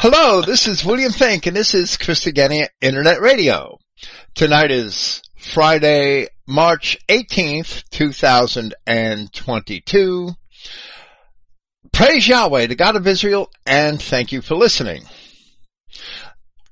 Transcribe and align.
Hello, 0.00 0.42
this 0.42 0.68
is 0.68 0.84
William 0.84 1.10
Finck 1.10 1.48
and 1.48 1.56
this 1.56 1.74
is 1.74 1.96
Christogenea 1.96 2.68
Internet 2.80 3.20
Radio. 3.20 3.80
Tonight 4.32 4.70
is 4.70 5.20
Friday, 5.36 6.28
March 6.46 6.96
18th, 7.08 7.82
2022. 7.90 10.30
Praise 11.92 12.28
Yahweh, 12.28 12.68
the 12.68 12.76
God 12.76 12.94
of 12.94 13.08
Israel, 13.08 13.50
and 13.66 14.00
thank 14.00 14.30
you 14.30 14.40
for 14.40 14.54
listening. 14.54 15.02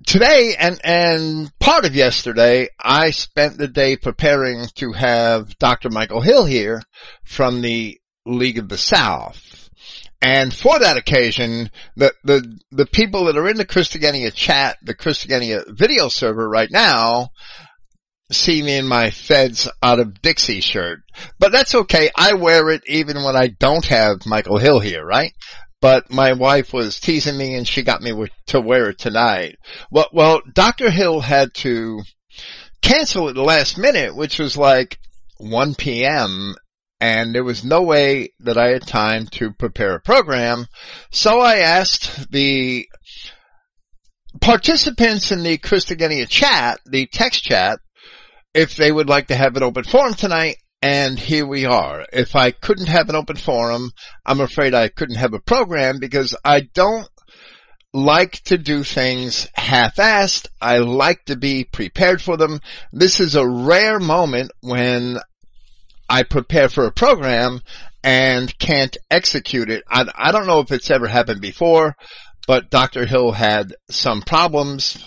Today 0.07 0.55
and, 0.57 0.81
and 0.85 1.51
part 1.59 1.85
of 1.85 1.97
yesterday, 1.97 2.69
I 2.81 3.11
spent 3.11 3.59
the 3.59 3.67
day 3.67 3.97
preparing 3.97 4.67
to 4.77 4.93
have 4.93 5.59
Dr. 5.59 5.91
Michael 5.91 6.21
Hill 6.21 6.45
here 6.45 6.81
from 7.25 7.61
the 7.61 7.99
League 8.25 8.59
of 8.59 8.69
the 8.69 8.79
South. 8.79 9.66
And 10.27 10.53
for 10.53 10.77
that 10.81 10.97
occasion, 10.97 11.71
the, 11.95 12.13
the, 12.25 12.59
the 12.73 12.87
people 12.87 13.27
that 13.27 13.37
are 13.37 13.49
in 13.49 13.59
the 13.59 13.65
Christogenea 13.65 14.35
chat, 14.35 14.77
the 14.83 14.93
Christogenea 14.93 15.63
video 15.69 16.09
server 16.09 16.49
right 16.49 16.69
now, 16.69 17.29
see 18.33 18.61
me 18.61 18.77
in 18.77 18.89
my 18.89 19.11
Feds 19.11 19.69
out 19.81 20.01
of 20.01 20.21
Dixie 20.23 20.61
shirt. 20.61 20.99
But 21.39 21.53
that's 21.53 21.77
okay. 21.77 22.11
I 22.17 22.33
wear 22.33 22.71
it 22.71 22.83
even 22.89 23.23
when 23.23 23.37
I 23.37 23.47
don't 23.47 23.85
have 23.87 24.27
Michael 24.27 24.59
Hill 24.59 24.81
here, 24.81 25.07
right? 25.07 25.31
But 25.81 26.11
my 26.11 26.33
wife 26.33 26.73
was 26.73 26.99
teasing 26.99 27.39
me 27.39 27.55
and 27.55 27.67
she 27.67 27.85
got 27.85 28.03
me 28.03 28.27
to 28.49 28.61
wear 28.61 28.91
it 28.91 28.99
tonight. 28.99 29.55
Well, 29.93 30.09
well, 30.13 30.43
Dr. 30.53 30.91
Hill 30.91 31.21
had 31.21 31.55
to 31.59 32.03
cancel 32.83 33.29
at 33.29 33.37
the 33.37 33.45
last 33.45 33.79
minute, 33.79 34.17
which 34.17 34.41
was 34.41 34.57
like 34.57 34.99
1 35.39 35.77
p.m 35.77 36.57
and 37.01 37.35
there 37.35 37.45
was 37.45 37.65
no 37.65 37.83
way 37.83 38.31
that 38.41 38.57
I 38.57 38.69
had 38.69 38.87
time 38.87 39.27
to 39.33 39.53
prepare 39.53 39.95
a 39.95 40.01
program. 40.01 40.67
So 41.11 41.41
I 41.41 41.57
asked 41.57 42.31
the 42.31 42.87
participants 44.41 45.31
in 45.31 45.43
the 45.43 45.59
Christogenea 45.59 46.29
chat, 46.29 46.81
the 46.87 47.07
text 47.07 47.45
chat, 47.45 47.81
if 48.55 48.77
they 48.77 48.91
would 48.91 49.09
like 49.09 49.29
to 49.29 49.37
have 49.37 49.57
an 49.57 49.63
open 49.63 49.85
forum 49.85 50.15
tonight. 50.15 50.57
And 50.83 51.19
here 51.19 51.47
we 51.47 51.65
are. 51.65 52.05
If 52.13 52.37
I 52.37 52.51
couldn't 52.51 52.89
have 52.89 53.09
an 53.09 53.17
open 53.17 53.37
forum, 53.37 53.91
I'm 54.25 54.41
afraid 54.41 54.75
I 54.75 54.89
couldn't 54.89 55.17
have 55.17 55.33
a 55.33 55.41
program 55.41 55.99
because 55.99 56.37
I 56.45 56.61
don't 56.75 57.09
like 57.93 58.43
to 58.45 58.59
do 58.59 58.83
things 58.83 59.49
half-assed. 59.55 60.49
I 60.61 60.79
like 60.79 61.25
to 61.27 61.37
be 61.37 61.65
prepared 61.65 62.21
for 62.21 62.37
them. 62.37 62.61
This 62.93 63.21
is 63.21 63.35
a 63.35 63.49
rare 63.49 63.99
moment 63.99 64.53
when 64.61 65.19
I 66.09 66.23
prepare 66.23 66.69
for 66.69 66.87
a 66.87 66.93
program 66.93 67.61
and 68.03 68.57
can't 68.59 68.97
execute 69.11 69.71
it. 69.71 69.83
I, 69.89 70.07
I 70.15 70.33
don't 70.33 70.47
know 70.47 70.61
if 70.61 70.71
it's 70.71 70.91
ever 70.91 71.09
happened 71.09 71.41
before, 71.41 71.97
but 72.47 72.71
Dr. 72.71 73.05
Hill 73.07 73.33
had 73.33 73.75
some 73.91 74.23
problems, 74.23 75.05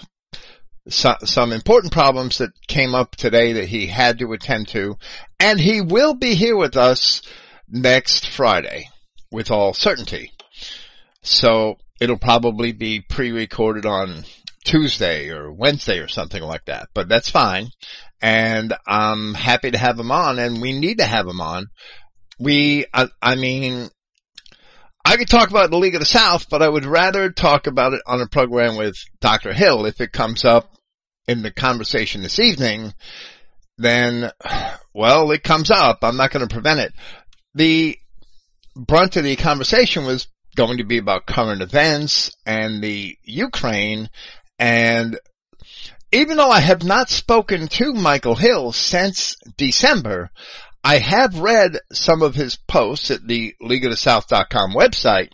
some, 0.89 1.15
some 1.23 1.53
important 1.53 1.93
problems 1.93 2.39
that 2.39 2.51
came 2.67 2.93
up 2.93 3.15
today 3.15 3.53
that 3.53 3.69
he 3.69 3.87
had 3.87 4.19
to 4.19 4.33
attend 4.33 4.67
to, 4.69 4.97
and 5.39 5.59
he 5.59 5.81
will 5.81 6.13
be 6.13 6.35
here 6.35 6.57
with 6.57 6.75
us 6.75 7.21
next 7.69 8.27
Friday 8.27 8.89
with 9.31 9.51
all 9.51 9.73
certainty. 9.73 10.33
So 11.21 11.77
it'll 12.01 12.17
probably 12.17 12.71
be 12.71 13.01
pre-recorded 13.01 13.85
on 13.85 14.23
Tuesday 14.69 15.29
or 15.29 15.51
Wednesday 15.51 15.99
or 15.99 16.07
something 16.07 16.43
like 16.43 16.65
that, 16.65 16.89
but 16.93 17.09
that's 17.09 17.29
fine 17.29 17.69
and 18.21 18.73
I'm 18.85 19.33
happy 19.33 19.71
to 19.71 19.77
have 19.77 19.99
him 19.99 20.11
on 20.11 20.39
and 20.39 20.61
we 20.61 20.77
need 20.77 20.99
to 20.99 21.05
have 21.05 21.27
him 21.27 21.41
on. 21.41 21.67
We, 22.39 22.85
I, 22.93 23.07
I 23.21 23.35
mean, 23.35 23.89
I 25.05 25.17
could 25.17 25.29
talk 25.29 25.49
about 25.49 25.71
the 25.71 25.77
League 25.77 25.95
of 25.95 26.01
the 26.01 26.05
South, 26.05 26.49
but 26.49 26.61
I 26.61 26.69
would 26.69 26.85
rather 26.85 27.31
talk 27.31 27.67
about 27.67 27.93
it 27.93 28.01
on 28.05 28.21
a 28.21 28.27
program 28.27 28.75
with 28.75 28.95
Dr. 29.21 29.53
Hill 29.53 29.85
if 29.85 30.01
it 30.01 30.11
comes 30.11 30.45
up 30.45 30.75
in 31.27 31.41
the 31.41 31.51
conversation 31.51 32.21
this 32.21 32.39
evening, 32.39 32.93
then, 33.77 34.31
well, 34.93 35.31
it 35.31 35.43
comes 35.43 35.71
up. 35.71 35.99
I'm 36.01 36.17
not 36.17 36.31
going 36.31 36.47
to 36.47 36.53
prevent 36.53 36.79
it. 36.79 36.93
The 37.55 37.97
brunt 38.75 39.15
of 39.15 39.23
the 39.23 39.35
conversation 39.35 40.05
was 40.05 40.27
going 40.55 40.77
to 40.77 40.83
be 40.83 40.97
about 40.97 41.25
current 41.25 41.61
events 41.61 42.35
and 42.45 42.83
the 42.83 43.15
Ukraine 43.23 44.09
and 44.59 45.17
even 46.11 46.37
though 46.37 46.49
I 46.49 46.59
have 46.59 46.83
not 46.83 47.09
spoken 47.09 47.67
to 47.69 47.93
Michael 47.93 48.35
Hill 48.35 48.71
since 48.71 49.35
December, 49.57 50.31
I 50.83 50.97
have 50.97 51.39
read 51.39 51.77
some 51.91 52.21
of 52.21 52.35
his 52.35 52.55
posts 52.55 53.11
at 53.11 53.27
the 53.27 53.53
LeagueoftheSouth.com 53.61 54.73
website, 54.73 55.29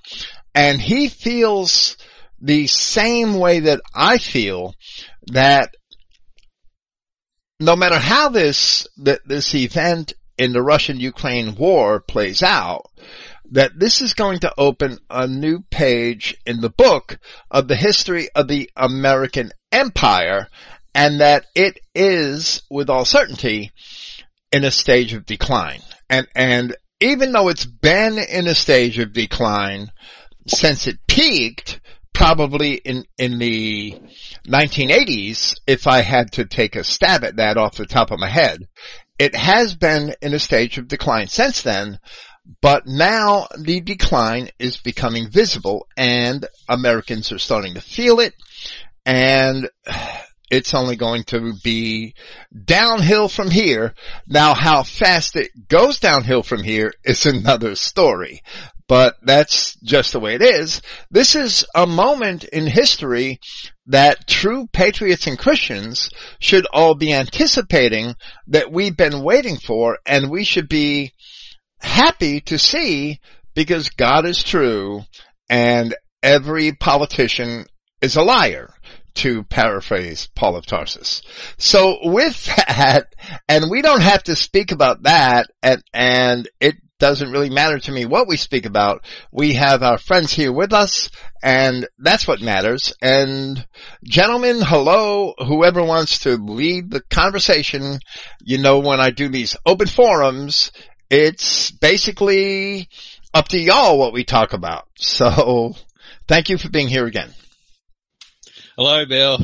and 0.53 0.81
he 0.81 1.07
feels 1.07 1.97
the 2.41 2.67
same 2.67 3.39
way 3.39 3.61
that 3.61 3.81
I 3.93 4.17
feel 4.17 4.75
that 5.27 5.73
no 7.59 7.75
matter 7.75 7.97
how 7.97 8.29
this, 8.29 8.85
this 8.97 9.55
event 9.55 10.13
in 10.37 10.51
the 10.51 10.61
Russian-Ukraine 10.61 11.55
war 11.55 12.01
plays 12.01 12.43
out, 12.43 12.91
that 13.51 13.79
this 13.79 14.01
is 14.01 14.13
going 14.13 14.39
to 14.39 14.53
open 14.57 14.97
a 15.09 15.27
new 15.27 15.61
page 15.69 16.35
in 16.45 16.61
the 16.61 16.69
book 16.69 17.19
of 17.51 17.67
the 17.67 17.75
history 17.75 18.29
of 18.35 18.47
the 18.47 18.69
American 18.75 19.51
empire 19.71 20.47
and 20.93 21.19
that 21.19 21.45
it 21.55 21.79
is 21.93 22.63
with 22.69 22.89
all 22.89 23.05
certainty 23.05 23.71
in 24.51 24.63
a 24.63 24.71
stage 24.71 25.13
of 25.13 25.25
decline. 25.25 25.81
And, 26.09 26.27
and 26.35 26.75
even 27.01 27.31
though 27.31 27.49
it's 27.49 27.65
been 27.65 28.17
in 28.17 28.47
a 28.47 28.55
stage 28.55 28.97
of 28.99 29.13
decline 29.13 29.91
since 30.47 30.87
it 30.87 30.97
peaked, 31.07 31.81
probably 32.13 32.75
in, 32.75 33.05
in 33.17 33.37
the 33.39 33.99
1980s, 34.47 35.55
if 35.67 35.85
I 35.85 36.01
had 36.01 36.31
to 36.33 36.45
take 36.45 36.75
a 36.75 36.83
stab 36.83 37.23
at 37.25 37.35
that 37.35 37.57
off 37.57 37.75
the 37.75 37.85
top 37.85 38.11
of 38.11 38.19
my 38.19 38.29
head, 38.29 38.67
it 39.19 39.35
has 39.35 39.75
been 39.75 40.15
in 40.21 40.33
a 40.33 40.39
stage 40.39 40.77
of 40.77 40.87
decline 40.87 41.27
since 41.27 41.61
then, 41.61 41.99
but 42.61 42.85
now 42.85 43.47
the 43.57 43.81
decline 43.81 44.49
is 44.59 44.77
becoming 44.77 45.29
visible 45.29 45.87
and 45.97 46.45
Americans 46.69 47.31
are 47.31 47.39
starting 47.39 47.73
to 47.73 47.81
feel 47.81 48.19
it 48.19 48.33
and 49.05 49.69
it's 50.49 50.73
only 50.73 50.95
going 50.95 51.23
to 51.23 51.53
be 51.63 52.13
downhill 52.63 53.27
from 53.27 53.49
here. 53.49 53.93
Now 54.27 54.53
how 54.53 54.83
fast 54.83 55.35
it 55.35 55.67
goes 55.67 55.99
downhill 55.99 56.43
from 56.43 56.63
here 56.63 56.93
is 57.03 57.25
another 57.25 57.75
story. 57.75 58.41
But 58.87 59.15
that's 59.23 59.75
just 59.81 60.13
the 60.13 60.19
way 60.19 60.35
it 60.35 60.43
is. 60.43 60.83
This 61.09 61.35
is 61.35 61.65
a 61.73 61.87
moment 61.87 62.43
in 62.43 62.67
history 62.67 63.39
that 63.87 64.27
true 64.27 64.67
patriots 64.71 65.25
and 65.25 65.39
Christians 65.39 66.11
should 66.39 66.67
all 66.71 66.93
be 66.93 67.11
anticipating 67.11 68.13
that 68.47 68.71
we've 68.71 68.95
been 68.95 69.23
waiting 69.23 69.57
for 69.57 69.97
and 70.05 70.29
we 70.29 70.43
should 70.43 70.69
be 70.69 71.13
happy 71.85 72.41
to 72.41 72.57
see 72.57 73.19
because 73.53 73.89
God 73.89 74.25
is 74.25 74.43
true 74.43 75.03
and 75.49 75.95
every 76.21 76.73
politician 76.73 77.65
is 78.01 78.15
a 78.15 78.23
liar 78.23 78.73
to 79.15 79.43
paraphrase 79.43 80.27
Paul 80.35 80.57
of 80.57 80.65
Tarsus. 80.65 81.21
So 81.57 81.97
with 82.01 82.45
that, 82.67 83.07
and 83.47 83.69
we 83.69 83.81
don't 83.81 84.01
have 84.01 84.23
to 84.23 84.35
speak 84.35 84.71
about 84.71 85.03
that, 85.03 85.47
and, 85.63 85.81
and 85.93 86.49
it 86.59 86.75
doesn't 86.99 87.31
really 87.31 87.49
matter 87.49 87.77
to 87.77 87.91
me 87.91 88.05
what 88.05 88.27
we 88.27 88.37
speak 88.37 88.65
about. 88.65 89.05
We 89.31 89.53
have 89.53 89.83
our 89.83 89.97
friends 89.97 90.33
here 90.33 90.51
with 90.51 90.73
us, 90.73 91.09
and 91.43 91.87
that's 91.97 92.27
what 92.27 92.41
matters. 92.41 92.93
And 93.01 93.65
gentlemen, 94.03 94.61
hello, 94.61 95.33
whoever 95.37 95.83
wants 95.83 96.19
to 96.19 96.35
lead 96.35 96.91
the 96.91 97.01
conversation, 97.09 97.99
you 98.41 98.57
know 98.57 98.79
when 98.79 98.99
I 98.99 99.11
do 99.11 99.29
these 99.29 99.55
open 99.65 99.87
forums, 99.87 100.71
it's 101.09 101.71
basically 101.71 102.89
up 103.33 103.47
to 103.49 103.59
y'all 103.59 103.97
what 103.97 104.13
we 104.13 104.23
talk 104.23 104.53
about. 104.53 104.87
So, 104.97 105.75
thank 106.27 106.49
you 106.49 106.57
for 106.57 106.69
being 106.69 106.87
here 106.87 107.05
again. 107.05 107.33
Hello, 108.77 109.05
Bill. 109.05 109.39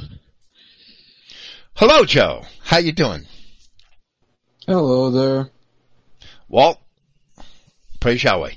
Hello, 1.75 2.05
Joe. 2.05 2.43
How 2.63 2.77
you 2.77 2.91
doing? 2.91 3.25
Hello 4.67 5.09
there. 5.09 5.49
Walt, 6.47 6.79
praise 7.99 8.23
Yahweh. 8.23 8.51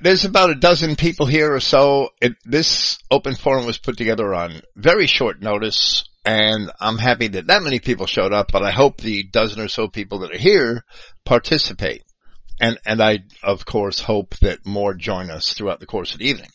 There's 0.00 0.24
about 0.24 0.50
a 0.50 0.54
dozen 0.54 0.94
people 0.94 1.26
here 1.26 1.52
or 1.52 1.60
so. 1.60 2.10
It, 2.20 2.36
this 2.44 2.98
open 3.10 3.34
forum 3.34 3.66
was 3.66 3.76
put 3.76 3.98
together 3.98 4.32
on 4.32 4.62
very 4.76 5.06
short 5.06 5.42
notice, 5.42 6.04
and 6.24 6.70
I'm 6.80 6.98
happy 6.98 7.28
that 7.28 7.48
that 7.48 7.62
many 7.62 7.80
people 7.80 8.06
showed 8.06 8.32
up, 8.32 8.50
but 8.52 8.62
I 8.62 8.70
hope 8.70 8.98
the 8.98 9.24
dozen 9.24 9.60
or 9.60 9.68
so 9.68 9.88
people 9.88 10.20
that 10.20 10.34
are 10.34 10.38
here 10.38 10.84
participate. 11.24 12.02
And, 12.60 12.78
and 12.86 13.02
I, 13.02 13.20
of 13.42 13.66
course, 13.66 14.00
hope 14.00 14.36
that 14.38 14.64
more 14.64 14.94
join 14.94 15.30
us 15.30 15.52
throughout 15.52 15.80
the 15.80 15.86
course 15.86 16.12
of 16.12 16.20
the 16.20 16.28
evening. 16.28 16.50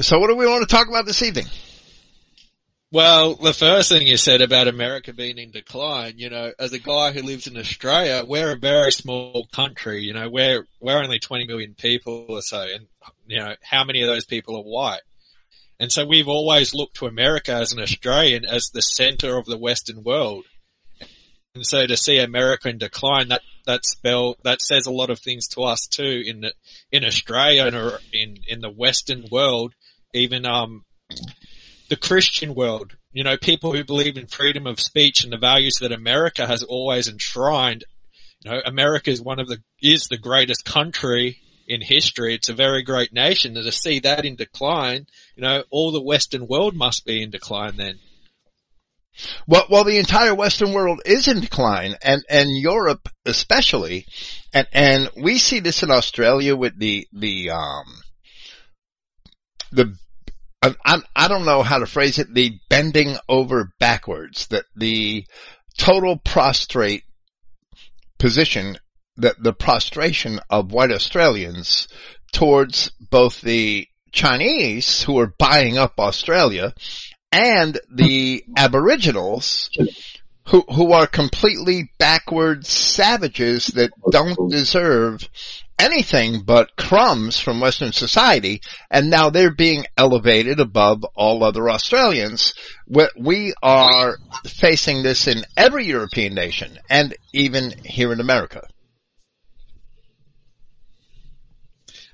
So 0.00 0.18
what 0.18 0.28
do 0.28 0.36
we 0.36 0.46
want 0.46 0.68
to 0.68 0.74
talk 0.74 0.88
about 0.88 1.06
this 1.06 1.22
evening? 1.22 1.46
Well, 2.90 3.34
the 3.34 3.52
first 3.52 3.88
thing 3.88 4.06
you 4.06 4.16
said 4.16 4.40
about 4.40 4.68
America 4.68 5.12
being 5.12 5.38
in 5.38 5.50
decline, 5.50 6.14
you 6.16 6.30
know, 6.30 6.52
as 6.58 6.72
a 6.72 6.78
guy 6.78 7.10
who 7.10 7.22
lives 7.22 7.46
in 7.46 7.56
Australia, 7.56 8.24
we're 8.26 8.52
a 8.52 8.58
very 8.58 8.92
small 8.92 9.48
country, 9.52 10.02
you 10.02 10.12
know, 10.14 10.28
we're, 10.30 10.64
we're 10.80 11.02
only 11.02 11.18
20 11.18 11.46
million 11.46 11.74
people 11.74 12.26
or 12.28 12.40
so, 12.40 12.62
and, 12.62 12.86
you 13.26 13.40
know, 13.40 13.54
how 13.62 13.82
many 13.82 14.02
of 14.02 14.08
those 14.08 14.24
people 14.24 14.56
are 14.56 14.62
white? 14.62 15.00
And 15.78 15.90
so 15.90 16.06
we've 16.06 16.28
always 16.28 16.72
looked 16.72 16.96
to 16.96 17.06
America 17.06 17.52
as 17.52 17.72
an 17.72 17.80
Australian 17.80 18.44
as 18.44 18.70
the 18.72 18.80
center 18.80 19.36
of 19.36 19.46
the 19.46 19.58
Western 19.58 20.02
world. 20.04 20.44
And 21.54 21.66
so 21.66 21.86
to 21.86 21.96
see 21.96 22.18
America 22.18 22.68
in 22.68 22.78
decline, 22.78 23.28
that, 23.28 23.42
that 23.66 23.84
spell, 23.84 24.36
that 24.44 24.60
says 24.60 24.86
a 24.86 24.92
lot 24.92 25.10
of 25.10 25.20
things 25.20 25.46
to 25.48 25.62
us 25.62 25.86
too 25.86 26.22
in 26.24 26.40
the, 26.40 26.52
in 26.90 27.04
Australia 27.04 27.66
and 27.66 27.98
in, 28.12 28.36
in 28.48 28.60
the 28.60 28.70
Western 28.70 29.26
world, 29.30 29.74
even, 30.12 30.46
um, 30.46 30.84
the 31.88 31.96
Christian 31.96 32.54
world, 32.54 32.96
you 33.12 33.22
know, 33.22 33.36
people 33.36 33.72
who 33.72 33.84
believe 33.84 34.16
in 34.16 34.26
freedom 34.26 34.66
of 34.66 34.80
speech 34.80 35.22
and 35.22 35.32
the 35.32 35.38
values 35.38 35.76
that 35.80 35.92
America 35.92 36.46
has 36.46 36.62
always 36.62 37.08
enshrined. 37.08 37.84
You 38.44 38.50
know, 38.50 38.60
America 38.64 39.10
is 39.10 39.20
one 39.20 39.38
of 39.38 39.48
the, 39.48 39.62
is 39.80 40.08
the 40.08 40.18
greatest 40.18 40.64
country 40.64 41.38
in 41.66 41.80
history. 41.80 42.34
It's 42.34 42.48
a 42.48 42.54
very 42.54 42.82
great 42.82 43.12
nation. 43.12 43.56
And 43.56 43.64
to 43.64 43.72
see 43.72 44.00
that 44.00 44.24
in 44.24 44.36
decline, 44.36 45.06
you 45.36 45.42
know, 45.42 45.64
all 45.70 45.92
the 45.92 46.02
Western 46.02 46.46
world 46.46 46.74
must 46.74 47.04
be 47.04 47.22
in 47.22 47.30
decline 47.30 47.76
then. 47.76 47.98
Well, 49.46 49.66
well, 49.70 49.84
the 49.84 49.98
entire 49.98 50.34
Western 50.34 50.72
world 50.72 51.00
is 51.06 51.28
in 51.28 51.40
decline, 51.40 51.94
and 52.02 52.24
and 52.28 52.50
Europe 52.50 53.08
especially, 53.24 54.06
and 54.52 54.66
and 54.72 55.08
we 55.16 55.38
see 55.38 55.60
this 55.60 55.84
in 55.84 55.90
Australia 55.92 56.56
with 56.56 56.76
the 56.78 57.06
the 57.12 57.50
um 57.50 57.84
the 59.70 59.94
I, 60.84 61.02
I 61.14 61.28
don't 61.28 61.44
know 61.44 61.62
how 61.62 61.78
to 61.78 61.86
phrase 61.86 62.18
it, 62.18 62.32
the 62.32 62.58
bending 62.70 63.16
over 63.28 63.70
backwards, 63.78 64.46
that 64.48 64.64
the 64.74 65.26
total 65.76 66.16
prostrate 66.16 67.04
position, 68.18 68.78
that 69.16 69.42
the 69.42 69.52
prostration 69.52 70.40
of 70.50 70.72
white 70.72 70.90
Australians 70.90 71.88
towards 72.32 72.90
both 73.10 73.40
the 73.40 73.86
Chinese 74.12 75.02
who 75.02 75.18
are 75.18 75.34
buying 75.38 75.76
up 75.78 75.98
Australia 75.98 76.72
and 77.32 77.80
the 77.92 78.44
Aboriginals 78.56 79.70
who, 80.48 80.60
who 80.72 80.92
are 80.92 81.06
completely 81.06 81.90
backward 81.98 82.66
savages 82.66 83.68
that 83.68 83.90
don't 84.10 84.50
deserve 84.50 85.28
anything 85.78 86.42
but 86.42 86.76
crumbs 86.76 87.40
from 87.40 87.60
Western 87.60 87.92
society, 87.92 88.60
and 88.90 89.10
now 89.10 89.30
they're 89.30 89.54
being 89.54 89.84
elevated 89.96 90.60
above 90.60 91.04
all 91.14 91.42
other 91.42 91.68
Australians. 91.68 92.54
We 93.18 93.54
are 93.62 94.18
facing 94.46 95.02
this 95.02 95.26
in 95.26 95.44
every 95.56 95.86
European 95.86 96.34
nation, 96.34 96.78
and 96.88 97.16
even 97.32 97.72
here 97.84 98.12
in 98.12 98.20
America. 98.20 98.62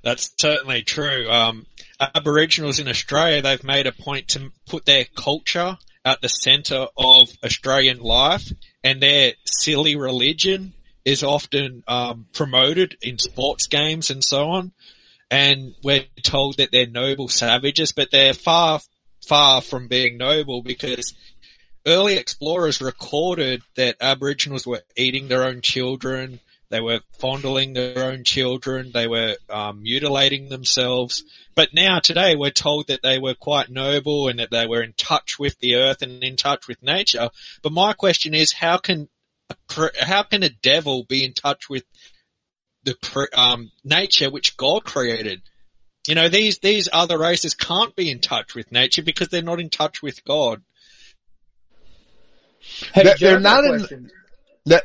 That's 0.02 0.31
certainly 0.38 0.82
true. 0.82 1.29
Um, 1.31 1.67
Aboriginals 2.14 2.79
in 2.79 2.88
Australia, 2.88 3.43
they've 3.43 3.64
made 3.64 3.87
a 3.87 3.93
point 3.93 4.29
to 4.29 4.52
put 4.67 4.87
their 4.87 5.05
culture 5.17 5.76
at 6.05 6.23
the 6.23 6.29
centre 6.29 6.87
of 6.97 7.29
Australian 7.44 7.99
life, 7.99 8.50
and 8.82 9.02
their 9.02 9.35
silly 9.44 9.97
religion 9.97 10.73
is 11.05 11.23
often 11.23 11.82
um, 11.88 12.26
promoted 12.32 12.97
in 13.02 13.19
sports 13.19 13.67
games 13.67 14.11
and 14.11 14.25
so 14.25 14.49
on. 14.49 14.73
And 15.31 15.75
we're 15.85 16.05
told 16.23 16.56
that 16.56 16.73
they're 16.73 16.87
noble 16.87 17.29
savages, 17.29 17.93
but 17.93 18.11
they're 18.11 18.35
far, 18.35 18.81
far 19.26 19.61
from 19.61 19.87
being 19.88 20.17
noble 20.17 20.62
because 20.62 21.14
early 21.87 22.17
explorers 22.17 22.81
recorded 22.81 23.62
that 23.76 23.97
Aboriginals 24.00 24.67
were 24.67 24.82
eating 24.97 25.29
their 25.29 25.44
own 25.44 25.61
children, 25.61 26.41
they 26.71 26.81
were 26.81 27.01
fondling 27.19 27.73
their 27.73 27.99
own 27.99 28.23
children, 28.23 28.93
they 28.95 29.09
were 29.09 29.37
um, 29.49 29.83
mutilating 29.83 30.49
themselves. 30.49 31.25
But 31.57 31.75
now 31.75 31.99
today 31.99 32.37
we're 32.37 32.51
told 32.51 32.87
that 32.87 33.03
they 33.03 33.19
were 33.19 33.35
quite 33.35 33.69
noble 33.71 34.29
and 34.29 34.39
that 34.39 34.53
they 34.53 34.67
were 34.67 34.83
in 34.83 34.95
touch 34.97 35.39
with 35.39 35.59
the 35.59 35.75
earth 35.75 36.01
and 36.01 36.23
in 36.23 36.37
touch 36.37 36.69
with 36.69 36.83
nature. 36.83 37.31
But 37.63 37.73
my 37.73 37.93
question 37.93 38.35
is, 38.35 38.53
how 38.53 38.79
can 38.79 39.09
how 40.01 40.23
can 40.23 40.45
a 40.45 40.49
devil 40.49 41.05
be 41.05 41.25
in 41.25 41.33
touch 41.33 41.69
with 41.69 41.85
the 42.85 42.97
um, 43.35 43.73
nature 43.85 44.31
which 44.31 44.57
God 44.57 44.85
created? 44.85 45.43
You 46.07 46.15
know, 46.15 46.29
these 46.29 46.61
these 46.61 46.89
other 46.93 47.19
races 47.19 47.55
can't 47.55 47.97
be 47.97 48.11
in 48.11 48.21
touch 48.21 48.55
with 48.55 48.71
nature 48.71 49.03
because 49.03 49.29
they're 49.29 49.43
not 49.43 49.61
in 49.61 49.71
touch 49.71 50.03
with 50.03 50.25
God. 50.25 50.63
Hey, 52.95 53.03
they're, 53.03 53.17
they're 53.19 53.41
not 53.41 53.65
in. 53.65 54.11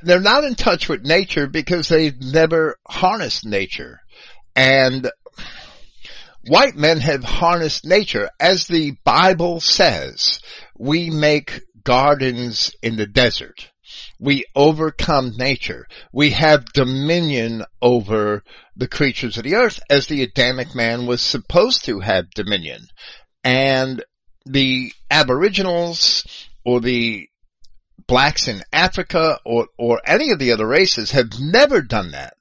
They're 0.01 0.19
not 0.19 0.43
in 0.43 0.55
touch 0.55 0.89
with 0.89 1.05
nature 1.05 1.47
because 1.47 1.87
they've 1.87 2.19
never 2.19 2.77
harnessed 2.87 3.45
nature. 3.45 4.01
And 4.55 5.11
white 6.47 6.75
men 6.75 6.99
have 6.99 7.23
harnessed 7.23 7.85
nature. 7.85 8.29
As 8.39 8.65
the 8.65 8.95
Bible 9.03 9.59
says, 9.59 10.39
we 10.77 11.09
make 11.09 11.61
gardens 11.83 12.71
in 12.81 12.95
the 12.95 13.05
desert. 13.05 13.71
We 14.19 14.45
overcome 14.55 15.33
nature. 15.37 15.85
We 16.11 16.31
have 16.31 16.65
dominion 16.73 17.63
over 17.81 18.43
the 18.75 18.87
creatures 18.87 19.37
of 19.37 19.43
the 19.43 19.55
earth 19.55 19.79
as 19.89 20.07
the 20.07 20.23
Adamic 20.23 20.73
man 20.73 21.05
was 21.05 21.21
supposed 21.21 21.85
to 21.85 21.99
have 21.99 22.31
dominion. 22.31 22.87
And 23.43 24.03
the 24.45 24.91
aboriginals 25.11 26.25
or 26.65 26.81
the 26.81 27.27
blacks 28.07 28.47
in 28.47 28.63
Africa 28.71 29.39
or, 29.45 29.67
or 29.77 30.01
any 30.05 30.31
of 30.31 30.39
the 30.39 30.51
other 30.51 30.67
races 30.67 31.11
have 31.11 31.39
never 31.39 31.81
done 31.81 32.11
that 32.11 32.35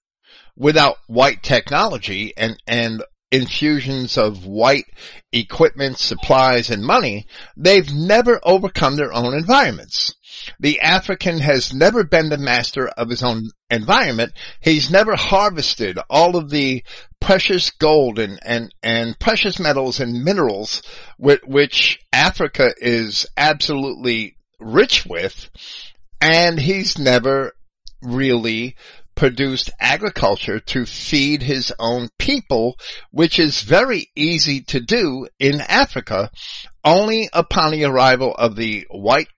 without 0.56 0.96
white 1.06 1.42
technology 1.42 2.32
and, 2.36 2.56
and 2.66 3.02
infusions 3.34 4.16
of 4.16 4.46
white 4.46 4.84
equipment, 5.32 5.98
supplies, 5.98 6.70
and 6.70 6.84
money, 6.84 7.26
they've 7.56 7.92
never 7.92 8.40
overcome 8.44 8.96
their 8.96 9.12
own 9.12 9.34
environments. 9.34 10.14
The 10.60 10.80
African 10.80 11.40
has 11.40 11.72
never 11.72 12.04
been 12.04 12.28
the 12.28 12.38
master 12.38 12.88
of 12.88 13.10
his 13.10 13.22
own 13.22 13.50
environment. 13.70 14.32
He's 14.60 14.90
never 14.90 15.16
harvested 15.16 15.98
all 16.08 16.36
of 16.36 16.50
the 16.50 16.84
precious 17.20 17.70
gold 17.70 18.18
and, 18.18 18.38
and, 18.44 18.72
and 18.82 19.18
precious 19.18 19.58
metals 19.58 19.98
and 19.98 20.22
minerals 20.22 20.82
with, 21.18 21.40
which 21.44 21.98
Africa 22.12 22.72
is 22.76 23.26
absolutely 23.36 24.33
rich 24.60 25.06
with. 25.06 25.48
And 26.20 26.58
he's 26.58 26.98
never 26.98 27.52
really 28.02 28.76
produced 29.14 29.70
agriculture 29.80 30.58
to 30.58 30.86
feed 30.86 31.42
his 31.42 31.72
own 31.78 32.08
people, 32.18 32.76
which 33.10 33.38
is 33.38 33.62
very 33.62 34.10
easy 34.16 34.60
to 34.62 34.80
do 34.80 35.28
in 35.38 35.60
Africa. 35.60 36.30
Only 36.84 37.28
upon 37.32 37.72
the 37.72 37.84
arrival 37.84 38.34
of 38.34 38.56
the 38.56 38.86
white 38.90 39.28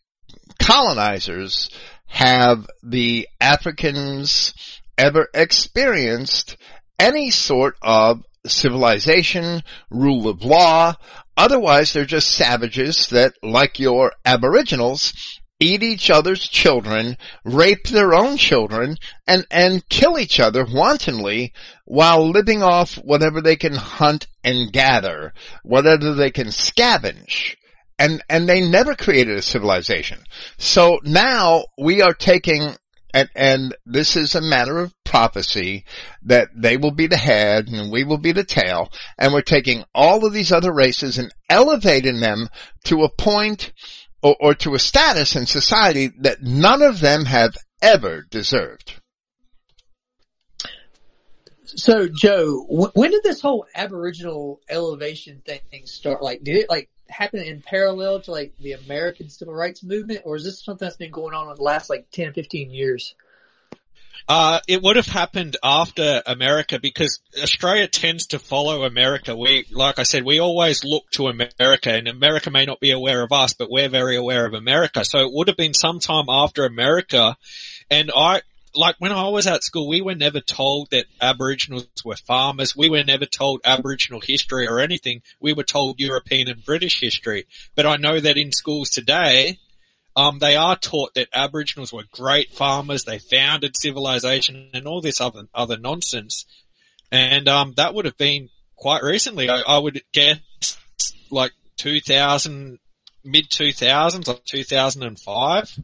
colonizers 0.59 1.71
have 2.07 2.67
the 2.83 3.29
Africans 3.41 4.55
ever 4.97 5.29
experienced 5.35 6.57
any 6.99 7.31
sort 7.31 7.76
of 7.83 8.23
civilization, 8.49 9.62
rule 9.91 10.29
of 10.29 10.45
law. 10.45 10.95
Otherwise, 11.37 11.93
they're 11.93 12.05
just 12.05 12.31
savages 12.31 13.09
that, 13.09 13.35
like 13.43 13.79
your 13.79 14.12
aboriginals, 14.25 15.12
eat 15.59 15.83
each 15.83 16.11
other's 16.11 16.47
children, 16.49 17.17
rape 17.45 17.88
their 17.88 18.15
own 18.15 18.37
children, 18.37 18.97
and, 19.26 19.47
and 19.50 19.88
kill 19.88 20.19
each 20.19 20.38
other 20.38 20.65
wantonly 20.65 21.53
while 21.85 22.29
living 22.29 22.62
off 22.62 22.95
whatever 22.97 23.41
they 23.41 23.57
can 23.57 23.75
hunt 23.75 24.26
and 24.45 24.73
gather, 24.73 25.33
whatever 25.62 26.15
they 26.15 26.31
can 26.31 26.49
scavenge. 26.49 27.57
And, 27.99 28.23
and 28.29 28.47
they 28.47 28.61
never 28.61 28.95
created 28.95 29.38
a 29.38 29.43
civilization. 29.43 30.19
So 30.59 31.00
now 31.03 31.65
we 31.79 32.03
are 32.03 32.12
taking 32.12 32.76
and, 33.15 33.29
and, 33.35 33.77
this 33.87 34.17
is 34.17 34.35
a 34.35 34.41
matter 34.41 34.79
of 34.79 34.95
prophecy 35.05 35.85
that 36.23 36.49
they 36.55 36.77
will 36.77 36.91
be 36.91 37.07
the 37.07 37.17
head 37.17 37.69
and 37.69 37.91
we 37.91 38.05
will 38.05 38.19
be 38.19 38.33
the 38.33 38.45
tail. 38.45 38.91
And 39.17 39.33
we're 39.33 39.43
taking 39.43 39.85
all 39.95 40.25
of 40.25 40.33
these 40.33 40.53
other 40.53 40.73
races 40.73 41.19
and 41.19 41.35
elevating 41.49 42.21
them 42.21 42.49
to 42.85 43.05
a 43.05 43.09
point 43.09 43.73
or, 44.23 44.37
or 44.41 44.55
to 44.55 44.75
a 44.75 44.79
status 44.79 45.37
in 45.37 45.47
society 45.47 46.11
that 46.21 46.43
none 46.43 46.83
of 46.83 47.01
them 47.01 47.25
have 47.27 47.57
ever 47.81 48.23
deserved. 48.31 49.01
So, 51.65 52.09
Joe, 52.09 52.65
when 52.95 53.11
did 53.11 53.23
this 53.23 53.41
whole 53.41 53.67
Aboriginal 53.75 54.61
elevation 54.69 55.43
thing 55.45 55.61
start? 55.85 56.23
Like, 56.23 56.43
did 56.43 56.57
it 56.57 56.71
like 56.71 56.89
happen 57.09 57.41
in 57.41 57.63
parallel 57.63 58.21
to 58.23 58.31
like 58.31 58.53
the 58.59 58.73
American 58.73 59.29
civil 59.29 59.55
rights 59.55 59.83
movement, 59.83 60.23
or 60.25 60.37
is 60.37 60.45
this 60.45 60.65
something 60.65 60.85
that's 60.87 60.97
been 60.97 61.11
going 61.11 61.35
on 61.35 61.49
in 61.49 61.57
the 61.57 61.63
last 61.63 61.91
like 61.91 62.11
10, 62.13 62.33
15 62.33 62.71
years? 62.71 63.15
Uh, 64.29 64.59
it 64.67 64.83
would 64.83 64.97
have 64.97 65.07
happened 65.07 65.57
after 65.63 66.21
America 66.27 66.81
because 66.81 67.21
Australia 67.41 67.87
tends 67.87 68.27
to 68.27 68.41
follow 68.41 68.83
America. 68.83 69.37
We, 69.37 69.67
like 69.71 70.01
I 70.01 70.03
said, 70.03 70.25
we 70.25 70.41
always 70.41 70.83
look 70.83 71.09
to 71.13 71.29
America 71.29 71.93
and 71.93 72.09
America 72.09 72.51
may 72.51 72.65
not 72.65 72.81
be 72.81 72.91
aware 72.91 73.23
of 73.23 73.31
us, 73.31 73.53
but 73.53 73.71
we're 73.71 73.89
very 73.89 74.17
aware 74.17 74.45
of 74.45 74.55
America. 74.55 75.05
So 75.05 75.21
it 75.21 75.33
would 75.33 75.47
have 75.47 75.57
been 75.57 75.75
sometime 75.75 76.25
after 76.29 76.65
America. 76.65 77.37
And 77.89 78.11
I, 78.15 78.43
like 78.76 78.97
when 78.99 79.12
I 79.12 79.28
was 79.28 79.47
at 79.47 79.64
school, 79.64 79.88
we 79.88 80.00
were 80.00 80.14
never 80.14 80.40
told 80.40 80.90
that 80.90 81.06
Aboriginals 81.21 81.87
were 82.04 82.16
farmers. 82.16 82.76
We 82.76 82.88
were 82.88 83.02
never 83.02 83.26
told 83.26 83.61
Aboriginal 83.64 84.21
history 84.21 84.66
or 84.68 84.78
anything. 84.78 85.23
We 85.40 85.52
were 85.52 85.64
told 85.64 85.99
European 85.99 86.49
and 86.49 86.64
British 86.64 87.00
history. 87.00 87.47
But 87.75 87.87
I 87.87 87.97
know 87.97 88.21
that 88.21 88.37
in 88.37 88.52
schools 88.52 88.90
today, 88.90 89.59
um, 90.14 90.38
they 90.38 90.56
are 90.56 90.76
taught 90.76 91.14
that 91.14 91.28
Aboriginals 91.33 91.92
were 91.92 92.04
great 92.11 92.52
farmers. 92.52 93.04
They 93.04 93.18
founded 93.18 93.76
civilization 93.76 94.71
and 94.73 94.87
all 94.87 95.00
this 95.00 95.21
other 95.21 95.45
other 95.54 95.76
nonsense. 95.76 96.47
And 97.11 97.49
um, 97.49 97.75
that 97.76 97.95
would 97.95 98.04
have 98.04 98.16
been 98.16 98.49
quite 98.76 99.02
recently. 99.02 99.49
I, 99.49 99.62
I 99.66 99.78
would 99.78 100.02
guess 100.12 100.40
like 101.30 101.52
2000, 101.76 102.78
mid 103.25 103.50
2000s, 103.50 104.26
like 104.26 104.45
2005, 104.45 105.80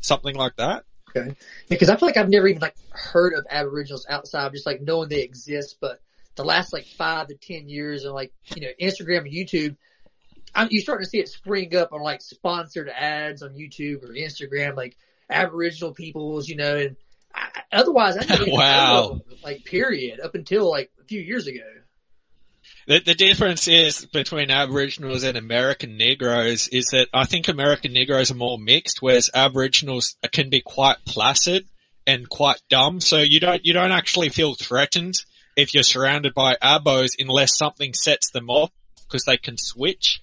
something 0.00 0.34
like 0.34 0.56
that. 0.56 0.84
Okay. 1.16 1.34
Because 1.68 1.88
I 1.90 1.96
feel 1.96 2.08
like 2.08 2.16
I've 2.16 2.28
never 2.28 2.46
even 2.48 2.62
like 2.62 2.76
heard 2.90 3.34
of 3.34 3.46
Aboriginals 3.50 4.06
outside 4.08 4.46
of 4.46 4.52
just 4.52 4.66
like 4.66 4.80
knowing 4.80 5.08
they 5.08 5.22
exist, 5.22 5.76
but 5.80 6.00
the 6.36 6.44
last 6.44 6.72
like 6.72 6.86
five 6.86 7.28
to 7.28 7.34
ten 7.34 7.68
years 7.68 8.04
and 8.04 8.14
like, 8.14 8.32
you 8.54 8.62
know, 8.62 8.68
Instagram 8.80 9.18
and 9.20 9.32
YouTube, 9.32 9.76
I'm, 10.54 10.68
you're 10.70 10.82
starting 10.82 11.04
to 11.04 11.10
see 11.10 11.18
it 11.18 11.28
spring 11.28 11.74
up 11.76 11.92
on 11.92 12.02
like 12.02 12.22
sponsored 12.22 12.88
ads 12.88 13.42
on 13.42 13.50
YouTube 13.50 14.02
or 14.04 14.08
Instagram, 14.14 14.76
like 14.76 14.96
Aboriginal 15.28 15.92
peoples, 15.92 16.48
you 16.48 16.56
know, 16.56 16.76
and 16.76 16.96
I, 17.34 17.62
otherwise 17.72 18.16
I 18.16 18.20
didn't 18.20 18.48
even 18.48 18.54
Wow. 18.58 19.20
know, 19.28 19.36
like 19.44 19.64
period 19.64 20.20
up 20.20 20.34
until 20.34 20.68
like 20.70 20.90
a 21.00 21.04
few 21.04 21.20
years 21.20 21.46
ago. 21.46 21.60
The, 22.86 23.00
the 23.00 23.14
difference 23.14 23.68
is 23.68 24.06
between 24.06 24.50
Aboriginals 24.50 25.22
and 25.22 25.36
American 25.36 25.96
Negroes 25.96 26.68
is 26.68 26.86
that 26.92 27.08
I 27.12 27.24
think 27.24 27.48
American 27.48 27.92
Negroes 27.92 28.30
are 28.30 28.36
more 28.36 28.58
mixed, 28.58 29.00
whereas 29.00 29.30
Aboriginals 29.34 30.16
can 30.32 30.50
be 30.50 30.60
quite 30.60 31.04
placid 31.04 31.66
and 32.06 32.28
quite 32.28 32.60
dumb. 32.68 33.00
So 33.00 33.18
you 33.18 33.40
don't 33.40 33.64
you 33.64 33.72
don't 33.72 33.92
actually 33.92 34.30
feel 34.30 34.54
threatened 34.54 35.14
if 35.56 35.74
you're 35.74 35.82
surrounded 35.82 36.34
by 36.34 36.56
abos 36.62 37.10
unless 37.18 37.56
something 37.56 37.94
sets 37.94 38.30
them 38.30 38.48
off 38.50 38.70
because 39.06 39.24
they 39.24 39.36
can 39.36 39.56
switch. 39.58 40.20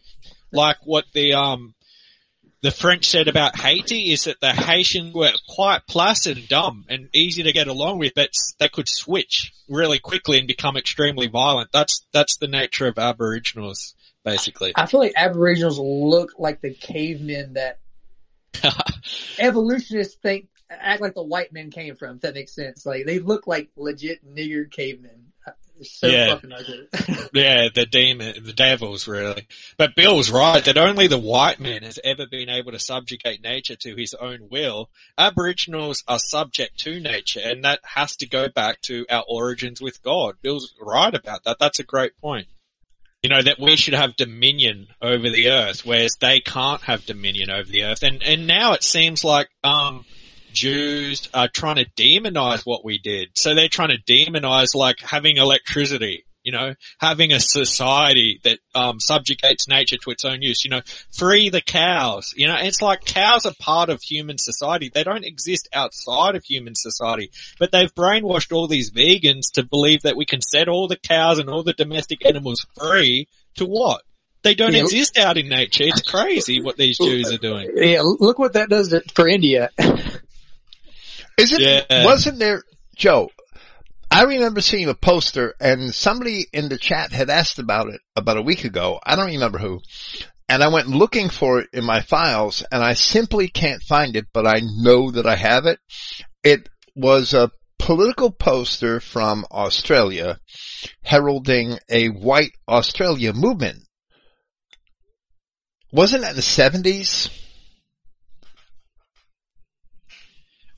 Like 0.52 0.78
what 0.84 1.06
the 1.14 1.34
um 1.34 1.76
the 2.62 2.72
French 2.72 3.06
said 3.06 3.28
about 3.28 3.56
Haiti 3.56 4.12
is 4.12 4.24
that 4.24 4.40
the 4.40 4.52
Haitians 4.52 5.14
were 5.14 5.32
quite 5.48 5.86
placid 5.88 6.38
and 6.38 6.48
dumb 6.48 6.86
and 6.90 7.10
easy 7.14 7.44
to 7.44 7.52
get 7.52 7.68
along 7.68 8.00
with, 8.00 8.14
but 8.16 8.32
they 8.60 8.70
could 8.70 8.90
switch 8.90 9.54
really 9.70 10.00
quickly 10.00 10.40
and 10.40 10.48
become 10.48 10.76
extremely 10.76 11.28
violent. 11.28 11.72
That's 11.72 12.06
that's 12.12 12.38
the 12.38 12.48
nature 12.48 12.88
of 12.88 12.98
Aboriginals, 12.98 13.96
basically. 14.24 14.74
I 14.76 14.88
feel 14.88 15.00
like 15.00 15.14
Aboriginals 15.16 15.80
look 15.80 16.34
like 16.38 16.62
the 16.62 16.74
cavemen 16.74 17.54
that 17.54 17.80
evolutionists 19.40 20.16
think 20.16 20.48
act 20.70 21.02
like 21.02 21.14
the 21.14 21.24
white 21.24 21.54
men 21.54 21.70
came 21.70 21.96
from. 21.96 22.16
If 22.16 22.22
that 22.22 22.34
makes 22.34 22.56
sense, 22.56 22.86
like 22.86 23.06
they 23.06 23.20
look 23.20 23.46
like 23.48 23.70
legit 23.76 24.26
nigger 24.26 24.70
cavemen. 24.70 25.27
So 25.84 26.08
Yeah. 26.08 26.36
fucking 26.36 26.52
ugly. 26.52 26.88
yeah, 27.34 27.70
the 27.74 27.86
demon, 27.86 28.44
the 28.44 28.54
devils, 28.54 29.08
really. 29.08 29.48
But 29.78 29.96
Bill's 29.96 30.30
right 30.30 30.64
that 30.64 30.78
only 30.78 31.08
the 31.08 31.18
white 31.18 31.60
man 31.60 31.84
has 31.84 32.00
ever 32.04 32.26
been 32.26 32.50
able 32.50 32.72
to 32.72 32.80
subjugate 32.80 33.42
nature 33.42 33.76
to 33.76 33.96
his 33.96 34.14
own 34.16 34.48
will. 34.50 34.90
Aboriginals 35.18 36.04
are 36.08 36.20
subject 36.20 36.80
to 36.80 37.00
nature, 37.00 37.42
and 37.44 37.64
that 37.64 37.80
has 37.96 38.16
to 38.18 38.28
go 38.28 38.48
back 38.48 38.82
to 38.84 39.06
our 39.10 39.24
origins 39.28 39.82
with 39.82 40.02
God. 40.02 40.36
Bill's 40.42 40.74
right 40.82 41.14
about 41.14 41.44
that. 41.44 41.58
That's 41.60 41.80
a 41.80 41.84
great 41.84 42.18
point. 42.20 42.48
You 43.24 43.30
know, 43.30 43.42
that 43.42 43.60
we 43.60 43.76
should 43.76 43.96
have 43.96 44.16
dominion 44.16 44.88
over 45.02 45.30
the 45.30 45.50
earth, 45.50 45.86
whereas 45.86 46.16
they 46.20 46.40
can't 46.40 46.82
have 46.84 47.06
dominion 47.06 47.50
over 47.50 47.70
the 47.70 47.84
earth. 47.84 48.04
And, 48.04 48.22
and 48.24 48.46
now 48.46 48.74
it 48.74 48.84
seems 48.84 49.24
like, 49.24 49.50
um, 49.64 50.06
Jews 50.58 51.30
are 51.36 51.48
trying 51.48 51.76
to 51.76 51.86
demonize 51.96 52.66
what 52.66 52.84
we 52.84 52.98
did. 52.98 53.30
So 53.36 53.54
they're 53.54 53.70
trying 53.70 53.90
to 53.90 54.02
demonize 54.12 54.74
like 54.74 55.00
having 55.00 55.38
electricity, 55.38 56.26
you 56.44 56.52
know, 56.52 56.74
having 57.00 57.32
a 57.32 57.40
society 57.40 58.40
that 58.44 58.58
um, 58.74 59.00
subjugates 59.00 59.68
nature 59.68 59.98
to 59.98 60.10
its 60.10 60.26
own 60.26 60.42
use, 60.42 60.64
you 60.66 60.72
know, 60.72 60.82
free 61.16 61.50
the 61.50 61.62
cows. 61.62 62.34
You 62.36 62.48
know, 62.48 62.58
it's 62.60 62.82
like 62.82 63.06
cows 63.06 63.46
are 63.46 63.54
part 63.60 63.90
of 63.90 64.02
human 64.02 64.38
society. 64.40 64.90
They 64.92 65.04
don't 65.04 65.26
exist 65.26 65.70
outside 65.74 66.36
of 66.36 66.44
human 66.44 66.74
society, 66.74 67.30
but 67.60 67.72
they've 67.72 67.94
brainwashed 67.94 68.52
all 68.52 68.68
these 68.68 68.90
vegans 68.92 69.52
to 69.54 69.64
believe 69.64 70.02
that 70.02 70.18
we 70.18 70.26
can 70.26 70.42
set 70.42 70.68
all 70.68 70.88
the 70.88 70.98
cows 70.98 71.38
and 71.38 71.50
all 71.50 71.62
the 71.64 71.74
domestic 71.74 72.26
animals 72.26 72.66
free 72.80 73.28
to 73.58 73.66
what? 73.66 74.02
They 74.44 74.56
don't 74.56 74.74
Yeah. 74.74 74.84
exist 74.84 75.18
out 75.18 75.38
in 75.38 75.50
nature. 75.50 75.84
It's 75.86 76.02
crazy 76.02 76.62
what 76.62 76.78
these 76.78 76.98
Jews 76.98 77.32
are 77.34 77.38
doing. 77.38 77.70
Yeah, 77.76 78.02
look 78.04 78.40
what 78.40 78.54
that 78.54 78.70
does 78.70 78.94
for 79.14 79.28
India. 79.28 79.70
Isn't 81.38 81.62
Yeah. 81.62 82.06
wasn't 82.06 82.40
there 82.40 82.64
Joe? 82.96 83.30
I 84.10 84.24
remember 84.24 84.62
seeing 84.62 84.90
a 84.90 84.96
poster 84.96 85.54
and 85.60 85.94
somebody 85.94 86.48
in 86.54 86.70
the 86.70 86.78
chat 86.78 87.12
had 87.12 87.30
asked 87.30 87.60
about 87.60 87.90
it 87.90 88.02
about 88.16 88.38
a 88.38 88.42
week 88.42 88.64
ago. 88.64 89.00
I 89.06 89.16
don't 89.16 89.28
remember 89.28 89.60
who. 89.60 89.82
And 90.50 90.64
I 90.64 90.70
went 90.70 90.88
looking 90.88 91.30
for 91.30 91.60
it 91.60 91.70
in 91.74 91.84
my 91.84 92.02
files 92.02 92.64
and 92.72 92.82
I 92.82 92.94
simply 92.94 93.50
can't 93.50 93.84
find 93.84 94.16
it, 94.16 94.28
but 94.34 94.48
I 94.48 94.62
know 94.64 95.12
that 95.12 95.28
I 95.28 95.36
have 95.36 95.66
it. 95.66 95.80
It 96.44 96.70
was 96.96 97.34
a 97.34 97.52
political 97.78 98.32
poster 98.32 99.00
from 99.00 99.46
Australia 99.52 100.40
heralding 101.04 101.78
a 101.90 102.08
white 102.08 102.54
Australia 102.68 103.34
movement. 103.34 103.84
Wasn't 105.92 106.22
that 106.22 106.32
in 106.32 106.36
the 106.38 106.42
seventies? 106.42 107.30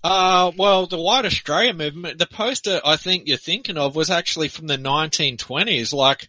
Uh, 0.03 0.51
well, 0.57 0.85
the 0.85 0.97
White 0.99 1.25
Australia 1.25 1.73
movement, 1.73 2.17
the 2.19 2.25
poster 2.27 2.79
I 2.85 2.95
think 2.95 3.23
you're 3.27 3.37
thinking 3.37 3.77
of 3.77 3.95
was 3.95 4.09
actually 4.09 4.47
from 4.47 4.67
the 4.67 4.77
1920s. 4.77 5.93
Like, 5.93 6.27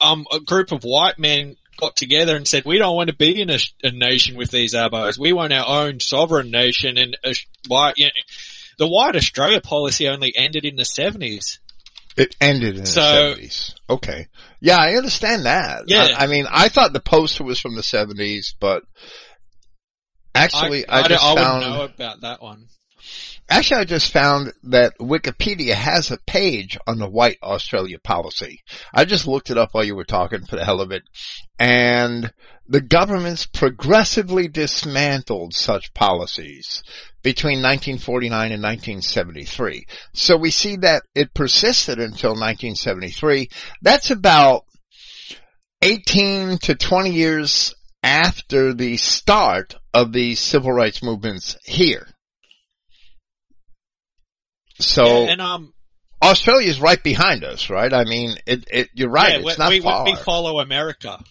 um, 0.00 0.24
a 0.32 0.38
group 0.40 0.70
of 0.70 0.84
white 0.84 1.18
men 1.18 1.56
got 1.78 1.96
together 1.96 2.36
and 2.36 2.46
said, 2.46 2.64
we 2.64 2.78
don't 2.78 2.94
want 2.94 3.08
to 3.08 3.16
be 3.16 3.40
in 3.40 3.50
a, 3.50 3.58
a 3.82 3.90
nation 3.90 4.36
with 4.36 4.50
these 4.50 4.74
abos. 4.74 5.18
We 5.18 5.32
want 5.32 5.52
our 5.52 5.84
own 5.84 6.00
sovereign 6.00 6.50
nation 6.50 6.96
and 6.96 7.16
a, 7.24 7.34
white, 7.66 7.94
you 7.98 8.06
know, 8.06 8.10
the 8.78 8.88
White 8.88 9.16
Australia 9.16 9.60
policy 9.60 10.08
only 10.08 10.32
ended 10.36 10.64
in 10.64 10.76
the 10.76 10.84
70s. 10.84 11.58
It 12.16 12.36
ended 12.40 12.78
in 12.78 12.86
So- 12.86 13.00
the 13.00 13.06
seventies. 13.30 13.74
Okay. 13.90 14.26
Yeah, 14.60 14.76
I 14.78 14.94
understand 14.94 15.46
that. 15.46 15.84
Yeah. 15.86 16.14
I, 16.16 16.24
I 16.24 16.26
mean, 16.26 16.46
I 16.50 16.68
thought 16.68 16.92
the 16.92 17.00
poster 17.00 17.44
was 17.44 17.60
from 17.60 17.74
the 17.76 17.82
seventies, 17.82 18.54
but 18.58 18.82
actually, 20.34 20.88
I, 20.88 21.06
just 21.06 21.22
I 21.24 21.34
found. 21.34 21.58
wouldn't 21.64 21.76
know 21.76 21.84
about 21.84 22.20
that 22.22 22.42
one. 22.42 22.66
Actually, 23.50 23.80
I 23.80 23.84
just 23.84 24.12
found 24.12 24.52
that 24.64 24.98
Wikipedia 24.98 25.72
has 25.72 26.10
a 26.10 26.18
page 26.26 26.76
on 26.86 26.98
the 26.98 27.08
White 27.08 27.38
Australia 27.42 27.98
policy. 27.98 28.60
I 28.92 29.06
just 29.06 29.26
looked 29.26 29.50
it 29.50 29.56
up 29.56 29.70
while 29.72 29.84
you 29.84 29.96
were 29.96 30.04
talking 30.04 30.44
for 30.44 30.56
the 30.56 30.64
hell 30.64 30.82
of 30.82 30.92
it. 30.92 31.02
And 31.58 32.30
the 32.66 32.82
governments 32.82 33.46
progressively 33.46 34.48
dismantled 34.48 35.54
such 35.54 35.94
policies 35.94 36.82
between 37.22 37.62
1949 37.62 38.52
and 38.52 38.62
1973. 38.62 39.86
So 40.12 40.36
we 40.36 40.50
see 40.50 40.76
that 40.76 41.04
it 41.14 41.32
persisted 41.32 41.98
until 41.98 42.30
1973. 42.30 43.48
That's 43.80 44.10
about 44.10 44.64
18 45.80 46.58
to 46.58 46.74
20 46.74 47.10
years 47.10 47.74
after 48.02 48.74
the 48.74 48.98
start 48.98 49.74
of 49.94 50.12
the 50.12 50.34
civil 50.34 50.72
rights 50.72 51.02
movements 51.02 51.56
here. 51.64 52.06
So 54.78 55.24
Yeah, 55.24 55.32
and 55.32 55.40
um, 55.40 55.72
Australia's 56.22 56.80
right 56.80 57.02
behind 57.02 57.44
us, 57.44 57.70
right? 57.70 57.92
I 57.92 58.04
mean, 58.04 58.36
it, 58.46 58.64
it, 58.70 58.88
you're 58.94 59.08
right. 59.10 59.38
Yeah, 59.38 59.44
we, 59.44 59.50
it's 59.50 59.58
not 59.58 59.70
we, 59.70 59.80
far. 59.80 60.04
we 60.04 60.16
follow 60.16 60.60
America. 60.60 61.22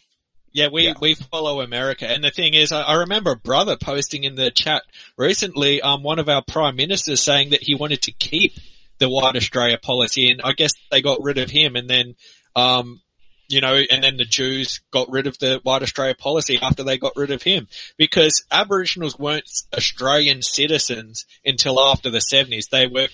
Yeah, 0.53 0.69
we, 0.71 0.85
Yeah. 0.87 0.93
we 0.99 1.13
follow 1.13 1.61
America. 1.61 2.07
And 2.07 2.23
the 2.23 2.31
thing 2.31 2.53
is, 2.53 2.71
I, 2.71 2.81
I 2.81 2.93
remember 2.95 3.31
a 3.31 3.35
brother 3.37 3.77
posting 3.77 4.23
in 4.23 4.35
the 4.35 4.49
chat 4.49 4.83
recently, 5.17 5.81
um, 5.81 6.03
one 6.03 6.19
of 6.19 6.29
our 6.29 6.41
prime 6.41 6.75
ministers 6.75 7.21
saying 7.21 7.49
that 7.51 7.61
he 7.63 7.75
wanted 7.75 8.01
to 8.03 8.11
keep 8.11 8.53
the 8.99 9.09
White 9.09 9.35
Australia 9.35 9.77
policy 9.77 10.31
and 10.31 10.41
I 10.41 10.53
guess 10.53 10.73
they 10.89 11.01
got 11.01 11.21
rid 11.21 11.37
of 11.37 11.51
him 11.51 11.75
and 11.75 11.87
then, 11.89 12.15
um, 12.55 13.01
you 13.49 13.61
know, 13.61 13.75
and 13.75 14.03
then 14.03 14.17
the 14.17 14.25
Jews 14.25 14.81
got 14.91 15.11
rid 15.11 15.27
of 15.27 15.37
the 15.37 15.59
White 15.63 15.83
Australia 15.83 16.15
policy 16.15 16.57
after 16.61 16.83
they 16.83 16.97
got 16.97 17.13
rid 17.15 17.29
of 17.31 17.43
him 17.43 17.67
because 17.97 18.43
Aboriginals 18.51 19.19
weren't 19.19 19.49
Australian 19.75 20.41
citizens 20.41 21.25
until 21.45 21.79
after 21.79 22.09
the 22.09 22.17
70s. 22.17 22.69
They 22.71 22.87
were 22.87 23.07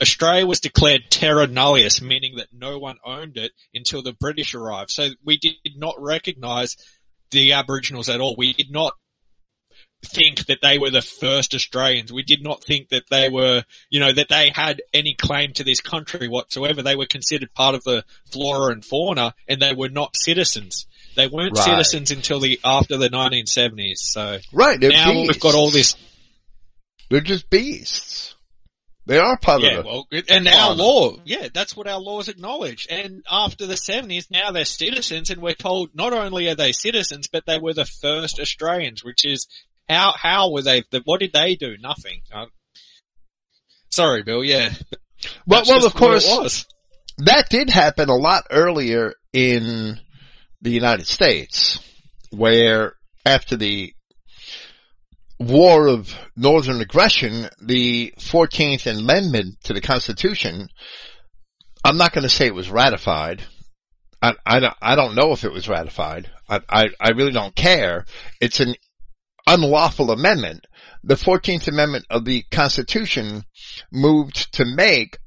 Australia 0.00 0.46
was 0.46 0.60
declared 0.60 1.10
terra 1.10 1.46
nullius, 1.46 2.00
meaning 2.00 2.36
that 2.36 2.48
no 2.52 2.78
one 2.78 2.96
owned 3.04 3.36
it 3.36 3.52
until 3.72 4.02
the 4.02 4.12
British 4.12 4.54
arrived. 4.54 4.90
So 4.90 5.10
we 5.24 5.36
did 5.36 5.54
not 5.76 5.94
recognise 5.98 6.76
the 7.30 7.52
Aboriginals 7.52 8.08
at 8.08 8.20
all. 8.20 8.34
We 8.36 8.52
did 8.52 8.70
not 8.70 8.94
think 10.04 10.46
that 10.46 10.58
they 10.62 10.78
were 10.78 10.90
the 10.90 11.02
first 11.02 11.54
Australians. 11.54 12.12
We 12.12 12.22
did 12.22 12.42
not 12.42 12.62
think 12.62 12.90
that 12.90 13.04
they 13.10 13.28
were, 13.28 13.64
you 13.90 14.00
know, 14.00 14.12
that 14.12 14.28
they 14.28 14.50
had 14.50 14.82
any 14.92 15.14
claim 15.14 15.52
to 15.54 15.64
this 15.64 15.80
country 15.80 16.28
whatsoever. 16.28 16.82
They 16.82 16.96
were 16.96 17.06
considered 17.06 17.52
part 17.54 17.74
of 17.74 17.84
the 17.84 18.04
flora 18.30 18.72
and 18.72 18.84
fauna 18.84 19.34
and 19.48 19.60
they 19.60 19.72
were 19.72 19.88
not 19.88 20.16
citizens. 20.16 20.86
They 21.16 21.26
weren't 21.28 21.56
Right. 21.56 21.64
citizens 21.64 22.10
until 22.10 22.40
the, 22.40 22.60
after 22.64 22.96
the 22.96 23.08
1970s. 23.08 23.98
So 23.98 24.40
Right. 24.52 24.78
Now 24.80 25.12
we've 25.12 25.40
got 25.40 25.54
all 25.54 25.70
this 25.70 25.96
They're 27.10 27.20
just 27.20 27.48
beasts. 27.50 28.34
They 29.06 29.18
are 29.18 29.36
part 29.36 29.60
Yeah, 29.60 29.78
of 29.78 29.84
the, 29.84 29.90
well, 29.90 30.06
and 30.30 30.48
our 30.48 30.74
law, 30.74 31.16
yeah, 31.24 31.48
that's 31.52 31.76
what 31.76 31.86
our 31.86 32.00
laws 32.00 32.28
acknowledge. 32.28 32.86
And 32.88 33.22
after 33.30 33.66
the 33.66 33.74
70s, 33.74 34.30
now 34.30 34.50
they're 34.50 34.64
citizens 34.64 35.28
and 35.28 35.42
we're 35.42 35.54
told 35.54 35.90
not 35.94 36.14
only 36.14 36.48
are 36.48 36.54
they 36.54 36.72
citizens, 36.72 37.28
but 37.30 37.44
they 37.44 37.58
were 37.58 37.74
the 37.74 37.84
first 37.84 38.40
Australians, 38.40 39.04
which 39.04 39.26
is 39.26 39.46
how, 39.88 40.14
how 40.16 40.50
were 40.50 40.62
they, 40.62 40.84
what 41.04 41.20
did 41.20 41.34
they 41.34 41.54
do? 41.54 41.76
Nothing. 41.78 42.22
Uh, 42.32 42.46
sorry, 43.90 44.22
Bill, 44.22 44.42
yeah. 44.42 44.72
well, 45.46 45.64
well, 45.68 45.84
of 45.84 45.94
course, 45.94 46.64
that 47.18 47.48
did 47.50 47.68
happen 47.68 48.08
a 48.08 48.16
lot 48.16 48.44
earlier 48.50 49.12
in 49.34 50.00
the 50.62 50.70
United 50.70 51.06
States, 51.06 51.78
where 52.30 52.94
after 53.26 53.56
the 53.56 53.92
war 55.38 55.86
of 55.88 56.14
northern 56.36 56.80
aggression, 56.80 57.48
the 57.60 58.12
14th 58.18 58.86
Amendment 58.86 59.56
to 59.64 59.72
the 59.72 59.80
Constitution, 59.80 60.68
I'm 61.84 61.96
not 61.96 62.12
going 62.12 62.22
to 62.22 62.28
say 62.28 62.46
it 62.46 62.54
was 62.54 62.70
ratified. 62.70 63.42
I, 64.22 64.34
I, 64.46 64.60
don't- 64.60 64.76
I 64.80 64.94
don't 64.94 65.14
know 65.14 65.32
if 65.32 65.44
it 65.44 65.52
was 65.52 65.68
ratified. 65.68 66.30
I, 66.48 66.60
I, 66.68 66.84
I 67.00 67.10
really 67.10 67.32
don't 67.32 67.54
care. 67.54 68.04
It's 68.40 68.60
an 68.60 68.74
unlawful 69.46 70.10
amendment. 70.10 70.66
The 71.02 71.16
14th 71.16 71.68
Amendment 71.68 72.06
of 72.08 72.24
the 72.24 72.42
Constitution 72.50 73.44
moved 73.92 74.52
to 74.54 74.64
make 74.64 75.18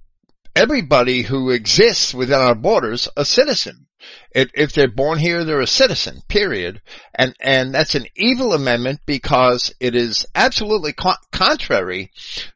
everybody 0.56 1.22
who 1.22 1.52
exists 1.52 2.14
within 2.16 2.40
our 2.40 2.56
borders 2.56 3.08
a 3.16 3.24
citizen. 3.26 3.87
If, 4.32 4.52
if 4.54 4.74
they're 4.74 4.88
born 4.88 5.20
here, 5.20 5.44
they're 5.44 5.62
a 5.62 5.68
citizen, 5.68 6.22
period. 6.28 6.82
And, 7.14 7.36
and 7.40 7.74
that's 7.74 7.96
an 7.96 8.06
evil 8.16 8.54
amendment 8.54 9.02
because 9.06 9.74
it 9.80 9.96
is 9.96 10.26
absolutely 10.36 10.94
co- 10.94 11.14
contrary 11.32 12.12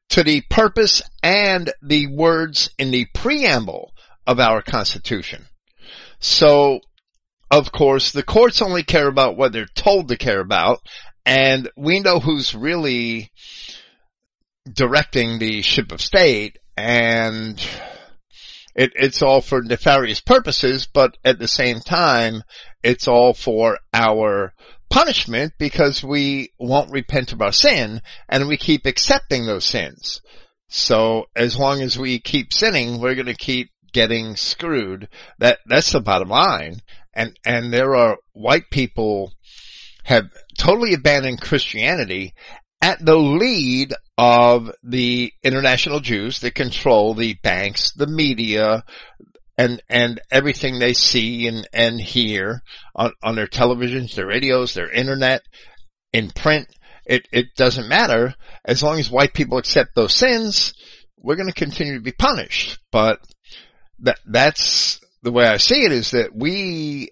to 0.10 0.24
the 0.24 0.42
purpose 0.50 1.02
and 1.24 1.72
the 1.82 2.08
words 2.08 2.70
in 2.78 2.92
the 2.92 3.08
preamble 3.14 3.94
of 4.28 4.40
our 4.40 4.62
Constitution. 4.62 5.46
So, 6.20 6.82
of 7.50 7.72
course, 7.72 8.12
the 8.12 8.24
courts 8.24 8.62
only 8.62 8.84
care 8.84 9.08
about 9.08 9.36
what 9.36 9.52
they're 9.52 9.66
told 9.66 10.10
to 10.10 10.18
care 10.18 10.40
about, 10.40 10.80
and 11.26 11.70
we 11.76 12.00
know 12.00 12.20
who's 12.20 12.54
really 12.54 13.32
directing 14.72 15.40
the 15.40 15.62
ship 15.62 15.92
of 15.92 16.02
state, 16.02 16.58
and 16.78 17.60
it, 18.76 18.92
it's 18.96 19.22
all 19.22 19.42
for 19.42 19.62
nefarious 19.62 20.22
purposes, 20.22 20.88
but 20.92 21.18
at 21.24 21.40
the 21.40 21.48
same 21.48 21.80
time, 21.80 22.44
it's 22.84 23.08
all 23.08 23.34
for 23.34 23.80
our 23.94 24.54
punishment 24.90 25.54
because 25.58 26.04
we 26.04 26.52
won't 26.60 26.92
repent 26.92 27.32
of 27.32 27.42
our 27.42 27.52
sin 27.52 28.02
and 28.28 28.48
we 28.48 28.58
keep 28.58 28.86
accepting 28.86 29.46
those 29.46 29.66
sins. 29.66 30.22
So 30.68 31.26
as 31.36 31.58
long 31.58 31.82
as 31.82 31.98
we 31.98 32.20
keep 32.20 32.54
sinning, 32.54 33.00
we're 33.00 33.16
going 33.16 33.26
to 33.26 33.34
keep 33.34 33.72
getting 33.94 34.36
screwed. 34.36 35.10
That, 35.40 35.60
that's 35.66 35.92
the 35.92 36.02
bottom 36.02 36.30
line. 36.30 36.82
And, 37.14 37.38
and 37.46 37.74
there 37.74 37.96
are 37.96 38.18
white 38.34 38.70
people 38.72 39.34
have 40.04 40.30
totally 40.58 40.94
abandoned 40.94 41.42
Christianity 41.42 42.34
at 42.82 43.04
the 43.04 43.16
lead 43.16 43.94
of 44.18 44.72
the 44.84 45.32
international 45.44 46.00
Jews 46.00 46.40
that 46.40 46.56
control 46.56 47.14
the 47.14 47.36
banks, 47.36 47.92
the 47.94 48.08
media, 48.08 48.84
and, 49.58 49.82
and 49.90 50.20
everything 50.32 50.80
they 50.80 50.94
see 50.94 51.48
and, 51.48 51.68
and 51.74 52.02
hear 52.02 52.62
on, 52.96 53.14
on 53.22 53.36
their 53.36 53.48
televisions, 53.48 54.16
their 54.16 54.28
radios, 54.28 54.74
their 54.74 54.92
internet, 54.92 55.42
in 56.14 56.32
print. 56.32 56.68
It, 57.06 57.28
it 57.32 57.56
doesn't 57.56 57.88
matter. 57.88 58.36
As 58.66 58.82
long 58.82 59.00
as 59.00 59.10
white 59.10 59.34
people 59.34 59.58
accept 59.58 59.96
those 59.96 60.14
sins, 60.14 60.74
we're 61.18 61.36
going 61.36 61.48
to 61.48 61.54
continue 61.54 61.96
to 61.96 62.04
be 62.04 62.12
punished. 62.12 62.80
But 62.92 63.20
that, 64.00 64.20
that's 64.26 65.00
the 65.22 65.32
way 65.32 65.46
I 65.46 65.58
see 65.58 65.84
it 65.84 65.92
is 65.92 66.12
that 66.12 66.36
we 66.36 67.10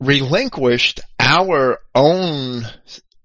relinquished 0.00 1.00
our 1.18 1.78
own 1.94 2.66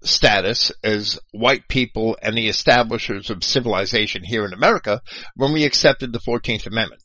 status 0.02 0.70
as 0.84 1.18
white 1.32 1.66
people 1.68 2.16
and 2.22 2.36
the 2.36 2.48
establishers 2.48 3.30
of 3.30 3.42
civilization 3.42 4.22
here 4.22 4.44
in 4.44 4.52
America 4.52 5.00
when 5.34 5.52
we 5.52 5.64
accepted 5.64 6.12
the 6.12 6.20
14th 6.20 6.66
Amendment. 6.66 7.02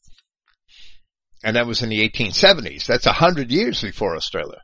And 1.44 1.56
that 1.56 1.66
was 1.66 1.82
in 1.82 1.90
the 1.90 2.08
1870s. 2.08 2.86
That's 2.86 3.08
a 3.08 3.14
hundred 3.14 3.52
years 3.52 3.82
before 3.82 4.16
Australia. 4.16 4.60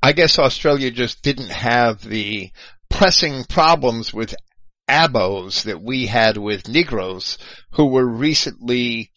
I 0.00 0.12
guess 0.12 0.38
Australia 0.38 0.90
just 0.90 1.22
didn't 1.22 1.50
have 1.50 2.02
the 2.02 2.50
pressing 2.90 3.44
problems 3.44 4.12
with 4.12 4.34
abos 4.88 5.62
that 5.64 5.82
we 5.82 6.06
had 6.06 6.36
with 6.36 6.68
Negroes 6.68 7.38
who 7.72 7.86
were 7.86 8.06
recently 8.06 9.10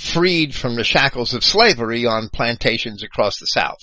freed 0.00 0.54
from 0.54 0.76
the 0.76 0.84
shackles 0.84 1.34
of 1.34 1.44
slavery 1.44 2.06
on 2.06 2.30
plantations 2.30 3.02
across 3.02 3.38
the 3.38 3.46
South. 3.46 3.80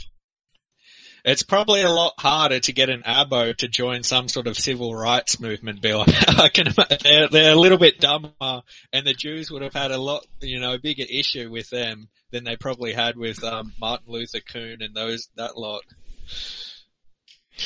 It's 1.24 1.44
probably 1.44 1.82
a 1.82 1.92
lot 1.92 2.14
harder 2.18 2.60
to 2.60 2.72
get 2.72 2.90
an 2.90 3.04
abo 3.04 3.56
to 3.58 3.68
join 3.68 4.02
some 4.02 4.28
sort 4.28 4.48
of 4.48 4.58
civil 4.58 4.96
rights 4.96 5.40
movement, 5.40 5.82
Bill. 5.82 6.06
I 6.28 6.50
can 6.52 6.74
they're, 7.04 7.28
they're 7.28 7.54
a 7.54 7.60
little 7.60 7.78
bit 7.78 8.00
dumber, 8.00 8.32
and 8.42 9.06
the 9.06 9.14
Jews 9.14 9.52
would 9.52 9.62
have 9.62 9.74
had 9.74 9.92
a 9.92 9.98
lot, 9.98 10.26
you 10.42 10.60
know, 10.60 10.78
bigger 10.78 11.06
issue 11.08 11.52
with 11.52 11.70
them 11.70 12.08
than 12.32 12.46
they 12.46 12.56
probably 12.56 12.94
had 12.94 13.16
with 13.16 13.44
um, 13.44 13.74
Martin 13.80 14.12
Luther 14.12 14.40
Kuhn 14.40 14.82
and 14.82 14.96
those 14.96 15.28
that 15.36 15.58
lot. 15.58 15.82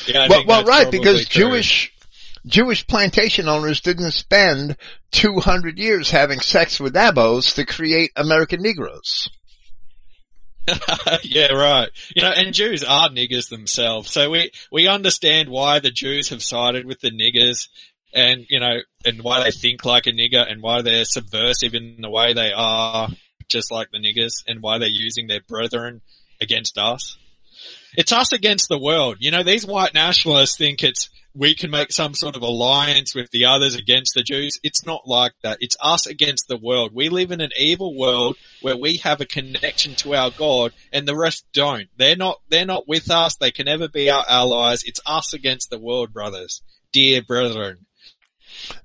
Yeah, 0.06 0.26
well, 0.28 0.44
well, 0.46 0.64
right, 0.64 0.90
because 0.90 1.26
true. 1.28 1.44
Jewish 1.48 1.91
Jewish 2.46 2.86
plantation 2.86 3.48
owners 3.48 3.80
didn't 3.80 4.10
spend 4.12 4.76
200 5.12 5.78
years 5.78 6.10
having 6.10 6.40
sex 6.40 6.80
with 6.80 6.94
abos 6.94 7.54
to 7.54 7.64
create 7.64 8.10
American 8.16 8.62
Negroes. 8.62 9.28
yeah, 11.22 11.52
right. 11.52 11.90
You 12.14 12.22
know, 12.22 12.30
and 12.30 12.54
Jews 12.54 12.84
are 12.84 13.08
niggers 13.08 13.48
themselves, 13.48 14.10
so 14.10 14.30
we 14.30 14.52
we 14.70 14.86
understand 14.86 15.48
why 15.48 15.80
the 15.80 15.90
Jews 15.90 16.28
have 16.28 16.42
sided 16.42 16.86
with 16.86 17.00
the 17.00 17.10
niggers, 17.10 17.68
and 18.14 18.46
you 18.48 18.60
know, 18.60 18.78
and 19.04 19.22
why 19.22 19.42
they 19.42 19.50
think 19.50 19.84
like 19.84 20.06
a 20.06 20.12
nigger, 20.12 20.48
and 20.48 20.62
why 20.62 20.82
they're 20.82 21.04
subversive 21.04 21.74
in 21.74 21.96
the 22.00 22.10
way 22.10 22.32
they 22.32 22.52
are, 22.54 23.08
just 23.48 23.72
like 23.72 23.90
the 23.90 23.98
niggers, 23.98 24.44
and 24.46 24.62
why 24.62 24.78
they're 24.78 24.88
using 24.88 25.26
their 25.26 25.40
brethren 25.40 26.00
against 26.40 26.78
us. 26.78 27.16
It's 27.96 28.12
us 28.12 28.32
against 28.32 28.68
the 28.68 28.78
world. 28.78 29.16
You 29.18 29.32
know, 29.32 29.42
these 29.42 29.66
white 29.66 29.94
nationalists 29.94 30.56
think 30.56 30.84
it's 30.84 31.10
we 31.34 31.54
can 31.54 31.70
make 31.70 31.92
some 31.92 32.14
sort 32.14 32.36
of 32.36 32.42
alliance 32.42 33.14
with 33.14 33.30
the 33.30 33.46
others 33.46 33.74
against 33.74 34.14
the 34.14 34.22
Jews. 34.22 34.52
It's 34.62 34.84
not 34.84 35.06
like 35.06 35.32
that. 35.42 35.58
It's 35.60 35.76
us 35.80 36.06
against 36.06 36.48
the 36.48 36.58
world. 36.58 36.92
We 36.94 37.08
live 37.08 37.30
in 37.30 37.40
an 37.40 37.52
evil 37.56 37.96
world 37.96 38.36
where 38.60 38.76
we 38.76 38.98
have 38.98 39.20
a 39.20 39.26
connection 39.26 39.94
to 39.96 40.14
our 40.14 40.30
God 40.30 40.72
and 40.92 41.06
the 41.08 41.16
rest 41.16 41.46
don't. 41.52 41.88
They're 41.96 42.16
not, 42.16 42.40
they're 42.50 42.66
not 42.66 42.86
with 42.86 43.10
us. 43.10 43.36
They 43.36 43.50
can 43.50 43.66
never 43.66 43.88
be 43.88 44.10
our 44.10 44.24
allies. 44.28 44.82
It's 44.84 45.00
us 45.06 45.32
against 45.32 45.70
the 45.70 45.78
world, 45.78 46.12
brothers. 46.12 46.62
Dear 46.92 47.22
brethren. 47.22 47.86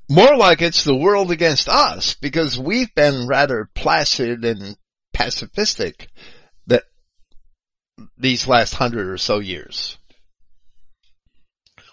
More 0.09 0.37
like 0.37 0.61
it's 0.61 0.85
the 0.85 0.95
world 0.95 1.31
against 1.31 1.67
us 1.67 2.15
because 2.15 2.57
we've 2.57 2.93
been 2.95 3.27
rather 3.27 3.69
placid 3.75 4.45
and 4.45 4.77
pacifistic 5.13 6.07
that 6.67 6.83
these 8.17 8.47
last 8.47 8.75
hundred 8.75 9.09
or 9.09 9.17
so 9.17 9.39
years. 9.39 9.96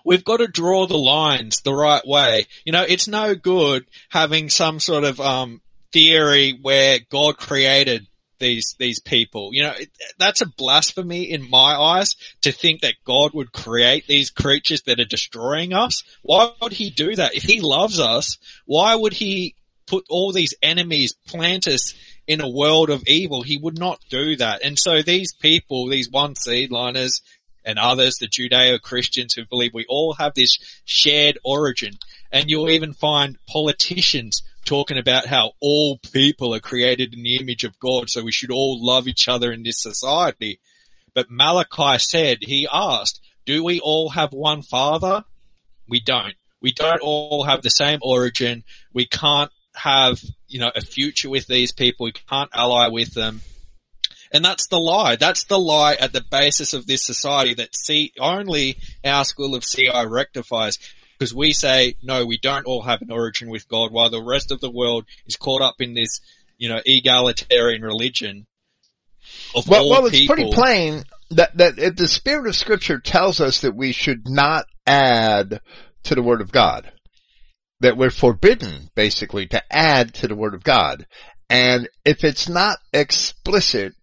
We've 0.04 0.24
got 0.24 0.38
to 0.38 0.46
draw 0.46 0.86
the 0.86 0.98
lines 0.98 1.60
the 1.60 1.74
right 1.74 2.06
way. 2.06 2.46
You 2.64 2.72
know, 2.72 2.82
it's 2.82 3.08
no 3.08 3.34
good 3.34 3.86
having 4.10 4.50
some 4.50 4.78
sort 4.80 5.04
of, 5.04 5.18
um, 5.20 5.60
theory 5.92 6.58
where 6.60 6.98
God 7.08 7.38
created 7.38 8.08
these, 8.40 8.74
these 8.78 9.00
people. 9.00 9.50
You 9.52 9.62
know, 9.62 9.74
that's 10.18 10.40
a 10.40 10.46
blasphemy 10.46 11.22
in 11.22 11.48
my 11.48 11.76
eyes 11.76 12.16
to 12.42 12.52
think 12.52 12.80
that 12.80 12.96
God 13.04 13.32
would 13.32 13.52
create 13.52 14.06
these 14.06 14.30
creatures 14.30 14.82
that 14.82 15.00
are 15.00 15.04
destroying 15.04 15.72
us. 15.72 16.02
Why 16.22 16.50
would 16.60 16.72
he 16.72 16.90
do 16.90 17.14
that? 17.14 17.34
If 17.34 17.44
he 17.44 17.60
loves 17.60 18.00
us, 18.00 18.36
why 18.66 18.94
would 18.96 19.14
he 19.14 19.54
put 19.86 20.04
all 20.10 20.32
these 20.32 20.54
enemies, 20.62 21.14
plant 21.26 21.68
us 21.68 21.94
in 22.26 22.40
a 22.40 22.48
world 22.48 22.90
of 22.90 23.04
evil? 23.06 23.42
He 23.42 23.56
would 23.56 23.78
not 23.78 24.00
do 24.10 24.36
that. 24.36 24.64
And 24.64 24.78
so 24.78 25.00
these 25.00 25.32
people, 25.32 25.88
these 25.88 26.10
one 26.10 26.34
seed 26.34 26.72
liners, 26.72 27.22
and 27.64 27.78
others, 27.78 28.16
the 28.16 28.28
Judeo-Christians 28.28 29.34
who 29.34 29.44
believe 29.46 29.72
we 29.72 29.86
all 29.88 30.14
have 30.14 30.34
this 30.34 30.58
shared 30.84 31.38
origin. 31.44 31.94
And 32.30 32.50
you'll 32.50 32.70
even 32.70 32.92
find 32.92 33.38
politicians 33.46 34.42
talking 34.64 34.98
about 34.98 35.26
how 35.26 35.52
all 35.60 35.98
people 35.98 36.54
are 36.54 36.60
created 36.60 37.14
in 37.14 37.22
the 37.22 37.36
image 37.36 37.64
of 37.64 37.78
God, 37.78 38.10
so 38.10 38.22
we 38.22 38.32
should 38.32 38.50
all 38.50 38.84
love 38.84 39.06
each 39.06 39.28
other 39.28 39.52
in 39.52 39.62
this 39.62 39.80
society. 39.80 40.60
But 41.14 41.30
Malachi 41.30 41.98
said, 41.98 42.38
he 42.42 42.66
asked, 42.72 43.20
do 43.46 43.62
we 43.62 43.78
all 43.80 44.10
have 44.10 44.32
one 44.32 44.62
father? 44.62 45.24
We 45.88 46.00
don't. 46.00 46.34
We 46.60 46.72
don't 46.72 47.00
all 47.00 47.44
have 47.44 47.62
the 47.62 47.70
same 47.70 47.98
origin. 48.02 48.64
We 48.92 49.06
can't 49.06 49.50
have, 49.74 50.22
you 50.48 50.60
know, 50.60 50.72
a 50.74 50.80
future 50.80 51.28
with 51.28 51.46
these 51.46 51.72
people. 51.72 52.04
We 52.04 52.12
can't 52.12 52.50
ally 52.54 52.88
with 52.88 53.12
them. 53.12 53.42
And 54.34 54.44
that's 54.44 54.66
the 54.66 54.80
lie. 54.80 55.14
That's 55.14 55.44
the 55.44 55.60
lie 55.60 55.94
at 55.94 56.12
the 56.12 56.24
basis 56.28 56.74
of 56.74 56.88
this 56.88 57.04
society 57.04 57.54
that 57.54 57.76
see 57.76 58.12
only 58.18 58.76
our 59.04 59.24
school 59.24 59.54
of 59.54 59.62
CI 59.62 60.06
rectifies. 60.08 60.78
Because 61.16 61.32
we 61.32 61.52
say, 61.52 61.94
no, 62.02 62.26
we 62.26 62.36
don't 62.36 62.66
all 62.66 62.82
have 62.82 63.00
an 63.00 63.12
origin 63.12 63.48
with 63.48 63.68
God 63.68 63.92
while 63.92 64.10
the 64.10 64.20
rest 64.20 64.50
of 64.50 64.60
the 64.60 64.70
world 64.70 65.04
is 65.26 65.36
caught 65.36 65.62
up 65.62 65.76
in 65.78 65.94
this, 65.94 66.20
you 66.58 66.68
know, 66.68 66.80
egalitarian 66.84 67.82
religion 67.82 68.46
of 69.54 69.68
Well, 69.68 69.84
all 69.84 69.90
well, 69.90 70.06
it's 70.06 70.18
people. 70.18 70.34
pretty 70.34 70.52
plain 70.52 71.04
that, 71.30 71.56
that 71.56 71.96
the 71.96 72.08
spirit 72.08 72.48
of 72.48 72.56
scripture 72.56 72.98
tells 72.98 73.40
us 73.40 73.60
that 73.60 73.76
we 73.76 73.92
should 73.92 74.28
not 74.28 74.66
add 74.84 75.60
to 76.02 76.14
the 76.16 76.22
word 76.22 76.40
of 76.40 76.50
God, 76.50 76.92
that 77.78 77.96
we're 77.96 78.10
forbidden 78.10 78.90
basically 78.96 79.46
to 79.46 79.62
add 79.70 80.12
to 80.14 80.26
the 80.26 80.34
word 80.34 80.54
of 80.54 80.64
God. 80.64 81.06
And 81.48 81.88
if 82.04 82.24
it's 82.24 82.48
not 82.48 82.78
explicit 82.92 83.94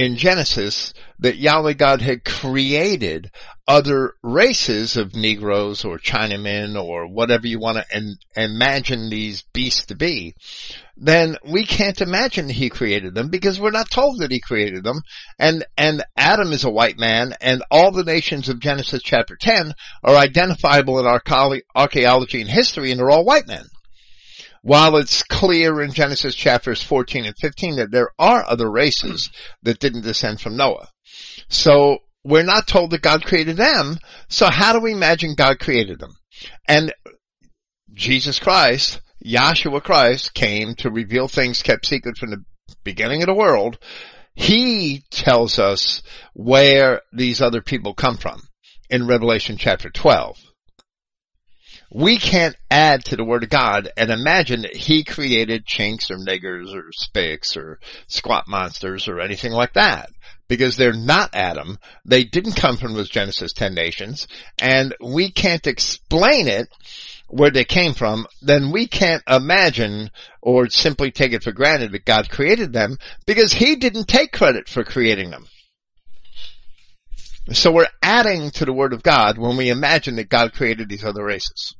in 0.00 0.16
Genesis 0.16 0.94
that 1.18 1.36
Yahweh 1.36 1.74
God 1.74 2.00
had 2.00 2.24
created 2.24 3.30
other 3.68 4.14
races 4.22 4.96
of 4.96 5.14
Negroes 5.14 5.84
or 5.84 5.98
Chinamen 5.98 6.82
or 6.82 7.06
whatever 7.06 7.46
you 7.46 7.60
want 7.60 7.76
to 7.76 7.84
en- 7.94 8.16
imagine 8.34 9.10
these 9.10 9.42
beasts 9.52 9.84
to 9.86 9.94
be, 9.94 10.34
then 10.96 11.36
we 11.46 11.66
can't 11.66 12.00
imagine 12.00 12.48
he 12.48 12.70
created 12.70 13.14
them 13.14 13.28
because 13.28 13.60
we're 13.60 13.70
not 13.70 13.90
told 13.90 14.20
that 14.20 14.30
he 14.30 14.40
created 14.40 14.84
them. 14.84 15.02
And, 15.38 15.66
and 15.76 16.02
Adam 16.16 16.52
is 16.52 16.64
a 16.64 16.70
white 16.70 16.98
man 16.98 17.34
and 17.40 17.62
all 17.70 17.92
the 17.92 18.02
nations 18.02 18.48
of 18.48 18.58
Genesis 18.58 19.02
chapter 19.02 19.36
10 19.38 19.74
are 20.02 20.16
identifiable 20.16 20.98
in 20.98 21.06
our 21.06 21.22
archaeology 21.74 22.40
and 22.40 22.50
history 22.50 22.90
and 22.90 22.98
they're 22.98 23.10
all 23.10 23.24
white 23.26 23.46
men. 23.46 23.66
While 24.62 24.96
it's 24.96 25.22
clear 25.22 25.80
in 25.80 25.92
Genesis 25.92 26.34
chapters 26.34 26.82
14 26.82 27.24
and 27.24 27.34
15 27.40 27.76
that 27.76 27.90
there 27.90 28.10
are 28.18 28.44
other 28.46 28.70
races 28.70 29.30
that 29.62 29.78
didn't 29.78 30.02
descend 30.02 30.40
from 30.40 30.56
Noah. 30.56 30.88
So 31.48 31.98
we're 32.24 32.42
not 32.42 32.66
told 32.66 32.90
that 32.90 33.02
God 33.02 33.24
created 33.24 33.56
them. 33.56 33.98
So 34.28 34.50
how 34.50 34.72
do 34.72 34.80
we 34.80 34.92
imagine 34.92 35.34
God 35.34 35.58
created 35.58 35.98
them? 35.98 36.12
And 36.68 36.92
Jesus 37.94 38.38
Christ, 38.38 39.00
Yahshua 39.24 39.82
Christ 39.82 40.34
came 40.34 40.74
to 40.76 40.90
reveal 40.90 41.28
things 41.28 41.62
kept 41.62 41.86
secret 41.86 42.18
from 42.18 42.30
the 42.30 42.44
beginning 42.84 43.22
of 43.22 43.26
the 43.26 43.34
world. 43.34 43.78
He 44.34 45.04
tells 45.10 45.58
us 45.58 46.02
where 46.34 47.02
these 47.12 47.42
other 47.42 47.62
people 47.62 47.94
come 47.94 48.16
from 48.16 48.42
in 48.88 49.06
Revelation 49.06 49.56
chapter 49.58 49.90
12 49.90 50.38
we 51.90 52.18
can't 52.18 52.56
add 52.70 53.04
to 53.04 53.16
the 53.16 53.24
word 53.24 53.42
of 53.42 53.50
God 53.50 53.90
and 53.96 54.10
imagine 54.10 54.62
that 54.62 54.76
he 54.76 55.02
created 55.02 55.66
chinks 55.66 56.10
or 56.10 56.16
niggers 56.16 56.72
or 56.72 56.90
spicks 56.92 57.56
or 57.56 57.80
squat 58.06 58.46
monsters 58.46 59.08
or 59.08 59.20
anything 59.20 59.52
like 59.52 59.72
that 59.72 60.10
because 60.46 60.76
they're 60.76 60.92
not 60.92 61.34
Adam. 61.34 61.78
They 62.04 62.22
didn't 62.22 62.54
come 62.54 62.76
from 62.76 62.94
those 62.94 63.08
Genesis 63.08 63.52
10 63.52 63.74
nations 63.74 64.28
and 64.60 64.94
we 65.00 65.32
can't 65.32 65.66
explain 65.66 66.46
it 66.46 66.68
where 67.28 67.50
they 67.50 67.64
came 67.64 67.94
from, 67.94 68.26
then 68.42 68.72
we 68.72 68.86
can't 68.88 69.22
imagine 69.28 70.10
or 70.42 70.68
simply 70.68 71.10
take 71.10 71.32
it 71.32 71.44
for 71.44 71.52
granted 71.52 71.92
that 71.92 72.04
God 72.04 72.28
created 72.28 72.72
them 72.72 72.98
because 73.26 73.52
he 73.52 73.76
didn't 73.76 74.08
take 74.08 74.32
credit 74.32 74.68
for 74.68 74.82
creating 74.82 75.30
them. 75.30 75.46
So 77.52 77.72
we're 77.72 77.88
adding 78.02 78.50
to 78.52 78.64
the 78.64 78.72
word 78.72 78.92
of 78.92 79.02
God 79.02 79.38
when 79.38 79.56
we 79.56 79.70
imagine 79.70 80.16
that 80.16 80.28
God 80.28 80.52
created 80.52 80.88
these 80.88 81.04
other 81.04 81.24
races. 81.24 81.74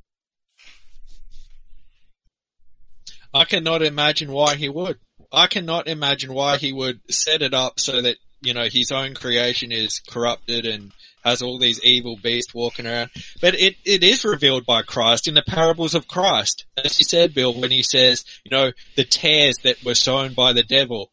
I 3.33 3.45
cannot 3.45 3.83
imagine 3.83 4.33
why 4.33 4.57
he 4.57 4.69
would. 4.69 4.99
I 5.33 5.47
cannot 5.47 5.87
imagine 5.87 6.33
why 6.33 6.57
he 6.57 6.73
would 6.73 7.01
set 7.11 7.43
it 7.43 7.55
up 7.55 7.79
so 7.79 8.03
that, 8.03 8.17
you 8.43 8.55
know, 8.55 8.69
his 8.71 8.91
own 8.91 9.15
creation 9.15 9.71
is 9.71 10.01
corrupted 10.01 10.67
and 10.67 10.93
has 11.23 11.43
all 11.43 11.59
these 11.59 11.83
evil 11.85 12.17
beasts 12.17 12.55
walking 12.55 12.87
around. 12.87 13.11
But 13.41 13.55
it, 13.55 13.77
it 13.85 14.03
is 14.03 14.25
revealed 14.25 14.67
by 14.67 14.83
Christ 14.83 15.29
in 15.29 15.35
the 15.35 15.43
parables 15.43 15.95
of 15.95 16.09
Christ. 16.09 16.65
As 16.83 16.99
you 16.99 17.05
said, 17.05 17.35
Bill, 17.35 17.55
when 17.55 17.71
he 17.71 17.83
says, 17.83 18.25
you 18.45 18.51
know, 18.51 18.73
the 18.97 19.05
tares 19.05 19.59
that 19.59 19.85
were 19.85 19.95
sown 19.95 20.35
by 20.35 20.53
the 20.53 20.63
devil. 20.63 21.13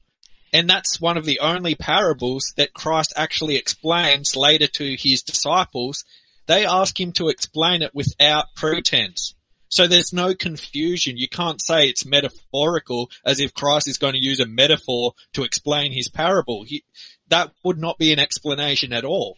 And 0.54 0.70
that's 0.70 1.02
one 1.02 1.18
of 1.18 1.26
the 1.26 1.42
only 1.42 1.76
parables 1.76 2.54
that 2.56 2.74
Christ 2.74 3.14
actually 3.16 3.58
explains 3.58 4.36
later 4.36 4.68
to 4.68 4.96
his 4.98 5.22
disciples. 5.22 6.06
They 6.48 6.66
ask 6.66 7.00
him 7.00 7.12
to 7.14 7.28
explain 7.28 7.82
it 7.82 7.94
without 7.94 8.56
pretense. 8.56 9.36
So 9.70 9.88
there's 9.88 10.14
no 10.14 10.34
confusion. 10.34 11.18
You 11.18 11.28
can't 11.28 11.62
say 11.62 11.88
it's 11.88 12.06
metaphorical 12.06 13.12
as 13.26 13.40
if 13.40 13.54
Christ 13.54 13.88
is 13.88 13.98
going 13.98 14.14
to 14.14 14.24
use 14.24 14.40
a 14.40 14.46
metaphor 14.46 15.14
to 15.34 15.44
explain 15.44 15.92
his 15.92 16.08
parable. 16.08 16.64
He, 16.64 16.84
that 17.30 17.52
would 17.64 17.78
not 17.78 17.98
be 17.98 18.14
an 18.14 18.20
explanation 18.20 18.94
at 18.94 19.04
all. 19.04 19.38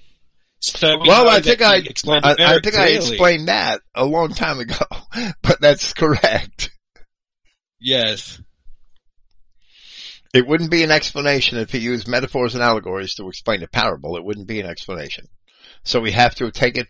So 0.59 0.99
we 0.99 1.07
Well, 1.07 1.29
I 1.29 1.41
think 1.41 1.61
I, 1.61 1.77
explained 1.77 2.25
I, 2.25 2.35
I 2.37 2.59
think 2.59 2.75
I 2.75 2.89
explained 2.89 3.47
that 3.47 3.81
a 3.95 4.05
long 4.05 4.33
time 4.33 4.59
ago, 4.59 4.85
but 5.41 5.61
that's 5.61 5.93
correct. 5.93 6.71
Yes. 7.79 8.41
It 10.33 10.45
wouldn't 10.45 10.69
be 10.69 10.83
an 10.83 10.91
explanation 10.91 11.57
if 11.57 11.71
he 11.71 11.79
used 11.79 12.07
metaphors 12.07 12.53
and 12.53 12.63
allegories 12.63 13.15
to 13.15 13.27
explain 13.29 13.63
a 13.63 13.67
parable. 13.67 14.15
It 14.15 14.23
wouldn't 14.23 14.47
be 14.47 14.59
an 14.59 14.67
explanation. 14.67 15.27
So 15.83 16.01
we 16.01 16.11
have 16.11 16.35
to 16.35 16.51
take 16.51 16.77
it 16.77 16.87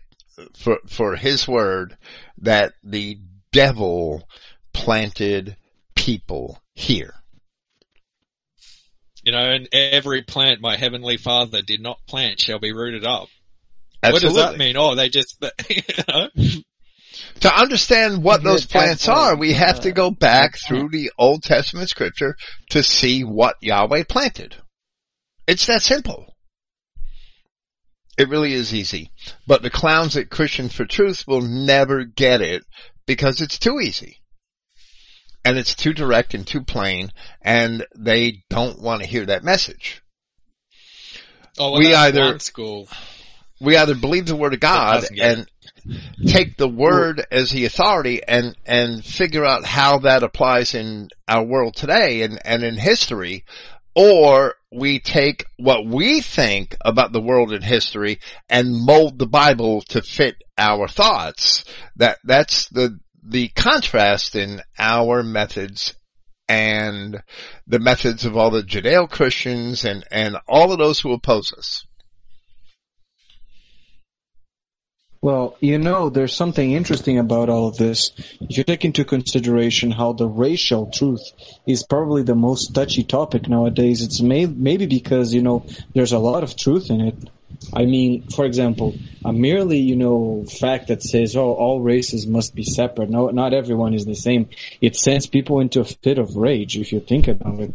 for, 0.56 0.78
for 0.88 1.16
his 1.16 1.46
word 1.46 1.96
that 2.38 2.74
the 2.82 3.18
devil 3.52 4.26
planted 4.72 5.56
people 5.94 6.60
here. 6.74 7.14
You 9.22 9.32
know, 9.32 9.50
and 9.50 9.68
every 9.72 10.22
plant 10.22 10.60
my 10.60 10.76
heavenly 10.76 11.18
father 11.18 11.60
did 11.60 11.80
not 11.80 11.98
plant 12.06 12.40
shall 12.40 12.58
be 12.58 12.72
rooted 12.72 13.04
up. 13.04 13.28
Absolutely. 14.02 14.28
What 14.28 14.42
does 14.42 14.52
that 14.52 14.58
mean? 14.58 14.76
Oh, 14.78 14.94
they 14.94 15.10
just, 15.10 15.44
you 15.68 15.82
know? 16.08 16.28
To 17.40 17.54
understand 17.54 18.22
what 18.22 18.42
those 18.42 18.64
plants 18.64 19.08
are, 19.08 19.36
we 19.36 19.52
have 19.52 19.80
to 19.80 19.92
go 19.92 20.10
back 20.10 20.56
through 20.56 20.88
the 20.88 21.10
Old 21.18 21.42
Testament 21.42 21.90
scripture 21.90 22.36
to 22.70 22.82
see 22.82 23.24
what 23.24 23.56
Yahweh 23.60 24.04
planted. 24.08 24.56
It's 25.46 25.66
that 25.66 25.82
simple. 25.82 26.34
It 28.16 28.28
really 28.28 28.52
is 28.52 28.74
easy. 28.74 29.10
But 29.46 29.62
the 29.62 29.70
clowns 29.70 30.16
at 30.16 30.30
Christians 30.30 30.74
for 30.74 30.84
Truth 30.84 31.24
will 31.26 31.40
never 31.40 32.04
get 32.04 32.40
it 32.40 32.64
because 33.10 33.40
it's 33.40 33.58
too 33.58 33.80
easy. 33.80 34.20
And 35.44 35.58
it's 35.58 35.74
too 35.74 35.92
direct 35.92 36.32
and 36.32 36.46
too 36.46 36.62
plain 36.62 37.10
and 37.42 37.84
they 37.98 38.44
don't 38.48 38.80
want 38.80 39.02
to 39.02 39.08
hear 39.08 39.26
that 39.26 39.42
message. 39.42 40.00
Oh, 41.58 41.72
well, 41.72 41.80
We 41.80 41.92
either- 41.92 42.38
school. 42.38 42.88
We 43.60 43.76
either 43.76 43.96
believe 43.96 44.26
the 44.26 44.36
word 44.36 44.54
of 44.54 44.60
God 44.60 45.02
and 45.20 45.50
take 46.24 46.56
the 46.56 46.68
word 46.68 47.26
as 47.32 47.50
the 47.50 47.64
authority 47.64 48.22
and, 48.22 48.56
and 48.64 49.04
figure 49.04 49.44
out 49.44 49.64
how 49.64 49.98
that 49.98 50.22
applies 50.22 50.72
in 50.72 51.08
our 51.26 51.42
world 51.42 51.74
today 51.74 52.22
and, 52.22 52.38
and 52.44 52.62
in 52.62 52.76
history, 52.76 53.44
or 54.00 54.54
we 54.72 54.98
take 54.98 55.44
what 55.58 55.84
we 55.84 56.22
think 56.22 56.74
about 56.82 57.12
the 57.12 57.20
world 57.20 57.52
and 57.52 57.62
history 57.62 58.18
and 58.48 58.86
mold 58.86 59.18
the 59.18 59.26
Bible 59.26 59.82
to 59.82 60.00
fit 60.00 60.36
our 60.56 60.88
thoughts. 60.88 61.66
That, 61.96 62.16
that's 62.24 62.70
the, 62.70 62.98
the 63.22 63.48
contrast 63.48 64.36
in 64.36 64.62
our 64.78 65.22
methods 65.22 65.94
and 66.48 67.22
the 67.66 67.78
methods 67.78 68.24
of 68.24 68.38
all 68.38 68.50
the 68.50 68.62
Judeo-Christians 68.62 69.84
and, 69.84 70.02
and 70.10 70.38
all 70.48 70.72
of 70.72 70.78
those 70.78 71.00
who 71.00 71.12
oppose 71.12 71.52
us. 71.52 71.84
Well, 75.22 75.56
you 75.60 75.78
know, 75.78 76.08
there's 76.08 76.34
something 76.34 76.72
interesting 76.72 77.18
about 77.18 77.50
all 77.50 77.68
of 77.68 77.76
this. 77.76 78.10
If 78.40 78.56
you 78.56 78.64
take 78.64 78.86
into 78.86 79.04
consideration 79.04 79.90
how 79.90 80.14
the 80.14 80.26
racial 80.26 80.86
truth 80.86 81.20
is 81.66 81.82
probably 81.82 82.22
the 82.22 82.34
most 82.34 82.74
touchy 82.74 83.02
topic 83.04 83.46
nowadays, 83.46 84.00
it's 84.02 84.22
may- 84.22 84.46
maybe 84.46 84.86
because, 84.86 85.34
you 85.34 85.42
know, 85.42 85.66
there's 85.94 86.12
a 86.12 86.18
lot 86.18 86.42
of 86.42 86.56
truth 86.56 86.88
in 86.88 87.02
it. 87.02 87.14
I 87.74 87.84
mean, 87.84 88.22
for 88.34 88.46
example, 88.46 88.94
a 89.22 89.32
merely, 89.34 89.76
you 89.78 89.94
know, 89.94 90.46
fact 90.58 90.88
that 90.88 91.02
says, 91.02 91.36
oh, 91.36 91.52
all 91.52 91.82
races 91.82 92.26
must 92.26 92.54
be 92.54 92.64
separate. 92.64 93.10
No, 93.10 93.28
not 93.28 93.52
everyone 93.52 93.92
is 93.92 94.06
the 94.06 94.14
same. 94.14 94.48
It 94.80 94.96
sends 94.96 95.26
people 95.26 95.60
into 95.60 95.80
a 95.80 95.84
fit 95.84 96.16
of 96.18 96.36
rage 96.36 96.78
if 96.78 96.92
you 96.92 97.00
think 97.00 97.28
about 97.28 97.60
it. 97.60 97.74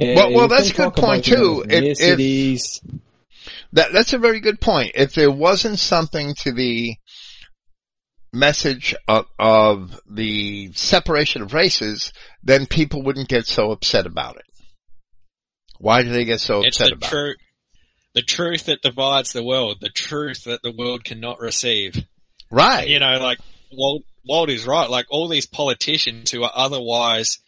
Uh, 0.00 0.14
Well- 0.14 0.32
well, 0.34 0.48
that's 0.48 0.70
a 0.70 0.74
good 0.74 0.94
point, 0.94 1.26
about, 1.26 1.26
you 1.26 1.36
know, 1.36 1.62
too. 1.64 1.68
If-. 1.90 2.00
That 3.72 3.92
that's 3.92 4.12
a 4.12 4.18
very 4.18 4.40
good 4.40 4.60
point. 4.60 4.92
If 4.94 5.14
there 5.14 5.30
wasn't 5.30 5.78
something 5.78 6.34
to 6.42 6.52
the 6.52 6.96
message 8.32 8.94
of, 9.08 9.26
of 9.38 10.00
the 10.08 10.72
separation 10.74 11.42
of 11.42 11.52
races, 11.52 12.12
then 12.42 12.66
people 12.66 13.02
wouldn't 13.02 13.28
get 13.28 13.46
so 13.46 13.70
upset 13.70 14.06
about 14.06 14.36
it. 14.36 14.44
Why 15.78 16.02
do 16.02 16.10
they 16.10 16.24
get 16.24 16.40
so 16.40 16.62
It's 16.62 16.76
upset 16.80 16.90
the 16.90 16.94
about 16.94 17.06
it? 17.06 17.10
true, 17.10 17.34
the 18.14 18.22
truth 18.22 18.66
that 18.66 18.82
divides 18.82 19.32
the 19.32 19.42
world, 19.42 19.78
the 19.80 19.88
truth 19.88 20.44
that 20.44 20.62
the 20.62 20.72
world 20.72 21.04
cannot 21.04 21.40
receive. 21.40 22.04
Right. 22.50 22.88
You 22.88 22.98
know, 22.98 23.18
like 23.20 23.38
Walt, 23.72 24.02
Walt 24.24 24.50
is 24.50 24.66
right. 24.66 24.90
Like 24.90 25.06
all 25.10 25.28
these 25.28 25.46
politicians 25.46 26.30
who 26.30 26.42
are 26.42 26.52
otherwise 26.54 27.38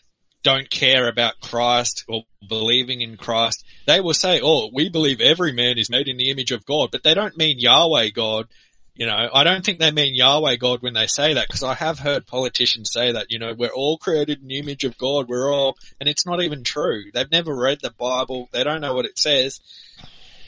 don't 0.42 0.70
care 0.70 1.08
about 1.08 1.40
Christ 1.40 2.04
or 2.08 2.24
believing 2.48 3.00
in 3.00 3.16
Christ, 3.16 3.64
they 3.86 4.00
will 4.00 4.14
say, 4.14 4.40
"Oh, 4.42 4.70
we 4.72 4.88
believe 4.88 5.20
every 5.20 5.52
man 5.52 5.78
is 5.78 5.90
made 5.90 6.08
in 6.08 6.16
the 6.16 6.30
image 6.30 6.52
of 6.52 6.66
God," 6.66 6.90
but 6.90 7.02
they 7.02 7.14
don't 7.14 7.36
mean 7.36 7.58
Yahweh 7.58 8.10
God. 8.10 8.48
You 8.94 9.06
know, 9.06 9.30
I 9.32 9.42
don't 9.42 9.64
think 9.64 9.78
they 9.78 9.90
mean 9.90 10.14
Yahweh 10.14 10.56
God 10.56 10.82
when 10.82 10.92
they 10.92 11.06
say 11.06 11.34
that 11.34 11.48
because 11.48 11.62
I 11.62 11.72
have 11.72 11.98
heard 11.98 12.26
politicians 12.26 12.92
say 12.92 13.12
that, 13.12 13.30
you 13.30 13.38
know, 13.38 13.54
we're 13.54 13.72
all 13.72 13.96
created 13.96 14.42
in 14.42 14.48
the 14.48 14.58
image 14.58 14.84
of 14.84 14.98
God. 14.98 15.28
We're 15.28 15.50
all, 15.50 15.78
and 15.98 16.10
it's 16.10 16.26
not 16.26 16.42
even 16.42 16.62
true. 16.62 17.04
They've 17.14 17.30
never 17.30 17.56
read 17.56 17.78
the 17.80 17.90
Bible. 17.90 18.50
They 18.52 18.64
don't 18.64 18.82
know 18.82 18.92
what 18.92 19.06
it 19.06 19.18
says. 19.18 19.60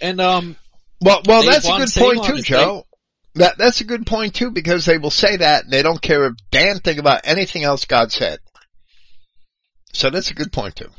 And, 0.02 0.20
um, 0.20 0.56
Well, 1.00 1.22
well, 1.24 1.42
that's 1.42 1.66
a 1.66 1.78
good 1.78 1.88
point 1.94 2.24
too, 2.24 2.42
Joe. 2.42 2.86
That, 3.36 3.56
that's 3.56 3.80
a 3.80 3.84
good 3.84 4.06
point 4.06 4.34
too 4.34 4.50
because 4.50 4.84
they 4.84 4.98
will 4.98 5.10
say 5.10 5.38
that 5.38 5.64
and 5.64 5.72
they 5.72 5.82
don't 5.82 6.00
care 6.00 6.26
a 6.26 6.36
damn 6.50 6.80
thing 6.80 6.98
about 6.98 7.22
anything 7.24 7.64
else 7.64 7.86
God 7.86 8.12
said. 8.12 8.40
So 9.94 10.10
that's 10.10 10.30
a 10.30 10.34
good 10.34 10.52
point 10.52 10.76
too. 10.76 10.90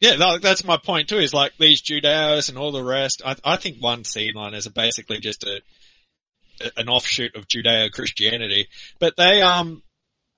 Yeah, 0.00 0.38
that's 0.40 0.64
my 0.64 0.76
point 0.76 1.08
too. 1.08 1.18
Is 1.18 1.34
like 1.34 1.52
these 1.58 1.82
Judeos 1.82 2.48
and 2.48 2.58
all 2.58 2.72
the 2.72 2.84
rest. 2.84 3.22
I, 3.24 3.36
I 3.44 3.56
think 3.56 3.78
one 3.80 4.04
seed 4.04 4.34
liners 4.34 4.66
are 4.66 4.70
basically 4.70 5.18
just 5.18 5.44
a 5.44 5.60
an 6.76 6.88
offshoot 6.88 7.34
of 7.34 7.48
Judeo 7.48 7.90
Christianity, 7.90 8.68
but 8.98 9.16
they 9.16 9.42
um 9.42 9.82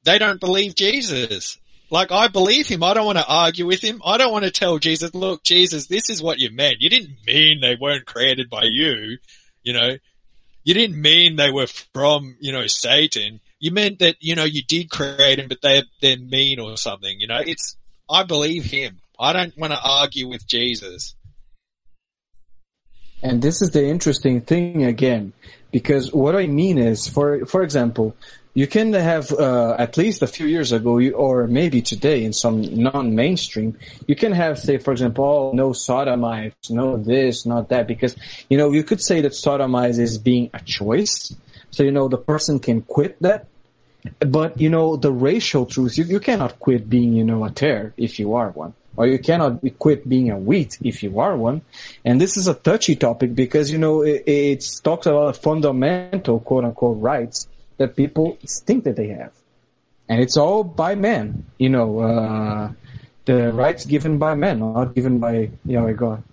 they 0.04 0.18
don't 0.18 0.40
believe 0.40 0.74
Jesus. 0.74 1.58
Like 1.90 2.12
I 2.12 2.28
believe 2.28 2.68
him. 2.68 2.82
I 2.82 2.94
don't 2.94 3.06
want 3.06 3.18
to 3.18 3.26
argue 3.26 3.66
with 3.66 3.82
him. 3.82 4.00
I 4.04 4.16
don't 4.16 4.32
want 4.32 4.44
to 4.44 4.50
tell 4.50 4.78
Jesus, 4.78 5.14
look, 5.14 5.42
Jesus, 5.42 5.86
this 5.86 6.10
is 6.10 6.22
what 6.22 6.38
you 6.38 6.50
meant. 6.50 6.80
You 6.80 6.90
didn't 6.90 7.16
mean 7.26 7.60
they 7.60 7.76
weren't 7.80 8.06
created 8.06 8.50
by 8.50 8.64
you. 8.64 9.18
You 9.62 9.72
know, 9.72 9.96
you 10.64 10.74
didn't 10.74 11.00
mean 11.00 11.36
they 11.36 11.50
were 11.50 11.66
from, 11.66 12.36
you 12.40 12.52
know, 12.52 12.66
Satan. 12.66 13.40
You 13.60 13.72
meant 13.72 13.98
that, 13.98 14.16
you 14.20 14.34
know, 14.34 14.44
you 14.44 14.62
did 14.62 14.90
create 14.90 15.36
them, 15.36 15.48
but 15.48 15.60
they're, 15.62 15.82
they're 16.00 16.16
mean 16.16 16.60
or 16.60 16.76
something. 16.76 17.18
You 17.18 17.26
know, 17.26 17.40
it's, 17.44 17.76
I 18.08 18.22
believe 18.22 18.64
him. 18.64 19.00
I 19.18 19.32
don't 19.32 19.56
want 19.58 19.72
to 19.72 19.80
argue 19.82 20.28
with 20.28 20.46
Jesus. 20.46 21.16
And 23.20 23.42
this 23.42 23.60
is 23.60 23.72
the 23.72 23.84
interesting 23.84 24.42
thing 24.42 24.84
again, 24.84 25.32
because 25.72 26.12
what 26.12 26.36
I 26.36 26.46
mean 26.46 26.78
is, 26.78 27.08
for 27.08 27.44
for 27.46 27.64
example, 27.64 28.14
you 28.54 28.68
can 28.68 28.92
have 28.92 29.32
uh, 29.32 29.74
at 29.76 29.96
least 29.96 30.22
a 30.22 30.28
few 30.28 30.46
years 30.46 30.70
ago, 30.70 31.00
or 31.10 31.48
maybe 31.48 31.82
today 31.82 32.22
in 32.22 32.32
some 32.32 32.62
non-mainstream, 32.62 33.76
you 34.06 34.14
can 34.14 34.30
have, 34.30 34.56
say, 34.58 34.78
for 34.78 34.92
example, 34.92 35.24
oh, 35.24 35.50
no 35.52 35.72
sodomites, 35.72 36.70
no 36.70 36.96
this, 36.96 37.44
not 37.44 37.70
that, 37.70 37.88
because 37.88 38.14
you 38.48 38.56
know 38.56 38.70
you 38.70 38.84
could 38.84 39.02
say 39.02 39.20
that 39.22 39.34
sodomites 39.34 39.98
is 39.98 40.16
being 40.18 40.50
a 40.54 40.60
choice, 40.60 41.34
so 41.70 41.82
you 41.82 41.90
know 41.90 42.08
the 42.08 42.18
person 42.18 42.58
can 42.58 42.82
quit 42.82 43.20
that. 43.22 43.46
But 44.20 44.60
you 44.60 44.70
know 44.70 44.96
the 44.96 45.12
racial 45.12 45.66
truth, 45.66 45.98
you, 45.98 46.04
you 46.04 46.20
cannot 46.20 46.58
quit 46.60 46.88
being 46.88 47.12
you 47.12 47.24
know 47.24 47.44
a 47.44 47.50
tear 47.50 47.92
if 47.96 48.18
you 48.18 48.34
are 48.34 48.50
one 48.50 48.74
or 48.98 49.06
you 49.06 49.18
cannot 49.18 49.62
quit 49.78 50.08
being 50.08 50.28
a 50.28 50.36
wheat 50.36 50.76
if 50.82 51.04
you 51.04 51.20
are 51.20 51.36
one. 51.36 51.62
And 52.04 52.20
this 52.20 52.36
is 52.36 52.48
a 52.48 52.54
touchy 52.54 52.96
topic 52.96 53.32
because, 53.32 53.70
you 53.70 53.78
know, 53.78 54.02
it, 54.02 54.24
it 54.26 54.80
talks 54.82 55.06
about 55.06 55.36
fundamental 55.36 56.40
quote 56.40 56.64
unquote 56.64 56.98
rights 57.00 57.46
that 57.76 57.94
people 57.94 58.36
think 58.44 58.82
that 58.84 58.96
they 58.96 59.06
have. 59.08 59.32
And 60.08 60.20
it's 60.20 60.36
all 60.36 60.64
by 60.64 60.96
men, 60.96 61.46
you 61.58 61.68
know, 61.68 62.00
uh, 62.00 62.72
the 63.24 63.52
rights 63.52 63.86
given 63.86 64.18
by 64.18 64.34
men, 64.34 64.58
not 64.58 64.96
given 64.96 65.20
by 65.20 65.50
Yahweh 65.64 65.92
God. 65.92 66.24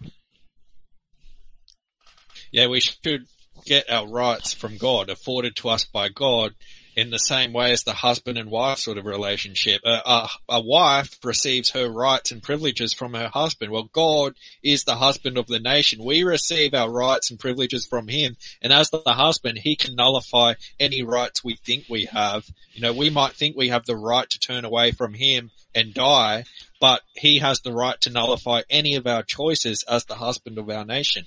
Yeah, 2.51 2.65
we 2.65 2.79
should 2.79 3.27
get 3.65 3.89
our 3.89 4.07
rights 4.07 4.53
from 4.53 4.77
God, 4.77 5.09
afforded 5.09 5.55
to 5.57 5.69
us 5.69 5.85
by 5.85 6.09
God, 6.09 6.53
in 6.95 7.09
the 7.09 7.17
same 7.17 7.51
way 7.51 7.71
as 7.71 7.83
the 7.83 7.93
husband 7.93 8.37
and 8.37 8.49
wife 8.49 8.79
sort 8.79 8.97
of 8.97 9.05
relationship. 9.05 9.81
A, 9.83 10.01
a, 10.05 10.29
a, 10.49 10.61
wife 10.61 11.19
receives 11.23 11.71
her 11.71 11.89
rights 11.89 12.31
and 12.31 12.41
privileges 12.41 12.93
from 12.93 13.13
her 13.13 13.27
husband. 13.27 13.71
Well, 13.71 13.89
God 13.91 14.35
is 14.63 14.83
the 14.83 14.95
husband 14.95 15.37
of 15.37 15.47
the 15.47 15.59
nation. 15.59 16.03
We 16.03 16.23
receive 16.23 16.73
our 16.73 16.89
rights 16.89 17.29
and 17.29 17.39
privileges 17.39 17.85
from 17.85 18.07
him. 18.07 18.37
And 18.61 18.71
as 18.71 18.89
the 18.89 19.01
husband, 19.05 19.59
he 19.59 19.75
can 19.75 19.95
nullify 19.95 20.53
any 20.79 21.03
rights 21.03 21.43
we 21.43 21.55
think 21.55 21.85
we 21.89 22.05
have. 22.05 22.45
You 22.73 22.81
know, 22.81 22.93
we 22.93 23.09
might 23.09 23.33
think 23.33 23.57
we 23.57 23.69
have 23.69 23.85
the 23.85 23.97
right 23.97 24.29
to 24.29 24.39
turn 24.39 24.63
away 24.63 24.91
from 24.91 25.15
him 25.15 25.51
and 25.73 25.93
die, 25.93 26.45
but 26.79 27.01
he 27.13 27.39
has 27.39 27.59
the 27.59 27.73
right 27.73 27.99
to 28.01 28.09
nullify 28.09 28.61
any 28.69 28.95
of 28.95 29.05
our 29.05 29.23
choices 29.23 29.83
as 29.89 30.05
the 30.05 30.15
husband 30.15 30.57
of 30.57 30.69
our 30.69 30.85
nation. 30.85 31.25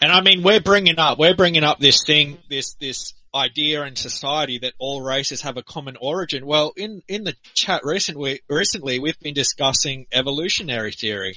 And 0.00 0.12
I 0.12 0.20
mean, 0.20 0.42
we're 0.42 0.60
bringing 0.60 0.98
up, 0.98 1.18
we're 1.18 1.34
bringing 1.34 1.64
up 1.64 1.80
this 1.80 2.04
thing, 2.04 2.38
this, 2.48 2.74
this 2.74 3.14
idea 3.34 3.82
in 3.82 3.96
society 3.96 4.58
that 4.58 4.74
all 4.78 5.02
races 5.02 5.42
have 5.42 5.56
a 5.56 5.62
common 5.62 5.96
origin. 6.00 6.46
Well, 6.46 6.72
in, 6.76 7.02
in 7.08 7.24
the 7.24 7.34
chat 7.54 7.82
recently, 7.84 8.40
recently 8.48 8.98
we've 8.98 9.18
been 9.18 9.34
discussing 9.34 10.06
evolutionary 10.12 10.92
theory. 10.92 11.36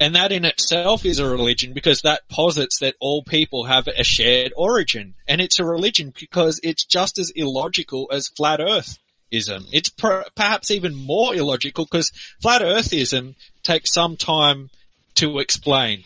And 0.00 0.14
that 0.16 0.32
in 0.32 0.44
itself 0.44 1.04
is 1.04 1.20
a 1.20 1.28
religion 1.28 1.72
because 1.72 2.00
that 2.02 2.28
posits 2.28 2.80
that 2.80 2.96
all 3.00 3.22
people 3.22 3.64
have 3.64 3.86
a 3.86 4.02
shared 4.02 4.52
origin. 4.56 5.14
And 5.28 5.40
it's 5.40 5.60
a 5.60 5.64
religion 5.64 6.12
because 6.18 6.58
it's 6.64 6.84
just 6.84 7.16
as 7.18 7.30
illogical 7.30 8.08
as 8.12 8.28
flat 8.28 8.58
earthism. 8.58 9.68
It's 9.72 9.88
per- 9.88 10.24
perhaps 10.34 10.72
even 10.72 10.96
more 10.96 11.34
illogical 11.34 11.84
because 11.84 12.10
flat 12.42 12.60
earthism 12.60 13.36
takes 13.62 13.92
some 13.92 14.16
time 14.16 14.70
to 15.14 15.38
explain. 15.38 16.04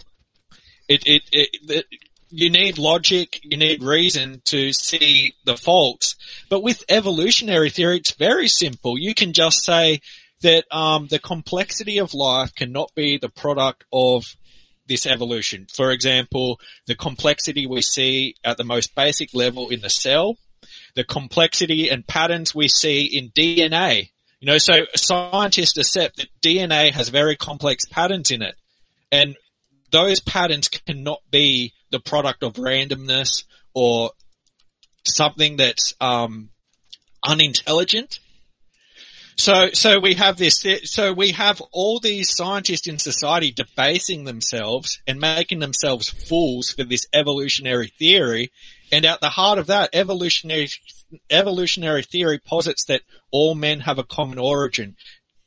It, 0.88 1.02
it, 1.06 1.22
it, 1.32 1.48
it, 1.68 1.86
you 2.30 2.50
need 2.50 2.78
logic, 2.78 3.40
you 3.42 3.56
need 3.56 3.82
reason 3.82 4.42
to 4.46 4.72
see 4.72 5.34
the 5.44 5.56
faults. 5.56 6.16
But 6.48 6.62
with 6.62 6.84
evolutionary 6.88 7.70
theory, 7.70 7.98
it's 7.98 8.12
very 8.12 8.48
simple. 8.48 8.98
You 8.98 9.14
can 9.14 9.32
just 9.32 9.64
say 9.64 10.00
that 10.42 10.64
um, 10.70 11.08
the 11.08 11.18
complexity 11.18 11.98
of 11.98 12.14
life 12.14 12.54
cannot 12.54 12.94
be 12.94 13.18
the 13.18 13.28
product 13.28 13.84
of 13.92 14.24
this 14.86 15.06
evolution. 15.06 15.66
For 15.72 15.90
example, 15.90 16.60
the 16.86 16.94
complexity 16.94 17.66
we 17.66 17.82
see 17.82 18.34
at 18.44 18.56
the 18.56 18.64
most 18.64 18.94
basic 18.94 19.34
level 19.34 19.68
in 19.68 19.80
the 19.80 19.90
cell, 19.90 20.38
the 20.94 21.04
complexity 21.04 21.90
and 21.90 22.06
patterns 22.06 22.54
we 22.54 22.68
see 22.68 23.04
in 23.04 23.30
DNA. 23.30 24.10
You 24.40 24.46
know, 24.46 24.58
so 24.58 24.86
scientists 24.94 25.76
accept 25.76 26.16
that 26.16 26.28
DNA 26.42 26.92
has 26.92 27.08
very 27.08 27.36
complex 27.36 27.84
patterns 27.86 28.30
in 28.30 28.42
it. 28.42 28.54
And 29.10 29.36
those 29.90 30.20
patterns 30.20 30.68
cannot 30.68 31.20
be 31.30 31.72
the 31.90 32.00
product 32.00 32.42
of 32.42 32.54
randomness 32.54 33.44
or 33.74 34.10
something 35.06 35.56
that's 35.56 35.94
um, 36.00 36.50
unintelligent. 37.24 38.20
So, 39.36 39.70
so 39.72 40.00
we 40.00 40.14
have 40.14 40.36
this. 40.36 40.66
So 40.84 41.12
we 41.12 41.30
have 41.30 41.62
all 41.70 42.00
these 42.00 42.34
scientists 42.34 42.88
in 42.88 42.98
society 42.98 43.52
debasing 43.52 44.24
themselves 44.24 45.00
and 45.06 45.20
making 45.20 45.60
themselves 45.60 46.08
fools 46.08 46.70
for 46.70 46.82
this 46.82 47.06
evolutionary 47.12 47.86
theory. 47.86 48.50
And 48.90 49.04
at 49.06 49.20
the 49.20 49.28
heart 49.28 49.58
of 49.58 49.68
that, 49.68 49.90
evolutionary 49.92 50.68
evolutionary 51.30 52.02
theory 52.02 52.38
posits 52.38 52.84
that 52.86 53.02
all 53.30 53.54
men 53.54 53.80
have 53.80 53.98
a 53.98 54.04
common 54.04 54.38
origin 54.38 54.96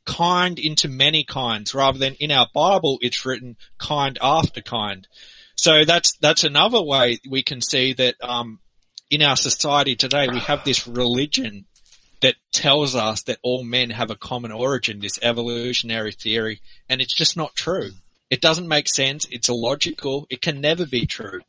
kind 0.06 0.58
into 0.58 0.88
many 0.88 1.24
kinds 1.24 1.74
rather 1.74 1.98
than 1.98 2.16
in 2.16 2.32
our 2.32 2.48
Bible 2.54 2.98
it's 3.02 3.26
written 3.26 3.58
kind 3.78 4.18
after 4.22 4.62
kind. 4.62 5.08
So 5.56 5.86
that's 5.86 6.18
that's 6.18 6.44
another 6.44 6.82
way 6.82 7.20
we 7.30 7.44
can 7.44 7.62
see 7.62 7.94
that 7.94 8.16
um, 8.22 8.60
in 9.10 9.22
our 9.22 9.36
society 9.36 9.96
today 9.96 10.28
we 10.28 10.40
have 10.40 10.64
this 10.64 10.88
religion 10.88 11.66
that 12.22 12.36
tells 12.52 12.96
us 12.96 13.24
that 13.24 13.40
all 13.44 13.64
men 13.64 13.90
have 13.92 14.12
a 14.12 14.16
common 14.16 14.52
origin, 14.52 15.00
this 15.00 15.20
evolutionary 15.22 16.12
theory, 16.12 16.62
and 16.88 17.02
it's 17.02 17.16
just 17.16 17.36
not 17.36 17.56
true. 17.56 17.92
It 18.30 18.42
doesn't 18.42 18.68
make 18.68 18.88
sense. 18.88 19.26
It's 19.30 19.50
illogical. 19.50 20.26
It 20.30 20.42
can 20.42 20.62
never 20.62 20.86
be 20.86 21.06
true. 21.06 21.42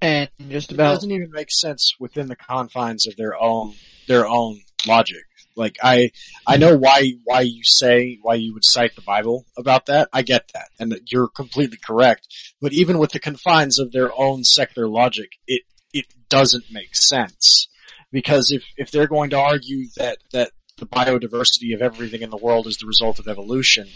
And 0.00 0.28
just 0.48 0.70
about 0.70 0.70
It 0.70 0.74
about 0.74 0.94
doesn't 0.94 1.10
even 1.10 1.30
make 1.32 1.50
sense 1.50 1.94
within 1.98 2.28
the 2.28 2.36
confines 2.36 3.06
of 3.06 3.16
their 3.16 3.38
own 3.40 3.74
their 4.06 4.26
own 4.26 4.60
logic. 4.86 5.24
Like 5.60 5.76
I 5.82 6.10
I 6.46 6.56
know 6.56 6.74
why 6.74 7.12
why 7.24 7.42
you 7.42 7.62
say 7.62 8.18
why 8.22 8.36
you 8.36 8.54
would 8.54 8.64
cite 8.64 8.96
the 8.96 9.02
Bible 9.02 9.44
about 9.58 9.86
that. 9.86 10.08
I 10.10 10.22
get 10.22 10.50
that, 10.54 10.70
and 10.80 10.98
you're 11.06 11.28
completely 11.28 11.76
correct. 11.76 12.26
But 12.62 12.72
even 12.72 12.98
with 12.98 13.12
the 13.12 13.20
confines 13.20 13.78
of 13.78 13.92
their 13.92 14.10
own 14.18 14.42
secular 14.42 14.88
logic, 14.88 15.32
it 15.46 15.62
it 15.92 16.06
doesn't 16.30 16.72
make 16.72 16.96
sense 16.96 17.68
because 18.10 18.50
if 18.50 18.64
if 18.78 18.90
they're 18.90 19.06
going 19.06 19.30
to 19.30 19.38
argue 19.38 19.88
that 19.98 20.16
that 20.32 20.52
the 20.78 20.86
biodiversity 20.86 21.74
of 21.74 21.82
everything 21.82 22.22
in 22.22 22.30
the 22.30 22.38
world 22.38 22.66
is 22.66 22.78
the 22.78 22.86
result 22.86 23.18
of 23.18 23.28
evolution, 23.28 23.86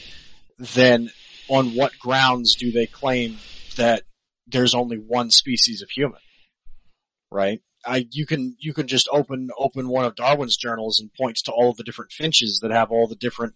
then 0.59 1.11
on 1.49 1.75
what 1.75 1.99
grounds 1.99 2.55
do 2.57 2.71
they 2.71 2.87
claim 2.87 3.39
that 3.77 4.03
there's 4.47 4.75
only 4.75 4.99
one 4.99 5.31
species 5.31 5.81
of 5.81 5.89
human? 5.89 6.21
Right? 7.31 7.63
I, 7.87 8.07
you 8.11 8.27
can, 8.27 8.57
you 8.59 8.73
can 8.73 8.87
just 8.87 9.09
open, 9.13 9.51
open 9.59 9.89
one 9.89 10.05
of 10.05 10.17
Darwin's 10.17 10.57
journals 10.57 11.01
and 11.01 11.13
points 11.13 11.43
to 11.43 11.53
all 11.53 11.71
of 11.71 11.77
the 11.77 11.85
different 11.85 12.13
finches 12.13 12.61
that 12.63 12.71
have 12.71 12.91
all 12.91 13.07
the 13.07 13.15
different 13.17 13.55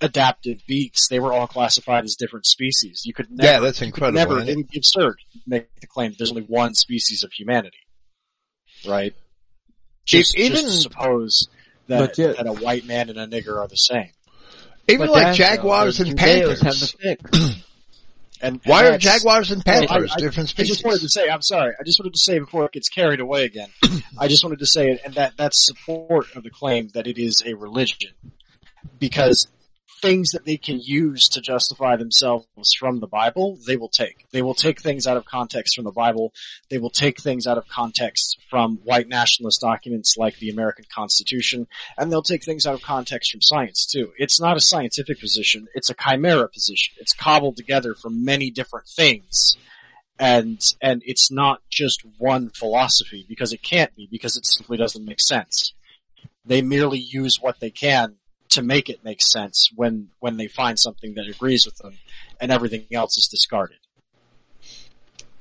adaptive 0.00 0.58
beaks, 0.66 1.08
they 1.08 1.20
were 1.20 1.32
all 1.32 1.46
classified 1.46 2.04
as 2.04 2.16
different 2.18 2.46
species. 2.46 3.02
You 3.04 3.12
could 3.12 3.30
never, 3.30 3.52
yeah, 3.52 3.60
that's 3.60 3.82
incredible. 3.82 4.18
never, 4.18 4.40
it 4.40 4.48
it? 4.48 4.56
would 4.56 4.68
be 4.68 4.78
absurd 4.78 5.16
to 5.32 5.38
make 5.46 5.68
the 5.80 5.86
claim 5.86 6.10
that 6.12 6.18
there's 6.18 6.30
only 6.30 6.42
one 6.42 6.74
species 6.74 7.22
of 7.22 7.32
humanity, 7.32 7.78
right? 8.86 9.14
Just, 10.06 10.36
even- 10.36 10.52
just 10.62 10.66
to 10.66 10.80
suppose 10.80 11.48
that, 11.88 11.98
But 12.00 12.18
yet- 12.18 12.36
that 12.38 12.46
a 12.46 12.52
white 12.52 12.86
man 12.86 13.10
and 13.10 13.18
a 13.18 13.26
nigger 13.26 13.58
are 13.58 13.68
the 13.68 13.76
same. 13.76 14.10
Even 14.88 15.06
But 15.06 15.12
like 15.12 15.22
that's- 15.26 15.34
uh, 15.40 15.54
jaguars 15.56 15.98
the 15.98 16.06
and 16.06 16.18
Judeos 16.18 16.24
panthers. 16.24 16.60
have 16.62 16.80
the 16.80 16.86
fix. 16.98 17.51
And 18.42 18.60
Why 18.64 18.86
and 18.86 18.96
are 18.96 18.98
jaguars 18.98 19.52
and 19.52 19.64
panthers 19.64 20.10
I- 20.10 20.14
I- 20.14 20.18
different 20.18 20.48
I 20.48 20.52
species? 20.52 20.68
just 20.76 20.84
wanted 20.84 21.00
to 21.02 21.08
say, 21.08 21.28
I'm 21.30 21.42
sorry, 21.42 21.74
I 21.78 21.84
just 21.84 22.00
wanted 22.00 22.14
to 22.14 22.18
say 22.18 22.40
before 22.40 22.64
it 22.66 22.72
gets 22.72 22.88
carried 22.88 23.20
away 23.20 23.44
again, 23.44 23.68
I 24.18 24.26
just 24.26 24.42
wanted 24.44 24.58
to 24.58 24.66
say, 24.66 24.90
it, 24.90 25.00
and 25.04 25.14
that, 25.14 25.34
that's 25.36 25.64
support 25.64 26.26
of 26.34 26.42
the 26.42 26.50
claim 26.50 26.88
that 26.94 27.06
it 27.06 27.18
is 27.18 27.40
a 27.46 27.54
religion. 27.54 28.10
Because 28.98 29.46
things 30.02 30.30
that 30.32 30.44
they 30.44 30.56
can 30.56 30.80
use 30.80 31.28
to 31.28 31.40
justify 31.40 31.96
themselves 31.96 32.74
from 32.78 32.98
the 32.98 33.06
Bible, 33.06 33.56
they 33.66 33.76
will 33.76 33.88
take. 33.88 34.26
They 34.32 34.42
will 34.42 34.54
take 34.54 34.80
things 34.80 35.06
out 35.06 35.16
of 35.16 35.24
context 35.24 35.76
from 35.76 35.84
the 35.84 35.92
Bible. 35.92 36.34
They 36.68 36.78
will 36.78 36.90
take 36.90 37.20
things 37.20 37.46
out 37.46 37.56
of 37.56 37.68
context 37.68 38.38
from 38.50 38.78
white 38.84 39.08
nationalist 39.08 39.60
documents 39.60 40.16
like 40.18 40.38
the 40.38 40.50
American 40.50 40.84
Constitution, 40.92 41.68
and 41.96 42.10
they'll 42.10 42.22
take 42.22 42.44
things 42.44 42.66
out 42.66 42.74
of 42.74 42.82
context 42.82 43.30
from 43.30 43.40
science 43.40 43.86
too. 43.86 44.12
It's 44.18 44.40
not 44.40 44.56
a 44.56 44.60
scientific 44.60 45.20
position, 45.20 45.68
it's 45.74 45.88
a 45.88 45.94
chimera 45.94 46.48
position. 46.48 46.94
It's 46.98 47.14
cobbled 47.14 47.56
together 47.56 47.94
from 47.94 48.24
many 48.24 48.50
different 48.50 48.88
things. 48.88 49.56
And, 50.18 50.60
and 50.80 51.02
it's 51.06 51.30
not 51.30 51.62
just 51.70 52.02
one 52.18 52.50
philosophy 52.50 53.24
because 53.28 53.52
it 53.52 53.62
can't 53.62 53.94
be 53.96 54.08
because 54.10 54.36
it 54.36 54.46
simply 54.46 54.76
doesn't 54.76 55.04
make 55.04 55.20
sense. 55.20 55.72
They 56.44 56.60
merely 56.60 56.98
use 56.98 57.38
what 57.40 57.60
they 57.60 57.70
can 57.70 58.16
to 58.52 58.62
make 58.62 58.88
it 58.88 59.04
make 59.04 59.22
sense 59.22 59.70
when, 59.74 60.08
when 60.20 60.36
they 60.36 60.48
find 60.48 60.78
something 60.78 61.14
that 61.14 61.26
agrees 61.26 61.66
with 61.66 61.76
them 61.76 61.94
and 62.40 62.50
everything 62.50 62.86
else 62.92 63.16
is 63.16 63.28
discarded. 63.28 63.78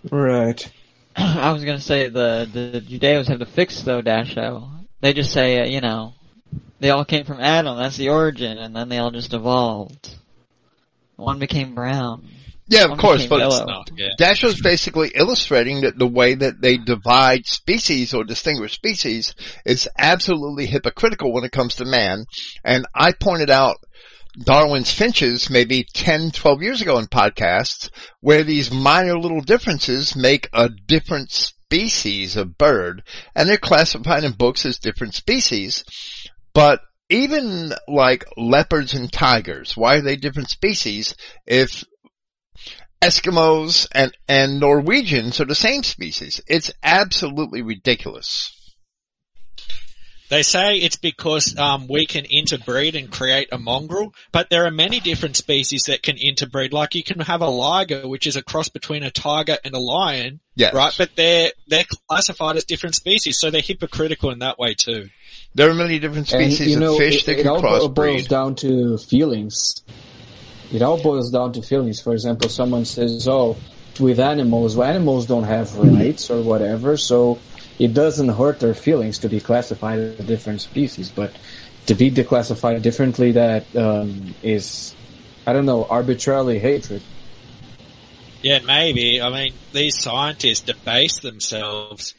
Right. 0.10 0.72
I 1.16 1.52
was 1.52 1.64
gonna 1.66 1.80
say 1.80 2.10
the 2.10 2.50
the 2.52 2.82
Judeos 2.82 3.28
have 3.28 3.40
the 3.40 3.46
fix 3.46 3.82
though, 3.82 4.02
Dasho. 4.02 4.70
They 5.02 5.14
just 5.14 5.34
say, 5.34 5.60
uh, 5.60 5.66
you 5.66 5.82
know, 5.82 6.14
they 6.80 6.90
all 6.90 7.06
came 7.06 7.26
from 7.26 7.40
Adam. 7.40 7.78
That's 7.78 7.98
the 7.98 8.10
origin, 8.10 8.58
and 8.58 8.76
then 8.76 8.90
they 8.90 8.98
all 8.98 9.12
just 9.12 9.34
evolved. 9.34 10.16
One 11.16 11.40
became 11.40 11.76
brown. 11.76 12.28
Yeah, 12.68 12.86
of 12.86 12.98
course, 12.98 13.24
became 13.24 13.30
but 13.30 13.40
yellow. 13.40 13.66
No, 13.66 13.84
yeah. 13.96 14.10
Dash 14.18 14.44
was 14.44 14.62
basically 14.62 15.12
illustrating 15.14 15.82
that 15.82 15.98
the 15.98 16.08
way 16.08 16.36
that 16.36 16.62
they 16.62 16.78
divide 16.78 17.46
species 17.46 18.14
or 18.14 18.24
distinguish 18.24 18.74
species 18.74 19.36
is 19.66 19.90
absolutely 19.98 20.66
hypocritical 20.66 21.34
when 21.34 21.44
it 21.44 21.52
comes 21.52 21.76
to 21.76 21.86
man. 21.86 22.26
And 22.64 22.86
I 22.96 23.12
pointed 23.12 23.50
out 23.50 23.78
Darwin's 24.40 24.94
finches 24.94 25.50
maybe 25.50 25.86
10, 25.94 26.32
12 26.32 26.62
years 26.62 26.82
ago 26.82 26.98
in 26.98 27.08
podcasts 27.08 27.90
where 28.22 28.44
these 28.44 28.72
minor 28.72 29.18
little 29.18 29.42
differences 29.42 30.16
make 30.16 30.48
a 30.54 30.70
different 30.70 31.32
species 31.32 32.38
of 32.38 32.58
bird 32.58 33.04
and 33.36 33.50
they're 33.50 33.58
classified 33.58 34.24
in 34.24 34.32
books 34.32 34.66
as 34.66 34.78
different 34.78 35.16
species. 35.16 35.84
But 36.54 36.82
even 37.10 37.74
like 37.90 38.24
leopards 38.38 38.94
and 38.94 39.12
tigers, 39.12 39.76
why 39.76 39.98
are 39.98 40.02
they 40.02 40.16
different 40.16 40.50
species 40.50 41.14
if 41.46 41.84
Eskimos 43.02 43.88
and, 43.94 44.16
and 44.28 44.60
Norwegians 44.60 45.40
are 45.42 45.46
the 45.46 45.56
same 45.56 45.84
species. 45.84 46.42
It's 46.48 46.72
absolutely 46.84 47.62
ridiculous. 47.62 48.56
They 50.30 50.44
say 50.44 50.78
it's 50.78 50.96
because 50.96 51.58
um, 51.58 51.88
we 51.90 52.06
can 52.06 52.24
interbreed 52.24 52.96
and 52.96 53.12
create 53.12 53.50
a 53.52 53.58
mongrel, 53.58 54.14
but 54.32 54.50
there 54.50 54.66
are 54.66 54.72
many 54.72 55.02
different 55.02 55.36
species 55.36 55.84
that 55.88 56.04
can 56.04 56.16
interbreed. 56.16 56.72
Like 56.72 56.96
you 56.96 57.04
can 57.04 57.20
have 57.20 57.42
a 57.42 57.50
liger, 57.50 58.08
which 58.08 58.26
is 58.26 58.38
a 58.38 58.42
cross 58.42 58.70
between 58.70 59.04
a 59.04 59.12
tiger 59.12 59.58
and 59.66 59.74
a 59.74 59.80
lion, 59.80 60.40
Yes. 60.56 60.74
right? 60.74 60.94
But 60.98 61.18
they're 61.18 61.52
they're 61.68 61.84
classified 62.08 62.56
as 62.56 62.64
different 62.64 62.96
species, 62.96 63.40
so 63.40 63.50
they're 63.50 63.60
hypocritical 63.60 64.30
in 64.32 64.40
that 64.40 64.58
way 64.58 64.74
too. 64.74 65.10
There 65.54 65.70
are 65.70 65.74
many 65.74 66.00
different 66.00 66.32
And, 66.32 66.54
species 66.54 66.76
you 66.76 66.80
know, 66.80 66.94
of 66.94 66.98
fish 67.00 67.24
it, 67.24 67.26
that 67.26 67.40
it 67.40 67.44
can 67.44 67.48
all 67.66 67.90
boils 67.90 68.28
down 68.28 68.56
to 68.56 68.98
feelings. 69.00 69.84
It 70.72 70.82
all 70.82 71.02
boils 71.02 71.32
down 71.32 71.54
to 71.54 71.62
feelings. 71.62 72.00
For 72.02 72.14
example, 72.14 72.50
someone 72.50 72.86
says, 72.86 73.28
"Oh, 73.28 73.58
with 74.00 74.20
animals, 74.20 74.76
well, 74.76 74.88
animals 74.88 75.26
don't 75.26 75.44
have 75.44 75.76
rights 75.78 76.30
or 76.30 76.42
whatever, 76.42 76.98
so 76.98 77.40
it 77.78 77.94
doesn't 77.94 78.30
hurt 78.30 78.60
their 78.60 78.74
feelings 78.74 79.20
to 79.20 79.30
be 79.30 79.40
classified 79.40 80.00
as 80.00 80.20
a 80.20 80.24
different 80.24 80.62
species." 80.62 81.10
But 81.10 81.34
to 81.88 81.96
be 81.96 82.10
declassified 82.10 82.82
differently, 82.82 83.34
that 83.34 83.66
um, 83.76 84.34
is, 84.44 84.96
I 85.46 85.54
don't 85.54 85.66
know, 85.66 85.86
arbitrarily 85.90 86.60
hatred. 86.60 87.02
Yeah, 88.42 88.60
maybe. 88.60 89.22
I 89.22 89.30
mean, 89.30 89.54
these 89.72 90.00
scientists 90.00 90.62
debase 90.62 91.20
themselves, 91.20 92.16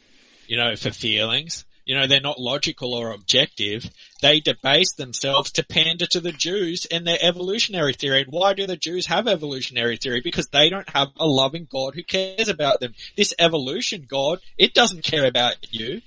you 0.47 0.57
know, 0.57 0.75
for 0.75 0.91
feelings. 0.91 1.65
You 1.85 1.95
know, 1.95 2.07
they're 2.07 2.21
not 2.21 2.39
logical 2.39 2.93
or 2.93 3.11
objective. 3.11 3.89
They 4.21 4.39
debase 4.39 4.93
themselves 4.93 5.51
to 5.51 5.65
pander 5.65 6.05
to 6.07 6.21
the 6.21 6.31
Jews 6.31 6.87
and 6.89 7.05
their 7.05 7.17
evolutionary 7.21 7.93
theory. 7.93 8.21
And 8.21 8.31
why 8.31 8.53
do 8.53 8.65
the 8.65 8.77
Jews 8.77 9.07
have 9.07 9.27
evolutionary 9.27 9.97
theory? 9.97 10.21
Because 10.21 10.47
they 10.47 10.69
don't 10.69 10.89
have 10.89 11.09
a 11.17 11.27
loving 11.27 11.67
God 11.69 11.95
who 11.95 12.03
cares 12.03 12.47
about 12.47 12.79
them. 12.79 12.93
This 13.17 13.33
evolution 13.37 14.05
God, 14.07 14.39
it 14.57 14.73
doesn't 14.73 15.03
care 15.03 15.25
about 15.25 15.73
you. 15.73 16.01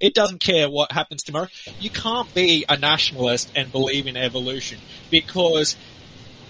It 0.00 0.14
doesn't 0.14 0.40
care 0.40 0.68
what 0.68 0.92
happens 0.92 1.22
tomorrow. 1.22 1.48
You 1.78 1.90
can't 1.90 2.32
be 2.34 2.64
a 2.68 2.76
nationalist 2.76 3.52
and 3.54 3.70
believe 3.70 4.06
in 4.06 4.16
evolution 4.16 4.78
because 5.10 5.76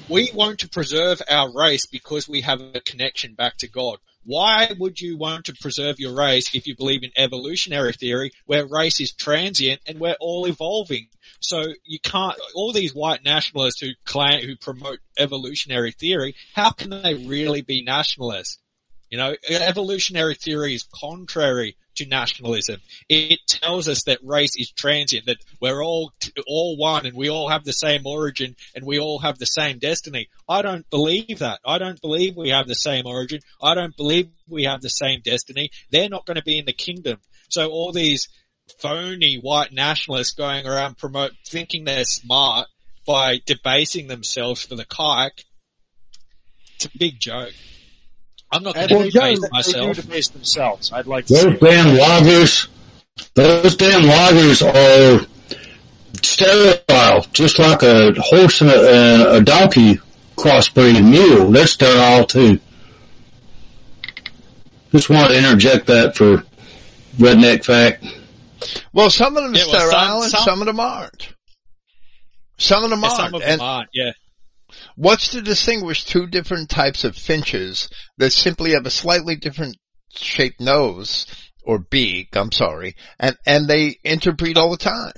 we 0.08 0.30
want 0.32 0.60
to 0.60 0.68
preserve 0.68 1.20
our 1.28 1.52
race 1.52 1.84
because 1.84 2.28
we 2.28 2.42
have 2.42 2.60
a 2.60 2.80
connection 2.80 3.34
back 3.34 3.56
to 3.58 3.68
God. 3.68 3.98
Why 4.24 4.72
would 4.78 5.00
you 5.00 5.16
want 5.16 5.46
to 5.46 5.54
preserve 5.54 5.98
your 5.98 6.14
race 6.14 6.54
if 6.54 6.66
you 6.66 6.76
believe 6.76 7.02
in 7.02 7.10
evolutionary 7.16 7.92
theory 7.92 8.32
where 8.44 8.66
race 8.66 9.00
is 9.00 9.12
transient 9.12 9.80
and 9.86 9.98
we're 9.98 10.16
all 10.20 10.46
evolving? 10.46 11.08
So 11.40 11.72
you 11.84 11.98
can't, 12.00 12.36
all 12.54 12.72
these 12.72 12.94
white 12.94 13.24
nationalists 13.24 13.80
who 13.80 13.90
claim, 14.04 14.46
who 14.46 14.56
promote 14.56 14.98
evolutionary 15.18 15.92
theory, 15.92 16.34
how 16.54 16.70
can 16.70 16.90
they 16.90 17.14
really 17.14 17.62
be 17.62 17.82
nationalists? 17.82 18.58
You 19.08 19.18
know, 19.18 19.34
evolutionary 19.48 20.34
theory 20.34 20.74
is 20.74 20.84
contrary 20.94 21.76
to 22.00 22.08
nationalism. 22.08 22.80
It 23.08 23.40
tells 23.46 23.88
us 23.88 24.02
that 24.04 24.18
race 24.22 24.56
is 24.56 24.70
transient, 24.70 25.26
that 25.26 25.38
we're 25.60 25.82
all 25.82 26.12
all 26.46 26.76
one, 26.76 27.06
and 27.06 27.16
we 27.16 27.28
all 27.28 27.48
have 27.48 27.64
the 27.64 27.72
same 27.72 28.06
origin, 28.06 28.56
and 28.74 28.84
we 28.84 28.98
all 28.98 29.20
have 29.20 29.38
the 29.38 29.46
same 29.46 29.78
destiny. 29.78 30.28
I 30.48 30.62
don't 30.62 30.88
believe 30.90 31.38
that. 31.38 31.60
I 31.64 31.78
don't 31.78 32.00
believe 32.00 32.36
we 32.36 32.50
have 32.50 32.66
the 32.66 32.74
same 32.74 33.06
origin. 33.06 33.40
I 33.62 33.74
don't 33.74 33.96
believe 33.96 34.28
we 34.48 34.64
have 34.64 34.80
the 34.80 34.90
same 34.90 35.20
destiny. 35.22 35.70
They're 35.90 36.08
not 36.08 36.26
going 36.26 36.36
to 36.36 36.42
be 36.42 36.58
in 36.58 36.66
the 36.66 36.72
kingdom. 36.72 37.18
So 37.48 37.68
all 37.70 37.92
these 37.92 38.28
phony 38.78 39.36
white 39.36 39.72
nationalists 39.72 40.32
going 40.32 40.66
around 40.66 40.98
promote 40.98 41.32
thinking 41.46 41.84
they're 41.84 42.04
smart 42.04 42.68
by 43.06 43.40
debasing 43.44 44.06
themselves 44.06 44.64
for 44.64 44.76
the 44.76 44.84
kike. 44.84 45.44
It's 46.76 46.86
a 46.86 46.98
big 46.98 47.18
joke. 47.18 47.52
I'm 48.52 48.62
not 48.64 48.74
going 48.74 48.82
And 48.82 48.90
to 48.90 48.98
they, 48.98 49.10
debase 49.10 49.38
do, 49.38 49.40
they 49.40 49.46
do 49.46 49.48
myself. 49.52 49.96
debase 49.96 50.28
themselves. 50.28 50.92
I'd 50.92 51.06
like 51.06 51.26
to 51.26 51.34
see 51.34 51.44
Those 51.50 51.58
damn 51.60 51.96
ligers, 51.96 52.68
those 53.34 53.76
damn 53.76 54.02
ligers 54.02 54.62
are 54.66 55.26
sterile, 56.22 57.26
just 57.32 57.58
like 57.58 57.82
a 57.82 58.12
horse 58.20 58.60
and 58.60 58.70
a, 58.70 59.36
a 59.36 59.40
donkey 59.40 60.00
crossbreed 60.36 61.08
mule. 61.08 61.50
They're 61.50 61.66
sterile 61.66 62.24
too. 62.26 62.58
Just 64.92 65.08
want 65.08 65.30
to 65.30 65.38
interject 65.38 65.86
that 65.86 66.16
for 66.16 66.42
redneck 67.18 67.64
fact. 67.64 68.04
Well, 68.92 69.10
some 69.10 69.36
of 69.36 69.44
them 69.44 69.54
are 69.54 69.56
Yeah, 69.58 69.64
well, 69.66 69.80
some- 69.80 69.90
sterile 69.90 70.22
and 70.22 70.30
some- 70.32 70.42
some 70.42 70.60
of 70.60 70.66
them 70.66 70.80
aren't. 70.80 71.28
Some 72.58 72.84
of 72.84 72.90
them 72.90 73.00
Yeah, 73.00 73.06
aren't. 73.08 73.16
some 73.16 73.34
of 73.34 73.40
them 73.40 73.50
and 73.50 73.60
aren't, 73.62 73.88
yeah. 73.94 74.10
What's 74.96 75.28
to 75.28 75.42
distinguish 75.42 76.04
two 76.04 76.26
different 76.26 76.68
types 76.70 77.04
of 77.04 77.16
finches 77.16 77.88
that 78.18 78.30
simply 78.32 78.72
have 78.72 78.86
a 78.86 78.90
slightly 78.90 79.36
different 79.36 79.76
shaped 80.12 80.60
nose 80.60 81.26
or 81.64 81.78
beak, 81.78 82.36
I'm 82.36 82.52
sorry, 82.52 82.94
and, 83.18 83.36
and 83.46 83.68
they 83.68 83.98
interbreed 84.04 84.56
all 84.56 84.70
the 84.70 84.76
time? 84.76 85.12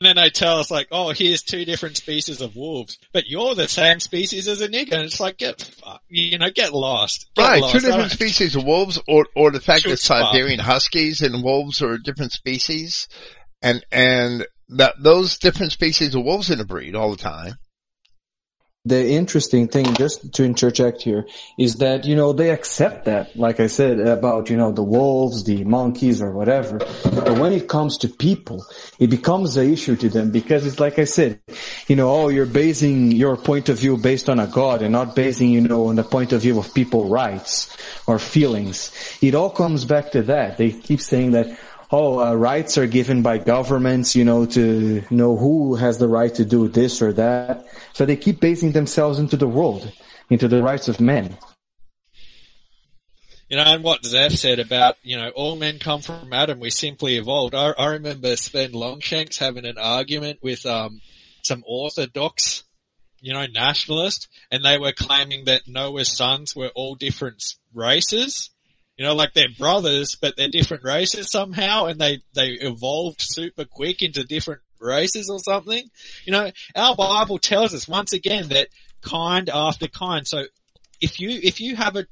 And 0.00 0.06
then 0.06 0.22
they 0.22 0.30
tell 0.30 0.60
us 0.60 0.70
like, 0.70 0.86
oh, 0.92 1.10
here's 1.10 1.42
two 1.42 1.64
different 1.64 1.96
species 1.96 2.40
of 2.40 2.54
wolves, 2.54 2.98
but 3.12 3.24
you're 3.26 3.56
the 3.56 3.66
same 3.66 3.98
species 3.98 4.46
as 4.46 4.60
a 4.60 4.68
nigger. 4.68 4.92
And 4.92 5.02
it's 5.02 5.18
like, 5.18 5.38
get, 5.38 5.60
fuck, 5.60 6.02
you 6.08 6.38
know, 6.38 6.50
get 6.50 6.72
lost. 6.72 7.26
Get 7.34 7.42
Right, 7.42 7.60
lost. 7.60 7.72
two 7.72 7.80
different 7.80 8.10
don't- 8.10 8.10
species 8.12 8.54
of 8.54 8.62
wolves, 8.62 9.00
or 9.08 9.26
or 9.34 9.50
the 9.50 9.58
fact 9.60 9.82
Sure, 9.82 9.90
that. 9.90 9.98
Siberian 9.98 10.60
Huskies 10.60 11.20
and 11.20 11.42
wolves 11.42 11.82
are 11.82 11.94
a 11.94 12.02
different 12.02 12.30
species, 12.30 13.08
and 13.60 13.84
and 13.90 14.46
that 14.70 14.94
those 15.02 15.38
different 15.38 15.72
species 15.72 16.14
of 16.14 16.24
wolves 16.24 16.50
interbreed 16.50 16.94
all 16.94 17.10
the 17.10 17.16
time. 17.16 17.54
the 18.88 19.10
interesting 19.10 19.68
thing, 19.68 19.94
just 19.94 20.32
to 20.34 20.44
interject 20.44 21.02
here, 21.02 21.26
is 21.58 21.76
that, 21.76 22.04
you 22.04 22.16
know, 22.16 22.32
they 22.32 22.50
accept 22.50 23.04
that, 23.04 23.36
like 23.36 23.60
I 23.60 23.66
said, 23.66 24.00
about, 24.00 24.50
you 24.50 24.56
know, 24.56 24.72
the 24.72 24.82
wolves, 24.82 25.44
the 25.44 25.64
monkeys 25.64 26.22
or 26.22 26.32
whatever. 26.32 26.78
But 27.04 27.38
when 27.38 27.52
it 27.52 27.68
comes 27.68 27.98
to 27.98 28.08
people, 28.08 28.64
it 28.98 29.08
becomes 29.08 29.56
an 29.56 29.70
issue 29.70 29.96
to 29.96 30.08
them 30.08 30.30
because 30.30 30.64
it's 30.66 30.80
like 30.80 30.98
I 30.98 31.04
said, 31.04 31.40
you 31.86 31.96
know, 31.96 32.10
oh, 32.10 32.28
you're 32.28 32.46
basing 32.46 33.12
your 33.12 33.36
point 33.36 33.68
of 33.68 33.78
view 33.78 33.96
based 33.96 34.28
on 34.28 34.40
a 34.40 34.46
God 34.46 34.82
and 34.82 34.92
not 34.92 35.14
basing, 35.14 35.50
you 35.50 35.60
know, 35.60 35.88
on 35.88 35.96
the 35.96 36.04
point 36.04 36.32
of 36.32 36.42
view 36.42 36.58
of 36.58 36.72
people 36.72 37.08
rights 37.08 37.76
or 38.06 38.18
feelings. 38.18 38.90
It 39.20 39.34
all 39.34 39.50
comes 39.50 39.84
back 39.84 40.12
to 40.12 40.22
that. 40.22 40.56
They 40.56 40.72
keep 40.72 41.00
saying 41.00 41.32
that, 41.32 41.58
oh, 41.90 42.20
uh, 42.20 42.34
rights 42.34 42.78
are 42.78 42.86
given 42.86 43.22
by 43.22 43.38
governments, 43.38 44.14
you 44.14 44.24
know, 44.24 44.46
to 44.46 45.02
know 45.10 45.36
who 45.36 45.74
has 45.76 45.98
the 45.98 46.08
right 46.08 46.34
to 46.34 46.44
do 46.44 46.68
this 46.68 47.00
or 47.00 47.12
that. 47.14 47.66
So 47.92 48.04
they 48.04 48.16
keep 48.16 48.40
basing 48.40 48.72
themselves 48.72 49.18
into 49.18 49.36
the 49.36 49.48
world, 49.48 49.90
into 50.30 50.48
the 50.48 50.62
rights 50.62 50.88
of 50.88 51.00
men. 51.00 51.36
You 53.48 53.56
know, 53.56 53.62
and 53.64 53.82
what 53.82 54.04
Zeph 54.04 54.32
said 54.32 54.58
about, 54.58 54.96
you 55.02 55.16
know, 55.16 55.30
all 55.30 55.56
men 55.56 55.78
come 55.78 56.02
from 56.02 56.32
Adam, 56.34 56.60
we 56.60 56.68
simply 56.68 57.16
evolved. 57.16 57.54
I, 57.54 57.70
I 57.78 57.86
remember 57.86 58.36
Sven 58.36 58.72
Longshanks 58.72 59.38
having 59.38 59.64
an 59.64 59.78
argument 59.78 60.40
with, 60.42 60.66
um, 60.66 61.00
some 61.44 61.64
orthodox, 61.66 62.64
you 63.20 63.32
know, 63.32 63.46
nationalists, 63.46 64.28
and 64.50 64.62
they 64.64 64.76
were 64.76 64.92
claiming 64.92 65.46
that 65.46 65.62
Noah's 65.66 66.14
sons 66.14 66.54
were 66.54 66.70
all 66.74 66.94
different 66.94 67.42
races 67.74 68.50
you 68.98 69.06
know, 69.06 69.14
like 69.14 69.32
they're 69.32 69.48
brothers, 69.56 70.16
but 70.20 70.36
they're 70.36 70.48
different 70.48 70.82
races 70.82 71.30
somehow, 71.30 71.86
and 71.86 72.00
they 72.00 72.20
they 72.34 72.48
evolved 72.48 73.20
super 73.20 73.64
quick 73.64 74.02
into 74.02 74.24
different 74.24 74.60
races 74.80 75.30
or 75.30 75.38
something. 75.38 75.88
You 76.24 76.32
know, 76.32 76.50
our 76.74 76.96
Bible 76.96 77.38
tells 77.38 77.74
us 77.74 77.86
once 77.86 78.12
again 78.12 78.48
that 78.48 78.68
kind 79.00 79.48
after 79.48 79.86
kind. 79.86 80.26
So 80.26 80.44
if 81.00 81.20
you 81.20 81.30
if 81.30 81.60
you 81.60 81.76
have 81.76 81.96
a 81.96 82.06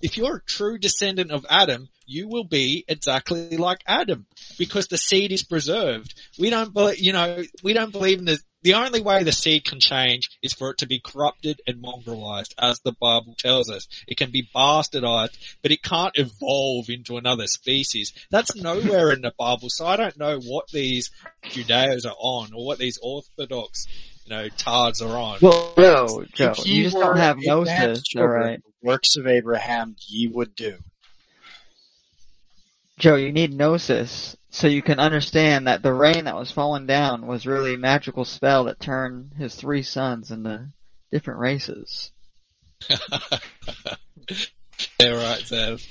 if 0.00 0.16
you're 0.16 0.36
a 0.36 0.42
true 0.42 0.78
descendant 0.78 1.32
of 1.32 1.44
Adam, 1.50 1.88
you 2.06 2.28
will 2.28 2.44
be 2.44 2.84
exactly 2.88 3.56
like 3.56 3.82
Adam 3.86 4.26
because 4.58 4.86
the 4.88 4.98
seed 4.98 5.32
is 5.32 5.42
preserved. 5.42 6.14
We 6.38 6.50
don't 6.50 6.72
believe, 6.72 6.98
you 6.98 7.12
know, 7.12 7.42
we 7.62 7.72
don't 7.72 7.92
believe 7.92 8.18
in 8.18 8.26
the 8.26 8.38
the 8.62 8.74
only 8.74 9.00
way 9.00 9.22
the 9.22 9.32
seed 9.32 9.64
can 9.64 9.80
change 9.80 10.30
is 10.42 10.52
for 10.52 10.70
it 10.70 10.78
to 10.78 10.86
be 10.86 11.00
corrupted 11.00 11.60
and 11.66 11.82
mongrelized, 11.82 12.54
as 12.58 12.80
the 12.80 12.92
Bible 12.92 13.34
tells 13.36 13.68
us. 13.68 13.88
It 14.06 14.16
can 14.16 14.30
be 14.30 14.48
bastardized, 14.54 15.36
but 15.62 15.70
it 15.70 15.82
can't 15.82 16.16
evolve 16.16 16.88
into 16.88 17.16
another 17.16 17.46
species. 17.46 18.12
That's 18.30 18.54
nowhere 18.54 19.10
in 19.10 19.22
the 19.22 19.32
Bible, 19.38 19.68
so 19.68 19.86
I 19.86 19.96
don't 19.96 20.18
know 20.18 20.38
what 20.40 20.68
these 20.68 21.10
Judeos 21.44 22.06
are 22.06 22.16
on, 22.18 22.52
or 22.54 22.64
what 22.64 22.78
these 22.78 22.98
Orthodox, 23.02 23.86
you 24.24 24.30
know, 24.30 24.48
tards 24.50 25.02
are 25.02 25.16
on. 25.16 25.38
Well, 25.42 25.74
no, 25.76 26.24
Joe, 26.32 26.52
If 26.52 26.66
you 26.66 26.74
ye 26.74 26.82
just 26.84 26.96
don't 26.96 27.16
have 27.16 27.38
Abraham's 27.38 27.68
gnosis, 27.68 28.02
children, 28.04 28.42
alright? 28.42 28.62
the 28.64 28.86
Works 28.86 29.16
of 29.16 29.26
Abraham 29.26 29.96
ye 30.06 30.28
would 30.28 30.54
do. 30.54 30.76
Joe, 32.98 33.16
you 33.16 33.32
need 33.32 33.52
gnosis 33.52 34.36
so 34.52 34.68
you 34.68 34.82
can 34.82 35.00
understand 35.00 35.66
that 35.66 35.82
the 35.82 35.94
rain 35.94 36.24
that 36.24 36.36
was 36.36 36.50
falling 36.50 36.86
down 36.86 37.26
was 37.26 37.46
really 37.46 37.74
a 37.74 37.78
magical 37.78 38.26
spell 38.26 38.64
that 38.64 38.78
turned 38.78 39.32
his 39.38 39.54
three 39.54 39.82
sons 39.82 40.30
into 40.30 40.68
different 41.10 41.40
races. 41.40 42.12
yeah, 42.90 42.98
right, 45.00 45.40
Zev. 45.40 45.82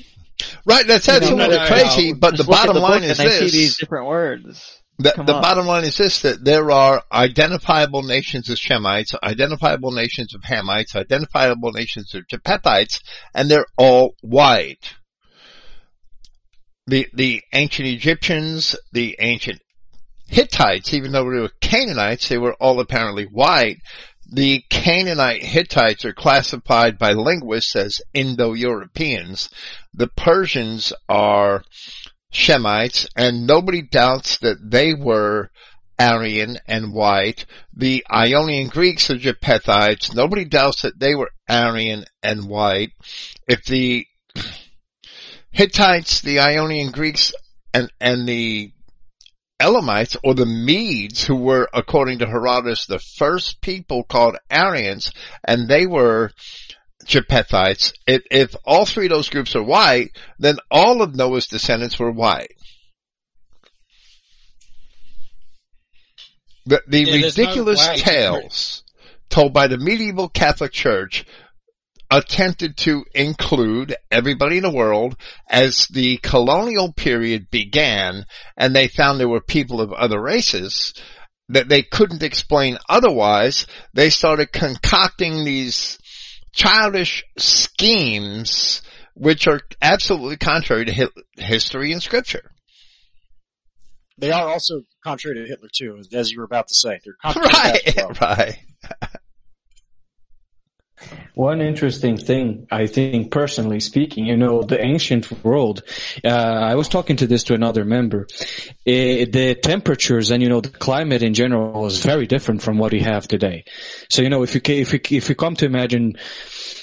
Right, 0.63 0.85
that 0.87 1.01
sounds 1.01 1.27
You 1.27 1.33
a 1.33 1.37
know, 1.37 1.47
no, 1.47 1.67
crazy, 1.67 2.13
no, 2.13 2.19
but 2.19 2.31
the 2.31 2.37
Just 2.37 2.49
look 2.49 2.59
at 2.59 2.67
bottom 2.67 2.75
the 2.75 2.81
line 2.81 3.03
is 3.03 3.17
see 3.17 3.23
these 3.23 3.51
this. 3.51 3.77
different 3.77 4.07
words. 4.07 4.81
The, 4.99 5.13
the 5.17 5.23
bottom 5.23 5.65
line 5.65 5.83
is 5.83 5.97
this, 5.97 6.21
that 6.21 6.45
there 6.45 6.69
are 6.69 7.01
identifiable 7.11 8.03
nations 8.03 8.49
of 8.51 8.57
Shemites, 8.57 9.15
identifiable 9.23 9.91
nations 9.91 10.35
of 10.35 10.41
Hamites, 10.41 10.95
identifiable 10.95 11.71
nations 11.71 12.13
of 12.13 12.27
Japhethites, 12.27 12.99
and 13.33 13.49
they're 13.49 13.65
all 13.77 14.13
white. 14.21 14.93
The, 16.91 17.07
the 17.13 17.41
ancient 17.53 17.87
Egyptians, 17.87 18.75
the 18.91 19.15
ancient 19.19 19.61
Hittites, 20.27 20.93
even 20.93 21.13
though 21.13 21.23
they 21.31 21.39
were 21.39 21.51
Canaanites, 21.61 22.27
they 22.27 22.37
were 22.37 22.55
all 22.55 22.81
apparently 22.81 23.23
white. 23.23 23.77
The 24.29 24.65
Canaanite 24.69 25.41
Hittites 25.41 26.03
are 26.03 26.11
classified 26.11 26.97
by 26.97 27.13
linguists 27.13 27.77
as 27.77 28.01
Indo-Europeans. 28.13 29.49
The 29.93 30.07
Persians 30.07 30.91
are 31.07 31.63
Shemites, 32.33 33.07
and 33.15 33.47
nobody 33.47 33.81
doubts 33.81 34.37
that 34.39 34.57
they 34.61 34.93
were 34.93 35.49
Aryan 35.97 36.57
and 36.67 36.93
white. 36.93 37.45
The 37.73 38.05
Ionian 38.11 38.67
Greeks 38.67 39.09
are 39.09 39.17
Japhethites. 39.17 40.13
Nobody 40.13 40.43
doubts 40.43 40.81
that 40.81 40.99
they 40.99 41.15
were 41.15 41.31
Aryan 41.47 42.03
and 42.21 42.49
white. 42.49 42.89
If 43.47 43.63
the 43.63 44.07
Hittites, 45.51 46.21
the 46.21 46.39
Ionian 46.39 46.91
Greeks, 46.91 47.33
and, 47.73 47.91
and 47.99 48.27
the 48.27 48.71
Elamites 49.59 50.17
or 50.23 50.33
the 50.33 50.45
Medes 50.45 51.23
who 51.23 51.35
were, 51.35 51.69
according 51.73 52.19
to 52.19 52.25
Herodotus, 52.25 52.85
the 52.85 52.99
first 52.99 53.61
people 53.61 54.03
called 54.03 54.37
Aryans, 54.49 55.11
and 55.43 55.67
they 55.67 55.85
were 55.85 56.31
Japhethites. 57.05 57.93
If, 58.07 58.23
if 58.31 58.55
all 58.65 58.85
three 58.85 59.05
of 59.05 59.11
those 59.11 59.29
groups 59.29 59.55
are 59.55 59.63
white, 59.63 60.11
then 60.39 60.57
all 60.69 61.01
of 61.01 61.15
Noah's 61.15 61.47
descendants 61.47 61.99
were 61.99 62.11
white. 62.11 62.53
The, 66.65 66.81
the 66.87 66.99
Yeah, 66.99 67.11
there's 67.21 67.37
no 67.37 67.43
ridiculous 67.43 67.87
tales 68.01 68.83
told 69.29 69.53
by 69.53 69.67
the 69.67 69.77
medieval 69.77 70.29
Catholic 70.29 70.71
Church 70.71 71.25
attempted 72.11 72.75
to 72.77 73.05
include 73.15 73.95
everybody 74.11 74.57
in 74.57 74.63
the 74.63 74.69
world 74.69 75.15
as 75.49 75.87
the 75.87 76.17
colonial 76.17 76.91
period 76.91 77.49
began 77.49 78.25
and 78.57 78.75
they 78.75 78.87
found 78.89 79.17
there 79.19 79.29
were 79.29 79.39
people 79.41 79.79
of 79.79 79.93
other 79.93 80.21
races 80.21 80.93
that 81.49 81.69
they 81.69 81.81
couldn't 81.81 82.21
explain 82.23 82.77
otherwise. 82.89 83.65
They 83.93 84.09
started 84.09 84.51
concocting 84.51 85.45
these 85.45 85.97
childish 86.53 87.23
schemes 87.37 88.81
which 89.13 89.47
are 89.47 89.61
absolutely 89.81 90.37
contrary 90.37 90.85
to 90.85 90.93
hi- 90.93 91.07
history 91.37 91.91
and 91.93 92.01
scripture. 92.03 92.51
They 94.17 94.31
are 94.31 94.47
also 94.49 94.81
contrary 95.03 95.37
to 95.41 95.47
Hitler 95.47 95.69
too, 95.73 95.97
as- 96.13 96.31
you 96.31 96.39
were 96.39 96.45
about 96.45 96.67
to 96.67 96.73
say. 96.73 96.99
They're 97.03 97.15
contrary 97.21 97.49
Right, 97.53 97.93
well. 97.95 98.11
right. 98.21 98.59
One 101.33 101.61
interesting 101.61 102.17
thing, 102.17 102.67
I 102.69 102.87
think, 102.87 103.31
personally 103.31 103.79
speaking, 103.79 104.25
you 104.25 104.35
know, 104.35 104.63
the 104.63 104.83
ancient 104.83 105.43
world, 105.43 105.81
uh, 106.25 106.27
I 106.27 106.75
was 106.75 106.89
talking 106.89 107.15
to 107.17 107.27
this 107.27 107.45
to 107.45 107.53
another 107.53 107.85
member. 107.85 108.27
Eh, 108.85 109.25
the 109.25 109.55
temperatures 109.55 110.29
and, 110.29 110.43
you 110.43 110.49
know, 110.49 110.59
the 110.61 110.69
climate 110.69 111.23
in 111.23 111.33
general 111.33 111.81
was 111.81 112.03
very 112.03 112.27
different 112.27 112.61
from 112.61 112.77
what 112.77 112.91
we 112.91 112.99
have 112.99 113.27
today. 113.27 113.63
So, 114.09 114.21
you 114.21 114.29
know, 114.29 114.43
if 114.43 114.55
you, 114.55 114.61
if 114.65 114.93
you, 114.93 114.99
if 115.17 115.29
you 115.29 115.35
come 115.35 115.55
to 115.55 115.65
imagine 115.65 116.17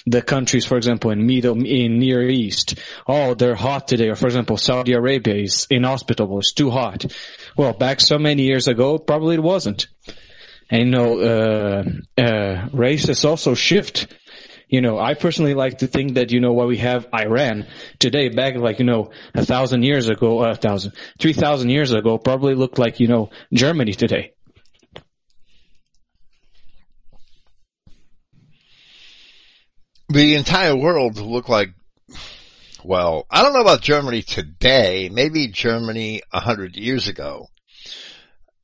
the 0.06 0.22
countries, 0.22 0.64
for 0.64 0.76
example, 0.76 1.10
in 1.10 1.26
Middle, 1.26 1.62
in 1.64 1.98
Near 1.98 2.28
East, 2.28 2.78
oh, 3.06 3.34
they're 3.34 3.54
hot 3.54 3.86
today, 3.86 4.08
or 4.08 4.16
for 4.16 4.26
example, 4.26 4.56
Saudi 4.56 4.94
Arabia 4.94 5.34
is 5.34 5.66
inhospitable, 5.68 6.38
it's 6.38 6.52
too 6.52 6.70
hot. 6.70 7.04
Well, 7.56 7.74
back 7.74 8.00
so 8.00 8.18
many 8.18 8.44
years 8.44 8.66
ago, 8.66 8.98
probably 8.98 9.34
it 9.34 9.42
wasn't. 9.42 9.88
And 10.70 10.86
you 10.86 10.90
know, 10.90 11.20
uh, 11.20 11.84
uh, 12.20 12.68
races 12.72 13.24
also 13.24 13.54
shift. 13.54 14.14
You 14.68 14.82
know, 14.82 14.98
I 14.98 15.14
personally 15.14 15.54
like 15.54 15.78
to 15.78 15.86
think 15.86 16.14
that, 16.14 16.30
you 16.30 16.40
know, 16.40 16.52
what 16.52 16.68
we 16.68 16.76
have 16.76 17.08
Iran 17.14 17.66
today, 17.98 18.28
back 18.28 18.56
like, 18.56 18.78
you 18.78 18.84
know, 18.84 19.12
a 19.34 19.44
thousand 19.44 19.82
years 19.82 20.10
ago, 20.10 20.44
a 20.44 20.54
thousand, 20.54 20.92
three 21.18 21.32
thousand 21.32 21.70
years 21.70 21.92
ago, 21.92 22.18
probably 22.18 22.54
looked 22.54 22.78
like, 22.78 23.00
you 23.00 23.08
know, 23.08 23.30
Germany 23.50 23.94
today. 23.94 24.34
the 30.08 30.36
entire 30.36 30.74
world 30.74 31.18
looked 31.18 31.48
like, 31.48 31.70
well, 32.82 33.26
I 33.30 33.42
don't 33.42 33.52
know 33.52 33.60
about 33.60 33.82
Germany 33.82 34.22
today, 34.22 35.10
maybe 35.12 35.48
Germany 35.48 36.22
a 36.32 36.40
hundred 36.40 36.76
years 36.76 37.08
ago. 37.08 37.48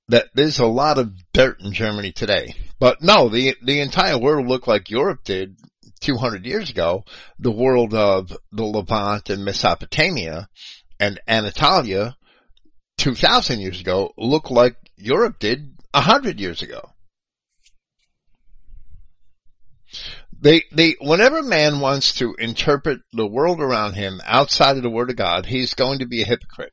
That 0.08 0.26
there's 0.34 0.58
a 0.58 0.66
lot 0.66 0.98
of 0.98 1.12
dirt 1.32 1.60
in 1.60 1.72
Germany 1.72 2.12
today. 2.12 2.54
But 2.78 3.02
no, 3.02 3.28
the, 3.28 3.56
the 3.62 3.80
entire 3.80 4.18
world 4.18 4.46
looked 4.46 4.68
like 4.68 4.90
Europe 4.90 5.20
did 5.24 5.56
200 6.00 6.44
years 6.44 6.70
ago. 6.70 7.04
The 7.38 7.50
world 7.50 7.94
of 7.94 8.36
the 8.52 8.64
Levant 8.64 9.30
and 9.30 9.44
Mesopotamia 9.44 10.48
and 11.00 11.20
Anatolia 11.26 12.16
2000 12.98 13.60
years 13.60 13.80
ago 13.80 14.12
looked 14.16 14.50
like 14.50 14.76
Europe 14.96 15.38
did 15.38 15.74
100 15.92 16.38
years 16.38 16.62
ago. 16.62 16.90
They, 20.40 20.64
they, 20.72 20.96
whenever 21.00 21.42
man 21.42 21.80
wants 21.80 22.14
to 22.14 22.34
interpret 22.38 23.00
the 23.12 23.26
world 23.26 23.60
around 23.60 23.94
him 23.94 24.20
outside 24.24 24.76
of 24.76 24.82
the 24.82 24.90
Word 24.90 25.08
of 25.08 25.16
God, 25.16 25.46
he's 25.46 25.72
going 25.74 26.00
to 26.00 26.06
be 26.06 26.22
a 26.22 26.26
hypocrite. 26.26 26.72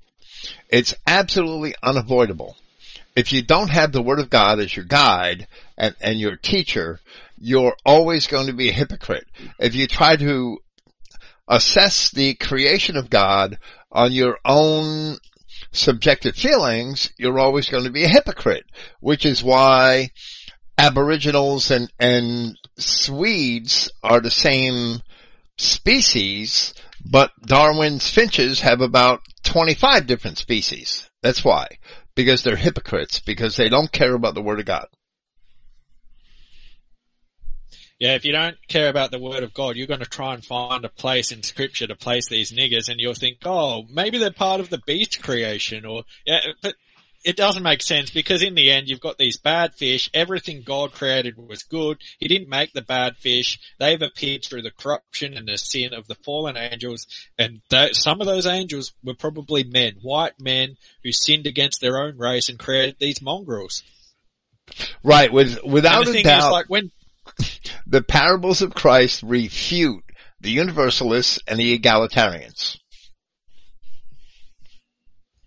It's 0.69 0.93
absolutely 1.07 1.75
unavoidable. 1.81 2.57
If 3.15 3.33
you 3.33 3.41
don't 3.41 3.69
have 3.69 3.91
the 3.91 4.01
Word 4.01 4.19
of 4.19 4.29
God 4.29 4.59
as 4.59 4.75
your 4.75 4.85
guide 4.85 5.47
and, 5.77 5.95
and 6.01 6.19
your 6.19 6.35
teacher, 6.35 6.99
you're 7.37 7.75
always 7.85 8.27
going 8.27 8.47
to 8.47 8.53
be 8.53 8.69
a 8.69 8.73
hypocrite. 8.73 9.25
If 9.59 9.75
you 9.75 9.87
try 9.87 10.15
to 10.15 10.57
assess 11.47 12.11
the 12.11 12.35
creation 12.35 12.95
of 12.95 13.09
God 13.09 13.57
on 13.91 14.11
your 14.11 14.37
own 14.45 15.17
subjective 15.71 16.35
feelings, 16.35 17.11
you're 17.17 17.39
always 17.39 17.69
going 17.69 17.83
to 17.83 17.91
be 17.91 18.03
a 18.03 18.09
hypocrite, 18.09 18.65
which 18.99 19.25
is 19.25 19.43
why 19.43 20.09
aboriginals 20.77 21.71
and, 21.71 21.91
and 21.99 22.57
Swedes 22.77 23.91
are 24.03 24.21
the 24.21 24.31
same 24.31 25.01
species, 25.57 26.73
but 27.05 27.31
Darwin's 27.45 28.09
finches 28.09 28.61
have 28.61 28.81
about 28.81 29.21
25 29.43 30.07
different 30.07 30.37
species. 30.37 31.09
That's 31.21 31.43
why. 31.43 31.67
Because 32.21 32.43
they're 32.43 32.55
hypocrites, 32.55 33.19
because 33.19 33.55
they 33.57 33.67
don't 33.67 33.91
care 33.91 34.13
about 34.13 34.35
the 34.35 34.43
Word 34.43 34.59
of 34.59 34.67
God. 34.67 34.85
Yeah, 37.97 38.13
if 38.13 38.25
you 38.25 38.31
don't 38.31 38.57
care 38.67 38.89
about 38.89 39.09
the 39.09 39.19
word 39.19 39.41
of 39.41 39.55
God, 39.55 39.75
you're 39.75 39.87
going 39.87 39.99
to 39.99 40.07
try 40.07 40.35
and 40.35 40.45
find 40.45 40.85
a 40.85 40.89
place 40.89 41.31
in 41.31 41.41
scripture 41.41 41.87
to 41.87 41.95
place 41.95 42.27
these 42.27 42.51
niggers 42.51 42.89
and 42.89 42.99
you'll 42.99 43.13
think, 43.15 43.37
oh, 43.45 43.85
maybe 43.91 44.19
they're 44.19 44.31
part 44.31 44.59
of 44.59 44.69
the 44.69 44.81
beast 44.85 45.21
creation 45.21 45.85
or, 45.85 46.03
yeah, 46.25 46.39
but 46.63 46.73
it 47.23 47.35
doesn't 47.35 47.63
make 47.63 47.81
sense 47.81 48.09
because 48.09 48.41
in 48.41 48.55
the 48.55 48.71
end 48.71 48.87
you've 48.87 48.99
got 48.99 49.17
these 49.17 49.37
bad 49.37 49.73
fish. 49.73 50.09
Everything 50.13 50.63
God 50.65 50.91
created 50.91 51.37
was 51.37 51.63
good. 51.63 51.97
He 52.19 52.27
didn't 52.27 52.49
make 52.49 52.73
the 52.73 52.81
bad 52.81 53.17
fish. 53.17 53.59
They've 53.79 54.01
appeared 54.01 54.43
through 54.43 54.63
the 54.63 54.71
corruption 54.71 55.35
and 55.35 55.47
the 55.47 55.57
sin 55.57 55.93
of 55.93 56.07
the 56.07 56.15
fallen 56.15 56.57
angels. 56.57 57.05
And 57.37 57.61
th- 57.69 57.95
some 57.95 58.21
of 58.21 58.27
those 58.27 58.47
angels 58.47 58.93
were 59.03 59.13
probably 59.13 59.63
men, 59.63 59.95
white 60.01 60.39
men 60.39 60.77
who 61.03 61.11
sinned 61.11 61.45
against 61.45 61.81
their 61.81 61.97
own 61.97 62.17
race 62.17 62.49
and 62.49 62.57
created 62.57 62.97
these 62.99 63.21
mongrels. 63.21 63.83
Right, 65.03 65.31
with, 65.31 65.63
without 65.63 66.07
a 66.07 66.23
doubt. 66.23 66.51
like 66.51 66.69
when 66.69 66.91
the 67.85 68.01
parables 68.01 68.61
of 68.61 68.73
Christ 68.73 69.21
refute 69.23 70.03
the 70.39 70.51
universalists 70.51 71.39
and 71.47 71.59
the 71.59 71.77
egalitarians. 71.77 72.77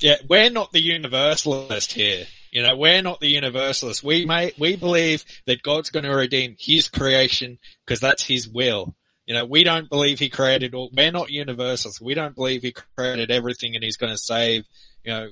Yeah, 0.01 0.17
we're 0.29 0.51
not 0.51 0.73
the 0.73 0.83
universalist 0.83 1.93
here. 1.93 2.27
You 2.51 2.63
know, 2.63 2.77
we're 2.77 3.03
not 3.03 3.21
the 3.21 3.29
universalist. 3.29 4.05
We 4.05 4.27
may, 4.27 4.53
we 4.59 4.77
believe 4.77 5.25
that 5.47 5.63
God's 5.63 5.91
going 5.91 6.05
to 6.05 6.15
redeem 6.15 6.57
His 6.59 6.89
creation 6.89 7.59
because 7.85 8.01
that's 8.01 8.25
His 8.25 8.49
will. 8.49 8.95
You 9.27 9.35
know, 9.35 9.45
we 9.45 9.65
don't 9.65 9.89
believe 9.89 10.19
He 10.19 10.29
created 10.29 10.75
all, 10.75 10.91
we're 10.93 11.11
not 11.11 11.31
universalists. 11.31 12.01
We 12.01 12.15
don't 12.15 12.35
believe 12.35 12.63
He 12.63 12.73
created 12.97 13.31
everything 13.31 13.75
and 13.75 13.83
He's 13.83 13.97
going 13.97 14.13
to 14.13 14.19
save, 14.19 14.65
you 15.03 15.13
know, 15.13 15.29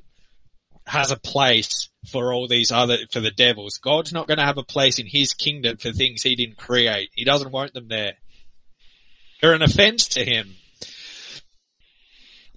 has 0.86 1.12
a 1.12 1.16
place 1.16 1.90
for 2.10 2.32
all 2.32 2.48
these 2.48 2.72
other, 2.72 2.98
for 3.12 3.20
the 3.20 3.30
devils. 3.30 3.78
God's 3.78 4.12
not 4.12 4.26
going 4.26 4.38
to 4.38 4.44
have 4.44 4.58
a 4.58 4.64
place 4.64 4.98
in 4.98 5.06
His 5.06 5.32
kingdom 5.32 5.76
for 5.76 5.92
things 5.92 6.22
He 6.22 6.34
didn't 6.34 6.56
create. 6.56 7.10
He 7.14 7.24
doesn't 7.24 7.52
want 7.52 7.74
them 7.74 7.88
there. 7.88 8.14
They're 9.40 9.54
an 9.54 9.62
offense 9.62 10.08
to 10.08 10.24
Him. 10.24 10.56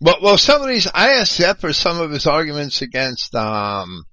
Well, 0.05 0.19
well, 0.21 0.37
some 0.37 0.61
of 0.61 0.67
these, 0.67 0.87
I 0.93 1.23
for 1.23 1.73
some 1.73 1.99
of 1.99 2.11
his 2.11 2.27
arguments 2.27 2.83
against, 2.83 3.33
um, 3.33 4.03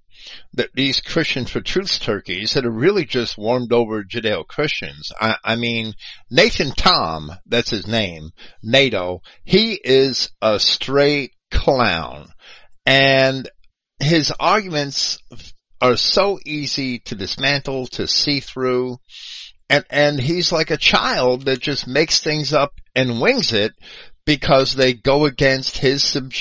that 0.55 0.71
these 0.73 1.03
Christian 1.03 1.45
for 1.45 1.61
Truth 1.61 2.01
turkeys 2.01 2.55
that 2.55 2.65
are 2.65 2.71
really 2.71 3.05
just 3.05 3.37
warmed 3.37 3.75
over 3.75 4.03
Judeo-Christians. 4.03 5.13
I, 5.21 5.37
I 5.45 5.57
mean, 5.57 5.93
Nathan 6.31 6.71
Tom, 6.71 7.33
that's 7.45 7.69
his 7.69 7.87
name, 7.87 8.31
NATO, 8.63 9.21
he 9.45 9.75
is 9.85 10.31
a 10.41 10.59
straight 10.59 11.33
clown. 11.51 12.29
And 12.87 13.51
his 14.01 14.33
arguments 14.41 15.19
are 15.83 15.97
so 15.97 16.39
easy 16.47 17.01
to 17.01 17.15
dismantle, 17.15 17.89
to 17.89 18.09
see 18.09 18.41
through. 18.41 18.97
And, 19.69 19.85
and 19.91 20.19
he's 20.19 20.53
like 20.53 20.71
a 20.71 20.79
child 20.79 21.45
that 21.45 21.61
just 21.61 21.87
makes 21.87 22.23
things 22.23 22.55
up 22.55 22.73
and 22.95 23.21
wings 23.21 23.53
it 23.53 23.73
because 24.25 24.75
they 24.75 24.95
go 24.95 25.25
against 25.25 25.79
his 25.79 26.03
sub, 26.03 26.33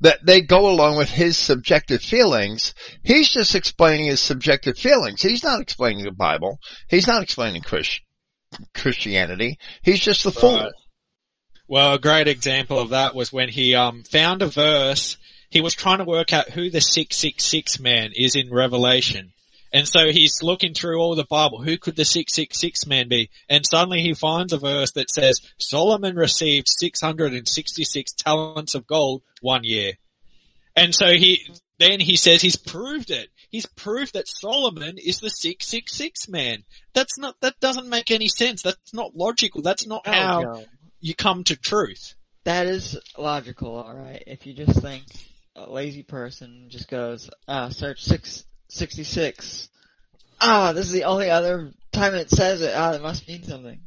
that 0.00 0.24
they 0.24 0.40
go 0.40 0.68
along 0.68 0.96
with 0.96 1.10
his 1.10 1.38
subjective 1.38 2.02
feelings. 2.02 2.74
He's 3.02 3.30
just 3.30 3.54
explaining 3.54 4.06
his 4.06 4.20
subjective 4.20 4.78
feelings. 4.78 5.22
He's 5.22 5.42
not 5.42 5.60
explaining 5.60 6.04
the 6.04 6.12
Bible. 6.12 6.58
He's 6.88 7.06
not 7.06 7.22
explaining 7.22 7.62
Christ, 7.62 8.02
Christianity. 8.74 9.58
He's 9.82 10.00
just 10.00 10.24
the 10.24 10.32
fool. 10.32 10.58
Right. 10.58 10.72
Well, 11.66 11.94
a 11.94 11.98
great 11.98 12.28
example 12.28 12.78
of 12.78 12.90
that 12.90 13.14
was 13.14 13.32
when 13.32 13.48
he 13.48 13.74
um, 13.74 14.02
found 14.02 14.42
a 14.42 14.46
verse. 14.46 15.16
He 15.50 15.60
was 15.60 15.74
trying 15.74 15.98
to 15.98 16.04
work 16.04 16.32
out 16.32 16.50
who 16.50 16.68
the 16.68 16.80
666 16.80 17.80
man 17.80 18.10
is 18.14 18.34
in 18.34 18.52
Revelation. 18.52 19.32
And 19.72 19.86
so 19.86 20.10
he's 20.10 20.42
looking 20.42 20.74
through 20.74 20.98
all 20.98 21.14
the 21.14 21.24
Bible. 21.24 21.62
Who 21.62 21.78
could 21.78 21.96
the 21.96 22.04
666 22.04 22.86
man 22.86 23.08
be? 23.08 23.30
And 23.48 23.64
suddenly 23.64 24.02
he 24.02 24.14
finds 24.14 24.52
a 24.52 24.58
verse 24.58 24.90
that 24.92 25.10
says 25.10 25.40
Solomon 25.58 26.16
received 26.16 26.66
666 26.68 28.12
talents 28.12 28.74
of 28.74 28.86
gold 28.86 29.22
one 29.40 29.62
year. 29.64 29.92
And 30.74 30.94
so 30.94 31.12
he, 31.12 31.46
then 31.78 32.00
he 32.00 32.16
says 32.16 32.42
he's 32.42 32.56
proved 32.56 33.10
it. 33.10 33.28
He's 33.50 33.66
proved 33.66 34.14
that 34.14 34.28
Solomon 34.28 34.98
is 34.98 35.20
the 35.20 35.30
666 35.30 36.28
man. 36.28 36.64
That's 36.92 37.18
not, 37.18 37.36
that 37.40 37.58
doesn't 37.60 37.88
make 37.88 38.10
any 38.10 38.28
sense. 38.28 38.62
That's 38.62 38.94
not 38.94 39.16
logical. 39.16 39.62
That's 39.62 39.86
not 39.86 40.02
Oh, 40.06 40.12
how 40.12 40.64
you 41.00 41.14
come 41.14 41.44
to 41.44 41.56
truth. 41.56 42.14
That 42.44 42.66
is 42.66 42.98
logical, 43.18 43.76
alright. 43.76 44.24
If 44.26 44.46
you 44.46 44.54
just 44.54 44.80
think 44.80 45.04
a 45.56 45.70
lazy 45.70 46.02
person 46.02 46.66
just 46.68 46.88
goes, 46.88 47.30
ah, 47.48 47.68
search 47.68 48.02
six, 48.02 48.44
66. 48.70 49.68
Ah, 50.40 50.72
this 50.72 50.86
is 50.86 50.92
the 50.92 51.04
only 51.04 51.30
other 51.30 51.72
time 51.92 52.14
it 52.14 52.30
says 52.30 52.62
it. 52.62 52.72
Ah, 52.74 52.92
it 52.94 53.02
must 53.02 53.28
mean 53.28 53.42
something. 53.42 53.80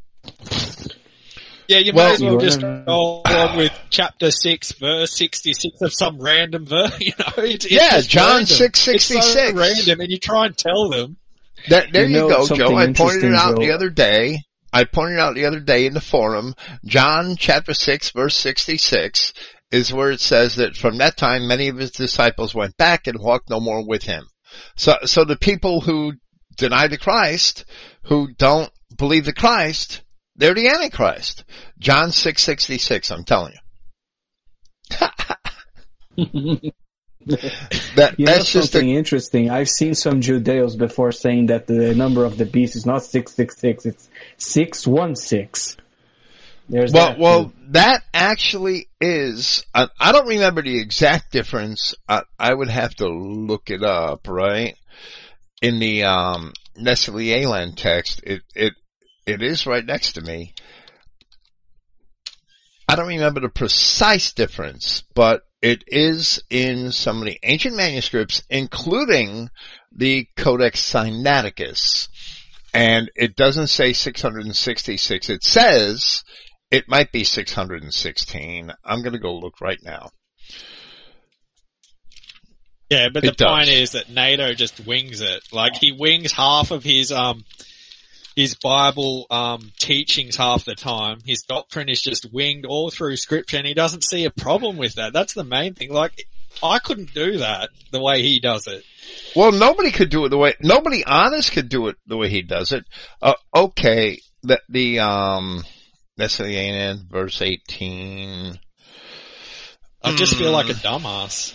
Yeah, 1.67 1.77
you 1.79 1.93
Well, 1.93 2.07
might 2.09 2.13
as 2.15 2.21
well 2.21 2.38
just 2.39 2.61
go 2.61 3.21
on 3.25 3.57
with 3.57 3.71
chapter 3.89 4.31
6, 4.31 4.71
verse 4.73 5.13
66 5.13 5.81
of 5.81 5.93
some 5.93 6.19
random 6.19 6.65
verse, 6.65 6.95
you 6.99 7.13
know? 7.17 7.25
It's, 7.43 7.65
it's 7.65 7.73
Yeah, 7.73 8.01
John 8.01 8.29
random. 8.29 8.45
six 8.47 8.88
It's 8.88 9.05
so 9.05 9.53
random 9.53 10.01
and 10.01 10.11
you 10.11 10.17
try 10.19 10.45
and 10.47 10.57
tell 10.57 10.89
them. 10.89 11.17
There, 11.69 11.86
there 11.91 12.05
You 12.05 12.09
you, 12.15 12.19
know 12.19 12.45
go, 12.45 12.55
Joe. 12.55 12.75
I 12.75 12.88
pointed 12.88 13.23
it 13.23 13.27
interesting, 13.29 13.36
out 13.36 13.55
the 13.59 13.71
other 13.71 13.89
day. 13.89 14.39
I 14.73 14.84
pointed 14.84 15.19
out 15.19 15.36
the 15.36 15.45
other 15.45 15.59
day 15.61 15.86
in 15.86 15.93
the 15.93 16.01
forum, 16.01 16.53
John 16.84 17.36
chapter 17.38 17.73
6 17.73 18.09
verse 18.11 18.36
66 18.36 19.34
is 19.71 19.93
where 19.93 20.11
it 20.11 20.19
says 20.19 20.55
that 20.55 20.75
from 20.75 20.97
that 20.97 21.15
time 21.15 21.47
many 21.47 21.67
of 21.69 21.77
his 21.77 21.91
disciples 21.91 22.53
went 22.53 22.75
back 22.77 23.07
and 23.07 23.19
walked 23.19 23.49
no 23.49 23.59
more 23.59 23.86
with 23.88 24.03
him. 24.03 24.27
So, 24.75 24.97
so 25.05 25.23
the 25.23 25.37
people 25.37 25.81
who 25.81 26.13
deny 26.57 26.87
the 26.87 26.97
Christ, 26.97 27.65
who 28.03 28.33
don't 28.33 28.71
believe 28.97 29.25
the 29.25 29.33
Christ, 29.33 30.01
they're 30.35 30.53
the 30.53 30.67
Antichrist. 30.67 31.43
John 31.79 32.11
666, 32.11 33.11
I'm 33.11 33.23
telling 33.23 33.53
you. 33.53 33.59
That, 37.25 38.15
You 38.17 38.25
that's 38.25 38.51
just 38.51 38.73
something 38.73 38.89
a, 38.89 38.97
interesting? 38.97 39.49
I've 39.49 39.69
seen 39.69 39.95
some 39.95 40.19
Judeos 40.19 40.77
before 40.77 41.11
saying 41.11 41.47
that 41.47 41.67
the 41.67 41.95
number 41.95 42.25
of 42.25 42.37
the 42.37 42.45
beast 42.45 42.75
is 42.75 42.85
not 42.85 43.03
666, 43.03 43.85
it's 43.85 44.09
616. 44.37 45.82
There's 46.70 46.93
Well, 46.93 47.07
that 47.07 47.20
well, 47.20 47.53
that 47.70 48.03
actually 48.14 48.88
is. 49.01 49.66
I, 49.74 49.88
I 49.99 50.11
don't 50.11 50.28
remember 50.28 50.61
the 50.61 50.80
exact 50.80 51.32
difference. 51.32 51.93
I, 52.07 52.24
I 52.39 52.53
would 52.53 52.70
have 52.70 52.95
to 52.95 53.07
look 53.07 53.70
it 53.70 53.84
up, 53.84 54.28
right? 54.28 54.76
In 55.61 55.80
the 55.80 56.03
um, 56.03 56.53
Nestle 56.78 57.34
Aland 57.34 57.78
text, 57.78 58.22
it 58.24 58.41
it 58.55 58.74
it 59.26 59.41
is 59.41 59.66
right 59.66 59.86
next 59.86 60.14
to 60.14 60.22
me. 60.22 60.53
I 62.88 62.95
don't 62.95 63.07
remember 63.07 63.39
the 63.39 63.49
precise 63.49 64.34
difference, 64.34 65.03
but 65.16 65.43
it 65.61 65.84
is 65.88 66.43
in 66.49 66.91
some 66.91 67.20
of 67.20 67.26
the 67.26 67.39
ancient 67.43 67.76
manuscripts, 67.76 68.43
including 68.49 69.49
the 69.91 70.28
Codex 70.36 70.82
Sinaiticus. 70.82 72.09
And 72.74 73.09
it 73.16 73.36
doesn't 73.36 73.68
say 73.68 73.93
666. 73.93 75.30
It 75.30 75.43
says 75.43 76.24
it 76.74 76.89
might 76.89 77.11
be 77.11 77.24
616. 77.24 78.74
I'm 78.84 79.01
going 79.03 79.13
to 79.13 79.19
go 79.19 79.36
look 79.36 79.61
right 79.61 79.78
now. 79.84 80.09
Yeah, 82.89 83.09
but 83.13 83.24
It 83.24 83.38
the 83.38 83.45
point 83.45 83.69
is 83.69 83.91
that 83.91 84.09
NATO 84.09 84.55
just 84.55 84.84
wings 84.84 85.21
it. 85.21 85.43
Like 85.51 85.76
he 85.76 85.91
wings 85.91 86.32
half 86.32 86.71
of 86.71 86.84
his, 86.84 87.11
um, 87.11 87.45
his 88.36 88.55
Bible, 88.55 89.28
um, 89.30 89.71
teachings 89.80 90.36
half 90.36 90.65
the 90.65 90.74
time. 90.74 91.19
His 91.24 91.43
doctrine 91.43 91.89
is 91.89 92.01
just 92.01 92.34
winged 92.34 92.65
all 92.65 92.89
through 92.89 93.17
scripture 93.17 93.57
and 93.57 93.67
he 93.67 93.76
doesn't 93.76 94.03
see 94.03 94.26
a 94.26 94.32
problem 94.32 94.76
with 94.78 94.95
that. 94.95 95.13
That's 95.13 95.36
the 95.36 95.43
main 95.43 95.76
thing. 95.76 95.93
Like, 95.93 96.26
I 96.63 96.80
couldn't 96.80 97.13
do 97.13 97.38
that 97.38 97.69
the 97.91 98.01
way 98.01 98.24
he 98.24 98.39
does 98.39 98.65
it. 98.65 98.84
Well, 99.36 99.51
nobody 99.51 99.91
could 99.91 100.09
do 100.09 100.26
it 100.26 100.30
the 100.30 100.39
way, 100.39 100.55
nobody 100.59 101.05
honest 101.05 101.51
could 101.51 101.69
do 101.69 101.88
it 101.89 101.97
the 102.07 102.17
way 102.17 102.30
he 102.30 102.41
does 102.41 102.71
it. 102.71 102.86
Uh, 103.21 103.36
okay, 103.55 104.21
the, 104.41 104.59
the, 104.69 104.99
um, 104.99 105.63
that's 106.18 106.38
the 106.38 106.55
end, 106.57 107.01
verse 107.09 107.41
18. 107.41 108.59
I 110.03 110.11
just 110.11 110.36
feel 110.38 110.51
like 110.51 110.70
a 110.70 110.74
Mm. 110.74 110.84
dumbass. 110.84 111.53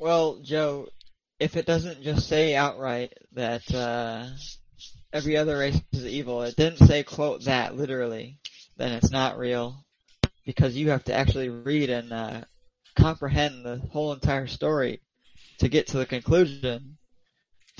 Well, 0.00 0.38
Joe, 0.42 0.88
if 1.38 1.56
it 1.56 1.66
doesn't 1.66 2.02
just 2.02 2.28
say 2.28 2.54
outright 2.54 3.12
that 3.32 3.72
uh, 3.74 4.26
every 5.12 5.36
other 5.36 5.58
race 5.58 5.80
is 5.92 6.06
evil, 6.06 6.42
it 6.42 6.56
didn't 6.56 6.86
say 6.86 7.02
quote 7.02 7.44
that 7.44 7.76
literally, 7.76 8.38
then 8.76 8.92
it's 8.92 9.10
not 9.10 9.38
real 9.38 9.84
because 10.44 10.76
you 10.76 10.90
have 10.90 11.04
to 11.04 11.14
actually 11.14 11.48
read 11.48 11.90
and 11.90 12.12
uh, 12.12 12.40
comprehend 12.96 13.64
the 13.64 13.78
whole 13.92 14.12
entire 14.12 14.46
story 14.46 15.00
to 15.58 15.68
get 15.68 15.86
to 15.88 15.98
the 15.98 16.06
conclusion. 16.06 16.98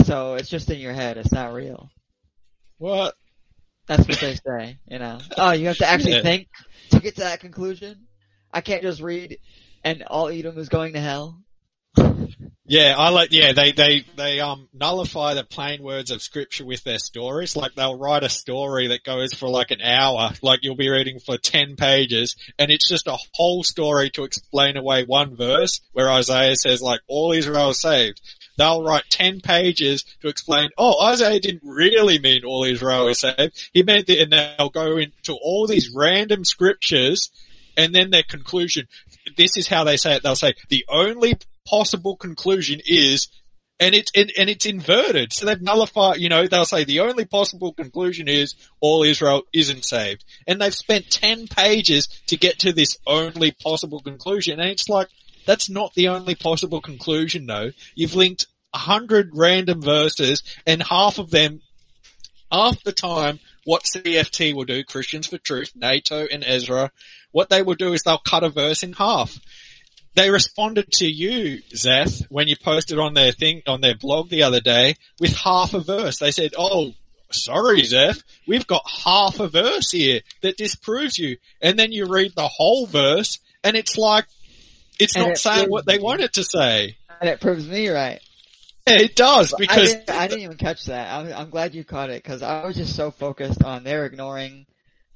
So 0.05 0.35
it's 0.35 0.49
just 0.49 0.71
in 0.71 0.79
your 0.79 0.93
head. 0.93 1.17
It's 1.17 1.33
not 1.33 1.53
real. 1.53 1.91
What? 2.79 3.15
That's 3.87 4.07
what 4.09 4.19
they 4.21 4.35
say. 4.35 4.79
You 4.87 4.99
know. 4.99 5.19
Oh, 5.37 5.53
you 5.53 5.69
have 5.69 5.79
to 5.79 5.87
actually 5.89 6.13
Yeah. 6.15 6.23
think 6.23 6.49
to 6.91 7.01
get 7.01 7.17
to 7.17 7.23
that 7.23 7.41
conclusion. 7.41 8.07
I 8.53 8.61
can't 8.61 8.83
just 8.83 9.01
read 9.01 9.39
and 9.85 10.03
all 10.05 10.29
Edom 10.29 10.59
is 10.59 10.69
going 10.69 10.95
to 10.95 11.01
hell. 11.01 11.39
Yeah, 12.69 12.97
I 12.99 13.11
like, 13.11 13.31
yeah, 13.31 13.53
they, 13.53 13.71
they, 13.71 14.05
they, 14.17 14.41
um, 14.41 14.69
nullify 14.75 15.35
the 15.35 15.45
plain 15.45 15.85
words 15.85 16.11
of 16.11 16.21
scripture 16.21 16.65
with 16.65 16.83
their 16.83 16.99
stories. 16.99 17.55
Like 17.55 17.75
they'll 17.77 17.97
write 17.97 18.25
a 18.25 18.29
story 18.29 18.89
that 18.89 19.05
goes 19.05 19.33
for 19.35 19.49
like 19.49 19.71
an 19.71 19.81
hour, 19.81 20.33
like 20.43 20.61
you'll 20.63 20.75
be 20.75 20.89
reading 20.89 21.21
for 21.21 21.39
10 21.39 21.77
pages, 21.77 22.35
and 22.59 22.73
it's 22.73 22.89
just 22.89 23.07
a 23.07 23.17
whole 23.35 23.63
story 23.63 24.11
to 24.11 24.25
explain 24.25 24.77
away 24.77 25.05
one 25.05 25.37
verse 25.37 25.81
where 25.93 26.11
Isaiah 26.11 26.57
says 26.57 26.83
like, 26.83 27.01
all 27.07 27.31
Israel 27.31 27.71
is 27.71 27.81
saved. 27.81 28.21
They'll 28.57 28.83
write 28.83 29.05
10 29.11 29.41
pages 29.41 30.03
to 30.23 30.29
explain, 30.29 30.71
oh, 30.79 31.05
Isaiah 31.05 31.41
didn't 31.41 31.63
really 31.65 32.19
mean 32.19 32.45
all 32.45 32.65
Israel 32.65 33.09
is 33.09 33.21
saved. 33.21 33.71
He 33.73 33.83
meant 33.83 34.07
that, 34.07 34.21
and 34.21 34.33
they'll 34.33 34.71
go 34.71 34.97
into 34.97 35.35
all 35.35 35.67
these 35.67 35.93
random 35.95 36.45
scriptures, 36.45 37.31
and 37.77 37.95
then 37.95 38.11
their 38.11 38.23
conclusion, 38.23 38.89
this 39.37 39.57
is 39.57 39.69
how 39.69 39.85
they 39.85 39.97
say 39.97 40.17
it, 40.17 40.23
they'll 40.23 40.37
say, 40.37 40.55
the 40.69 40.85
only 40.89 41.35
possible 41.67 42.17
conclusion 42.17 42.81
is 42.87 43.29
and 43.79 43.95
it's 43.95 44.11
and, 44.15 44.33
and 44.39 44.49
it's 44.49 44.67
inverted. 44.67 45.33
So 45.33 45.47
they've 45.47 45.61
nullified. 45.61 46.19
You 46.19 46.29
know, 46.29 46.47
they'll 46.47 46.65
say 46.65 46.85
the 46.85 47.01
only 47.01 47.25
possible 47.25 47.73
conclusion 47.73 48.29
is 48.29 48.55
all 48.81 49.03
Israel 49.03 49.43
isn't 49.53 49.85
saved, 49.85 50.25
and 50.47 50.61
they've 50.61 50.75
spent 50.75 51.11
ten 51.11 51.47
pages 51.47 52.07
to 52.27 52.37
get 52.37 52.59
to 52.61 52.73
this 52.73 52.97
only 53.07 53.53
possible 53.53 54.01
conclusion. 54.01 54.61
And 54.61 54.71
it's 54.71 54.89
like 54.89 55.09
that's 55.47 55.71
not 55.71 55.95
the 55.95 56.09
only 56.09 56.35
possible 56.35 56.81
conclusion, 56.81 57.47
though. 57.47 57.71
You've 57.95 58.15
linked 58.15 58.47
a 58.75 58.79
hundred 58.79 59.31
random 59.33 59.81
verses, 59.81 60.43
and 60.67 60.83
half 60.83 61.19
of 61.19 61.31
them, 61.31 61.63
half 62.53 62.83
the 62.83 62.93
time, 62.93 63.41
what 63.65 63.85
CFT 63.85 64.55
will 64.55 64.65
do, 64.65 64.85
Christians 64.85 65.27
for 65.27 65.39
Truth, 65.39 65.73
NATO, 65.75 66.27
and 66.31 66.45
Ezra, 66.45 66.91
what 67.33 67.49
they 67.49 67.63
will 67.63 67.75
do 67.75 67.93
is 67.93 68.03
they'll 68.03 68.19
cut 68.19 68.45
a 68.45 68.51
verse 68.51 68.83
in 68.83 68.93
half 68.93 69.39
they 70.17 70.31
responded 70.31 70.91
to 70.93 71.07
you, 71.07 71.61
Zeth, 71.75 72.25
when 72.31 72.49
you 72.49 72.57
posted 72.57 72.99
on 72.99 73.13
their 73.13 73.33
thing, 73.33 73.63
on 73.67 73.83
their 73.83 73.95
blog 73.95 74.31
the 74.31 74.43
other 74.43 74.61
day 74.61 74.97
with 75.21 75.37
half 75.37 75.75
a 75.75 75.81
verse. 75.81 76.19
They 76.19 76.31
said, 76.31 76.53
oh, 76.57 76.95
sorry, 77.31 77.83
Zeth, 77.83 78.25
we've 78.47 78.67
got 78.67 78.83
half 79.05 79.39
a 79.39 79.49
verse 79.49 79.91
here 79.91 80.23
that 80.41 80.57
disproves 80.57 81.19
you. 81.19 81.37
And 81.61 81.79
then 81.79 81.93
you 81.93 82.07
read 82.07 82.33
the 82.35 82.49
whole 82.49 82.87
verse 82.87 83.39
and 83.63 83.77
it's 83.77 83.99
like, 83.99 84.25
it's 84.99 85.17
And 85.17 85.27
not 85.27 85.33
it 85.33 85.39
saying 85.39 85.69
what 85.69 85.87
they 85.87 85.99
want 85.99 86.21
it 86.21 86.35
to 86.35 86.45
say. 86.45 86.97
And 87.21 87.29
it 87.31 87.41
proves 87.41 87.67
me 87.67 87.89
right. 87.89 88.21
Yeah, 88.87 89.01
it 89.01 89.17
does 89.17 89.53
I 89.53 89.57
because 89.59 89.95
didn't, 89.95 90.11
I 90.11 90.29
didn't 90.29 90.45
even 90.45 90.57
catch 90.59 90.85
that. 90.87 91.13
I'm, 91.13 91.33
I'm 91.33 91.51
glad 91.51 91.75
you 91.75 91.85
caught 91.85 92.11
it 92.11 92.23
because 92.23 92.43
I 92.43 92.65
was 92.67 92.77
just 92.77 92.95
so 92.95 93.11
focused 93.11 93.65
on 93.65 93.83
they're 93.83 94.07
ignoring 94.07 94.67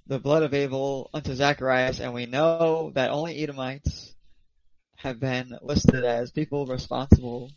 the 0.07 0.19
blood 0.19 0.43
of 0.43 0.55
Abel 0.55 1.09
unto 1.15 1.35
Zacharias, 1.35 2.01
and 2.01 2.13
we 2.13 2.27
know 2.27 2.91
that 2.95 3.11
only 3.11 3.41
Edomites 3.41 4.13
have 4.97 5.21
been 5.21 5.57
listed 5.63 6.05
as 6.05 6.33
people 6.33 6.67
responsible 6.67 7.53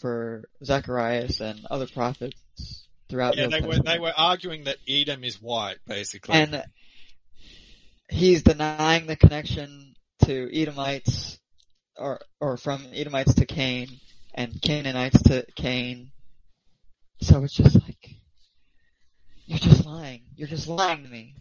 for 0.00 0.48
Zacharias 0.64 1.40
and 1.40 1.66
other 1.70 1.88
prophets 1.88 2.86
throughout 3.08 3.36
yeah, 3.36 3.46
the 3.46 3.50
they 3.50 3.66
were, 3.66 3.78
they 3.78 3.98
were 3.98 4.12
arguing 4.16 4.64
that 4.64 4.76
Edom 4.88 5.24
is 5.24 5.42
white, 5.42 5.78
basically. 5.86 6.34
And 6.34 6.62
he's 8.08 8.42
denying 8.42 9.06
the 9.06 9.16
connection 9.16 9.94
to 10.24 10.48
Edomites, 10.56 11.38
or 11.96 12.20
or 12.40 12.56
from 12.56 12.86
Edomites 12.94 13.34
to 13.34 13.46
Cain, 13.46 13.88
and 14.34 14.60
Canaanites 14.62 15.22
to 15.22 15.46
Cain. 15.56 16.10
So 17.20 17.42
it's 17.44 17.54
just 17.54 17.80
like 17.82 18.16
you're 19.46 19.58
just 19.58 19.84
lying. 19.84 20.22
You're 20.34 20.48
just 20.48 20.68
lying 20.68 21.04
to 21.04 21.08
me. 21.08 21.34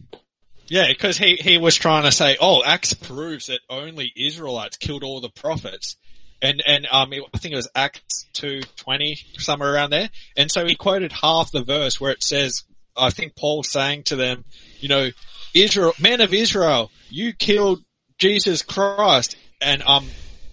Yeah, 0.68 0.88
because 0.88 1.18
he, 1.18 1.36
he 1.36 1.58
was 1.58 1.76
trying 1.76 2.04
to 2.04 2.14
say, 2.14 2.38
oh, 2.40 2.64
Acts 2.64 2.94
proves 2.94 3.48
that 3.48 3.60
only 3.70 4.14
Israelites 4.16 4.78
killed 4.78 5.04
all 5.04 5.20
the 5.20 5.30
prophets. 5.30 5.98
And, 6.42 6.64
and, 6.66 6.88
um, 6.90 7.12
I 7.12 7.38
think 7.38 7.52
it 7.52 7.58
was 7.58 7.70
Acts 7.76 8.26
2.20, 8.36 9.42
somewhere 9.42 9.74
around 9.74 9.90
there. 9.90 10.10
And 10.38 10.50
so 10.50 10.66
he 10.66 10.76
quoted 10.76 11.12
half 11.12 11.52
the 11.52 11.64
verse 11.64 12.00
where 12.00 12.14
it 12.14 12.24
says, 12.24 12.64
I 12.96 13.10
think 13.10 13.36
Paul 13.36 13.64
saying 13.64 14.04
to 14.04 14.16
them, 14.16 14.46
you 14.80 14.88
know, 14.88 15.12
Israel, 15.54 15.94
men 16.00 16.22
of 16.22 16.34
Israel, 16.34 16.90
you 17.10 17.34
killed 17.34 17.84
Jesus 18.18 18.62
Christ. 18.62 19.36
And, 19.60 19.84
um, 19.84 20.08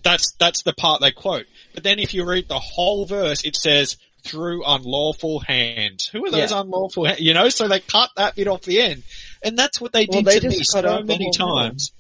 that's, 0.09 0.33
that's 0.39 0.63
the 0.63 0.73
part 0.73 1.01
they 1.01 1.13
quote. 1.13 1.47
But 1.75 1.85
then 1.85 1.99
if 1.99 2.15
you 2.15 2.25
read 2.25 2.49
the 2.49 2.59
whole 2.59 3.07
verse, 3.07 3.45
it 3.45 3.55
says, 3.57 3.97
through 4.25 4.65
unlawful 4.67 5.41
hands. 5.41 6.07
Who 6.09 6.27
are 6.27 6.31
those 6.31 6.51
Yeah. 6.51 6.61
unlawful 6.61 7.05
hands? 7.07 7.21
You 7.21 7.35
know, 7.35 7.49
so 7.49 7.69
they 7.69 7.81
cut 7.81 8.11
that 8.17 8.35
bit 8.35 8.49
off 8.49 8.63
the 8.63 8.81
end. 8.81 9.05
And 9.43 9.57
that's 9.57 9.81
what 9.81 9.93
they 9.93 10.07
Well, 10.11 10.23
did 10.23 10.25
they 10.27 10.41
to 10.41 10.49
me 10.49 10.63
so 10.65 10.83
many 10.83 10.97
whole 10.97 11.07
middle. 11.07 11.33
times. 11.33 11.93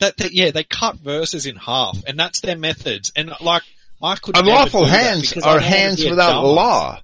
That, 0.00 0.16
that 0.16 0.32
yeah, 0.32 0.50
they 0.50 0.64
cut 0.64 0.96
verses 0.96 1.46
in 1.46 1.56
half, 1.56 2.02
and 2.06 2.18
that's 2.18 2.40
their 2.40 2.56
methods. 2.56 3.12
And 3.14 3.32
like 3.40 3.62
I 4.02 4.16
could 4.16 4.36
Unlawful 4.36 4.86
hands 4.86 5.32
are 5.38 5.60
hands 5.60 6.04
without 6.04 6.42
the 6.42 6.48
law. 6.48 7.00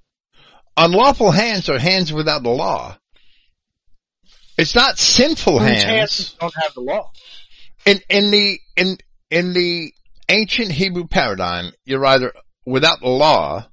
Unlawful 0.76 1.30
hands 1.30 1.68
are 1.68 1.78
hands 1.78 2.12
without 2.12 2.42
the 2.42 2.50
law. 2.50 2.96
It's 4.58 4.74
not 4.74 4.98
sinful 4.98 5.58
hands. 5.60 5.82
hands 5.84 6.36
don't 6.40 6.54
have 6.56 6.74
the 6.74 6.80
law? 6.80 7.10
In 7.86 8.00
in 8.10 8.30
the 8.30 8.60
in 8.76 8.98
in 9.30 9.52
the 9.52 9.94
ancient 10.30 10.72
Hebrew 10.72 11.06
paradigm, 11.06 11.72
you're 11.84 12.06
either 12.06 12.32
without 12.64 13.00
the 13.00 13.08
law 13.08 13.66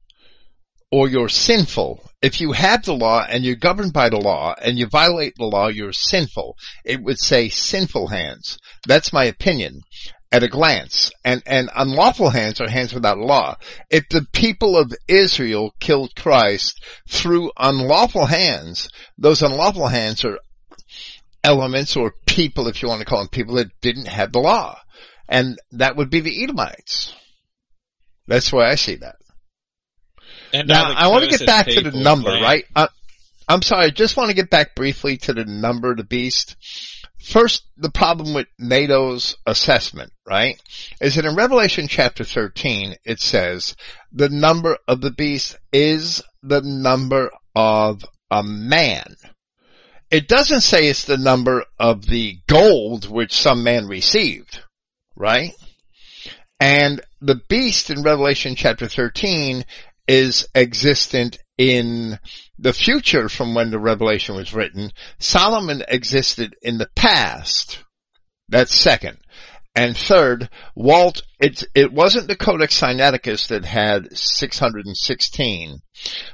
or 0.91 1.07
you're 1.07 1.29
sinful. 1.29 2.03
If 2.21 2.41
you 2.41 2.53
have 2.53 2.83
the 2.83 2.95
law 2.95 3.25
and 3.29 3.43
you're 3.43 3.55
governed 3.55 3.93
by 3.93 4.09
the 4.09 4.19
law 4.19 4.55
and 4.61 4.77
you 4.77 4.87
violate 4.87 5.35
the 5.37 5.45
law, 5.45 5.67
you're 5.67 5.93
sinful. 5.93 6.55
It 6.83 7.03
would 7.03 7.19
say 7.19 7.49
sinful 7.49 8.07
hands. 8.07 8.57
That's 8.87 9.13
my 9.13 9.25
opinion 9.25 9.81
at 10.31 10.43
a 10.43 10.47
glance. 10.47 11.11
And, 11.23 11.43
and 11.45 11.69
unlawful 11.75 12.31
hands 12.31 12.59
are 12.59 12.69
hands 12.69 12.93
without 12.93 13.19
law. 13.19 13.57
If 13.89 14.09
the 14.09 14.25
people 14.33 14.77
of 14.77 14.91
Israel 15.07 15.73
killed 15.79 16.15
Christ 16.15 16.83
through 17.07 17.51
unlawful 17.57 18.25
hands, 18.25 18.89
those 19.17 19.41
unlawful 19.41 19.87
hands 19.87 20.25
are 20.25 20.39
elements 21.43 21.95
or 21.95 22.13
people, 22.25 22.67
if 22.67 22.81
you 22.81 22.89
want 22.89 22.99
to 22.99 23.05
call 23.05 23.19
them 23.19 23.29
people 23.29 23.55
that 23.55 23.69
didn't 23.81 24.07
have 24.07 24.31
the 24.31 24.39
law. 24.39 24.79
And 25.27 25.59
that 25.71 25.95
would 25.95 26.09
be 26.09 26.19
the 26.19 26.43
Edomites. 26.43 27.13
That's 28.27 28.51
why 28.51 28.69
I 28.69 28.75
see 28.75 28.95
that. 28.95 29.15
And 30.53 30.67
Now, 30.67 30.93
I 30.93 31.07
want 31.07 31.25
to 31.25 31.37
get 31.37 31.45
back 31.45 31.67
to 31.67 31.81
the 31.81 31.91
number, 31.91 32.29
land. 32.29 32.43
right? 32.43 32.65
Uh, 32.75 32.87
I'm 33.47 33.61
sorry, 33.61 33.85
I 33.85 33.89
just 33.89 34.17
want 34.17 34.29
to 34.29 34.35
get 34.35 34.49
back 34.49 34.75
briefly 34.75 35.17
to 35.17 35.33
the 35.33 35.45
number 35.45 35.91
of 35.91 35.97
the 35.97 36.03
beast. 36.03 36.55
First, 37.21 37.63
the 37.77 37.89
problem 37.89 38.33
with 38.33 38.47
NATO's 38.59 39.37
assessment, 39.45 40.11
right, 40.25 40.61
is 41.01 41.15
that 41.15 41.25
in 41.25 41.35
Revelation 41.35 41.87
chapter 41.87 42.23
13, 42.23 42.95
it 43.05 43.19
says, 43.19 43.75
the 44.11 44.29
number 44.29 44.77
of 44.87 45.01
the 45.01 45.11
beast 45.11 45.57
is 45.73 46.21
the 46.43 46.61
number 46.61 47.31
of 47.55 48.05
a 48.29 48.43
man. 48.43 49.15
It 50.09 50.27
doesn't 50.27 50.61
say 50.61 50.87
it's 50.87 51.05
the 51.05 51.17
number 51.17 51.65
of 51.79 52.05
the 52.05 52.37
gold 52.47 53.09
which 53.09 53.33
some 53.33 53.63
man 53.63 53.87
received, 53.87 54.61
right? 55.17 55.51
And 56.59 57.01
the 57.21 57.41
beast 57.49 57.89
in 57.89 58.03
Revelation 58.03 58.55
chapter 58.55 58.87
13 58.87 59.65
is 60.07 60.47
existent 60.55 61.37
in 61.57 62.19
the 62.57 62.73
future 62.73 63.29
from 63.29 63.53
when 63.53 63.71
the 63.71 63.79
revelation 63.79 64.35
was 64.35 64.53
written. 64.53 64.91
Solomon 65.19 65.83
existed 65.87 66.55
in 66.61 66.77
the 66.77 66.89
past. 66.95 67.83
That's 68.49 68.73
second. 68.73 69.17
And 69.77 69.95
third, 69.95 70.49
Walt, 70.73 71.21
it, 71.39 71.63
it 71.75 71.93
wasn't 71.93 72.27
the 72.27 72.35
Codex 72.35 72.81
Sinaiticus 72.81 73.47
that 73.49 73.63
had 73.63 74.17
616. 74.17 75.77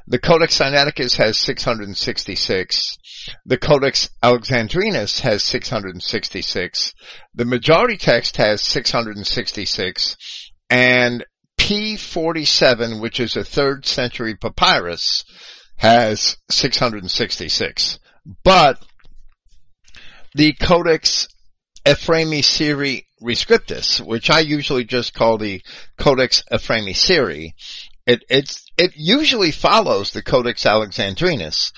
The 0.07 0.17
Codex 0.17 0.57
Sinaiticus 0.57 1.17
has 1.17 1.37
666. 1.39 2.97
The 3.45 3.57
Codex 3.57 4.09
Alexandrinus 4.23 5.19
has 5.19 5.43
666. 5.43 6.93
The 7.35 7.43
majority 7.43 7.97
text 7.97 8.37
has 8.37 8.61
666. 8.61 10.15
And 10.69 11.25
P47, 11.59 13.01
which 13.01 13.19
is 13.19 13.35
a 13.35 13.43
third 13.43 13.85
century 13.85 14.37
papyrus, 14.37 15.25
has 15.75 16.37
666. 16.49 17.99
But 18.45 18.81
the 20.33 20.53
Codex 20.53 21.27
Ephraemi 21.85 22.39
Syri 22.39 23.05
Rescriptus, 23.21 23.99
which 23.99 24.29
I 24.29 24.39
usually 24.39 24.85
just 24.85 25.13
call 25.13 25.37
the 25.37 25.61
Codex 25.97 26.43
Ephremi 26.51 26.93
Syri, 26.93 27.53
It, 28.05 28.23
it's, 28.29 28.65
it 28.77 28.93
usually 28.95 29.51
follows 29.51 30.11
the 30.11 30.21
Codex 30.21 30.65
Alexandrinus 30.65 31.73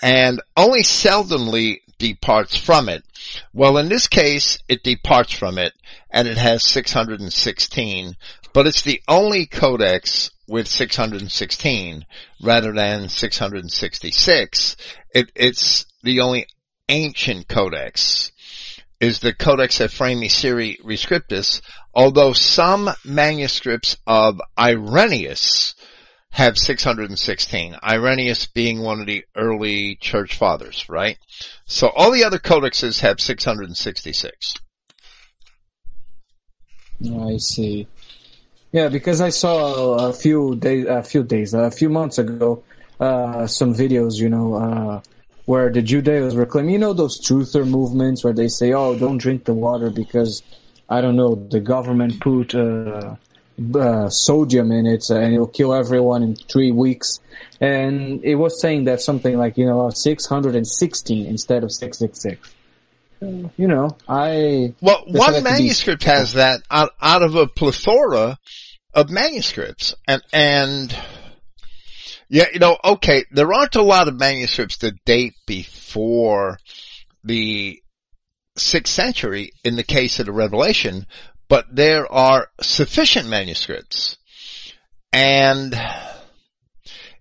and 0.00 0.40
only 0.56 0.82
seldomly 0.82 1.80
departs 1.98 2.56
from 2.56 2.88
it. 2.88 3.04
Well, 3.52 3.78
in 3.78 3.88
this 3.88 4.08
case, 4.08 4.58
it 4.68 4.82
departs 4.82 5.32
from 5.32 5.58
it 5.58 5.72
and 6.10 6.26
it 6.26 6.38
has 6.38 6.64
616, 6.64 8.16
but 8.52 8.66
it's 8.66 8.82
the 8.82 9.00
only 9.06 9.46
codex 9.46 10.30
with 10.48 10.66
616 10.66 12.04
rather 12.42 12.72
than 12.72 13.08
666. 13.08 14.76
It, 15.14 15.30
it's 15.34 15.86
the 16.02 16.20
only 16.20 16.46
ancient 16.88 17.48
codex 17.48 18.31
is 19.02 19.18
the 19.18 19.34
Codex 19.34 19.78
Ephraemi 19.78 20.26
Syri 20.26 20.80
Rescriptus, 20.80 21.60
although 21.92 22.32
some 22.32 22.88
manuscripts 23.04 23.96
of 24.06 24.40
Irenaeus 24.56 25.74
have 26.30 26.56
616. 26.56 27.76
Irenaeus 27.82 28.46
being 28.46 28.80
one 28.80 29.00
of 29.00 29.06
the 29.06 29.24
early 29.36 29.96
church 29.96 30.36
fathers, 30.36 30.88
right? 30.88 31.18
So 31.66 31.88
all 31.88 32.12
the 32.12 32.22
other 32.22 32.38
codexes 32.38 33.00
have 33.00 33.20
666. 33.20 34.54
I 37.04 37.36
see. 37.38 37.88
Yeah, 38.70 38.88
because 38.88 39.20
I 39.20 39.30
saw 39.30 40.10
a 40.10 40.12
few 40.12 40.54
days, 40.54 40.86
a 40.86 41.02
few 41.02 41.24
days, 41.24 41.54
a 41.54 41.72
few 41.72 41.88
months 41.88 42.18
ago, 42.18 42.62
uh, 43.00 43.48
some 43.48 43.74
videos, 43.74 44.14
you 44.14 44.28
know, 44.28 44.54
uh, 44.54 45.00
where 45.44 45.70
the 45.70 45.82
Judeos 45.82 46.34
were 46.34 46.46
claiming, 46.46 46.72
you 46.74 46.78
know, 46.78 46.92
those 46.92 47.20
truther 47.20 47.66
movements 47.66 48.22
where 48.24 48.32
they 48.32 48.48
say, 48.48 48.72
"Oh, 48.72 48.96
don't 48.98 49.18
drink 49.18 49.44
the 49.44 49.54
water 49.54 49.90
because 49.90 50.42
I 50.88 51.00
don't 51.00 51.16
know, 51.16 51.34
the 51.34 51.60
government 51.60 52.20
put 52.20 52.54
uh, 52.54 53.16
uh, 53.74 54.08
sodium 54.08 54.70
in 54.72 54.86
it 54.86 55.08
and 55.10 55.34
it'll 55.34 55.46
kill 55.46 55.74
everyone 55.74 56.22
in 56.22 56.36
three 56.36 56.72
weeks." 56.72 57.20
And 57.60 58.24
it 58.24 58.34
was 58.34 58.60
saying 58.60 58.84
that 58.84 59.00
something 59.00 59.38
like, 59.38 59.56
you 59.56 59.66
know, 59.66 59.88
616 59.90 61.26
instead 61.26 61.62
of 61.62 61.70
666. 61.70 62.54
You 63.20 63.68
know, 63.68 63.96
I 64.08 64.74
Well, 64.80 65.04
one 65.06 65.34
had 65.34 65.44
be- 65.44 65.50
manuscript 65.50 66.02
has 66.02 66.32
that 66.32 66.62
out, 66.68 66.90
out 67.00 67.22
of 67.22 67.36
a 67.36 67.46
plethora 67.46 68.36
of 68.94 69.10
manuscripts. 69.10 69.94
And, 70.08 70.22
and, 70.32 70.96
yeah, 72.32 72.46
you 72.50 72.60
know, 72.60 72.78
okay, 72.82 73.26
there 73.30 73.52
aren't 73.52 73.76
a 73.76 73.82
lot 73.82 74.08
of 74.08 74.18
manuscripts 74.18 74.78
that 74.78 75.04
date 75.04 75.34
before 75.46 76.58
the 77.22 77.78
sixth 78.56 78.94
century 78.94 79.52
in 79.62 79.76
the 79.76 79.82
case 79.82 80.18
of 80.18 80.24
the 80.24 80.32
Revelation, 80.32 81.06
but 81.50 81.66
there 81.70 82.10
are 82.10 82.48
sufficient 82.58 83.28
manuscripts. 83.28 84.16
And 85.12 85.74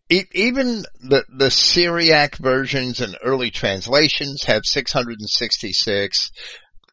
e- 0.09 0.23
even 0.31 0.83
the, 1.01 1.25
the 1.27 1.51
Syriac 1.51 2.37
versions 2.37 3.01
and 3.01 3.17
early 3.21 3.51
translations 3.51 4.43
have 4.43 4.61
666 4.63 6.31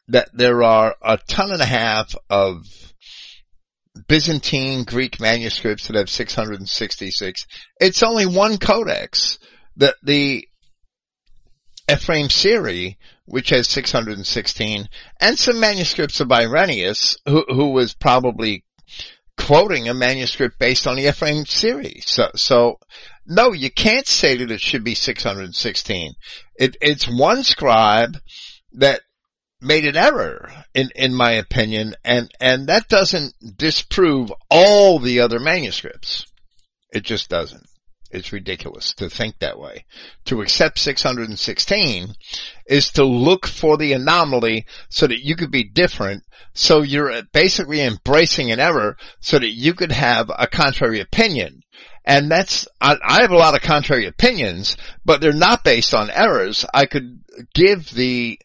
that 0.09 0.27
there 0.33 0.61
are 0.61 0.93
a 1.01 1.17
ton 1.25 1.51
and 1.51 1.61
a 1.61 1.65
half 1.65 2.13
of 2.29 2.65
Byzantine 4.07 4.83
Greek 4.83 5.19
manuscripts 5.19 5.87
that 5.87 5.95
have 5.95 6.09
666. 6.09 7.45
It's 7.79 8.03
only 8.03 8.25
one 8.25 8.57
codex 8.57 9.39
that 9.77 9.95
the 10.03 10.47
Ephraim 11.91 12.27
Syri, 12.27 12.97
which 13.25 13.49
has 13.49 13.67
616, 13.69 14.89
and 15.19 15.39
some 15.39 15.59
manuscripts 15.59 16.19
of 16.19 16.31
Irenaeus, 16.31 17.17
who, 17.25 17.45
who 17.47 17.69
was 17.69 17.93
probably 17.93 18.63
quoting 19.37 19.87
a 19.87 19.93
manuscript 19.93 20.59
based 20.59 20.85
on 20.85 20.97
the 20.97 21.07
Ephraim 21.07 21.45
Syri. 21.45 22.03
So, 22.05 22.29
so, 22.35 22.79
no, 23.25 23.53
you 23.53 23.71
can't 23.71 24.07
say 24.07 24.37
that 24.37 24.51
it 24.51 24.61
should 24.61 24.83
be 24.83 24.95
616. 24.95 26.13
It, 26.55 26.77
it's 26.81 27.07
one 27.07 27.43
scribe 27.43 28.17
that 28.73 29.01
made 29.61 29.85
an 29.85 29.97
error 29.97 30.49
in, 30.73 30.89
in 30.95 31.13
my 31.13 31.31
opinion, 31.31 31.95
and, 32.03 32.31
and 32.39 32.67
that 32.67 32.87
doesn't 32.87 33.33
disprove 33.57 34.31
all 34.49 34.99
the 34.99 35.19
other 35.19 35.39
manuscripts. 35.39 36.25
It 36.91 37.03
just 37.03 37.29
doesn't. 37.29 37.65
It's 38.11 38.33
ridiculous 38.33 38.93
to 38.95 39.09
think 39.09 39.37
that 39.39 39.59
way. 39.59 39.85
To 40.25 40.41
accept 40.41 40.79
616 40.79 42.15
is 42.65 42.91
to 42.91 43.03
look 43.03 43.45
for 43.45 43.77
the 43.77 43.93
anomaly 43.93 44.65
so 44.89 45.05
that 45.05 45.23
you 45.23 45.35
could 45.35 45.51
be 45.51 45.63
different. 45.63 46.23
So 46.53 46.81
you're 46.81 47.21
basically 47.31 47.81
embracing 47.81 48.51
an 48.51 48.59
error 48.59 48.97
so 49.19 49.37
that 49.37 49.51
you 49.51 49.75
could 49.75 49.91
have 49.91 50.31
a 50.35 50.47
contrary 50.47 50.99
opinion. 50.99 51.61
And 52.03 52.31
that's, 52.31 52.67
I, 52.81 52.97
I 53.07 53.21
have 53.21 53.31
a 53.31 53.37
lot 53.37 53.53
of 53.53 53.61
contrary 53.61 54.07
opinions, 54.07 54.75
but 55.05 55.21
they're 55.21 55.31
not 55.31 55.63
based 55.63 55.93
on 55.93 56.09
errors. 56.09 56.65
I 56.73 56.87
could 56.87 57.23
give 57.53 57.91
the 57.91 58.39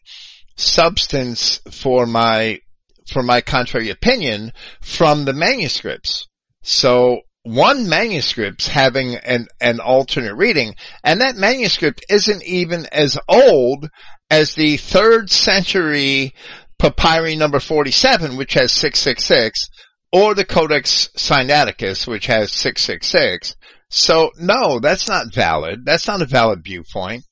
substance 0.55 1.59
for 1.71 2.05
my, 2.05 2.59
for 3.07 3.23
my 3.23 3.41
contrary 3.41 3.89
opinion 3.89 4.51
from 4.81 5.25
the 5.25 5.33
manuscripts. 5.33 6.27
So 6.63 7.21
one 7.43 7.87
manuscript's 7.87 8.67
having 8.67 9.15
an, 9.15 9.47
an 9.61 9.79
alternate 9.79 10.35
reading, 10.35 10.75
and 11.03 11.21
that 11.21 11.35
manuscript 11.35 12.03
isn't 12.09 12.43
even 12.43 12.87
as 12.91 13.19
old 13.27 13.87
as 14.31 14.55
the 14.55 14.77
third 14.77 15.29
century 15.29 16.33
papyri 16.79 17.35
number 17.35 17.59
47, 17.59 18.35
which 18.35 18.53
has 18.53 18.71
666, 18.71 19.69
or 20.11 20.33
the 20.33 20.45
Codex 20.45 21.09
Sinaiticus, 21.15 22.07
which 22.07 22.25
has 22.25 22.51
666. 22.51 23.55
So 23.89 24.31
no, 24.37 24.79
that's 24.79 25.07
not 25.07 25.33
valid. 25.33 25.85
That's 25.85 26.07
not 26.07 26.23
a 26.23 26.25
valid 26.25 26.63
viewpoint 26.63 27.23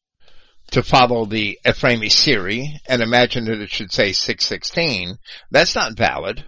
to 0.74 0.84
follow 0.84 1.26
the 1.26 1.60
Ephraemi 1.66 2.10
Syri 2.10 2.80
and 2.88 3.02
imagine 3.02 3.46
that 3.46 3.62
it 3.62 3.70
should 3.70 3.92
say 3.92 4.12
616. 4.12 5.18
That's 5.52 5.76
not 5.76 5.98
valid. 5.98 6.44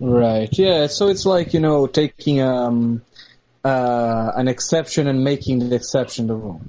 Right. 0.00 0.48
Yeah. 0.52 0.86
So 0.86 1.08
it's 1.08 1.26
like 1.26 1.54
you 1.54 1.60
know 1.60 1.88
taking 1.88 2.40
um 2.40 3.02
uh 3.64 4.30
an 4.36 4.46
exception 4.46 5.08
and 5.08 5.24
making 5.24 5.68
the 5.68 5.74
exception 5.74 6.28
the 6.28 6.34
rule. 6.34 6.60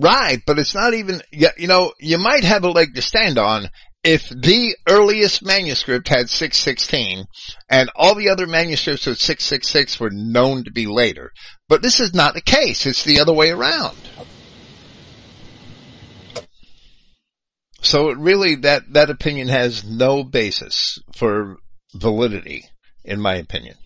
Right, 0.00 0.40
but 0.46 0.60
it's 0.60 0.76
not 0.76 0.94
even, 0.94 1.22
you 1.32 1.48
you 1.56 1.66
know, 1.66 1.92
you 1.98 2.18
might 2.18 2.44
have 2.44 2.62
a 2.62 2.70
leg 2.70 2.94
to 2.94 3.02
stand 3.02 3.36
on 3.36 3.68
if 4.04 4.28
the 4.28 4.76
earliest 4.88 5.44
manuscript 5.44 6.08
had 6.08 6.30
616 6.30 7.26
and 7.68 7.90
all 7.96 8.14
the 8.14 8.28
other 8.28 8.46
manuscripts 8.46 9.06
with 9.06 9.18
666 9.18 9.98
were 9.98 10.10
known 10.10 10.64
to 10.64 10.70
be 10.70 10.86
later. 10.86 11.32
But 11.68 11.82
this 11.82 12.00
is 12.00 12.14
not 12.14 12.34
the 12.34 12.40
case. 12.40 12.86
It's 12.86 13.04
the 13.04 13.20
other 13.20 13.32
way 13.32 13.50
around. 13.50 13.96
So 17.80 18.12
really, 18.12 18.56
that, 18.56 18.92
that 18.92 19.10
opinion 19.10 19.48
has 19.48 19.84
no 19.84 20.24
basis 20.24 20.98
for 21.14 21.56
validity, 21.94 22.64
in 23.04 23.20
my 23.20 23.36
opinion. 23.36 23.76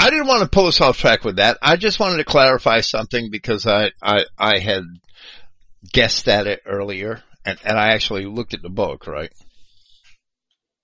I 0.00 0.10
didn't 0.10 0.26
want 0.26 0.42
to 0.42 0.48
pull 0.48 0.66
us 0.66 0.80
off 0.80 0.98
track 0.98 1.24
with 1.24 1.36
that. 1.36 1.56
I 1.62 1.76
just 1.76 1.98
wanted 1.98 2.18
to 2.18 2.24
clarify 2.24 2.80
something 2.80 3.30
because 3.30 3.66
I, 3.66 3.92
I, 4.02 4.24
I 4.38 4.58
had 4.58 4.82
guessed 5.92 6.28
at 6.28 6.46
it 6.46 6.62
earlier 6.66 7.22
and, 7.44 7.58
and 7.64 7.78
I 7.78 7.88
actually 7.92 8.24
looked 8.26 8.54
at 8.54 8.62
the 8.62 8.70
book, 8.70 9.06
right? 9.06 9.30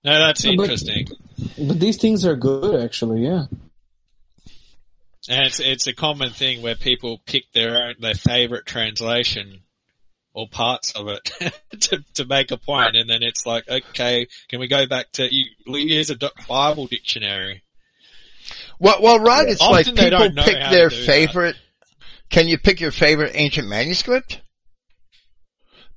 No, 0.03 0.17
that's 0.19 0.43
No, 0.43 0.55
but- 0.55 0.63
interesting. 0.63 1.07
But 1.57 1.79
these 1.79 1.97
things 1.97 2.25
are 2.25 2.35
good, 2.35 2.79
actually. 2.83 3.23
Yeah. 3.23 3.45
And 5.29 5.45
it's 5.45 5.59
it's 5.59 5.85
a 5.87 5.93
common 5.93 6.31
thing 6.31 6.61
where 6.61 6.75
people 6.75 7.19
pick 7.25 7.51
their 7.53 7.77
own 7.77 7.95
their 7.99 8.15
favorite 8.15 8.65
translation 8.65 9.61
or 10.33 10.47
parts 10.49 10.91
of 10.93 11.07
it 11.07 11.31
to 11.81 12.03
to 12.15 12.25
make 12.25 12.49
a 12.51 12.57
point, 12.57 12.95
and 12.95 13.07
then 13.09 13.21
it's 13.21 13.45
like, 13.45 13.69
okay, 13.69 14.27
can 14.49 14.59
we 14.59 14.67
go 14.67 14.87
back 14.87 15.11
to 15.13 15.27
you 15.33 15.45
use 15.67 16.09
a 16.09 16.17
Bible 16.47 16.87
dictionary? 16.87 17.61
Well, 18.79 18.99
well, 19.01 19.19
right. 19.19 19.47
It's 19.47 19.61
Often 19.61 19.95
like 19.95 20.03
people 20.05 20.09
don't 20.09 20.37
pick 20.37 20.57
their 20.71 20.89
do 20.89 20.95
that. 20.95 21.05
favorite. 21.05 21.55
Can 22.31 22.47
you 22.47 22.57
pick 22.57 22.79
your 22.79 22.91
favorite 22.91 23.33
ancient 23.35 23.67
manuscript? 23.67 24.41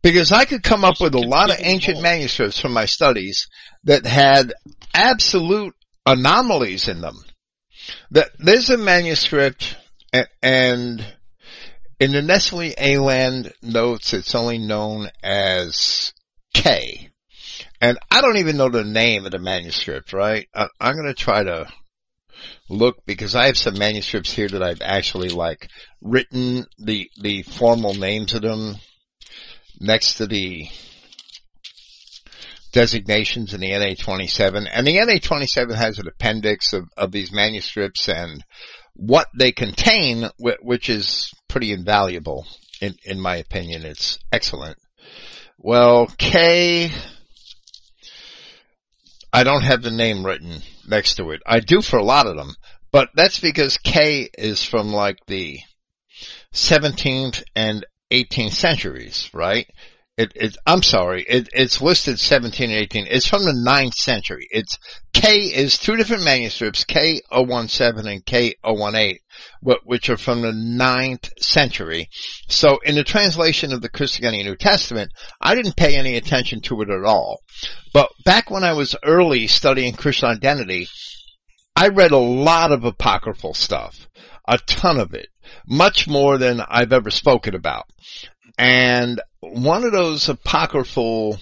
Because 0.05 0.33
I 0.33 0.45
could 0.45 0.63
come 0.63 0.85
up 0.85 1.01
with 1.01 1.15
a 1.15 1.19
lot 1.19 1.51
of 1.51 1.57
ancient 1.59 2.03
manuscripts 2.03 2.61
from 2.61 2.75
my 2.75 2.85
studies 2.85 3.49
that 3.85 4.05
had 4.05 4.53
absolute 4.93 5.75
anomalies 6.05 6.89
in 6.89 7.01
them. 7.01 7.25
That 8.11 8.29
there's 8.39 8.69
a 8.69 8.77
manuscript 8.77 9.79
and 10.43 11.05
in 11.99 12.13
the 12.13 12.21
Nestle 12.21 12.75
Aland 12.77 13.55
notes, 13.63 14.13
it's 14.13 14.35
only 14.35 14.59
known 14.59 15.09
as 15.23 16.13
K. 16.53 17.09
And 17.81 17.99
I 18.11 18.21
don't 18.21 18.37
even 18.37 18.59
know 18.59 18.69
the 18.69 18.85
name 18.85 19.25
of 19.25 19.33
the 19.33 19.39
manuscript, 19.39 20.13
right? 20.13 20.47
I, 20.55 20.69
I'm 20.79 20.97
going 20.97 21.07
to 21.07 21.15
try 21.15 21.45
to 21.45 21.67
look 22.69 23.07
because 23.07 23.35
I 23.35 23.47
have 23.47 23.57
some 23.57 23.79
manuscripts 23.79 24.35
here 24.35 24.49
that 24.49 24.63
I've 24.63 24.83
actually 24.83 25.31
like 25.31 25.69
written 26.03 26.67
the, 26.79 27.09
the 27.19 27.43
formal 27.43 27.95
names 27.95 28.35
of 28.35 28.43
them 28.43 28.77
next 29.85 30.15
to 30.15 30.27
the 30.27 30.69
designations 32.73 33.55
in 33.55 33.61
the 33.61 33.71
NA27 33.71 34.69
and 34.73 34.87
the 34.87 34.97
NA27 34.97 35.75
has 35.75 35.99
an 35.99 36.09
appendix 36.09 36.73
of, 36.73 36.89
of 36.97 37.13
these 37.13 37.31
manuscripts 37.33 38.09
and 38.09 38.43
what 38.95 39.29
they 39.39 39.53
contain, 39.53 40.29
which 40.61 40.89
is 40.89 41.33
pretty 41.49 41.73
invaluable 41.73 42.47
in, 42.81 42.97
in 43.05 43.21
my 43.21 43.37
opinion. 43.37 43.85
It's 43.85 44.19
excellent. 44.33 44.77
Well, 45.59 46.09
K, 46.19 46.91
I 49.33 49.45
don't 49.45 49.63
have 49.63 49.83
the 49.83 49.91
name 49.91 50.25
written 50.25 50.61
next 50.89 51.15
to 51.17 51.31
it. 51.31 51.43
I 51.47 51.61
do 51.61 51.81
for 51.81 51.99
a 51.99 52.05
lot 52.05 52.27
of 52.27 52.37
them, 52.37 52.55
but 52.91 53.11
that's 53.15 53.41
because 53.41 53.79
K 53.79 54.29
is 54.37 54.65
from 54.65 54.93
like 54.93 55.19
the 55.27 55.59
17th 56.53 57.43
and 57.55 57.85
18th 58.11 58.53
centuries, 58.53 59.31
right? 59.33 59.67
It, 60.17 60.31
it, 60.37 60.57
I'm 60.65 60.83
sorry, 60.83 61.25
it, 61.29 61.49
it's 61.53 61.83
listed 61.83 62.21
17 62.21 62.71
and 62.71 62.79
18. 62.79 63.09
It's 63.11 63.27
from 63.27 63.45
the 63.45 63.51
9th 63.51 63.95
century. 63.95 64.47
It's 64.51 64.79
K 65.13 65.39
is 65.47 65.77
two 65.77 65.97
different 65.97 66.23
manuscripts, 66.23 66.85
K017 66.85 68.07
and 68.07 68.25
K018, 68.25 69.17
which 69.83 70.09
are 70.09 70.17
from 70.17 70.43
the 70.43 70.53
9th 70.53 71.31
century. 71.41 72.09
So 72.49 72.79
in 72.85 72.95
the 72.95 73.03
translation 73.03 73.73
of 73.73 73.83
the 73.83 73.89
Christogenea 73.89 74.45
New 74.45 74.55
Testament, 74.55 75.11
I 75.41 75.57
didn't 75.57 75.77
pay 75.77 75.97
any 75.97 76.15
attention 76.15 76.61
to 76.63 76.81
it 76.83 76.91
at 76.91 77.05
all. 77.05 77.41
But 77.93 78.11
back 78.25 78.53
when 78.53 78.63
I 78.63 78.73
was 78.73 78.95
early 79.03 79.49
studying 79.49 79.95
Christian 79.95 80.29
identity, 80.29 80.87
I 81.75 81.89
read 81.89 82.13
a 82.13 82.19
lot 82.19 82.71
of 82.71 82.85
apocryphal 82.85 83.55
stuff. 83.55 84.07
A 84.47 84.59
ton 84.59 85.01
of 85.01 85.13
it. 85.13 85.27
Much 85.67 86.09
more 86.09 86.39
than 86.39 86.61
I've 86.61 86.93
ever 86.93 87.11
spoken 87.11 87.55
about. 87.55 87.87
And 88.59 89.21
one 89.41 89.85
of 89.85 89.93
those 89.93 90.29
apocryphal 90.29 91.39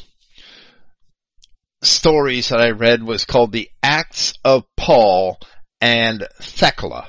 stories 1.82 2.48
that 2.48 2.60
I 2.60 2.70
read 2.70 3.02
was 3.02 3.24
called 3.24 3.52
the 3.52 3.68
Acts 3.82 4.34
of 4.44 4.64
Paul 4.76 5.38
and 5.80 6.26
Thecla. 6.40 7.08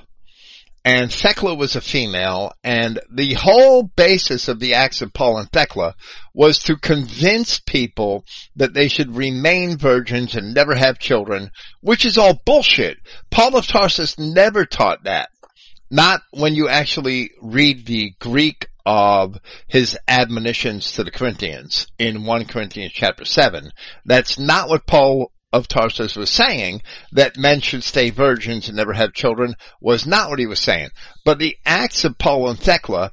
And 0.86 1.10
Thecla 1.10 1.56
was 1.56 1.78
a 1.78 1.82
female, 1.82 2.52
and 2.62 3.00
the 3.10 3.36
whole 3.36 3.84
basis 3.84 4.50
of 4.50 4.60
the 4.60 4.74
Acts 4.74 5.02
of 5.02 5.14
Paul 5.14 5.38
and 5.38 5.50
Thecla 5.50 5.96
was 6.34 6.60
to 6.64 6.76
convince 6.76 7.62
people 7.62 8.26
that 8.58 8.74
they 8.74 8.90
should 8.90 9.16
remain 9.16 9.78
virgins 9.78 10.36
and 10.36 10.54
never 10.54 10.76
have 10.76 11.00
children, 11.00 11.52
which 11.80 12.04
is 12.06 12.18
all 12.18 12.42
bullshit. 12.46 12.98
Paul 13.32 13.56
of 13.56 13.66
Tarsus 13.66 14.20
never 14.20 14.66
taught 14.66 15.06
that. 15.06 15.30
Not 15.94 16.24
when 16.32 16.56
you 16.56 16.68
actually 16.70 17.34
read 17.40 17.86
the 17.86 18.16
Greek 18.20 18.68
of 18.84 19.38
his 19.68 19.96
admonitions 20.08 20.94
to 20.94 21.04
the 21.04 21.12
Corinthians 21.12 21.86
in 22.00 22.26
1 22.26 22.46
Corinthians 22.46 22.94
chapter 22.94 23.26
7. 23.26 23.72
That's 24.04 24.40
not 24.40 24.70
what 24.70 24.88
Paul 24.88 25.32
of 25.52 25.68
Tarsus 25.68 26.16
was 26.16 26.32
saying, 26.32 26.82
that 27.12 27.38
men 27.38 27.62
should 27.62 27.84
stay 27.84 28.10
virgins 28.10 28.68
and 28.68 28.76
never 28.76 28.94
have 28.94 29.14
children, 29.14 29.54
was 29.80 30.08
not 30.08 30.32
what 30.32 30.40
he 30.40 30.48
was 30.48 30.60
saying. 30.60 30.90
But 31.24 31.38
the 31.38 31.58
acts 31.64 32.04
of 32.04 32.18
Paul 32.18 32.50
and 32.50 32.60
Thecla, 32.60 33.12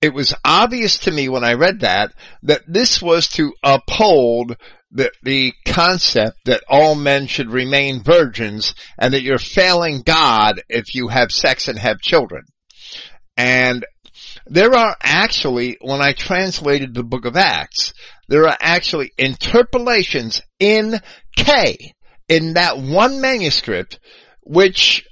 it 0.00 0.14
was 0.14 0.34
obvious 0.42 0.96
to 1.00 1.10
me 1.10 1.28
when 1.28 1.44
I 1.44 1.52
read 1.52 1.80
that, 1.80 2.14
that 2.44 2.62
this 2.66 3.02
was 3.02 3.28
to 3.28 3.52
uphold 3.62 4.56
the, 4.92 5.10
the 5.22 5.54
concept 5.64 6.44
that 6.44 6.62
all 6.68 6.94
men 6.94 7.26
should 7.26 7.50
remain 7.50 8.02
virgins 8.02 8.74
and 8.98 9.14
that 9.14 9.22
you're 9.22 9.38
failing 9.38 10.02
God 10.02 10.62
if 10.68 10.94
you 10.94 11.08
have 11.08 11.32
sex 11.32 11.66
and 11.68 11.78
have 11.78 12.00
children. 12.00 12.44
And 13.36 13.84
there 14.46 14.74
are 14.74 14.96
actually, 15.02 15.78
when 15.80 16.02
I 16.02 16.12
translated 16.12 16.94
the 16.94 17.02
book 17.02 17.24
of 17.24 17.36
Acts, 17.36 17.94
there 18.28 18.46
are 18.46 18.56
actually 18.60 19.12
interpolations 19.16 20.42
in 20.58 21.00
K, 21.36 21.94
in 22.28 22.54
that 22.54 22.78
one 22.78 23.20
manuscript, 23.20 23.98
which 24.42 25.06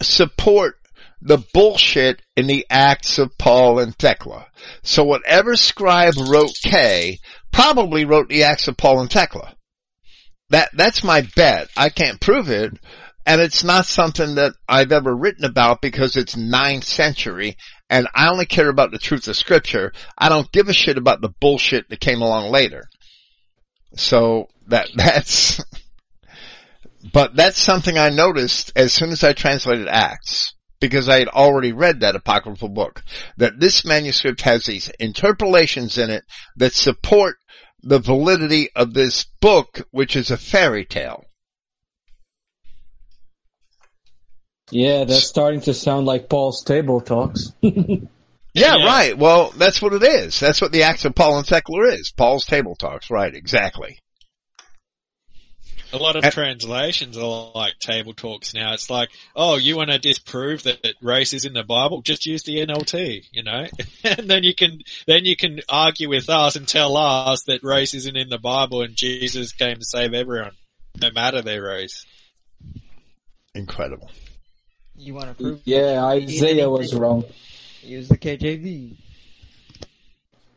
support 0.00 0.79
the 1.22 1.38
bullshit 1.52 2.22
in 2.36 2.46
the 2.46 2.66
Acts 2.70 3.18
of 3.18 3.36
Paul 3.38 3.78
and 3.78 3.96
Thecla. 3.96 4.46
So 4.82 5.04
whatever 5.04 5.56
scribe 5.56 6.14
wrote 6.16 6.54
K 6.62 7.18
probably 7.52 8.04
wrote 8.04 8.28
the 8.28 8.44
Acts 8.44 8.68
of 8.68 8.76
Paul 8.76 9.00
and 9.00 9.10
Thecla. 9.10 9.54
That, 10.48 10.70
that's 10.72 11.04
my 11.04 11.26
bet. 11.36 11.68
I 11.76 11.90
can't 11.90 12.20
prove 12.20 12.48
it, 12.48 12.72
and 13.26 13.40
it's 13.40 13.62
not 13.62 13.86
something 13.86 14.34
that 14.36 14.54
I've 14.68 14.92
ever 14.92 15.14
written 15.14 15.44
about 15.44 15.80
because 15.80 16.16
it's 16.16 16.36
ninth 16.36 16.84
century 16.84 17.56
and 17.90 18.06
I 18.14 18.28
only 18.28 18.46
care 18.46 18.68
about 18.68 18.92
the 18.92 18.98
truth 18.98 19.26
of 19.26 19.36
scripture. 19.36 19.92
I 20.16 20.28
don't 20.28 20.50
give 20.52 20.68
a 20.68 20.72
shit 20.72 20.96
about 20.96 21.20
the 21.20 21.34
bullshit 21.40 21.88
that 21.88 22.00
came 22.00 22.22
along 22.22 22.50
later. 22.50 22.84
So 23.96 24.46
that, 24.68 24.88
that's, 24.94 25.62
but 27.12 27.34
that's 27.34 27.58
something 27.58 27.98
I 27.98 28.10
noticed 28.10 28.72
as 28.76 28.92
soon 28.92 29.10
as 29.10 29.24
I 29.24 29.32
translated 29.32 29.88
Acts 29.88 30.54
because 30.80 31.08
I 31.08 31.18
had 31.18 31.28
already 31.28 31.72
read 31.72 32.00
that 32.00 32.16
apocryphal 32.16 32.70
book, 32.70 33.02
that 33.36 33.60
this 33.60 33.84
manuscript 33.84 34.40
has 34.42 34.64
these 34.64 34.88
interpolations 34.98 35.98
in 35.98 36.10
it 36.10 36.24
that 36.56 36.72
support 36.72 37.36
the 37.82 37.98
validity 37.98 38.70
of 38.74 38.94
this 38.94 39.24
book, 39.40 39.86
which 39.90 40.16
is 40.16 40.30
a 40.30 40.36
fairy 40.36 40.84
tale. 40.84 41.24
Yeah, 44.70 45.04
that's 45.04 45.26
starting 45.26 45.60
to 45.62 45.74
sound 45.74 46.06
like 46.06 46.28
Paul's 46.28 46.62
table 46.62 47.00
talks. 47.00 47.52
yeah, 47.60 47.96
Yeah. 48.54 48.84
right. 48.86 49.18
Well, 49.18 49.50
that's 49.56 49.82
what 49.82 49.94
it 49.94 50.02
is. 50.02 50.38
That's 50.38 50.60
what 50.60 50.70
the 50.72 50.84
Acts 50.84 51.04
of 51.04 51.14
Paul 51.14 51.38
and 51.38 51.46
Thecla 51.46 51.88
is. 51.94 52.12
Paul's 52.16 52.44
table 52.46 52.76
talks. 52.76 53.10
Right, 53.10 53.34
exactly. 53.34 53.98
A 55.92 55.96
lot 55.96 56.14
of 56.16 56.24
And- 56.24 56.32
translations 56.32 57.18
are 57.18 57.50
like 57.54 57.78
table 57.80 58.12
talks 58.14 58.54
now. 58.54 58.72
It's 58.74 58.88
like, 58.90 59.10
oh, 59.34 59.56
you 59.56 59.76
want 59.76 59.90
to 59.90 59.98
disprove 59.98 60.62
that, 60.62 60.82
that 60.84 60.94
race 61.02 61.32
is 61.32 61.44
in 61.44 61.52
the 61.52 61.64
Bible? 61.64 62.00
Just 62.02 62.26
use 62.26 62.44
the 62.44 62.64
NLT, 62.64 63.24
you 63.32 63.42
know, 63.42 63.66
and 64.04 64.30
then 64.30 64.44
you 64.44 64.54
can 64.54 64.80
then 65.06 65.24
you 65.24 65.34
can 65.36 65.60
argue 65.68 66.08
with 66.08 66.28
us 66.30 66.54
and 66.54 66.68
tell 66.68 66.96
us 66.96 67.42
that 67.44 67.64
race 67.64 67.92
isn't 67.94 68.16
in 68.16 68.28
the 68.28 68.38
Bible 68.38 68.82
and 68.82 68.94
Jesus 68.94 69.52
came 69.52 69.76
to 69.76 69.84
save 69.84 70.14
everyone, 70.14 70.52
no 71.00 71.10
matter 71.10 71.42
their 71.42 71.62
race. 71.62 72.06
Incredible. 73.54 74.10
You 74.96 75.14
want 75.14 75.28
to 75.28 75.34
prove? 75.34 75.60
yeah, 75.64 76.04
Isaiah 76.04 76.68
was 76.70 76.94
wrong. 76.94 77.24
Use 77.82 78.08
the 78.08 78.18
KJV. 78.18 78.96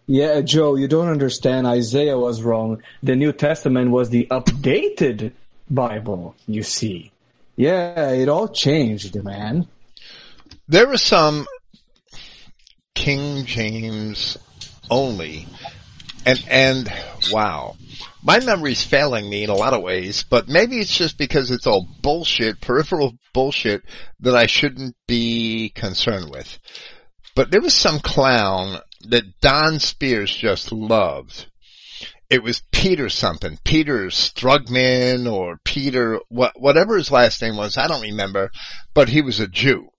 Yeah, 0.05 0.41
Joe, 0.41 0.75
you 0.75 0.87
don't 0.87 1.07
understand. 1.07 1.65
Isaiah 1.65 2.17
was 2.17 2.41
wrong. 2.41 2.83
The 3.01 3.15
New 3.15 3.31
Testament 3.31 3.91
was 3.91 4.09
the 4.09 4.27
updated 4.29 5.31
Bible, 5.69 6.35
you 6.45 6.63
see. 6.63 7.11
Yeah, 7.55 8.09
it 8.09 8.27
all 8.27 8.49
changed, 8.49 9.21
man. 9.23 9.67
There 10.67 10.87
were 10.87 10.97
some 10.97 11.45
King 12.95 13.45
James 13.45 14.37
only, 14.89 15.47
and 16.25 16.43
and 16.49 16.91
wow, 17.31 17.75
my 18.23 18.39
memory's 18.39 18.83
failing 18.83 19.29
me 19.29 19.43
in 19.43 19.49
a 19.49 19.55
lot 19.55 19.73
of 19.73 19.83
ways. 19.83 20.23
But 20.23 20.47
maybe 20.47 20.79
it's 20.79 20.97
just 20.97 21.17
because 21.17 21.51
it's 21.51 21.67
all 21.67 21.87
bullshit, 22.01 22.59
peripheral 22.59 23.13
bullshit 23.33 23.83
that 24.21 24.35
I 24.35 24.47
shouldn't 24.47 24.95
be 25.07 25.71
concerned 25.75 26.31
with. 26.31 26.59
But 27.35 27.51
there 27.51 27.61
was 27.61 27.73
some 27.73 27.99
clown 27.99 28.79
that 29.09 29.39
Don 29.41 29.79
Spears 29.79 30.35
just 30.35 30.71
loved. 30.71 31.47
It 32.29 32.41
was 32.41 32.63
Peter 32.71 33.09
something, 33.09 33.59
Peter 33.63 34.07
Strugman 34.07 35.31
or 35.31 35.57
Peter, 35.63 36.19
what, 36.29 36.53
whatever 36.59 36.97
his 36.97 37.11
last 37.11 37.41
name 37.41 37.57
was, 37.57 37.77
I 37.77 37.87
don't 37.87 38.01
remember, 38.01 38.49
but 38.93 39.09
he 39.09 39.21
was 39.21 39.39
a 39.39 39.47
Jew. 39.47 39.89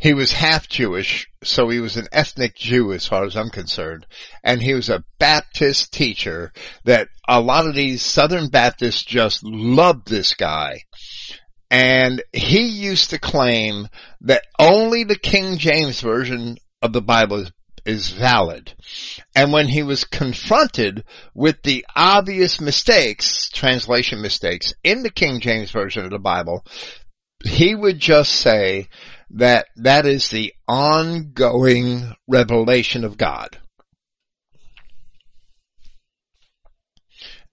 He 0.00 0.14
was 0.14 0.32
half 0.32 0.68
Jewish, 0.68 1.28
so 1.42 1.68
he 1.68 1.80
was 1.80 1.96
an 1.96 2.06
ethnic 2.12 2.54
Jew 2.54 2.92
as 2.92 3.06
far 3.06 3.24
as 3.24 3.36
I'm 3.36 3.50
concerned. 3.50 4.06
And 4.44 4.62
he 4.62 4.72
was 4.72 4.88
a 4.88 5.04
Baptist 5.18 5.92
teacher 5.92 6.52
that 6.84 7.08
a 7.28 7.40
lot 7.40 7.66
of 7.66 7.74
these 7.74 8.00
Southern 8.00 8.48
Baptists 8.48 9.04
just 9.04 9.42
loved 9.42 10.08
this 10.08 10.34
guy. 10.34 10.82
And 11.70 12.22
he 12.32 12.66
used 12.66 13.10
to 13.10 13.18
claim 13.18 13.88
that 14.20 14.44
only 14.58 15.02
the 15.04 15.18
King 15.18 15.58
James 15.58 16.00
Version 16.00 16.56
of 16.80 16.92
the 16.92 17.02
Bible 17.02 17.40
is, 17.40 17.52
is 17.88 18.10
valid. 18.10 18.74
And 19.34 19.50
when 19.50 19.66
he 19.66 19.82
was 19.82 20.04
confronted 20.04 21.04
with 21.34 21.62
the 21.62 21.86
obvious 21.96 22.60
mistakes, 22.60 23.48
translation 23.48 24.20
mistakes, 24.20 24.74
in 24.84 25.02
the 25.02 25.10
King 25.10 25.40
James 25.40 25.70
Version 25.70 26.04
of 26.04 26.10
the 26.10 26.18
Bible, 26.18 26.64
he 27.42 27.74
would 27.74 27.98
just 27.98 28.32
say 28.32 28.88
that 29.30 29.66
that 29.76 30.04
is 30.04 30.28
the 30.28 30.52
ongoing 30.68 32.12
revelation 32.28 33.04
of 33.04 33.16
God. 33.16 33.58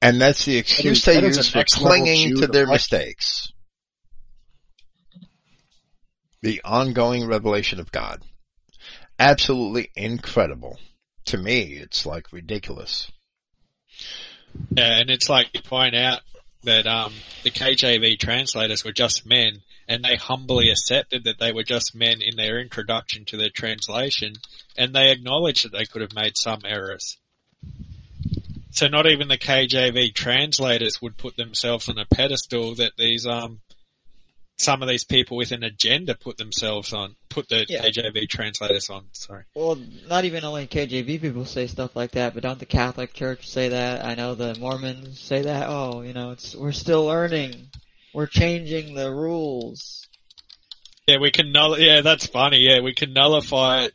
And 0.02 0.20
that's 0.20 0.44
the 0.44 0.58
excuse 0.58 1.06
that 1.06 1.22
they 1.22 1.28
is 1.28 1.38
use 1.38 1.50
for 1.50 1.64
clinging 1.64 2.36
to 2.36 2.48
their 2.48 2.68
mistakes. 2.68 3.48
The 6.42 6.62
ongoing 6.66 7.26
revelation 7.26 7.80
of 7.80 7.92
God. 7.92 8.22
Absolutely 9.20 9.92
incredible. 9.96 10.80
To 11.28 11.38
me, 11.38 11.74
it's 11.74 12.06
like 12.06 12.32
ridiculous. 12.32 13.12
Yeah, 14.70 15.00
and 15.00 15.10
it's 15.10 15.30
like 15.30 15.50
you 15.54 15.62
point 15.62 15.96
out 15.96 16.22
that 16.64 16.86
um, 16.86 17.14
the 17.44 17.52
KJV 17.52 18.20
translators 18.20 18.84
were 18.84 18.92
just 18.92 19.26
men, 19.26 19.62
and 19.88 20.04
they 20.04 20.16
humbly 20.16 20.70
accepted 20.70 21.24
that 21.24 21.40
they 21.40 21.52
were 21.52 21.64
just 21.64 21.96
men 21.96 22.22
in 22.22 22.36
their 22.36 22.60
introduction 22.60 23.26
to 23.26 23.38
their 23.38 23.50
translation, 23.50 24.34
and 24.78 24.94
they 24.94 25.12
acknowledged 25.12 25.64
that 25.64 25.72
they 25.72 25.86
could 25.86 26.02
have 26.02 26.16
made 26.16 26.38
some 26.38 26.62
errors. 26.66 27.18
So 28.72 28.88
not 28.88 29.08
even 29.08 29.30
the 29.30 29.38
KJV 29.38 30.14
translators 30.14 31.02
would 31.02 31.18
put 31.18 31.38
themselves 31.38 31.88
on 31.88 31.98
a 31.98 32.06
pedestal 32.06 32.76
that 32.76 32.98
these 32.98 33.26
um 33.26 33.62
some 34.58 34.82
of 34.82 34.88
these 34.88 35.04
people 35.04 35.36
with 35.38 35.52
an 35.52 35.64
agenda 35.64 36.16
put 36.16 36.38
themselves 36.38 36.94
on, 36.94 37.16
put 37.30 37.50
the 37.50 37.66
Yeah. 37.68 37.84
KJV 37.84 38.28
translators 38.30 38.90
on. 38.90 39.08
Sorry. 39.12 39.44
Well, 39.54 39.76
not 40.08 40.24
even 40.26 40.46
only 40.46 40.66
KJV 40.68 41.20
people 41.20 41.46
say 41.46 41.68
stuff 41.68 41.96
like 41.96 42.12
that, 42.12 42.34
but 42.34 42.44
don't 42.44 42.60
the 42.60 42.66
Catholic 42.66 43.14
Church 43.14 43.50
say 43.50 43.70
that? 43.70 44.06
I 44.06 44.16
know 44.16 44.34
the 44.36 44.56
Mormons 44.56 45.20
say 45.20 45.42
that. 45.42 45.68
Oh, 45.70 46.02
you 46.02 46.14
know, 46.14 46.32
it's 46.32 46.56
we're 46.56 46.72
still 46.72 47.06
learning. 47.06 47.68
We're 48.14 48.28
changing 48.28 48.96
the 48.96 49.12
rules. 49.12 50.08
Yeah, 51.06 51.18
we 51.20 51.32
can 51.32 51.52
null. 51.52 51.78
Yeah, 51.78 52.02
that's 52.02 52.26
funny. 52.26 52.60
Yeah, 52.60 52.80
we 52.80 52.94
can 52.94 53.14
nullify 53.14 53.90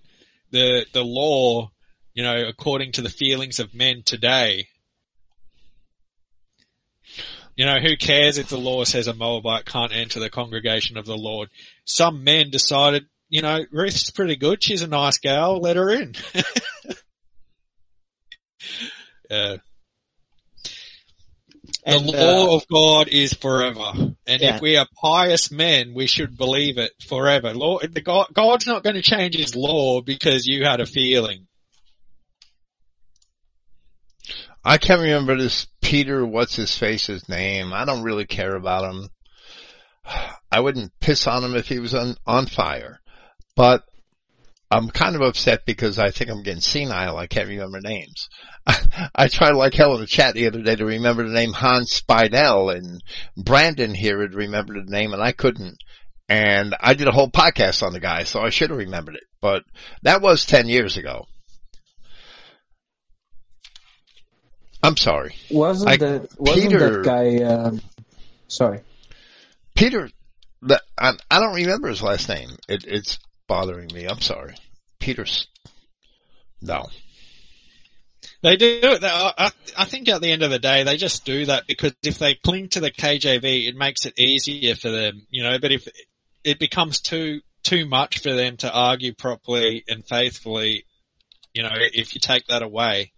the 0.50 0.84
the 0.92 1.02
law, 1.04 1.70
you 2.12 2.22
know, 2.22 2.46
according 2.46 2.92
to 2.92 3.02
the 3.02 3.08
feelings 3.08 3.58
of 3.58 3.74
men 3.74 4.02
today. 4.04 4.68
You 7.56 7.66
know, 7.66 7.78
who 7.78 7.96
cares 7.96 8.38
if 8.38 8.48
the 8.48 8.56
law 8.58 8.84
says 8.84 9.06
a 9.06 9.14
Moabite 9.14 9.66
can't 9.66 9.92
enter 9.94 10.18
the 10.20 10.30
congregation 10.30 10.96
of 10.96 11.04
the 11.06 11.16
Lord? 11.16 11.48
Some 11.84 12.24
men 12.24 12.50
decided, 12.50 13.04
you 13.28 13.42
know, 13.42 13.64
Ruth's 13.70 14.10
pretty 14.10 14.36
good. 14.36 14.62
She's 14.62 14.82
a 14.82 14.86
nice 14.88 15.18
gal. 15.18 15.60
Let 15.60 15.76
her 15.76 15.90
in. 15.90 16.14
yeah. 19.30 19.56
The 21.86 21.96
And, 21.96 22.06
law 22.06 22.52
uh, 22.52 22.56
of 22.56 22.66
God 22.68 23.08
is 23.08 23.32
forever. 23.32 23.92
And 24.26 24.42
Yeah. 24.42 24.56
if 24.56 24.60
we 24.60 24.76
are 24.76 24.86
pious 25.02 25.50
men, 25.50 25.94
we 25.94 26.06
should 26.06 26.36
believe 26.36 26.78
it 26.78 26.92
forever. 27.06 27.54
Law, 27.54 27.78
the 27.80 28.00
God, 28.02 28.28
God's 28.32 28.66
not 28.66 28.82
going 28.84 28.96
to 28.96 29.02
change 29.02 29.34
his 29.34 29.54
law 29.56 30.00
because 30.02 30.46
you 30.46 30.64
had 30.64 30.80
a 30.80 30.86
feeling. 30.86 31.46
I 34.64 34.78
can't 34.78 35.00
remember 35.00 35.36
this 35.36 35.66
Peter, 35.80 36.24
what's 36.24 36.56
his 36.56 36.76
face's 36.76 37.28
name. 37.28 37.72
I 37.72 37.84
don't 37.84 38.02
really 38.02 38.26
care 38.26 38.54
about 38.54 38.92
him. 38.92 39.08
I 40.52 40.60
wouldn't 40.60 40.92
piss 41.00 41.26
on 41.26 41.44
him 41.44 41.54
if 41.54 41.68
he 41.68 41.78
was 41.78 41.94
on, 41.94 42.16
on 42.26 42.46
fire. 42.46 43.00
But 43.56 43.84
I'm 44.70 44.88
kind 44.90 45.16
of 45.16 45.22
upset 45.22 45.66
because 45.66 45.98
I 45.98 46.10
think 46.10 46.30
I'm 46.30 46.42
getting 46.42 46.60
senile. 46.60 47.16
I 47.16 47.26
can't 47.26 47.48
remember 47.48 47.80
names. 47.80 48.28
I 49.14 49.28
tried 49.28 49.54
like 49.54 49.74
hell 49.74 49.94
in 49.94 50.00
the 50.00 50.06
chat 50.06 50.34
the 50.34 50.46
other 50.46 50.62
day 50.62 50.76
to 50.76 50.84
remember 50.84 51.26
the 51.26 51.34
name 51.34 51.52
Hans 51.52 52.00
Speidel 52.00 52.74
and 52.74 53.02
Brandon 53.36 53.94
here 53.94 54.20
had 54.20 54.34
remembered 54.34 54.86
the 54.86 54.90
name 54.90 55.12
and 55.12 55.22
I 55.22 55.32
couldn't. 55.32 55.78
And 56.28 56.76
I 56.80 56.94
did 56.94 57.08
a 57.08 57.12
whole 57.12 57.30
podcast 57.30 57.82
on 57.82 57.92
the 57.92 57.98
guy, 57.98 58.22
so 58.22 58.40
I 58.40 58.50
should 58.50 58.70
have 58.70 58.78
remembered 58.78 59.16
it. 59.16 59.24
But 59.40 59.64
that 60.02 60.22
was 60.22 60.46
10 60.46 60.68
years 60.68 60.96
ago. 60.96 61.26
I'm 64.82 64.96
sorry. 64.96 65.34
Wasn't 65.50 65.90
I- 65.90 65.96
that 65.98 66.40
wasn't 66.40 66.70
Peter- 66.72 67.02
that 67.02 67.04
guy? 67.04 67.42
Um, 67.44 67.80
sorry. 68.48 68.80
Peter, 69.74 70.10
the, 70.62 70.80
I, 70.98 71.12
I 71.30 71.40
don't 71.40 71.54
remember 71.54 71.88
his 71.88 72.02
last 72.02 72.28
name. 72.28 72.50
It, 72.68 72.84
it's 72.86 73.18
bothering 73.46 73.88
me. 73.94 74.06
I'm 74.06 74.20
sorry. 74.20 74.54
Peter's, 74.98 75.46
no. 76.60 76.86
They 78.42 78.56
do 78.56 78.80
it. 78.82 79.00
they- 79.00 79.08
I, 79.08 79.50
I 79.76 79.84
think 79.84 80.08
at 80.08 80.20
the 80.20 80.30
end 80.32 80.42
of 80.42 80.50
the 80.50 80.58
day, 80.58 80.82
they 80.82 80.96
just 80.96 81.24
do 81.24 81.46
that 81.46 81.66
because 81.66 81.92
if 82.02 82.18
they 82.18 82.34
cling 82.34 82.68
to 82.70 82.80
the 82.80 82.90
KJV, 82.90 83.68
it 83.68 83.76
makes 83.76 84.06
it 84.06 84.18
easier 84.18 84.74
for 84.74 84.90
them, 84.90 85.26
you 85.30 85.42
know, 85.42 85.58
but 85.58 85.72
if 85.72 85.86
it 86.44 86.58
becomes 86.58 87.00
too, 87.00 87.40
too 87.62 87.86
much 87.86 88.20
for 88.20 88.32
them 88.32 88.56
to 88.58 88.72
argue 88.72 89.14
properly 89.14 89.84
and 89.88 90.06
faithfully, 90.06 90.84
you 91.52 91.62
know, 91.62 91.72
if 91.74 92.14
you 92.14 92.20
take 92.20 92.46
that 92.46 92.62
away, 92.62 93.12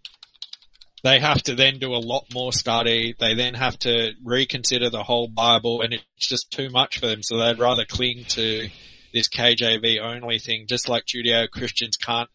they 1.03 1.19
have 1.19 1.43
to 1.43 1.55
then 1.55 1.79
do 1.79 1.93
a 1.93 1.97
lot 1.97 2.33
more 2.33 2.53
study. 2.53 3.13
They 3.19 3.33
then 3.33 3.55
have 3.55 3.77
to 3.79 4.13
reconsider 4.23 4.89
the 4.89 5.03
whole 5.03 5.27
Bible 5.27 5.81
and 5.81 5.93
it's 5.93 6.27
just 6.27 6.51
too 6.51 6.69
much 6.69 6.99
for 6.99 7.07
them. 7.07 7.21
So 7.21 7.37
they'd 7.37 7.59
rather 7.59 7.85
cling 7.85 8.23
to 8.29 8.69
this 9.13 9.27
KJV 9.27 9.99
only 9.99 10.39
thing, 10.39 10.65
just 10.67 10.89
like 10.89 11.05
Judeo-Christians 11.05 11.97
can't 11.97 12.29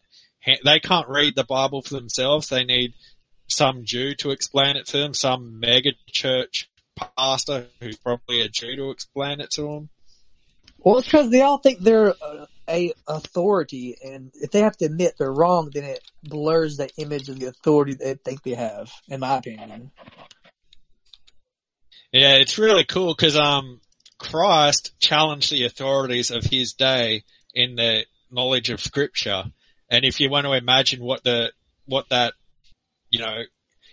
they 0.63 0.79
can't 0.79 1.09
read 1.09 1.35
the 1.35 1.43
Bible 1.43 1.81
for 1.81 1.95
themselves. 1.95 2.47
They 2.47 2.63
need 2.63 2.93
some 3.47 3.81
Jew 3.83 4.15
to 4.15 4.31
explain 4.31 4.77
it 4.77 4.85
to 4.87 4.97
them, 4.97 5.13
some 5.13 5.59
mega 5.59 5.91
church 6.07 6.69
pastor 6.95 7.67
who's 7.81 7.97
probably 7.97 8.41
a 8.41 8.49
Jew 8.49 8.75
to 8.75 8.89
explain 8.91 9.41
it 9.41 9.51
to 9.51 9.63
them. 9.63 9.89
Well, 10.77 10.99
it's 10.99 11.07
because 11.07 11.29
they 11.29 11.41
all 11.41 11.57
think 11.57 11.79
they're 11.79 12.13
uh, 12.21 12.45
a 12.69 12.93
authority, 13.07 13.97
and 14.03 14.31
if 14.35 14.51
they 14.51 14.61
have 14.61 14.77
to 14.77 14.85
admit 14.85 15.15
they're 15.17 15.33
wrong, 15.33 15.71
then 15.73 15.83
it 15.83 16.01
blurs 16.23 16.77
the 16.77 16.89
image 16.97 17.29
of 17.29 17.39
the 17.39 17.47
authority 17.47 17.95
they 17.95 18.13
think 18.13 18.43
they 18.43 18.53
have. 18.53 18.91
In 19.07 19.19
my 19.19 19.37
opinion, 19.37 19.91
Yeah, 22.11 22.35
it's 22.35 22.57
really 22.57 22.85
cool 22.85 23.13
because 23.13 23.35
um, 23.35 23.81
Christ 24.17 24.93
challenged 24.99 25.51
the 25.51 25.65
authorities 25.65 26.31
of 26.31 26.43
his 26.43 26.73
day 26.73 27.23
in 27.53 27.75
the 27.75 28.05
knowledge 28.31 28.69
of 28.69 28.81
Scripture, 28.81 29.45
and 29.89 30.05
if 30.05 30.19
you 30.19 30.29
want 30.29 30.45
to 30.45 30.53
imagine 30.53 31.01
what 31.03 31.23
the 31.23 31.51
what 31.85 32.09
that 32.09 32.33
you 33.09 33.19
know 33.19 33.43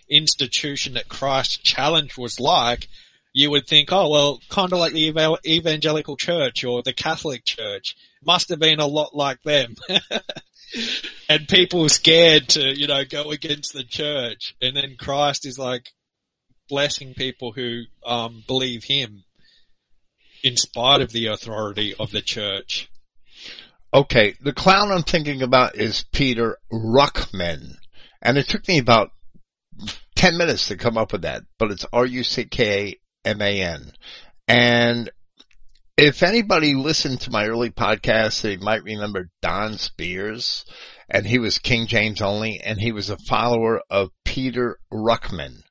institution 0.09 0.93
that 0.93 1.09
Christ 1.09 1.63
challenged 1.63 2.17
was 2.17 2.39
like, 2.39 2.87
you 3.33 3.51
would 3.51 3.67
think, 3.67 3.91
oh 3.91 4.09
well, 4.09 4.39
kind 4.49 4.71
of 4.71 4.79
like 4.79 4.93
the 4.93 5.37
evangelical 5.45 6.17
church 6.17 6.63
or 6.63 6.81
the 6.81 6.93
Catholic 6.93 7.43
church 7.45 7.95
must 8.25 8.49
have 8.49 8.59
been 8.59 8.79
a 8.79 8.87
lot 8.87 9.15
like 9.15 9.41
them. 9.43 9.75
and 11.29 11.47
people 11.47 11.87
scared 11.89 12.49
to, 12.49 12.77
you 12.77 12.87
know, 12.87 13.03
go 13.05 13.31
against 13.31 13.73
the 13.73 13.83
church. 13.83 14.55
And 14.61 14.75
then 14.75 14.95
Christ 14.97 15.45
is 15.45 15.57
like 15.57 15.89
blessing 16.69 17.13
people 17.13 17.51
who 17.53 17.83
um, 18.05 18.43
believe 18.47 18.83
him 18.85 19.23
in 20.43 20.57
spite 20.57 21.01
of 21.01 21.11
the 21.11 21.27
authority 21.27 21.93
of 21.99 22.11
the 22.11 22.21
church. 22.21 22.89
Okay, 23.93 24.35
the 24.41 24.53
clown 24.53 24.91
I'm 24.91 25.03
thinking 25.03 25.41
about 25.41 25.75
is 25.75 26.05
Peter 26.11 26.57
Ruckman. 26.71 27.77
And 28.21 28.37
it 28.37 28.47
took 28.47 28.67
me 28.67 28.79
about 28.79 29.11
10 30.15 30.37
minutes 30.37 30.67
to 30.67 30.75
come 30.75 30.97
up 30.97 31.11
with 31.11 31.21
that, 31.21 31.43
but 31.57 31.71
it's 31.71 31.85
R-U-C-K-M-A-N. 31.93 33.91
And 34.47 35.09
if 35.97 36.21
anybody 36.21 36.75
listened 36.75 37.21
to 37.21 37.31
my 37.31 37.47
early 37.47 37.71
podcast, 37.71 38.41
they 38.41 38.55
might 38.55 38.83
remember 38.83 39.31
Don 39.41 39.77
Spears, 39.79 40.63
and 41.09 41.25
he 41.25 41.39
was 41.39 41.57
King 41.57 41.87
James 41.87 42.21
only, 42.21 42.59
and 42.59 42.79
he 42.79 42.91
was 42.91 43.09
a 43.09 43.17
follower 43.17 43.81
of 43.89 44.11
Peter 44.23 44.77
Ruckman. 44.93 45.63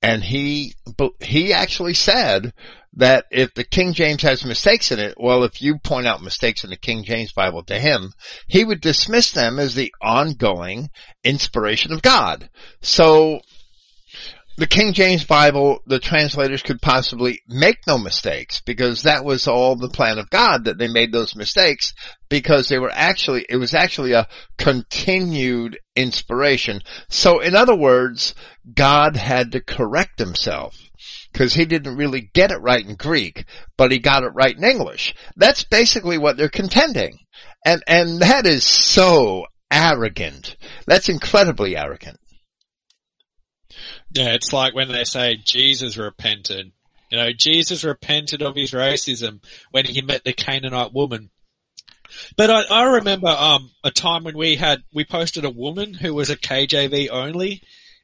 And 0.00 0.22
he, 0.22 0.74
he 1.20 1.52
actually 1.52 1.94
said 1.94 2.52
that 2.92 3.24
if 3.32 3.54
the 3.54 3.64
King 3.64 3.92
James 3.92 4.22
has 4.22 4.44
mistakes 4.44 4.92
in 4.92 5.00
it, 5.00 5.14
well, 5.18 5.42
if 5.42 5.60
you 5.60 5.78
point 5.78 6.06
out 6.06 6.22
mistakes 6.22 6.62
in 6.62 6.70
the 6.70 6.76
King 6.76 7.02
James 7.02 7.32
Bible 7.32 7.64
to 7.64 7.78
him, 7.78 8.12
he 8.46 8.64
would 8.64 8.80
dismiss 8.80 9.32
them 9.32 9.58
as 9.58 9.74
the 9.74 9.92
ongoing 10.00 10.90
inspiration 11.24 11.92
of 11.92 12.02
God. 12.02 12.48
So, 12.82 13.40
the 14.56 14.66
King 14.66 14.94
James 14.94 15.24
Bible, 15.24 15.80
the 15.86 15.98
translators 15.98 16.62
could 16.62 16.80
possibly 16.80 17.40
make 17.46 17.78
no 17.86 17.98
mistakes 17.98 18.62
because 18.64 19.02
that 19.02 19.24
was 19.24 19.46
all 19.46 19.76
the 19.76 19.90
plan 19.90 20.18
of 20.18 20.30
God 20.30 20.64
that 20.64 20.78
they 20.78 20.88
made 20.88 21.12
those 21.12 21.36
mistakes 21.36 21.92
because 22.30 22.68
they 22.68 22.78
were 22.78 22.92
actually, 22.92 23.44
it 23.48 23.56
was 23.56 23.74
actually 23.74 24.12
a 24.12 24.28
continued 24.56 25.78
inspiration. 25.94 26.80
So 27.08 27.40
in 27.40 27.54
other 27.54 27.76
words, 27.76 28.34
God 28.72 29.16
had 29.16 29.52
to 29.52 29.60
correct 29.60 30.18
himself 30.18 30.74
because 31.32 31.52
he 31.52 31.66
didn't 31.66 31.98
really 31.98 32.30
get 32.32 32.50
it 32.50 32.62
right 32.62 32.84
in 32.84 32.96
Greek, 32.96 33.44
but 33.76 33.92
he 33.92 33.98
got 33.98 34.22
it 34.22 34.32
right 34.34 34.56
in 34.56 34.64
English. 34.64 35.14
That's 35.36 35.64
basically 35.64 36.16
what 36.16 36.38
they're 36.38 36.48
contending. 36.48 37.18
And, 37.62 37.82
and 37.86 38.20
that 38.20 38.46
is 38.46 38.64
so 38.64 39.44
arrogant. 39.70 40.56
That's 40.86 41.10
incredibly 41.10 41.76
arrogant. 41.76 42.18
Yeah, 44.16 44.34
it's 44.34 44.52
like 44.52 44.74
when 44.74 44.88
they 44.88 45.04
say 45.04 45.36
Jesus 45.36 45.96
repented. 45.98 46.72
You 47.10 47.18
know, 47.18 47.32
Jesus 47.32 47.84
repented 47.84 48.42
of 48.42 48.56
his 48.56 48.70
racism 48.72 49.40
when 49.70 49.84
he 49.84 50.00
met 50.00 50.24
the 50.24 50.32
Canaanite 50.32 50.94
woman. 50.94 51.30
But 52.36 52.50
I, 52.50 52.62
I 52.62 52.82
remember 52.94 53.28
um, 53.28 53.70
a 53.84 53.90
time 53.90 54.24
when 54.24 54.36
we 54.36 54.56
had 54.56 54.82
we 54.94 55.04
posted 55.04 55.44
a 55.44 55.50
woman 55.50 55.94
who 55.94 56.14
was 56.14 56.30
a 56.30 56.36
KJV 56.36 57.10
only 57.10 57.62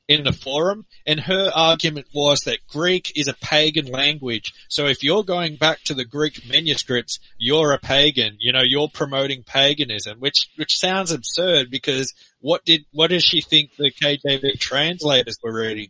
in 0.09 0.25
the 0.25 0.33
forum, 0.33 0.85
and 1.07 1.21
her 1.21 1.51
argument 1.55 2.07
was 2.15 2.41
that 2.41 2.67
Greek 2.69 3.13
is 3.17 3.29
a 3.29 3.35
pagan 3.35 3.87
language. 3.87 4.53
So 4.69 4.87
if 4.87 5.03
you're 5.03 5.25
going 5.25 5.57
back 5.57 5.83
to 5.85 5.95
the 5.95 6.05
Greek 6.05 6.47
manuscripts, 6.47 7.19
you're 7.39 7.73
a 7.73 7.79
pagan. 7.79 8.37
You 8.39 8.53
know, 8.53 8.63
you're 8.63 8.89
promoting 8.89 9.45
paganism, 9.45 10.19
which 10.21 10.49
which 10.57 10.77
sounds 10.77 11.11
absurd 11.11 11.71
because 11.71 12.13
what 12.41 12.65
did 12.65 12.85
what 12.93 13.09
does 13.09 13.25
she 13.25 13.41
think 13.41 13.71
the 13.77 13.93
KJV 13.93 14.59
translators 14.59 15.39
were 15.43 15.55
reading? 15.55 15.89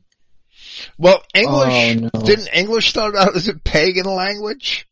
Well, 0.98 1.22
English, 1.34 1.96
Oh, 2.14 2.18
no. 2.20 2.24
didn't 2.24 2.48
English 2.54 2.88
start 2.90 3.14
out 3.16 3.36
as 3.36 3.48
a 3.48 3.54
pagan 3.54 4.06
language? 4.06 4.86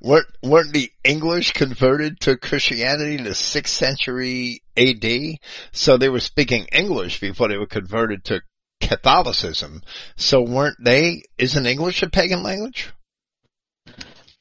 Weren't, 0.00 0.26
weren't 0.44 0.72
the 0.72 0.90
English 1.02 1.52
converted 1.52 2.20
to 2.20 2.36
Christianity 2.36 3.16
in 3.16 3.24
the 3.24 3.30
6th 3.34 3.66
century 3.68 4.62
AD? 4.76 5.38
So 5.72 5.96
they 5.96 6.08
were 6.08 6.20
speaking 6.20 6.66
English 6.72 7.18
before 7.20 7.48
they 7.48 7.56
were 7.58 7.66
converted 7.66 8.24
to 8.26 8.42
Catholicism. 8.80 9.82
So 10.16 10.42
weren't 10.42 10.76
they, 10.80 11.22
isn't 11.36 11.66
English 11.66 12.02
a 12.02 12.08
pagan 12.10 12.42
language? 12.44 12.90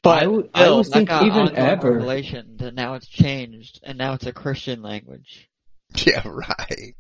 But 0.04 0.22
I 0.24 0.28
would- 0.28 0.50
I 0.54 0.70
would 0.70 0.86
think 0.86 1.10
got 1.10 1.24
even 1.26 1.56
ever- 1.56 1.94
revelation 1.94 2.58
that 2.58 2.76
now 2.76 2.94
it's 2.94 3.08
changed 3.08 3.80
and 3.82 3.98
now 3.98 4.14
it's 4.14 4.28
a 4.28 4.34
Christian 4.34 4.82
language. 4.84 5.50
Yeah, 6.06 6.22
right. 6.28 6.94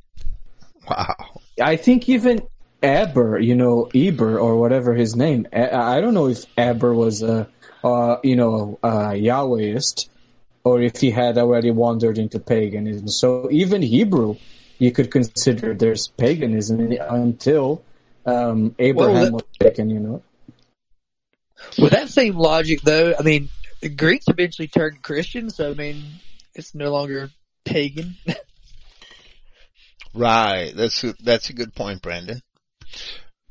Wow. 0.89 1.41
I 1.61 1.75
think 1.75 2.09
even 2.09 2.41
Aber, 2.83 3.39
you 3.39 3.55
know, 3.55 3.89
Eber 3.93 4.39
or 4.39 4.57
whatever 4.59 4.93
his 4.93 5.15
name. 5.15 5.47
I 5.53 5.99
don't 6.01 6.13
know 6.13 6.27
if 6.27 6.45
Aber 6.57 6.93
was 6.93 7.23
a, 7.23 7.47
uh, 7.83 8.17
you 8.23 8.35
know, 8.35 8.79
a 8.83 9.13
Yahwehist 9.13 10.09
or 10.63 10.81
if 10.81 10.97
he 10.97 11.11
had 11.11 11.37
already 11.37 11.71
wandered 11.71 12.17
into 12.17 12.39
paganism. 12.39 13.07
So 13.07 13.49
even 13.51 13.81
Hebrew, 13.81 14.35
you 14.79 14.91
could 14.91 15.11
consider 15.11 15.73
there's 15.73 16.07
paganism 16.09 16.91
until 16.91 17.83
um, 18.25 18.75
Abraham 18.79 19.25
that- 19.25 19.33
was 19.33 19.43
taken. 19.59 19.89
You 19.89 19.99
know. 19.99 20.23
With 21.79 21.91
that 21.91 22.09
same 22.09 22.35
logic, 22.35 22.81
though, 22.81 23.15
I 23.17 23.23
mean, 23.23 23.49
the 23.81 23.89
Greeks 23.89 24.25
eventually 24.27 24.67
turned 24.67 25.01
Christian, 25.01 25.49
so 25.49 25.71
I 25.71 25.73
mean, 25.73 26.03
it's 26.53 26.75
no 26.75 26.91
longer 26.91 27.29
pagan. 27.63 28.15
Right. 30.15 30.71
That's 30.75 31.03
a, 31.03 31.13
that's 31.23 31.49
a 31.49 31.53
good 31.53 31.75
point, 31.75 32.01
Brandon. 32.01 32.41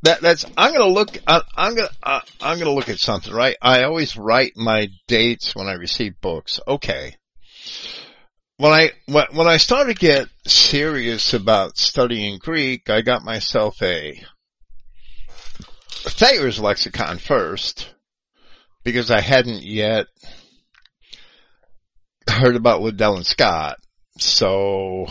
That 0.03 0.21
that's 0.21 0.45
I'm 0.57 0.73
gonna 0.73 0.93
look. 0.93 1.17
I, 1.27 1.41
I'm 1.57 1.75
gonna 1.75 2.23
I'm 2.41 2.59
gonna 2.59 2.73
look 2.73 2.91
at 2.91 2.99
something. 2.99 3.33
Right. 3.33 3.57
I 3.63 3.85
always 3.85 4.17
write 4.17 4.53
my 4.55 4.89
dates 5.09 5.55
when 5.57 5.67
I 5.67 5.75
receive 5.75 6.21
books. 6.21 6.61
Okay. 6.69 7.17
When 8.59 8.73
I 8.73 8.91
when, 9.07 9.27
when 9.33 9.47
I 9.47 9.57
started 9.57 9.95
to 9.95 10.01
get 10.01 10.29
serious 10.47 11.33
about 11.33 11.79
studying 11.79 12.39
Greek, 12.39 12.91
I 12.91 13.01
got 13.01 13.25
myself 13.25 13.83
a 13.83 14.23
Thayer's 16.07 16.61
lexicon 16.61 17.17
first 17.19 17.95
because 18.85 19.11
I 19.11 19.21
hadn't 19.21 19.63
yet 19.63 20.07
heard 22.29 22.57
about 22.57 22.83
Liddell 22.83 23.17
and 23.17 23.27
Scott. 23.27 23.79
So 24.19 25.07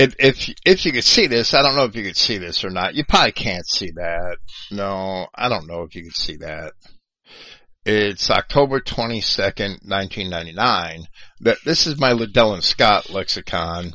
if 0.00 0.14
if 0.18 0.54
if 0.64 0.86
you 0.86 0.92
could 0.92 1.04
see 1.04 1.26
this, 1.26 1.52
I 1.52 1.62
don't 1.62 1.76
know 1.76 1.84
if 1.84 1.94
you 1.94 2.02
could 2.02 2.16
see 2.16 2.38
this 2.38 2.64
or 2.64 2.70
not. 2.70 2.94
You 2.94 3.04
probably 3.04 3.32
can't 3.32 3.66
see 3.66 3.90
that. 3.96 4.38
No, 4.70 5.26
I 5.34 5.48
don't 5.48 5.66
know 5.66 5.82
if 5.82 5.94
you 5.94 6.04
could 6.04 6.16
see 6.16 6.36
that. 6.36 6.72
It's 7.84 8.30
October 8.30 8.80
22nd, 8.80 9.86
1999. 9.86 11.04
That 11.40 11.58
this 11.64 11.86
is 11.86 11.98
my 11.98 12.12
Liddell 12.12 12.54
and 12.54 12.64
Scott 12.64 13.10
lexicon. 13.10 13.92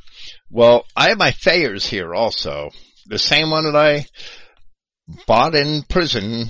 Well, 0.49 0.85
I 0.95 1.09
have 1.09 1.17
my 1.17 1.31
Thayer's 1.31 1.87
here 1.87 2.13
also. 2.13 2.69
The 3.07 3.19
same 3.19 3.49
one 3.49 3.65
that 3.65 3.75
I 3.75 4.05
bought 5.27 5.55
in 5.55 5.83
prison 5.89 6.49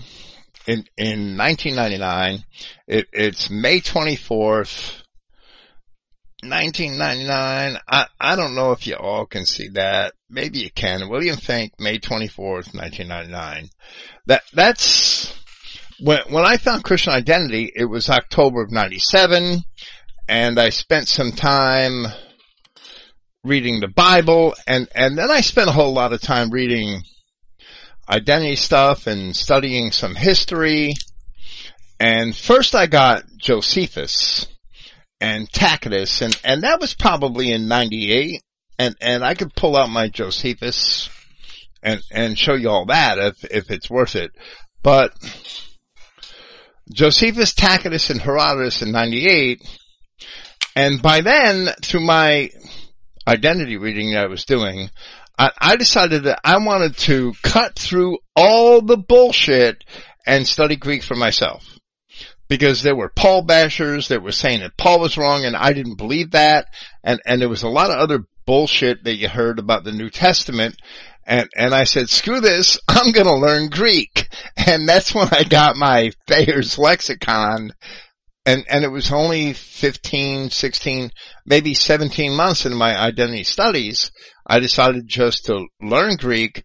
in 0.68 0.86
in 0.98 1.38
1999. 1.38 2.44
It, 2.88 3.08
it's 3.14 3.50
May 3.50 3.80
24th, 3.80 5.02
1999. 6.50 7.80
I, 7.88 8.06
I 8.20 8.36
don't 8.36 8.56
know 8.56 8.72
if 8.72 8.88
you 8.88 8.96
all 8.96 9.26
can 9.26 9.46
see 9.46 9.70
that. 9.70 10.14
Maybe 10.30 10.60
you 10.60 10.70
can. 10.72 11.10
William 11.10 11.38
Finck, 11.38 11.72
May 11.80 12.00
24th, 12.00 12.74
1999. 12.74 13.70
That, 14.28 14.44
that's, 14.54 15.34
when, 16.00 16.20
when 16.30 16.46
I 16.46 16.58
found 16.58 16.84
Christian 16.84 17.14
identity, 17.14 17.72
it 17.76 17.86
was 17.86 18.10
October 18.10 18.64
of 18.64 18.72
97, 18.72 19.60
and 20.28 20.60
I 20.60 20.70
spent 20.70 21.08
some 21.08 21.32
time 21.32 22.06
reading 23.44 23.80
the 23.80 23.88
Bible, 23.88 24.56
and, 24.66 24.88
and 24.96 25.18
then 25.18 25.30
I 25.30 25.42
spent 25.42 25.70
a 25.70 25.74
whole 25.74 25.94
lot 25.94 26.14
of 26.14 26.22
time 26.22 26.50
reading 26.50 27.04
identity 28.10 28.56
stuff 28.56 29.08
and 29.08 29.36
studying 29.36 29.92
some 29.92 30.16
history. 30.16 30.94
And 32.00 32.36
first 32.36 32.76
I 32.76 32.88
got 32.88 33.24
Josephus 33.38 34.48
and 35.20 35.50
Tacitus, 35.52 36.22
and, 36.22 36.40
and 36.44 36.64
that 36.64 36.80
was 36.80 36.94
probably 36.94 37.52
in 37.52 37.68
98, 37.68 38.42
and, 38.78 38.96
and 39.02 39.24
I 39.24 39.34
could 39.34 39.56
pull 39.56 39.78
out 39.78 39.90
my 39.90 40.10
Josephus 40.10 41.10
and, 41.82 42.02
and 42.12 42.38
show 42.38 42.54
you 42.54 42.70
all 42.70 42.86
that 42.88 43.18
if, 43.18 43.46
if 43.46 43.72
it's 43.72 43.90
worth 43.90 44.16
it. 44.16 44.32
But 44.84 45.14
Josephus, 46.92 47.54
Tacitus, 47.54 48.10
and 48.10 48.22
Herodotus 48.22 48.82
in 48.82 48.92
98, 48.92 49.62
and 50.76 51.02
by 51.02 51.22
then, 51.22 51.70
through 51.82 52.02
my 52.02 52.50
identity 53.28 53.78
reading 53.78 54.12
that 54.12 54.26
I 54.26 54.28
was 54.28 54.46
doing, 54.46 54.90
I, 55.38 55.52
I 55.60 55.76
decided 55.78 56.24
that 56.24 56.40
I 56.44 56.58
wanted 56.58 56.98
to 56.98 57.34
cut 57.42 57.78
through 57.78 58.18
all 58.36 58.82
the 58.82 58.98
bullshit 58.98 59.84
and 60.26 60.48
study 60.48 60.76
Greek 60.76 61.04
for 61.04 61.16
myself. 61.16 61.75
Because 62.48 62.84
there 62.84 62.96
were 62.96 63.10
Paul 63.10 63.46
bashers 63.46 64.10
that 64.10 64.22
were 64.22 64.32
saying 64.32 64.60
that 64.60 64.78
Paul 64.78 65.00
was 65.00 65.18
wrong 65.18 65.46
and 65.46 65.56
I 65.56 65.74
didn't 65.74 65.98
believe 65.98 66.32
that. 66.32 66.68
And, 67.04 67.20
and 67.26 67.42
there 67.42 67.50
was 67.50 67.64
a 67.64 67.70
lot 67.70 67.90
of 67.90 67.98
other 67.98 68.26
bullshit 68.46 69.04
that 69.04 69.16
you 69.16 69.28
heard 69.28 69.60
about 69.60 69.84
the 69.84 69.92
New 69.92 70.10
Testament. 70.10 70.76
And, 71.26 71.50
and 71.56 71.74
I 71.74 71.86
said, 71.86 72.10
screw 72.10 72.40
this, 72.40 72.80
I'm 72.88 73.12
gonna 73.12 73.36
learn 73.36 73.70
Greek. 73.70 74.28
And 74.56 74.88
that's 74.88 75.14
when 75.14 75.28
I 75.32 75.44
got 75.44 75.76
my 75.76 76.12
Thayer's 76.28 76.78
lexicon. 76.78 77.72
And, 78.46 78.64
and 78.70 78.84
it 78.84 78.90
was 78.90 79.12
only 79.12 79.54
15, 79.54 80.52
16, 80.52 81.12
maybe 81.48 81.74
17 81.74 82.36
months 82.36 82.66
into 82.66 82.78
my 82.78 82.96
identity 82.96 83.44
studies. 83.44 84.12
I 84.46 84.60
decided 84.60 85.08
just 85.08 85.46
to 85.46 85.66
learn 85.82 86.18
Greek, 86.18 86.64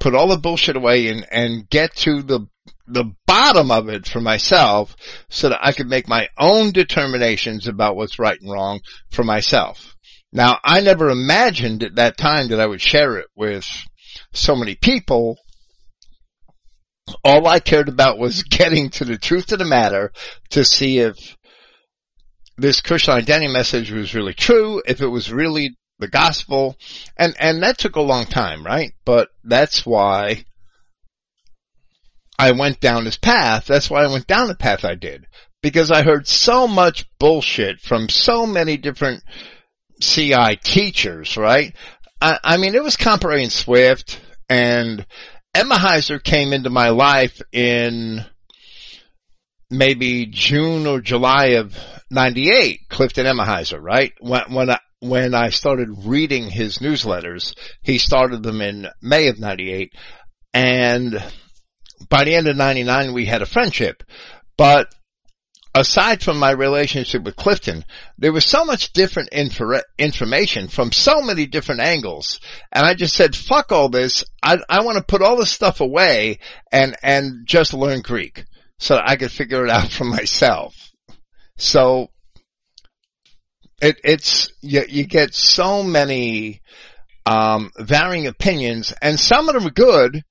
put 0.00 0.14
all 0.14 0.28
the 0.28 0.36
bullshit 0.36 0.76
away 0.76 1.08
and, 1.08 1.26
and 1.32 1.68
get 1.68 1.96
to 1.96 2.22
the, 2.22 2.46
the 2.86 3.12
bottom 3.26 3.70
of 3.70 3.88
it 3.88 4.06
for 4.06 4.20
myself 4.20 4.96
so 5.28 5.48
that 5.48 5.64
I 5.64 5.72
could 5.72 5.88
make 5.88 6.08
my 6.08 6.28
own 6.38 6.72
determinations 6.72 7.66
about 7.66 7.96
what's 7.96 8.18
right 8.18 8.38
and 8.40 8.50
wrong 8.50 8.80
for 9.10 9.24
myself. 9.24 9.94
Now, 10.32 10.58
I 10.64 10.80
never 10.80 11.10
imagined 11.10 11.82
at 11.82 11.96
that 11.96 12.16
time 12.16 12.48
that 12.48 12.60
I 12.60 12.66
would 12.66 12.80
share 12.80 13.16
it 13.16 13.26
with 13.34 13.66
so 14.32 14.54
many 14.54 14.74
people. 14.74 15.38
All 17.24 17.46
I 17.46 17.60
cared 17.60 17.88
about 17.88 18.18
was 18.18 18.42
getting 18.50 18.90
to 18.90 19.04
the 19.04 19.18
truth 19.18 19.52
of 19.52 19.58
the 19.58 19.64
matter 19.64 20.12
to 20.50 20.64
see 20.64 20.98
if 20.98 21.36
this 22.56 22.80
Christian 22.80 23.14
identity 23.14 23.52
message 23.52 23.90
was 23.90 24.14
really 24.14 24.34
true, 24.34 24.82
if 24.86 25.00
it 25.00 25.08
was 25.08 25.32
really 25.32 25.76
the 25.98 26.08
gospel, 26.08 26.76
and, 27.16 27.34
and 27.38 27.62
that 27.62 27.78
took 27.78 27.96
a 27.96 28.02
long 28.02 28.26
time, 28.26 28.64
right? 28.64 28.92
But 29.04 29.28
that's 29.44 29.86
why 29.86 30.44
I 32.38 32.52
went 32.52 32.80
down 32.80 33.04
this 33.04 33.16
path. 33.16 33.66
That's 33.66 33.88
why 33.88 34.04
I 34.04 34.08
went 34.08 34.26
down 34.26 34.48
the 34.48 34.54
path 34.54 34.84
I 34.84 34.94
did. 34.94 35.26
Because 35.62 35.90
I 35.90 36.02
heard 36.02 36.28
so 36.28 36.68
much 36.68 37.06
bullshit 37.18 37.80
from 37.80 38.08
so 38.08 38.46
many 38.46 38.76
different 38.76 39.22
CI 40.00 40.56
teachers, 40.62 41.36
right? 41.36 41.74
I, 42.20 42.38
I 42.44 42.56
mean, 42.56 42.74
it 42.74 42.82
was 42.82 42.96
Comparet 42.96 43.40
and 43.42 43.52
Swift, 43.52 44.20
and 44.48 45.06
Emahiser 45.54 46.22
came 46.22 46.52
into 46.52 46.70
my 46.70 46.90
life 46.90 47.40
in 47.52 48.24
maybe 49.70 50.26
June 50.26 50.86
or 50.86 51.00
July 51.00 51.56
of 51.56 51.76
98, 52.10 52.80
Clifton 52.88 53.26
Emahiser, 53.26 53.80
right? 53.80 54.12
When, 54.20 54.42
when 54.52 54.70
I, 54.70 54.78
when 55.00 55.34
I 55.34 55.50
started 55.50 56.04
reading 56.04 56.50
his 56.50 56.78
newsletters, 56.78 57.54
he 57.82 57.98
started 57.98 58.42
them 58.42 58.60
in 58.60 58.88
May 59.02 59.28
of 59.28 59.40
98, 59.40 59.92
and 60.54 61.22
by 62.08 62.24
the 62.24 62.34
end 62.34 62.46
of 62.46 62.56
99 62.56 63.12
we 63.12 63.26
had 63.26 63.42
a 63.42 63.46
friendship. 63.46 64.02
But 64.56 64.94
aside 65.76 66.22
from 66.22 66.38
my 66.38 66.50
relationship 66.50 67.22
with 67.22 67.36
Clifton, 67.36 67.84
there 68.16 68.32
was 68.32 68.46
so 68.46 68.64
much 68.64 68.92
different 68.94 69.30
infor- 69.30 69.82
information 69.98 70.68
from 70.68 70.90
so 70.90 71.20
many 71.20 71.46
different 71.46 71.82
angles. 71.82 72.40
And 72.72 72.86
I 72.86 72.94
just 72.94 73.14
said, 73.14 73.36
fuck 73.36 73.70
all 73.70 73.90
this. 73.90 74.24
I, 74.42 74.58
I 74.68 74.82
want 74.82 74.96
to 74.96 75.04
put 75.04 75.22
all 75.22 75.36
this 75.36 75.50
stuff 75.50 75.80
away 75.80 76.38
and, 76.72 76.96
and 77.02 77.46
just 77.46 77.74
learn 77.74 78.00
Greek 78.00 78.44
so 78.78 79.00
I 79.02 79.16
could 79.16 79.30
figure 79.30 79.64
it 79.64 79.70
out 79.70 79.90
for 79.92 80.04
myself. 80.04 80.74
So 81.58 82.08
it, 83.82 84.00
it's, 84.02 84.50
you, 84.62 84.82
you 84.88 85.06
get 85.06 85.34
so 85.34 85.82
many, 85.82 86.62
um, 87.26 87.70
varying 87.78 88.26
opinions 88.26 88.94
and 89.02 89.20
some 89.20 89.48
of 89.48 89.54
them 89.54 89.66
are 89.66 89.70
good, 89.70 90.22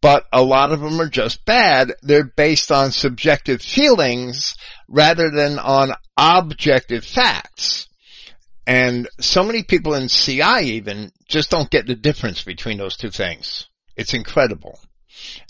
but 0.00 0.26
a 0.32 0.42
lot 0.42 0.72
of 0.72 0.80
them 0.80 1.00
are 1.00 1.08
just 1.08 1.44
bad. 1.44 1.94
They're 2.02 2.24
based 2.24 2.70
on 2.70 2.92
subjective 2.92 3.62
feelings 3.62 4.54
rather 4.88 5.30
than 5.30 5.58
on 5.58 5.92
objective 6.16 7.04
facts. 7.04 7.88
And 8.66 9.08
so 9.18 9.42
many 9.42 9.62
people 9.62 9.94
in 9.94 10.08
CI 10.08 10.60
even 10.76 11.10
just 11.28 11.50
don't 11.50 11.70
get 11.70 11.86
the 11.86 11.96
difference 11.96 12.44
between 12.44 12.78
those 12.78 12.96
two 12.96 13.10
things. 13.10 13.68
It's 13.96 14.14
incredible. 14.14 14.78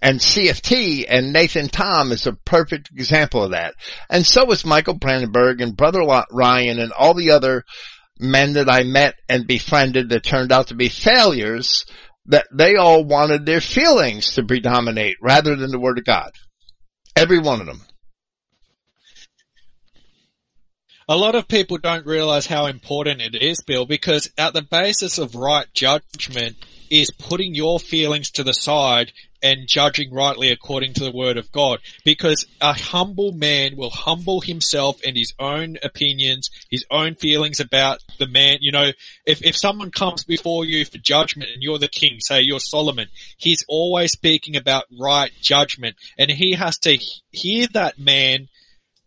And 0.02 0.18
CFT 0.18 1.04
and 1.08 1.32
Nathan 1.32 1.68
Tom 1.68 2.12
is 2.12 2.26
a 2.26 2.32
perfect 2.32 2.90
example 2.92 3.44
of 3.44 3.50
that. 3.50 3.74
And 4.08 4.26
so 4.26 4.50
is 4.52 4.64
Michael 4.64 4.94
Brandenburg 4.94 5.60
and 5.60 5.76
Brother 5.76 6.00
Ryan 6.30 6.78
and 6.78 6.92
all 6.92 7.14
the 7.14 7.32
other 7.32 7.64
men 8.18 8.54
that 8.54 8.70
I 8.70 8.82
met 8.84 9.14
and 9.28 9.46
befriended 9.46 10.08
that 10.10 10.24
turned 10.24 10.52
out 10.52 10.68
to 10.68 10.74
be 10.74 10.88
failures 10.88 11.84
that 12.30 12.46
they 12.52 12.76
all 12.76 13.04
wanted 13.04 13.44
their 13.44 13.60
feelings 13.60 14.32
to 14.34 14.44
predominate 14.44 15.16
rather 15.20 15.56
than 15.56 15.70
the 15.70 15.80
Word 15.80 15.98
of 15.98 16.04
God. 16.04 16.30
Every 17.16 17.38
one 17.38 17.60
of 17.60 17.66
them. 17.66 17.82
A 21.08 21.16
lot 21.16 21.34
of 21.34 21.48
people 21.48 21.76
don't 21.78 22.06
realize 22.06 22.46
how 22.46 22.66
important 22.66 23.20
it 23.20 23.34
is, 23.34 23.60
Bill, 23.66 23.84
because 23.84 24.30
at 24.38 24.54
the 24.54 24.62
basis 24.62 25.18
of 25.18 25.34
right 25.34 25.66
judgment 25.74 26.56
is 26.88 27.10
putting 27.10 27.52
your 27.52 27.80
feelings 27.80 28.30
to 28.30 28.44
the 28.44 28.52
side 28.52 29.12
and 29.42 29.66
judging 29.66 30.12
rightly 30.12 30.50
according 30.50 30.94
to 30.94 31.04
the 31.04 31.12
word 31.12 31.36
of 31.36 31.50
God. 31.52 31.80
Because 32.04 32.46
a 32.60 32.72
humble 32.72 33.32
man 33.32 33.76
will 33.76 33.90
humble 33.90 34.40
himself 34.40 35.00
and 35.04 35.16
his 35.16 35.32
own 35.38 35.76
opinions, 35.82 36.50
his 36.70 36.84
own 36.90 37.14
feelings 37.14 37.60
about 37.60 38.00
the 38.18 38.26
man. 38.26 38.58
You 38.60 38.72
know, 38.72 38.92
if, 39.26 39.42
if 39.44 39.56
someone 39.56 39.90
comes 39.90 40.24
before 40.24 40.64
you 40.64 40.84
for 40.84 40.98
judgment 40.98 41.50
and 41.52 41.62
you're 41.62 41.78
the 41.78 41.88
king, 41.88 42.18
say 42.20 42.40
you're 42.40 42.60
Solomon, 42.60 43.08
he's 43.36 43.64
always 43.68 44.12
speaking 44.12 44.56
about 44.56 44.84
right 44.98 45.32
judgment 45.40 45.96
and 46.18 46.30
he 46.30 46.52
has 46.52 46.78
to 46.80 46.98
hear 47.30 47.66
that 47.72 47.98
man, 47.98 48.48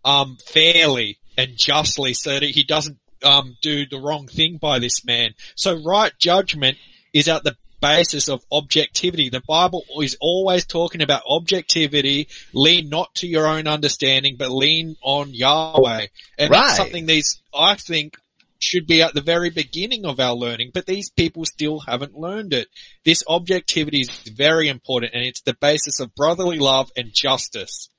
um, 0.05 0.38
fairly 0.45 1.18
and 1.38 1.57
justly 1.57 2.14
so 2.14 2.39
that 2.39 2.43
he 2.43 2.64
doesn't 2.64 2.97
um, 3.23 3.57
do 3.61 3.85
the 3.85 3.99
wrong 3.99 4.27
thing 4.27 4.57
by 4.57 4.80
this 4.80 5.05
man. 5.05 5.34
So 5.55 5.76
right 5.76 6.11
judgment 6.19 6.77
is 7.14 7.27
at 7.27 7.43
the 7.43 7.55
basis 7.84 8.30
of 8.30 8.45
objectivity. 8.51 9.30
The 9.30 9.43
Bible 9.45 9.84
is 10.01 10.18
always 10.22 10.65
talking 10.65 11.01
about 11.01 11.23
objectivity. 11.27 12.30
Lean 12.53 12.89
not 12.89 13.14
to 13.15 13.27
your 13.27 13.45
own 13.45 13.68
understanding, 13.68 14.38
but 14.38 14.49
lean 14.49 14.95
on 15.01 15.34
Yahweh. 15.34 16.07
And 16.39 16.49
Right. 16.49 16.61
that's 16.68 16.77
something 16.77 17.05
these, 17.05 17.41
I 17.53 17.76
think, 17.76 18.18
should 18.60 18.88
be 18.88 19.01
at 19.01 19.14
the 19.14 19.22
very 19.22 19.49
beginning 19.49 20.05
of 20.05 20.22
our 20.22 20.34
learning, 20.34 20.72
but 20.73 20.85
these 20.85 21.10
people 21.10 21.43
still 21.45 21.81
haven't 21.81 22.18
learned 22.18 22.53
it. 22.53 22.69
This 23.03 23.22
objectivity 23.27 23.99
is 23.99 24.10
very 24.10 24.69
important 24.69 25.14
and 25.14 25.23
it's 25.26 25.41
the 25.41 25.53
basis 25.53 25.99
of 25.99 26.15
brotherly 26.15 26.60
love 26.60 26.89
and 26.95 27.14
justice 27.14 27.89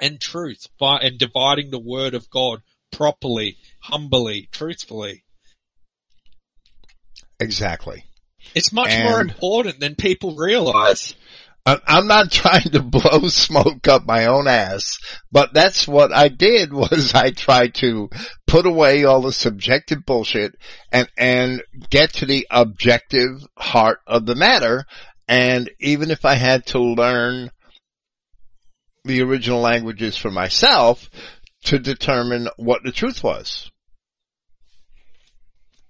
and 0.00 0.20
truth 0.20 0.66
by, 0.80 0.96
and 0.98 1.18
dividing 1.18 1.70
the 1.70 1.78
word 1.78 2.14
of 2.14 2.28
God 2.30 2.62
properly, 2.90 3.58
humbly, 3.82 4.48
truthfully. 4.50 5.22
Exactly. 7.38 8.07
It's 8.54 8.72
much 8.72 8.96
more 8.98 9.20
important 9.20 9.80
than 9.80 9.94
people 9.94 10.34
realize. 10.34 11.14
I'm 11.66 12.06
not 12.06 12.30
trying 12.32 12.70
to 12.70 12.82
blow 12.82 13.28
smoke 13.28 13.86
up 13.88 14.06
my 14.06 14.26
own 14.26 14.46
ass, 14.48 14.98
but 15.30 15.52
that's 15.52 15.86
what 15.86 16.12
I 16.12 16.28
did 16.28 16.72
was 16.72 17.12
I 17.14 17.30
tried 17.30 17.74
to 17.76 18.08
put 18.46 18.66
away 18.66 19.04
all 19.04 19.22
the 19.22 19.32
subjective 19.32 20.04
bullshit 20.06 20.54
and, 20.92 21.08
and 21.18 21.62
get 21.90 22.14
to 22.14 22.26
the 22.26 22.46
objective 22.50 23.46
heart 23.56 24.00
of 24.06 24.26
the 24.26 24.34
matter. 24.34 24.84
And 25.26 25.70
even 25.78 26.10
if 26.10 26.24
I 26.24 26.34
had 26.34 26.66
to 26.66 26.78
learn 26.78 27.50
the 29.04 29.22
original 29.22 29.60
languages 29.60 30.16
for 30.16 30.30
myself 30.30 31.10
to 31.64 31.78
determine 31.78 32.48
what 32.56 32.82
the 32.84 32.92
truth 32.92 33.22
was. 33.22 33.70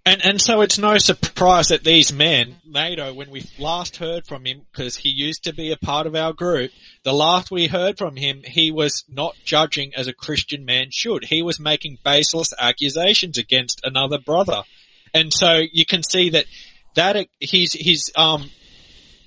And 0.08 0.24
and 0.24 0.40
so 0.40 0.62
it's 0.62 0.78
no 0.78 0.96
surprise 0.96 1.68
that 1.68 1.84
these 1.84 2.10
men, 2.14 2.56
Nato, 2.64 3.12
when 3.12 3.28
we 3.28 3.44
last 3.58 3.98
heard 3.98 4.26
from 4.26 4.46
him, 4.46 4.62
because 4.72 4.96
he 4.96 5.10
used 5.10 5.44
to 5.44 5.52
be 5.52 5.70
a 5.70 5.76
part 5.76 6.06
of 6.06 6.14
our 6.14 6.32
group, 6.32 6.70
the 7.02 7.12
last 7.12 7.50
we 7.50 7.66
heard 7.66 7.98
from 7.98 8.16
him, 8.16 8.40
he 8.42 8.70
was 8.70 9.04
not 9.06 9.36
judging 9.44 9.94
as 9.94 10.06
a 10.06 10.14
Christian 10.14 10.64
man 10.64 10.86
should. 10.90 11.26
He 11.26 11.42
was 11.42 11.60
making 11.60 11.98
baseless 12.02 12.54
accusations 12.58 13.36
against 13.36 13.82
another 13.84 14.18
brother, 14.18 14.62
and 15.12 15.30
so 15.30 15.60
you 15.70 15.84
can 15.84 16.02
see 16.02 16.30
that 16.30 16.46
that 16.94 17.28
his 17.38 17.74
his 17.74 18.10
um 18.16 18.50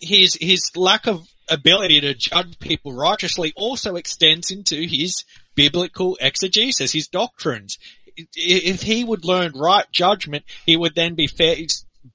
his 0.02 0.36
his 0.42 0.76
lack 0.76 1.06
of 1.06 1.28
ability 1.48 2.02
to 2.02 2.16
judge 2.16 2.58
people 2.58 2.92
righteously 2.92 3.54
also 3.56 3.98
extends 3.98 4.50
into 4.50 4.88
his 4.88 5.26
biblical 5.54 6.18
exegesis, 6.20 6.94
his 6.94 7.08
doctrines. 7.08 7.78
If 8.36 8.84
he 8.84 9.04
would 9.04 9.26
learn 9.26 9.54
right 9.56 9.86
judgment, 9.92 10.46
he 10.66 10.78
would 10.78 10.96
then 10.96 11.16
be 11.16 11.28
fair, 11.28 11.56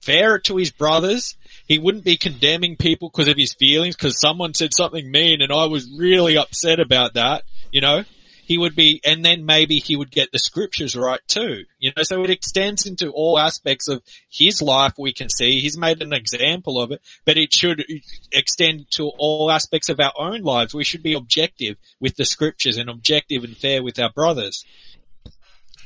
fair 0.01 0.39
to 0.41 0.57
his 0.57 0.71
brothers. 0.71 1.37
He 1.67 1.79
wouldn't 1.79 2.05
be 2.05 2.17
condemning 2.17 2.77
people 2.77 3.11
because 3.11 3.29
of 3.29 3.37
his 3.37 3.55
feelings, 3.55 3.97
because 3.97 4.21
someone 4.21 4.55
said 4.55 4.75
something 4.75 5.11
mean 5.11 5.43
and 5.43 5.53
I 5.53 5.67
was 5.67 5.91
really 5.99 6.37
upset 6.37 6.81
about 6.81 7.15
that, 7.15 7.43
you 7.73 7.81
know? 7.81 8.05
He 8.45 8.59
would 8.59 8.77
be, 8.77 9.01
and 9.05 9.25
then 9.25 9.45
maybe 9.45 9.81
he 9.81 9.97
would 9.97 10.13
get 10.13 10.31
the 10.31 10.39
scriptures 10.39 10.95
right 10.95 11.19
too, 11.27 11.65
you 11.81 11.91
know, 11.97 12.05
so 12.05 12.23
it 12.23 12.31
extends 12.31 12.87
into 12.87 13.11
all 13.11 13.41
aspects 13.41 13.89
of 13.89 14.05
his 14.31 14.63
life 14.63 14.93
we 14.97 15.13
can 15.13 15.29
see. 15.29 15.59
He's 15.59 15.77
made 15.77 16.01
an 16.01 16.13
example 16.13 16.81
of 16.81 16.93
it, 16.93 17.03
but 17.25 17.37
it 17.37 17.53
should 17.53 17.85
extend 18.31 18.89
to 18.93 19.11
all 19.19 19.51
aspects 19.51 19.89
of 19.89 19.99
our 19.99 20.13
own 20.17 20.43
lives. 20.43 20.75
We 20.75 20.85
should 20.85 21.03
be 21.03 21.15
objective 21.15 21.77
with 21.99 22.15
the 22.15 22.25
scriptures 22.25 22.77
and 22.77 22.89
objective 22.89 23.43
and 23.43 23.57
fair 23.57 23.83
with 23.83 23.99
our 23.99 24.13
brothers. 24.13 24.65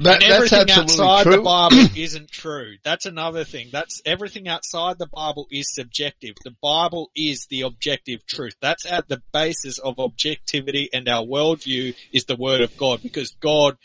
That, 0.02 0.22
everything 0.22 0.70
outside 0.70 1.24
true. 1.24 1.36
the 1.36 1.42
Bible 1.42 1.76
isn't 1.96 2.30
true. 2.30 2.76
That's 2.82 3.04
another 3.04 3.44
thing. 3.44 3.68
That's 3.70 4.00
everything 4.06 4.48
outside 4.48 4.98
the 4.98 5.06
Bible 5.06 5.46
is 5.50 5.72
subjective. 5.72 6.36
The 6.42 6.56
Bible 6.62 7.10
is 7.14 7.46
the 7.50 7.62
objective 7.62 8.26
truth. 8.26 8.54
That's 8.62 8.86
at 8.86 9.08
the 9.08 9.22
basis 9.32 9.78
of 9.78 9.98
objectivity 9.98 10.88
and 10.92 11.08
our 11.08 11.24
worldview 11.24 11.94
is 12.12 12.24
the 12.24 12.36
word 12.36 12.62
of 12.62 12.76
God 12.76 13.02
because 13.02 13.32
God 13.40 13.76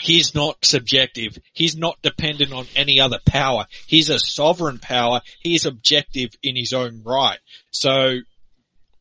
He's 0.00 0.32
not 0.34 0.64
subjective. 0.64 1.38
He's 1.52 1.76
not 1.76 2.00
dependent 2.02 2.52
on 2.52 2.66
any 2.76 3.00
other 3.00 3.18
power. 3.26 3.66
He's 3.86 4.10
a 4.10 4.20
sovereign 4.20 4.78
power. 4.78 5.22
He's 5.40 5.66
objective 5.66 6.30
in 6.40 6.54
his 6.54 6.72
own 6.72 7.02
right. 7.04 7.40
So 7.72 8.20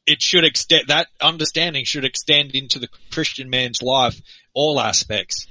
it 0.08 0.22
should 0.22 0.44
extend, 0.44 0.88
that 0.88 1.08
understanding 1.22 1.86
should 1.86 2.04
extend 2.04 2.56
into 2.56 2.80
the 2.80 2.90
Christian 3.12 3.49
man's 3.49 3.84
life, 3.84 4.20
all 4.56 4.80
aspects. 4.80 5.45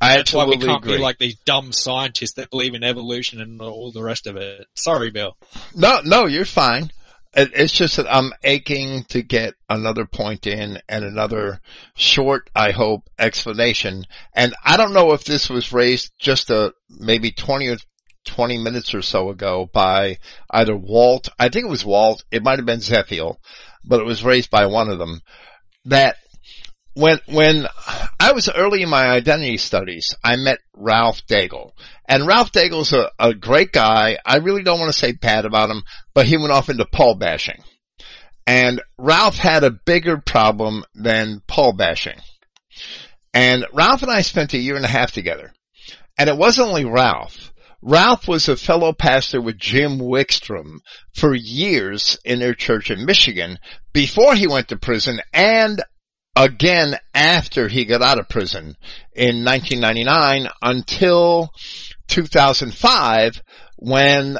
I 0.00 0.16
That's 0.16 0.32
why 0.32 0.44
we 0.44 0.56
can't 0.56 0.82
agree. 0.82 0.96
be 0.96 1.02
like 1.02 1.18
these 1.18 1.36
dumb 1.44 1.72
scientists 1.72 2.34
that 2.34 2.50
believe 2.50 2.74
in 2.74 2.84
evolution 2.84 3.40
and 3.40 3.60
all 3.60 3.92
the 3.92 4.02
rest 4.02 4.26
of 4.26 4.36
it. 4.36 4.66
Sorry, 4.74 5.10
Bill. 5.10 5.36
No, 5.74 6.00
no, 6.04 6.26
you're 6.26 6.44
fine. 6.44 6.90
It, 7.34 7.50
it's 7.54 7.72
just 7.72 7.96
that 7.96 8.12
I'm 8.12 8.32
aching 8.42 9.04
to 9.08 9.22
get 9.22 9.54
another 9.68 10.06
point 10.06 10.46
in 10.46 10.80
and 10.88 11.04
another 11.04 11.60
short, 11.94 12.48
I 12.54 12.70
hope, 12.70 13.08
explanation. 13.18 14.04
And 14.34 14.54
I 14.64 14.76
don't 14.76 14.94
know 14.94 15.12
if 15.12 15.24
this 15.24 15.50
was 15.50 15.72
raised 15.72 16.12
just 16.18 16.50
a 16.50 16.72
maybe 16.88 17.32
20 17.32 17.68
or 17.68 17.76
20 18.24 18.58
minutes 18.58 18.94
or 18.94 19.02
so 19.02 19.30
ago 19.30 19.68
by 19.72 20.18
either 20.50 20.76
Walt, 20.76 21.28
I 21.38 21.48
think 21.48 21.66
it 21.66 21.70
was 21.70 21.84
Walt, 21.84 22.24
it 22.30 22.42
might 22.42 22.58
have 22.58 22.66
been 22.66 22.80
Zephiel, 22.80 23.36
but 23.84 24.00
it 24.00 24.06
was 24.06 24.24
raised 24.24 24.50
by 24.50 24.66
one 24.66 24.88
of 24.88 24.98
them 24.98 25.22
that 25.86 26.16
when 26.94 27.18
when 27.26 27.66
I 28.18 28.32
was 28.32 28.48
early 28.48 28.82
in 28.82 28.88
my 28.88 29.06
identity 29.06 29.56
studies, 29.58 30.14
I 30.24 30.36
met 30.36 30.58
Ralph 30.74 31.26
Daigle. 31.26 31.72
And 32.08 32.26
Ralph 32.26 32.52
Daigle's 32.52 32.92
a, 32.92 33.10
a 33.18 33.34
great 33.34 33.72
guy. 33.72 34.18
I 34.24 34.38
really 34.38 34.62
don't 34.62 34.80
want 34.80 34.92
to 34.92 34.98
say 34.98 35.12
bad 35.12 35.44
about 35.44 35.70
him, 35.70 35.82
but 36.14 36.26
he 36.26 36.36
went 36.36 36.52
off 36.52 36.68
into 36.68 36.86
Paul 36.86 37.16
bashing. 37.16 37.62
And 38.46 38.80
Ralph 38.96 39.36
had 39.36 39.62
a 39.62 39.70
bigger 39.70 40.18
problem 40.18 40.84
than 40.94 41.42
Paul 41.46 41.74
bashing. 41.74 42.18
And 43.34 43.66
Ralph 43.72 44.02
and 44.02 44.10
I 44.10 44.22
spent 44.22 44.54
a 44.54 44.58
year 44.58 44.74
and 44.74 44.84
a 44.84 44.88
half 44.88 45.12
together. 45.12 45.52
And 46.18 46.28
it 46.28 46.36
wasn't 46.36 46.68
only 46.68 46.84
Ralph. 46.84 47.52
Ralph 47.80 48.26
was 48.26 48.48
a 48.48 48.56
fellow 48.56 48.92
pastor 48.92 49.40
with 49.40 49.58
Jim 49.58 49.98
Wickstrom 49.98 50.78
for 51.14 51.32
years 51.34 52.18
in 52.24 52.40
their 52.40 52.54
church 52.54 52.90
in 52.90 53.04
Michigan 53.04 53.58
before 53.92 54.34
he 54.34 54.48
went 54.48 54.68
to 54.68 54.76
prison 54.76 55.20
and 55.32 55.80
again 56.38 56.96
after 57.14 57.66
he 57.66 57.84
got 57.84 58.00
out 58.00 58.20
of 58.20 58.28
prison 58.28 58.76
in 59.12 59.44
1999 59.44 60.48
until 60.62 61.50
2005 62.06 63.42
when 63.76 64.38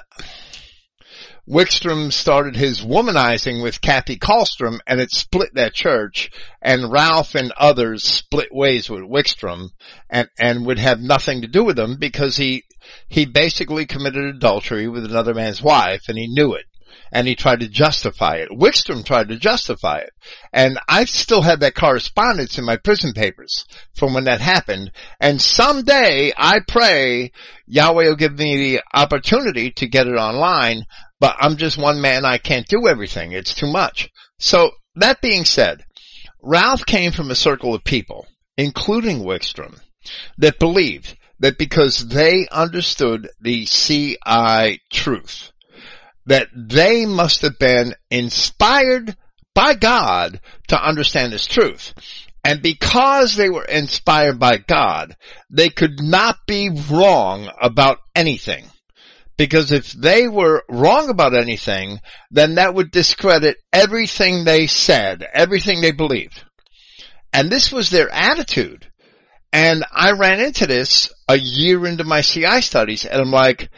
Wickstrom 1.49 2.13
started 2.13 2.55
his 2.55 2.83
womanizing 2.83 3.63
with 3.63 3.81
Kathy 3.81 4.17
Kallstrom 4.17 4.79
and 4.87 5.01
it 5.01 5.11
split 5.11 5.55
that 5.55 5.75
church 5.75 6.31
and 6.63 6.93
Ralph 6.93 7.35
and 7.35 7.53
others 7.57 8.05
split 8.05 8.51
ways 8.53 8.89
with 8.89 9.01
Wickstrom 9.01 9.71
and, 10.09 10.29
and 10.39 10.67
would 10.67 10.79
have 10.79 11.01
nothing 11.01 11.41
to 11.41 11.49
do 11.49 11.65
with 11.65 11.79
him 11.79 11.97
because 11.99 12.37
he, 12.37 12.63
he 13.09 13.27
basically 13.27 13.87
committed 13.87 14.37
adultery 14.37 14.87
with 14.87 15.05
another 15.05 15.35
man's 15.35 15.63
wife 15.63 16.03
and 16.09 16.17
he 16.17 16.29
knew 16.29 16.55
it 16.55 16.67
and 17.13 17.27
he 17.27 17.35
tried 17.35 17.61
to 17.61 17.69
justify 17.69 18.37
it. 18.37 18.51
Wickstrom 18.51 19.05
tried 19.05 19.29
to 19.29 19.37
justify 19.37 19.99
it. 19.99 20.11
And 20.53 20.79
I 20.89 21.05
still 21.05 21.43
have 21.43 21.61
that 21.61 21.75
correspondence 21.75 22.59
in 22.59 22.65
my 22.65 22.77
prison 22.77 23.13
papers 23.13 23.65
from 23.95 24.15
when 24.15 24.25
that 24.25 24.41
happened. 24.41 24.93
And 25.21 25.41
someday 25.41 26.33
I 26.37 26.61
pray 26.67 27.33
Yahweh 27.67 28.09
will 28.09 28.17
give 28.17 28.39
me 28.39 28.57
the 28.57 28.83
opportunity 28.93 29.71
to 29.73 29.89
get 29.89 30.07
it 30.07 30.17
online. 30.17 30.85
but 31.21 31.37
I'm 31.39 31.57
just 31.57 31.79
one 31.79 32.01
man. 32.01 32.25
I 32.25 32.39
can't 32.39 32.67
do 32.67 32.87
everything. 32.87 33.33
It's 33.33 33.55
too 33.55 33.71
much. 33.71 34.09
So 34.39 34.73
that 34.95 35.21
being 35.21 35.45
said, 35.45 35.85
Ralph 36.43 36.87
came 36.87 37.11
from 37.13 37.31
a 37.31 37.35
circle 37.35 37.75
of 37.75 37.83
people, 37.83 38.27
including 38.57 39.25
Wickstrom, 39.25 39.81
that 40.39 40.59
believed 40.59 41.17
that 41.41 41.59
because 41.59 42.09
they 42.09 42.49
understood 42.51 43.29
the 43.41 43.65
CI 43.65 44.81
truth, 44.93 45.53
that 46.29 46.49
they 46.55 47.07
must 47.07 47.43
have 47.43 47.59
been 47.59 47.95
inspired 48.11 49.17
by 49.55 49.75
God 49.75 50.41
to 50.69 50.81
understand 50.81 51.33
this 51.33 51.47
truth. 51.47 51.95
And 52.45 52.63
because 52.63 53.35
they 53.35 53.51
were 53.51 53.65
inspired 53.65 54.39
by 54.39 54.59
God, 54.59 55.17
they 55.51 55.71
could 55.71 56.01
not 56.01 56.47
be 56.47 56.71
wrong 56.91 57.51
about 57.61 57.99
anything. 58.15 58.67
Because 59.37 59.73
if 59.73 59.93
they 59.93 60.29
were 60.29 60.65
wrong 60.69 61.09
about 61.09 61.35
anything, 61.35 62.01
then 62.31 62.57
that 62.57 62.75
would 62.75 62.91
discredit 62.91 63.57
everything 63.73 64.45
they 64.45 64.67
said, 64.67 65.27
everything 65.33 65.81
they 65.81 65.93
believed. 65.93 66.45
And 67.33 67.51
this 67.51 67.73
was 67.73 67.91
their 67.91 68.11
attitude. 68.11 68.87
And 69.53 69.85
I 69.93 70.13
ran 70.13 70.41
into 70.41 70.67
this 70.67 71.11
a 71.29 71.37
year 71.37 71.87
into 71.87 72.05
my 72.05 72.21
CI 72.21 72.61
studies 72.61 73.05
and 73.05 73.21
I'm 73.21 73.31
like, 73.31 73.71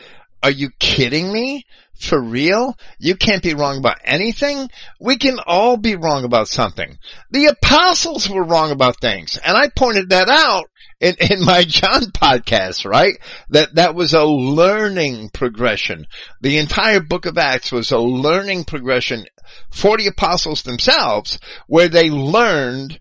are 0.43 0.51
you 0.51 0.71
kidding 0.79 1.33
me? 1.33 1.65
For 2.01 2.21
real? 2.21 2.77
You 2.99 3.15
can't 3.15 3.43
be 3.43 3.53
wrong 3.53 3.77
about 3.77 3.99
anything? 4.05 4.71
We 4.99 5.19
can 5.19 5.39
all 5.47 5.77
be 5.77 5.97
wrong 5.97 6.25
about 6.25 6.49
something. 6.49 6.99
The 7.31 7.47
apostles 7.47 8.29
were 8.29 8.43
wrong 8.43 8.71
about 8.71 9.01
things. 9.01 9.37
And 9.37 9.55
I 9.55 9.69
pointed 9.69 10.09
that 10.09 10.31
out 10.31 10.65
in, 10.99 11.15
in 11.21 11.45
my 11.45 11.65
John 11.65 12.05
podcast, 12.05 12.87
right? 12.87 13.19
That, 13.51 13.75
that 13.75 13.95
was 13.95 14.15
a 14.15 14.25
learning 14.25 15.29
progression. 15.35 16.07
The 16.41 16.57
entire 16.57 17.01
book 17.01 17.27
of 17.27 17.37
Acts 17.37 17.71
was 17.71 17.91
a 17.91 17.99
learning 17.99 18.65
progression 18.65 19.27
for 19.71 19.99
the 19.99 20.07
apostles 20.07 20.63
themselves 20.63 21.39
where 21.67 21.89
they 21.89 22.09
learned 22.09 22.99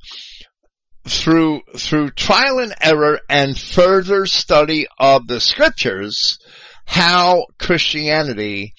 through, 1.08 1.62
through 1.78 2.12
trial 2.12 2.60
and 2.60 2.74
error 2.82 3.22
and 3.30 3.58
further 3.58 4.26
study 4.26 4.88
of 5.00 5.28
the 5.28 5.40
scriptures 5.40 6.38
how 6.90 7.46
Christianity 7.60 8.74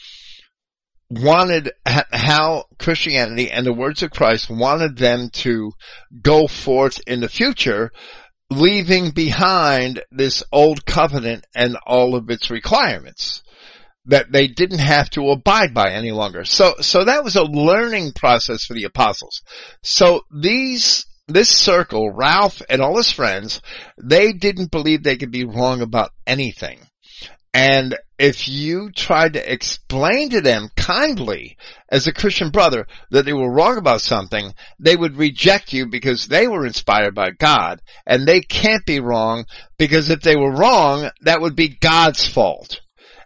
wanted, 1.11 1.73
how 1.85 2.65
Christianity 2.79 3.51
and 3.51 3.67
the 3.67 3.73
words 3.73 4.03
of 4.03 4.11
Christ 4.11 4.49
wanted 4.49 4.97
them 4.97 5.31
to 5.31 5.73
go 6.23 6.47
forth 6.47 7.01
in 7.07 7.21
the 7.21 7.29
future, 7.29 7.91
leaving 8.51 9.11
behind 9.11 10.03
this 10.11 10.43
old 10.53 10.87
covenant 10.87 11.47
and 11.55 11.77
all 11.87 12.15
of 12.15 12.31
its 12.31 12.51
requirements 12.51 13.43
that 14.07 14.33
they 14.33 14.47
didn't 14.47 14.79
have 14.79 15.11
to 15.11 15.31
abide 15.31 15.75
by 15.75 15.91
any 15.91 16.11
longer. 16.11 16.45
So, 16.45 16.75
so 16.81 17.05
that 17.05 17.23
was 17.23 17.37
a 17.37 17.45
learning 17.45 18.13
process 18.13 18.65
for 18.65 18.75
the 18.75 18.85
apostles. 18.85 19.43
So 19.83 20.23
these, 20.33 21.07
this 21.29 21.51
circle, 21.51 22.11
Ralph 22.11 22.63
and 22.69 22.81
all 22.81 22.97
his 22.97 23.11
friends, 23.11 23.61
they 24.03 24.33
didn't 24.33 24.71
believe 24.71 25.03
they 25.03 25.17
could 25.17 25.31
be 25.31 25.45
wrong 25.45 25.83
about 25.83 26.13
anything. 26.27 26.81
And 27.53 27.97
if 28.19 28.49
you 28.49 28.93
tried 28.93 29.33
to 29.33 29.53
explain 29.53 30.31
to 30.31 30.41
them 30.41 30.69
kindly 30.77 31.57
as 31.89 32.07
a 32.07 32.13
Christian 32.13 32.51
brother 32.51 32.87
that 33.11 33.25
they 33.25 33.33
were 33.33 33.51
wrong 33.51 33.77
about 33.77 34.03
something, 34.03 34.55
they 34.79 34.95
would 34.95 35.17
reject 35.17 35.73
you 35.73 35.87
because 35.87 36.29
they 36.29 36.47
were 36.47 36.65
inspired 36.65 37.15
by 37.15 37.31
God 37.31 37.81
and 38.07 38.27
they 38.27 38.41
can't 38.41 38.87
be 38.87 39.01
wrong 39.01 39.47
because 39.79 40.11
if 40.11 40.21
they 40.21 40.37
were 40.37 40.53
wrong, 40.53 41.11
that 41.23 41.41
would 41.41 41.57
be 41.57 41.69
God's 41.69 42.27
fault. 42.27 42.81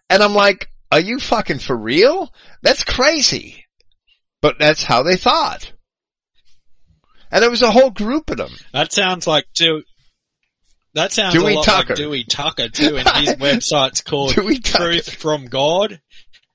And 0.08 0.22
I'm 0.22 0.34
like, 0.34 0.68
are 0.90 1.00
you 1.00 1.18
fucking 1.18 1.58
for 1.58 1.76
real? 1.76 2.32
That's 2.62 2.84
crazy. 2.84 3.64
But 4.40 4.58
that's 4.58 4.84
how 4.84 5.02
they 5.02 5.16
thought. 5.16 5.72
And 7.30 7.42
there 7.42 7.50
was 7.50 7.62
a 7.62 7.70
whole 7.70 7.90
group 7.90 8.30
of 8.30 8.36
them. 8.36 8.52
That 8.72 8.92
sounds 8.92 9.26
like 9.26 9.46
two, 9.54 9.82
that 10.94 11.12
sounds 11.12 11.34
Dewey 11.34 11.52
a 11.52 11.56
lot 11.56 11.64
Tucker. 11.64 11.88
like 11.90 11.96
Dewey 11.96 12.24
Tucker 12.24 12.68
too, 12.68 12.96
and 12.96 13.08
his 13.08 13.34
website's 13.36 14.00
called. 14.00 14.32
Truth 14.32 15.10
from 15.10 15.46
God. 15.46 16.00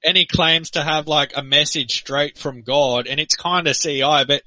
And 0.04 0.16
he 0.16 0.26
claims 0.26 0.72
to 0.72 0.84
have 0.84 1.08
like 1.08 1.34
a 1.36 1.44
message 1.44 2.00
straight 2.00 2.38
from 2.38 2.62
God, 2.62 3.06
and 3.06 3.20
it's 3.20 3.36
kind 3.36 3.68
of 3.68 3.78
CI, 3.78 4.24
but 4.26 4.44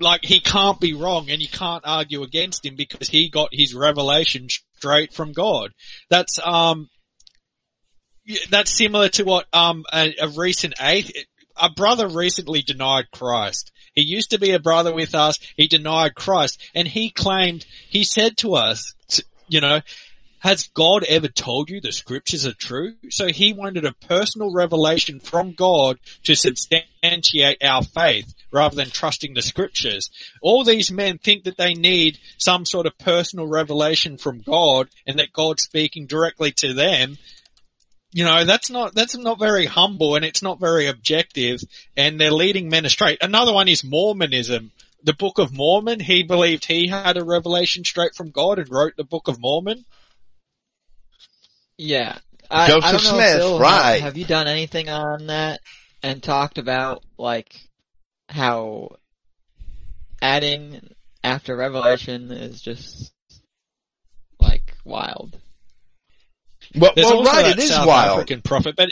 like 0.00 0.24
he 0.24 0.40
can't 0.40 0.80
be 0.80 0.94
wrong, 0.94 1.28
and 1.30 1.42
you 1.42 1.48
can't 1.48 1.84
argue 1.86 2.22
against 2.22 2.64
him 2.64 2.76
because 2.76 3.08
he 3.08 3.28
got 3.28 3.50
his 3.52 3.74
revelation 3.74 4.48
straight 4.76 5.12
from 5.12 5.32
God. 5.32 5.72
That's 6.08 6.38
um, 6.42 6.88
that's 8.48 8.70
similar 8.70 9.08
to 9.10 9.24
what 9.24 9.46
um 9.52 9.84
a, 9.92 10.14
a 10.20 10.28
recent 10.28 10.74
athe- 10.76 11.24
a 11.60 11.70
brother 11.70 12.08
recently 12.08 12.62
denied 12.62 13.10
Christ. 13.10 13.72
He 13.94 14.02
used 14.02 14.30
to 14.30 14.38
be 14.38 14.52
a 14.52 14.60
brother 14.60 14.94
with 14.94 15.14
us. 15.14 15.38
He 15.56 15.66
denied 15.66 16.14
Christ 16.14 16.60
and 16.74 16.88
he 16.88 17.10
claimed, 17.10 17.66
he 17.88 18.04
said 18.04 18.36
to 18.38 18.54
us, 18.54 18.94
you 19.48 19.60
know, 19.60 19.80
has 20.40 20.68
God 20.68 21.04
ever 21.04 21.28
told 21.28 21.68
you 21.68 21.80
the 21.80 21.92
scriptures 21.92 22.46
are 22.46 22.54
true? 22.54 22.94
So 23.10 23.26
he 23.26 23.52
wanted 23.52 23.84
a 23.84 23.92
personal 23.92 24.52
revelation 24.52 25.20
from 25.20 25.52
God 25.52 25.98
to 26.24 26.34
substantiate 26.34 27.62
our 27.62 27.82
faith 27.82 28.34
rather 28.50 28.74
than 28.74 28.88
trusting 28.88 29.34
the 29.34 29.42
scriptures. 29.42 30.08
All 30.40 30.64
these 30.64 30.90
men 30.90 31.18
think 31.18 31.44
that 31.44 31.58
they 31.58 31.74
need 31.74 32.18
some 32.38 32.64
sort 32.64 32.86
of 32.86 32.96
personal 32.96 33.48
revelation 33.48 34.16
from 34.16 34.40
God 34.40 34.88
and 35.06 35.18
that 35.18 35.34
God's 35.34 35.64
speaking 35.64 36.06
directly 36.06 36.52
to 36.52 36.72
them 36.72 37.18
you 38.12 38.24
know, 38.24 38.44
that's 38.44 38.70
not, 38.70 38.94
that's 38.94 39.16
not 39.16 39.38
very 39.38 39.66
humble 39.66 40.16
and 40.16 40.24
it's 40.24 40.42
not 40.42 40.58
very 40.58 40.86
objective 40.86 41.60
and 41.96 42.20
they're 42.20 42.30
leading 42.30 42.68
men 42.68 42.84
astray. 42.84 43.16
Another 43.20 43.52
one 43.52 43.68
is 43.68 43.84
Mormonism. 43.84 44.72
The 45.02 45.14
Book 45.14 45.38
of 45.38 45.52
Mormon, 45.52 46.00
he 46.00 46.22
believed 46.22 46.66
he 46.66 46.88
had 46.88 47.16
a 47.16 47.24
revelation 47.24 47.84
straight 47.84 48.14
from 48.14 48.30
God 48.30 48.58
and 48.58 48.68
wrote 48.68 48.96
the 48.96 49.04
Book 49.04 49.28
of 49.28 49.40
Mormon. 49.40 49.84
Yeah. 51.78 52.18
I, 52.50 52.66
Joseph 52.66 52.84
I 52.84 52.92
don't 52.92 53.04
know, 53.04 53.10
Smith, 53.10 53.36
Phil, 53.36 53.58
right. 53.60 53.92
Have, 53.94 54.02
have 54.02 54.16
you 54.16 54.24
done 54.24 54.48
anything 54.48 54.88
on 54.88 55.28
that 55.28 55.60
and 56.02 56.22
talked 56.22 56.58
about 56.58 57.04
like 57.16 57.54
how 58.28 58.96
adding 60.20 60.94
after 61.22 61.56
Revelation 61.56 62.32
is 62.32 62.60
just 62.60 63.12
like 64.40 64.76
wild? 64.84 65.38
Well, 66.76 66.92
well 66.96 67.24
right, 67.24 67.46
it 67.46 67.58
is 67.58 67.70
South 67.70 67.86
wild. 67.86 68.20
African 68.20 68.42
prophet, 68.42 68.76
but 68.76 68.90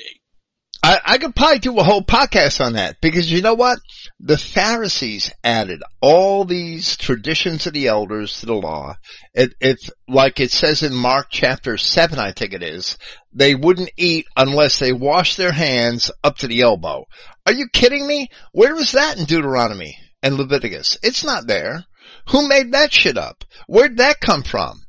I, 0.82 1.00
I 1.05 1.18
could 1.18 1.34
probably 1.34 1.59
do 1.59 1.78
a 1.78 1.82
whole 1.82 2.02
podcast 2.02 2.64
on 2.64 2.74
that 2.74 3.00
because 3.00 3.30
you 3.30 3.42
know 3.42 3.55
what? 3.55 3.78
The 4.20 4.38
Pharisees 4.38 5.32
added 5.42 5.82
all 6.00 6.44
these 6.44 6.96
traditions 6.96 7.66
of 7.66 7.72
the 7.72 7.88
elders 7.88 8.40
to 8.40 8.46
the 8.46 8.55
law. 8.55 8.96
It, 9.34 9.55
it's 9.60 9.90
like 10.09 10.38
it 10.38 10.52
says 10.52 10.82
in 10.82 10.94
Mark 10.94 11.28
chapter 11.30 11.76
7, 11.76 12.18
I 12.18 12.32
think 12.32 12.52
it 12.52 12.62
is. 12.62 12.96
They 13.32 13.55
wouldn't 13.55 13.90
eat 13.96 14.26
unless 14.36 14.78
they 14.78 14.92
washed 14.92 15.36
their 15.36 15.52
hands 15.52 16.12
up 16.22 16.38
to 16.38 16.46
the 16.46 16.62
elbow. 16.62 17.06
Are 17.44 17.52
you 17.52 17.68
kidding 17.72 18.06
me? 18.06 18.28
Where 18.52 18.74
was 18.74 18.92
that 18.92 19.18
in 19.18 19.24
Deuteronomy 19.24 19.98
and 20.22 20.36
Leviticus? 20.36 20.96
It's 21.02 21.24
not 21.24 21.48
there. 21.48 21.84
Who 22.30 22.46
made 22.46 22.72
that 22.72 22.92
shit 22.92 23.18
up? 23.18 23.44
Where'd 23.66 23.96
that 23.96 24.20
come 24.20 24.42
from? 24.42 24.82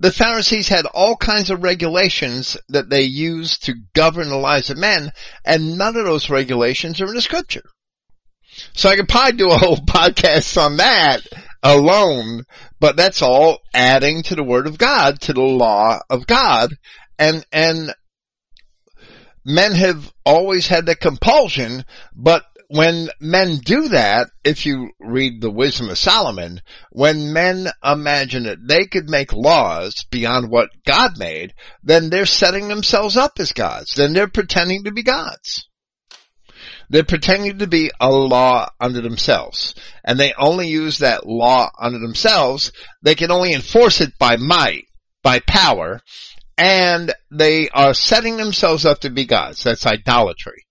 The 0.00 0.12
Pharisees 0.12 0.68
had 0.68 0.86
all 0.86 1.16
kinds 1.16 1.50
of 1.50 1.64
regulations 1.64 2.56
that 2.68 2.88
they 2.88 3.02
used 3.02 3.64
to 3.64 3.74
govern 3.94 4.28
the 4.28 4.36
lives 4.36 4.70
of 4.70 4.78
men, 4.78 5.10
and 5.44 5.76
none 5.76 5.96
of 5.96 6.04
those 6.04 6.30
regulations 6.30 7.00
are 7.00 7.06
in 7.06 7.14
the 7.14 7.22
scripture. 7.22 7.64
So 8.74 8.88
I 8.88 8.96
could 8.96 9.08
probably 9.08 9.36
do 9.36 9.50
a 9.50 9.58
whole 9.58 9.76
podcast 9.86 10.56
on 10.60 10.76
that 10.76 11.26
alone, 11.62 12.44
but 12.78 12.96
that's 12.96 13.22
all 13.22 13.58
adding 13.74 14.22
to 14.24 14.36
the 14.36 14.44
word 14.44 14.66
of 14.66 14.78
God, 14.78 15.20
to 15.22 15.32
the 15.32 15.42
law 15.42 15.98
of 16.08 16.26
God, 16.26 16.74
and, 17.18 17.44
and 17.52 17.92
men 19.44 19.72
have 19.72 20.12
always 20.24 20.68
had 20.68 20.86
that 20.86 21.00
compulsion, 21.00 21.84
but 22.14 22.44
when 22.68 23.08
men 23.18 23.56
do 23.64 23.88
that, 23.88 24.28
if 24.44 24.66
you 24.66 24.90
read 25.00 25.40
the 25.40 25.50
wisdom 25.50 25.88
of 25.88 25.96
Solomon, 25.96 26.60
when 26.90 27.32
men 27.32 27.68
imagine 27.82 28.44
that 28.44 28.66
they 28.66 28.84
could 28.84 29.08
make 29.08 29.32
laws 29.32 29.94
beyond 30.10 30.50
what 30.50 30.68
God 30.86 31.18
made, 31.18 31.54
then 31.82 32.10
they're 32.10 32.26
setting 32.26 32.68
themselves 32.68 33.16
up 33.16 33.40
as 33.40 33.52
gods. 33.52 33.94
Then 33.94 34.12
they're 34.12 34.28
pretending 34.28 34.84
to 34.84 34.92
be 34.92 35.02
gods. 35.02 35.66
They're 36.90 37.04
pretending 37.04 37.58
to 37.58 37.66
be 37.66 37.90
a 38.00 38.10
law 38.10 38.68
unto 38.78 39.00
themselves. 39.00 39.74
And 40.04 40.20
they 40.20 40.34
only 40.38 40.68
use 40.68 40.98
that 40.98 41.26
law 41.26 41.70
unto 41.78 41.98
themselves. 41.98 42.72
They 43.02 43.14
can 43.14 43.30
only 43.30 43.54
enforce 43.54 44.00
it 44.00 44.18
by 44.18 44.36
might, 44.36 44.84
by 45.22 45.40
power, 45.40 46.00
and 46.58 47.14
they 47.30 47.70
are 47.70 47.94
setting 47.94 48.36
themselves 48.36 48.84
up 48.84 49.00
to 49.00 49.10
be 49.10 49.24
gods. 49.24 49.62
That's 49.62 49.86
idolatry. 49.86 50.64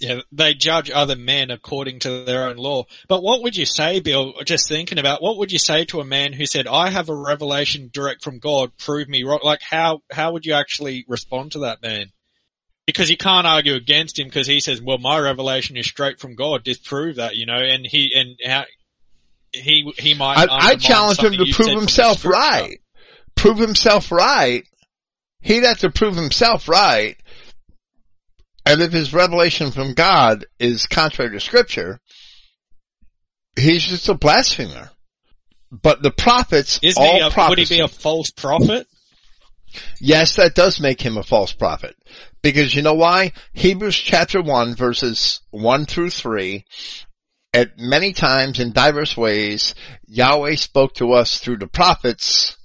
Yeah, 0.00 0.22
they 0.32 0.54
judge 0.54 0.90
other 0.90 1.14
men 1.14 1.50
according 1.50 1.98
to 2.00 2.24
their 2.24 2.48
own 2.48 2.56
law. 2.56 2.84
But 3.06 3.22
what 3.22 3.42
would 3.42 3.54
you 3.54 3.66
say, 3.66 4.00
Bill, 4.00 4.32
just 4.46 4.66
thinking 4.66 4.98
about, 4.98 5.22
what 5.22 5.36
would 5.36 5.52
you 5.52 5.58
say 5.58 5.84
to 5.86 6.00
a 6.00 6.06
man 6.06 6.32
who 6.32 6.46
said, 6.46 6.66
I 6.66 6.88
have 6.88 7.10
a 7.10 7.14
revelation 7.14 7.90
direct 7.92 8.24
from 8.24 8.38
God, 8.38 8.72
prove 8.78 9.10
me 9.10 9.24
wrong? 9.24 9.40
Like 9.42 9.60
how, 9.60 10.00
how 10.10 10.32
would 10.32 10.46
you 10.46 10.54
actually 10.54 11.04
respond 11.06 11.52
to 11.52 11.58
that 11.60 11.82
man? 11.82 12.12
Because 12.86 13.10
you 13.10 13.18
can't 13.18 13.46
argue 13.46 13.74
against 13.74 14.18
him 14.18 14.28
because 14.28 14.46
he 14.46 14.60
says, 14.60 14.80
well, 14.80 14.96
my 14.96 15.18
revelation 15.18 15.76
is 15.76 15.86
straight 15.86 16.18
from 16.18 16.34
God, 16.34 16.64
disprove 16.64 17.16
that, 17.16 17.36
you 17.36 17.44
know, 17.44 17.60
and 17.60 17.86
he, 17.86 18.10
and 18.14 18.38
how, 18.50 18.64
he, 19.52 19.92
he 19.98 20.14
might. 20.14 20.48
I, 20.48 20.70
I 20.70 20.76
challenge 20.76 21.18
him 21.18 21.32
to 21.32 21.38
prove 21.38 21.54
said 21.54 21.64
from 21.64 21.74
the 21.74 21.80
himself 21.80 22.24
right. 22.24 22.78
Prove 23.34 23.58
himself 23.58 24.10
right. 24.10 24.64
He'd 25.42 25.64
have 25.64 25.78
to 25.78 25.90
prove 25.90 26.16
himself 26.16 26.68
right. 26.68 27.16
And 28.66 28.82
if 28.82 28.92
his 28.92 29.12
revelation 29.12 29.70
from 29.70 29.94
God 29.94 30.46
is 30.58 30.86
contrary 30.86 31.32
to 31.32 31.40
scripture, 31.40 32.00
he's 33.56 33.84
just 33.84 34.08
a 34.08 34.14
blasphemer. 34.14 34.90
But 35.70 36.02
the 36.02 36.10
prophets, 36.10 36.80
Isn't 36.82 37.02
all 37.02 37.14
he 37.14 37.20
a, 37.20 37.48
would 37.48 37.58
he 37.58 37.64
be 37.64 37.80
a 37.80 37.88
false 37.88 38.30
prophet? 38.30 38.86
Yes, 40.00 40.36
that 40.36 40.54
does 40.54 40.80
make 40.80 41.00
him 41.00 41.16
a 41.16 41.22
false 41.22 41.52
prophet. 41.52 41.94
Because 42.42 42.74
you 42.74 42.82
know 42.82 42.94
why? 42.94 43.32
Hebrews 43.52 43.96
chapter 43.96 44.42
1 44.42 44.74
verses 44.74 45.40
1 45.50 45.86
through 45.86 46.10
3, 46.10 46.64
at 47.52 47.78
many 47.78 48.12
times 48.12 48.58
in 48.58 48.72
diverse 48.72 49.16
ways, 49.16 49.74
Yahweh 50.06 50.56
spoke 50.56 50.94
to 50.94 51.12
us 51.12 51.38
through 51.38 51.58
the 51.58 51.66
prophets. 51.66 52.56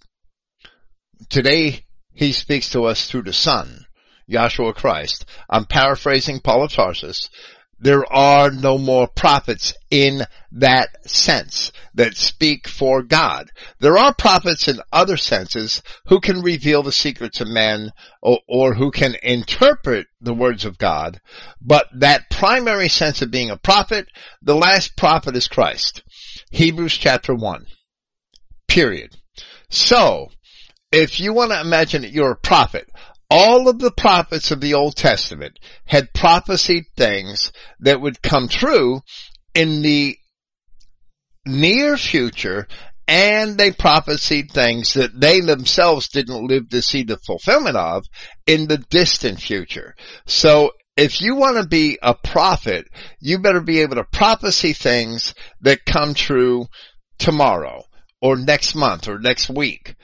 Today, 1.30 1.86
he 2.14 2.32
speaks 2.32 2.70
to 2.72 2.86
us 2.86 3.10
through 3.10 3.24
the 3.24 3.34
Son, 3.34 3.85
Yahshua 4.30 4.76
Christ. 4.76 5.26
I'm 5.50 5.66
paraphrasing 5.66 6.40
Paul 6.40 6.64
of 6.64 6.72
Tarsus. 6.72 7.30
There 7.78 8.06
are 8.12 8.52
no 8.52 8.78
more 8.78 9.08
prophets 9.08 9.74
in 9.92 10.22
that 10.52 11.10
sense 11.10 11.74
that 11.94 12.16
speak 12.16 12.70
for 12.70 13.04
God. 13.04 13.50
There 13.80 13.98
are 13.98 14.14
prophets 14.14 14.70
in 14.70 14.80
other 14.94 15.18
senses 15.18 15.84
who 16.08 16.22
can 16.22 16.42
reveal 16.42 16.84
the 16.84 16.94
secrets 16.94 17.42
of 17.42 17.50
men 17.50 17.92
or, 18.22 18.40
or 18.48 18.76
who 18.76 18.92
can 18.92 19.18
interpret 19.22 20.08
the 20.22 20.34
words 20.34 20.64
of 20.64 20.78
God. 20.78 21.20
But 21.62 21.88
that 21.94 22.30
primary 22.30 22.88
sense 22.88 23.22
of 23.22 23.30
being 23.30 23.50
a 23.50 23.58
prophet, 23.58 24.08
the 24.42 24.56
last 24.56 24.96
prophet 24.96 25.36
is 25.36 25.50
Christ. 25.50 26.02
Hebrews 26.52 26.94
chapter 26.94 27.36
1. 27.36 27.66
Period. 28.70 29.18
So, 29.70 30.30
if 30.92 31.20
you 31.20 31.34
want 31.34 31.52
to 31.52 31.60
imagine 31.60 32.04
that 32.04 32.12
you're 32.12 32.32
a 32.32 32.38
prophet, 32.38 32.90
all 33.30 33.68
of 33.68 33.80
the 33.80 33.92
prophets 33.92 34.52
of 34.52 34.62
the 34.62 34.74
Old 34.74 34.96
Testament 34.96 35.60
had 35.86 36.14
prophesied 36.14 36.86
things 36.96 37.52
that 37.80 38.02
would 38.02 38.22
come 38.22 38.48
true 38.48 39.02
in 39.54 39.82
the 39.82 40.18
near 41.46 41.98
future 41.98 42.68
and 43.08 43.58
they 43.58 43.72
prophesied 43.72 44.50
things 44.52 44.94
that 44.94 45.20
they 45.20 45.40
themselves 45.40 46.10
didn't 46.10 46.48
live 46.48 46.70
to 46.70 46.82
see 46.82 47.04
the 47.04 47.18
fulfillment 47.18 47.78
of 47.78 48.04
in 48.48 48.68
the 48.68 48.80
distant 48.90 49.40
future. 49.40 49.96
So 50.26 50.72
if 50.98 51.22
you 51.22 51.36
want 51.36 51.58
to 51.58 51.68
be 51.68 52.00
a 52.02 52.16
prophet, 52.16 52.88
you 53.20 53.40
better 53.40 53.62
be 53.62 53.82
able 53.82 53.96
to 53.96 54.06
prophesy 54.06 54.74
things 54.74 55.34
that 55.62 55.86
come 55.86 56.14
true 56.14 56.66
tomorrow 57.20 57.84
or 58.22 58.38
next 58.38 58.76
month 58.76 59.08
or 59.08 59.20
next 59.20 59.50
week. 59.50 59.96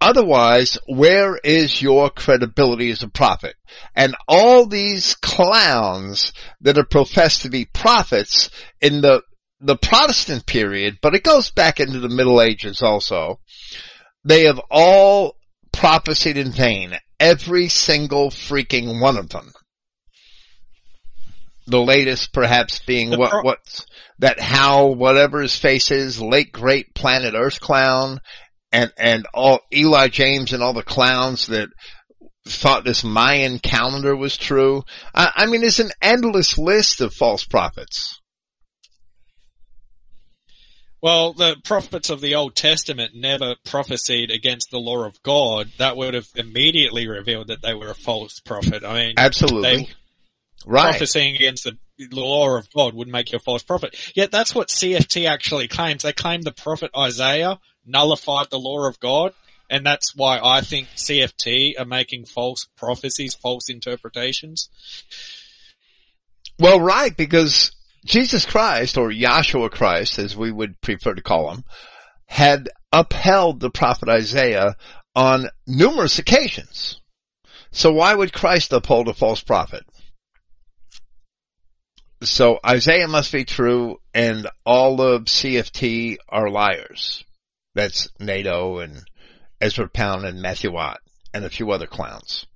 Otherwise, 0.00 0.78
where 0.86 1.36
is 1.36 1.80
your 1.80 2.10
credibility 2.10 2.90
as 2.90 3.02
a 3.02 3.08
prophet? 3.08 3.54
And 3.94 4.14
all 4.28 4.66
these 4.66 5.14
clowns 5.14 6.32
that 6.60 6.76
are 6.76 6.84
professed 6.84 7.42
to 7.42 7.50
be 7.50 7.64
prophets 7.64 8.50
in 8.80 9.00
the, 9.00 9.22
the 9.60 9.76
Protestant 9.76 10.44
period, 10.44 10.98
but 11.00 11.14
it 11.14 11.22
goes 11.22 11.50
back 11.50 11.80
into 11.80 11.98
the 11.98 12.10
Middle 12.10 12.42
Ages 12.42 12.82
also, 12.82 13.40
they 14.22 14.44
have 14.44 14.60
all 14.70 15.36
prophesied 15.72 16.36
in 16.36 16.52
vain. 16.52 16.92
Every 17.18 17.68
single 17.68 18.28
freaking 18.30 19.00
one 19.00 19.16
of 19.16 19.30
them. 19.30 19.52
The 21.66 21.80
latest 21.80 22.32
perhaps 22.32 22.80
being 22.80 23.10
The 23.10 23.18
what, 23.18 23.30
pro- 23.30 23.42
what, 23.42 23.86
that 24.18 24.38
how 24.38 24.88
whatever 24.88 25.40
his 25.40 25.56
face 25.58 25.90
is, 25.90 26.20
late 26.20 26.52
great 26.52 26.94
planet 26.94 27.34
Earth 27.34 27.60
clown, 27.60 28.20
and, 28.76 28.92
and 28.98 29.26
all 29.32 29.60
Eli 29.72 30.08
James 30.08 30.52
and 30.52 30.62
all 30.62 30.74
the 30.74 30.82
clowns 30.82 31.46
that 31.46 31.70
thought 32.46 32.84
this 32.84 33.02
Mayan 33.02 33.58
calendar 33.58 34.14
was 34.14 34.36
true. 34.36 34.82
I, 35.14 35.32
I 35.34 35.46
mean, 35.46 35.64
it's 35.64 35.78
an 35.78 35.92
endless 36.02 36.58
list 36.58 37.00
of 37.00 37.14
false 37.14 37.44
prophets. 37.44 38.20
Well, 41.00 41.32
the 41.32 41.56
prophets 41.64 42.10
of 42.10 42.20
the 42.20 42.34
Old 42.34 42.54
Testament 42.54 43.12
never 43.14 43.54
prophesied 43.64 44.30
against 44.30 44.70
the 44.70 44.78
law 44.78 45.04
of 45.04 45.22
God. 45.22 45.70
That 45.78 45.96
would 45.96 46.12
have 46.12 46.26
immediately 46.34 47.08
revealed 47.08 47.48
that 47.48 47.62
they 47.62 47.74
were 47.74 47.90
a 47.90 47.94
false 47.94 48.40
prophet. 48.40 48.84
I 48.84 49.06
mean, 49.06 49.14
Absolutely. 49.16 49.88
Right. 50.66 50.90
prophesying 50.90 51.34
against 51.36 51.64
the 51.64 51.78
law 52.10 52.56
of 52.56 52.68
God 52.72 52.94
would 52.94 53.08
make 53.08 53.32
you 53.32 53.36
a 53.36 53.40
false 53.40 53.62
prophet. 53.62 53.96
Yet 54.14 54.30
that's 54.30 54.54
what 54.54 54.68
CFT 54.68 55.28
actually 55.28 55.68
claims. 55.68 56.02
They 56.02 56.12
claim 56.12 56.42
the 56.42 56.52
prophet 56.52 56.90
Isaiah 56.96 57.58
nullified 57.84 58.50
the 58.50 58.58
law 58.58 58.86
of 58.86 59.00
God. 59.00 59.32
And 59.68 59.84
that's 59.84 60.14
why 60.14 60.38
I 60.42 60.60
think 60.60 60.88
CFT 60.96 61.78
are 61.78 61.84
making 61.84 62.26
false 62.26 62.68
prophecies, 62.76 63.34
false 63.34 63.68
interpretations. 63.68 64.68
Well, 66.58 66.80
right, 66.80 67.16
because 67.16 67.72
Jesus 68.04 68.46
Christ, 68.46 68.96
or 68.96 69.10
Yahshua 69.10 69.70
Christ, 69.70 70.18
as 70.18 70.36
we 70.36 70.52
would 70.52 70.80
prefer 70.80 71.14
to 71.14 71.22
call 71.22 71.50
him, 71.50 71.64
had 72.26 72.68
upheld 72.92 73.60
the 73.60 73.70
prophet 73.70 74.08
Isaiah 74.08 74.76
on 75.14 75.48
numerous 75.66 76.18
occasions. 76.18 77.00
So 77.72 77.92
why 77.92 78.14
would 78.14 78.32
Christ 78.32 78.72
uphold 78.72 79.08
a 79.08 79.14
false 79.14 79.42
prophet? 79.42 79.84
So 82.30 82.58
Isaiah 82.64 83.08
must 83.08 83.32
be 83.32 83.44
true 83.44 84.00
and 84.12 84.48
all 84.64 85.00
of 85.00 85.24
CFT 85.24 86.16
are 86.28 86.50
liars. 86.50 87.24
That's 87.74 88.08
NATO 88.18 88.78
and 88.78 89.02
Ezra 89.60 89.88
Pound 89.88 90.24
and 90.24 90.42
Matthew 90.42 90.72
Watt 90.72 91.00
and 91.32 91.44
a 91.44 91.50
few 91.50 91.70
other 91.70 91.86
clowns. 91.86 92.46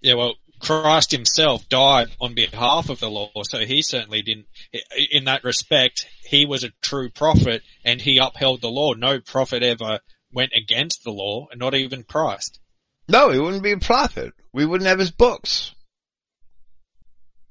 Yeah, 0.00 0.14
well, 0.14 0.34
Christ 0.60 1.10
himself 1.10 1.68
died 1.68 2.08
on 2.20 2.34
behalf 2.34 2.88
of 2.88 3.00
the 3.00 3.10
law, 3.10 3.30
so 3.42 3.58
he 3.60 3.82
certainly 3.82 4.22
didn't, 4.22 4.46
in 5.10 5.24
that 5.24 5.42
respect, 5.42 6.06
he 6.24 6.46
was 6.46 6.62
a 6.62 6.72
true 6.80 7.10
prophet 7.10 7.62
and 7.84 8.00
he 8.00 8.18
upheld 8.18 8.60
the 8.60 8.70
law. 8.70 8.92
No 8.92 9.20
prophet 9.20 9.62
ever 9.62 10.00
went 10.32 10.52
against 10.54 11.02
the 11.04 11.10
law, 11.10 11.48
and 11.50 11.60
not 11.60 11.74
even 11.74 12.04
Christ. 12.04 12.60
No, 13.08 13.30
he 13.30 13.38
wouldn't 13.38 13.62
be 13.62 13.72
a 13.72 13.78
prophet. 13.78 14.32
We 14.52 14.64
wouldn't 14.64 14.88
have 14.88 14.98
his 14.98 15.10
books. 15.10 15.74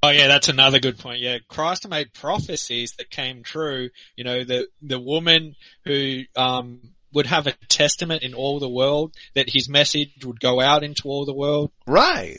Oh 0.03 0.10
yeah, 0.10 0.28
that's 0.28 0.49
another 0.49 0.80
good 0.80 0.98
point. 0.98 1.19
Yeah, 1.19 1.38
Christ 1.48 1.88
made 1.88 2.14
prophecies 2.14 2.94
that 2.98 3.11
came 3.11 3.44
true. 3.44 3.90
You 4.15 4.23
know, 4.23 4.44
the, 4.44 4.68
the 4.82 4.99
woman 4.99 5.56
who, 5.86 6.23
um, 6.36 6.82
would 7.14 7.28
have 7.28 7.48
a 7.48 7.53
testament 7.68 8.23
in 8.23 8.34
all 8.34 8.60
the 8.60 8.69
world, 8.69 9.14
that 9.36 9.49
his 9.49 9.69
message 9.69 10.26
would 10.26 10.40
go 10.40 10.61
out 10.61 10.84
into 10.84 11.10
all 11.10 11.26
the 11.26 11.34
world. 11.34 11.72
Right. 11.86 12.38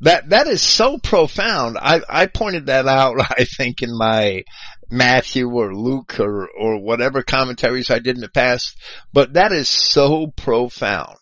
That, 0.00 0.30
that 0.30 0.46
is 0.46 0.62
so 0.62 0.98
profound. 0.98 1.78
I, 1.80 2.00
I 2.08 2.26
pointed 2.26 2.66
that 2.66 2.86
out, 2.86 3.16
I 3.38 3.44
think, 3.44 3.82
in 3.82 3.96
my 3.96 4.44
Matthew 4.90 5.50
or 5.50 5.74
Luke 5.74 6.18
or, 6.20 6.48
or 6.48 6.80
whatever 6.80 7.22
commentaries 7.22 7.90
I 7.90 7.98
did 7.98 8.16
in 8.16 8.20
the 8.20 8.28
past, 8.28 8.76
but 9.12 9.34
that 9.34 9.52
is 9.52 9.68
so 9.68 10.28
profound 10.28 11.18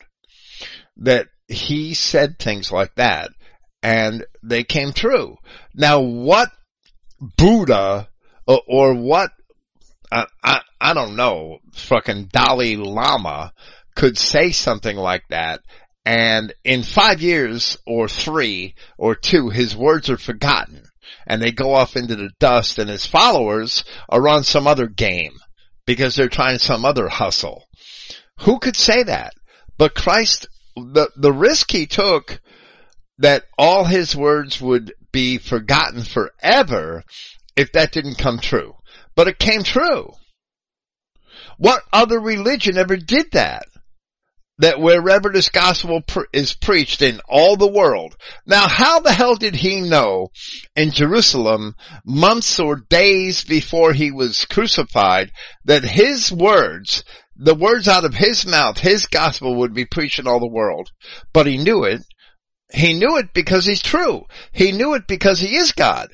that 0.97 1.29
he 1.49 1.95
said 1.95 2.39
things 2.39 2.71
like 2.71 2.95
that 2.97 3.31
and 3.83 4.25
they 4.43 4.65
came 4.65 4.93
true. 4.93 5.37
Now 5.75 6.01
what 6.01 6.51
Buddha 7.37 8.09
or, 8.47 8.63
or 8.67 8.95
what 8.95 9.31
I, 10.13 10.27
I, 10.43 10.61
I 10.81 10.95
don't 10.95 11.17
know, 11.17 11.59
fucking 11.73 12.31
Dalai 12.33 12.77
Lama 12.77 13.53
could 13.95 14.19
say 14.19 14.51
something 14.51 14.97
like 14.97 15.25
that 15.29 15.61
and 16.05 16.55
in 16.65 16.83
five 16.83 17.21
years 17.21 17.77
or 17.87 18.09
three 18.09 18.75
or 18.97 19.15
two, 19.15 19.51
his 19.51 19.77
words 19.77 20.09
are 20.09 20.17
forgotten 20.17 20.85
and 21.27 21.43
they 21.43 21.53
go 21.53 21.75
off 21.75 21.97
into 21.97 22.17
the 22.17 22.31
dust 22.39 22.79
and 22.79 22.89
his 22.89 23.07
followers 23.07 23.85
are 24.09 24.27
on 24.29 24.43
some 24.45 24.67
other 24.67 24.87
game 24.87 25.35
because 25.87 26.17
they're 26.17 26.29
trying 26.29 26.59
some 26.59 26.85
other 26.85 27.09
hustle. 27.09 27.65
Who 28.41 28.59
could 28.59 28.77
say 28.77 29.03
that? 29.03 29.35
But 29.77 29.95
Christ, 29.95 30.47
the, 30.75 31.11
the 31.17 31.33
risk 31.33 31.71
he 31.71 31.87
took 31.87 32.41
that 33.21 33.45
all 33.57 33.85
his 33.85 34.17
words 34.17 34.61
would 34.61 34.93
be 35.13 35.39
forgotten 35.39 36.03
forever 36.03 37.05
if 37.57 37.73
that 37.73 37.93
didn't 37.93 38.19
come 38.19 38.39
true. 38.39 38.75
But 39.15 39.29
it 39.29 39.39
came 39.39 39.63
true. 39.63 40.13
What 41.59 41.83
other 41.93 42.19
religion 42.19 42.77
ever 42.77 42.97
did 42.97 43.33
that? 43.33 43.65
that 44.61 44.79
wherever 44.79 45.31
this 45.31 45.49
gospel 45.49 46.03
pr- 46.03 46.25
is 46.35 46.55
preached 46.55 47.01
in 47.01 47.19
all 47.29 47.57
the 47.57 47.71
world. 47.71 48.15
Now, 48.47 48.69
how 48.69 49.01
the 49.01 49.13
hell 49.13 49.35
did 49.35 49.57
he 49.57 49.81
know 49.81 50.29
in 50.77 50.91
Jerusalem, 50.91 51.75
months 52.05 52.61
or 52.61 52.77
days 52.77 53.43
before 53.43 53.95
he 53.95 54.11
was 54.11 54.45
crucified, 54.45 55.33
that 55.65 55.83
his 55.83 56.31
words, 56.31 57.05
the 57.35 57.55
words 57.55 57.89
out 57.89 58.05
of 58.05 58.15
his 58.15 58.47
mouth, 58.47 58.79
his 58.79 59.07
gospel 59.07 59.57
would 59.57 59.73
be 59.73 59.87
preached 59.87 60.19
in 60.19 60.27
all 60.27 60.41
the 60.41 60.47
world? 60.47 60.91
But 61.33 61.47
he 61.47 61.57
knew 61.57 61.85
it. 61.85 62.03
He 62.73 62.93
knew 62.93 63.17
it 63.17 63.33
because 63.33 63.67
he's 63.67 63.83
true. 63.83 64.27
He 64.53 64.73
knew 64.73 64.95
it 64.95 65.07
because 65.07 65.41
he 65.41 65.57
is 65.57 65.73
God. 65.73 66.11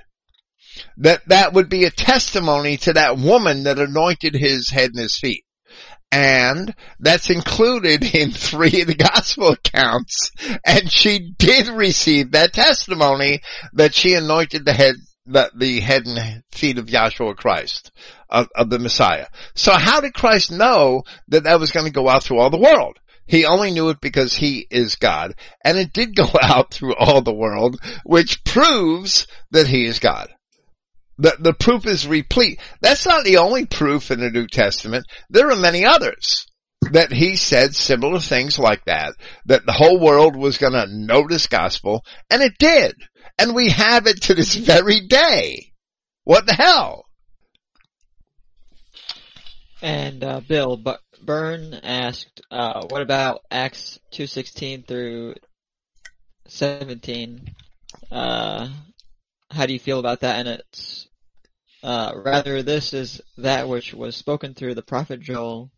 That 0.99 1.27
that 1.28 1.53
would 1.53 1.69
be 1.69 1.85
a 1.85 1.91
testimony 1.91 2.77
to 2.78 2.95
that 2.95 3.19
woman 3.19 3.65
that 3.65 3.78
anointed 3.78 4.35
his 4.35 4.70
head 4.70 4.91
and 4.91 4.99
his 4.99 5.16
feet 5.16 5.45
and 6.12 6.74
that's 7.01 7.31
included 7.31 8.03
in 8.15 8.31
three 8.31 8.81
of 8.81 8.87
the 8.87 8.95
gospel 8.95 9.49
accounts. 9.49 10.31
And 10.65 10.91
she 10.91 11.33
did 11.37 11.69
receive 11.69 12.33
that 12.33 12.53
testimony 12.53 13.43
that 13.73 13.95
she 13.95 14.15
anointed 14.15 14.65
the 14.65 14.73
head, 14.73 14.97
the, 15.27 15.51
the 15.55 15.81
head 15.81 16.07
and 16.07 16.43
feet 16.53 16.78
of 16.78 16.87
Yahshua 16.87 17.37
Christ, 17.37 17.91
of, 18.28 18.49
of 18.55 18.70
the 18.70 18.78
Messiah. 18.78 19.27
So 19.55 19.73
how 19.73 20.01
did 20.01 20.15
Christ 20.15 20.51
know 20.51 21.03
that 21.28 21.45
that 21.45 21.61
was 21.61 21.73
going 21.73 21.87
to 21.87 21.93
go 21.93 22.09
out 22.09 22.23
through 22.23 22.39
all 22.39 22.51
the 22.51 22.59
world? 22.59 22.99
He 23.27 23.44
only 23.44 23.70
knew 23.70 23.89
it 23.89 24.01
because 24.01 24.35
he 24.35 24.66
is 24.70 24.97
God. 24.97 25.35
And 25.65 25.78
it 25.78 25.93
did 25.93 26.15
go 26.15 26.28
out 26.43 26.73
through 26.73 26.94
all 26.94 27.23
the 27.23 27.35
world, 27.35 27.81
which 28.05 28.44
proves 28.44 29.27
that 29.51 29.66
he 29.66 29.85
is 29.85 29.98
God. 29.98 30.28
The, 31.19 31.36
the 31.39 31.55
proof 31.55 31.86
is 31.86 32.07
replete. 32.07 32.61
That's 32.82 33.07
not 33.07 33.24
the 33.24 33.39
only 33.39 33.65
proof 33.65 34.11
in 34.11 34.20
the 34.20 34.31
New 34.31 34.47
Testament. 34.47 35.07
There 35.31 35.51
are 35.51 35.57
many 35.57 35.85
others 35.85 36.47
that 36.93 37.11
he 37.11 37.36
said 37.36 37.74
similar 37.74 38.20
things 38.20 38.59
like 38.59 38.85
that, 38.85 39.15
that 39.47 39.65
the 39.66 39.73
whole 39.73 39.98
world 39.98 40.36
was 40.36 40.59
going 40.59 40.74
to 40.74 40.86
know 40.86 41.27
this 41.27 41.47
gospel, 41.47 42.05
and 42.31 42.43
it 42.43 42.59
did. 42.59 42.94
And 43.39 43.55
we 43.55 43.70
have 43.70 44.07
it 44.07 44.23
to 44.23 44.35
this 44.35 44.55
very 44.55 45.07
day. 45.07 45.73
What 46.24 46.47
the 46.47 46.55
hell? 46.55 47.06
And 49.82 50.24
uh, 50.24 50.40
Bill 50.40 50.77
but 50.77 51.01
Byrne 51.23 51.74
asked, 51.74 52.40
uh, 52.51 52.86
"What 52.89 53.03
about 53.03 53.43
Acts 53.51 53.98
two 54.11 54.27
sixteen 54.27 54.82
through 54.82 55.35
seventeen? 56.48 57.55
Uh, 58.11 58.69
how 59.51 59.66
do 59.66 59.73
you 59.73 59.78
feel 59.78 59.98
about 59.98 60.20
that? 60.20 60.39
And 60.39 60.48
it's 60.48 61.09
uh, 61.82 62.12
rather 62.16 62.62
this 62.62 62.94
is 62.94 63.20
that 63.39 63.69
which 63.69 63.93
was 63.93 64.16
spoken 64.16 64.55
through 64.55 64.74
the 64.74 64.82
prophet 64.82 65.20
Joel. 65.20 65.70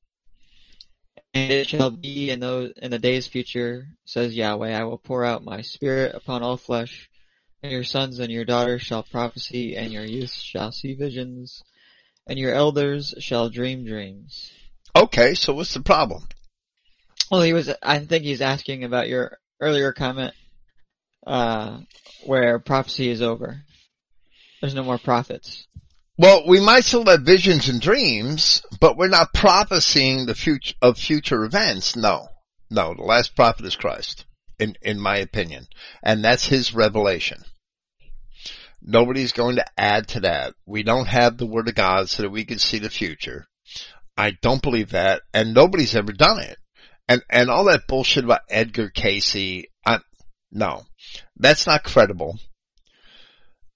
And 1.35 1.53
it 1.53 1.69
shall 1.69 1.91
be 1.91 2.31
in 2.31 2.41
those 2.41 2.73
in 2.81 2.91
the 2.91 2.99
days 2.99 3.27
future, 3.27 3.89
says 4.07 4.35
Yahweh, 4.35 4.73
I 4.75 4.85
will 4.85 4.97
pour 4.97 5.25
out 5.25 5.45
my 5.45 5.61
spirit 5.61 6.15
upon 6.15 6.43
all 6.43 6.57
flesh, 6.57 7.11
and 7.63 7.71
your 7.71 7.85
sons 7.85 8.19
and 8.19 8.33
your 8.33 8.47
daughters 8.47 8.81
shall 8.83 9.03
prophesy, 9.03 9.77
and 9.77 9.93
your 9.93 10.05
youths 10.05 10.41
shall 10.41 10.73
see 10.73 10.95
visions, 10.95 11.63
and 12.29 12.39
your 12.39 12.55
elders 12.55 13.15
shall 13.19 13.49
dream 13.49 13.85
dreams. 13.85 14.53
Okay, 14.95 15.35
so 15.35 15.55
what's 15.55 15.75
the 15.75 15.81
problem? 15.81 16.29
Well, 17.31 17.43
he 17.43 17.53
was. 17.53 17.71
I 17.83 17.99
think 18.01 18.25
he's 18.25 18.41
asking 18.41 18.85
about 18.85 19.09
your 19.09 19.39
earlier 19.61 19.93
comment, 19.93 20.35
uh, 21.27 21.81
where 22.25 22.59
prophecy 22.59 23.09
is 23.11 23.23
over. 23.23 23.63
There's 24.61 24.75
no 24.75 24.85
more 24.85 24.99
prophets. 24.99 25.67
Well, 26.17 26.45
we 26.49 26.61
might 26.61 26.85
still 26.85 27.05
have 27.05 27.23
visions 27.23 27.69
and 27.69 27.81
dreams, 27.81 28.63
but 28.81 28.97
we're 28.97 29.09
not 29.09 29.33
prophesying 29.33 30.27
the 30.27 30.35
future 30.35 30.75
of 30.83 30.99
future 30.99 31.45
events. 31.45 31.95
No, 31.95 32.29
no. 32.71 32.95
The 32.95 33.03
last 33.03 33.37
prophet 33.37 33.65
is 33.67 33.77
Christ, 33.77 34.25
in 34.59 34.75
in 34.83 35.01
my 35.01 35.19
opinion, 35.19 35.69
and 36.03 36.25
that's 36.25 36.47
His 36.47 36.75
revelation. 36.75 37.45
Nobody's 38.81 39.33
going 39.33 39.57
to 39.57 39.65
add 39.77 40.09
to 40.09 40.21
that. 40.21 40.55
We 40.67 40.83
don't 40.83 41.09
have 41.09 41.37
the 41.37 41.47
Word 41.47 41.69
of 41.69 41.75
God 41.75 42.09
so 42.09 42.23
that 42.23 42.31
we 42.31 42.45
can 42.45 42.59
see 42.59 42.79
the 42.79 42.91
future. 42.91 43.47
I 44.17 44.33
don't 44.43 44.63
believe 44.63 44.91
that, 44.91 45.23
and 45.33 45.55
nobody's 45.55 45.95
ever 45.95 46.13
done 46.13 46.41
it. 46.41 46.59
And 47.09 47.23
and 47.31 47.51
all 47.51 47.65
that 47.65 47.87
bullshit 47.87 48.25
about 48.25 48.43
Edgar 48.51 48.91
Cayce, 48.91 49.65
I, 49.87 49.99
no, 50.53 50.85
that's 51.37 51.67
not 51.67 51.85
credible 51.85 52.39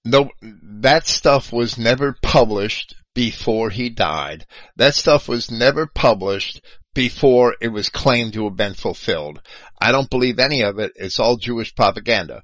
no, 0.05 0.29
that 0.41 1.07
stuff 1.07 1.53
was 1.53 1.77
never 1.77 2.15
published 2.21 2.95
before 3.13 3.69
he 3.69 3.89
died. 3.89 4.45
That 4.75 4.95
stuff 4.95 5.27
was 5.27 5.51
never 5.51 5.87
published 5.87 6.61
before 6.93 7.55
it 7.59 7.69
was 7.69 7.89
claimed 7.89 8.33
to 8.33 8.45
have 8.45 8.55
been 8.55 8.73
fulfilled. 8.73 9.41
I 9.81 9.91
don't 9.91 10.09
believe 10.09 10.39
any 10.39 10.61
of 10.61 10.79
it. 10.79 10.91
It's 10.95 11.19
all 11.19 11.37
Jewish 11.37 11.75
propaganda. 11.75 12.43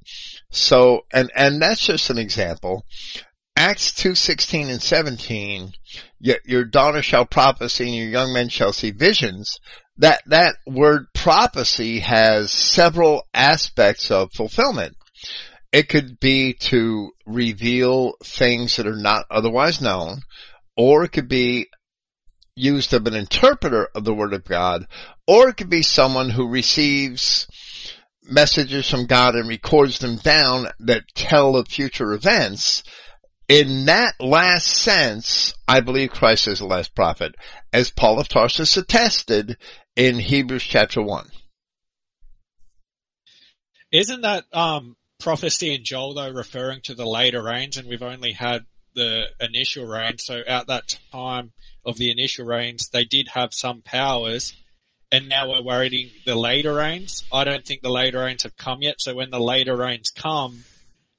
So, 0.51 1.01
and, 1.13 1.31
and 1.35 1.61
that's 1.61 1.85
just 1.85 2.09
an 2.09 2.17
example. 2.17 2.85
Acts 3.55 3.91
2:16 3.91 4.69
and 4.69 4.81
17, 4.81 5.73
yet 6.19 6.39
your 6.45 6.63
daughter 6.63 7.01
shall 7.01 7.25
prophesy 7.25 7.85
and 7.87 7.95
your 7.95 8.07
young 8.07 8.33
men 8.33 8.49
shall 8.49 8.71
see 8.71 8.91
visions. 8.91 9.59
That, 9.97 10.21
that 10.27 10.55
word 10.65 11.07
prophecy 11.13 11.99
has 11.99 12.51
several 12.51 13.27
aspects 13.33 14.11
of 14.11 14.31
fulfillment. 14.31 14.95
It 15.73 15.89
could 15.89 16.19
be 16.19 16.53
to 16.53 17.11
reveal 17.25 18.13
things 18.23 18.77
that 18.77 18.87
are 18.87 18.95
not 18.95 19.25
otherwise 19.29 19.81
known, 19.81 20.21
or 20.80 21.03
it 21.03 21.11
could 21.11 21.27
be 21.27 21.68
used 22.56 22.93
of 22.93 23.06
an 23.06 23.14
interpreter 23.14 23.89
of 23.93 24.06
the 24.06 24.14
Word 24.14 24.34
of 24.34 24.45
God, 24.45 24.88
or 25.27 25.49
it 25.49 25.57
could 25.57 25.69
be 25.69 25.81
someone 25.81 26.30
who 26.30 26.47
receives 26.47 27.45
messages 28.23 28.89
from 28.89 29.06
God 29.06 29.35
and 29.35 29.49
records 29.49 29.99
them 29.99 30.15
down 30.15 30.68
that 30.80 31.03
tell 31.15 31.57
of 31.57 31.68
future 31.68 32.14
events. 32.14 32.84
In 33.49 33.85
that 33.85 34.14
last 34.22 34.68
sense, 34.68 35.53
I 35.68 35.81
believe 35.81 36.11
Christ 36.11 36.47
is 36.47 36.60
the 36.60 36.65
last 36.65 36.95
prophet, 36.95 37.35
as 37.73 37.91
Paul 37.91 38.18
of 38.18 38.30
Tarsus 38.30 38.77
attested 38.77 39.57
in 39.97 40.18
Hebrews 40.18 40.64
chapter 40.64 41.01
1. 41.01 41.27
Isn't 43.91 44.22
that 44.22 44.45
um, 44.53 44.95
prophecy 45.19 45.73
in 45.73 45.84
Joel 45.84 46.14
though 46.14 46.31
referring 46.31 46.80
to 46.84 46.95
the 46.95 47.06
later 47.06 47.43
rains 47.43 47.76
and 47.76 47.89
we've 47.89 48.01
only 48.01 48.31
had 48.31 48.65
the 48.95 49.27
initial 49.39 49.85
rains. 49.85 50.25
So 50.25 50.41
at 50.47 50.67
that 50.67 50.97
time 51.11 51.51
of 51.85 51.97
the 51.97 52.11
initial 52.11 52.45
rains, 52.45 52.89
they 52.89 53.05
did 53.05 53.29
have 53.29 53.53
some 53.53 53.81
powers 53.81 54.55
and 55.11 55.27
now 55.27 55.49
we're 55.49 55.61
waiting 55.61 56.11
the 56.25 56.35
later 56.35 56.75
rains. 56.75 57.23
I 57.31 57.43
don't 57.43 57.65
think 57.65 57.81
the 57.81 57.89
later 57.89 58.19
rains 58.19 58.43
have 58.43 58.57
come 58.57 58.81
yet. 58.81 58.95
So 58.99 59.15
when 59.15 59.31
the 59.31 59.39
later 59.39 59.75
rains 59.75 60.11
come, 60.11 60.65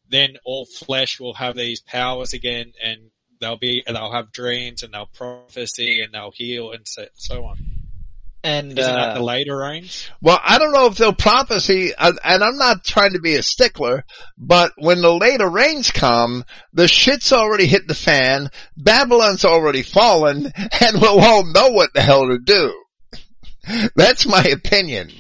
then 0.09 0.36
all 0.44 0.66
flesh 0.66 1.18
will 1.18 1.34
have 1.34 1.56
these 1.56 1.80
powers 1.80 2.32
again 2.32 2.72
and 2.82 3.10
they'll 3.40 3.56
be, 3.56 3.82
and 3.86 3.97
they'll 3.97 4.12
have 4.12 4.32
dreams 4.32 4.82
and 4.82 4.94
they'll 4.94 5.06
prophecy 5.06 6.01
and 6.02 6.14
they'll 6.14 6.32
heal 6.32 6.70
and 6.70 6.86
so, 6.86 7.06
so 7.14 7.44
on. 7.44 7.69
And 8.43 8.79
Isn't 8.79 8.97
uh, 8.97 9.15
the 9.15 9.23
later 9.23 9.59
rains? 9.59 10.09
Well, 10.23 10.41
I 10.43 10.59
don't 10.59 10.73
know 10.73 10.87
if 10.87 10.97
they'll 10.97 11.12
prophecy, 11.12 11.93
and 11.99 12.19
I'm 12.25 12.57
not 12.57 12.85
trying 12.85 13.12
to 13.12 13.21
be 13.21 13.35
a 13.35 13.43
stickler, 13.43 14.05
but 14.39 14.73
when 14.79 15.03
the 15.03 15.12
later 15.12 15.49
rains 15.49 15.91
come, 15.91 16.45
the 16.73 16.89
shit's 16.89 17.33
already 17.33 17.67
hit 17.67 17.87
the 17.87 17.95
fan, 17.95 18.49
Babylon's 18.79 19.45
already 19.45 19.83
fallen, 19.83 20.51
and 20.81 21.01
we'll 21.01 21.21
all 21.21 21.45
know 21.45 21.69
what 21.69 21.93
the 21.93 22.01
hell 22.01 22.29
to 22.29 22.39
do. 22.39 22.73
That's 23.95 24.27
my 24.27 24.43
opinion. 24.43 25.11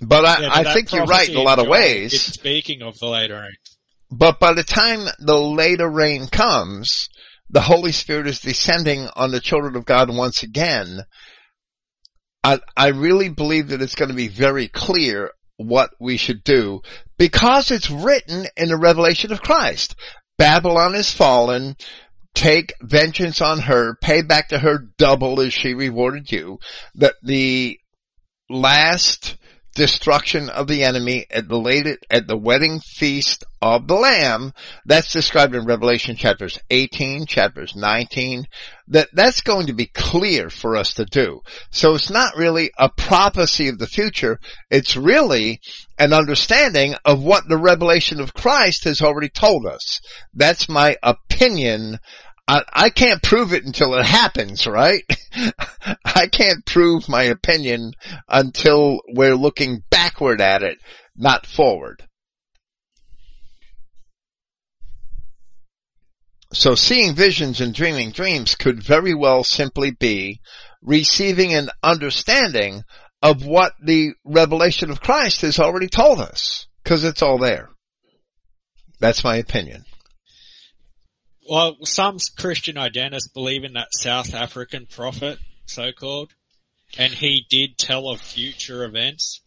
But 0.00 0.24
I, 0.24 0.40
Yeah, 0.42 0.50
I 0.52 0.74
think 0.74 0.92
you're 0.92 1.06
right 1.06 1.28
in 1.28 1.36
a 1.36 1.42
lot 1.42 1.58
of 1.58 1.66
ways. 1.66 2.12
It's 2.12 2.22
speaking 2.22 2.82
of 2.82 2.98
the 2.98 3.06
later 3.06 3.40
rains. 3.40 3.78
But 4.10 4.38
by 4.38 4.52
the 4.52 4.62
time 4.62 5.08
the 5.18 5.38
later 5.38 5.88
rain 5.88 6.28
comes, 6.28 7.08
the 7.48 7.60
Holy 7.60 7.92
Spirit 7.92 8.26
is 8.26 8.40
descending 8.40 9.08
on 9.14 9.30
the 9.30 9.40
children 9.40 9.76
of 9.76 9.84
God 9.84 10.14
once 10.14 10.42
again. 10.42 11.00
I, 12.42 12.60
I 12.76 12.88
really 12.88 13.28
believe 13.28 13.68
that 13.68 13.82
it's 13.82 13.94
going 13.94 14.10
to 14.10 14.16
be 14.16 14.28
very 14.28 14.68
clear 14.68 15.30
what 15.56 15.90
we 15.98 16.16
should 16.16 16.44
do 16.44 16.82
because 17.18 17.70
it's 17.70 17.90
written 17.90 18.46
in 18.56 18.68
the 18.68 18.76
revelation 18.76 19.32
of 19.32 19.42
Christ. 19.42 19.96
Babylon 20.38 20.94
is 20.94 21.12
fallen. 21.12 21.76
Take 22.34 22.74
vengeance 22.82 23.40
on 23.40 23.60
her. 23.60 23.96
Pay 24.02 24.22
back 24.22 24.48
to 24.48 24.58
her 24.58 24.78
double 24.98 25.40
as 25.40 25.54
she 25.54 25.72
rewarded 25.72 26.30
you. 26.30 26.58
That 26.94 27.14
the 27.22 27.78
last 28.50 29.36
destruction 29.76 30.48
of 30.48 30.66
the 30.66 30.82
enemy 30.82 31.26
at 31.30 31.48
the 31.48 31.58
late, 31.58 31.86
at 32.10 32.26
the 32.26 32.36
wedding 32.36 32.80
feast 32.80 33.44
of 33.62 33.86
the 33.86 33.94
Lamb. 33.94 34.52
That's 34.84 35.12
described 35.12 35.54
in 35.54 35.66
Revelation 35.66 36.16
chapters 36.16 36.58
18, 36.70 37.26
chapters 37.26 37.76
19. 37.76 38.46
That, 38.88 39.08
that's 39.12 39.42
going 39.42 39.66
to 39.66 39.74
be 39.74 39.86
clear 39.86 40.50
for 40.50 40.76
us 40.76 40.94
to 40.94 41.04
do. 41.04 41.42
So 41.70 41.94
it's 41.94 42.10
not 42.10 42.36
really 42.36 42.70
a 42.78 42.88
prophecy 42.88 43.68
of 43.68 43.78
the 43.78 43.86
future. 43.86 44.40
It's 44.70 44.96
really 44.96 45.60
an 45.98 46.12
understanding 46.12 46.94
of 47.04 47.22
what 47.22 47.48
the 47.48 47.58
revelation 47.58 48.20
of 48.20 48.34
Christ 48.34 48.84
has 48.84 49.02
already 49.02 49.28
told 49.28 49.66
us. 49.66 50.00
That's 50.34 50.68
my 50.68 50.96
opinion. 51.02 51.98
I, 52.48 52.62
I 52.72 52.90
can't 52.90 53.22
prove 53.22 53.52
it 53.52 53.64
until 53.64 53.94
it 53.94 54.04
happens, 54.04 54.66
right? 54.66 55.02
I 56.04 56.28
can't 56.28 56.64
prove 56.64 57.08
my 57.08 57.24
opinion 57.24 57.92
until 58.28 59.00
we're 59.08 59.34
looking 59.34 59.82
backward 59.90 60.40
at 60.40 60.62
it, 60.62 60.78
not 61.16 61.46
forward. 61.46 62.06
So 66.52 66.74
seeing 66.76 67.14
visions 67.14 67.60
and 67.60 67.74
dreaming 67.74 68.12
dreams 68.12 68.54
could 68.54 68.82
very 68.82 69.14
well 69.14 69.42
simply 69.42 69.90
be 69.90 70.40
receiving 70.80 71.52
an 71.52 71.70
understanding 71.82 72.84
of 73.20 73.44
what 73.44 73.72
the 73.82 74.12
revelation 74.24 74.90
of 74.90 75.00
Christ 75.00 75.40
has 75.40 75.58
already 75.58 75.88
told 75.88 76.20
us, 76.20 76.68
because 76.82 77.02
it's 77.02 77.22
all 77.22 77.38
there. 77.38 77.70
That's 79.00 79.24
my 79.24 79.36
opinion. 79.36 79.84
Well, 81.48 81.76
some 81.84 82.18
Christian 82.36 82.76
identists 82.78 83.30
believe 83.32 83.64
in 83.64 83.74
that 83.74 83.88
South 83.92 84.34
African 84.34 84.86
prophet, 84.86 85.38
so 85.66 85.92
called, 85.92 86.32
and 86.98 87.12
he 87.12 87.46
did 87.48 87.78
tell 87.78 88.08
of 88.08 88.20
future 88.20 88.84
events. 88.84 89.40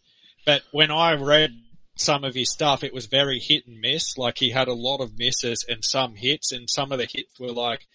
But 0.46 0.64
when 0.72 0.92
I 0.92 1.14
read 1.14 1.52
some 1.98 2.24
of 2.24 2.34
his 2.36 2.52
stuff, 2.52 2.84
it 2.84 2.94
was 2.94 3.08
very 3.08 3.40
hit 3.40 3.68
and 3.68 3.80
miss. 3.82 4.18
Like 4.18 4.38
he 4.38 4.52
had 4.52 4.68
a 4.70 4.74
lot 4.74 5.02
of 5.02 5.18
misses 5.20 5.66
and 5.68 5.84
some 5.84 6.16
hits, 6.16 6.52
and 6.52 6.70
some 6.70 6.92
of 6.92 7.00
the 7.00 7.06
hits 7.12 7.38
were 7.40 7.52
like 7.52 7.86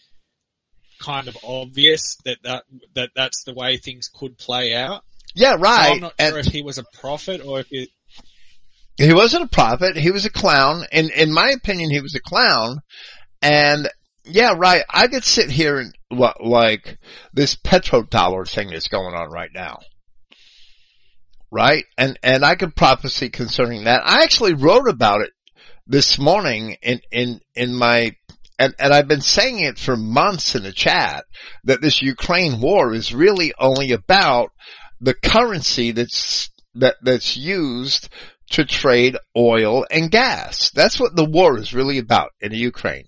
kind 1.01 1.27
of 1.27 1.37
obvious 1.43 2.17
that 2.25 2.39
that, 2.45 2.65
that 2.95 3.11
that's 3.17 3.43
the 3.45 3.55
way 3.55 3.77
things 3.77 4.09
could 4.15 4.39
play 4.39 4.75
out. 4.75 5.03
Yeah, 5.35 5.53
So 5.57 5.63
right. 5.63 5.93
I'm 5.95 6.01
not 6.01 6.15
And- 6.19 6.31
sure 6.33 6.39
if 6.41 6.47
he 6.47 6.63
was 6.63 6.79
a 6.79 6.85
prophet 7.01 7.41
or 7.45 7.61
if 7.61 7.67
it, 7.71 7.89
He 8.97 9.13
wasn't 9.13 9.45
a 9.45 9.49
prophet. 9.49 9.97
He 9.97 10.11
was 10.13 10.25
a 10.25 10.31
clown. 10.31 10.85
and 10.93 11.11
in 11.11 11.33
my 11.33 11.51
opinion, 11.51 11.91
he 11.91 12.01
was 12.01 12.15
a 12.15 12.21
clown. 12.21 12.81
And 13.45 13.91
yeah, 14.25 14.55
right. 14.57 14.85
I 14.89 15.07
could 15.09 15.23
sit 15.23 15.51
here 15.51 15.79
and 15.79 15.95
like 16.41 16.99
this 17.35 17.57
petrodollar 17.57 18.49
thing 18.49 18.71
that's 18.71 18.89
going 18.89 19.15
on 19.15 19.31
right 19.31 19.51
now. 19.55 19.81
Right? 21.51 21.85
And 21.99 22.19
and 22.23 22.43
I 22.43 22.55
could 22.55 22.75
prophecy 22.75 23.29
concerning 23.29 23.85
that. 23.85 24.03
I 24.05 24.23
actually 24.23 24.55
wrote 24.55 24.89
about 24.89 25.21
it 25.21 25.31
this 25.87 26.19
morning 26.19 26.77
in 26.83 27.01
in 27.13 27.41
in 27.55 27.75
my 27.75 28.17
and, 28.59 28.75
and 28.79 28.95
I've 28.95 29.09
been 29.09 29.21
saying 29.21 29.61
it 29.61 29.79
for 29.79 29.97
months 29.97 30.55
in 30.55 30.63
the 30.63 30.73
chat 30.73 31.25
that 31.65 31.83
this 31.83 32.01
Ukraine 32.01 32.61
war 32.61 32.95
is 32.95 33.13
really 33.13 33.53
only 33.59 33.93
about 33.93 34.53
the 35.01 35.15
currency 35.15 35.91
that's 35.91 36.51
that 36.77 36.97
that's 37.03 37.37
used 37.37 38.09
to 38.51 38.65
trade 38.65 39.17
oil 39.37 39.85
and 39.91 40.11
gas. 40.11 40.71
That's 40.71 40.99
what 40.99 41.15
the 41.15 41.25
war 41.25 41.59
is 41.59 41.75
really 41.75 41.99
about 41.99 42.31
in 42.41 42.53
Ukraine. 42.53 43.05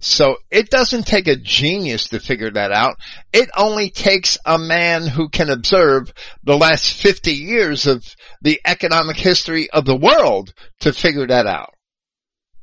So 0.00 0.36
it 0.50 0.70
doesn't 0.70 1.06
take 1.06 1.26
a 1.26 1.36
genius 1.36 2.08
to 2.08 2.20
figure 2.20 2.50
that 2.50 2.70
out. 2.70 2.96
It 3.32 3.50
only 3.56 3.90
takes 3.90 4.38
a 4.44 4.58
man 4.58 5.06
who 5.06 5.28
can 5.28 5.50
observe 5.50 6.12
the 6.44 6.56
last 6.56 6.94
50 6.94 7.32
years 7.32 7.86
of 7.86 8.04
the 8.40 8.60
economic 8.64 9.16
history 9.16 9.68
of 9.70 9.84
the 9.84 9.96
world 9.96 10.52
to 10.80 10.92
figure 10.92 11.26
that 11.26 11.46
out. 11.46 11.74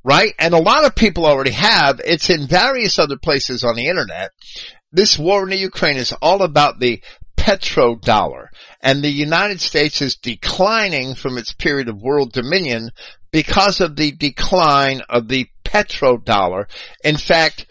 Right? 0.04 0.34
And 0.40 0.54
a 0.54 0.60
lot 0.60 0.86
of 0.86 0.96
people 0.96 1.26
already 1.26 1.52
have. 1.52 2.00
It's 2.06 2.30
in 2.30 2.48
various 2.48 3.00
other 3.00 3.18
places 3.18 3.64
on 3.64 3.76
the 3.76 3.88
internet. 3.88 4.32
This 4.92 5.20
war 5.20 5.44
in 5.44 5.50
the 5.50 5.58
Ukraine 5.58 5.98
is 5.98 6.14
all 6.22 6.42
about 6.42 6.80
the 6.80 7.02
petrodollar. 7.36 8.48
And 8.82 9.04
the 9.04 9.10
United 9.10 9.60
States 9.60 10.02
is 10.02 10.16
declining 10.16 11.16
from 11.16 11.38
its 11.38 11.54
period 11.54 11.90
of 11.90 12.02
world 12.02 12.32
dominion 12.32 12.92
because 13.32 13.82
of 13.82 13.96
the 13.96 14.14
decline 14.14 15.02
of 15.10 15.28
the 15.28 15.48
petrodollar. 15.66 16.66
In 17.04 17.18
fact, 17.18 17.66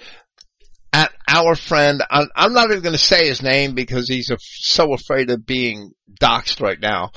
at 0.92 1.12
our 1.26 1.56
friend, 1.56 2.02
I'm, 2.10 2.28
I'm 2.36 2.52
not 2.52 2.70
even 2.70 2.82
going 2.82 2.92
to 2.92 2.98
say 2.98 3.26
his 3.28 3.42
name 3.42 3.74
because 3.74 4.08
he's 4.08 4.30
so 4.38 4.92
afraid 4.92 5.30
of 5.30 5.46
being 5.46 5.92
doxxed 6.20 6.60
right 6.60 6.78
now, 6.78 7.10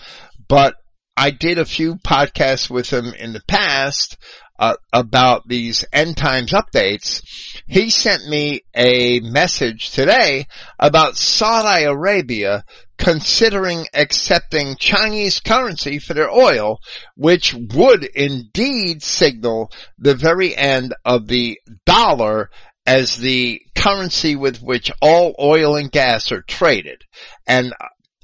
but 0.48 0.76
I 1.16 1.32
did 1.32 1.58
a 1.58 1.66
few 1.66 1.96
podcasts 1.96 2.70
with 2.70 2.92
him 2.92 3.14
in 3.14 3.34
the 3.34 3.44
past 3.48 4.18
uh, 4.60 4.76
about 4.92 5.48
these 5.48 5.86
end 5.94 6.18
times 6.18 6.52
updates. 6.52 7.22
He 7.68 7.90
sent 7.90 8.28
me 8.28 8.62
a 8.76 9.20
message 9.20 9.92
today 9.92 10.48
about 10.80 11.18
Saudi 11.18 11.84
Arabia 11.84 12.64
considering 12.98 13.86
accepting 13.94 14.76
Chinese 14.78 15.40
currency 15.40 16.00
for 16.00 16.14
their 16.14 16.32
oil, 16.32 16.80
which 17.16 17.54
would 17.54 18.04
indeed 18.04 19.04
signal 19.04 19.72
the 20.00 20.16
very 20.16 20.56
end 20.56 20.96
of 21.06 21.28
the 21.28 21.60
dollar 21.86 22.50
as 22.86 23.18
the 23.18 23.62
currency 23.76 24.36
with 24.36 24.62
which 24.62 24.90
all 25.02 25.36
oil 25.40 25.76
and 25.76 25.92
gas 25.92 26.32
are 26.32 26.42
traded. 26.42 27.04
And 27.46 27.74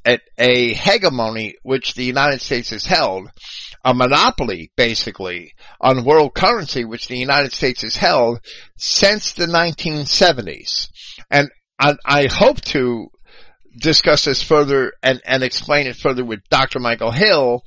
at 0.06 0.22
a 0.38 0.74
hegemony 0.74 1.56
which 1.64 1.94
the 1.94 2.04
United 2.04 2.42
States 2.42 2.70
has 2.72 2.86
held, 2.86 3.30
a 3.86 3.94
monopoly 3.94 4.72
basically 4.76 5.54
on 5.80 6.06
world 6.06 6.34
currency 6.34 6.86
which 6.86 7.08
the 7.08 7.18
United 7.18 7.52
States 7.54 7.82
has 7.82 7.96
held 7.96 8.40
since 8.78 9.34
the 9.34 9.46
1970s. 9.46 10.90
And 11.30 11.50
I, 11.80 11.96
I 12.06 12.28
hope 12.28 12.62
to 12.62 13.10
discuss 13.78 14.26
this 14.26 14.44
further 14.44 14.94
and, 15.02 15.22
and 15.26 15.44
explain 15.44 15.88
it 15.88 15.96
further 15.96 16.24
with 16.24 16.48
Dr. 16.50 16.80
Michael 16.80 17.12
Hill 17.12 17.64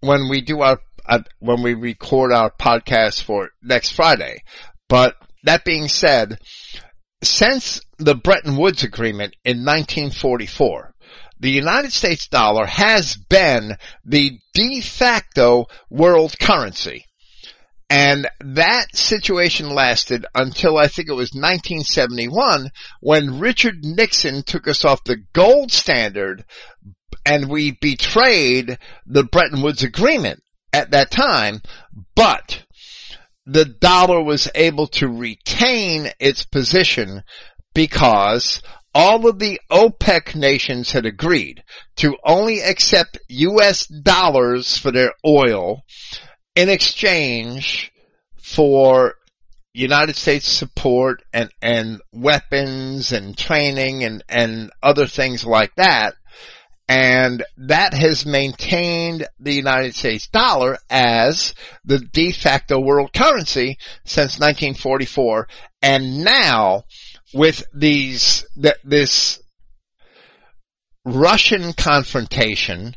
when 0.00 0.28
we 0.28 0.40
do 0.40 0.60
our, 0.60 0.78
uh, 1.06 1.20
when 1.38 1.62
we 1.62 1.74
record 1.74 2.32
our 2.32 2.50
podcast 2.50 3.22
for 3.22 3.50
next 3.62 3.92
Friday. 3.92 4.42
But 4.88 5.16
that 5.44 5.64
being 5.64 5.88
said, 5.88 6.38
since 7.22 7.80
the 7.98 8.14
Bretton 8.14 8.56
Woods 8.56 8.84
Agreement 8.84 9.34
in 9.44 9.64
1944, 9.64 10.87
the 11.40 11.50
United 11.50 11.92
States 11.92 12.28
dollar 12.28 12.66
has 12.66 13.16
been 13.16 13.76
the 14.04 14.38
de 14.54 14.80
facto 14.80 15.66
world 15.90 16.38
currency. 16.38 17.04
And 17.90 18.28
that 18.40 18.94
situation 18.94 19.70
lasted 19.70 20.26
until 20.34 20.76
I 20.76 20.88
think 20.88 21.08
it 21.08 21.14
was 21.14 21.30
1971 21.32 22.70
when 23.00 23.38
Richard 23.40 23.76
Nixon 23.82 24.42
took 24.42 24.68
us 24.68 24.84
off 24.84 25.04
the 25.04 25.24
gold 25.32 25.72
standard 25.72 26.44
and 27.24 27.48
we 27.48 27.70
betrayed 27.70 28.78
the 29.06 29.24
Bretton 29.24 29.62
Woods 29.62 29.82
Agreement 29.82 30.42
at 30.72 30.90
that 30.90 31.10
time, 31.10 31.62
but 32.14 32.64
the 33.46 33.64
dollar 33.64 34.22
was 34.22 34.50
able 34.54 34.86
to 34.88 35.08
retain 35.08 36.10
its 36.20 36.44
position 36.44 37.22
because 37.74 38.60
all 38.94 39.28
of 39.28 39.38
the 39.38 39.60
OPEC 39.70 40.34
nations 40.34 40.92
had 40.92 41.06
agreed 41.06 41.62
to 41.96 42.16
only 42.24 42.60
accept 42.60 43.18
US 43.28 43.86
dollars 43.86 44.78
for 44.78 44.90
their 44.90 45.12
oil 45.24 45.84
in 46.54 46.68
exchange 46.68 47.92
for 48.36 49.14
United 49.74 50.16
States 50.16 50.48
support 50.48 51.22
and, 51.32 51.50
and 51.62 52.00
weapons 52.12 53.12
and 53.12 53.36
training 53.36 54.02
and, 54.02 54.24
and 54.28 54.70
other 54.82 55.06
things 55.06 55.44
like 55.44 55.74
that. 55.76 56.14
And 56.88 57.44
that 57.58 57.92
has 57.92 58.24
maintained 58.24 59.28
the 59.38 59.52
United 59.52 59.94
States 59.94 60.26
dollar 60.26 60.78
as 60.88 61.54
the 61.84 61.98
de 61.98 62.32
facto 62.32 62.80
world 62.80 63.12
currency 63.12 63.76
since 64.04 64.40
1944. 64.40 65.46
And 65.82 66.24
now 66.24 66.84
with 67.32 67.64
these, 67.74 68.44
th- 68.60 68.76
this 68.84 69.40
Russian 71.04 71.72
confrontation 71.72 72.94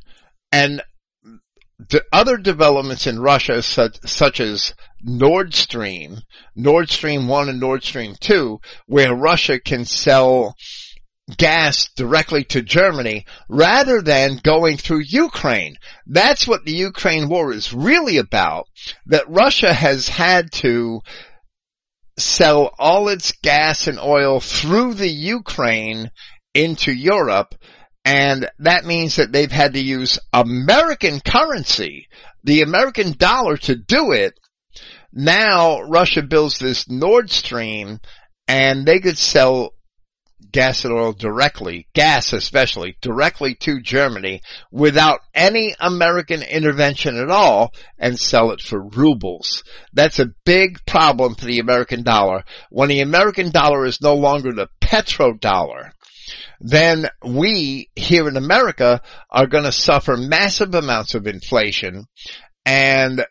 and 0.52 0.82
the 1.90 2.04
other 2.14 2.38
developments 2.38 3.08
in 3.08 3.20
Russia 3.20 3.62
such, 3.62 3.98
such 4.06 4.40
as 4.40 4.74
Nord 5.02 5.54
Stream, 5.54 6.20
Nord 6.56 6.90
Stream 6.90 7.28
1 7.28 7.50
and 7.50 7.60
Nord 7.60 7.84
Stream 7.84 8.16
2, 8.20 8.60
where 8.86 9.16
Russia 9.16 9.60
can 9.60 9.86
sell 9.86 10.56
gas 11.38 11.90
directly 11.96 12.44
to 12.44 12.62
Germany 12.62 13.26
rather 13.50 14.02
than 14.02 14.40
going 14.44 14.78
through 14.78 15.04
Ukraine. 15.08 15.76
That's 16.06 16.48
what 16.48 16.66
the 16.66 16.74
Ukraine 16.74 17.30
war 17.30 17.52
is 17.52 17.74
really 17.74 18.18
about, 18.18 18.66
that 19.06 19.28
Russia 19.28 19.74
has 19.74 20.08
had 20.10 20.52
to 20.54 21.02
sell 22.22 22.74
all 22.80 23.10
its 23.10 23.32
gas 23.44 23.88
and 23.88 24.00
oil 24.00 24.40
through 24.40 24.94
the 24.94 25.10
Ukraine 25.10 26.12
into 26.54 26.92
Europe 26.92 27.56
and 28.04 28.50
that 28.60 28.86
means 28.86 29.18
that 29.18 29.32
they've 29.32 29.52
had 29.52 29.74
to 29.74 29.80
use 29.80 30.20
American 30.34 31.20
currency, 31.20 32.08
the 32.44 32.62
American 32.62 33.12
dollar 33.14 33.58
to 33.58 33.76
do 33.76 34.12
it. 34.12 34.34
Now 35.14 35.82
Russia 35.82 36.24
builds 36.24 36.58
this 36.58 36.90
Nord 36.90 37.30
Stream 37.30 38.00
and 38.48 38.86
they 38.86 39.00
could 39.00 39.18
sell 39.18 39.74
gas 40.52 40.86
and 40.86 40.94
oil 40.94 41.14
directly, 41.14 41.88
gas 41.94 42.34
especially, 42.34 42.98
directly 43.02 43.56
to 43.56 43.82
Germany 43.82 44.42
without 44.72 45.20
any 45.34 45.76
American 45.80 46.42
intervention 46.42 47.18
at 47.18 47.30
all 47.30 47.74
and 47.98 48.20
sell 48.20 48.52
it 48.52 48.62
for 48.62 48.82
rubles. 48.82 49.64
That's 49.94 50.20
a 50.20 50.34
big 50.46 50.86
problem 50.86 51.36
for 51.36 51.46
the 51.46 51.60
American 51.60 52.04
dollar. 52.04 52.44
When 52.70 52.90
the 52.90 53.02
American 53.02 53.52
dollar 53.52 53.86
is 53.86 54.02
no 54.02 54.16
longer 54.16 54.52
the 54.52 54.68
petrodollar, 54.82 55.92
then 56.60 57.08
we 57.26 57.90
here 57.96 58.28
in 58.28 58.38
America 58.38 59.02
are 59.30 59.48
going 59.48 59.64
to 59.64 59.72
suffer 59.72 60.16
massive 60.16 60.76
amounts 60.76 61.16
of 61.16 61.28
inflation 61.28 62.06
and 62.66 63.26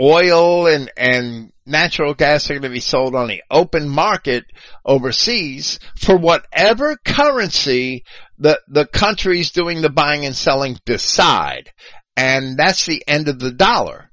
oil 0.00 0.66
and, 0.66 0.90
and 0.96 1.52
natural 1.70 2.14
gas 2.14 2.50
are 2.50 2.54
going 2.54 2.62
to 2.62 2.68
be 2.68 2.80
sold 2.80 3.14
on 3.14 3.28
the 3.28 3.42
open 3.50 3.88
market 3.88 4.44
overseas 4.84 5.78
for 5.96 6.16
whatever 6.16 6.96
currency 7.04 8.04
the, 8.38 8.60
the 8.68 8.86
countries 8.86 9.50
doing 9.50 9.80
the 9.80 9.90
buying 9.90 10.26
and 10.26 10.34
selling 10.34 10.78
decide. 10.84 11.70
And 12.16 12.56
that's 12.56 12.86
the 12.86 13.02
end 13.06 13.28
of 13.28 13.38
the 13.38 13.52
dollar. 13.52 14.09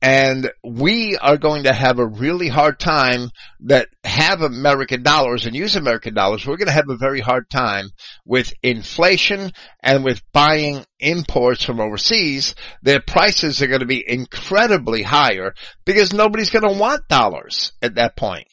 And 0.00 0.50
we 0.62 1.16
are 1.16 1.36
going 1.36 1.64
to 1.64 1.72
have 1.72 1.98
a 1.98 2.06
really 2.06 2.48
hard 2.48 2.78
time 2.78 3.30
that 3.60 3.88
have 4.04 4.42
American 4.42 5.02
dollars 5.02 5.46
and 5.46 5.56
use 5.56 5.74
American 5.74 6.14
dollars. 6.14 6.46
We're 6.46 6.56
going 6.56 6.66
to 6.66 6.72
have 6.72 6.88
a 6.88 6.96
very 6.96 7.20
hard 7.20 7.50
time 7.50 7.90
with 8.24 8.52
inflation 8.62 9.52
and 9.82 10.04
with 10.04 10.22
buying 10.32 10.84
imports 11.00 11.64
from 11.64 11.80
overseas. 11.80 12.54
Their 12.82 13.00
prices 13.00 13.60
are 13.60 13.66
going 13.66 13.80
to 13.80 13.86
be 13.86 14.04
incredibly 14.06 15.02
higher 15.02 15.54
because 15.84 16.12
nobody's 16.12 16.50
going 16.50 16.72
to 16.72 16.78
want 16.78 17.08
dollars 17.08 17.72
at 17.82 17.96
that 17.96 18.16
point. 18.16 18.46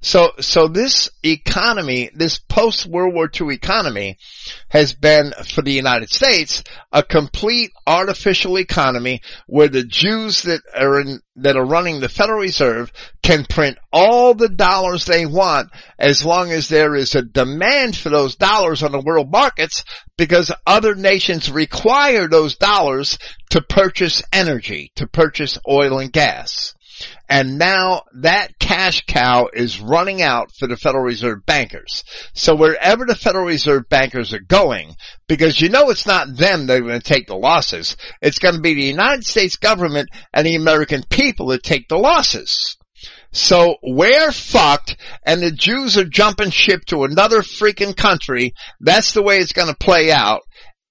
So, 0.00 0.32
so 0.40 0.68
this 0.68 1.10
economy, 1.22 2.10
this 2.14 2.38
post 2.38 2.86
World 2.86 3.14
War 3.14 3.30
II 3.32 3.54
economy 3.54 4.18
has 4.68 4.92
been 4.92 5.32
for 5.54 5.62
the 5.62 5.72
United 5.72 6.10
States 6.10 6.64
a 6.90 7.02
complete 7.02 7.72
artificial 7.86 8.58
economy 8.58 9.20
where 9.46 9.68
the 9.68 9.84
Jews 9.84 10.42
that 10.42 10.62
are 10.76 11.00
in, 11.00 11.20
that 11.36 11.56
are 11.56 11.64
running 11.64 12.00
the 12.00 12.08
Federal 12.08 12.40
Reserve 12.40 12.92
can 13.22 13.44
print 13.44 13.78
all 13.92 14.34
the 14.34 14.48
dollars 14.48 15.04
they 15.04 15.24
want 15.24 15.70
as 15.98 16.24
long 16.24 16.50
as 16.50 16.68
there 16.68 16.94
is 16.94 17.14
a 17.14 17.22
demand 17.22 17.96
for 17.96 18.08
those 18.08 18.36
dollars 18.36 18.82
on 18.82 18.92
the 18.92 19.00
world 19.00 19.30
markets 19.30 19.84
because 20.16 20.52
other 20.66 20.94
nations 20.94 21.50
require 21.50 22.28
those 22.28 22.56
dollars 22.56 23.18
to 23.50 23.62
purchase 23.62 24.22
energy, 24.32 24.92
to 24.96 25.06
purchase 25.06 25.58
oil 25.68 25.98
and 25.98 26.12
gas. 26.12 26.74
And 27.28 27.58
now 27.58 28.02
that 28.20 28.58
cash 28.58 29.04
cow 29.06 29.48
is 29.52 29.80
running 29.80 30.22
out 30.22 30.50
for 30.58 30.66
the 30.66 30.76
Federal 30.76 31.04
Reserve 31.04 31.44
bankers. 31.46 32.04
So 32.34 32.54
wherever 32.54 33.04
the 33.04 33.14
Federal 33.14 33.46
Reserve 33.46 33.88
bankers 33.88 34.32
are 34.32 34.40
going, 34.40 34.94
because 35.28 35.60
you 35.60 35.68
know 35.68 35.90
it's 35.90 36.06
not 36.06 36.36
them 36.36 36.66
that 36.66 36.78
are 36.78 36.84
going 36.84 37.00
to 37.00 37.06
take 37.06 37.26
the 37.26 37.36
losses, 37.36 37.96
it's 38.20 38.38
going 38.38 38.56
to 38.56 38.60
be 38.60 38.74
the 38.74 38.82
United 38.82 39.24
States 39.24 39.56
government 39.56 40.08
and 40.32 40.46
the 40.46 40.56
American 40.56 41.02
people 41.08 41.46
that 41.46 41.62
take 41.62 41.88
the 41.88 41.98
losses. 41.98 42.76
So 43.32 43.76
we're 43.82 44.30
fucked 44.30 44.96
and 45.24 45.42
the 45.42 45.50
Jews 45.50 45.96
are 45.96 46.04
jumping 46.04 46.50
ship 46.50 46.84
to 46.86 47.04
another 47.04 47.40
freaking 47.40 47.96
country. 47.96 48.52
That's 48.80 49.12
the 49.12 49.22
way 49.22 49.38
it's 49.38 49.54
going 49.54 49.68
to 49.68 49.74
play 49.74 50.12
out. 50.12 50.42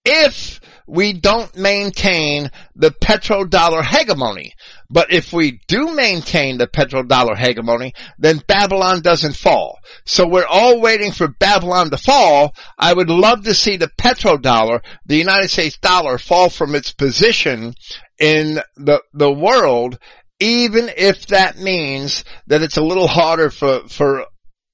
If 0.04 0.60
we 0.92 1.14
don't 1.14 1.56
maintain 1.56 2.52
the 2.76 2.92
petrodollar 2.92 3.82
hegemony. 3.82 4.54
But 4.90 5.14
if 5.14 5.32
we 5.32 5.62
do 5.70 5.96
maintain 5.96 6.58
the 6.58 6.68
petrodollar 6.68 7.38
hegemony, 7.38 7.94
then 8.20 8.44
Babylon 8.46 9.02
doesn't 9.02 9.38
fall. 9.38 9.80
So 10.06 10.28
we're 10.28 10.46
all 10.46 10.82
waiting 10.82 11.14
for 11.14 11.30
Babylon 11.30 11.92
to 11.92 11.98
fall. 11.98 12.54
I 12.78 12.92
would 12.92 13.10
love 13.10 13.46
to 13.46 13.54
see 13.54 13.78
the 13.78 13.88
petrodollar, 13.88 14.82
the 15.06 15.16
United 15.16 15.50
States 15.50 15.78
dollar, 15.78 16.18
fall 16.18 16.50
from 16.50 16.76
its 16.76 16.92
position 16.92 17.74
in 18.20 18.60
the, 18.76 19.02
the 19.14 19.32
world 19.32 19.98
even 20.42 20.90
if 20.98 21.28
that 21.28 21.60
means 21.60 22.26
that 22.48 22.64
it's 22.64 22.78
a 22.78 22.84
little 22.84 23.08
harder 23.08 23.52
for, 23.52 23.88
for 23.88 24.26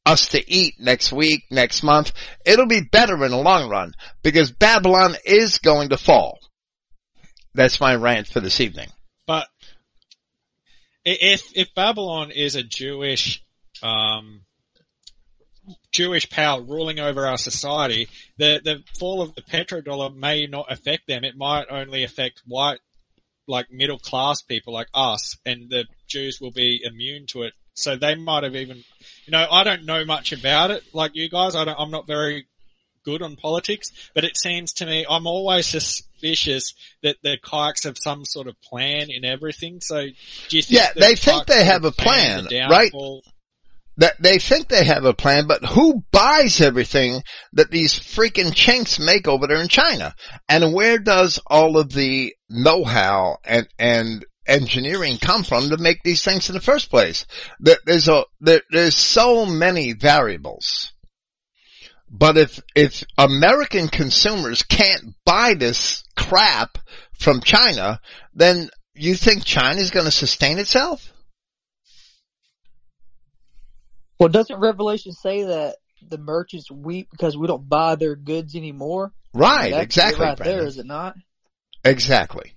us 0.07 0.29
to 0.29 0.51
eat 0.51 0.75
next 0.79 1.11
week, 1.11 1.43
next 1.51 1.83
month, 1.83 2.13
it'll 2.45 2.67
be 2.67 2.81
better 2.81 3.23
in 3.25 3.31
the 3.31 3.37
long 3.37 3.69
run 3.69 3.93
because 4.23 4.51
Babylon 4.51 5.15
is 5.25 5.57
going 5.57 5.89
to 5.89 5.97
fall. 5.97 6.39
That's 7.53 7.81
my 7.81 7.95
rant 7.95 8.27
for 8.27 8.39
this 8.39 8.61
evening. 8.61 8.89
But 9.25 9.47
if 11.03 11.51
if 11.55 11.73
Babylon 11.75 12.31
is 12.31 12.55
a 12.55 12.63
Jewish 12.63 13.43
um, 13.83 14.41
Jewish 15.91 16.29
power 16.29 16.61
ruling 16.61 16.99
over 16.99 17.25
our 17.25 17.37
society, 17.37 18.07
the 18.37 18.61
the 18.63 18.83
fall 18.99 19.21
of 19.21 19.35
the 19.35 19.41
petrodollar 19.41 20.15
may 20.15 20.47
not 20.47 20.71
affect 20.71 21.07
them. 21.07 21.23
It 21.23 21.35
might 21.35 21.65
only 21.69 22.03
affect 22.03 22.43
white, 22.45 22.79
like 23.47 23.71
middle 23.71 23.99
class 23.99 24.41
people 24.41 24.73
like 24.73 24.89
us, 24.93 25.37
and 25.45 25.69
the 25.69 25.85
Jews 26.07 26.39
will 26.39 26.51
be 26.51 26.81
immune 26.83 27.25
to 27.27 27.43
it. 27.43 27.53
So 27.77 27.95
they 27.95 28.15
might 28.15 28.43
have 28.43 28.55
even, 28.55 28.77
you 29.25 29.31
know, 29.31 29.45
I 29.49 29.63
don't 29.63 29.85
know 29.85 30.03
much 30.03 30.31
about 30.31 30.71
it 30.71 30.83
like 30.93 31.11
you 31.13 31.29
guys. 31.29 31.55
I 31.55 31.63
don't, 31.63 31.79
I'm 31.79 31.91
not 31.91 32.07
very 32.07 32.47
good 33.05 33.21
on 33.21 33.35
politics, 33.35 33.89
but 34.15 34.23
it 34.23 34.35
seems 34.35 34.73
to 34.73 34.85
me 34.85 35.05
I'm 35.07 35.27
always 35.27 35.67
suspicious 35.67 36.73
that 37.03 37.17
the 37.21 37.37
kikes 37.41 37.83
have 37.83 37.97
some 38.01 38.25
sort 38.25 38.47
of 38.47 38.59
plan 38.61 39.09
in 39.11 39.23
everything. 39.23 39.79
So 39.81 40.07
do 40.49 40.57
you 40.57 40.63
think 40.63 40.79
Yeah, 40.79 40.91
the 40.93 40.99
they 41.01 41.15
think 41.15 41.45
they 41.45 41.63
have 41.65 41.85
a 41.85 41.91
plan, 41.91 42.47
right? 42.67 42.91
that 43.97 44.15
they 44.19 44.39
think 44.39 44.67
they 44.67 44.83
have 44.83 45.05
a 45.05 45.13
plan, 45.13 45.47
but 45.47 45.63
who 45.65 46.03
buys 46.11 46.61
everything 46.61 47.23
that 47.53 47.71
these 47.71 47.93
freaking 47.93 48.53
chinks 48.53 48.99
make 48.99 49.27
over 49.27 49.47
there 49.47 49.61
in 49.61 49.67
China? 49.67 50.13
And 50.47 50.73
where 50.73 50.99
does 50.99 51.39
all 51.47 51.77
of 51.77 51.91
the 51.91 52.33
know-how 52.49 53.37
and, 53.43 53.67
and 53.79 54.25
engineering 54.47 55.17
come 55.17 55.43
from 55.43 55.69
to 55.69 55.77
make 55.77 56.03
these 56.03 56.23
things 56.23 56.49
in 56.49 56.55
the 56.55 56.61
first 56.61 56.89
place? 56.89 57.25
There, 57.59 57.77
there's 57.85 58.07
a, 58.07 58.25
there, 58.39 58.61
there's 58.71 58.95
so 58.95 59.45
many 59.45 59.93
variables. 59.93 60.93
But 62.09 62.37
if, 62.37 62.59
if 62.75 63.03
American 63.17 63.89
consumers 63.89 64.63
can't 64.63 65.13
buy 65.25 65.55
this 65.55 66.03
crap 66.15 66.77
from 67.19 67.41
China, 67.41 67.99
then 68.33 68.69
you 68.93 69.15
think 69.15 69.43
China's 69.43 69.91
gonna 69.91 70.11
sustain 70.11 70.57
itself? 70.57 71.11
Well, 74.19 74.29
doesn't 74.29 74.59
Revelation 74.59 75.11
say 75.11 75.43
that 75.43 75.75
the 76.07 76.17
merchants 76.17 76.71
weep 76.71 77.09
because 77.11 77.37
we 77.37 77.47
don't 77.47 77.67
buy 77.67 77.95
their 77.95 78.15
goods 78.15 78.55
anymore? 78.55 79.11
Right, 79.33 79.73
exactly. 79.73 80.25
right 80.25 80.37
there, 80.37 80.45
Brandon. 80.45 80.67
is 80.67 80.77
it 80.77 80.85
not? 80.85 81.15
Exactly. 81.83 82.53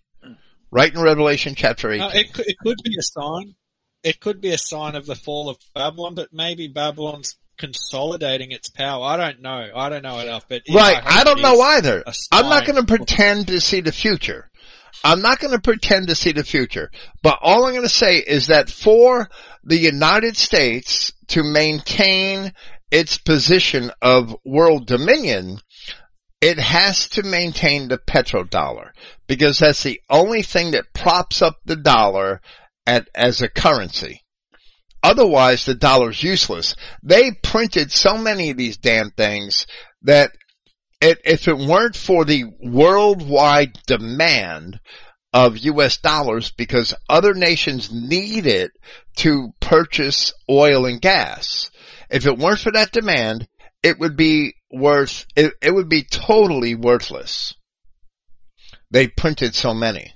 Right 0.71 0.95
in 0.95 1.01
Revelation 1.01 1.55
chapter 1.55 1.91
uh, 1.91 1.95
8. 1.95 1.99
No, 1.99 2.09
it 2.09 2.33
could, 2.33 2.47
it 2.47 2.57
could 2.59 2.79
be 2.85 2.97
a 2.99 3.03
sign. 3.03 3.55
It 4.03 4.21
could 4.21 4.41
be 4.41 4.51
a 4.51 4.59
sign 4.59 4.95
of 4.95 5.07
the 5.07 5.17
fall 5.17 5.49
of 5.49 5.59
Babylon, 5.75 6.15
but 6.15 6.33
maybe 6.33 6.69
Babylon's 6.69 7.37
consolidating 7.59 8.51
its 8.51 8.71
power. 8.71 9.05
I 9.05 9.17
don't 9.17 9.43
know. 9.43 9.71
I 9.75 9.89
don't 9.91 10.03
know 10.03 10.19
enough, 10.19 10.47
but 10.49 10.63
right, 10.73 10.97
hope 10.97 11.17
I 11.17 11.25
don't 11.25 11.43
know 11.43 11.61
either. 11.61 12.03
I'm 12.33 12.49
not 12.49 12.67
going 12.67 12.81
to 12.81 12.87
pretend 12.87 13.49
to 13.49 13.61
see 13.61 13.81
the 13.81 13.93
future. 13.93 14.51
I'm 15.05 15.23
not 15.23 15.39
going 15.39 15.53
to 15.53 15.61
pretend 15.61 16.09
to 16.09 16.15
see 16.15 16.33
the 16.33 16.45
future. 16.45 16.91
But 17.23 17.39
all 17.43 17.65
I'm 17.65 17.73
going 17.73 17.83
to 17.83 17.89
say 17.89 18.19
is 18.19 18.49
that 18.49 18.71
for 18.71 19.29
the 19.63 19.79
United 19.79 20.37
States 20.37 21.13
to 21.29 21.43
maintain 21.43 22.53
its 22.91 23.19
position 23.19 23.93
of 24.03 24.35
world 24.45 24.87
dominion, 24.87 25.61
it 26.41 26.59
has 26.59 27.09
to 27.11 27.23
maintain 27.23 27.89
the 27.89 27.99
petrodollar 27.99 28.91
because 29.27 29.59
that's 29.59 29.83
the 29.83 30.01
only 30.09 30.43
thing 30.43 30.71
that 30.71 30.95
props 30.95 31.43
up 31.43 31.59
the 31.65 31.77
dollar 31.77 32.41
at, 32.87 33.09
as 33.15 33.43
a 33.43 33.49
currency. 33.49 34.23
Otherwise, 35.03 35.65
the 35.65 35.75
dollar's 35.75 36.23
useless. 36.23 36.75
They 37.03 37.33
printed 37.43 37.91
so 37.91 38.19
many 38.19 38.51
of 38.51 38.57
these 38.57 38.77
damn 38.77 39.11
things 39.11 39.67
that 40.03 40.33
it, 41.01 41.19
if 41.25 41.49
it 41.49 41.57
weren't 41.57 41.97
for 41.97 42.25
the 42.25 42.45
worldwide 42.63 43.79
demand 43.87 44.81
of 45.33 45.59
US 45.59 45.97
dollars 45.99 46.51
because 46.51 46.95
other 47.09 47.35
nations 47.35 47.91
need 47.93 48.47
it 48.47 48.73
to 49.17 49.53
purchase 49.61 50.33
oil 50.51 50.85
and 50.85 51.01
gas, 51.01 51.71
if 52.11 52.27
it 52.27 52.39
weren't 52.39 52.61
for 52.61 52.73
that 52.73 52.93
demand, 52.93 53.49
it 53.83 53.99
would 53.99 54.17
be 54.17 54.55
worth, 54.71 55.27
it, 55.37 55.55
it 55.63 55.73
would 55.73 55.89
be 55.89 56.05
totally 56.05 56.75
worthless. 56.75 57.55
They 58.91 59.09
printed 59.09 59.55
so 59.55 59.75
many. 59.75 60.15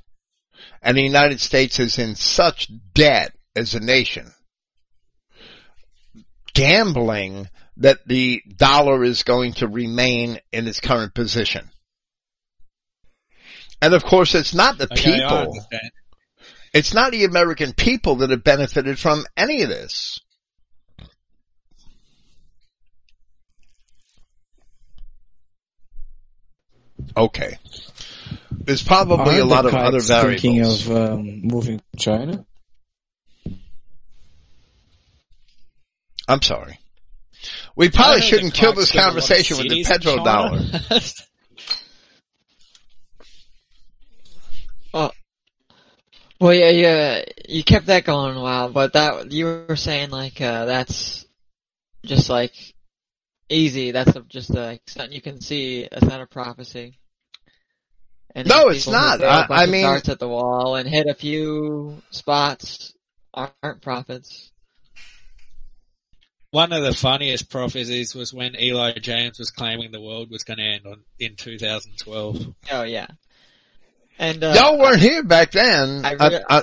And 0.83 0.97
the 0.97 1.03
United 1.03 1.41
States 1.41 1.79
is 1.79 1.99
in 1.99 2.15
such 2.15 2.71
debt 2.93 3.35
as 3.57 3.75
a 3.75 3.81
nation. 3.81 4.33
Gambling 6.55 7.49
that 7.79 8.07
the 8.07 8.43
dollar 8.57 9.03
is 9.03 9.23
going 9.23 9.55
to 9.55 9.67
remain 9.67 10.39
in 10.53 10.69
its 10.69 10.81
current 10.81 11.15
position. 11.15 11.71
And 13.81 13.95
of 13.95 14.05
course 14.05 14.35
it's 14.35 14.55
not 14.55 14.79
the 14.79 14.89
Okay, 14.93 15.15
people, 15.15 15.57
it's 16.73 16.95
not 16.95 17.13
the 17.13 17.25
American 17.25 17.73
people 17.73 18.17
that 18.17 18.31
have 18.31 18.45
benefited 18.45 18.99
from 18.99 19.25
any 19.37 19.63
of 19.63 19.69
this. 19.69 20.21
Okay. 27.17 27.59
There's 28.51 28.83
probably 28.83 29.37
a 29.37 29.39
Aren't 29.39 29.51
lot 29.51 29.67
of 29.67 29.75
other 29.75 30.01
kites 30.01 30.41
thinking 30.43 30.65
of 30.65 30.91
um, 30.91 31.43
moving 31.43 31.79
to 31.79 31.97
China? 31.99 32.47
I'm 36.27 36.43
sorry. 36.43 36.79
We 37.77 37.91
probably 37.91 38.23
shouldn't 38.23 38.55
kill 38.55 38.73
this 38.73 38.93
build 38.93 39.01
a 39.01 39.07
lot 39.07 39.09
of 39.09 39.15
conversation 39.15 39.59
with 39.59 39.69
the 39.69 39.85
cities 39.85 40.07
in 40.07 40.19
petrodollar. 40.19 40.89
China. 40.89 41.11
Well, 46.45 46.53
yeah, 46.53 46.69
yeah, 46.69 47.25
you 47.49 47.65
kept 47.65 47.87
that 47.87 48.05
going 48.05 48.37
a 48.37 48.43
while, 48.43 48.69
but 48.69 48.93
that 48.93 49.33
you 49.33 49.65
were 49.67 49.77
saying 49.77 50.11
like 50.11 50.43
uh, 50.43 50.67
that's 50.67 51.25
just 52.05 52.29
like 52.29 52.53
easy. 53.49 53.93
That's 53.93 54.15
just 54.29 54.51
like 54.51 54.83
something 54.87 55.15
you 55.15 55.23
can 55.23 55.41
see. 55.41 55.89
That's 55.91 56.05
not 56.05 56.21
a 56.21 56.27
prophecy. 56.27 56.99
And 58.35 58.49
No, 58.49 58.69
it's 58.69 58.89
not. 58.89 59.21
throw 59.21 59.29
a 59.29 59.31
I- 59.31 59.47
bunch 59.47 59.61
I 59.61 59.67
mean- 59.67 59.83
darts 59.85 60.09
at 60.09 60.19
the 60.19 60.29
wall 60.29 60.75
and 60.77 60.89
hit 60.89 61.07
a 61.07 61.15
few 61.15 62.03
spots 62.11 62.93
aren't 63.33 63.81
prophets. 63.83 64.51
One 66.51 66.73
of 66.73 66.85
the 66.85 66.95
funniest 66.95 67.51
prophecies 67.51 68.15
was 68.15 68.33
when 68.33 68.55
Eli 68.61 68.93
James 69.01 69.39
was 69.41 69.51
claiming 69.51 69.91
the 69.91 70.01
world 70.01 70.31
was 70.31 70.45
going 70.45 70.59
to 70.59 70.65
end 70.65 70.87
on 70.87 71.03
in 71.19 71.35
2012. 71.35 72.55
Oh 72.71 72.83
yeah, 72.85 73.09
and 74.21 74.43
uh, 74.45 74.53
Y'all 74.57 74.79
weren't 74.79 75.01
here 75.01 75.25
back 75.25 75.51
then. 75.51 76.05
I 76.05 76.15
I, 76.19 76.29
re- 76.29 76.45
I, 76.49 76.63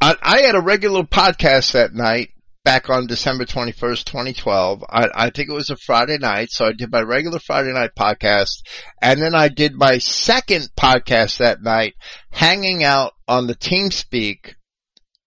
I, 0.00 0.16
I 0.22 0.40
had 0.40 0.54
a 0.54 0.60
regular 0.60 1.02
podcast 1.02 1.72
that 1.72 1.92
night 1.92 2.30
back 2.66 2.90
on 2.90 3.06
December 3.06 3.44
21st, 3.44 4.04
2012. 4.06 4.82
I, 4.90 5.08
I 5.14 5.30
think 5.30 5.48
it 5.48 5.54
was 5.54 5.70
a 5.70 5.76
Friday 5.76 6.18
night. 6.18 6.50
So 6.50 6.66
I 6.66 6.72
did 6.72 6.90
my 6.90 7.00
regular 7.00 7.38
Friday 7.38 7.72
night 7.72 7.92
podcast 7.96 8.62
and 9.00 9.22
then 9.22 9.36
I 9.36 9.46
did 9.46 9.76
my 9.76 9.98
second 9.98 10.70
podcast 10.76 11.38
that 11.38 11.62
night 11.62 11.94
hanging 12.32 12.82
out 12.82 13.12
on 13.28 13.46
the 13.46 13.54
TeamSpeak 13.54 14.56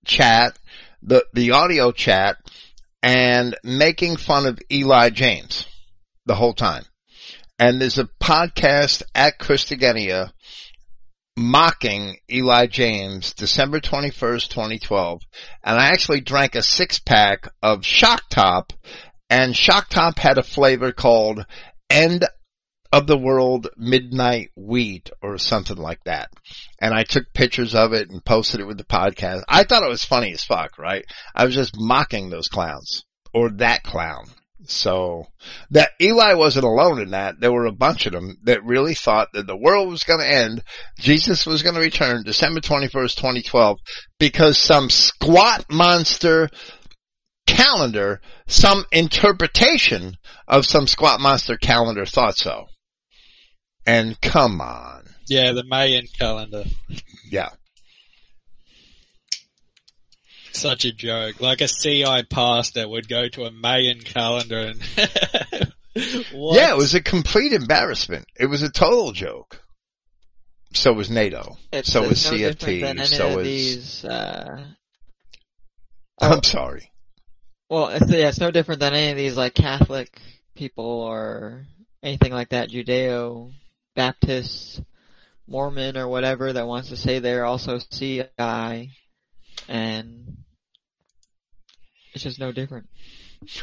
chat, 0.06 0.60
the, 1.02 1.26
the 1.34 1.52
audio 1.52 1.94
chat 1.94 2.36
and 3.02 3.56
making 3.64 4.18
fun 4.18 4.46
of 4.46 4.60
Eli 4.70 5.10
James 5.10 5.66
the 6.26 6.36
whole 6.36 6.54
time. 6.54 6.84
And 7.58 7.80
there's 7.80 8.00
a 8.00 8.10
podcast 8.22 9.02
at 9.16 9.40
Christogenea 9.40 10.34
mocking 11.40 12.18
Eli 12.30 12.68
James 12.68 13.34
December 13.34 13.80
21st, 13.80 14.50
2012. 14.50 15.22
And 15.64 15.80
I 15.80 15.88
actually 15.88 16.22
drank 16.22 16.56
a 16.56 16.62
six 16.62 17.00
pack 17.00 17.48
of 17.64 17.86
Shock 17.86 18.30
Top 18.30 18.74
and 19.30 19.56
Shock 19.56 19.90
Top 19.90 20.18
had 20.18 20.38
a 20.38 20.44
flavor 20.44 20.92
called 20.92 21.46
End 21.90 22.26
of 22.92 23.06
the 23.06 23.18
World 23.18 23.68
Midnight 23.78 24.50
Wheat 24.56 25.12
or 25.22 25.38
something 25.38 25.78
like 25.78 26.04
that. 26.06 26.32
And 26.82 26.94
I 26.94 27.04
took 27.04 27.32
pictures 27.34 27.76
of 27.76 27.94
it 27.94 28.10
and 28.10 28.26
posted 28.26 28.60
it 28.60 28.68
with 28.68 28.78
the 28.78 28.84
podcast. 28.84 29.44
I 29.48 29.64
thought 29.64 29.84
it 29.84 29.90
was 29.90 30.04
funny 30.04 30.32
as 30.34 30.44
fuck, 30.44 30.80
right? 30.80 31.06
I 31.36 31.46
was 31.46 31.54
just 31.54 31.80
mocking 31.80 32.30
those 32.30 32.48
clowns 32.48 33.06
or 33.34 33.52
that 33.52 33.84
clown. 33.84 34.26
So 34.66 35.28
that 35.72 35.92
Eli 36.02 36.34
wasn't 36.34 36.66
alone 36.66 37.02
in 37.02 37.12
that. 37.12 37.40
There 37.40 37.52
were 37.52 37.66
a 37.66 37.72
bunch 37.72 38.06
of 38.06 38.14
them 38.14 38.38
that 38.44 38.64
really 38.64 38.94
thought 38.94 39.30
that 39.34 39.48
the 39.48 39.56
world 39.56 39.90
was 39.90 40.04
going 40.04 40.20
to 40.20 40.32
end. 40.32 40.64
Jesus 40.98 41.46
was 41.46 41.64
going 41.64 41.76
to 41.76 41.82
return 41.82 42.24
December 42.24 42.60
21st, 42.60 43.16
2012 43.16 43.80
because 44.20 44.58
some 44.58 44.90
squat 44.90 45.66
monster 45.70 46.50
calendar, 47.48 48.22
some 48.48 48.86
interpretation 48.92 50.16
of 50.48 50.66
some 50.66 50.88
squat 50.88 51.20
monster 51.20 51.58
calendar 51.58 52.06
thought 52.06 52.38
so. 52.38 52.66
And 53.86 54.20
come 54.22 54.62
on. 54.62 55.06
Yeah, 55.28 55.54
the 55.54 55.64
Mayan 55.64 56.06
calendar. 56.20 56.66
Yeah. 57.30 57.50
Such 60.52 60.86
a 60.86 60.92
joke. 60.92 61.40
Like 61.40 61.62
a 61.62 61.68
CI 61.68 62.24
pastor 62.30 62.88
would 62.88 63.08
go 63.08 63.28
to 63.30 63.46
a 63.46 63.52
Mayan 63.52 64.00
calendar 64.00 64.74
and 64.74 64.82
What? 66.32 66.56
Yeah, 66.56 66.72
it 66.72 66.78
was 66.78 66.94
a 66.94 67.02
complete 67.02 67.54
embarrassment. 67.54 68.26
It 68.40 68.46
was 68.46 68.62
a 68.62 68.70
total 68.70 69.12
joke. 69.12 69.62
So 70.74 70.94
was 70.94 71.10
NATO. 71.10 71.58
it's, 71.74 71.92
so 71.92 72.08
was 72.08 72.24
no 72.32 72.38
different 72.38 73.00
CFT. 73.00 73.06
So 73.08 73.30
of 73.30 73.36
was. 73.38 73.46
these. 73.46 74.06
Uh, 74.06 74.66
I'm 76.22 76.44
sorry. 76.44 76.92
Well, 77.70 77.88
it's, 77.90 78.10
yeah, 78.12 78.30
it's 78.30 78.40
no 78.40 78.52
different 78.52 78.80
than 78.82 78.94
any 78.94 79.12
of 79.12 79.18
these 79.18 79.36
like 79.36 79.56
Catholic 79.56 80.10
people 80.56 80.86
or 80.86 81.66
anything 82.04 82.34
like 82.34 82.50
that, 82.50 82.70
Judeo, 82.70 83.52
Baptist, 83.96 84.82
Mormon, 85.48 85.98
or 85.98 86.08
whatever 86.08 86.54
that 86.54 86.68
wants 86.68 86.90
to 86.90 86.98
say 86.98 87.20
they're 87.20 87.46
also 87.46 87.80
CI, 87.92 88.92
and 89.70 90.38
it's 92.14 92.24
just 92.24 92.40
no 92.40 92.52
different. 92.52 92.88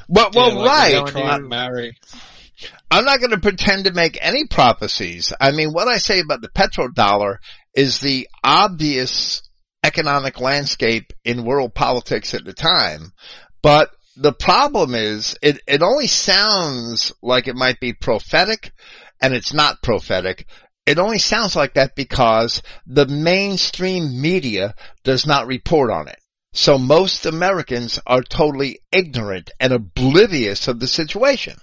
Well, 0.08 0.30
Yeah, 0.32 0.38
well, 0.46 0.54
like 0.56 0.66
right. 0.68 0.88
they 0.88 0.92
going 1.00 1.12
try 1.12 1.20
to- 1.22 1.34
and 1.34 1.48
marry. 1.48 1.98
I'm 2.90 3.04
not 3.04 3.18
going 3.20 3.32
to 3.32 3.40
pretend 3.40 3.84
to 3.84 3.92
make 3.92 4.16
any 4.22 4.46
prophecies. 4.46 5.30
I 5.38 5.50
mean, 5.50 5.72
what 5.72 5.88
I 5.88 5.98
say 5.98 6.20
about 6.20 6.40
the 6.40 6.48
petrodollar 6.48 7.36
is 7.74 8.00
the 8.00 8.26
obvious 8.42 9.42
economic 9.84 10.40
landscape 10.40 11.12
in 11.22 11.44
world 11.44 11.74
politics 11.74 12.32
at 12.32 12.46
the 12.46 12.54
time. 12.54 13.12
But 13.62 13.90
the 14.16 14.32
problem 14.32 14.94
is 14.94 15.36
it, 15.42 15.60
it 15.66 15.82
only 15.82 16.06
sounds 16.06 17.12
like 17.22 17.46
it 17.46 17.56
might 17.56 17.78
be 17.78 17.92
prophetic 17.92 18.72
and 19.20 19.34
it's 19.34 19.52
not 19.52 19.82
prophetic. 19.82 20.46
It 20.86 20.98
only 20.98 21.18
sounds 21.18 21.56
like 21.56 21.74
that 21.74 21.96
because 21.96 22.62
the 22.86 23.06
mainstream 23.06 24.20
media 24.20 24.74
does 25.04 25.26
not 25.26 25.46
report 25.46 25.90
on 25.90 26.08
it. 26.08 26.18
So 26.52 26.78
most 26.78 27.26
Americans 27.26 28.00
are 28.06 28.22
totally 28.22 28.78
ignorant 28.92 29.50
and 29.60 29.72
oblivious 29.72 30.68
of 30.68 30.80
the 30.80 30.86
situation 30.86 31.56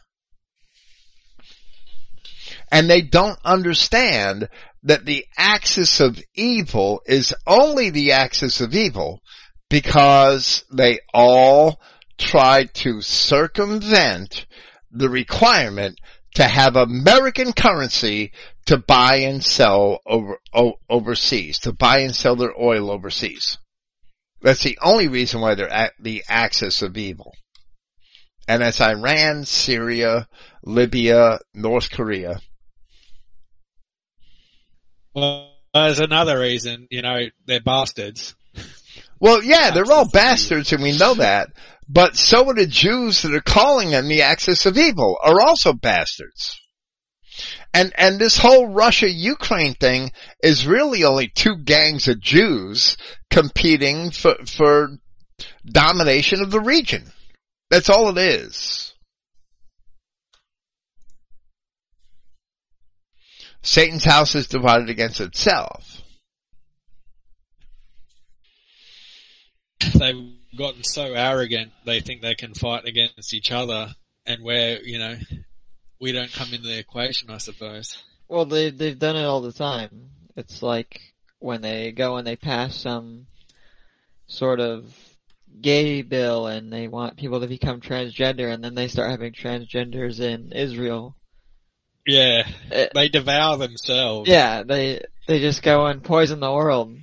and 2.74 2.90
they 2.90 3.02
don't 3.02 3.38
understand 3.46 4.50
that 4.82 5.06
the 5.06 5.28
axis 5.38 6.00
of 6.00 6.20
evil 6.34 7.02
is 7.06 7.32
only 7.46 7.92
the 7.92 8.12
axis 8.12 8.62
of 8.62 8.74
evil 8.74 9.22
because 9.70 10.66
they 10.74 10.98
all 11.14 11.80
try 12.18 12.66
to 12.74 13.00
circumvent 13.00 14.48
the 14.90 15.08
requirement 15.08 16.00
to 16.36 16.44
have 16.44 16.76
American 16.76 17.54
currency 17.54 18.32
to 18.66 18.78
buy 18.78 19.18
and 19.18 19.44
sell 19.44 20.00
over, 20.06 20.40
o- 20.54 20.80
overseas, 20.90 21.60
to 21.60 21.74
buy 21.74 22.00
and 22.00 22.16
sell 22.16 22.36
their 22.36 22.54
oil 22.60 22.90
overseas. 22.90 23.58
That's 24.42 24.64
the 24.64 24.78
only 24.82 25.08
reason 25.08 25.42
why 25.42 25.56
they're 25.56 25.72
at 25.72 25.94
the 26.00 26.24
axis 26.28 26.82
of 26.82 26.98
evil. 26.98 27.34
And 28.48 28.62
that's 28.62 28.82
Iran, 28.82 29.46
Syria, 29.46 30.28
Libya, 30.64 31.40
North 31.54 31.92
Korea. 31.92 32.42
Well, 35.14 35.52
there's 35.74 36.00
another 36.00 36.40
reason, 36.40 36.88
you 36.92 37.02
know, 37.02 37.28
they're 37.46 37.62
bastards. 37.62 38.36
Well, 39.20 39.42
yeah, 39.42 39.72
they're 39.72 39.90
all 39.90 40.10
bastards 40.10 40.74
and 40.74 40.84
we 40.84 40.98
know 40.98 41.14
that. 41.14 41.50
But 41.88 42.16
so 42.16 42.50
are 42.50 42.54
the 42.54 42.66
Jews 42.68 43.22
that 43.22 43.34
are 43.34 43.42
calling 43.42 43.92
them 43.92 44.08
the 44.08 44.22
axis 44.22 44.66
of 44.66 44.78
evil 44.78 45.18
are 45.24 45.42
also 45.42 45.74
bastards. 45.74 46.60
And, 47.74 47.92
and 47.98 48.20
this 48.20 48.38
whole 48.38 48.68
Russia-Ukraine 48.68 49.74
thing 49.74 50.12
is 50.44 50.68
really 50.68 51.04
only 51.04 51.28
two 51.28 51.58
gangs 51.58 52.08
of 52.08 52.20
Jews 52.22 52.98
competing 53.32 54.12
for, 54.12 54.36
for 54.46 54.90
domination 55.66 56.42
of 56.42 56.52
the 56.52 56.60
region. 56.60 57.12
That's 57.70 57.90
all 57.90 58.10
it 58.10 58.18
is. 58.20 58.94
Satan's 63.64 64.04
house 64.04 64.36
is 64.36 64.48
divided 64.48 64.90
against 64.90 65.22
itself. 65.22 66.02
Gotten 70.58 70.84
so 70.84 71.14
arrogant, 71.14 71.72
they 71.86 72.00
think 72.00 72.22
they 72.22 72.36
can 72.36 72.54
fight 72.54 72.86
against 72.86 73.34
each 73.34 73.52
other, 73.52 73.94
and 74.26 74.44
where, 74.44 74.82
you 74.82 75.00
know, 75.00 75.16
we 76.00 76.12
don't 76.12 76.32
come 76.34 76.54
into 76.54 76.68
the 76.68 76.78
equation, 76.80 77.30
I 77.30 77.38
suppose. 77.38 78.02
Well, 78.28 78.46
they 78.46 78.70
they've 78.72 78.98
done 78.98 79.16
it 79.16 79.26
all 79.26 79.42
the 79.42 79.54
time. 79.54 80.10
It's 80.36 80.62
like 80.64 81.00
when 81.40 81.62
they 81.62 81.92
go 81.92 82.18
and 82.18 82.26
they 82.26 82.36
pass 82.36 82.76
some 82.76 83.28
sort 84.28 84.60
of 84.60 84.86
gay 85.62 86.02
bill 86.02 86.48
and 86.48 86.74
they 86.74 86.88
want 86.88 87.18
people 87.18 87.42
to 87.42 87.48
become 87.48 87.80
transgender 87.80 88.52
and 88.52 88.64
then 88.64 88.74
they 88.74 88.88
start 88.88 89.12
having 89.12 89.34
transgenders 89.34 90.20
in 90.20 90.52
Israel. 90.52 91.16
Yeah, 92.08 92.48
Eh, 92.72 92.88
they 92.94 93.08
devour 93.10 93.58
themselves. 93.58 94.28
yeah, 94.30 94.64
they 94.64 95.02
they 95.28 95.40
just 95.40 95.62
go 95.62 95.86
and 95.86 96.04
poison 96.04 96.40
the 96.40 96.52
world. 96.52 96.96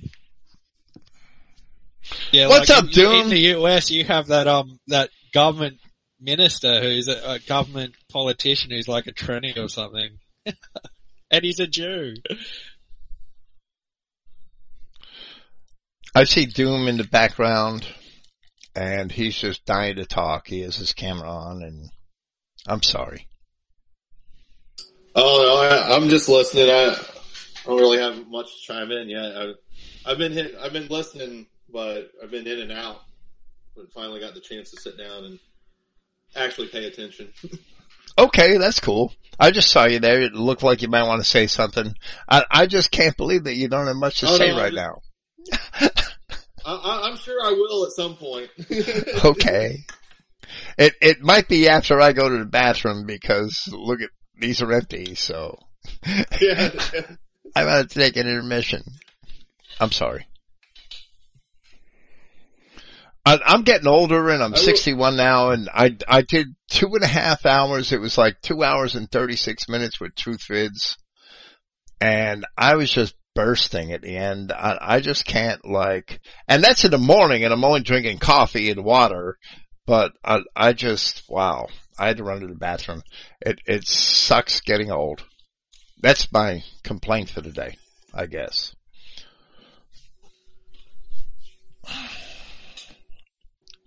Yeah, 2.31 2.47
What's 2.47 2.69
like 2.69 2.79
up, 2.79 2.85
in, 2.85 2.91
Doom? 2.91 3.15
In 3.23 3.29
the 3.29 3.39
US, 3.55 3.89
you 3.91 4.05
have 4.05 4.27
that 4.27 4.47
um 4.47 4.79
that 4.87 5.09
government 5.33 5.79
minister 6.19 6.81
who's 6.81 7.07
a, 7.07 7.31
a 7.31 7.39
government 7.39 7.95
politician 8.11 8.71
who's 8.71 8.87
like 8.87 9.07
a 9.07 9.11
tranny 9.11 9.57
or 9.57 9.67
something. 9.67 10.19
and 11.31 11.43
he's 11.43 11.59
a 11.59 11.67
Jew. 11.67 12.15
I 16.13 16.25
see 16.25 16.45
Doom 16.45 16.87
in 16.87 16.97
the 16.97 17.05
background, 17.05 17.87
and 18.75 19.11
he's 19.11 19.37
just 19.37 19.65
dying 19.65 19.95
to 19.95 20.05
talk. 20.05 20.47
He 20.47 20.61
has 20.61 20.75
his 20.75 20.93
camera 20.93 21.29
on, 21.29 21.63
and 21.63 21.89
I'm 22.67 22.83
sorry. 22.83 23.27
Oh 25.15 25.41
no, 25.41 25.77
I, 25.77 25.95
I'm 25.95 26.09
just 26.09 26.27
listening. 26.27 26.69
I 26.69 26.95
don't 27.65 27.79
really 27.79 27.99
have 27.99 28.27
much 28.27 28.47
to 28.47 28.61
chime 28.61 28.91
in 28.91 29.09
yet. 29.09 29.35
I, 29.37 29.53
I've 30.05 30.17
been 30.17 30.33
hit, 30.33 30.55
I've 30.61 30.73
been 30.73 30.87
listening, 30.87 31.47
but 31.71 32.11
I've 32.23 32.31
been 32.31 32.47
in 32.47 32.59
and 32.59 32.71
out. 32.71 33.01
But 33.75 33.91
finally 33.93 34.19
got 34.19 34.33
the 34.33 34.41
chance 34.41 34.71
to 34.71 34.81
sit 34.81 34.97
down 34.97 35.23
and 35.23 35.39
actually 36.35 36.67
pay 36.67 36.85
attention. 36.85 37.29
Okay, 38.17 38.57
that's 38.57 38.81
cool. 38.81 39.13
I 39.39 39.51
just 39.51 39.71
saw 39.71 39.85
you 39.85 39.99
there. 39.99 40.21
It 40.21 40.33
looked 40.33 40.63
like 40.63 40.81
you 40.81 40.89
might 40.89 41.07
want 41.07 41.21
to 41.21 41.27
say 41.27 41.47
something. 41.47 41.93
I, 42.27 42.43
I 42.51 42.65
just 42.65 42.91
can't 42.91 43.15
believe 43.15 43.45
that 43.45 43.55
you 43.55 43.69
don't 43.69 43.87
have 43.87 43.95
much 43.95 44.19
to 44.19 44.27
Oh, 44.27 44.37
say 44.37 44.49
no, 44.49 44.57
right 44.57 44.67
I'm 44.67 44.75
now. 44.75 45.01
I, 46.65 47.01
I'm 47.05 47.15
sure 47.15 47.39
I 47.43 47.51
will 47.51 47.85
at 47.85 47.93
some 47.93 48.17
point. 48.17 48.49
Okay. 49.23 49.77
It 50.77 50.93
it 51.01 51.21
might 51.21 51.47
be 51.47 51.69
after 51.69 52.01
I 52.01 52.11
go 52.11 52.27
to 52.27 52.37
the 52.37 52.45
bathroom 52.45 53.05
because 53.05 53.69
look 53.71 54.01
at 54.01 54.09
these 54.37 54.61
are 54.61 54.71
empty, 54.73 55.15
so 55.15 55.57
yeah. 56.41 56.69
I'm 57.55 57.65
gonna 57.65 57.85
take 57.85 58.17
an 58.17 58.27
intermission. 58.27 58.83
I'm 59.79 59.91
sorry. 59.91 60.27
I, 63.25 63.39
I'm 63.45 63.61
getting 63.63 63.87
older 63.87 64.29
and 64.29 64.41
I'm 64.41 64.55
61 64.55 65.15
now 65.15 65.51
and 65.51 65.69
I, 65.71 65.95
I 66.07 66.21
did 66.23 66.47
two 66.69 66.87
and 66.87 67.03
a 67.03 67.07
half 67.07 67.45
hours. 67.45 67.91
It 67.91 68.01
was 68.01 68.17
like 68.17 68.41
two 68.41 68.63
hours 68.63 68.95
and 68.95 69.11
36 69.11 69.69
minutes 69.69 69.99
with 69.99 70.15
Truth 70.15 70.47
Vids. 70.49 70.97
And 71.99 72.45
I 72.57 72.75
was 72.75 72.89
just 72.89 73.13
bursting 73.35 73.91
at 73.91 74.01
the 74.01 74.17
end. 74.17 74.51
I, 74.51 74.77
I 74.81 74.99
just 75.01 75.25
can't 75.25 75.63
like, 75.63 76.19
and 76.47 76.63
that's 76.63 76.83
in 76.83 76.91
the 76.91 76.97
morning 76.97 77.43
and 77.43 77.53
I'm 77.53 77.63
only 77.63 77.81
drinking 77.81 78.17
coffee 78.17 78.71
and 78.71 78.83
water, 78.83 79.37
but 79.85 80.13
I, 80.23 80.41
I 80.55 80.73
just, 80.73 81.23
wow. 81.29 81.67
I 81.99 82.07
had 82.07 82.17
to 82.17 82.23
run 82.23 82.39
to 82.39 82.47
the 82.47 82.55
bathroom. 82.55 83.03
It, 83.41 83.59
it 83.67 83.85
sucks 83.85 84.61
getting 84.61 84.89
old. 84.89 85.23
That's 86.01 86.31
my 86.31 86.63
complaint 86.83 87.29
for 87.29 87.41
the 87.41 87.51
day, 87.51 87.77
I 88.11 88.25
guess. 88.25 88.73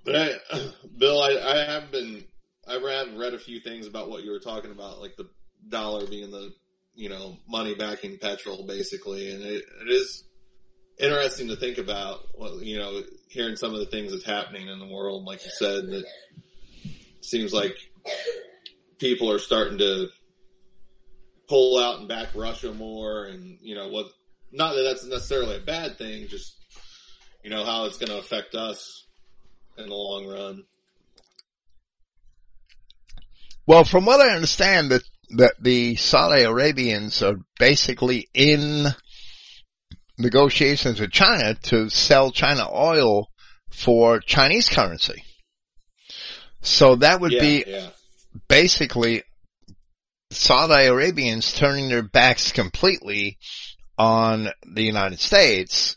But 0.05 0.17
I, 0.17 0.31
Bill, 0.99 1.21
I, 1.21 1.31
I 1.31 1.73
have 1.73 1.91
been, 1.91 2.25
I 2.69 2.75
have 2.75 3.17
read 3.17 3.35
a 3.35 3.39
few 3.39 3.61
things 3.61 3.87
about 3.87 4.11
what 4.11 4.23
you 4.23 4.31
were 4.31 4.39
talking 4.39 4.71
about, 4.71 5.01
like 5.01 5.17
the 5.17 5.29
dollar 5.69 6.07
being 6.07 6.31
the, 6.31 6.53
you 6.95 7.09
know, 7.09 7.39
money 7.49 7.75
backing 7.75 8.19
petrol, 8.19 8.67
basically, 8.67 9.33
and 9.33 9.43
it, 9.43 9.65
it 9.83 9.91
is 9.91 10.25
interesting 10.99 11.49
to 11.49 11.57
think 11.57 11.79
about. 11.79 12.21
You 12.61 12.79
know, 12.79 13.03
hearing 13.29 13.57
some 13.57 13.75
of 13.75 13.81
the 13.81 13.87
things 13.87 14.13
that's 14.13 14.25
happening 14.25 14.69
in 14.69 14.79
the 14.79 14.87
world, 14.87 15.25
like 15.25 15.45
you 15.45 15.51
said, 15.51 15.87
that 15.89 16.05
seems 17.21 17.53
like 17.53 17.77
people 18.99 19.31
are 19.31 19.39
starting 19.39 19.79
to 19.79 20.09
pull 21.49 21.79
out 21.79 21.99
and 21.99 22.09
back 22.09 22.29
Russia 22.35 22.73
more, 22.73 23.25
and 23.25 23.59
you 23.61 23.75
know 23.75 23.89
what? 23.89 24.07
Not 24.53 24.75
that 24.75 24.83
that's 24.83 25.05
necessarily 25.05 25.57
a 25.57 25.61
bad 25.61 25.99
thing, 25.99 26.29
just 26.29 26.55
you 27.43 27.51
know 27.51 27.65
how 27.65 27.87
it's 27.87 27.99
going 27.99 28.11
to 28.11 28.19
affect 28.19 28.55
us 28.55 29.04
in 29.79 29.89
the 29.89 29.95
long 29.95 30.27
run. 30.27 30.65
Well, 33.67 33.85
from 33.85 34.05
what 34.05 34.21
I 34.21 34.35
understand, 34.35 34.91
that 34.91 35.03
that 35.31 35.55
the 35.61 35.97
Saudi 35.97 36.43
Arabians 36.43 37.23
are 37.23 37.37
basically 37.59 38.29
in 38.35 38.89
negotiations 40.19 41.01
with 41.01 41.11
China 41.11 41.55
to 41.55 41.89
sell 41.89 42.31
China 42.31 42.69
oil 42.73 43.31
for 43.71 44.21
Chinese 44.21 44.69
currency. 44.69 45.25
So 46.61 46.97
that 46.97 47.21
would 47.21 47.33
yeah, 47.33 47.41
be 47.41 47.65
yeah. 47.67 47.89
basically 48.49 49.23
Saudi 50.31 50.87
Arabians 50.87 51.53
turning 51.53 51.89
their 51.89 52.03
backs 52.03 52.53
completely 52.53 53.39
on 53.99 54.49
the 54.67 54.83
United 54.83 55.21
States 55.21 55.97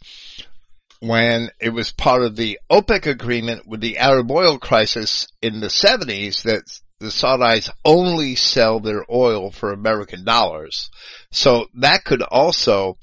when 1.00 1.50
it 1.60 1.70
was 1.70 1.92
part 1.92 2.24
of 2.24 2.36
the 2.36 2.60
OPEC 2.72 3.06
agreement 3.06 3.68
with 3.68 3.82
the 3.82 3.98
Arab 3.98 4.32
oil 4.32 4.58
crisis 4.58 5.28
in 5.42 5.60
the 5.60 5.68
70s 5.68 6.44
that 6.44 6.64
the 7.00 7.08
Saudis 7.08 7.70
only 7.86 8.36
sell 8.36 8.80
their 8.80 9.06
oil 9.12 9.52
for 9.52 9.72
American 9.72 10.24
dollars. 10.24 10.90
So 11.32 11.68
that 11.76 12.04
could 12.04 12.24
also, 12.24 12.98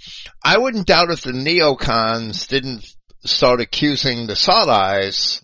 I 0.45 0.59
wouldn't 0.59 0.89
doubt 0.89 1.11
if 1.11 1.23
the 1.23 1.31
neocons 1.33 2.49
didn't 2.49 2.85
start 3.25 3.61
accusing 3.61 4.27
the 4.27 4.33
Saudis 4.35 5.43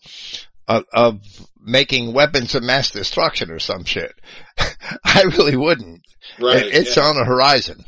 of, 0.67 0.85
of 0.93 1.21
making 1.61 2.13
weapons 2.13 2.55
of 2.55 2.63
mass 2.65 2.91
destruction 2.91 3.51
or 3.51 3.59
some 3.61 3.85
shit. 3.85 4.13
I 5.05 5.23
really 5.23 5.57
wouldn't. 5.57 6.01
Right. 6.41 6.57
It- 6.67 6.75
it's 6.75 6.97
yeah. 6.97 7.05
on 7.05 7.17
the 7.17 7.25
horizon. 7.25 7.85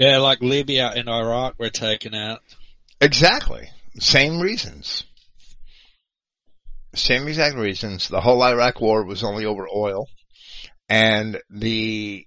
Yeah, 0.00 0.16
like 0.16 0.40
Libya 0.40 0.90
and 0.96 1.10
Iraq 1.10 1.58
were 1.58 1.68
taken 1.68 2.14
out. 2.14 2.40
Exactly. 3.02 3.68
Same 3.98 4.40
reasons. 4.40 5.04
Same 6.94 7.28
exact 7.28 7.56
reasons. 7.56 8.08
The 8.08 8.22
whole 8.22 8.42
Iraq 8.42 8.80
war 8.80 9.04
was 9.04 9.22
only 9.22 9.44
over 9.44 9.68
oil. 9.68 10.06
And 10.88 11.38
the 11.50 12.26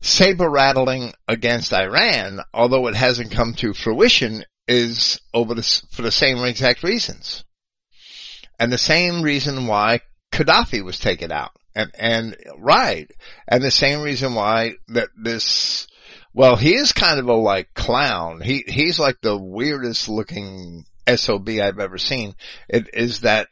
saber 0.00 0.48
rattling 0.48 1.12
against 1.26 1.72
Iran, 1.72 2.38
although 2.54 2.86
it 2.86 2.94
hasn't 2.94 3.32
come 3.32 3.54
to 3.54 3.74
fruition, 3.74 4.44
is 4.68 5.20
over 5.34 5.54
the, 5.54 5.82
for 5.90 6.02
the 6.02 6.12
same 6.12 6.38
exact 6.44 6.84
reasons. 6.84 7.42
And 8.60 8.72
the 8.72 8.78
same 8.78 9.22
reason 9.22 9.66
why 9.66 10.02
Gaddafi 10.30 10.84
was 10.84 11.00
taken 11.00 11.32
out. 11.32 11.50
And, 11.74 11.90
and, 11.98 12.36
right. 12.58 13.10
And 13.48 13.60
the 13.60 13.72
same 13.72 14.02
reason 14.02 14.36
why 14.36 14.74
that 14.86 15.08
this, 15.16 15.88
well, 16.34 16.56
he 16.56 16.74
is 16.74 16.92
kind 16.92 17.20
of 17.20 17.28
a 17.28 17.34
like 17.34 17.72
clown. 17.74 18.40
He, 18.40 18.64
he's 18.66 18.98
like 18.98 19.20
the 19.22 19.38
weirdest 19.38 20.08
looking 20.08 20.84
SOB 21.08 21.48
I've 21.48 21.78
ever 21.78 21.96
seen. 21.96 22.34
It 22.68 22.90
is 22.92 23.20
that 23.20 23.46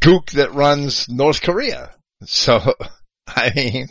gook 0.00 0.30
that 0.32 0.54
runs 0.54 1.06
North 1.08 1.42
Korea. 1.42 1.94
So, 2.24 2.74
I 3.26 3.52
mean, 3.54 3.88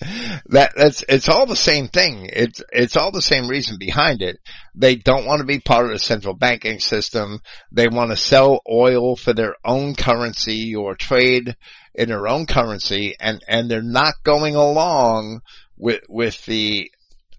that, 0.46 0.72
that's, 0.76 1.04
it's 1.08 1.28
all 1.28 1.46
the 1.46 1.54
same 1.54 1.86
thing. 1.86 2.28
It's, 2.32 2.60
it's 2.72 2.96
all 2.96 3.12
the 3.12 3.22
same 3.22 3.46
reason 3.46 3.76
behind 3.78 4.20
it. 4.20 4.40
They 4.74 4.96
don't 4.96 5.26
want 5.26 5.38
to 5.38 5.46
be 5.46 5.60
part 5.60 5.86
of 5.86 5.92
the 5.92 6.00
central 6.00 6.34
banking 6.34 6.80
system. 6.80 7.42
They 7.70 7.86
want 7.86 8.10
to 8.10 8.16
sell 8.16 8.60
oil 8.68 9.14
for 9.14 9.32
their 9.32 9.54
own 9.64 9.94
currency 9.94 10.74
or 10.74 10.96
trade 10.96 11.56
in 11.94 12.08
their 12.08 12.26
own 12.26 12.46
currency 12.46 13.14
and, 13.20 13.40
and 13.46 13.70
they're 13.70 13.82
not 13.82 14.14
going 14.24 14.56
along 14.56 15.42
with, 15.82 16.02
with 16.08 16.44
the 16.46 16.88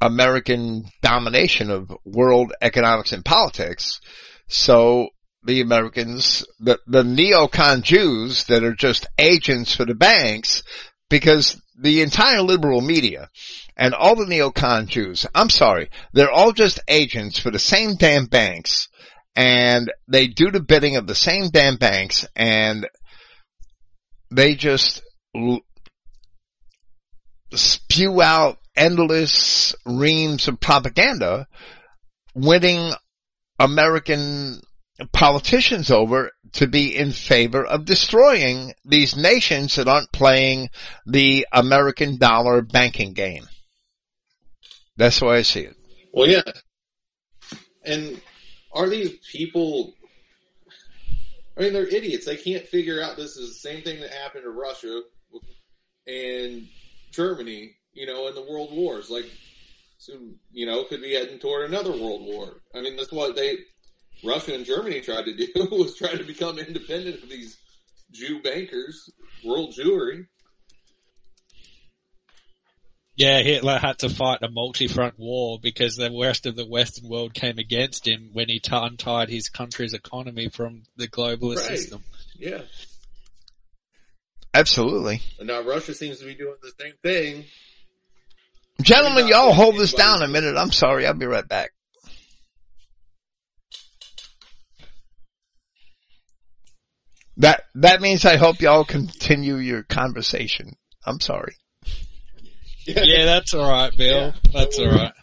American 0.01 0.83
domination 1.01 1.71
of 1.71 1.95
world 2.03 2.51
economics 2.61 3.13
and 3.13 3.23
politics. 3.23 4.01
So 4.49 5.07
the 5.45 5.61
Americans, 5.61 6.45
the, 6.59 6.77
the 6.85 7.03
neocon 7.03 7.83
Jews 7.83 8.43
that 8.45 8.65
are 8.65 8.75
just 8.75 9.07
agents 9.17 9.73
for 9.73 9.85
the 9.85 9.95
banks, 9.95 10.61
because 11.09 11.59
the 11.79 12.01
entire 12.01 12.41
liberal 12.41 12.81
media 12.81 13.29
and 13.77 13.93
all 13.93 14.17
the 14.17 14.25
neocon 14.25 14.87
Jews, 14.87 15.25
I'm 15.33 15.49
sorry, 15.49 15.89
they're 16.11 16.29
all 16.29 16.51
just 16.51 16.81
agents 16.89 17.39
for 17.39 17.49
the 17.49 17.59
same 17.59 17.95
damn 17.95 18.25
banks 18.25 18.89
and 19.37 19.89
they 20.09 20.27
do 20.27 20.51
the 20.51 20.59
bidding 20.59 20.97
of 20.97 21.07
the 21.07 21.15
same 21.15 21.49
damn 21.49 21.77
banks 21.77 22.27
and 22.35 22.87
they 24.31 24.55
just 24.55 25.01
spew 27.55 28.21
out 28.21 28.59
endless 28.75 29.75
reams 29.85 30.47
of 30.47 30.59
propaganda, 30.59 31.47
winning 32.33 32.93
American 33.59 34.61
politicians 35.11 35.89
over 35.91 36.31
to 36.53 36.67
be 36.67 36.95
in 36.95 37.11
favor 37.11 37.65
of 37.65 37.85
destroying 37.85 38.73
these 38.85 39.15
nations 39.15 39.75
that 39.75 39.87
aren't 39.87 40.11
playing 40.11 40.69
the 41.05 41.47
American 41.51 42.17
dollar 42.17 42.61
banking 42.61 43.13
game. 43.13 43.47
That's 44.97 45.19
the 45.19 45.25
way 45.25 45.37
I 45.37 45.41
see 45.41 45.61
it. 45.61 45.75
Well, 46.13 46.29
yeah. 46.29 46.43
And 47.83 48.21
are 48.71 48.87
these 48.87 49.17
people? 49.31 49.93
I 51.57 51.61
mean, 51.61 51.73
they're 51.73 51.87
idiots. 51.87 52.25
They 52.25 52.37
can't 52.37 52.67
figure 52.67 53.01
out 53.01 53.17
this 53.17 53.35
is 53.35 53.49
the 53.49 53.69
same 53.69 53.83
thing 53.83 53.99
that 54.01 54.11
happened 54.11 54.43
to 54.43 54.51
Russia 54.51 55.01
and 56.07 56.67
Germany. 57.13 57.75
You 57.93 58.07
know, 58.07 58.27
in 58.27 58.33
the 58.33 58.41
world 58.41 58.71
wars, 58.73 59.11
like, 59.11 59.29
so 59.99 60.13
you 60.51 60.65
know, 60.65 60.83
could 60.85 61.01
be 61.01 61.13
heading 61.13 61.37
toward 61.37 61.69
another 61.69 61.91
world 61.91 62.23
war. 62.25 62.61
I 62.75 62.81
mean, 62.81 62.95
that's 62.95 63.11
what 63.11 63.35
they 63.35 63.57
Russia 64.23 64.55
and 64.55 64.65
Germany 64.65 65.01
tried 65.01 65.25
to 65.25 65.35
do 65.35 65.47
was 65.71 65.95
try 65.95 66.15
to 66.15 66.23
become 66.23 66.57
independent 66.57 67.21
of 67.21 67.29
these 67.29 67.57
Jew 68.11 68.41
bankers, 68.41 69.09
world 69.45 69.75
Jewry. 69.77 70.25
Yeah, 73.15 73.41
Hitler 73.41 73.77
had 73.77 73.99
to 73.99 74.09
fight 74.09 74.39
a 74.41 74.49
multi-front 74.49 75.19
war 75.19 75.59
because 75.61 75.95
the 75.95 76.09
rest 76.19 76.47
of 76.47 76.55
the 76.55 76.65
Western 76.65 77.07
world 77.09 77.35
came 77.35 77.59
against 77.59 78.07
him 78.07 78.31
when 78.33 78.49
he 78.49 78.59
t- 78.59 78.71
untied 78.73 79.29
his 79.29 79.49
country's 79.49 79.93
economy 79.93 80.49
from 80.49 80.81
the 80.97 81.07
globalist 81.07 81.57
Right. 81.57 81.77
system. 81.77 82.03
Yeah. 82.39 82.63
Absolutely. 84.53 85.21
And 85.39 85.47
now 85.47 85.61
Russia 85.61 85.93
seems 85.93 86.19
to 86.19 86.25
be 86.25 86.35
doing 86.35 86.55
the 86.61 86.71
same 86.79 86.93
thing. 87.01 87.45
Gentlemen, 88.81 89.27
y'all 89.27 89.53
hold 89.53 89.77
this 89.77 89.93
down 89.93 90.21
a 90.21 90.27
minute. 90.27 90.55
I'm 90.57 90.71
sorry. 90.71 91.07
I'll 91.07 91.13
be 91.13 91.25
right 91.25 91.47
back. 91.47 91.71
That, 97.37 97.63
that 97.75 98.01
means 98.01 98.25
I 98.25 98.37
hope 98.37 98.61
y'all 98.61 98.83
continue 98.83 99.55
your 99.55 99.83
conversation. 99.83 100.73
I'm 101.05 101.19
sorry. 101.19 101.55
Yeah, 102.85 103.25
that's 103.25 103.53
all 103.53 103.69
right, 103.69 103.95
Bill. 103.95 104.33
Yeah. 104.43 104.51
That's 104.53 104.77
all 104.77 104.91
right. 104.91 105.13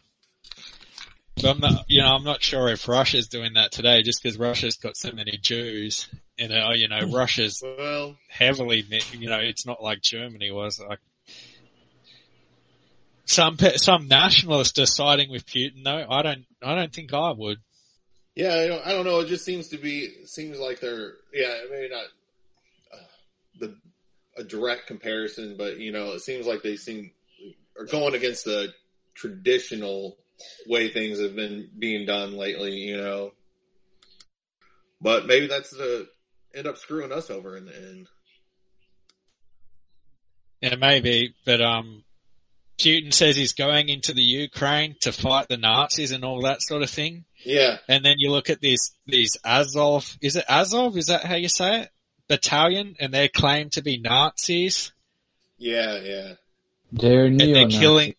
But 1.36 1.44
I'm 1.44 1.60
not, 1.60 1.84
you 1.88 2.02
know, 2.02 2.08
I'm 2.08 2.24
not 2.24 2.42
sure 2.42 2.68
if 2.68 2.88
Russia's 2.88 3.28
doing 3.28 3.54
that 3.54 3.70
today, 3.70 4.02
just 4.02 4.22
because 4.22 4.38
Russia's 4.38 4.76
got 4.76 4.96
so 4.96 5.12
many 5.12 5.38
Jews. 5.40 6.08
You 6.40 6.48
know, 6.48 6.72
you 6.72 6.88
know, 6.88 7.00
Russia's 7.02 7.62
Well, 7.62 8.16
heavily, 8.28 8.84
you 9.12 9.28
know, 9.28 9.38
it's 9.40 9.66
not 9.66 9.82
like 9.82 10.00
Germany 10.00 10.50
was. 10.50 10.80
Like 10.80 11.00
some 13.26 13.58
some 13.76 14.08
nationalists 14.08 14.78
are 14.78 14.86
siding 14.86 15.30
with 15.30 15.44
Putin, 15.46 15.84
though. 15.84 16.06
I 16.08 16.22
don't, 16.22 16.46
I 16.62 16.74
don't 16.74 16.92
think 16.92 17.12
I 17.12 17.32
would. 17.32 17.58
yeah, 18.34 18.54
I 18.54 18.66
don't, 18.66 18.86
I 18.86 18.90
don't 18.92 19.04
know. 19.04 19.20
It 19.20 19.28
just 19.28 19.44
seems 19.44 19.68
to 19.68 19.76
be 19.78 20.24
seems 20.24 20.58
like 20.58 20.80
they're 20.80 21.12
yeah, 21.32 21.58
maybe 21.70 21.90
not 21.90 22.04
uh, 22.94 23.04
the 23.60 23.76
a 24.36 24.42
direct 24.42 24.86
comparison, 24.86 25.56
but 25.58 25.78
you 25.78 25.92
know, 25.92 26.12
it 26.12 26.20
seems 26.20 26.46
like 26.46 26.62
they 26.62 26.76
seem 26.76 27.10
are 27.78 27.84
going 27.84 28.14
against 28.14 28.44
the 28.46 28.72
traditional 29.14 30.16
way 30.66 30.88
things 30.90 31.20
have 31.20 31.36
been 31.36 31.68
being 31.78 32.06
done 32.06 32.32
lately. 32.36 32.76
You 32.76 32.96
know, 32.96 33.32
but 35.02 35.26
maybe 35.26 35.46
that's 35.46 35.70
the 35.70 36.08
end 36.54 36.66
up 36.66 36.78
screwing 36.78 37.12
us 37.12 37.30
over 37.30 37.56
in 37.56 37.66
the 37.66 37.76
end. 37.76 38.08
Yeah, 40.60 40.76
maybe, 40.76 41.34
but 41.46 41.60
um, 41.62 42.04
Putin 42.78 43.12
says 43.14 43.36
he's 43.36 43.54
going 43.54 43.88
into 43.88 44.12
the 44.12 44.22
Ukraine 44.22 44.96
to 45.00 45.12
fight 45.12 45.48
the 45.48 45.56
Nazis 45.56 46.12
and 46.12 46.24
all 46.24 46.42
that 46.42 46.60
sort 46.60 46.82
of 46.82 46.90
thing. 46.90 47.24
Yeah, 47.44 47.78
And 47.88 48.04
then 48.04 48.16
you 48.18 48.30
look 48.30 48.50
at 48.50 48.60
these 48.60 48.92
these 49.06 49.38
Azov. 49.44 50.18
Is 50.20 50.36
it 50.36 50.44
Azov? 50.46 50.98
Is 50.98 51.06
that 51.06 51.24
how 51.24 51.36
you 51.36 51.48
say 51.48 51.82
it? 51.82 51.90
Battalion, 52.28 52.94
and 53.00 53.12
they 53.14 53.28
claim 53.28 53.70
to 53.70 53.82
be 53.82 53.98
Nazis, 53.98 54.92
yeah, 55.60 56.00
yeah. 56.00 56.32
They're 56.90 57.26
and 57.26 57.36
neo 57.36 57.54
they're 57.54 57.68
killing. 57.68 58.14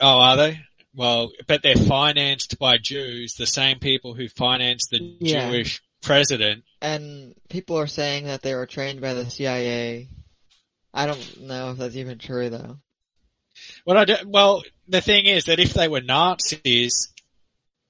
Oh, 0.00 0.18
are 0.20 0.36
they? 0.36 0.60
Well, 0.94 1.30
but 1.46 1.62
they're 1.62 1.76
financed 1.76 2.58
by 2.58 2.78
Jews, 2.78 3.34
the 3.34 3.46
same 3.46 3.78
people 3.78 4.14
who 4.14 4.28
financed 4.28 4.88
the 4.90 5.16
Yeah. 5.20 5.50
Jewish 5.50 5.82
president. 6.06 6.64
And 6.80 7.34
people 7.48 7.78
are 7.78 7.86
saying 7.86 8.26
that 8.26 8.42
they 8.42 8.54
were 8.54 8.66
trained 8.66 9.00
by 9.00 9.14
the 9.14 9.28
CIA. 9.28 10.08
I 10.94 11.06
don't 11.06 11.42
know 11.42 11.72
if 11.72 11.78
that's 11.78 11.96
even 11.96 12.18
true 12.18 12.48
though. 12.48 12.78
Well, 13.84 13.98
I 13.98 14.04
do, 14.04 14.16
well, 14.26 14.62
the 14.88 15.00
thing 15.00 15.26
is 15.26 15.44
that 15.44 15.58
if 15.58 15.74
they 15.74 15.88
were 15.88 16.00
Nazis, 16.00 17.12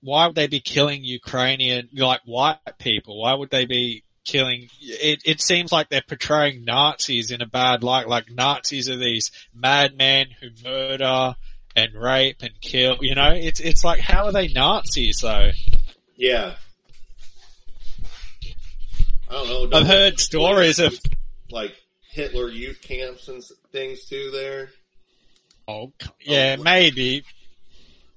why 0.01 0.27
would 0.27 0.37
they 0.37 0.47
be 0.47 0.61
killing 0.61 1.05
Ukrainian, 1.05 1.89
like 1.95 2.21
white 2.25 2.59
people? 2.79 3.21
Why 3.21 3.35
would 3.35 3.51
they 3.51 3.67
be 3.67 4.05
killing? 4.25 4.69
It, 4.81 5.23
it 5.25 5.41
seems 5.41 5.73
like 5.73 5.89
they're 5.89 6.03
portraying 6.07 6.65
Nazis 6.65 7.31
in 7.31 7.43
a 7.43 7.47
bad 7.47 7.83
light. 7.83 8.09
Like 8.09 8.31
Nazis 8.31 8.89
are 8.89 8.97
these 8.97 9.31
madmen 9.55 10.29
who 10.41 10.51
murder 10.65 11.35
and 11.75 11.95
rape 11.95 12.43
and 12.43 12.61
kill. 12.61 12.99
You 13.01 13.15
know, 13.15 13.33
it's 13.33 13.61
it's 13.61 13.85
like 13.85 14.01
how 14.01 14.27
are 14.27 14.33
they 14.33 14.49
Nazis 14.49 15.19
though? 15.23 15.51
Yeah. 16.17 16.55
I 19.29 19.33
don't 19.33 19.49
know. 19.49 19.65
I've 19.65 19.71
don't- 19.71 19.87
heard 19.87 20.21
stories 20.21 20.79
of 20.79 20.99
like 21.51 21.75
Hitler 22.11 22.49
youth 22.49 22.81
camps 22.83 23.29
and 23.29 23.43
things 23.73 24.05
too 24.07 24.31
there. 24.33 24.71
Oh, 25.69 25.93
oh 26.05 26.09
yeah, 26.21 26.57
maybe. 26.57 27.25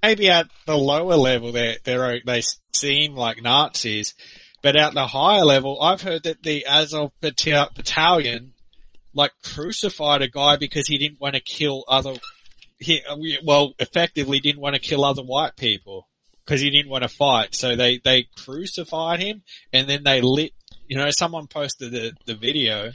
Maybe 0.02 0.30
at 0.30 0.48
the 0.66 0.78
lower 0.78 1.16
level 1.16 1.52
they 1.52 1.78
they 1.84 2.22
they 2.26 2.42
seem 2.74 3.16
like 3.16 3.42
Nazis, 3.42 4.14
but 4.62 4.76
at 4.78 4.94
the 4.94 5.08
higher 5.08 5.44
level, 5.44 5.82
I've 5.82 6.02
heard 6.02 6.24
that 6.24 6.44
the 6.44 6.66
Azov 6.66 7.12
battalion 7.20 8.54
like 9.14 9.32
crucified 9.44 10.22
a 10.22 10.30
guy 10.30 10.56
because 10.56 10.88
he 10.88 10.98
didn't 10.98 11.20
want 11.20 11.36
to 11.36 11.42
kill 11.42 11.84
other. 11.88 12.16
He 12.80 13.02
uh, 13.10 13.18
well, 13.44 13.74
effectively 13.80 14.40
didn't 14.40 14.62
want 14.62 14.76
to 14.76 14.82
kill 14.82 15.04
other 15.04 15.24
white 15.24 15.58
people 15.58 16.08
because 16.46 16.62
he 16.62 16.70
didn't 16.70 16.90
want 16.90 17.04
to 17.04 17.10
fight. 17.10 17.54
So 17.54 17.76
they 17.76 17.98
they 17.98 18.28
crucified 18.38 19.20
him, 19.20 19.44
and 19.74 19.90
then 19.90 20.04
they 20.04 20.22
lit. 20.22 20.54
You 20.90 20.98
know, 20.98 21.10
someone 21.12 21.48
posted 21.48 21.92
the 21.92 22.12
the 22.26 22.36
video. 22.36 22.92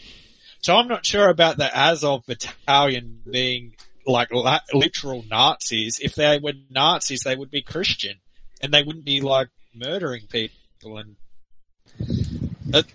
So 0.61 0.77
I'm 0.77 0.89
not 0.89 1.07
sure 1.07 1.29
about 1.29 1.57
the 1.57 1.71
Azov 1.75 2.27
battalion 2.27 3.21
being 3.31 3.75
like 4.07 4.33
la- 4.33 4.61
literal 4.75 5.25
Nazis. 5.31 5.99
If 6.03 6.15
they 6.15 6.39
were 6.39 6.53
Nazis, 6.71 7.21
they 7.25 7.37
would 7.37 7.51
be 7.51 7.63
Christian, 7.63 8.17
and 8.61 8.73
they 8.75 8.83
wouldn't 8.83 9.05
be 9.05 9.21
like 9.23 9.49
murdering 9.75 10.27
people 10.29 10.99
and 10.99 11.17
that, 12.67 12.87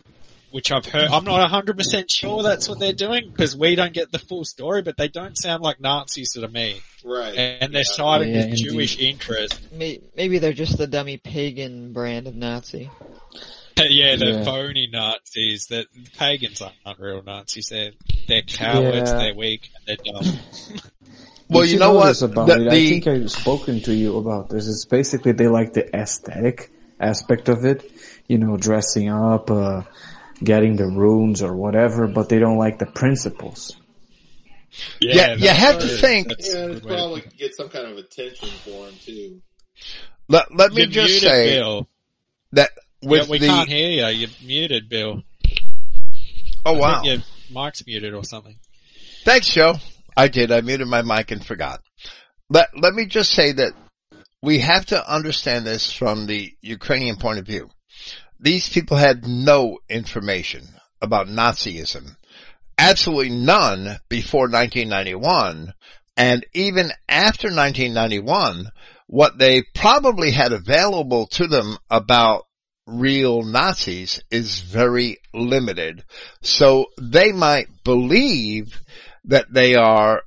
which 0.52 0.72
I've 0.72 0.86
heard. 0.86 1.10
I'm 1.12 1.24
not 1.24 1.40
100 1.40 1.78
percent 1.78 2.10
sure 2.12 2.44
that's 2.44 2.68
what 2.68 2.80
they're 2.80 2.92
doing 2.94 3.30
because 3.30 3.56
we 3.56 3.76
don't 3.76 3.94
get 3.94 4.12
the 4.12 4.20
full 4.20 4.44
story, 4.46 4.82
but 4.82 4.98
they 4.98 5.08
don't 5.08 5.38
sound 5.38 5.62
like 5.64 5.80
Nazis 5.80 6.34
to 6.34 6.48
me, 6.48 6.82
Right. 7.04 7.36
and 7.38 7.74
they're 7.74 7.82
Yeah. 7.82 7.94
siding 7.96 8.30
Yeah, 8.30 8.36
with 8.38 8.46
indeed. 8.48 8.64
Jewish 8.72 8.98
interest. 9.00 9.60
Maybe 9.72 10.40
they're 10.40 10.54
just 10.54 10.78
the 10.78 10.88
dummy 10.88 11.18
pagan 11.18 11.94
brand 11.94 12.28
of 12.28 12.36
Nazi. 12.36 12.90
yeah, 13.90 14.16
the 14.16 14.26
Yeah. 14.26 14.44
phony 14.44 14.88
Nazis. 14.92 15.68
That 15.68 15.86
pagans 16.18 16.62
aren't 16.62 17.00
real 17.00 17.22
Nazis. 17.24 17.68
They're 17.70 17.92
they're 18.28 18.42
cowards. 18.44 19.12
Yeah. 19.12 19.18
They're 19.18 19.36
weak. 19.36 19.70
and 19.88 19.98
They're 20.04 20.14
dumb. 20.14 20.26
Well, 21.52 21.64
Did 21.64 21.72
you 21.72 21.80
know 21.80 21.94
what? 21.94 22.10
this 22.10 22.22
about 22.22 22.46
The- 22.48 22.62
it? 22.62 22.68
I 22.68 22.72
think 22.76 23.08
I've 23.08 23.32
spoken 23.32 23.82
to 23.82 23.92
you 23.96 24.20
about 24.20 24.50
this. 24.50 24.68
It's 24.68 24.86
basically 24.86 25.32
they 25.32 25.48
like 25.48 25.74
the 25.74 25.84
aesthetic 25.96 26.72
aspect 27.00 27.50
of 27.50 27.66
it, 27.66 27.92
you 28.28 28.38
know, 28.38 28.56
dressing 28.56 29.10
up, 29.10 29.50
uh, 29.50 29.82
getting 30.44 30.76
the 30.76 30.86
runes 30.86 31.42
or 31.42 31.56
whatever, 31.56 32.06
but 32.06 32.30
they 32.30 32.38
don't 32.38 32.60
like 32.60 32.78
the 32.78 32.86
principles. 32.86 33.76
Yeah, 35.02 35.34
you 35.34 35.40
that's 35.48 35.58
have 35.60 35.80
to 35.80 35.88
think- 35.88 36.28
That's 36.28 36.54
Yeah, 36.54 36.66
it's 36.68 36.84
way 36.84 36.90
to 36.92 36.96
probably 36.98 37.24
get 37.36 37.56
some 37.56 37.70
kind 37.70 37.88
of 37.88 37.98
attention 37.98 38.50
for 38.64 38.88
him 38.88 38.94
too. 39.04 39.42
Let, 40.28 40.54
let 40.56 40.72
me 40.72 40.84
You're 40.84 40.92
just 40.92 41.20
say 41.22 41.56
Bill. 41.58 41.88
that 42.52 42.70
with 43.02 43.24
yeah, 43.24 43.30
we 43.30 43.40
the, 43.40 43.48
can't 43.48 43.70
hear 43.70 43.90
you. 43.90 44.20
You're 44.20 44.30
muted, 44.46 44.90
Bill. 44.90 45.24
oh 46.66 46.74
wow. 46.74 47.02
your 47.04 47.18
mic's 47.52 47.86
muted 47.86 48.14
or 48.14 48.24
something. 48.24 48.58
Thanks, 49.24 49.54
Joe. 49.54 49.76
I 50.16 50.28
did. 50.28 50.52
I 50.52 50.62
muted 50.62 50.88
my 50.88 51.02
mic 51.02 51.32
and 51.32 51.46
forgot. 51.46 51.82
Let, 52.50 52.70
let 52.78 52.94
me 52.94 53.06
just 53.06 53.32
say 53.32 53.52
that 53.54 53.74
we 54.42 54.60
have 54.60 54.86
to 54.88 55.14
understand 55.14 55.66
this 55.66 55.92
from 55.92 56.26
the 56.26 56.54
Ukrainian 56.62 57.18
point 57.18 57.40
of 57.40 57.46
view. 57.46 57.70
These 58.40 58.70
people 58.70 58.98
had 58.98 59.28
no 59.28 59.80
information 59.90 60.68
about 61.02 61.28
Nazism. 61.28 62.16
Absolutely 62.78 63.30
none 63.30 63.98
before 64.08 64.50
1991. 64.50 65.74
And 66.16 66.46
even 66.54 66.92
after 67.08 67.48
1991, 67.48 68.72
what 69.08 69.38
they 69.38 69.64
probably 69.76 70.32
had 70.32 70.54
available 70.54 71.28
to 71.28 71.48
them 71.48 71.78
about 71.90 72.46
real 72.90 73.44
Nazis 73.44 74.22
is 74.32 74.60
very 74.62 75.18
limited. 75.34 76.04
So 76.42 76.88
they 77.00 77.32
might 77.32 77.68
believe 77.84 78.82
that 79.26 79.52
they 79.52 79.76
are 79.76 80.24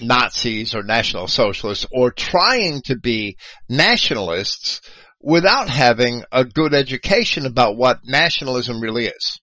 Nazis 0.00 0.74
or 0.74 0.82
National 0.82 1.28
Socialists 1.28 1.86
or 1.92 2.10
trying 2.10 2.82
to 2.82 2.96
be 2.96 3.36
nationalists 3.68 4.80
without 5.20 5.68
having 5.68 6.24
a 6.32 6.44
good 6.44 6.74
education 6.74 7.46
about 7.46 7.76
what 7.76 8.00
nationalism 8.04 8.80
really 8.80 9.06
is. 9.06 9.40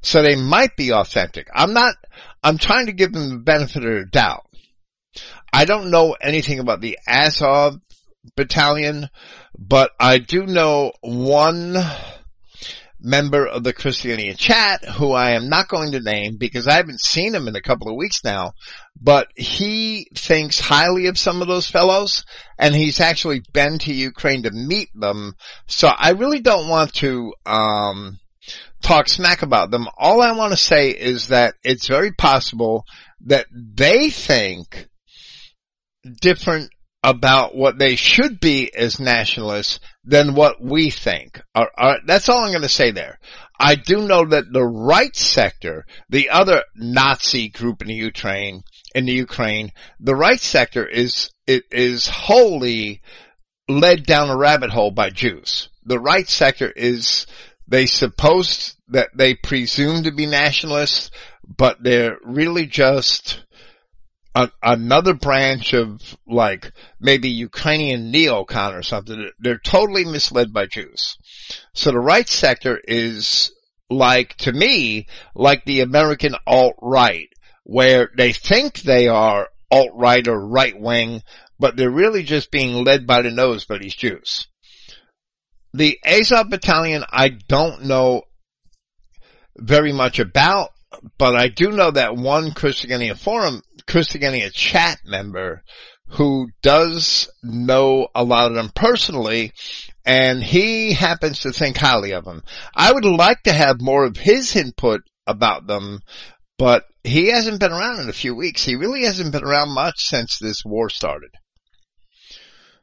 So 0.00 0.22
they 0.22 0.36
might 0.36 0.76
be 0.76 0.92
authentic. 0.92 1.48
I'm 1.54 1.72
not, 1.72 1.96
I'm 2.42 2.58
trying 2.58 2.86
to 2.86 2.92
give 2.92 3.12
them 3.12 3.28
the 3.28 3.38
benefit 3.38 3.84
of 3.84 3.92
the 3.92 4.06
doubt. 4.10 4.46
I 5.52 5.64
don't 5.64 5.90
know 5.90 6.16
anything 6.20 6.58
about 6.58 6.80
the 6.80 6.98
Azov 7.06 7.80
battalion, 8.34 9.08
but 9.58 9.90
I 10.00 10.18
do 10.18 10.46
know 10.46 10.92
one 11.00 11.76
member 12.98 13.46
of 13.46 13.62
the 13.62 13.72
Christogenea 13.72 14.36
chat 14.36 14.84
who 14.84 15.12
I 15.12 15.32
am 15.32 15.48
not 15.48 15.68
going 15.68 15.92
to 15.92 16.00
name 16.00 16.38
because 16.38 16.66
I 16.66 16.74
haven't 16.74 17.00
seen 17.00 17.34
him 17.34 17.46
in 17.46 17.54
a 17.54 17.62
couple 17.62 17.88
of 17.88 17.96
weeks 17.96 18.24
now, 18.24 18.52
but 19.00 19.28
he 19.36 20.08
thinks 20.14 20.58
highly 20.58 21.06
of 21.06 21.18
some 21.18 21.42
of 21.42 21.48
those 21.48 21.68
fellows 21.68 22.24
and 22.58 22.74
he's 22.74 23.00
actually 23.00 23.42
been 23.52 23.78
to 23.80 23.94
Ukraine 23.94 24.42
to 24.42 24.50
meet 24.50 24.88
them. 24.94 25.34
So 25.66 25.88
I 25.88 26.10
really 26.12 26.40
don't 26.40 26.68
want 26.68 26.94
to, 26.94 27.34
um, 27.44 28.18
talk 28.82 29.08
smack 29.08 29.42
about 29.42 29.70
them. 29.70 29.88
All 29.96 30.20
I 30.20 30.32
want 30.32 30.52
to 30.52 30.56
say 30.56 30.90
is 30.90 31.28
that 31.28 31.54
it's 31.64 31.88
very 31.88 32.12
possible 32.12 32.84
that 33.22 33.46
they 33.52 34.10
think 34.10 34.88
different 36.20 36.70
about 37.06 37.54
what 37.54 37.78
they 37.78 37.94
should 37.94 38.40
be 38.40 38.74
as 38.74 38.98
nationalists 38.98 39.78
than 40.02 40.34
what 40.34 40.60
we 40.60 40.90
think. 40.90 41.40
All 41.54 41.68
right, 41.78 42.00
that's 42.04 42.28
all 42.28 42.42
I'm 42.42 42.50
going 42.50 42.62
to 42.62 42.68
say 42.68 42.90
there. 42.90 43.20
I 43.60 43.76
do 43.76 44.08
know 44.08 44.24
that 44.26 44.52
the 44.52 44.64
right 44.64 45.14
sector, 45.14 45.86
the 46.08 46.30
other 46.30 46.64
Nazi 46.74 47.48
group 47.48 47.80
in 47.80 47.86
the 47.86 47.94
Ukraine, 47.94 48.64
in 48.92 49.04
the 49.04 49.12
Ukraine, 49.12 49.70
the 50.00 50.16
right 50.16 50.40
sector 50.40 50.84
is, 50.84 51.30
it 51.46 51.62
is 51.70 52.08
wholly 52.08 53.02
led 53.68 54.04
down 54.04 54.28
a 54.28 54.36
rabbit 54.36 54.70
hole 54.70 54.90
by 54.90 55.10
Jews. 55.10 55.68
The 55.84 56.00
right 56.00 56.28
sector 56.28 56.72
is, 56.72 57.28
they 57.68 57.86
suppose 57.86 58.74
that 58.88 59.10
they 59.14 59.34
presume 59.36 60.02
to 60.02 60.10
be 60.10 60.26
nationalists, 60.26 61.12
but 61.46 61.80
they're 61.80 62.18
really 62.24 62.66
just 62.66 63.44
a, 64.36 64.50
another 64.62 65.14
branch 65.14 65.72
of 65.72 66.16
like 66.28 66.70
maybe 67.00 67.30
Ukrainian 67.30 68.12
neocon 68.12 68.78
or 68.78 68.82
something. 68.82 69.30
They're 69.38 69.58
totally 69.58 70.04
misled 70.04 70.52
by 70.52 70.66
Jews. 70.66 71.16
So 71.72 71.90
the 71.90 71.98
right 71.98 72.28
sector 72.28 72.78
is 72.86 73.50
like, 73.88 74.36
to 74.38 74.52
me, 74.52 75.06
like 75.34 75.64
the 75.64 75.80
American 75.80 76.34
alt-right, 76.46 77.30
where 77.64 78.10
they 78.14 78.32
think 78.32 78.82
they 78.82 79.08
are 79.08 79.48
alt-right 79.70 80.28
or 80.28 80.46
right-wing, 80.46 81.22
but 81.58 81.76
they're 81.76 81.90
really 81.90 82.22
just 82.22 82.50
being 82.50 82.84
led 82.84 83.06
by 83.06 83.22
the 83.22 83.30
nose 83.30 83.64
by 83.64 83.78
these 83.78 83.94
Jews. 83.94 84.46
The 85.72 85.98
Azov 86.04 86.50
battalion, 86.50 87.04
I 87.10 87.30
don't 87.30 87.84
know 87.84 88.22
very 89.56 89.92
much 89.92 90.18
about, 90.18 90.70
but 91.16 91.34
I 91.34 91.48
do 91.48 91.72
know 91.72 91.90
that 91.90 92.16
one 92.16 92.50
Christogenea 92.50 93.16
forum, 93.16 93.62
Christogenea 93.86 94.52
chat 94.52 94.98
member 95.04 95.62
who 96.10 96.48
does 96.62 97.28
know 97.42 98.08
a 98.14 98.24
lot 98.24 98.48
of 98.48 98.54
them 98.54 98.70
personally, 98.74 99.52
and 100.04 100.42
he 100.42 100.92
happens 100.92 101.40
to 101.40 101.52
think 101.52 101.76
highly 101.76 102.12
of 102.12 102.24
them. 102.24 102.42
I 102.74 102.92
would 102.92 103.04
like 103.04 103.42
to 103.44 103.52
have 103.52 103.80
more 103.80 104.04
of 104.04 104.16
his 104.16 104.54
input 104.54 105.00
about 105.26 105.66
them, 105.66 106.00
but 106.58 106.84
he 107.02 107.30
hasn't 107.30 107.60
been 107.60 107.72
around 107.72 108.00
in 108.00 108.08
a 108.08 108.14
few 108.14 108.34
weeks. 108.34 108.64
He 108.64 108.76
really 108.76 109.02
hasn't 109.02 109.32
been 109.32 109.44
around 109.44 109.74
much 109.74 110.04
since 110.04 110.38
this 110.38 110.62
war 110.64 110.88
started. 110.88 111.30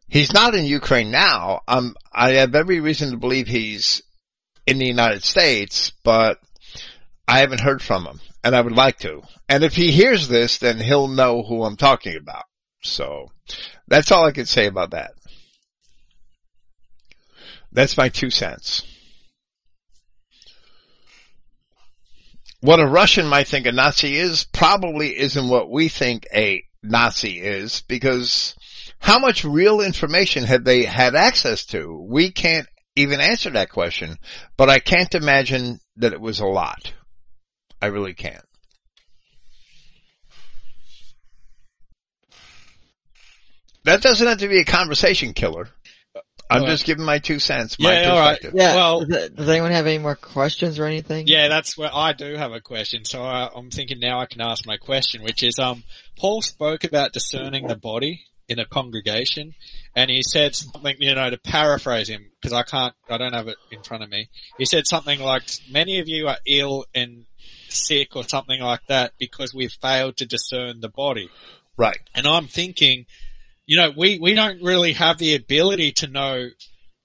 He's 0.10 0.34
not 0.34 0.54
in 0.54 0.66
Ukraine 0.66 1.12
now. 1.12 1.62
Um, 1.68 1.96
I 2.14 2.34
have 2.34 2.56
every 2.56 2.82
reason 2.82 3.12
to 3.12 3.18
believe 3.18 3.48
he's 3.48 4.02
in 4.68 4.78
the 4.78 4.86
United 4.86 5.24
States, 5.24 5.92
but 6.04 6.40
I 7.28 7.40
haven't 7.40 7.62
heard 7.62 7.82
from 7.82 8.06
him 8.06 8.20
and 8.44 8.56
I 8.56 8.62
would 8.62 8.76
like 8.76 9.00
to. 9.00 9.22
And 9.48 9.64
if 9.64 9.74
he 9.74 9.92
hears 9.92 10.28
this, 10.28 10.58
then 10.58 10.80
he'll 10.80 11.08
know 11.08 11.44
who 11.44 11.64
I'm 11.64 11.78
talking 11.78 12.16
about. 12.16 12.44
So 12.82 13.28
that's 13.88 14.12
all 14.12 14.26
I 14.26 14.32
can 14.32 14.46
say 14.46 14.68
about 14.68 14.92
that. 14.92 15.12
That's 17.72 17.98
my 17.98 18.10
two 18.10 18.30
cents. 18.30 18.84
What 22.60 22.80
a 22.80 22.88
Russian 22.88 23.28
might 23.28 23.48
think 23.48 23.66
a 23.66 23.72
Nazi 23.72 24.16
is 24.16 24.46
probably 24.46 25.20
isn't 25.20 25.50
what 25.50 25.70
we 25.70 25.90
think 25.90 26.28
a 26.34 26.64
Nazi 26.82 27.40
is 27.40 27.82
because 27.88 28.56
how 29.00 29.20
much 29.20 29.44
real 29.44 29.82
information 29.82 30.46
have 30.46 30.64
they 30.64 30.86
had 30.86 31.16
access 31.16 31.66
to? 31.68 32.06
We 32.10 32.32
can't 32.32 32.68
even 32.96 33.20
answer 33.20 33.50
that 33.50 33.70
question, 33.70 34.18
but 34.56 34.70
I 34.70 34.80
can't 34.80 35.14
imagine 35.14 35.80
that 35.98 36.14
it 36.14 36.22
was 36.22 36.40
a 36.40 36.46
lot. 36.46 36.94
I 37.84 37.88
really 37.88 38.14
can't. 38.14 38.46
That 43.84 44.02
doesn't 44.02 44.26
have 44.26 44.38
to 44.38 44.48
be 44.48 44.60
a 44.60 44.64
conversation 44.64 45.34
killer. 45.34 45.68
I'm 46.50 46.62
All 46.62 46.68
right. 46.68 46.72
just 46.72 46.86
giving 46.86 47.04
my 47.04 47.20
two 47.20 47.40
cents, 47.40 47.78
my 47.78 48.00
Yeah, 48.00 48.10
all 48.10 48.20
right. 48.20 48.40
Yeah. 48.54 48.76
Well- 48.76 49.06
does, 49.06 49.32
does 49.32 49.50
anyone 49.50 49.72
have 49.72 49.86
any 49.86 49.98
more 49.98 50.16
questions 50.16 50.80
or 50.80 50.86
anything? 50.86 51.28
Yeah, 51.28 51.50
that's 51.50 51.78
where 51.78 51.90
I 51.94 52.14
do 52.14 52.38
have 52.38 52.54
a 52.54 52.62
question. 52.62 53.04
So 53.04 53.22
I, 53.22 53.50
I'm 53.54 53.70
thinking 53.70 54.00
now 54.00 54.22
I 54.22 54.28
can 54.28 54.40
ask 54.40 54.66
my 54.66 54.78
question, 54.78 55.22
which 55.22 55.44
is, 55.44 55.60
um, 55.60 55.84
Paul 56.18 56.42
spoke 56.42 56.86
about 56.86 57.12
discerning 57.12 57.68
the 57.68 57.76
body 57.76 58.24
in 58.48 58.60
a 58.60 58.66
congregation, 58.66 59.56
and 59.94 60.10
he 60.10 60.24
said 60.24 60.56
something, 60.56 60.96
you 61.00 61.16
know, 61.16 61.30
to 61.30 61.38
paraphrase 61.38 62.08
him, 62.08 62.32
because 62.42 62.54
I 62.54 62.64
can't, 62.64 62.94
I 63.10 63.18
don't 63.18 63.34
have 63.34 63.50
it 63.50 63.58
in 63.72 63.84
front 63.84 64.04
of 64.04 64.10
me. 64.10 64.30
He 64.58 64.66
said 64.66 64.88
something 64.88 65.20
like, 65.20 65.44
many 65.70 66.00
of 66.00 66.08
you 66.08 66.30
are 66.30 66.38
ill 66.48 66.86
and 66.96 67.26
sick 67.74 68.16
or 68.16 68.24
something 68.24 68.62
like 68.62 68.86
that 68.88 69.14
because 69.20 69.54
we've 69.54 69.74
failed 69.82 70.18
to 70.18 70.26
discern 70.26 70.82
the 70.82 70.90
body. 70.90 71.30
Right. 71.78 72.00
And 72.14 72.28
I'm 72.28 72.48
thinking, 72.48 73.06
you 73.66 73.78
know, 73.78 73.92
we, 73.96 74.20
we 74.20 74.34
don't 74.34 74.62
really 74.62 74.94
have 74.94 75.18
the 75.18 75.36
ability 75.36 75.92
to 75.94 76.08
know, 76.08 76.50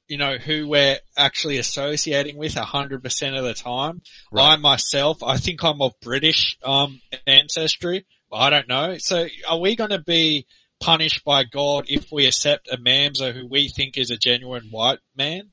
you 0.08 0.18
know, 0.18 0.36
who 0.36 0.68
we're 0.68 0.98
actually 1.16 1.58
associating 1.58 2.36
with 2.36 2.56
a 2.56 2.64
hundred 2.64 3.02
percent 3.02 3.36
of 3.36 3.44
the 3.44 3.54
time. 3.54 4.02
Right. 4.30 4.52
I 4.52 4.56
myself, 4.56 5.22
I 5.22 5.36
think 5.36 5.62
I'm 5.62 5.80
of 5.82 5.92
British, 6.00 6.58
um, 6.64 7.00
ancestry. 7.26 8.06
I 8.32 8.50
don't 8.50 8.68
know. 8.68 8.96
So 8.98 9.26
are 9.48 9.58
we 9.58 9.76
going 9.76 9.90
to 9.90 10.02
be 10.02 10.46
punished 10.80 11.24
by 11.24 11.44
God 11.44 11.86
if 11.88 12.12
we 12.12 12.26
accept 12.26 12.68
a 12.70 12.76
Mamzer 12.76 13.32
who 13.34 13.46
we 13.46 13.68
think 13.68 13.96
is 13.96 14.10
a 14.10 14.16
genuine 14.16 14.68
white 14.70 15.00
man? 15.16 15.50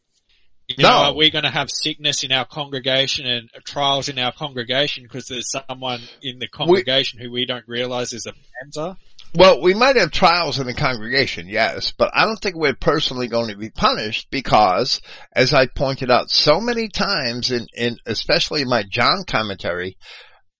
You 0.67 0.75
No. 0.83 0.89
know, 0.89 0.95
are 1.09 1.15
we 1.15 1.29
going 1.29 1.43
to 1.43 1.51
have 1.51 1.69
sickness 1.69 2.23
in 2.23 2.31
our 2.31 2.45
congregation 2.45 3.27
and 3.27 3.49
trials 3.65 4.09
in 4.09 4.17
our 4.17 4.31
congregation 4.31 5.03
because 5.03 5.27
there's 5.27 5.51
someone 5.51 6.01
in 6.23 6.39
the 6.39 6.47
congregation 6.47 7.19
who 7.19 7.31
we 7.31 7.45
don't 7.45 7.67
realize 7.67 8.13
is 8.13 8.25
a 8.25 8.31
Mamzer? 8.33 8.97
Well, 9.35 9.61
we 9.61 9.73
might 9.73 9.97
have 9.97 10.11
trials 10.11 10.59
in 10.59 10.65
the 10.65 10.73
congregation, 10.73 11.47
yes, 11.49 11.91
but 11.95 12.09
I 12.15 12.25
don't 12.25 12.37
think 12.39 12.55
we're 12.55 12.73
personally 12.73 13.27
going 13.27 13.49
to 13.49 13.57
be 13.57 13.69
punished 13.69 14.27
because, 14.31 15.01
as 15.33 15.53
I 15.53 15.67
pointed 15.67 16.09
out 16.09 16.31
so 16.31 16.59
many 16.61 16.87
times 16.87 17.51
in, 17.51 17.67
in 17.75 17.97
especially 18.05 18.61
in 18.61 18.69
my 18.69 18.83
John 18.89 19.23
commentary, 19.27 19.97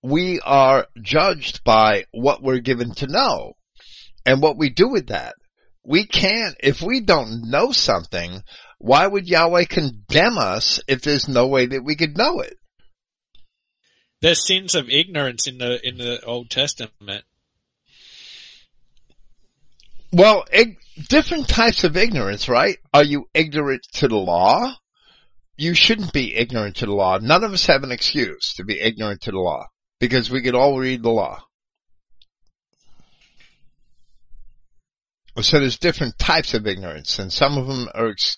we 0.03 0.39
are 0.41 0.87
judged 1.01 1.63
by 1.63 2.03
what 2.11 2.43
we're 2.43 2.59
given 2.59 2.93
to 2.95 3.07
know 3.07 3.53
and 4.25 4.41
what 4.41 4.57
we 4.57 4.69
do 4.69 4.89
with 4.89 5.07
that. 5.07 5.35
We 5.83 6.05
can't, 6.05 6.55
if 6.59 6.81
we 6.81 6.99
don't 7.01 7.49
know 7.49 7.71
something, 7.71 8.41
why 8.79 9.07
would 9.07 9.27
Yahweh 9.27 9.65
condemn 9.65 10.37
us 10.37 10.79
if 10.87 11.01
there's 11.01 11.27
no 11.27 11.47
way 11.47 11.65
that 11.65 11.83
we 11.83 11.95
could 11.95 12.17
know 12.17 12.39
it? 12.39 12.57
There's 14.21 14.45
sins 14.45 14.75
of 14.75 14.89
ignorance 14.89 15.47
in 15.47 15.57
the 15.57 15.85
in 15.87 15.97
the 15.97 16.23
Old 16.23 16.49
Testament. 16.49 17.23
Well, 20.11 20.45
ig- 20.51 20.79
different 21.09 21.47
types 21.49 21.83
of 21.83 21.97
ignorance, 21.97 22.47
right? 22.47 22.77
Are 22.93 23.03
you 23.03 23.27
ignorant 23.33 23.83
to 23.95 24.07
the 24.07 24.15
law? 24.15 24.75
You 25.57 25.73
shouldn't 25.73 26.13
be 26.13 26.35
ignorant 26.35 26.77
to 26.77 26.85
the 26.85 26.93
law. 26.93 27.17
None 27.17 27.43
of 27.43 27.53
us 27.53 27.65
have 27.65 27.83
an 27.83 27.91
excuse 27.91 28.53
to 28.55 28.63
be 28.63 28.79
ignorant 28.79 29.21
to 29.21 29.31
the 29.31 29.39
law 29.39 29.67
because 29.99 30.29
we 30.29 30.41
could 30.41 30.55
all 30.55 30.77
read 30.79 31.03
the 31.03 31.09
law. 31.09 31.43
So 35.41 35.59
there's 35.59 35.77
different 35.77 36.17
types 36.17 36.53
of 36.53 36.65
ignorance 36.65 37.19
and 37.19 37.31
some 37.31 37.57
of 37.57 37.67
them 37.67 37.89
are 37.93 38.09
ex- 38.09 38.37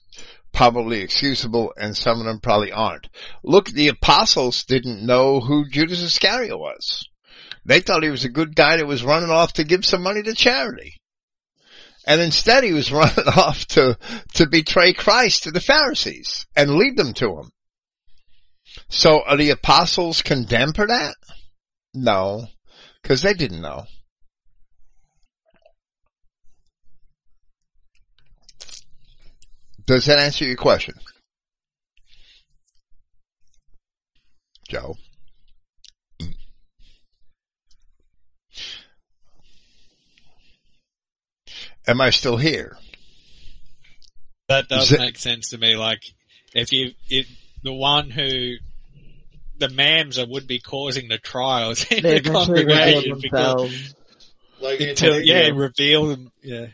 probably 0.52 1.02
excusable 1.02 1.72
and 1.78 1.96
some 1.96 2.20
of 2.20 2.26
them 2.26 2.40
probably 2.40 2.72
aren't. 2.72 3.08
Look, 3.44 3.70
the 3.70 3.88
apostles 3.88 4.64
didn't 4.64 5.06
know 5.06 5.40
who 5.40 5.70
Judas 5.70 6.02
Iscariot 6.02 6.58
was. 6.58 7.08
They 7.64 7.82
thought 7.82 8.04
he 8.04 8.10
was 8.10 8.26
a 8.26 8.30
good 8.30 8.56
guy 8.56 8.78
that 8.78 8.88
was 8.88 9.04
running 9.04 9.30
off 9.30 9.54
to 9.54 9.64
give 9.64 9.86
some 9.86 10.02
money 10.02 10.24
to 10.24 10.34
charity. 10.34 10.96
And 12.08 12.22
instead 12.22 12.64
he 12.64 12.74
was 12.74 12.92
running 12.92 13.28
off 13.36 13.66
to, 13.68 13.98
to 14.34 14.48
betray 14.48 14.94
Christ 14.94 15.44
to 15.44 15.52
the 15.52 15.62
Pharisees 15.62 16.48
and 16.56 16.76
lead 16.76 16.98
them 16.98 17.14
to 17.16 17.38
him. 17.38 17.52
So 18.90 19.22
are 19.24 19.38
the 19.38 19.50
apostles 19.52 20.22
condemned 20.22 20.76
for 20.76 20.88
that? 20.88 21.16
No, 21.94 22.48
because 23.02 23.22
they 23.22 23.34
didn't 23.34 23.62
know. 23.62 23.86
Does 29.88 30.06
that 30.06 30.20
answer 30.20 30.46
your 30.46 30.58
question? 30.58 30.96
Joe? 34.68 34.98
Am 41.88 42.02
I 42.02 42.10
still 42.10 42.38
here? 42.38 42.78
That 44.50 44.68
does 44.68 44.86
Is 44.88 44.92
it- 44.94 45.00
make 45.00 45.18
sense 45.18 45.50
to 45.50 45.58
me. 45.58 45.76
Like, 45.76 46.02
if 46.54 46.72
you, 46.72 46.92
it, 47.10 47.28
the 47.64 47.74
one 47.74 48.10
who 48.10 48.56
the 49.58 49.68
mams 49.68 50.22
are 50.22 50.28
would 50.30 50.48
be 50.48 50.60
causing 50.60 51.08
the 51.08 51.18
trials 51.18 51.86
in 51.92 52.04
They 52.04 52.20
the 52.20 52.30
eventually 52.30 52.66
reveal 52.66 52.76
congregation 52.76 53.20
because 53.22 53.56
themselves. 53.62 53.96
Like 54.60 54.80
until 54.82 55.22
yeah, 55.22 55.50
reveal 55.54 56.08
them. 56.08 56.32
Yeah, 56.42 56.68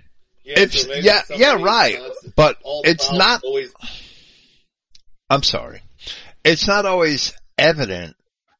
yeah, 0.43 0.59
It's- 0.59 0.83
so 0.83 0.93
yeah, 0.93 1.21
yeah, 1.35 1.61
right. 1.61 1.99
But 2.35 2.57
it's 2.83 3.11
not 3.11 3.43
always. 3.43 3.73
I'm 5.29 5.43
sorry. 5.43 5.81
It's 6.43 6.67
not 6.67 6.85
always 6.85 7.33
evident 7.57 8.15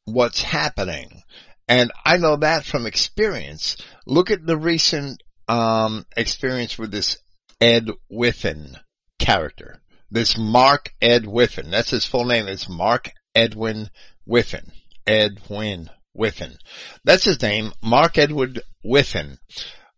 what's 0.06 0.42
happening. 0.42 1.22
And 1.68 1.92
I 2.06 2.18
know 2.18 2.38
that 2.38 2.66
from 2.66 2.86
experience. 2.86 3.78
Look 4.06 4.32
at 4.32 4.46
the 4.46 4.58
recent, 4.58 5.22
um, 5.48 6.06
experience 6.18 6.78
with 6.78 6.92
this 6.92 7.18
Ed 7.62 7.90
Whiffen 8.10 8.78
character. 9.20 9.82
This 10.12 10.38
Mark 10.38 10.94
Ed 11.02 11.26
Whiffen. 11.26 11.72
That's 11.72 11.90
his 11.90 12.06
full 12.06 12.26
name. 12.26 12.48
It's 12.48 12.70
Mark 12.70 13.12
Edwin 13.34 13.90
Whiffen. 14.26 14.72
Edwin 15.08 15.90
Whiffen. 16.14 16.58
That's 17.04 17.24
his 17.26 17.42
name. 17.42 17.72
Mark 17.82 18.18
Edward 18.18 18.62
Whiffen. 18.84 19.38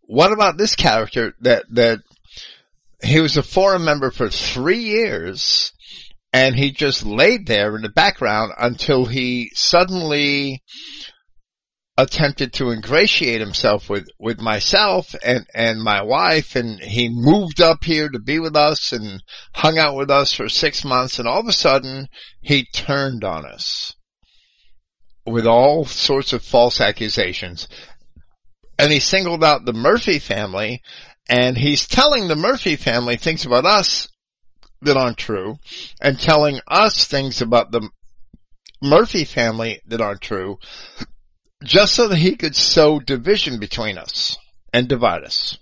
What 0.06 0.32
about 0.32 0.56
this 0.56 0.74
character 0.74 1.34
that, 1.40 1.64
that 1.70 2.00
he 3.02 3.20
was 3.20 3.36
a 3.36 3.42
forum 3.42 3.84
member 3.84 4.10
for 4.10 4.28
three 4.28 4.78
years 4.78 5.72
and 6.32 6.54
he 6.54 6.70
just 6.70 7.04
laid 7.04 7.46
there 7.46 7.74
in 7.76 7.82
the 7.82 7.88
background 7.88 8.52
until 8.58 9.06
he 9.06 9.50
suddenly 9.54 10.62
attempted 11.98 12.52
to 12.52 12.70
ingratiate 12.70 13.40
himself 13.40 13.88
with, 13.88 14.06
with 14.18 14.38
myself 14.38 15.14
and, 15.24 15.46
and 15.54 15.82
my 15.82 16.02
wife 16.02 16.54
and 16.54 16.78
he 16.80 17.08
moved 17.08 17.60
up 17.60 17.84
here 17.84 18.10
to 18.10 18.18
be 18.18 18.38
with 18.38 18.54
us 18.54 18.92
and 18.92 19.22
hung 19.54 19.78
out 19.78 19.96
with 19.96 20.10
us 20.10 20.34
for 20.34 20.48
six 20.48 20.84
months 20.84 21.18
and 21.18 21.26
all 21.26 21.40
of 21.40 21.48
a 21.48 21.52
sudden 21.52 22.06
he 22.42 22.66
turned 22.74 23.24
on 23.24 23.46
us 23.46 23.94
with 25.24 25.46
all 25.46 25.86
sorts 25.86 26.34
of 26.34 26.42
false 26.42 26.80
accusations 26.80 27.66
and 28.78 28.92
he 28.92 29.00
singled 29.00 29.42
out 29.42 29.64
the 29.64 29.72
Murphy 29.72 30.18
family 30.18 30.82
and 31.28 31.56
he's 31.56 31.86
telling 31.86 32.28
the 32.28 32.36
Murphy 32.36 32.76
family 32.76 33.16
things 33.16 33.44
about 33.44 33.64
us 33.64 34.08
that 34.82 34.96
aren't 34.96 35.18
true 35.18 35.56
and 36.00 36.18
telling 36.18 36.60
us 36.68 37.04
things 37.04 37.40
about 37.40 37.72
the 37.72 37.88
Murphy 38.82 39.24
family 39.24 39.80
that 39.86 40.00
aren't 40.00 40.20
true 40.20 40.58
just 41.64 41.94
so 41.94 42.08
that 42.08 42.18
he 42.18 42.36
could 42.36 42.54
sow 42.54 43.00
division 43.00 43.58
between 43.58 43.98
us 43.98 44.36
and 44.72 44.88
divide 44.88 45.24
us. 45.24 45.58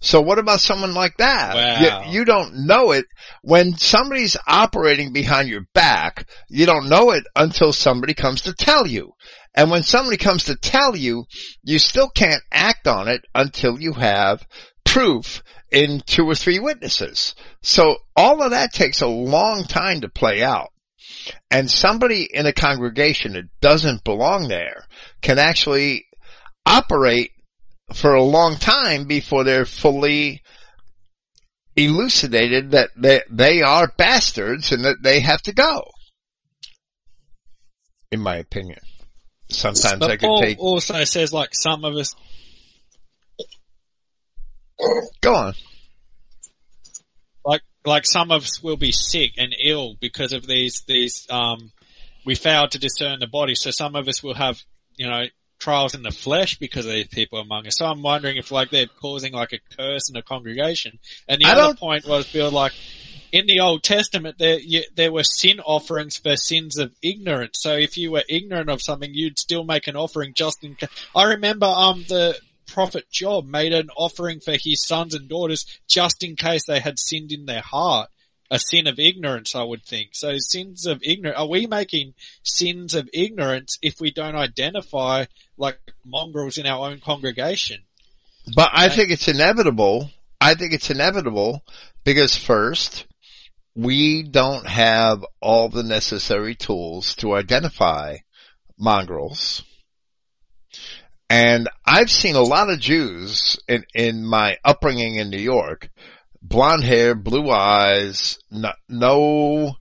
So 0.00 0.20
what 0.20 0.38
about 0.38 0.60
someone 0.60 0.94
like 0.94 1.16
that? 1.18 1.54
Wow. 1.54 2.02
You, 2.04 2.18
you 2.18 2.24
don't 2.24 2.66
know 2.66 2.92
it 2.92 3.06
when 3.42 3.76
somebody's 3.76 4.36
operating 4.46 5.12
behind 5.12 5.48
your 5.48 5.66
back. 5.74 6.28
You 6.48 6.66
don't 6.66 6.88
know 6.88 7.10
it 7.10 7.24
until 7.36 7.72
somebody 7.72 8.14
comes 8.14 8.42
to 8.42 8.54
tell 8.54 8.86
you. 8.86 9.12
And 9.54 9.70
when 9.70 9.82
somebody 9.82 10.16
comes 10.16 10.44
to 10.44 10.56
tell 10.56 10.94
you, 10.94 11.24
you 11.62 11.78
still 11.78 12.08
can't 12.08 12.42
act 12.52 12.86
on 12.86 13.08
it 13.08 13.22
until 13.34 13.80
you 13.80 13.94
have 13.94 14.46
proof 14.84 15.42
in 15.70 16.00
two 16.06 16.24
or 16.28 16.34
three 16.34 16.58
witnesses. 16.58 17.34
So 17.62 17.96
all 18.16 18.42
of 18.42 18.52
that 18.52 18.72
takes 18.72 19.00
a 19.00 19.06
long 19.06 19.64
time 19.64 20.00
to 20.02 20.08
play 20.08 20.42
out. 20.42 20.68
And 21.50 21.70
somebody 21.70 22.28
in 22.32 22.46
a 22.46 22.52
congregation 22.52 23.32
that 23.32 23.48
doesn't 23.60 24.04
belong 24.04 24.48
there 24.48 24.84
can 25.20 25.38
actually 25.38 26.06
operate 26.64 27.32
for 27.94 28.14
a 28.14 28.22
long 28.22 28.56
time 28.56 29.04
before 29.04 29.44
they're 29.44 29.64
fully 29.64 30.42
elucidated 31.76 32.72
that 32.72 32.90
they, 32.96 33.22
they 33.30 33.62
are 33.62 33.92
bastards 33.96 34.72
and 34.72 34.84
that 34.84 35.02
they 35.02 35.20
have 35.20 35.42
to 35.42 35.52
go. 35.52 35.84
In 38.10 38.20
my 38.20 38.36
opinion. 38.36 38.80
Sometimes 39.50 40.02
I 40.02 40.08
but 40.08 40.10
could 40.10 40.20
Paul 40.20 40.40
take, 40.40 40.58
also 40.58 41.04
says 41.04 41.32
like 41.32 41.50
some 41.52 41.84
of 41.84 41.94
us 41.96 42.14
go 45.20 45.34
on. 45.34 45.54
like 47.44 47.62
like 47.84 48.04
some 48.06 48.30
of 48.30 48.42
us 48.42 48.62
will 48.62 48.76
be 48.76 48.92
sick 48.92 49.32
and 49.38 49.54
ill 49.64 49.96
because 50.00 50.32
of 50.32 50.46
these 50.46 50.82
these 50.86 51.26
um 51.30 51.72
we 52.26 52.34
failed 52.34 52.72
to 52.72 52.78
discern 52.78 53.20
the 53.20 53.26
body 53.26 53.54
so 53.54 53.70
some 53.70 53.96
of 53.96 54.06
us 54.06 54.22
will 54.22 54.34
have 54.34 54.58
you 54.96 55.08
know 55.08 55.24
trials 55.58 55.94
in 55.94 56.02
the 56.02 56.10
flesh 56.10 56.56
because 56.58 56.86
of 56.86 56.92
these 56.92 57.08
people 57.08 57.38
among 57.40 57.66
us 57.66 57.76
so 57.78 57.86
i'm 57.86 58.02
wondering 58.02 58.36
if 58.36 58.50
like 58.52 58.70
they're 58.70 58.86
causing 58.86 59.32
like 59.32 59.52
a 59.52 59.58
curse 59.76 60.08
in 60.08 60.16
a 60.16 60.22
congregation 60.22 60.98
and 61.28 61.40
the 61.40 61.46
I 61.46 61.52
other 61.52 61.60
don't- 61.62 61.78
point 61.78 62.06
was 62.06 62.32
bill 62.32 62.50
like 62.50 62.72
in 63.30 63.44
the 63.44 63.60
Old 63.60 63.82
Testament, 63.82 64.38
there 64.38 64.58
you, 64.58 64.84
there 64.94 65.12
were 65.12 65.22
sin 65.22 65.60
offerings 65.60 66.16
for 66.16 66.34
sins 66.34 66.78
of 66.78 66.94
ignorance. 67.02 67.58
So 67.60 67.74
if 67.74 67.98
you 67.98 68.10
were 68.10 68.24
ignorant 68.26 68.70
of 68.70 68.80
something, 68.80 69.10
you'd 69.12 69.38
still 69.38 69.64
make 69.64 69.86
an 69.86 69.96
offering 69.96 70.32
just 70.32 70.64
in 70.64 70.76
case. 70.76 70.88
I 71.14 71.24
remember 71.24 71.66
um 71.66 72.06
the 72.08 72.38
prophet 72.66 73.10
Job 73.10 73.44
made 73.46 73.74
an 73.74 73.90
offering 73.98 74.40
for 74.40 74.52
his 74.58 74.82
sons 74.82 75.12
and 75.14 75.28
daughters 75.28 75.66
just 75.86 76.24
in 76.24 76.36
case 76.36 76.64
they 76.66 76.80
had 76.80 76.98
sinned 76.98 77.30
in 77.30 77.44
their 77.44 77.60
heart. 77.60 78.08
A 78.50 78.58
sin 78.58 78.86
of 78.86 78.98
ignorance, 78.98 79.54
I 79.54 79.62
would 79.62 79.84
think. 79.84 80.10
So 80.12 80.38
sins 80.38 80.86
of 80.86 81.00
ignorance, 81.02 81.38
are 81.38 81.48
we 81.48 81.66
making 81.66 82.14
sins 82.42 82.94
of 82.94 83.08
ignorance 83.12 83.78
if 83.82 84.00
we 84.00 84.10
don't 84.10 84.36
identify 84.36 85.26
like 85.58 85.78
mongrels 86.04 86.56
in 86.56 86.66
our 86.66 86.88
own 86.88 87.00
congregation? 87.00 87.82
But 88.54 88.70
I 88.72 88.88
think 88.88 89.10
it's 89.10 89.28
inevitable. 89.28 90.10
I 90.40 90.54
think 90.54 90.72
it's 90.72 90.90
inevitable 90.90 91.62
because 92.04 92.36
first, 92.36 93.06
we 93.74 94.22
don't 94.22 94.66
have 94.66 95.24
all 95.40 95.68
the 95.68 95.82
necessary 95.82 96.54
tools 96.54 97.14
to 97.16 97.34
identify 97.34 98.16
mongrels. 98.78 99.62
And 101.30 101.68
I've 101.84 102.10
seen 102.10 102.36
a 102.36 102.42
lot 102.42 102.70
of 102.70 102.80
Jews 102.80 103.58
in, 103.68 103.84
in 103.94 104.24
my 104.24 104.56
upbringing 104.64 105.16
in 105.16 105.30
New 105.30 105.38
York, 105.38 105.90
blonde 106.42 106.84
hair, 106.84 107.14
blue 107.14 107.50
eyes, 107.50 108.38
no, 108.50 108.72
no 108.88 109.76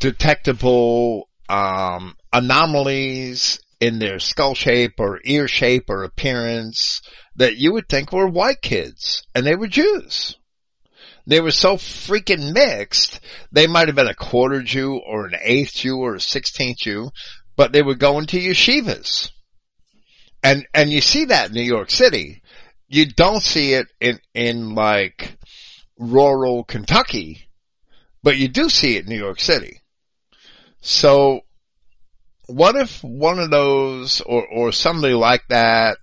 detectable, 0.00 1.28
um, 1.48 2.16
anomalies 2.32 3.60
in 3.80 3.98
their 3.98 4.18
skull 4.18 4.54
shape 4.54 4.94
or 4.98 5.20
ear 5.24 5.46
shape 5.46 5.84
or 5.88 6.04
appearance 6.04 7.02
that 7.36 7.56
you 7.56 7.72
would 7.72 7.88
think 7.88 8.12
were 8.12 8.28
white 8.28 8.62
kids 8.62 9.26
and 9.34 9.44
they 9.44 9.54
were 9.54 9.66
Jews. 9.66 10.36
They 11.26 11.40
were 11.40 11.50
so 11.50 11.76
freaking 11.76 12.52
mixed. 12.52 13.20
They 13.50 13.66
might 13.66 13.88
have 13.88 13.96
been 13.96 14.08
a 14.08 14.14
quarter 14.14 14.62
Jew 14.62 15.00
or 15.06 15.26
an 15.26 15.36
eighth 15.42 15.74
Jew 15.74 15.96
or 15.96 16.16
a 16.16 16.20
sixteenth 16.20 16.78
Jew, 16.78 17.10
but 17.56 17.72
they 17.72 17.82
were 17.82 17.94
going 17.94 18.26
to 18.26 18.38
yeshivas. 18.38 19.30
And, 20.42 20.66
and 20.74 20.90
you 20.90 21.00
see 21.00 21.26
that 21.26 21.48
in 21.48 21.54
New 21.54 21.62
York 21.62 21.90
City. 21.90 22.42
You 22.88 23.06
don't 23.06 23.42
see 23.42 23.72
it 23.72 23.86
in, 24.00 24.18
in 24.34 24.74
like 24.74 25.38
rural 25.98 26.64
Kentucky, 26.64 27.48
but 28.22 28.36
you 28.36 28.48
do 28.48 28.68
see 28.68 28.96
it 28.96 29.04
in 29.04 29.10
New 29.10 29.18
York 29.18 29.40
City. 29.40 29.80
So 30.80 31.40
what 32.46 32.76
if 32.76 33.02
one 33.02 33.38
of 33.38 33.50
those 33.50 34.20
or, 34.20 34.46
or 34.46 34.72
somebody 34.72 35.14
like 35.14 35.42
that 35.48 35.98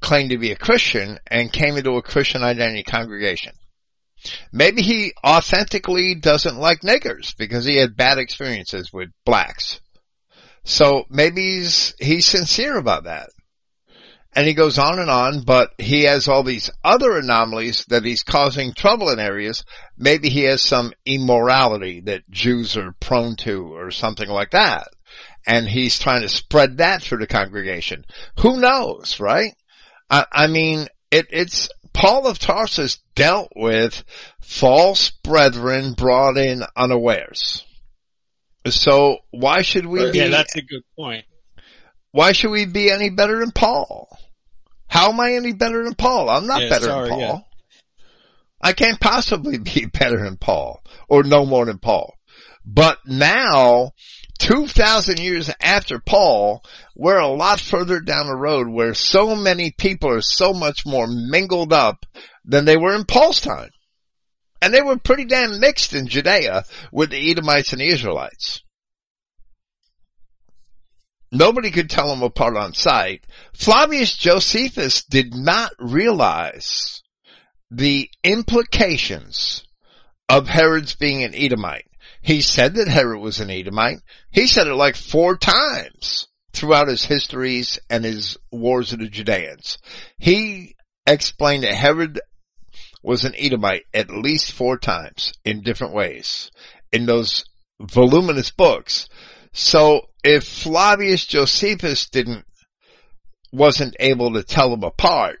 claimed 0.00 0.30
to 0.30 0.38
be 0.38 0.52
a 0.52 0.56
Christian 0.56 1.18
and 1.26 1.52
came 1.52 1.76
into 1.76 1.96
a 1.96 2.02
Christian 2.02 2.42
identity 2.42 2.84
congregation? 2.84 3.52
Maybe 4.52 4.82
he 4.82 5.12
authentically 5.24 6.14
doesn't 6.16 6.56
like 6.56 6.80
niggers 6.80 7.36
because 7.36 7.64
he 7.64 7.76
had 7.76 7.96
bad 7.96 8.18
experiences 8.18 8.92
with 8.92 9.10
blacks. 9.24 9.80
So 10.64 11.04
maybe 11.08 11.58
he's, 11.58 11.94
he's 11.98 12.26
sincere 12.26 12.76
about 12.76 13.04
that. 13.04 13.30
And 14.38 14.46
he 14.46 14.54
goes 14.54 14.78
on 14.78 15.00
and 15.00 15.10
on, 15.10 15.42
but 15.42 15.72
he 15.78 16.04
has 16.04 16.28
all 16.28 16.44
these 16.44 16.70
other 16.84 17.18
anomalies 17.18 17.84
that 17.88 18.04
he's 18.04 18.22
causing 18.22 18.72
trouble 18.72 19.08
in 19.10 19.18
areas. 19.18 19.64
Maybe 19.96 20.28
he 20.28 20.44
has 20.44 20.62
some 20.62 20.92
immorality 21.04 22.02
that 22.02 22.30
Jews 22.30 22.76
are 22.76 22.94
prone 23.00 23.34
to 23.38 23.74
or 23.74 23.90
something 23.90 24.28
like 24.28 24.52
that. 24.52 24.86
And 25.44 25.66
he's 25.66 25.98
trying 25.98 26.22
to 26.22 26.28
spread 26.28 26.76
that 26.78 27.02
through 27.02 27.18
the 27.18 27.26
congregation. 27.26 28.04
Who 28.40 28.60
knows, 28.60 29.18
right? 29.18 29.54
I, 30.08 30.24
I 30.30 30.46
mean, 30.46 30.86
it, 31.10 31.26
it's, 31.30 31.68
Paul 31.92 32.28
of 32.28 32.38
Tarsus 32.38 33.00
dealt 33.16 33.48
with 33.56 34.04
false 34.40 35.10
brethren 35.10 35.94
brought 35.94 36.36
in 36.36 36.62
unawares. 36.76 37.64
So 38.66 39.18
why 39.32 39.62
should 39.62 39.86
we 39.86 40.04
Right. 40.04 40.12
be, 40.12 40.18
Yeah, 40.18 40.28
that's 40.28 40.54
a 40.54 40.62
good 40.62 40.82
point. 40.96 41.24
why 42.12 42.32
should 42.32 42.50
we 42.50 42.66
be 42.66 42.90
any 42.90 43.10
better 43.10 43.40
than 43.40 43.50
Paul? 43.50 44.08
How 44.88 45.10
am 45.10 45.20
I 45.20 45.34
any 45.34 45.52
better 45.52 45.84
than 45.84 45.94
Paul? 45.94 46.28
I'm 46.30 46.46
not 46.46 46.62
Yeah, 46.62 46.68
better 46.70 46.84
sorry, 46.86 47.08
than 47.10 47.18
Paul. 47.18 47.20
yeah. 47.20 47.38
I 48.60 48.72
can't 48.72 49.00
possibly 49.00 49.58
be 49.74 49.86
better 49.86 50.24
than 50.24 50.36
Paul 50.36 50.82
or 51.08 51.22
no 51.22 51.46
more 51.46 51.66
than 51.66 51.78
Paul. 51.78 52.14
But 52.64 52.98
now, 53.06 53.92
2,000 54.40 55.18
years 55.20 55.50
after 55.60 55.98
Paul, 55.98 56.62
we're 56.94 57.18
a 57.18 57.28
lot 57.28 57.60
further 57.60 58.00
down 58.00 58.26
the 58.26 58.36
road 58.36 58.68
where 58.68 58.94
so 58.94 59.34
many 59.34 59.70
people 59.70 60.10
are 60.10 60.20
so 60.20 60.52
much 60.52 60.84
more 60.84 61.06
mingled 61.08 61.72
up 61.72 62.04
than 62.44 62.64
they 62.64 62.76
were 62.76 62.94
in 62.94 63.04
Paul's 63.04 63.40
time. 63.40 63.70
And 64.60 64.74
they 64.74 64.82
were 64.82 64.98
pretty 64.98 65.24
damn 65.24 65.60
mixed 65.60 65.94
in 65.94 66.08
Judea 66.08 66.64
with 66.92 67.10
the 67.10 67.30
Edomites 67.30 67.72
and 67.72 67.80
the 67.80 67.86
Israelites. 67.88 68.62
Nobody 71.30 71.70
could 71.70 71.90
tell 71.90 72.08
them 72.08 72.22
apart 72.22 72.56
on 72.56 72.72
sight. 72.72 73.26
Flavius 73.52 74.16
Josephus 74.16 75.04
did 75.04 75.34
not 75.34 75.72
realize 75.78 77.02
the 77.70 78.08
implications 78.24 79.64
of 80.28 80.48
Herod's 80.48 80.94
being 80.94 81.22
an 81.22 81.34
Edomite. 81.34 81.86
He 82.22 82.40
said 82.40 82.74
that 82.74 82.88
Herod 82.88 83.20
was 83.20 83.40
an 83.40 83.50
Edomite. 83.50 84.00
He 84.30 84.46
said 84.46 84.66
it 84.66 84.74
like 84.74 84.96
four 84.96 85.36
times 85.36 86.26
throughout 86.52 86.88
his 86.88 87.04
histories 87.04 87.78
and 87.88 88.04
his 88.04 88.36
wars 88.50 88.92
of 88.92 88.98
the 88.98 89.08
Judeans. 89.08 89.78
He 90.18 90.74
explained 91.06 91.62
that 91.62 91.74
Herod 91.74 92.20
was 93.02 93.24
an 93.24 93.34
Edomite 93.36 93.84
at 93.94 94.10
least 94.10 94.52
four 94.52 94.78
times 94.78 95.32
in 95.44 95.62
different 95.62 95.94
ways 95.94 96.50
in 96.90 97.06
those 97.06 97.44
voluminous 97.80 98.50
books. 98.50 99.08
So 99.52 100.07
if 100.24 100.44
Flavius 100.44 101.24
Josephus 101.26 102.08
didn't, 102.08 102.44
wasn't 103.52 103.96
able 103.98 104.32
to 104.34 104.42
tell 104.42 104.70
them 104.70 104.84
apart 104.84 105.38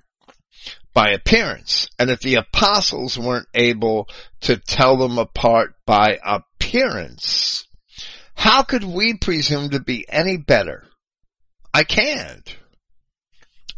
by 0.94 1.10
appearance, 1.10 1.88
and 1.98 2.10
if 2.10 2.20
the 2.20 2.36
apostles 2.36 3.18
weren't 3.18 3.48
able 3.54 4.08
to 4.40 4.56
tell 4.56 4.96
them 4.96 5.18
apart 5.18 5.74
by 5.86 6.18
appearance, 6.24 7.66
how 8.34 8.62
could 8.62 8.84
we 8.84 9.14
presume 9.14 9.70
to 9.70 9.80
be 9.80 10.04
any 10.08 10.36
better? 10.36 10.86
I 11.74 11.84
can't. 11.84 12.56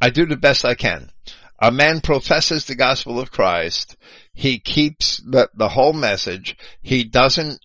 I 0.00 0.10
do 0.10 0.24
the 0.24 0.36
best 0.36 0.64
I 0.64 0.74
can. 0.74 1.10
A 1.58 1.70
man 1.70 2.00
professes 2.00 2.64
the 2.64 2.74
gospel 2.74 3.20
of 3.20 3.30
Christ. 3.30 3.96
He 4.32 4.58
keeps 4.58 5.18
the, 5.18 5.50
the 5.54 5.68
whole 5.68 5.92
message. 5.92 6.56
He 6.80 7.04
doesn't 7.04 7.60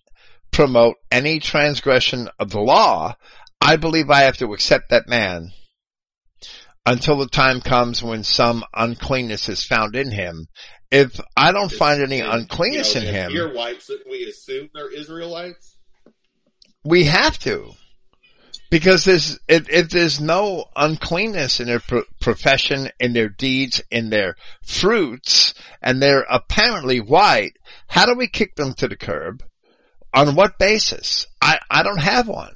promote 0.56 0.96
any 1.12 1.38
transgression 1.38 2.30
of 2.38 2.48
the 2.48 2.60
law. 2.60 3.14
I 3.60 3.76
believe 3.76 4.08
I 4.08 4.22
have 4.22 4.38
to 4.38 4.54
accept 4.54 4.88
that 4.88 5.06
man 5.06 5.50
until 6.86 7.18
the 7.18 7.28
time 7.28 7.60
comes 7.60 8.02
when 8.02 8.24
some 8.24 8.64
uncleanness 8.72 9.50
is 9.50 9.66
found 9.66 9.94
in 9.94 10.10
him. 10.10 10.46
If 10.90 11.20
I 11.36 11.52
don't 11.52 11.70
find 11.70 12.00
any 12.00 12.20
uncleanness 12.20 12.94
you 12.94 13.02
know, 13.02 13.08
in 13.08 13.14
if 13.14 13.20
him, 13.20 13.32
You're 13.32 13.52
white, 13.52 13.82
shouldn't 13.82 14.08
we 14.08 14.24
assume 14.24 14.70
they're 14.72 14.90
Israelites? 14.90 15.76
we 16.84 17.04
have 17.04 17.38
to. 17.40 17.72
Because 18.70 19.04
there's, 19.04 19.38
if, 19.48 19.68
if 19.68 19.90
there's 19.90 20.20
no 20.20 20.64
uncleanness 20.74 21.60
in 21.60 21.66
their 21.66 21.80
pro- 21.80 22.04
profession, 22.20 22.88
in 22.98 23.12
their 23.12 23.28
deeds, 23.28 23.82
in 23.90 24.08
their 24.08 24.36
fruits, 24.64 25.52
and 25.82 26.02
they're 26.02 26.24
apparently 26.30 26.98
white, 26.98 27.52
how 27.88 28.06
do 28.06 28.14
we 28.14 28.26
kick 28.26 28.54
them 28.54 28.72
to 28.74 28.88
the 28.88 28.96
curb? 28.96 29.42
On 30.14 30.34
what 30.34 30.58
basis? 30.58 31.26
I, 31.42 31.58
I 31.70 31.82
don't 31.82 32.00
have 32.00 32.28
one. 32.28 32.52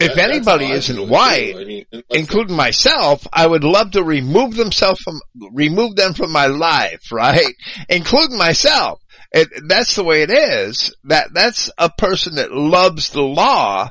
If 0.00 0.14
That- 0.14 0.30
anybody 0.30 0.66
isn't 0.70 1.08
white, 1.08 1.56
I 1.56 1.64
mean, 1.64 1.84
including 2.10 2.54
myself, 2.54 3.26
I 3.32 3.46
would 3.46 3.64
love 3.64 3.92
to 3.92 4.04
remove 4.04 4.54
themselves 4.54 5.00
from, 5.00 5.20
remove 5.52 5.96
them 5.96 6.14
from 6.14 6.30
my 6.30 6.46
life, 6.46 7.00
right? 7.12 7.54
including 7.88 8.38
myself. 8.38 9.00
It, 9.32 9.48
that's 9.66 9.94
the 9.96 10.04
way 10.04 10.22
it 10.22 10.30
is. 10.30 10.94
That, 11.04 11.34
that's 11.34 11.70
a 11.76 11.90
person 11.90 12.36
that 12.36 12.52
loves 12.52 13.10
the 13.10 13.22
law, 13.22 13.90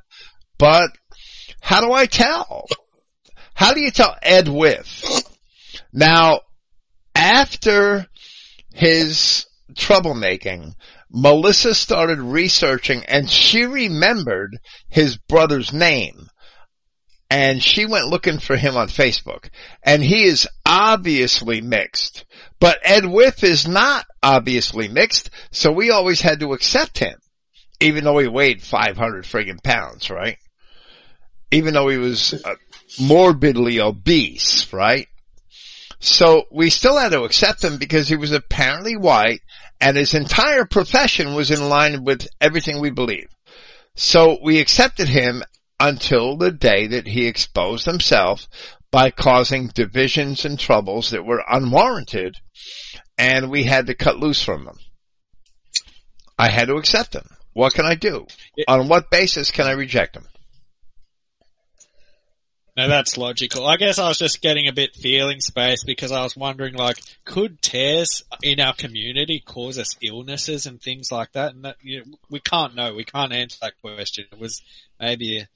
but 0.58 0.90
how 1.62 1.82
do 1.82 1.92
I 1.92 2.06
tell? 2.06 2.66
How 3.54 3.74
do 3.74 3.82
you 3.82 3.92
tell 3.92 4.16
Ed 4.24 4.48
With? 4.48 5.24
Now, 5.94 6.42
after 7.14 8.08
his 8.74 9.46
troublemaking, 9.74 10.74
Melissa 11.10 11.74
started 11.74 12.20
researching 12.20 13.04
and 13.06 13.30
she 13.30 13.64
remembered 13.64 14.58
his 14.90 15.18
brother's 15.18 15.72
name. 15.74 16.28
And 17.30 17.62
she 17.62 17.86
went 17.86 18.08
looking 18.08 18.40
for 18.40 18.56
him 18.56 18.78
on 18.78 18.88
Facebook. 18.88 19.50
And 19.84 20.02
he 20.02 20.24
is 20.24 20.48
obviously 20.66 21.60
mixed. 21.60 22.26
But 22.60 22.80
Ed 22.84 23.06
With 23.06 23.44
is 23.44 23.68
not 23.68 24.06
obviously 24.24 24.88
mixed, 24.88 25.30
so 25.52 25.72
we 25.72 25.92
always 25.92 26.22
had 26.22 26.40
to 26.40 26.54
accept 26.54 27.00
him. 27.00 27.18
Even 27.82 28.06
though 28.06 28.18
he 28.18 28.28
weighed 28.28 28.62
500 28.62 29.26
friggin' 29.26 29.62
pounds, 29.62 30.10
right? 30.10 30.38
Even 31.52 31.74
though 31.74 31.90
he 31.90 31.98
was 31.98 32.34
uh, 32.34 32.56
morbidly 33.00 33.80
obese, 33.80 34.72
right? 34.74 35.08
So 36.00 36.46
we 36.52 36.70
still 36.70 36.98
had 36.98 37.12
to 37.12 37.24
accept 37.24 37.64
him 37.64 37.78
because 37.78 38.08
he 38.08 38.16
was 38.16 38.32
apparently 38.32 38.96
white 38.96 39.42
and 39.82 39.98
his 39.98 40.14
entire 40.14 40.66
profession 40.66 41.34
was 41.34 41.52
in 41.52 41.70
line 41.70 42.04
with 42.04 42.28
everything 42.40 42.80
we 42.80 42.92
believe. 42.92 43.30
So 43.96 44.38
we 44.44 44.60
accepted 44.60 45.08
him 45.08 45.44
until 45.80 46.38
the 46.38 46.52
day 46.52 46.88
that 46.88 47.08
he 47.08 47.26
exposed 47.26 47.86
himself 47.86 48.48
by 48.92 49.12
causing 49.12 49.68
divisions 49.68 50.46
and 50.46 50.60
troubles 50.60 51.12
that 51.12 51.26
were 51.26 51.44
unwarranted 51.48 52.36
and 53.18 53.50
we 53.50 53.64
had 53.64 53.88
to 53.88 53.96
cut 53.96 54.20
loose 54.20 54.44
from 54.44 54.68
him. 54.68 54.78
I 56.38 56.50
had 56.50 56.68
to 56.68 56.76
accept 56.76 57.16
him. 57.16 57.28
What 57.54 57.74
can 57.74 57.86
I 57.86 57.96
do? 57.96 58.28
On 58.68 58.88
what 58.88 59.10
basis 59.10 59.50
can 59.50 59.66
I 59.66 59.72
reject 59.72 60.16
him? 60.16 60.28
No, 62.78 62.88
that's 62.88 63.18
logical. 63.18 63.66
I 63.66 63.78
guess 63.78 63.98
I 63.98 64.08
was 64.08 64.20
just 64.20 64.40
getting 64.40 64.68
a 64.68 64.72
bit 64.72 64.94
feeling 64.96 65.40
space 65.40 65.84
because 65.84 66.12
I 66.12 66.22
was 66.22 66.38
wondering, 66.38 66.76
like, 66.76 66.98
could 67.26 67.60
tares 67.60 68.22
in 68.44 68.60
our 68.60 68.76
community 68.76 69.42
cause 69.44 69.80
us 69.80 69.98
illnesses 70.04 70.68
and 70.68 70.80
things 70.80 71.12
like 71.12 71.32
that? 71.32 71.56
And 71.56 71.66
that, 71.66 71.78
you 71.82 72.02
know, 72.06 72.18
we 72.30 72.40
can't 72.40 72.76
know. 72.76 72.94
We 72.94 73.04
can't 73.04 73.34
answer 73.34 73.58
that 73.64 73.82
question. 73.82 74.26
It 74.32 74.38
was 74.38 74.62
maybe, 75.00 75.40
a, 75.40 75.48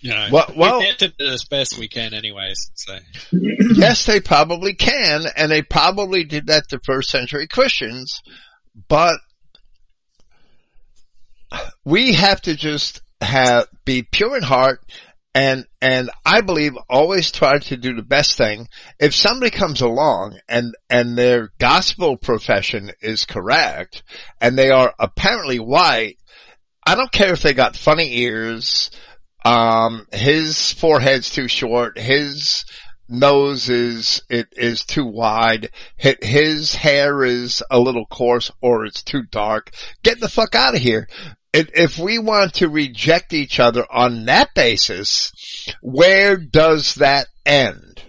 you 0.00 0.10
know, 0.10 0.28
Well- 0.30 0.52
well- 0.54 0.80
we 0.80 0.88
answered 0.88 1.14
it 1.18 1.24
as 1.24 1.44
best 1.44 1.78
we 1.78 1.88
can, 1.88 2.12
anyways. 2.12 2.58
So 2.74 2.98
yes, 3.32 4.04
they 4.04 4.20
probably 4.20 4.74
can, 4.74 5.24
and 5.34 5.50
they 5.50 5.62
probably 5.62 6.24
did 6.24 6.48
that 6.48 6.64
to 6.68 6.80
first 6.84 7.08
century 7.08 7.46
Christians, 7.46 8.20
but 8.86 9.16
we 11.86 12.12
have 12.12 12.42
to 12.42 12.54
just 12.54 13.00
have, 13.22 13.66
be 13.86 14.02
pure 14.02 14.36
in 14.36 14.42
heart 14.42 14.80
and, 15.34 15.64
and 15.80 16.10
I 16.24 16.42
believe 16.42 16.76
always 16.90 17.30
try 17.30 17.58
to 17.58 17.76
do 17.76 17.94
the 17.94 18.02
best 18.02 18.36
thing. 18.36 18.68
If 18.98 19.14
somebody 19.14 19.50
comes 19.50 19.80
along 19.80 20.38
and, 20.48 20.74
and 20.90 21.16
their 21.16 21.52
gospel 21.58 22.16
profession 22.16 22.92
is 23.00 23.24
correct 23.24 24.02
and 24.40 24.58
they 24.58 24.70
are 24.70 24.94
apparently 24.98 25.58
white, 25.58 26.18
I 26.84 26.94
don't 26.96 27.12
care 27.12 27.32
if 27.32 27.42
they 27.42 27.54
got 27.54 27.76
funny 27.76 28.18
ears, 28.18 28.90
um, 29.44 30.06
his 30.12 30.72
forehead's 30.72 31.30
too 31.30 31.48
short, 31.48 31.98
his 31.98 32.64
nose 33.08 33.68
is, 33.68 34.22
it 34.28 34.48
is 34.52 34.84
too 34.84 35.06
wide, 35.06 35.70
hi- 36.00 36.16
his 36.20 36.74
hair 36.74 37.24
is 37.24 37.62
a 37.70 37.78
little 37.78 38.06
coarse 38.06 38.50
or 38.60 38.84
it's 38.84 39.02
too 39.02 39.22
dark. 39.30 39.70
Get 40.02 40.20
the 40.20 40.28
fuck 40.28 40.54
out 40.54 40.74
of 40.74 40.80
here. 40.80 41.08
If, 41.52 41.70
if 41.74 41.98
we 41.98 42.18
want 42.18 42.54
to 42.54 42.68
reject 42.68 43.34
each 43.34 43.60
other 43.60 43.84
on 43.90 44.24
that 44.24 44.54
basis, 44.54 45.32
where 45.82 46.36
does 46.38 46.94
that 46.96 47.26
end? 47.44 48.02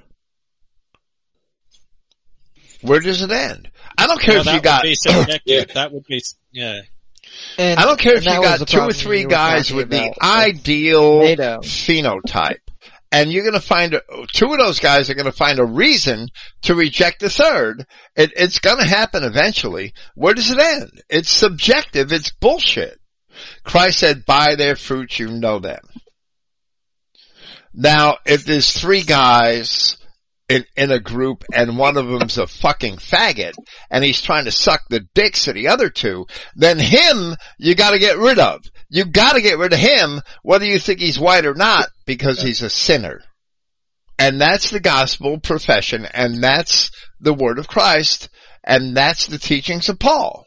Where 2.81 2.99
does 2.99 3.21
it 3.21 3.31
end? 3.31 3.69
I 3.97 4.07
don't 4.07 4.19
care 4.21 4.35
Well, 4.35 4.47
if 4.47 4.53
you 4.53 4.61
got, 4.61 4.83
be. 4.83 4.95
Yeah. 5.45 5.65
That 5.73 5.91
would 5.91 6.05
be, 6.05 6.21
yeah. 6.51 6.81
And, 7.57 7.79
I 7.79 7.85
don't 7.85 7.99
care 7.99 8.15
if 8.15 8.25
you 8.25 8.31
that 8.31 8.41
was 8.41 8.59
the 8.59 8.65
got 8.65 8.67
two 8.67 8.81
or 8.81 8.93
three 8.93 9.25
guys 9.25 9.67
talking 9.67 9.77
with 9.77 9.89
the 9.89 10.13
ideal 10.21 11.19
NATO. 11.19 11.59
phenotype. 11.61 12.59
And 13.11 13.31
you're 13.31 13.45
gonna 13.45 13.59
find, 13.59 13.93
a, 13.93 14.01
two 14.33 14.51
of 14.51 14.57
those 14.57 14.79
guys 14.79 15.09
are 15.09 15.13
gonna 15.13 15.31
find 15.31 15.59
a 15.59 15.65
reason 15.65 16.29
to 16.63 16.75
reject 16.75 17.19
the 17.19 17.29
third. 17.29 17.85
It, 18.15 18.31
it's 18.35 18.59
gonna 18.59 18.85
happen 18.85 19.23
eventually. 19.23 19.93
Where 20.15 20.33
does 20.33 20.49
it 20.49 20.59
end? 20.59 21.03
It's 21.09 21.29
subjective, 21.29 22.11
it's 22.11 22.31
bullshit. 22.31 22.99
Christ 23.63 23.99
said, 23.99 24.25
by 24.25 24.55
their 24.55 24.75
fruits 24.75 25.19
you 25.19 25.27
know 25.27 25.59
them. 25.59 25.81
Now, 27.73 28.17
if 28.25 28.45
there's 28.45 28.71
three 28.71 29.01
guys 29.01 29.97
in, 30.47 30.65
in 30.75 30.91
a 30.91 30.99
group 30.99 31.43
and 31.53 31.77
one 31.77 31.97
of 31.97 32.07
them's 32.07 32.37
a 32.37 32.45
fucking 32.45 32.97
faggot 32.97 33.53
and 33.89 34.03
he's 34.03 34.21
trying 34.21 34.45
to 34.45 34.51
suck 34.51 34.81
the 34.89 35.05
dicks 35.15 35.47
of 35.47 35.55
the 35.55 35.67
other 35.69 35.89
two, 35.89 36.27
then 36.55 36.77
him 36.77 37.35
you 37.57 37.75
gotta 37.75 37.99
get 37.99 38.17
rid 38.17 38.39
of. 38.39 38.61
You 38.89 39.05
gotta 39.05 39.41
get 39.41 39.57
rid 39.57 39.73
of 39.73 39.79
him 39.79 40.21
whether 40.43 40.65
you 40.65 40.79
think 40.79 40.99
he's 40.99 41.19
white 41.19 41.45
or 41.45 41.55
not 41.55 41.87
because 42.05 42.41
he's 42.41 42.61
a 42.61 42.69
sinner. 42.69 43.21
And 44.19 44.39
that's 44.39 44.69
the 44.69 44.79
gospel 44.79 45.39
profession 45.39 46.05
and 46.05 46.43
that's 46.43 46.91
the 47.19 47.33
word 47.33 47.57
of 47.57 47.67
Christ 47.67 48.29
and 48.63 48.95
that's 48.95 49.25
the 49.25 49.39
teachings 49.39 49.89
of 49.89 49.97
Paul. 49.97 50.45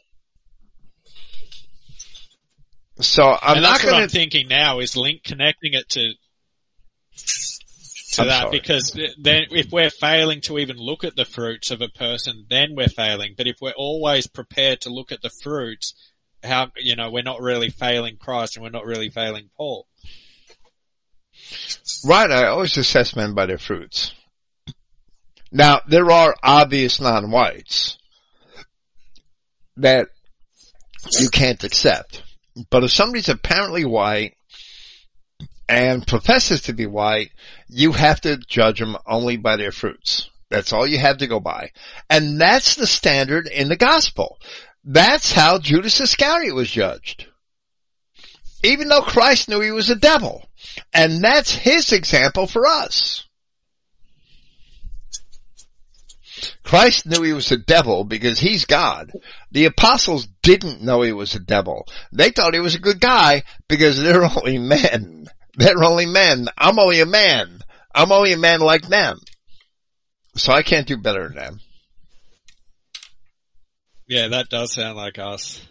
So 2.99 3.37
I'm 3.41 3.57
and 3.57 3.63
not 3.63 3.81
gonna 3.81 3.97
I'm 3.97 4.09
thinking 4.09 4.47
now 4.47 4.79
is 4.79 4.97
link 4.97 5.23
connecting 5.23 5.73
it 5.73 5.87
to 5.89 6.13
to 8.13 8.21
I'm 8.21 8.27
that 8.27 8.41
sorry. 8.41 8.59
because 8.59 8.99
then 9.19 9.43
if 9.51 9.71
we're 9.71 9.89
failing 9.89 10.41
to 10.41 10.57
even 10.57 10.77
look 10.77 11.03
at 11.03 11.15
the 11.15 11.25
fruits 11.25 11.69
of 11.71 11.81
a 11.81 11.89
person, 11.89 12.45
then 12.49 12.69
we're 12.75 12.87
failing. 12.87 13.35
But 13.37 13.47
if 13.47 13.57
we're 13.61 13.71
always 13.71 14.27
prepared 14.27 14.81
to 14.81 14.89
look 14.89 15.11
at 15.11 15.21
the 15.21 15.29
fruits, 15.29 15.93
how, 16.43 16.71
you 16.77 16.95
know, 16.95 17.11
we're 17.11 17.23
not 17.23 17.41
really 17.41 17.69
failing 17.69 18.17
Christ 18.17 18.55
and 18.55 18.63
we're 18.63 18.71
not 18.71 18.85
really 18.85 19.09
failing 19.09 19.49
Paul. 19.55 19.87
Right, 22.03 22.31
I 22.31 22.47
always 22.47 22.77
assess 22.77 23.15
men 23.15 23.33
by 23.33 23.45
their 23.45 23.57
fruits. 23.57 24.13
Now, 25.51 25.81
there 25.87 26.09
are 26.11 26.35
obvious 26.43 26.99
non-whites 26.99 27.97
that 29.77 30.09
you 31.19 31.29
can't 31.29 31.63
accept. 31.63 32.23
But 32.69 32.83
if 32.83 32.91
somebody's 32.91 33.29
apparently 33.29 33.85
white 33.85 34.35
and 35.69 36.05
professes 36.07 36.61
to 36.63 36.73
be 36.73 36.85
white, 36.85 37.31
you 37.67 37.91
have 37.91 38.21
to 38.21 38.37
judge 38.37 38.79
them 38.79 38.97
only 39.05 39.37
by 39.37 39.57
their 39.57 39.71
fruits. 39.71 40.29
That's 40.49 40.71
all 40.71 40.87
you 40.87 40.97
have 40.97 41.17
to 41.17 41.27
go 41.27 41.39
by. 41.39 41.71
And 42.09 42.39
that's 42.39 42.75
the 42.75 42.87
standard 42.87 43.47
in 43.47 43.67
the 43.67 43.75
gospel. 43.75 44.39
That's 44.83 45.33
how 45.33 45.59
Judas 45.59 45.99
Iscariot 45.99 46.55
was 46.55 46.71
judged. 46.71 47.27
Even 48.63 48.87
though 48.87 49.01
Christ 49.01 49.49
knew 49.49 49.59
he 49.59 49.71
was 49.71 49.89
a 49.89 49.95
devil. 49.95 50.47
And 50.93 51.21
that's 51.21 51.51
his 51.51 51.91
example 51.91 52.47
for 52.47 52.65
us. 52.65 53.26
Christ 56.63 57.05
knew 57.05 57.21
he 57.23 57.33
was 57.33 57.51
a 57.51 57.57
devil 57.57 58.03
because 58.03 58.39
he's 58.39 58.65
God. 58.65 59.11
The 59.51 59.65
apostles 59.65 60.27
didn't 60.41 60.81
know 60.81 61.01
he 61.01 61.11
was 61.11 61.35
a 61.35 61.39
devil. 61.39 61.87
They 62.11 62.31
thought 62.31 62.53
he 62.53 62.59
was 62.59 62.75
a 62.75 62.79
good 62.79 62.99
guy 62.99 63.43
because 63.67 64.01
they're 64.01 64.23
only 64.37 64.57
men. 64.57 65.27
They're 65.55 65.83
only 65.83 66.05
men. 66.05 66.47
I'm 66.57 66.79
only 66.79 67.01
a 67.01 67.05
man. 67.05 67.61
I'm 67.93 68.11
only 68.11 68.33
a 68.33 68.37
man 68.37 68.59
like 68.59 68.87
them. 68.87 69.19
So 70.35 70.53
I 70.53 70.61
can't 70.61 70.87
do 70.87 70.97
better 70.97 71.27
than 71.27 71.35
them. 71.35 71.59
Yeah, 74.07 74.27
that 74.29 74.49
does 74.49 74.73
sound 74.73 74.95
like 74.95 75.17
us. 75.19 75.65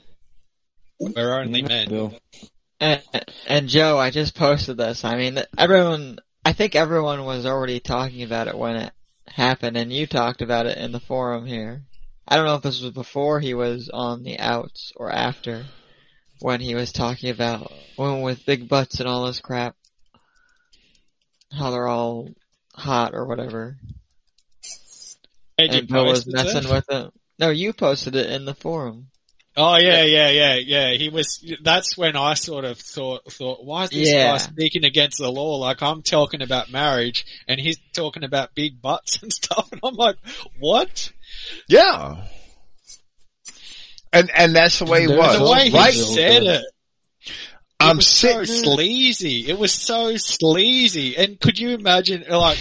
We're 0.99 1.39
only 1.39 1.63
men. 1.63 2.19
And, 2.81 3.03
and 3.47 3.69
Joe, 3.69 3.97
I 3.99 4.11
just 4.11 4.35
posted 4.35 4.77
this. 4.77 5.05
I 5.05 5.17
mean, 5.17 5.39
everyone, 5.57 6.19
I 6.45 6.53
think 6.53 6.75
everyone 6.75 7.25
was 7.25 7.47
already 7.47 7.81
talking 7.81 8.23
about 8.23 8.49
it 8.49 8.59
when 8.59 8.77
it 8.77 8.93
happened, 9.29 9.77
and 9.77 9.93
you 9.93 10.07
talked 10.07 10.43
about 10.43 10.67
it 10.67 10.79
in 10.79 10.93
the 10.93 11.01
forum 11.01 11.47
here. 11.47 11.83
I 12.29 12.37
don't 12.37 12.47
know 12.47 12.57
if 12.57 12.63
this 12.63 12.81
was 12.81 12.93
before 12.93 13.41
he 13.41 13.55
was 13.55 13.89
on 13.93 14.23
the 14.23 14.39
outs 14.39 14.93
or 14.97 15.11
after, 15.11 15.65
when 16.41 16.61
he 16.61 16.75
was 16.75 16.93
talking 16.93 17.31
about 17.31 17.73
women 17.97 18.23
with 18.23 18.47
big 18.47 18.69
butts 18.69 19.01
and 19.01 19.09
all 19.09 19.27
this 19.27 19.41
crap. 19.41 19.77
How 21.53 21.71
they're 21.71 21.87
all 21.87 22.29
hot 22.75 23.15
or 23.15 23.27
whatever. 23.27 23.77
You 25.59 25.67
And 25.69 25.89
Bill 25.89 26.07
was 26.07 26.27
messing 26.27 26.65
it? 26.65 26.71
with 26.71 26.85
it. 26.91 27.13
No, 27.39 27.51
you 27.51 27.73
posted 27.73 28.17
it 28.17 28.31
in 28.31 28.45
the 28.45 28.55
forum. 28.55 29.09
Oh 29.59 29.77
yeah, 29.79 30.03
yeah, 30.03 30.29
yeah, 30.29 30.55
yeah. 30.57 30.91
He 30.93 31.09
was. 31.09 31.43
That's 31.63 31.97
when 31.97 32.15
I 32.15 32.35
sort 32.35 32.67
of 32.67 32.79
thought, 32.79 33.33
thought, 33.33 33.65
why 33.65 33.85
is 33.85 33.91
this 33.91 34.11
Yeah. 34.11 34.33
guy 34.33 34.37
speaking 34.39 34.85
against 34.85 35.17
the 35.19 35.33
law? 35.33 35.57
Like 35.57 35.83
I'm 35.83 36.03
talking 36.03 36.43
about 36.43 36.71
marriage, 36.71 37.25
and 37.49 37.59
he's 37.59 37.79
talking 37.95 38.23
about 38.23 38.55
big 38.55 38.83
butts 38.83 39.19
and 39.23 39.33
stuff, 39.33 39.69
and 39.73 39.81
I'm 39.83 39.95
like, 39.95 40.17
what? 40.59 41.11
Yeah. 41.69 42.25
And, 44.13 44.31
and 44.35 44.55
that's 44.57 44.79
the 44.79 44.85
way 44.87 45.03
he 45.03 45.09
was. 45.09 45.39
The 45.39 45.51
way 45.51 45.69
he 45.69 45.77
right? 45.77 45.93
said 45.93 46.43
it. 46.43 46.65
It 46.65 47.33
I'm 47.81 47.97
was 47.97 48.07
so 48.07 48.45
sleazy. 48.45 49.49
It 49.49 49.59
was 49.59 49.73
so 49.73 50.17
sleazy. 50.17 51.17
And 51.17 51.39
could 51.39 51.59
you 51.59 51.71
imagine, 51.71 52.25
like, 52.31 52.59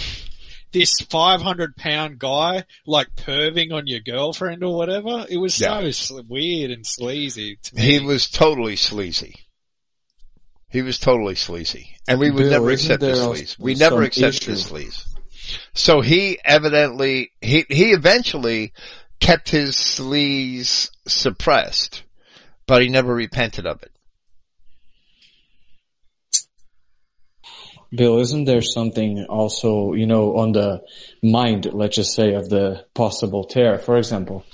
this 0.72 0.92
500 1.08 1.76
pound 1.76 2.18
guy, 2.18 2.64
like, 2.86 3.14
perving 3.16 3.72
on 3.72 3.86
your 3.86 4.00
girlfriend 4.00 4.62
or 4.62 4.76
whatever? 4.76 5.26
It 5.28 5.38
was 5.38 5.58
Yeah. 5.58 5.80
so 5.80 5.90
sl- 5.90 6.20
weird 6.28 6.70
and 6.70 6.84
sleazy 6.86 7.58
to 7.62 7.74
me. 7.74 7.82
he 7.82 8.00
was 8.00 8.28
totally 8.28 8.76
sleazy. 8.76 9.36
He 10.68 10.82
was 10.82 10.98
totally 10.98 11.36
sleazy. 11.36 11.96
And 12.08 12.18
we 12.18 12.30
would 12.30 12.40
Bill, 12.42 12.50
never 12.50 12.70
accept 12.70 13.00
the 13.00 13.12
sleaze. 13.12 13.58
We 13.58 13.74
never 13.74 13.96
some 13.96 14.04
accepted 14.04 14.42
the 14.56 14.58
sleaze. 14.58 15.06
So 15.74 16.00
he 16.00 16.38
evidently, 16.44 17.30
he, 17.40 17.64
he 17.68 17.92
eventually 17.92 18.72
kept 19.20 19.48
his 19.48 19.76
sleaze 19.76 20.90
suppressed, 21.06 22.02
but 22.66 22.82
he 22.82 22.88
never 22.88 23.14
repented 23.14 23.66
of 23.66 23.82
it. 23.82 23.92
Bill, 27.94 28.20
isn't 28.20 28.44
there 28.44 28.62
something 28.62 29.24
also, 29.28 29.92
you 29.92 30.06
know, 30.06 30.36
on 30.36 30.52
the 30.52 30.82
mind, 31.22 31.72
let's 31.72 31.96
just 31.96 32.14
say, 32.14 32.34
of 32.34 32.48
the 32.48 32.84
possible 32.94 33.44
terror? 33.44 33.78
For 33.78 33.96
example, 33.96 34.44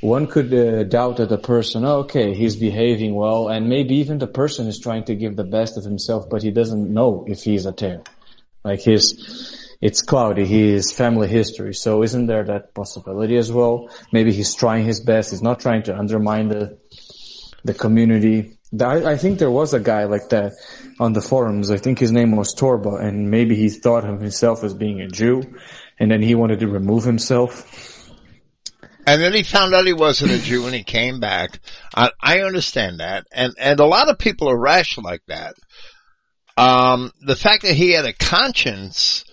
one 0.00 0.26
could 0.26 0.52
uh, 0.52 0.84
doubt 0.84 1.18
that 1.18 1.28
the 1.28 1.38
person, 1.38 1.84
oh, 1.84 1.98
okay, 2.00 2.34
he's 2.34 2.56
behaving 2.56 3.14
well, 3.14 3.48
and 3.48 3.68
maybe 3.68 3.96
even 3.96 4.18
the 4.18 4.26
person 4.26 4.68
is 4.68 4.78
trying 4.78 5.04
to 5.04 5.14
give 5.14 5.36
the 5.36 5.44
best 5.44 5.76
of 5.76 5.84
himself, 5.84 6.28
but 6.30 6.42
he 6.42 6.50
doesn't 6.50 6.92
know 6.92 7.24
if 7.28 7.42
he's 7.42 7.66
a 7.66 7.72
terror. 7.72 8.02
Like 8.64 8.80
his, 8.80 9.76
it's 9.80 10.02
cloudy, 10.02 10.44
his 10.44 10.92
family 10.92 11.28
history. 11.28 11.74
So 11.74 12.02
isn't 12.02 12.26
there 12.26 12.44
that 12.44 12.74
possibility 12.74 13.36
as 13.36 13.52
well? 13.52 13.88
Maybe 14.12 14.32
he's 14.32 14.54
trying 14.54 14.84
his 14.84 15.00
best, 15.00 15.30
he's 15.30 15.42
not 15.42 15.60
trying 15.60 15.82
to 15.84 15.96
undermine 15.96 16.48
the, 16.48 16.78
the 17.64 17.74
community. 17.74 18.55
I, 18.80 19.12
I 19.12 19.16
think 19.16 19.38
there 19.38 19.50
was 19.50 19.74
a 19.74 19.80
guy 19.80 20.04
like 20.04 20.28
that 20.30 20.52
on 20.98 21.12
the 21.12 21.22
forums. 21.22 21.70
I 21.70 21.76
think 21.76 21.98
his 21.98 22.12
name 22.12 22.34
was 22.36 22.54
Torba, 22.54 23.00
and 23.00 23.30
maybe 23.30 23.54
he 23.54 23.68
thought 23.68 24.04
of 24.04 24.20
himself 24.20 24.64
as 24.64 24.74
being 24.74 25.00
a 25.00 25.08
Jew, 25.08 25.42
and 25.98 26.10
then 26.10 26.22
he 26.22 26.34
wanted 26.34 26.60
to 26.60 26.68
remove 26.68 27.04
himself. 27.04 28.06
And 29.06 29.22
then 29.22 29.32
he 29.32 29.44
found 29.44 29.72
out 29.72 29.86
he 29.86 29.92
wasn't 29.92 30.32
a 30.32 30.38
Jew 30.38 30.66
and 30.66 30.74
he 30.74 30.82
came 30.82 31.20
back. 31.20 31.60
I, 31.94 32.10
I 32.20 32.40
understand 32.40 32.98
that. 32.98 33.24
And, 33.32 33.54
and 33.56 33.78
a 33.78 33.86
lot 33.86 34.08
of 34.08 34.18
people 34.18 34.50
are 34.50 34.58
rash 34.58 34.98
like 34.98 35.22
that. 35.28 35.54
Um, 36.56 37.12
the 37.20 37.36
fact 37.36 37.62
that 37.62 37.74
he 37.74 37.92
had 37.92 38.04
a 38.04 38.12
conscience, 38.12 39.24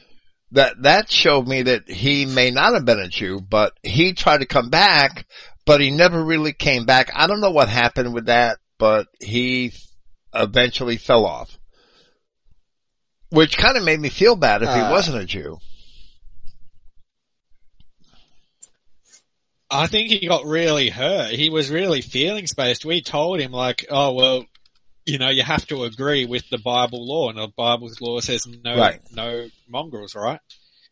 that, 0.51 0.75
that 0.83 1.11
showed 1.11 1.47
me 1.47 1.63
that 1.63 1.89
he 1.89 2.27
may 2.27 2.51
not 2.51 2.75
have 2.75 2.85
been 2.85 2.99
a 2.99 3.07
Jew, 3.07 3.41
but 3.41 3.73
he 3.81 4.13
tried 4.13 4.41
to 4.41 4.45
come 4.45 4.69
back, 4.69 5.25
but 5.65 5.81
he 5.81 5.89
never 5.89 6.23
really 6.23 6.53
came 6.53 6.85
back. 6.85 7.09
I 7.15 7.25
don't 7.25 7.41
know 7.41 7.49
what 7.49 7.69
happened 7.69 8.13
with 8.13 8.27
that, 8.27 8.59
but 8.83 9.07
he 9.21 9.71
eventually 10.33 10.97
fell 10.97 11.25
off. 11.25 11.57
Which 13.29 13.57
kind 13.57 13.77
of 13.77 13.85
made 13.85 13.97
me 14.01 14.09
feel 14.09 14.35
bad 14.35 14.61
if 14.61 14.73
he 14.73 14.81
Uh, 14.81 14.91
wasn't 14.91 15.21
a 15.21 15.25
Jew. 15.25 15.59
I 19.71 19.87
think 19.87 20.09
he 20.09 20.27
got 20.27 20.45
really 20.45 20.89
hurt. 20.89 21.31
He 21.31 21.49
was 21.49 21.69
really 21.69 22.01
feelings 22.01 22.53
based. 22.53 22.83
We 22.83 23.01
told 23.01 23.39
him 23.39 23.53
like, 23.53 23.85
oh 23.89 24.11
well, 24.11 24.45
you 25.05 25.17
know, 25.17 25.29
you 25.29 25.43
have 25.43 25.65
to 25.67 25.85
agree 25.85 26.25
with 26.25 26.43
the 26.49 26.57
Bible 26.57 27.07
law, 27.07 27.29
and 27.29 27.37
the 27.37 27.47
Bible's 27.55 28.01
law 28.01 28.19
says 28.19 28.45
no, 28.65 28.75
Right. 28.75 28.99
no 29.13 29.47
mongrels, 29.69 30.13
right? 30.13 30.41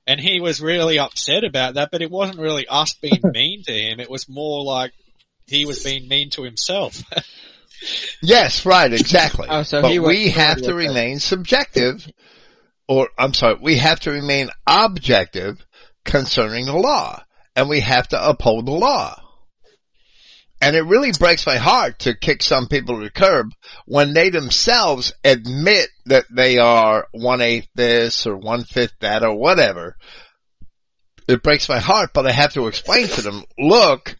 And 0.07 0.21
he 0.21 0.39
was 0.39 0.61
really 0.61 0.97
upset 0.97 1.43
about 1.43 1.73
that, 1.73 1.89
but 1.91 2.01
it 2.01 2.09
wasn't 2.09 2.39
really 2.39 2.65
us 2.69 2.93
being 2.93 3.19
mean 3.33 3.63
to 3.63 3.73
him. 3.73 3.99
It 3.99 4.09
was 4.09 4.29
more 4.29 4.63
like 4.63 4.93
he 5.45 5.65
was 5.65 5.83
being 5.83 6.07
mean 6.07 6.29
to 6.29 6.43
himself. 6.43 7.03
Yes, 8.21 8.65
right, 8.65 8.91
exactly. 8.91 9.47
Oh, 9.49 9.63
so 9.63 9.81
but 9.81 9.97
we 9.97 10.29
have 10.29 10.61
to 10.61 10.73
remain 10.73 11.19
subjective, 11.19 12.07
or 12.87 13.09
I'm 13.17 13.33
sorry, 13.33 13.57
we 13.61 13.77
have 13.77 13.99
to 14.01 14.11
remain 14.11 14.49
objective 14.67 15.65
concerning 16.05 16.65
the 16.65 16.77
law, 16.77 17.23
and 17.55 17.69
we 17.69 17.79
have 17.79 18.07
to 18.09 18.29
uphold 18.29 18.67
the 18.67 18.71
law. 18.71 19.21
And 20.63 20.75
it 20.75 20.83
really 20.83 21.11
breaks 21.17 21.47
my 21.47 21.57
heart 21.57 21.99
to 21.99 22.13
kick 22.13 22.43
some 22.43 22.67
people 22.67 22.97
to 22.97 23.05
the 23.05 23.09
curb 23.09 23.47
when 23.85 24.13
they 24.13 24.29
themselves 24.29 25.11
admit 25.23 25.89
that 26.05 26.25
they 26.29 26.59
are 26.59 27.07
one 27.13 27.41
eighth 27.41 27.67
this 27.73 28.27
or 28.27 28.37
one 28.37 28.63
fifth 28.63 28.93
that 28.99 29.23
or 29.23 29.35
whatever. 29.35 29.97
It 31.27 31.41
breaks 31.41 31.67
my 31.67 31.79
heart, 31.79 32.11
but 32.13 32.27
I 32.27 32.31
have 32.31 32.53
to 32.53 32.67
explain 32.67 33.07
to 33.07 33.21
them, 33.21 33.43
look, 33.57 34.17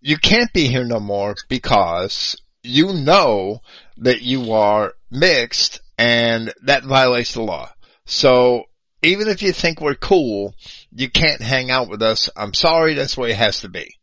you 0.00 0.16
can't 0.16 0.52
be 0.54 0.66
here 0.66 0.84
no 0.84 0.98
more 0.98 1.34
because 1.48 2.36
you 2.62 2.92
know 2.92 3.60
that 3.98 4.22
you 4.22 4.52
are 4.52 4.94
mixed 5.10 5.80
and 5.98 6.52
that 6.62 6.84
violates 6.84 7.34
the 7.34 7.42
law. 7.42 7.70
So 8.06 8.64
even 9.02 9.28
if 9.28 9.42
you 9.42 9.52
think 9.52 9.80
we're 9.80 9.94
cool, 9.94 10.54
you 10.92 11.10
can't 11.10 11.40
hang 11.40 11.70
out 11.70 11.88
with 11.88 12.02
us. 12.02 12.28
I'm 12.36 12.54
sorry, 12.54 12.94
that's 12.94 13.14
the 13.14 13.22
way 13.22 13.30
it 13.30 13.36
has 13.36 13.60
to 13.60 13.68
be. 13.68 13.94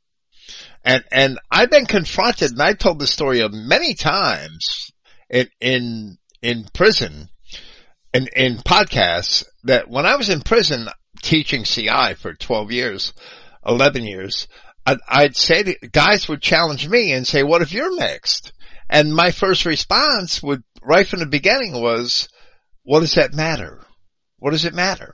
And, 0.83 1.03
and 1.11 1.39
I've 1.51 1.69
been 1.69 1.85
confronted 1.85 2.51
and 2.51 2.61
I've 2.61 2.77
told 2.77 2.99
this 2.99 3.11
story 3.11 3.41
of 3.41 3.53
many 3.53 3.93
times 3.93 4.91
in, 5.29 5.49
in, 5.59 6.17
in 6.41 6.65
prison 6.73 7.29
in, 8.13 8.27
in 8.35 8.57
podcasts 8.57 9.43
that 9.63 9.89
when 9.89 10.05
I 10.05 10.15
was 10.15 10.29
in 10.29 10.41
prison 10.41 10.87
teaching 11.21 11.63
CI 11.63 12.13
for 12.15 12.33
12 12.33 12.71
years, 12.71 13.13
11 13.65 14.03
years, 14.03 14.47
I'd, 14.87 14.99
I'd 15.09 15.35
say 15.35 15.63
to, 15.63 15.87
guys 15.89 16.29
would 16.29 16.41
challenge 16.41 16.87
me 16.87 17.11
and 17.11 17.27
say, 17.27 17.43
what 17.43 17.61
if 17.61 17.73
you're 17.73 17.93
mixed? 17.93 18.53
And 18.89 19.13
my 19.13 19.31
first 19.31 19.65
response 19.65 20.41
would, 20.41 20.63
right 20.81 21.05
from 21.05 21.19
the 21.19 21.25
beginning 21.25 21.81
was, 21.81 22.29
what 22.83 23.01
does 23.01 23.15
that 23.15 23.33
matter? 23.33 23.81
What 24.39 24.51
does 24.51 24.63
it 24.63 24.73
matter? 24.73 25.13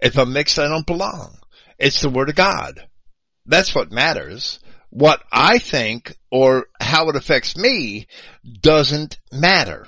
If 0.00 0.18
I'm 0.18 0.32
mixed, 0.32 0.58
I 0.58 0.66
don't 0.66 0.86
belong. 0.86 1.38
It's 1.78 2.02
the 2.02 2.10
word 2.10 2.30
of 2.30 2.34
God. 2.34 2.88
That's 3.46 3.76
what 3.76 3.92
matters. 3.92 4.58
What 4.90 5.22
I 5.30 5.58
think 5.58 6.16
or 6.32 6.66
how 6.80 7.08
it 7.08 7.14
affects 7.14 7.56
me 7.56 8.08
doesn't 8.60 9.18
matter. 9.30 9.86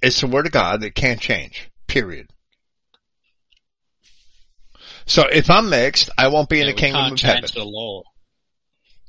It's 0.00 0.22
the 0.22 0.26
word 0.26 0.46
of 0.46 0.52
God 0.52 0.80
that 0.80 0.94
can't 0.94 1.20
change. 1.20 1.70
Period. 1.86 2.28
So 5.04 5.24
if 5.30 5.50
I'm 5.50 5.68
mixed, 5.68 6.08
I 6.16 6.28
won't 6.28 6.48
be 6.48 6.62
in 6.62 6.66
the 6.66 6.72
kingdom 6.72 7.12
of 7.12 7.20
heaven. 7.20 7.44
the 7.54 7.64
law. 7.64 8.04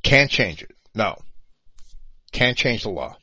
Can't 0.03 0.31
change 0.31 0.61
it. 0.61 0.71
No. 0.95 1.15
Can't 2.31 2.57
change 2.57 2.83
the 2.83 2.89
law. 2.89 3.17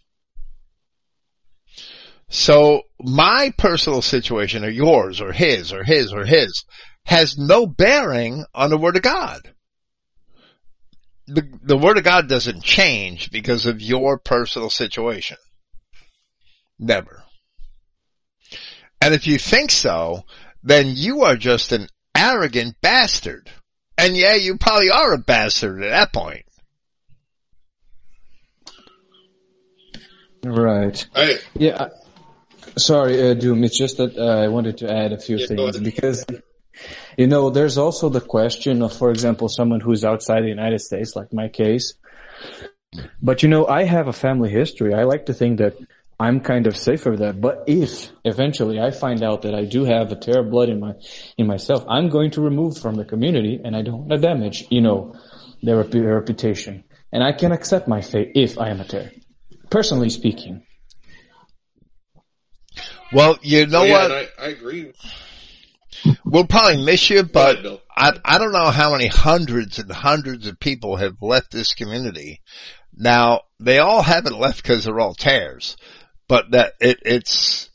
So 2.28 2.82
my 3.00 3.52
personal 3.56 4.02
situation 4.02 4.64
or 4.64 4.68
yours 4.68 5.20
or 5.20 5.32
his 5.32 5.72
or 5.72 5.84
his 5.84 6.12
or 6.12 6.24
his 6.24 6.64
has 7.04 7.38
no 7.38 7.66
bearing 7.66 8.44
on 8.54 8.70
the 8.70 8.78
word 8.78 8.96
of 8.96 9.02
God. 9.02 9.52
The, 11.28 11.48
the 11.62 11.78
word 11.78 11.98
of 11.98 12.04
God 12.04 12.28
doesn't 12.28 12.62
change 12.62 13.30
because 13.30 13.66
of 13.66 13.80
your 13.80 14.18
personal 14.18 14.70
situation. 14.70 15.36
Never. 16.78 17.24
And 19.00 19.14
if 19.14 19.26
you 19.26 19.38
think 19.38 19.70
so, 19.70 20.24
then 20.62 20.92
you 20.94 21.22
are 21.22 21.36
just 21.36 21.72
an 21.72 21.88
arrogant 22.16 22.76
bastard. 22.80 23.50
And 23.98 24.16
yeah, 24.16 24.34
you 24.34 24.56
probably 24.58 24.90
are 24.90 25.12
a 25.14 25.18
bastard 25.18 25.82
at 25.82 25.90
that 25.90 26.12
point. 26.12 26.45
Right. 30.46 31.06
Hey, 31.14 31.38
Yeah. 31.54 31.88
Sorry, 32.78 33.30
uh, 33.30 33.34
Doom. 33.34 33.64
It's 33.64 33.78
just 33.78 33.96
that 33.96 34.18
uh, 34.18 34.44
I 34.44 34.48
wanted 34.48 34.78
to 34.78 34.92
add 34.92 35.12
a 35.12 35.18
few 35.18 35.38
Yeah, 35.38 35.46
things 35.46 35.78
because, 35.78 36.24
you 37.16 37.26
know, 37.26 37.48
there's 37.50 37.78
also 37.78 38.08
the 38.10 38.20
question 38.20 38.82
of, 38.82 38.92
for 38.92 39.10
example, 39.10 39.48
someone 39.48 39.80
who's 39.80 40.04
outside 40.04 40.42
the 40.42 40.48
United 40.48 40.80
States, 40.80 41.16
like 41.16 41.32
my 41.32 41.48
case. 41.48 41.94
But 43.22 43.42
you 43.42 43.48
know, 43.48 43.66
I 43.66 43.84
have 43.84 44.08
a 44.08 44.12
family 44.12 44.50
history. 44.50 44.94
I 44.94 45.04
like 45.04 45.26
to 45.26 45.34
think 45.34 45.58
that 45.58 45.74
I'm 46.18 46.40
kind 46.40 46.66
of 46.66 46.76
safe 46.76 47.02
for 47.02 47.16
that. 47.16 47.40
But 47.40 47.64
if 47.66 48.10
eventually 48.24 48.80
I 48.80 48.90
find 48.90 49.22
out 49.22 49.42
that 49.42 49.54
I 49.54 49.64
do 49.64 49.84
have 49.84 50.12
a 50.12 50.16
tear 50.16 50.40
of 50.40 50.50
blood 50.50 50.68
in 50.68 50.80
my 50.80 50.94
in 51.36 51.46
myself, 51.46 51.84
I'm 51.88 52.08
going 52.08 52.30
to 52.32 52.40
remove 52.40 52.78
from 52.78 52.94
the 52.94 53.04
community, 53.04 53.60
and 53.62 53.76
I 53.76 53.82
don't 53.82 53.98
want 54.06 54.10
to 54.10 54.18
damage, 54.18 54.64
you 54.70 54.80
know, 54.80 55.14
their, 55.62 55.82
their 55.84 56.14
reputation. 56.14 56.84
And 57.12 57.22
I 57.22 57.32
can 57.32 57.52
accept 57.52 57.88
my 57.88 58.00
fate 58.00 58.32
if 58.34 58.58
I 58.58 58.70
am 58.70 58.80
a 58.80 58.84
tare. 58.84 59.12
Personally 59.70 60.10
speaking. 60.10 60.62
Well, 63.12 63.38
you 63.42 63.66
know 63.66 63.80
so 63.80 63.84
yeah, 63.84 63.92
what? 63.92 64.10
I, 64.10 64.28
I 64.38 64.46
agree. 64.48 64.92
We'll 66.24 66.46
probably 66.46 66.84
miss 66.84 67.08
you, 67.08 67.22
but 67.22 67.64
ahead, 67.64 67.80
I, 67.96 68.12
I 68.24 68.38
don't 68.38 68.52
know 68.52 68.70
how 68.70 68.92
many 68.92 69.06
hundreds 69.06 69.78
and 69.78 69.90
hundreds 69.90 70.46
of 70.46 70.60
people 70.60 70.96
have 70.96 71.22
left 71.22 71.50
this 71.50 71.74
community. 71.74 72.42
Now, 72.94 73.42
they 73.58 73.78
all 73.78 74.02
haven't 74.02 74.38
left 74.38 74.62
because 74.62 74.84
they're 74.84 75.00
all 75.00 75.14
tares, 75.14 75.76
but 76.28 76.50
that 76.50 76.74
it, 76.80 76.98
it's, 77.04 77.70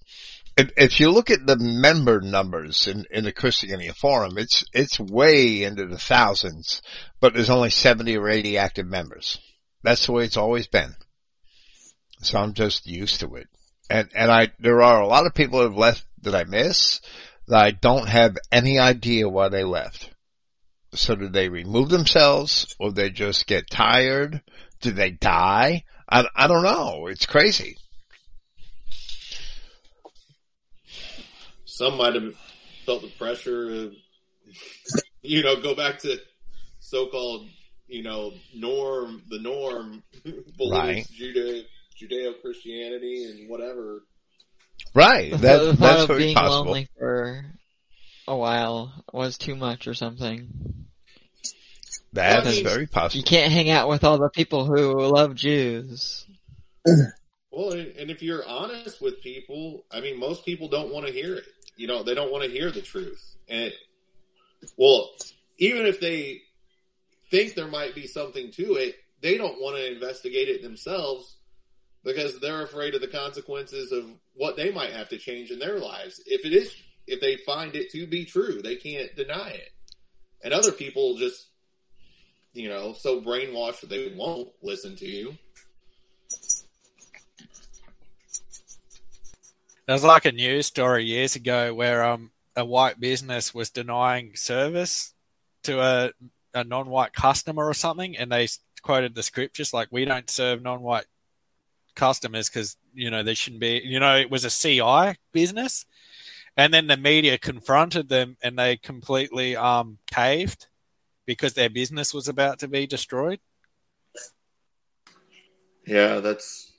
if, 0.58 0.72
if 0.78 1.00
you 1.00 1.10
look 1.12 1.30
at 1.30 1.46
the 1.46 1.58
member 1.58 2.22
numbers 2.22 2.88
in, 2.88 3.06
in 3.12 3.24
the 3.24 3.34
Christogenea 3.34 3.96
Forum, 3.96 4.38
it's, 4.38 4.64
it's 4.74 5.00
way 5.00 5.64
into 5.64 5.88
the 5.88 5.98
thousands, 5.98 6.82
but 7.20 7.34
there's 7.34 7.50
only 7.50 7.70
70 7.70 8.18
or 8.18 8.30
80 8.30 8.58
active 8.58 8.88
members. 8.88 9.40
That's 9.84 10.06
the 10.06 10.12
way 10.12 10.26
it's 10.26 10.38
always 10.38 10.68
been. 10.68 10.96
So 12.22 12.38
I'm 12.38 12.54
just 12.54 12.88
used 12.88 13.20
to 13.22 13.36
it. 13.36 13.48
And, 13.90 14.10
and 14.16 14.32
I, 14.32 14.52
there 14.60 14.82
are 14.82 15.02
a 15.02 15.08
lot 15.08 15.26
of 15.26 15.34
people 15.34 15.60
that 15.60 15.66
have 15.66 15.78
left 15.78 16.06
that 16.22 16.36
I 16.36 16.44
miss 16.46 17.02
that 17.48 17.66
I 17.66 17.72
don't 17.72 18.08
have 18.08 18.38
any 18.52 18.80
idea 18.80 19.28
why 19.28 19.50
they 19.50 19.64
left. 19.64 20.10
So 20.94 21.16
did 21.16 21.34
they 21.34 21.50
remove 21.50 21.90
themselves 21.90 22.76
or 22.80 22.92
they 22.92 23.10
just 23.10 23.48
get 23.48 23.70
tired? 23.70 24.42
Did 24.82 24.96
they 24.96 25.12
die? 25.12 25.84
I, 26.08 26.26
I 26.36 26.48
don't 26.48 26.64
know. 26.64 27.08
It's 27.08 27.26
crazy. 27.26 27.78
Some 31.66 31.98
might 31.98 32.16
have 32.16 32.36
felt 32.86 33.02
the 33.02 33.12
pressure 33.18 33.86
of, 33.86 33.94
you 35.22 35.42
know, 35.42 35.62
go 35.62 35.74
back 35.74 36.00
to 36.00 36.20
so-called, 36.80 37.48
you 37.88 38.04
know, 38.04 38.34
norm, 38.54 39.24
the 39.30 39.40
norm, 39.40 40.04
beliefs, 40.58 41.10
Right. 41.20 41.66
Judeo, 42.02 42.34
Judeo-Christianity 42.34 43.26
and 43.26 43.50
whatever. 43.50 44.04
Right. 44.94 45.32
The 45.32 45.38
That, 45.38 45.60
thought 45.60 45.78
that's 45.80 46.02
of 46.04 46.08
very 46.08 46.20
being 46.24 46.36
possible. 46.36 46.66
lonely 46.66 46.88
for 46.98 47.46
a 48.28 48.36
while 48.36 49.04
was 49.14 49.38
too 49.38 49.56
much 49.56 49.88
or 49.88 49.94
something. 49.94 50.50
That's 52.14 52.46
Well, 52.46 52.54
I 52.54 52.56
mean, 52.56 52.64
very 52.64 52.88
possible. 52.88 53.20
You 53.20 53.24
can't 53.26 53.52
hang 53.52 53.70
out 53.70 53.88
with 53.88 54.04
all 54.04 54.18
the 54.18 54.30
people 54.30 54.66
who 54.66 55.00
love 55.02 55.36
Jews. 55.36 56.26
Well, 57.52 57.72
and 57.74 57.96
and 57.98 58.10
if 58.10 58.22
you're 58.24 58.46
honest 58.48 59.02
with 59.02 59.22
people, 59.22 59.86
I 59.92 60.02
mean, 60.02 60.20
most 60.20 60.46
people 60.46 60.68
don't 60.68 60.92
want 60.94 61.06
to 61.08 61.14
hear 61.14 61.36
it. 61.36 61.46
You 61.78 61.88
know, 61.88 62.04
they 62.04 62.16
don't 62.16 62.32
want 62.32 62.44
to 62.44 62.50
hear 62.50 62.72
the 62.72 62.82
truth. 62.82 63.36
And, 63.48 63.72
well, 64.78 65.10
even 65.58 65.86
if 65.86 66.00
they 66.00 66.42
think 67.30 67.56
there 67.56 67.68
might 67.68 67.96
be 67.96 68.08
something 68.08 68.52
to 68.52 68.74
it, 68.76 68.96
they 69.22 69.38
don't 69.38 69.60
want 69.62 69.78
to 69.78 69.92
investigate 69.94 70.50
it 70.50 70.62
themselves 70.62 71.38
because 72.04 72.40
they're 72.40 72.64
afraid 72.64 72.96
of 72.96 73.02
the 73.02 73.08
consequences 73.08 73.92
of 73.92 74.06
what 74.34 74.56
they 74.56 74.72
might 74.72 74.92
have 74.92 75.10
to 75.10 75.18
change 75.18 75.52
in 75.52 75.60
their 75.60 75.80
lives. 75.80 76.22
If 76.26 76.46
it 76.46 76.54
is, 76.54 76.76
if 77.08 77.22
they 77.22 77.38
find 77.38 77.76
it 77.76 77.92
to 77.92 78.08
be 78.08 78.26
true, 78.26 78.62
they 78.62 78.76
can't 78.76 79.16
deny 79.16 79.50
it. 79.50 79.70
And 80.44 80.54
other 80.54 80.72
people 80.72 81.18
just, 81.18 81.48
you 82.54 82.70
know, 82.70 82.94
so 82.94 83.22
brainwashed 83.22 83.82
that 83.82 83.90
they 83.90 84.14
won't 84.16 84.50
listen 84.62 84.96
to 84.98 85.08
you. 85.08 85.38
There 89.86 89.96
was 89.96 90.04
like 90.04 90.26
a 90.26 90.32
news 90.32 90.68
story 90.68 91.06
years 91.06 91.36
ago 91.36 91.74
where 91.74 92.04
um 92.04 92.32
a 92.56 92.66
white 92.66 93.00
business 93.00 93.54
was 93.54 93.70
denying 93.70 94.36
service 94.36 95.14
to 95.64 95.82
a 95.82 96.12
a 96.54 96.64
non-white 96.64 97.14
customer 97.14 97.66
or 97.66 97.74
something, 97.74 98.18
and 98.18 98.32
they 98.32 98.48
quoted 98.82 99.16
the 99.16 99.24
scriptures 99.24 99.74
like, 99.74 99.88
"We 99.92 100.06
don't 100.06 100.30
serve 100.30 100.62
non-white 100.62 101.06
customers 102.06 102.50
because 102.50 102.78
you 102.94 103.10
know 103.12 103.22
they 103.24 103.36
shouldn't 103.36 103.62
be." 103.62 103.82
You 103.84 104.00
know, 104.00 104.16
it 104.18 104.32
was 104.32 104.44
a 104.44 104.50
CI 104.62 105.16
business, 105.32 105.86
and 106.58 106.74
then 106.74 106.88
the 106.88 106.98
media 106.98 107.38
confronted 107.38 108.10
them, 108.10 108.38
and 108.44 108.58
they 108.58 108.78
completely 108.78 109.56
um 109.56 110.00
caved 110.12 110.68
because 111.26 111.54
their 111.54 111.70
business 111.70 112.14
was 112.14 112.28
about 112.28 112.60
to 112.60 112.68
be 112.68 112.88
destroyed. 112.88 113.40
Yeah, 115.86 116.20
that's. 116.20 116.72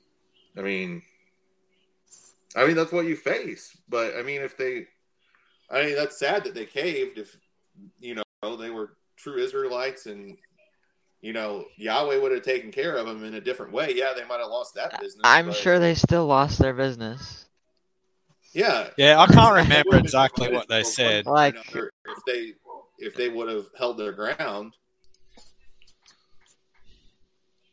I 0.57 0.61
mean, 0.61 1.03
I 2.57 2.67
mean 2.67 2.77
that's 2.77 2.93
what 2.93 3.07
you 3.07 3.17
face. 3.17 3.77
But 3.89 4.17
I 4.19 4.23
mean, 4.23 4.43
if 4.43 4.57
they, 4.57 4.87
I 5.71 5.85
mean, 5.85 5.95
that's 5.95 6.19
sad 6.19 6.45
that 6.45 6.55
they 6.55 6.67
caved. 6.67 7.19
If 7.19 7.37
you 8.01 8.15
know 8.17 8.57
they 8.57 8.71
were 8.71 8.97
true 9.17 9.39
Israelites 9.39 10.07
and 10.07 10.37
you 11.23 11.33
know 11.33 11.65
Yahweh 11.77 12.19
would 12.19 12.33
have 12.33 12.43
taken 12.43 12.71
care 12.71 12.97
of 12.97 13.07
them 13.07 13.25
in 13.25 13.35
a 13.35 13.41
different 13.41 13.73
way, 13.73 13.95
yeah, 13.95 14.13
they 14.15 14.25
might 14.25 14.41
have 14.41 14.49
lost 14.51 14.75
that 14.75 15.01
business. 15.01 15.23
I'm 15.25 15.47
but- 15.47 15.57
sure 15.57 15.79
they 15.79 15.95
still 15.95 16.27
lost 16.27 16.59
their 16.59 16.75
business. 16.75 17.47
Yeah, 18.53 18.91
Yeah, 18.99 19.19
I 19.19 19.29
can't 19.29 19.55
remember 19.55 19.97
exactly 19.97 20.53
what 20.53 20.69
they 20.69 20.83
said. 20.83 21.25
Like- 21.25 21.57
if 21.75 22.25
they 22.27 22.53
if 22.99 23.15
they 23.15 23.31
would 23.31 23.49
have 23.49 23.67
held 23.79 23.97
their 23.97 24.13
ground. 24.13 24.75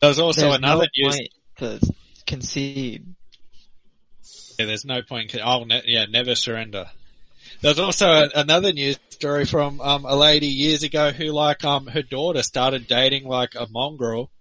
There's 0.01 0.19
also 0.19 0.41
There's 0.41 0.55
another 0.55 0.87
no 0.97 1.03
news 1.03 1.15
point 1.17 1.29
to 1.57 1.93
concede. 2.25 3.15
Yeah, 4.57 4.65
there's 4.65 4.85
no 4.85 5.01
point. 5.01 5.35
In, 5.35 5.41
I'll 5.43 5.65
ne- 5.65 5.83
yeah, 5.85 6.05
never 6.05 6.35
surrender. 6.35 6.89
There's 7.61 7.79
also 7.79 8.07
a, 8.07 8.29
another 8.35 8.71
news 8.71 8.97
story 9.09 9.45
from 9.45 9.81
um, 9.81 10.05
a 10.05 10.15
lady 10.15 10.47
years 10.47 10.83
ago 10.83 11.11
who, 11.11 11.25
like, 11.25 11.65
um, 11.65 11.87
her 11.87 12.01
daughter 12.01 12.41
started 12.41 12.87
dating 12.87 13.27
like 13.27 13.53
a 13.55 13.67
mongrel, 13.69 14.31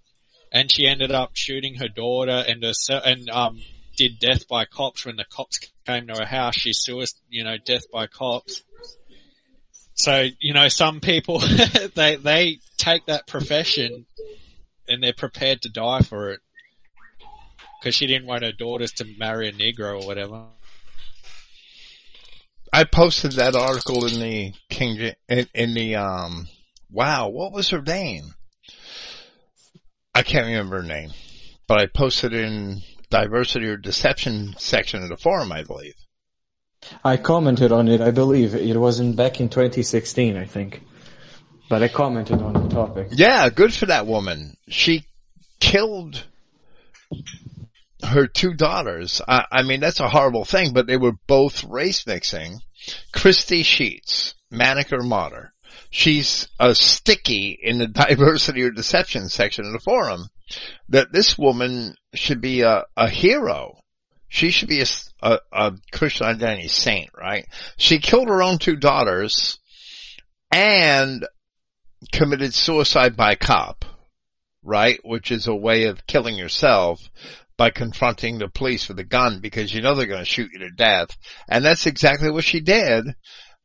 and 0.52 0.70
she 0.70 0.86
ended 0.86 1.10
up 1.10 1.32
shooting 1.34 1.76
her 1.76 1.88
daughter 1.88 2.44
and 2.46 2.62
herself, 2.62 3.02
and 3.04 3.28
um, 3.30 3.60
did 3.96 4.20
death 4.20 4.46
by 4.46 4.64
cops 4.64 5.04
when 5.04 5.16
the 5.16 5.24
cops 5.24 5.58
came 5.84 6.06
to 6.06 6.14
her 6.14 6.26
house. 6.26 6.54
She 6.54 6.72
suicide, 6.72 7.18
you 7.28 7.42
know, 7.42 7.56
death 7.58 7.90
by 7.92 8.06
cops. 8.06 8.62
So 9.94 10.28
you 10.38 10.54
know, 10.54 10.68
some 10.68 11.00
people 11.00 11.40
they 11.94 12.14
they 12.14 12.60
take 12.76 13.06
that 13.06 13.26
profession 13.26 14.06
and 14.88 15.02
they're 15.02 15.12
prepared 15.12 15.62
to 15.62 15.68
die 15.68 16.02
for 16.02 16.30
it 16.30 16.40
because 17.80 17.96
she 17.96 18.06
didn't 18.06 18.26
want 18.26 18.44
her 18.44 18.52
daughters 18.52 18.92
to 18.92 19.04
marry 19.18 19.48
a 19.48 19.52
Negro 19.52 20.00
or 20.00 20.06
whatever. 20.06 20.44
I 22.72 22.84
posted 22.84 23.32
that 23.32 23.56
article 23.56 24.06
in 24.06 24.20
the 24.20 24.52
King, 24.68 25.12
in, 25.28 25.46
in 25.54 25.74
the, 25.74 25.96
um, 25.96 26.48
wow, 26.90 27.28
what 27.28 27.52
was 27.52 27.70
her 27.70 27.82
name? 27.82 28.34
I 30.14 30.22
can't 30.22 30.46
remember 30.46 30.82
her 30.82 30.86
name, 30.86 31.10
but 31.66 31.80
I 31.80 31.86
posted 31.86 32.32
in 32.32 32.82
diversity 33.10 33.66
or 33.66 33.76
deception 33.76 34.54
section 34.58 35.02
of 35.02 35.08
the 35.08 35.16
forum, 35.16 35.52
I 35.52 35.62
believe. 35.62 35.94
I 37.04 37.16
commented 37.16 37.72
on 37.72 37.88
it. 37.88 38.00
I 38.00 38.10
believe 38.10 38.54
it 38.54 38.76
was 38.76 39.00
in 39.00 39.14
back 39.14 39.40
in 39.40 39.48
2016, 39.48 40.36
I 40.36 40.44
think. 40.44 40.82
But 41.68 41.82
I 41.82 41.88
commented 41.88 42.40
on 42.40 42.54
the 42.54 42.68
topic. 42.68 43.08
Yeah, 43.12 43.48
good 43.50 43.74
for 43.74 43.86
that 43.86 44.06
woman. 44.06 44.56
She 44.68 45.04
killed 45.60 46.24
her 48.04 48.26
two 48.26 48.54
daughters. 48.54 49.20
I, 49.26 49.44
I 49.50 49.62
mean, 49.62 49.80
that's 49.80 50.00
a 50.00 50.08
horrible 50.08 50.44
thing, 50.44 50.72
but 50.72 50.86
they 50.86 50.96
were 50.96 51.12
both 51.26 51.64
race 51.64 52.06
mixing. 52.06 52.60
Christy 53.12 53.62
Sheets, 53.62 54.34
Manic 54.50 54.92
or 54.92 55.02
Martyr. 55.02 55.52
She's 55.90 56.48
a 56.58 56.74
sticky 56.74 57.58
in 57.60 57.78
the 57.78 57.86
diversity 57.88 58.62
or 58.62 58.70
deception 58.70 59.28
section 59.28 59.64
of 59.66 59.72
the 59.72 59.80
forum 59.80 60.28
that 60.88 61.12
this 61.12 61.36
woman 61.36 61.94
should 62.14 62.40
be 62.40 62.62
a, 62.62 62.84
a 62.96 63.08
hero. 63.08 63.80
She 64.28 64.50
should 64.50 64.68
be 64.68 64.82
a, 64.82 64.86
a, 65.22 65.38
a 65.52 65.72
Christian 65.92 66.26
identity 66.26 66.68
saint, 66.68 67.10
right? 67.18 67.46
She 67.76 67.98
killed 67.98 68.28
her 68.28 68.42
own 68.42 68.58
two 68.58 68.76
daughters 68.76 69.58
and 70.50 71.26
committed 72.12 72.54
suicide 72.54 73.16
by 73.16 73.34
cop, 73.34 73.84
right? 74.62 74.98
Which 75.02 75.30
is 75.30 75.46
a 75.46 75.54
way 75.54 75.84
of 75.84 76.06
killing 76.06 76.36
yourself 76.36 77.00
by 77.58 77.68
confronting 77.70 78.38
the 78.38 78.48
police 78.48 78.88
with 78.88 78.98
a 79.00 79.04
gun 79.04 79.40
because 79.40 79.74
you 79.74 79.82
know 79.82 79.94
they're 79.94 80.06
going 80.06 80.20
to 80.20 80.24
shoot 80.24 80.50
you 80.52 80.60
to 80.60 80.70
death. 80.70 81.10
And 81.48 81.62
that's 81.62 81.86
exactly 81.86 82.30
what 82.30 82.44
she 82.44 82.60
did. 82.60 83.04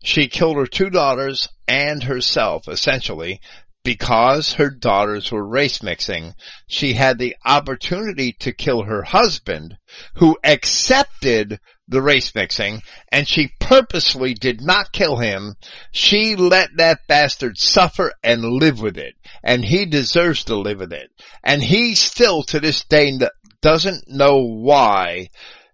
She 0.03 0.27
killed 0.27 0.57
her 0.57 0.65
two 0.65 0.89
daughters 0.89 1.47
and 1.65 2.03
herself, 2.03 2.67
essentially, 2.67 3.39
because 3.83 4.53
her 4.53 4.69
daughters 4.69 5.31
were 5.31 5.47
race 5.47 5.83
mixing. 5.83 6.33
She 6.67 6.93
had 6.93 7.17
the 7.17 7.35
opportunity 7.45 8.33
to 8.39 8.51
kill 8.51 8.83
her 8.83 9.03
husband, 9.03 9.77
who 10.15 10.37
accepted 10.43 11.59
the 11.87 12.01
race 12.01 12.33
mixing, 12.33 12.81
and 13.11 13.27
she 13.27 13.51
purposely 13.59 14.33
did 14.33 14.61
not 14.61 14.91
kill 14.93 15.17
him. 15.17 15.55
She 15.91 16.35
let 16.35 16.69
that 16.77 16.99
bastard 17.07 17.57
suffer 17.57 18.13
and 18.23 18.43
live 18.43 18.81
with 18.81 18.97
it, 18.97 19.15
and 19.43 19.65
he 19.65 19.85
deserves 19.85 20.45
to 20.45 20.55
live 20.55 20.79
with 20.79 20.93
it. 20.93 21.11
And 21.43 21.61
he 21.61 21.95
still 21.95 22.43
to 22.43 22.59
this 22.59 22.83
day 22.85 23.17
doesn't 23.63 24.09
know 24.09 24.43
why 24.43 25.29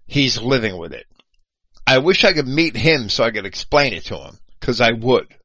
he's 0.05 0.39
living 0.39 0.77
with 0.77 0.93
it. 0.93 1.07
I 1.85 1.97
wish 1.97 2.23
I 2.23 2.33
could 2.33 2.47
meet 2.47 2.77
him 2.77 3.09
so 3.09 3.23
I 3.23 3.31
could 3.31 3.47
explain 3.47 3.93
it 3.93 4.05
to 4.05 4.17
him, 4.17 4.37
cause 4.61 4.79
I 4.79 4.91
would. 4.91 5.35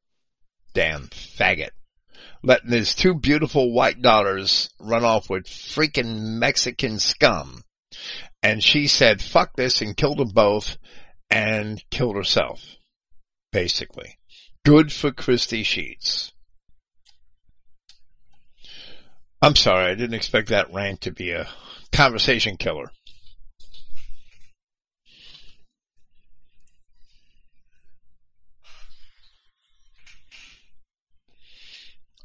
Damn 0.73 1.07
faggot. 1.07 1.71
Letting 2.43 2.71
his 2.71 2.93
two 2.93 3.15
beautiful 3.15 3.73
white 3.73 3.99
daughters 3.99 4.69
run 4.79 5.03
off 5.03 5.27
with 5.27 5.45
freaking 5.45 6.37
Mexican 6.37 6.99
scum. 6.99 7.63
And 8.43 8.63
she 8.63 8.87
said, 8.87 9.23
fuck 9.23 9.55
this 9.55 9.81
and 9.81 9.97
killed 9.97 10.19
them 10.19 10.29
both 10.29 10.77
and 11.31 11.83
killed 11.89 12.15
herself. 12.15 12.63
Basically. 13.51 14.19
Good 14.63 14.93
for 14.93 15.11
Christy 15.11 15.63
Sheets. 15.63 16.31
I'm 19.41 19.55
sorry, 19.55 19.91
I 19.91 19.95
didn't 19.95 20.13
expect 20.13 20.49
that 20.49 20.71
rant 20.71 21.01
to 21.01 21.11
be 21.11 21.31
a 21.31 21.47
conversation 21.91 22.57
killer. 22.57 22.91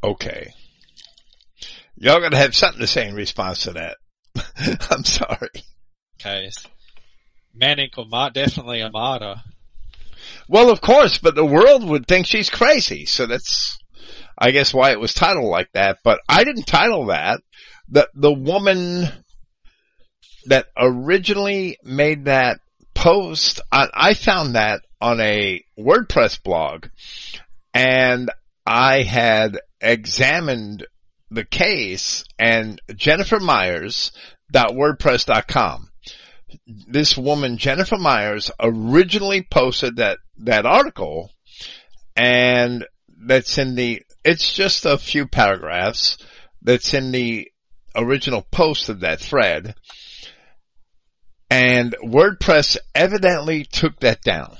Okay. 0.02 0.52
Y'all 1.96 2.20
gotta 2.20 2.36
have 2.36 2.56
something 2.56 2.80
to 2.80 2.86
say 2.86 3.06
in 3.06 3.14
response 3.14 3.64
to 3.64 3.72
that. 3.72 3.98
I'm 4.90 5.04
sorry. 5.04 5.50
Okay. 6.20 6.50
Manic 7.54 7.98
or 7.98 8.06
Mar- 8.06 8.30
definitely 8.30 8.80
a 8.80 8.90
martyr. 8.90 9.36
Well, 10.48 10.70
of 10.70 10.80
course, 10.80 11.18
but 11.18 11.34
the 11.34 11.44
world 11.44 11.84
would 11.84 12.06
think 12.06 12.26
she's 12.26 12.50
crazy. 12.50 13.06
So 13.06 13.26
that's, 13.26 13.78
I 14.38 14.50
guess, 14.50 14.72
why 14.72 14.92
it 14.92 15.00
was 15.00 15.14
titled 15.14 15.50
like 15.50 15.70
that. 15.72 15.98
But 16.02 16.20
I 16.28 16.44
didn't 16.44 16.64
title 16.66 17.06
that. 17.06 17.40
The 17.88 18.08
the 18.14 18.32
woman 18.32 19.08
that 20.46 20.66
originally 20.76 21.78
made 21.82 22.26
that 22.26 22.60
post, 22.94 23.60
I, 23.70 23.88
I 23.92 24.14
found 24.14 24.54
that 24.54 24.82
on 25.00 25.20
a 25.20 25.64
WordPress 25.78 26.42
blog, 26.42 26.86
and 27.72 28.30
I 28.66 29.02
had 29.02 29.58
examined 29.80 30.86
the 31.30 31.44
case 31.44 32.24
and 32.38 32.80
Jennifer 32.94 33.40
Myers. 33.40 34.12
This 36.66 37.16
woman, 37.16 37.56
Jennifer 37.56 37.96
Myers, 37.96 38.50
originally 38.60 39.42
posted 39.42 39.96
that, 39.96 40.18
that 40.38 40.66
article 40.66 41.30
and 42.16 42.86
that's 43.16 43.58
in 43.58 43.76
the, 43.76 44.02
it's 44.24 44.52
just 44.52 44.84
a 44.84 44.98
few 44.98 45.26
paragraphs 45.26 46.18
that's 46.62 46.92
in 46.92 47.12
the 47.12 47.50
original 47.94 48.42
post 48.50 48.88
of 48.88 49.00
that 49.00 49.20
thread. 49.20 49.74
And 51.50 51.96
WordPress 52.04 52.76
evidently 52.94 53.64
took 53.64 53.98
that 54.00 54.22
down 54.22 54.56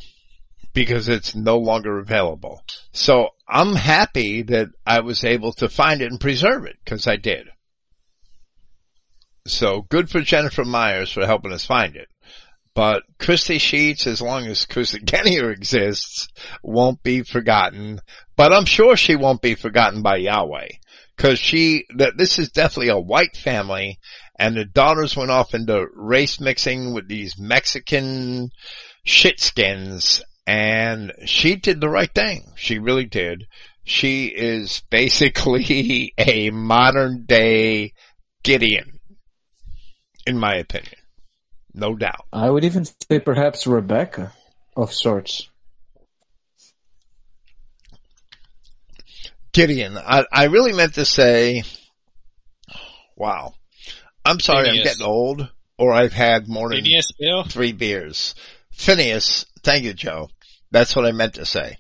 because 0.73 1.09
it's 1.09 1.35
no 1.35 1.57
longer 1.59 1.99
available. 1.99 2.63
So 2.93 3.31
I'm 3.49 3.75
happy 3.75 4.43
that 4.43 4.69
I 4.85 5.01
was 5.01 5.25
able 5.25 5.53
to 5.55 5.69
find 5.69 6.03
it 6.03 6.11
and 6.11 6.21
preserve 6.21 6.67
it 6.67 6.77
because 6.85 7.07
I 7.07 7.17
did. 7.17 7.49
So 9.47 9.83
good 9.89 10.11
for 10.11 10.21
Jennifer 10.21 10.65
Myers 10.65 11.13
for 11.13 11.27
helping 11.27 11.53
us 11.53 11.65
find 11.65 11.97
it. 11.97 12.09
But 12.75 13.03
Christy 13.19 13.59
Sheets, 13.59 14.07
as 14.07 14.21
long 14.23 14.47
as 14.47 14.65
Christy 14.65 15.01
Kennier 15.07 15.51
exists, 15.51 16.29
won't 16.63 17.03
be 17.03 17.23
forgotten. 17.23 18.01
But 18.37 18.53
I'm 18.53 18.65
sure 18.65 18.97
she 18.97 19.17
won't 19.17 19.43
be 19.43 19.55
forgotten 19.55 20.03
by 20.03 20.17
Yahweh. 20.17 20.69
Cause 21.17 21.39
she, 21.39 21.85
this 22.17 22.39
is 22.39 22.51
definitely 22.51 22.89
a 22.89 22.99
white 22.99 23.37
family 23.37 23.99
and 24.41 24.57
the 24.57 24.65
daughters 24.65 25.15
went 25.15 25.31
off 25.31 25.53
into 25.53 25.87
race 25.95 26.41
mixing 26.41 26.95
with 26.95 27.07
these 27.09 27.39
Mexican 27.39 28.49
shitskins 29.07 30.23
and 30.47 31.13
she 31.27 31.57
did 31.57 31.81
the 31.81 31.91
right 31.91 32.13
thing. 32.13 32.51
She 32.57 32.79
really 32.79 33.05
did. 33.05 33.45
She 33.85 34.27
is 34.29 34.83
basically 34.91 36.15
a 36.19 36.51
modern 36.51 37.27
day 37.27 37.93
Gideon 38.43 38.99
in 40.27 40.39
my 40.39 40.55
opinion. 40.55 40.95
No 41.75 41.95
doubt. 41.95 42.25
I 42.33 42.49
would 42.49 42.65
even 42.65 42.87
say 42.87 43.21
perhaps 43.21 43.67
Rebecca 43.67 44.33
of 44.75 44.93
sorts. 44.93 45.51
Gideon. 49.53 49.99
I, 49.99 50.25
I 50.33 50.45
really 50.45 50.73
meant 50.73 50.95
to 50.95 51.05
say, 51.05 51.65
wow. 53.17 53.53
I'm 54.31 54.41
sorry, 54.41 54.67
Phineas. 54.67 54.79
I'm 54.79 54.85
getting 54.85 55.07
old, 55.07 55.49
or 55.79 55.93
I've 55.93 56.13
had 56.13 56.49
more 56.49 56.69
than 56.69 56.85
Phineas, 56.85 57.13
three 57.49 57.73
beers. 57.73 58.35
Phineas, 58.71 59.45
thank 59.63 59.85
you, 59.85 59.93
Joe. 59.93 60.29
That's 60.71 60.95
what 60.95 61.05
I 61.05 61.13
meant 61.13 61.35
to 61.35 61.45
say. 61.45 61.79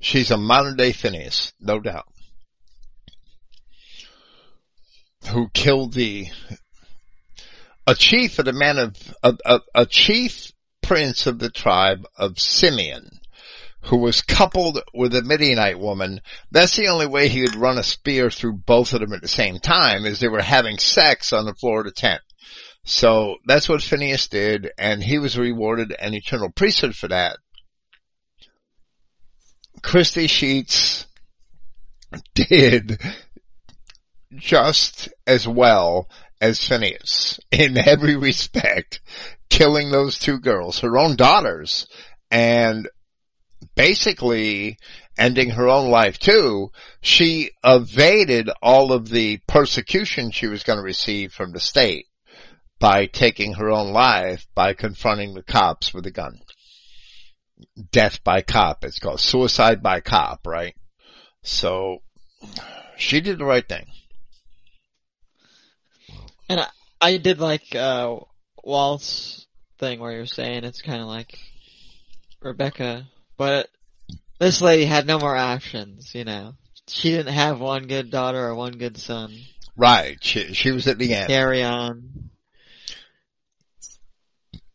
She's 0.00 0.30
a 0.30 0.36
modern 0.36 0.76
day 0.76 0.92
Phineas, 0.92 1.52
no 1.60 1.80
doubt. 1.80 2.06
Who 5.30 5.48
killed 5.54 5.94
the 5.94 6.26
a 7.86 7.94
chief 7.94 8.38
of 8.38 8.44
the 8.44 8.52
man 8.52 8.78
of 8.78 9.14
a, 9.22 9.36
a, 9.44 9.60
a 9.74 9.86
chief 9.86 10.52
prince 10.82 11.26
of 11.26 11.38
the 11.38 11.50
tribe 11.50 12.06
of 12.16 12.38
Simeon, 12.38 13.20
who 13.88 13.96
was 13.96 14.20
coupled 14.20 14.82
with 14.92 15.14
a 15.14 15.22
Midianite 15.22 15.78
woman. 15.78 16.20
That's 16.50 16.76
the 16.76 16.88
only 16.88 17.06
way 17.06 17.28
he 17.28 17.40
would 17.42 17.56
run 17.56 17.78
a 17.78 17.82
spear 17.82 18.30
through 18.30 18.58
both 18.58 18.92
of 18.92 19.00
them 19.00 19.14
at 19.14 19.22
the 19.22 19.28
same 19.28 19.58
time, 19.58 20.04
is 20.04 20.20
they 20.20 20.28
were 20.28 20.42
having 20.42 20.78
sex 20.78 21.32
on 21.32 21.46
the 21.46 21.54
floor 21.54 21.80
of 21.80 21.86
the 21.86 21.92
tent. 21.92 22.20
So 22.84 23.36
that's 23.46 23.68
what 23.68 23.82
Phineas 23.82 24.28
did, 24.28 24.70
and 24.78 25.02
he 25.02 25.18
was 25.18 25.38
rewarded 25.38 25.94
an 25.98 26.12
eternal 26.12 26.50
priesthood 26.50 26.96
for 26.96 27.08
that. 27.08 27.38
Christy 29.82 30.26
Sheets 30.26 31.06
did 32.34 33.00
just 34.34 35.08
as 35.26 35.48
well 35.48 36.10
as 36.42 36.62
Phineas 36.62 37.40
in 37.50 37.78
every 37.78 38.16
respect, 38.18 39.00
killing 39.48 39.90
those 39.90 40.18
two 40.18 40.38
girls, 40.38 40.80
her 40.80 40.98
own 40.98 41.16
daughters, 41.16 41.86
and 42.30 42.86
basically 43.74 44.78
ending 45.16 45.50
her 45.50 45.68
own 45.68 45.90
life 45.90 46.18
too. 46.18 46.70
She 47.00 47.50
evaded 47.64 48.50
all 48.62 48.92
of 48.92 49.08
the 49.08 49.40
persecution 49.46 50.30
she 50.30 50.46
was 50.46 50.62
going 50.62 50.78
to 50.78 50.82
receive 50.82 51.32
from 51.32 51.52
the 51.52 51.60
state 51.60 52.06
by 52.78 53.06
taking 53.06 53.54
her 53.54 53.70
own 53.70 53.92
life 53.92 54.46
by 54.54 54.72
confronting 54.72 55.34
the 55.34 55.42
cops 55.42 55.92
with 55.92 56.06
a 56.06 56.10
gun. 56.10 56.38
Death 57.90 58.22
by 58.22 58.40
cop. 58.40 58.84
It's 58.84 59.00
called 59.00 59.20
suicide 59.20 59.82
by 59.82 60.00
cop, 60.00 60.46
right? 60.46 60.74
So 61.42 61.98
she 62.96 63.20
did 63.20 63.38
the 63.38 63.44
right 63.44 63.68
thing. 63.68 63.86
And 66.48 66.60
I, 66.60 66.66
I 67.00 67.16
did 67.16 67.40
like 67.40 67.74
uh, 67.74 68.16
Walt's 68.62 69.46
thing 69.78 70.00
where 70.00 70.12
you're 70.12 70.26
saying 70.26 70.64
it's 70.64 70.82
kind 70.82 71.00
of 71.00 71.08
like 71.08 71.38
Rebecca, 72.40 73.08
but 73.38 73.70
this 74.38 74.60
lady 74.60 74.84
had 74.84 75.06
no 75.06 75.18
more 75.18 75.34
options, 75.34 76.14
you 76.14 76.24
know. 76.24 76.54
She 76.88 77.10
didn't 77.10 77.32
have 77.32 77.60
one 77.60 77.86
good 77.86 78.10
daughter 78.10 78.46
or 78.46 78.54
one 78.54 78.72
good 78.72 78.98
son. 78.98 79.34
Right. 79.76 80.18
She, 80.20 80.52
she 80.54 80.72
was 80.72 80.86
at 80.88 80.98
the 80.98 81.14
end. 81.14 81.28
Carry 81.28 81.62
on. 81.62 82.30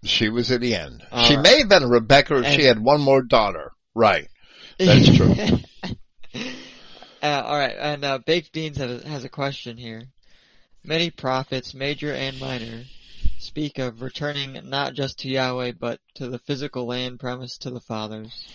She 0.04 0.30
was 0.30 0.52
at 0.52 0.62
the 0.62 0.76
end. 0.76 1.06
All 1.12 1.26
she 1.26 1.36
right. 1.36 1.44
may 1.44 1.60
have 1.60 1.70
been 1.70 1.84
a 1.84 1.88
Rebecca 1.88 2.38
if 2.38 2.54
she 2.54 2.64
had 2.64 2.80
one 2.80 3.02
more 3.02 3.22
daughter. 3.22 3.72
Right. 3.94 4.28
That's 4.80 5.16
true. 5.16 5.36
uh, 7.22 7.26
alright, 7.26 7.76
and 7.78 8.04
uh, 8.04 8.18
Baked 8.20 8.52
Beans 8.52 8.78
has, 8.78 9.04
has 9.04 9.24
a 9.24 9.30
question 9.30 9.78
here. 9.78 10.04
Many 10.84 11.10
prophets, 11.10 11.74
major 11.74 12.14
and 12.14 12.40
minor, 12.40 12.84
speak 13.54 13.78
of 13.78 14.02
returning 14.02 14.60
not 14.68 14.96
just 14.96 15.20
to 15.20 15.30
Yahweh 15.30 15.74
but 15.80 16.00
to 16.16 16.28
the 16.28 16.40
physical 16.40 16.88
land 16.88 17.20
promised 17.20 17.62
to 17.62 17.70
the 17.70 17.80
fathers, 17.80 18.48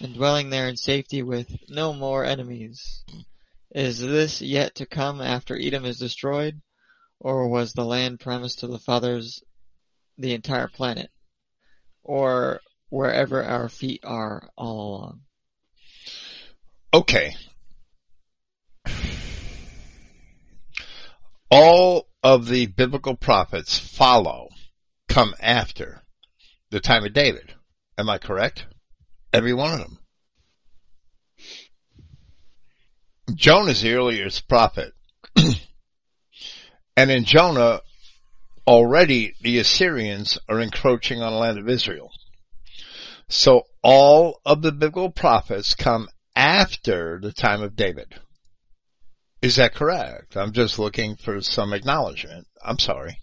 and 0.00 0.14
dwelling 0.14 0.50
there 0.50 0.66
in 0.66 0.76
safety 0.76 1.22
with 1.22 1.48
no 1.68 1.92
more 1.92 2.24
enemies. 2.24 3.04
Is 3.70 4.00
this 4.00 4.42
yet 4.42 4.74
to 4.74 4.86
come 4.86 5.20
after 5.20 5.56
Edom 5.56 5.84
is 5.84 6.00
destroyed, 6.00 6.60
or 7.20 7.46
was 7.46 7.72
the 7.72 7.84
land 7.84 8.18
promised 8.18 8.58
to 8.58 8.66
the 8.66 8.80
fathers 8.80 9.44
the 10.18 10.34
entire 10.34 10.66
planet, 10.66 11.12
or 12.02 12.60
wherever 12.88 13.44
our 13.44 13.68
feet 13.68 14.00
are 14.02 14.50
all 14.56 14.96
along? 14.96 15.20
Okay. 16.92 17.36
All 21.48 22.08
of 22.22 22.48
the 22.48 22.66
biblical 22.66 23.16
prophets 23.16 23.78
follow, 23.78 24.48
come 25.08 25.34
after 25.40 26.02
the 26.70 26.80
time 26.80 27.04
of 27.04 27.12
David. 27.12 27.54
Am 27.98 28.08
I 28.08 28.18
correct? 28.18 28.66
Every 29.32 29.52
one 29.52 29.72
of 29.72 29.78
them. 29.80 29.98
Jonah's 33.34 33.82
the 33.82 33.94
earliest 33.94 34.48
prophet. 34.48 34.92
and 36.96 37.10
in 37.10 37.24
Jonah, 37.24 37.80
already 38.66 39.34
the 39.40 39.58
Assyrians 39.58 40.38
are 40.48 40.60
encroaching 40.60 41.22
on 41.22 41.32
the 41.32 41.38
land 41.38 41.58
of 41.58 41.68
Israel. 41.68 42.10
So 43.28 43.62
all 43.82 44.40
of 44.44 44.62
the 44.62 44.72
biblical 44.72 45.10
prophets 45.10 45.74
come 45.74 46.08
after 46.36 47.18
the 47.20 47.32
time 47.32 47.62
of 47.62 47.76
David. 47.76 48.14
Is 49.42 49.56
that 49.56 49.74
correct? 49.74 50.36
I'm 50.36 50.52
just 50.52 50.78
looking 50.78 51.16
for 51.16 51.40
some 51.40 51.72
acknowledgement. 51.72 52.46
I'm 52.64 52.78
sorry. 52.78 53.18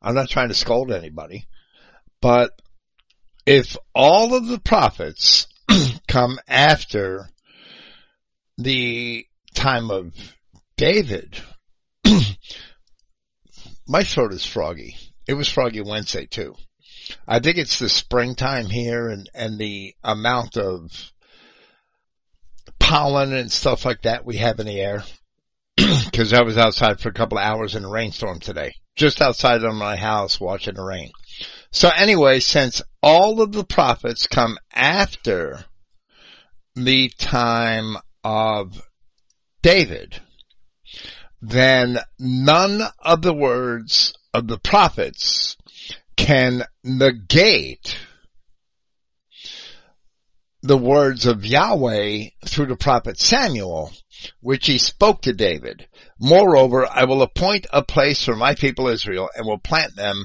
I'm 0.00 0.14
not 0.14 0.30
trying 0.30 0.48
to 0.48 0.54
scold 0.54 0.90
anybody. 0.90 1.46
But 2.22 2.58
if 3.44 3.76
all 3.94 4.34
of 4.34 4.46
the 4.46 4.58
prophets 4.58 5.46
come 6.08 6.38
after 6.48 7.28
the 8.56 9.26
time 9.54 9.90
of 9.90 10.14
David, 10.78 11.38
my 13.86 14.02
throat 14.02 14.32
is 14.32 14.46
froggy. 14.46 14.96
It 15.26 15.34
was 15.34 15.50
froggy 15.50 15.82
Wednesday 15.82 16.24
too. 16.24 16.54
I 17.28 17.40
think 17.40 17.58
it's 17.58 17.78
the 17.78 17.90
springtime 17.90 18.66
here 18.66 19.08
and, 19.08 19.28
and 19.34 19.58
the 19.58 19.94
amount 20.02 20.56
of 20.56 21.12
pollen 22.78 23.34
and 23.34 23.52
stuff 23.52 23.84
like 23.84 24.02
that 24.02 24.24
we 24.24 24.38
have 24.38 24.58
in 24.58 24.66
the 24.66 24.80
air. 24.80 25.04
Cause 26.12 26.32
I 26.32 26.42
was 26.42 26.56
outside 26.56 27.00
for 27.00 27.08
a 27.08 27.14
couple 27.14 27.38
of 27.38 27.44
hours 27.44 27.74
in 27.74 27.84
a 27.84 27.90
rainstorm 27.90 28.40
today. 28.40 28.72
Just 28.96 29.20
outside 29.20 29.64
of 29.64 29.74
my 29.74 29.96
house 29.96 30.40
watching 30.40 30.74
the 30.74 30.84
rain. 30.84 31.10
So 31.72 31.90
anyway, 31.96 32.38
since 32.38 32.80
all 33.02 33.40
of 33.40 33.52
the 33.52 33.64
prophets 33.64 34.28
come 34.28 34.56
after 34.72 35.64
the 36.76 37.10
time 37.18 37.96
of 38.22 38.80
David, 39.62 40.20
then 41.42 41.98
none 42.18 42.82
of 43.00 43.22
the 43.22 43.34
words 43.34 44.14
of 44.32 44.46
the 44.46 44.58
prophets 44.58 45.56
can 46.16 46.64
negate 46.84 47.96
the 50.64 50.78
words 50.78 51.26
of 51.26 51.44
Yahweh 51.44 52.24
through 52.46 52.64
the 52.64 52.74
prophet 52.74 53.20
Samuel, 53.20 53.92
which 54.40 54.66
he 54.66 54.78
spoke 54.78 55.20
to 55.20 55.34
David. 55.34 55.86
Moreover, 56.18 56.88
I 56.90 57.04
will 57.04 57.20
appoint 57.20 57.66
a 57.70 57.82
place 57.82 58.24
for 58.24 58.34
my 58.34 58.54
people 58.54 58.88
Israel 58.88 59.28
and 59.36 59.46
will 59.46 59.58
plant 59.58 59.94
them 59.94 60.24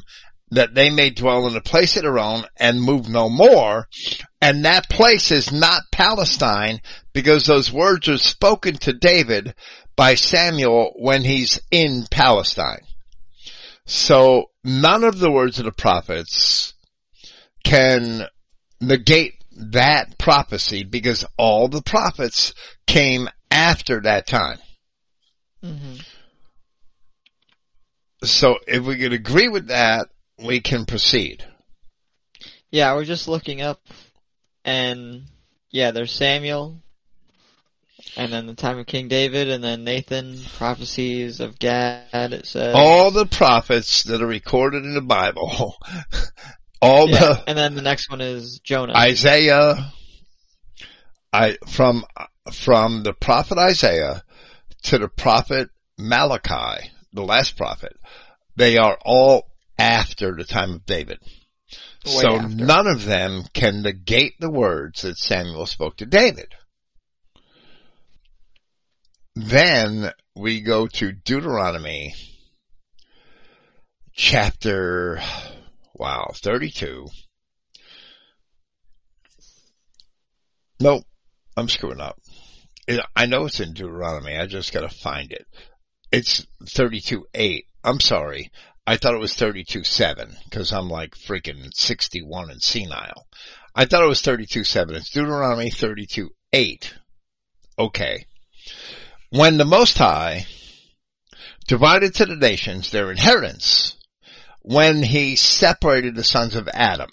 that 0.52 0.74
they 0.76 0.90
may 0.90 1.10
dwell 1.10 1.46
in 1.46 1.58
a 1.58 1.62
place 1.62 1.98
of 1.98 2.04
their 2.04 2.18
own 2.18 2.46
and 2.56 2.82
move 2.82 3.10
no 3.10 3.28
more. 3.28 3.90
And 4.42 4.64
that 4.64 4.90
place 4.90 5.30
is 5.30 5.52
not 5.52 5.82
Palestine 5.92 6.80
because 7.12 7.46
those 7.46 7.70
words 7.70 8.08
are 8.08 8.18
spoken 8.18 8.76
to 8.76 8.94
David 8.94 9.54
by 9.98 10.16
Samuel 10.16 10.94
when 10.96 11.26
he's 11.26 11.60
in 11.70 12.06
Palestine. 12.10 12.86
So 13.86 14.52
none 14.64 15.04
of 15.04 15.20
the 15.20 15.32
words 15.32 15.60
of 15.60 15.66
the 15.66 15.74
prophets 15.74 16.74
can 17.66 18.26
negate 18.80 19.39
that 19.60 20.18
prophecy 20.18 20.84
because 20.84 21.26
all 21.38 21.68
the 21.68 21.82
prophets 21.82 22.54
came 22.88 23.30
after 23.52 24.02
that 24.02 24.28
time. 24.28 24.60
hmm 25.62 25.96
So 28.24 28.58
if 28.68 28.84
we 28.84 28.98
could 28.98 29.14
agree 29.14 29.48
with 29.48 29.68
that, 29.68 30.10
we 30.44 30.62
can 30.62 30.86
proceed. 30.86 31.46
Yeah, 32.72 32.94
we're 32.94 33.06
just 33.06 33.28
looking 33.28 33.62
up, 33.62 33.82
and 34.64 35.24
yeah, 35.72 35.92
there's 35.92 36.12
Samuel, 36.12 36.80
and 38.16 38.32
then 38.32 38.46
the 38.48 38.54
time 38.54 38.78
of 38.78 38.86
King 38.86 39.08
David, 39.08 39.50
and 39.50 39.64
then 39.64 39.84
Nathan, 39.84 40.40
prophecies 40.58 41.40
of 41.40 41.58
Gad, 41.58 42.34
it 42.34 42.46
says. 42.46 42.76
All 42.76 43.12
the 43.12 43.26
prophets 43.26 44.04
that 44.04 44.22
are 44.22 44.28
recorded 44.28 44.84
in 44.84 44.94
the 44.94 45.02
Bible, 45.02 45.76
all 46.82 47.10
yeah, 47.10 47.20
the 47.20 47.44
and 47.48 47.58
then 47.58 47.76
the 47.76 47.82
next 47.82 48.10
one 48.10 48.22
is 48.22 48.60
Jonah. 48.60 48.94
Isaiah, 48.96 49.92
I, 51.32 51.58
from, 51.68 52.06
from 52.52 53.04
the 53.04 53.14
prophet 53.14 53.58
Isaiah 53.58 54.24
to 54.84 54.98
the 54.98 55.10
prophet 55.10 55.70
Malachi, 55.98 56.92
the 57.14 57.24
last 57.24 57.58
prophet, 57.58 57.98
they 58.56 58.78
are 58.78 58.98
all 59.04 59.50
after 59.78 60.36
the 60.36 60.46
time 60.46 60.74
of 60.74 60.86
David. 60.86 61.20
Way 62.06 62.12
so 62.12 62.36
after. 62.36 62.56
none 62.56 62.88
of 62.88 63.06
them 63.06 63.44
can 63.54 63.82
negate 63.82 64.34
the 64.40 64.50
words 64.50 65.02
that 65.02 65.18
Samuel 65.18 65.66
spoke 65.66 65.98
to 65.98 66.06
David. 66.06 66.54
Then 69.36 70.12
we 70.36 70.62
go 70.62 70.88
to 70.88 71.12
Deuteronomy 71.12 72.16
chapter, 74.14 75.22
wow, 76.00 76.32
32. 76.34 77.08
Nope, 80.80 81.04
I'm 81.58 81.68
screwing 81.70 82.00
up. 82.00 82.18
I 83.16 83.28
know 83.28 83.46
it's 83.46 83.60
in 83.60 83.74
Deuteronomy, 83.74 84.38
I 84.38 84.48
just 84.48 84.74
gotta 84.74 84.90
find 84.90 85.32
it. 85.32 85.46
It's 86.12 86.48
32.8. 86.64 87.66
I'm 87.84 88.00
sorry. 88.00 88.52
I 88.88 88.98
thought 88.98 89.14
it 89.14 89.20
was 89.20 89.34
32.7 89.34 90.36
because 90.46 90.74
I'm 90.74 90.90
like 90.90 91.12
freaking 91.16 91.72
61 91.74 92.50
and 92.50 92.64
senile. 92.64 93.28
I 93.76 93.86
thought 93.86 94.04
it 94.04 94.08
was 94.08 94.24
32.7. 94.24 94.92
It's 94.96 95.12
Deuteronomy 95.12 95.70
32.8. 95.70 96.94
Okay. 97.78 98.26
When 99.30 99.58
the 99.58 99.66
Most 99.66 100.00
High 100.00 100.48
divided 101.68 102.16
to 102.16 102.26
the 102.26 102.36
nations 102.36 102.90
their 102.90 103.12
inheritance, 103.12 103.96
when 104.70 105.02
he 105.02 105.36
separated 105.36 106.14
the 106.14 106.24
sons 106.24 106.56
of 106.56 106.70
Adam, 106.72 107.10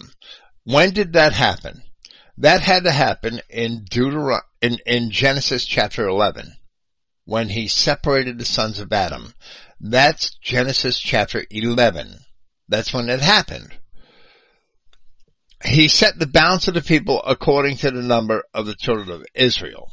when 0.63 0.91
did 0.91 1.13
that 1.13 1.33
happen? 1.33 1.81
That 2.37 2.61
had 2.61 2.83
to 2.83 2.91
happen 2.91 3.41
in 3.49 3.83
Deuteron 3.89 4.41
in, 4.61 4.77
in 4.85 5.09
Genesis 5.09 5.65
chapter 5.65 6.07
11 6.07 6.53
when 7.25 7.49
he 7.49 7.67
separated 7.67 8.37
the 8.37 8.45
sons 8.45 8.79
of 8.79 8.93
Adam. 8.93 9.33
That's 9.81 10.35
Genesis 10.39 10.99
chapter 10.99 11.45
11. 11.49 12.19
That's 12.69 12.93
when 12.93 13.09
it 13.09 13.21
happened. 13.21 13.73
He 15.65 15.87
set 15.87 16.19
the 16.19 16.27
bounds 16.27 16.67
of 16.67 16.75
the 16.75 16.81
people 16.83 17.23
according 17.25 17.77
to 17.77 17.89
the 17.89 18.03
number 18.03 18.43
of 18.53 18.67
the 18.67 18.75
children 18.75 19.09
of 19.09 19.25
Israel. 19.33 19.89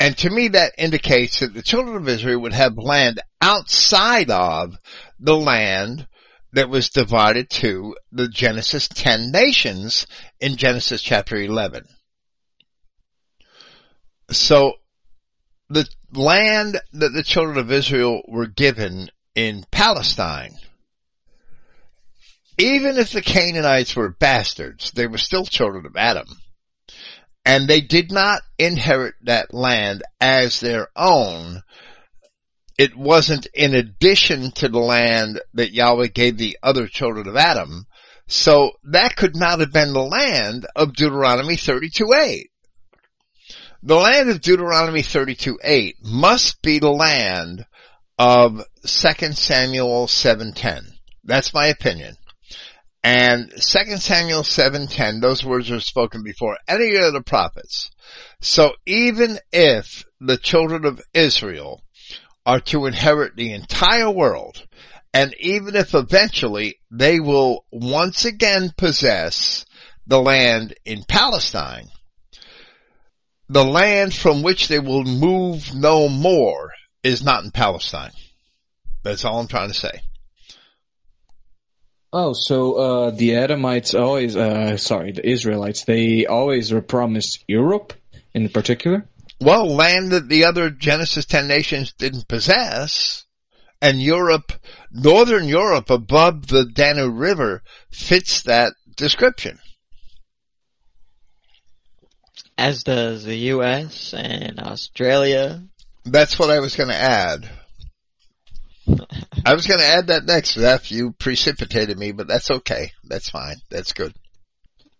And 0.00 0.16
to 0.16 0.30
me 0.30 0.48
that 0.48 0.72
indicates 0.78 1.40
that 1.40 1.52
the 1.52 1.62
children 1.62 1.96
of 1.96 2.08
Israel 2.08 2.40
would 2.40 2.54
have 2.54 2.78
land 2.78 3.20
outside 3.42 4.30
of 4.30 4.78
the 5.20 5.36
land 5.36 6.08
that 6.54 6.68
was 6.68 6.90
divided 6.90 7.50
to 7.50 7.96
the 8.12 8.28
Genesis 8.28 8.88
10 8.88 9.30
nations 9.30 10.06
in 10.40 10.56
Genesis 10.56 11.02
chapter 11.02 11.36
11. 11.36 11.84
So 14.30 14.74
the 15.68 15.86
land 16.12 16.80
that 16.92 17.10
the 17.10 17.22
children 17.22 17.58
of 17.58 17.70
Israel 17.70 18.22
were 18.28 18.46
given 18.46 19.10
in 19.34 19.64
Palestine 19.70 20.56
even 22.58 22.98
if 22.98 23.10
the 23.10 23.22
Canaanites 23.22 23.96
were 23.96 24.10
bastards, 24.10 24.92
they 24.92 25.06
were 25.06 25.18
still 25.18 25.44
children 25.44 25.86
of 25.86 25.96
Adam. 25.96 26.28
And 27.44 27.68
they 27.68 27.80
did 27.80 28.10
not 28.10 28.42
inherit 28.58 29.14
that 29.22 29.52
land 29.52 30.02
as 30.20 30.60
their 30.60 30.88
own. 30.96 31.62
It 32.76 32.96
wasn't 32.96 33.46
in 33.54 33.74
addition 33.74 34.50
to 34.52 34.68
the 34.68 34.80
land 34.80 35.40
that 35.54 35.72
Yahweh 35.72 36.08
gave 36.08 36.36
the 36.36 36.58
other 36.62 36.86
children 36.88 37.28
of 37.28 37.36
Adam. 37.36 37.86
So 38.26 38.72
that 38.84 39.16
could 39.16 39.36
not 39.36 39.60
have 39.60 39.72
been 39.72 39.92
the 39.92 40.02
land 40.02 40.66
of 40.74 40.94
Deuteronomy 40.94 41.56
32.8. 41.56 42.46
The 43.82 43.96
land 43.96 44.30
of 44.30 44.40
Deuteronomy 44.40 45.02
32.8 45.02 45.96
must 46.02 46.62
be 46.62 46.78
the 46.78 46.90
land 46.90 47.66
of 48.18 48.64
2 48.82 49.32
Samuel 49.32 50.06
7.10. 50.06 50.86
That's 51.22 51.52
my 51.52 51.66
opinion. 51.66 52.16
And 53.02 53.50
2 53.50 53.58
Samuel 53.98 54.42
7.10, 54.42 55.20
those 55.20 55.44
words 55.44 55.70
are 55.70 55.80
spoken 55.80 56.22
before 56.22 56.56
any 56.66 56.96
of 56.96 57.12
the 57.12 57.20
prophets. 57.20 57.90
So 58.40 58.72
even 58.86 59.38
if 59.52 60.04
the 60.18 60.38
children 60.38 60.86
of 60.86 61.02
Israel 61.12 61.83
are 62.46 62.60
to 62.60 62.86
inherit 62.86 63.36
the 63.36 63.52
entire 63.52 64.10
world, 64.10 64.66
and 65.12 65.34
even 65.40 65.76
if 65.76 65.94
eventually 65.94 66.76
they 66.90 67.20
will 67.20 67.64
once 67.70 68.24
again 68.24 68.72
possess 68.76 69.64
the 70.06 70.20
land 70.20 70.74
in 70.84 71.02
Palestine, 71.04 71.88
the 73.48 73.64
land 73.64 74.12
from 74.14 74.42
which 74.42 74.68
they 74.68 74.78
will 74.78 75.04
move 75.04 75.74
no 75.74 76.08
more 76.08 76.72
is 77.02 77.22
not 77.22 77.44
in 77.44 77.50
Palestine. 77.50 78.12
That's 79.02 79.24
all 79.24 79.40
I'm 79.40 79.48
trying 79.48 79.68
to 79.68 79.74
say. 79.74 80.00
Oh, 82.12 82.32
so 82.32 82.74
uh, 82.74 83.10
the 83.10 83.30
Adamites 83.30 83.94
always, 84.00 84.36
uh, 84.36 84.76
sorry, 84.76 85.12
the 85.12 85.28
Israelites, 85.28 85.84
they 85.84 86.26
always 86.26 86.72
were 86.72 86.80
promised 86.80 87.44
Europe 87.48 87.92
in 88.34 88.48
particular? 88.48 89.06
Well, 89.44 89.74
land 89.74 90.12
that 90.12 90.30
the 90.30 90.46
other 90.46 90.70
Genesis 90.70 91.26
10 91.26 91.46
nations 91.46 91.92
didn't 91.92 92.28
possess, 92.28 93.26
and 93.78 94.00
Europe, 94.00 94.52
Northern 94.90 95.46
Europe 95.46 95.90
above 95.90 96.46
the 96.46 96.64
Danube 96.64 97.18
River 97.18 97.62
fits 97.90 98.40
that 98.44 98.72
description. 98.96 99.58
As 102.56 102.84
does 102.84 103.24
the 103.24 103.36
U.S. 103.36 104.14
and 104.16 104.58
Australia. 104.60 105.62
That's 106.06 106.38
what 106.38 106.48
I 106.48 106.60
was 106.60 106.74
going 106.74 106.88
to 106.88 106.94
add. 106.94 107.50
I 109.44 109.52
was 109.52 109.66
going 109.66 109.80
to 109.80 109.86
add 109.86 110.06
that 110.06 110.24
next 110.24 110.56
after 110.56 110.94
you 110.94 111.12
precipitated 111.12 111.98
me, 111.98 112.12
but 112.12 112.28
that's 112.28 112.50
okay. 112.50 112.92
That's 113.04 113.28
fine. 113.28 113.56
That's 113.68 113.92
good. 113.92 114.14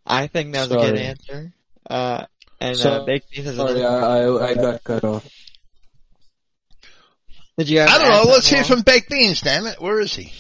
I 0.04 0.26
think 0.26 0.52
that 0.52 0.68
was 0.68 0.72
a 0.72 0.90
good 0.90 0.98
answer. 0.98 1.54
Uh, 1.88 2.26
and 2.68 2.76
So- 2.76 2.90
uh, 3.02 3.04
Baked 3.04 3.30
Beans 3.30 3.46
has 3.46 3.56
Sorry, 3.56 3.80
another. 3.80 4.40
I, 4.40 4.46
I, 4.46 4.48
I 4.50 4.54
got 4.54 4.84
cut 4.84 5.04
off. 5.04 5.28
Did 7.58 7.68
you 7.68 7.80
have 7.80 7.88
I 7.88 7.98
don't 7.98 8.08
know. 8.26 8.32
Let's 8.32 8.48
hear 8.48 8.64
from 8.64 8.82
Baked 8.82 9.08
Beans, 9.10 9.40
damn 9.40 9.66
it. 9.66 9.80
Where 9.80 10.00
is 10.00 10.14
he? 10.14 10.32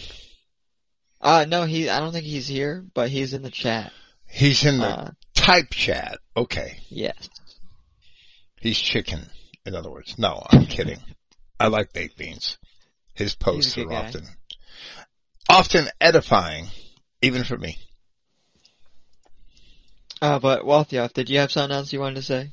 Uh, 1.20 1.44
no, 1.48 1.64
he. 1.64 1.88
I 1.88 2.00
don't 2.00 2.12
think 2.12 2.24
he's 2.24 2.48
here, 2.48 2.84
but 2.92 3.08
he's 3.08 3.34
in 3.34 3.42
the 3.42 3.50
chat. 3.50 3.92
He's 4.26 4.64
in 4.64 4.78
the 4.78 4.86
Uh, 4.86 5.10
type 5.34 5.70
chat. 5.70 6.18
Okay. 6.36 6.78
yes. 6.88 7.28
He's 8.60 8.78
chicken, 8.78 9.20
in 9.64 9.74
other 9.76 9.90
words. 9.90 10.18
No, 10.18 10.42
I'm 10.50 10.66
kidding. 10.66 10.98
I 11.60 11.68
like 11.68 11.92
Baked 11.92 12.16
Beans. 12.18 12.58
His 13.14 13.34
posts 13.36 13.78
are 13.78 13.84
guy. 13.84 13.94
often, 14.06 14.24
often 15.48 15.86
edifying, 16.00 16.66
even 17.22 17.44
for 17.44 17.56
me. 17.56 17.78
Uh, 20.24 20.38
but 20.38 20.62
Walthioff, 20.62 21.12
did 21.12 21.28
you 21.28 21.40
have 21.40 21.52
something 21.52 21.76
else 21.76 21.92
you 21.92 22.00
wanted 22.00 22.14
to 22.14 22.22
say? 22.22 22.50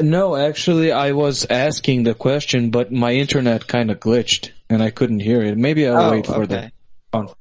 No, 0.00 0.36
actually, 0.36 0.92
I 0.92 1.10
was 1.10 1.44
asking 1.50 2.04
the 2.04 2.14
question, 2.14 2.70
but 2.70 2.92
my 2.92 3.14
internet 3.14 3.66
kind 3.66 3.90
of 3.90 3.98
glitched, 3.98 4.52
and 4.70 4.80
I 4.80 4.90
couldn't 4.90 5.18
hear 5.18 5.42
it. 5.42 5.58
Maybe 5.58 5.88
I'll 5.88 6.00
oh, 6.04 6.10
wait 6.12 6.26
for 6.26 6.44
okay. 6.44 6.70
the. 7.10 7.34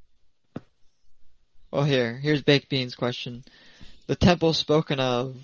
Well, 1.69 1.83
here, 1.83 2.15
here's 2.17 2.41
Baked 2.41 2.67
Beans' 2.69 2.95
question. 2.95 3.43
The 4.07 4.15
temple 4.15 4.53
spoken 4.53 4.99
of 4.99 5.35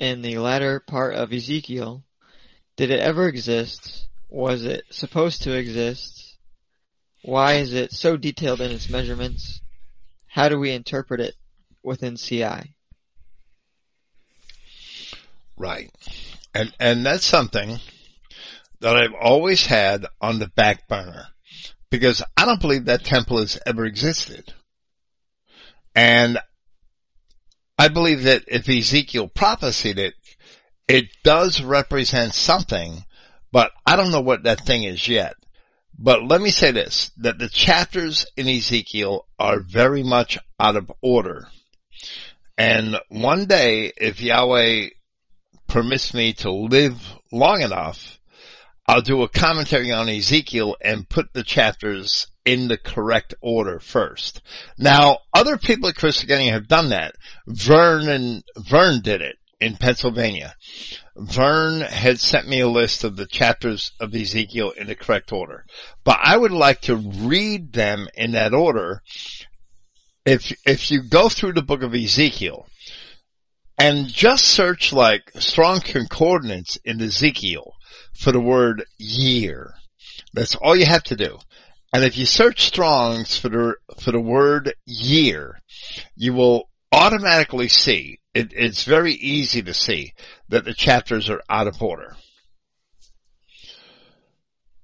in 0.00 0.22
the 0.22 0.38
latter 0.38 0.80
part 0.80 1.14
of 1.14 1.32
Ezekiel, 1.32 2.02
did 2.74 2.90
it 2.90 2.98
ever 2.98 3.28
exist? 3.28 4.08
Was 4.28 4.64
it 4.64 4.82
supposed 4.90 5.42
to 5.42 5.56
exist? 5.56 6.36
Why 7.22 7.54
is 7.54 7.72
it 7.72 7.92
so 7.92 8.16
detailed 8.16 8.60
in 8.60 8.72
its 8.72 8.90
measurements? 8.90 9.60
How 10.26 10.48
do 10.48 10.58
we 10.58 10.72
interpret 10.72 11.20
it 11.20 11.36
within 11.84 12.16
CI? 12.16 12.74
Right. 15.56 15.90
And, 16.54 16.72
and 16.80 17.06
that's 17.06 17.24
something 17.24 17.78
that 18.80 18.96
I've 18.96 19.14
always 19.14 19.66
had 19.66 20.06
on 20.20 20.38
the 20.38 20.48
back 20.48 20.88
burner 20.88 21.26
because 21.90 22.22
I 22.36 22.44
don't 22.44 22.60
believe 22.60 22.86
that 22.86 23.04
temple 23.04 23.38
has 23.38 23.58
ever 23.66 23.84
existed. 23.84 24.52
And 25.94 26.38
I 27.78 27.88
believe 27.88 28.24
that 28.24 28.44
if 28.48 28.68
Ezekiel 28.68 29.28
prophesied 29.28 29.98
it, 29.98 30.14
it 30.88 31.06
does 31.22 31.62
represent 31.62 32.34
something, 32.34 33.04
but 33.52 33.72
I 33.86 33.96
don't 33.96 34.10
know 34.10 34.20
what 34.20 34.42
that 34.42 34.66
thing 34.66 34.84
is 34.84 35.08
yet. 35.08 35.34
But 35.98 36.24
let 36.24 36.40
me 36.40 36.50
say 36.50 36.72
this, 36.72 37.10
that 37.18 37.38
the 37.38 37.48
chapters 37.48 38.26
in 38.36 38.48
Ezekiel 38.48 39.26
are 39.38 39.60
very 39.60 40.02
much 40.02 40.38
out 40.58 40.76
of 40.76 40.90
order. 41.00 41.46
And 42.56 42.98
one 43.08 43.46
day, 43.46 43.92
if 43.96 44.20
Yahweh 44.20 44.90
permits 45.66 46.14
me 46.14 46.32
to 46.34 46.50
live 46.50 47.18
long 47.32 47.62
enough, 47.62 48.18
I'll 48.86 49.00
do 49.00 49.22
a 49.22 49.28
commentary 49.28 49.90
on 49.90 50.08
Ezekiel 50.08 50.76
and 50.80 51.08
put 51.08 51.32
the 51.32 51.42
chapters 51.42 52.26
in 52.44 52.68
the 52.68 52.76
correct 52.76 53.34
order 53.40 53.80
first. 53.80 54.42
Now, 54.78 55.20
other 55.32 55.56
people 55.56 55.88
at 55.88 55.94
Christogenea 55.94 56.52
have 56.52 56.68
done 56.68 56.90
that. 56.90 57.14
Vern 57.46 58.08
and 58.08 58.44
Vern 58.56 59.00
did 59.00 59.22
it 59.22 59.36
in 59.58 59.76
Pennsylvania. 59.76 60.54
Vern 61.16 61.80
had 61.80 62.20
sent 62.20 62.48
me 62.48 62.60
a 62.60 62.68
list 62.68 63.04
of 63.04 63.16
the 63.16 63.26
chapters 63.26 63.92
of 63.98 64.14
Ezekiel 64.14 64.72
in 64.72 64.88
the 64.88 64.94
correct 64.94 65.32
order. 65.32 65.64
But 66.04 66.18
I 66.22 66.36
would 66.36 66.52
like 66.52 66.82
to 66.82 66.96
read 66.96 67.72
them 67.72 68.08
in 68.14 68.32
that 68.32 68.52
order. 68.52 69.02
If, 70.24 70.52
if 70.66 70.90
you 70.90 71.02
go 71.02 71.28
through 71.28 71.52
the 71.52 71.62
book 71.62 71.82
of 71.82 71.94
Ezekiel 71.94 72.66
and 73.78 74.08
just 74.08 74.44
search 74.44 74.92
like 74.92 75.30
strong 75.38 75.80
concordance 75.80 76.78
in 76.84 77.00
Ezekiel 77.00 77.74
for 78.14 78.32
the 78.32 78.40
word 78.40 78.84
year, 78.98 79.74
that's 80.32 80.54
all 80.54 80.76
you 80.76 80.86
have 80.86 81.02
to 81.04 81.16
do. 81.16 81.38
And 81.92 82.02
if 82.02 82.16
you 82.16 82.26
search 82.26 82.66
Strong's 82.66 83.38
for 83.38 83.48
the, 83.48 83.74
for 83.98 84.10
the 84.10 84.20
word 84.20 84.74
year, 84.84 85.60
you 86.16 86.32
will 86.32 86.68
automatically 86.90 87.68
see, 87.68 88.18
it, 88.32 88.52
it's 88.52 88.84
very 88.84 89.12
easy 89.12 89.62
to 89.62 89.74
see 89.74 90.12
that 90.48 90.64
the 90.64 90.74
chapters 90.74 91.28
are 91.28 91.42
out 91.48 91.66
of 91.66 91.82
order. 91.82 92.16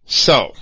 So, 0.04 0.52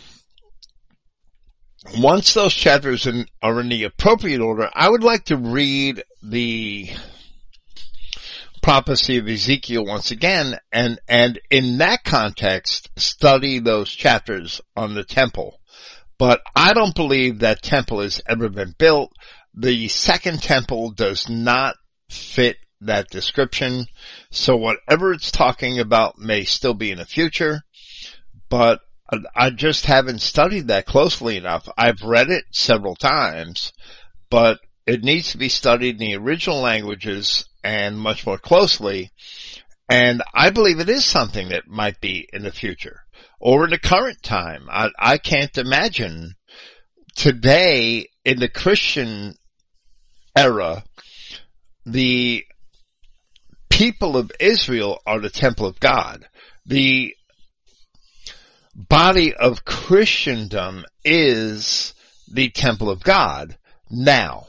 once 1.96 2.34
those 2.34 2.54
chapters 2.54 3.06
in, 3.06 3.26
are 3.42 3.60
in 3.60 3.68
the 3.68 3.84
appropriate 3.84 4.40
order, 4.40 4.68
I 4.72 4.88
would 4.88 5.04
like 5.04 5.26
to 5.26 5.36
read 5.36 6.02
the 6.22 6.90
prophecy 8.62 9.18
of 9.18 9.28
Ezekiel 9.28 9.84
once 9.84 10.10
again 10.10 10.58
and, 10.72 10.98
and 11.08 11.38
in 11.50 11.78
that 11.78 12.04
context, 12.04 12.90
study 12.96 13.60
those 13.60 13.90
chapters 13.90 14.60
on 14.76 14.94
the 14.94 15.04
temple. 15.04 15.60
But 16.18 16.40
I 16.56 16.74
don't 16.74 16.96
believe 16.96 17.38
that 17.38 17.62
temple 17.62 18.00
has 18.00 18.20
ever 18.28 18.48
been 18.48 18.74
built. 18.76 19.12
The 19.54 19.88
second 19.88 20.42
temple 20.42 20.90
does 20.90 21.28
not 21.28 21.76
fit 22.10 22.56
that 22.80 23.08
description. 23.08 23.86
So 24.30 24.56
whatever 24.56 25.12
it's 25.12 25.30
talking 25.30 25.78
about 25.78 26.18
may 26.18 26.44
still 26.44 26.74
be 26.74 26.90
in 26.90 26.98
the 26.98 27.04
future, 27.04 27.62
but 28.48 28.80
I- 29.34 29.50
just 29.50 29.86
haven't 29.86 30.20
studied 30.20 30.68
that 30.68 30.86
closely 30.86 31.36
enough. 31.36 31.68
I've 31.76 32.02
read 32.02 32.30
it 32.30 32.44
several 32.52 32.94
times, 32.94 33.72
but 34.30 34.60
it 34.86 35.02
needs 35.02 35.32
to 35.32 35.38
be 35.38 35.48
studied 35.48 36.00
in 36.00 36.08
the 36.08 36.16
original 36.16 36.60
languages 36.60 37.44
and 37.64 37.98
much 37.98 38.26
more 38.26 38.38
closely. 38.38 39.10
And 39.88 40.22
I 40.34 40.50
believe 40.50 40.80
it 40.80 40.88
is 40.88 41.04
something 41.04 41.48
that 41.48 41.66
might 41.66 42.00
be 42.00 42.28
in 42.32 42.42
the 42.42 42.52
future 42.52 43.00
or 43.40 43.64
in 43.64 43.70
the 43.70 43.78
current 43.78 44.22
time. 44.22 44.66
I, 44.70 44.90
I 44.98 45.18
can't 45.18 45.56
imagine 45.56 46.34
today 47.16 48.06
in 48.24 48.38
the 48.38 48.48
Christian 48.48 49.34
era, 50.36 50.84
the 51.86 52.44
people 53.70 54.16
of 54.16 54.30
Israel 54.38 55.00
are 55.06 55.20
the 55.20 55.30
temple 55.30 55.66
of 55.66 55.80
God. 55.80 56.26
The 56.66 57.14
body 58.78 59.34
of 59.34 59.64
Christendom 59.64 60.84
is 61.04 61.94
the 62.32 62.50
temple 62.50 62.88
of 62.88 63.02
God. 63.02 63.58
now. 63.90 64.46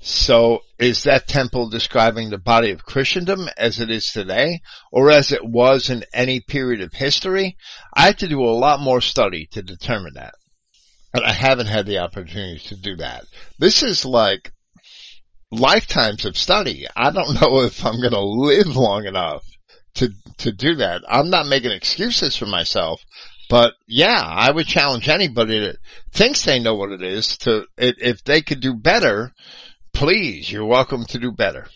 So 0.00 0.60
is 0.78 1.02
that 1.02 1.26
temple 1.26 1.68
describing 1.68 2.30
the 2.30 2.38
body 2.38 2.70
of 2.70 2.84
Christendom 2.84 3.48
as 3.56 3.80
it 3.80 3.90
is 3.90 4.06
today 4.12 4.60
or 4.92 5.10
as 5.10 5.32
it 5.32 5.44
was 5.44 5.90
in 5.90 6.04
any 6.14 6.40
period 6.40 6.80
of 6.82 6.92
history? 6.92 7.56
I 7.94 8.06
have 8.06 8.18
to 8.18 8.28
do 8.28 8.40
a 8.44 8.52
lot 8.52 8.78
more 8.78 9.00
study 9.00 9.46
to 9.52 9.62
determine 9.62 10.14
that. 10.14 10.34
And 11.12 11.24
I 11.24 11.32
haven't 11.32 11.66
had 11.66 11.86
the 11.86 11.98
opportunity 11.98 12.60
to 12.68 12.76
do 12.76 12.96
that. 12.96 13.24
This 13.58 13.82
is 13.82 14.04
like 14.04 14.52
lifetimes 15.50 16.24
of 16.24 16.36
study. 16.36 16.86
I 16.94 17.10
don't 17.10 17.34
know 17.40 17.62
if 17.62 17.84
I'm 17.84 18.00
going 18.00 18.12
to 18.12 18.20
live 18.20 18.76
long 18.76 19.06
enough 19.06 19.42
to, 19.94 20.10
to 20.38 20.52
do 20.52 20.76
that. 20.76 21.02
I'm 21.08 21.30
not 21.30 21.46
making 21.46 21.72
excuses 21.72 22.36
for 22.36 22.46
myself, 22.46 23.02
but 23.48 23.74
yeah, 23.86 24.22
I 24.22 24.50
would 24.50 24.66
challenge 24.66 25.08
anybody 25.08 25.58
that 25.60 25.76
thinks 26.12 26.44
they 26.44 26.58
know 26.58 26.74
what 26.74 26.92
it 26.92 27.02
is 27.02 27.38
to, 27.38 27.66
if 27.76 28.22
they 28.24 28.42
could 28.42 28.60
do 28.60 28.74
better, 28.74 29.32
please, 29.94 30.52
you're 30.52 30.66
welcome 30.66 31.04
to 31.06 31.18
do 31.18 31.32
better. 31.32 31.66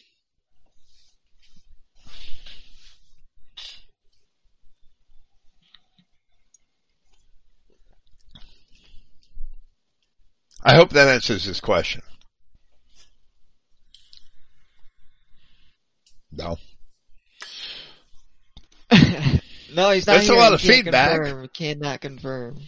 I 10.64 10.76
hope 10.76 10.90
that 10.90 11.08
answers 11.08 11.44
his 11.44 11.60
question. 11.60 12.02
No. 16.30 16.56
no, 19.74 19.90
he's 19.90 20.06
not 20.06 20.14
That's 20.16 20.28
a 20.28 20.34
lot 20.34 20.52
of 20.52 20.60
can't 20.60 20.84
feedback. 20.84 21.20
Confirm. 21.22 21.48
Cannot 21.48 22.00
confirm. 22.00 22.58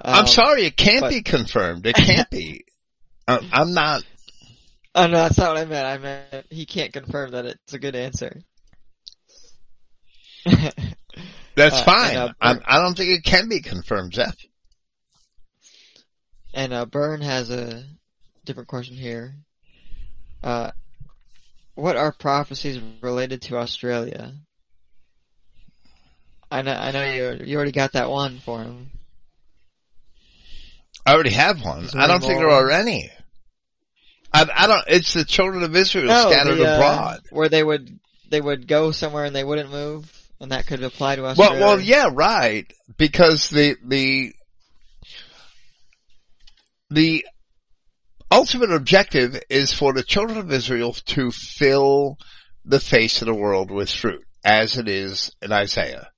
I'm 0.00 0.20
Um, 0.20 0.26
sorry, 0.26 0.64
it 0.66 0.76
can't 0.76 1.00
but- 1.02 1.10
be 1.10 1.22
confirmed. 1.22 1.86
It 1.86 1.94
can't 1.94 2.28
be. 2.30 2.64
I- 3.28 3.48
I'm 3.52 3.72
not. 3.74 4.02
Oh 4.94 5.06
no, 5.06 5.12
that's 5.22 5.38
not 5.38 5.54
what 5.54 5.58
I 5.58 5.64
meant. 5.64 5.86
I 5.86 5.98
meant 5.98 6.46
he 6.50 6.66
can't 6.66 6.92
confirm 6.92 7.30
that 7.30 7.46
it's 7.46 7.72
a 7.72 7.78
good 7.78 7.94
answer. 7.96 8.42
That's 11.54 11.76
Uh, 11.76 11.84
fine. 11.84 12.16
uh, 12.16 12.32
I'm, 12.40 12.60
I 12.66 12.78
don't 12.78 12.96
think 12.96 13.10
it 13.10 13.24
can 13.24 13.48
be 13.48 13.60
confirmed, 13.60 14.14
Zeph. 14.14 14.36
and 16.54 16.72
uh, 16.72 16.84
Byrne 16.86 17.20
has 17.20 17.50
a 17.50 17.84
different 18.44 18.68
question 18.68 18.96
here. 18.96 19.34
Uh, 20.42 20.70
what 21.74 21.96
are 21.96 22.12
prophecies 22.12 22.80
related 23.02 23.42
to 23.42 23.56
Australia? 23.58 24.32
I 26.52 26.60
know, 26.60 26.74
I 26.74 26.90
know 26.90 27.04
you 27.04 27.44
you 27.46 27.56
already 27.56 27.72
got 27.72 27.92
that 27.92 28.10
one 28.10 28.38
for 28.38 28.62
him. 28.62 28.90
I 31.06 31.14
already 31.14 31.30
have 31.30 31.64
one. 31.64 31.88
I 31.94 32.06
don't 32.06 32.20
think 32.20 32.38
there 32.38 32.50
are 32.50 32.70
any. 32.70 33.10
I, 34.34 34.46
I 34.54 34.66
don't. 34.66 34.84
It's 34.86 35.14
the 35.14 35.24
children 35.24 35.62
of 35.62 35.74
Israel 35.74 36.08
No, 36.08 36.30
scattered 36.30 36.56
the, 36.56 36.70
uh, 36.70 36.76
abroad. 36.76 37.20
where 37.30 37.48
they 37.48 37.64
would 37.64 37.98
they 38.28 38.40
would 38.40 38.68
go 38.68 38.92
somewhere 38.92 39.24
and 39.24 39.34
they 39.34 39.44
wouldn't 39.44 39.70
move, 39.70 40.12
and 40.40 40.52
that 40.52 40.66
could 40.66 40.82
apply 40.82 41.16
to 41.16 41.24
us. 41.24 41.38
Well, 41.38 41.54
well, 41.58 41.80
yeah, 41.80 42.10
right. 42.12 42.70
Because 42.98 43.48
the 43.48 43.76
the 43.82 44.34
the 46.90 47.26
ultimate 48.30 48.72
objective 48.72 49.40
is 49.48 49.72
for 49.72 49.94
the 49.94 50.02
children 50.02 50.38
of 50.38 50.52
Israel 50.52 50.92
to 50.92 51.30
fill 51.30 52.18
the 52.66 52.80
face 52.80 53.22
of 53.22 53.26
the 53.26 53.34
world 53.34 53.70
with 53.70 53.90
fruit, 53.90 54.24
as 54.44 54.76
it 54.76 54.86
is 54.86 55.34
in 55.40 55.50
Isaiah. 55.50 56.11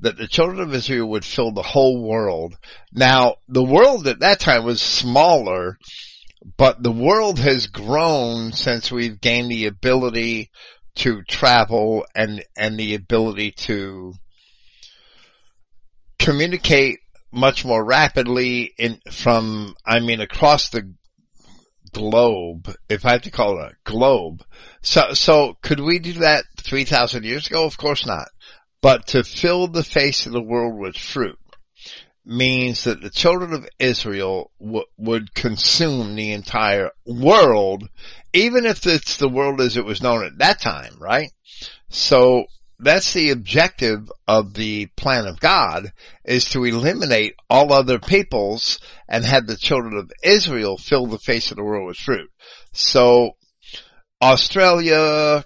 That 0.00 0.16
the 0.16 0.28
children 0.28 0.60
of 0.60 0.74
Israel 0.74 1.08
would 1.10 1.24
fill 1.24 1.52
the 1.52 1.62
whole 1.62 2.02
world. 2.02 2.56
Now, 2.92 3.36
the 3.48 3.64
world 3.64 4.06
at 4.06 4.20
that 4.20 4.40
time 4.40 4.64
was 4.64 4.80
smaller, 4.80 5.78
but 6.56 6.82
the 6.82 6.92
world 6.92 7.38
has 7.40 7.66
grown 7.66 8.52
since 8.52 8.92
we've 8.92 9.20
gained 9.20 9.50
the 9.50 9.66
ability 9.66 10.50
to 10.96 11.22
travel 11.22 12.04
and, 12.14 12.44
and 12.56 12.78
the 12.78 12.94
ability 12.94 13.52
to 13.52 14.14
communicate 16.18 16.98
much 17.32 17.64
more 17.64 17.84
rapidly 17.84 18.72
in, 18.78 19.00
from, 19.10 19.74
I 19.86 20.00
mean, 20.00 20.20
across 20.20 20.68
the 20.68 20.92
globe, 21.92 22.74
if 22.88 23.04
I 23.04 23.12
have 23.12 23.22
to 23.22 23.30
call 23.30 23.58
it 23.60 23.72
a 23.72 23.90
globe. 23.90 24.44
So, 24.82 25.12
so 25.12 25.56
could 25.62 25.80
we 25.80 25.98
do 25.98 26.14
that 26.14 26.44
3,000 26.58 27.24
years 27.24 27.46
ago? 27.46 27.64
Of 27.64 27.76
course 27.76 28.06
not. 28.06 28.28
But 28.80 29.08
to 29.08 29.24
fill 29.24 29.68
the 29.68 29.84
face 29.84 30.26
of 30.26 30.32
the 30.32 30.42
world 30.42 30.78
with 30.78 30.96
fruit 30.96 31.38
means 32.24 32.84
that 32.84 33.00
the 33.00 33.10
children 33.10 33.52
of 33.52 33.68
Israel 33.78 34.50
w- 34.60 34.84
would 34.98 35.34
consume 35.34 36.14
the 36.14 36.32
entire 36.32 36.90
world, 37.06 37.88
even 38.32 38.66
if 38.66 38.86
it's 38.86 39.16
the 39.16 39.28
world 39.28 39.60
as 39.60 39.76
it 39.76 39.84
was 39.84 40.02
known 40.02 40.24
at 40.24 40.38
that 40.38 40.60
time, 40.60 40.94
right? 41.00 41.32
So 41.88 42.44
that's 42.78 43.12
the 43.12 43.30
objective 43.30 44.10
of 44.28 44.54
the 44.54 44.86
plan 44.96 45.26
of 45.26 45.40
God 45.40 45.92
is 46.24 46.44
to 46.50 46.64
eliminate 46.64 47.34
all 47.50 47.72
other 47.72 47.98
peoples 47.98 48.78
and 49.08 49.24
have 49.24 49.46
the 49.46 49.56
children 49.56 49.96
of 49.96 50.12
Israel 50.22 50.76
fill 50.76 51.06
the 51.06 51.18
face 51.18 51.50
of 51.50 51.56
the 51.56 51.64
world 51.64 51.88
with 51.88 51.96
fruit. 51.96 52.30
So 52.72 53.32
Australia, 54.22 55.44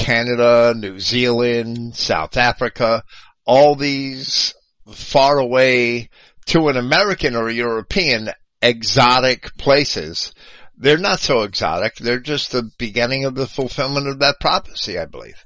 Canada, 0.00 0.72
New 0.74 0.98
Zealand, 0.98 1.94
South 1.94 2.38
Africa, 2.38 3.04
all 3.44 3.76
these 3.76 4.54
far 4.90 5.38
away 5.38 6.08
to 6.46 6.68
an 6.68 6.78
American 6.78 7.36
or 7.36 7.50
European 7.50 8.30
exotic 8.62 9.54
places. 9.58 10.32
They're 10.74 10.96
not 10.96 11.20
so 11.20 11.42
exotic. 11.42 11.96
They're 11.96 12.18
just 12.18 12.50
the 12.50 12.70
beginning 12.78 13.26
of 13.26 13.34
the 13.34 13.46
fulfillment 13.46 14.08
of 14.08 14.20
that 14.20 14.40
prophecy, 14.40 14.98
I 14.98 15.04
believe. 15.04 15.44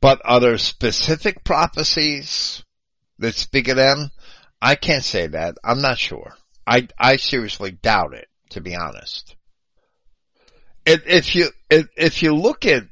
But 0.00 0.20
are 0.24 0.38
there 0.38 0.56
specific 0.56 1.42
prophecies 1.42 2.62
that 3.18 3.34
speak 3.34 3.66
of 3.66 3.76
them? 3.76 4.10
I 4.62 4.76
can't 4.76 5.02
say 5.02 5.26
that. 5.26 5.56
I'm 5.64 5.82
not 5.82 5.98
sure. 5.98 6.36
I, 6.64 6.86
I 6.96 7.16
seriously 7.16 7.72
doubt 7.72 8.14
it, 8.14 8.28
to 8.50 8.60
be 8.60 8.76
honest. 8.76 9.34
If, 10.86 11.34
you, 11.34 11.48
if, 11.70 12.22
you 12.22 12.34
look 12.34 12.66
at 12.66 12.84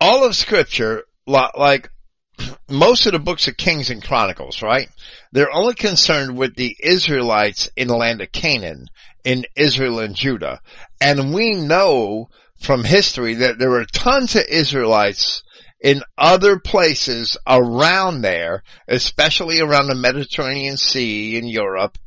all 0.00 0.24
of 0.24 0.34
scripture, 0.34 1.04
li- 1.26 1.50
like 1.56 1.90
most 2.70 3.06
of 3.06 3.12
the 3.12 3.18
books 3.18 3.48
of 3.48 3.56
Kings 3.56 3.90
and 3.90 4.02
Chronicles, 4.02 4.62
right? 4.62 4.88
They're 5.32 5.52
only 5.52 5.74
concerned 5.74 6.36
with 6.36 6.56
the 6.56 6.76
Israelites 6.82 7.70
in 7.76 7.88
the 7.88 7.96
land 7.96 8.20
of 8.20 8.32
Canaan, 8.32 8.86
in 9.24 9.44
Israel 9.56 10.00
and 10.00 10.14
Judah. 10.14 10.60
And 11.00 11.32
we 11.34 11.52
know 11.52 12.28
from 12.60 12.84
history 12.84 13.34
that 13.34 13.58
there 13.58 13.70
were 13.70 13.84
tons 13.84 14.34
of 14.34 14.44
Israelites 14.48 15.42
in 15.80 16.02
other 16.16 16.58
places 16.58 17.36
around 17.46 18.22
there, 18.22 18.62
especially 18.88 19.60
around 19.60 19.86
the 19.86 19.94
Mediterranean 19.94 20.76
Sea 20.76 21.36
in 21.36 21.46
Europe. 21.46 21.98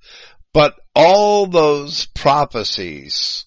But 0.53 0.75
all 0.93 1.47
those 1.47 2.07
prophecies 2.07 3.45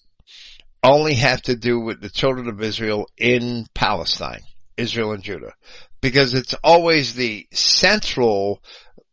only 0.91 1.15
have 1.15 1.41
to 1.43 1.55
do 1.55 1.79
with 1.79 2.01
the 2.01 2.09
children 2.09 2.47
of 2.47 2.61
Israel 2.61 3.07
in 3.17 3.65
Palestine, 3.73 4.41
Israel 4.77 5.11
and 5.11 5.23
Judah. 5.23 5.53
Because 6.01 6.33
it's 6.33 6.53
always 6.63 7.13
the 7.13 7.47
central 7.51 8.61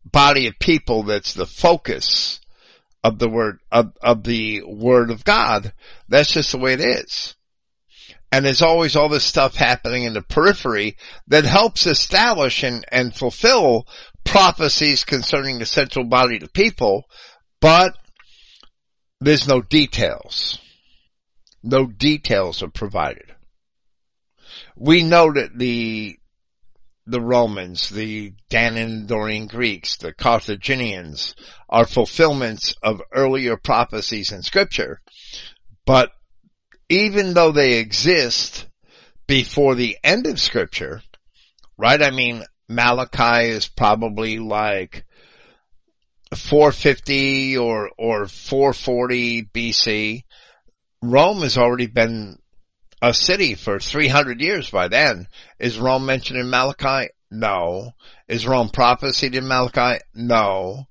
body 0.05 0.47
of 0.47 0.59
people 0.59 1.03
that's 1.05 1.35
the 1.35 1.47
focus 1.47 2.41
of 3.05 3.19
the 3.19 3.29
word, 3.29 3.59
of, 3.71 3.93
of 4.03 4.25
the 4.25 4.63
word 4.67 5.11
of 5.11 5.25
God. 5.25 5.73
That's 6.09 6.33
just 6.33 6.53
the 6.53 6.59
way 6.59 6.75
it 6.75 6.81
is. 6.81 7.35
And 8.31 8.47
there's 8.47 8.63
always 8.63 8.97
all 8.97 9.09
this 9.09 9.25
stuff 9.25 9.57
happening 9.57 10.05
in 10.05 10.15
the 10.15 10.23
periphery 10.23 10.97
that 11.29 11.45
helps 11.45 11.87
establish 11.87 12.63
and, 12.63 12.85
and 12.91 13.15
fulfill 13.15 13.87
prophecies 14.25 15.05
concerning 15.05 15.59
the 15.59 15.67
central 15.67 16.07
body 16.07 16.37
of 16.37 16.43
the 16.43 16.49
people, 16.49 17.05
but 17.61 17.95
there's 19.21 19.47
no 19.47 19.61
details. 19.61 20.59
No 21.63 21.87
details 21.87 22.63
are 22.63 22.71
provided. 22.71 23.35
We 24.77 25.03
know 25.03 25.33
that 25.33 25.59
the 25.59 26.19
the 27.05 27.21
Romans, 27.21 27.89
the 27.89 28.33
Danandorian 28.49 29.49
Greeks, 29.49 29.97
the 29.97 30.13
Carthaginians 30.13 31.35
are 31.69 31.85
fulfillments 31.85 32.77
of 32.83 33.03
earlier 33.13 33.57
prophecies 33.57 34.31
in 34.31 34.43
scripture. 34.43 35.01
But 35.85 36.13
even 36.89 37.35
though 37.35 37.51
they 37.51 37.79
exist 37.79 38.67
before 39.27 39.75
the 39.75 39.99
end 40.05 40.27
of 40.27 40.41
scripture, 40.41 41.03
right? 41.77 42.01
I 42.01 42.11
mean, 42.11 42.45
Malachi 42.69 43.49
is 43.49 43.67
probably 43.67 44.39
like 44.39 45.05
450 46.35 47.57
or, 47.59 47.91
or 47.99 48.27
440 48.27 49.45
BC. 49.45 50.23
Rome 51.03 51.41
has 51.43 51.59
already 51.59 51.87
been 51.87 52.39
a 53.03 53.13
city 53.13 53.55
for 53.57 53.81
300 53.81 54.41
years 54.41 54.71
by 54.71 54.87
then. 54.89 55.27
Is 55.59 55.79
Rome 55.79 56.07
mentioned 56.07 56.39
in 56.39 56.49
Malachi? 56.49 57.11
No. 57.31 57.91
Is 58.29 58.47
Rome 58.47 58.69
prophesied 58.69 59.35
in 59.35 59.49
Malachi? 59.49 60.01
No. 60.15 60.87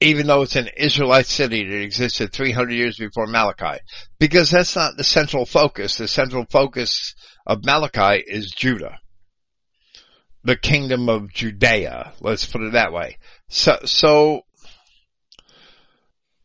even 0.00 0.26
though 0.26 0.42
it's 0.42 0.56
an 0.56 0.68
Israelite 0.76 1.26
city 1.26 1.64
that 1.64 1.80
existed 1.80 2.32
300 2.32 2.72
years 2.72 2.98
before 2.98 3.26
Malachi, 3.26 3.80
because 4.18 4.50
that's 4.50 4.76
not 4.76 4.96
the 4.96 5.04
central 5.04 5.46
focus. 5.46 5.96
The 5.96 6.08
central 6.08 6.44
focus 6.50 7.14
of 7.46 7.64
Malachi 7.64 8.22
is 8.26 8.50
Judah. 8.50 8.98
The 10.42 10.56
kingdom 10.56 11.08
of 11.08 11.32
Judea, 11.32 12.12
let's 12.20 12.44
put 12.44 12.60
it 12.60 12.72
that 12.72 12.92
way. 12.92 13.16
So, 13.48 13.78
so, 13.86 14.42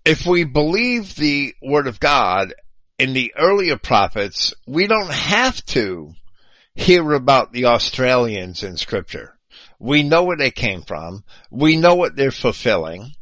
if 0.05 0.25
we 0.25 0.45
believe 0.45 1.15
the 1.15 1.53
word 1.61 1.87
of 1.87 1.99
God 1.99 2.53
in 2.99 3.13
the 3.13 3.33
earlier 3.37 3.77
prophets, 3.77 4.53
we 4.67 4.85
don't 4.85 5.11
have 5.11 5.65
to 5.67 6.13
hear 6.75 7.13
about 7.13 7.53
the 7.53 7.65
Australians 7.65 8.61
in 8.61 8.75
scripture. 8.77 9.39
We 9.79 10.03
know 10.03 10.23
where 10.25 10.37
they 10.37 10.51
came 10.51 10.83
from. 10.83 11.23
We 11.49 11.77
know 11.77 11.95
what 11.95 12.17
they're 12.17 12.31
fulfilling. 12.31 13.13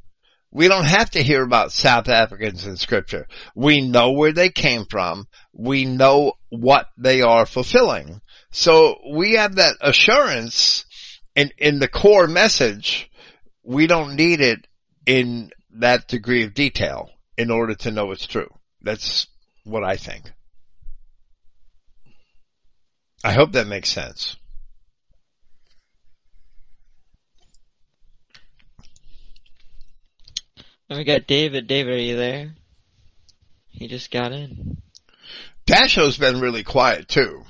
We 0.52 0.68
don't 0.68 0.86
have 0.86 1.12
to 1.12 1.22
hear 1.22 1.44
about 1.44 1.72
South 1.72 2.10
Africans 2.10 2.66
in 2.66 2.78
scripture. 2.78 3.28
We 3.56 3.82
know 3.82 4.12
where 4.12 4.32
they 4.32 4.50
came 4.50 4.86
from. 4.90 5.28
We 5.54 5.86
know 5.86 6.34
what 6.50 6.88
they 6.98 7.22
are 7.22 7.46
fulfilling. 7.46 8.22
So 8.50 8.98
we 9.14 9.34
have 9.34 9.56
that 9.56 9.76
assurance 9.82 10.86
in, 11.36 11.52
in 11.58 11.80
the 11.80 11.88
core 11.88 12.28
message. 12.28 13.12
We 13.64 13.86
don't 13.86 14.16
need 14.16 14.42
it 14.42 14.66
in 15.06 15.52
that 15.74 16.08
degree 16.08 16.44
of 16.44 16.56
detail 16.56 17.12
in 17.38 17.52
order 17.52 17.76
to 17.76 17.92
know 17.92 18.12
it's 18.12 18.26
true. 18.26 18.50
That's 18.82 19.28
what 19.68 19.84
I 19.84 19.98
think. 19.98 20.32
I 23.24 23.34
hope 23.34 23.52
that 23.54 23.68
makes 23.68 23.90
sense. 23.90 24.38
And 30.90 30.98
we 30.98 31.04
got 31.04 31.28
David. 31.28 31.68
David, 31.68 31.96
are 31.96 32.02
you 32.02 32.16
there? 32.16 32.56
He 33.68 33.88
just 33.88 34.10
got 34.10 34.32
in. 34.32 34.78
Dasho's 35.66 36.18
been 36.18 36.40
really 36.40 36.64
quiet 36.64 37.08
too. 37.08 37.44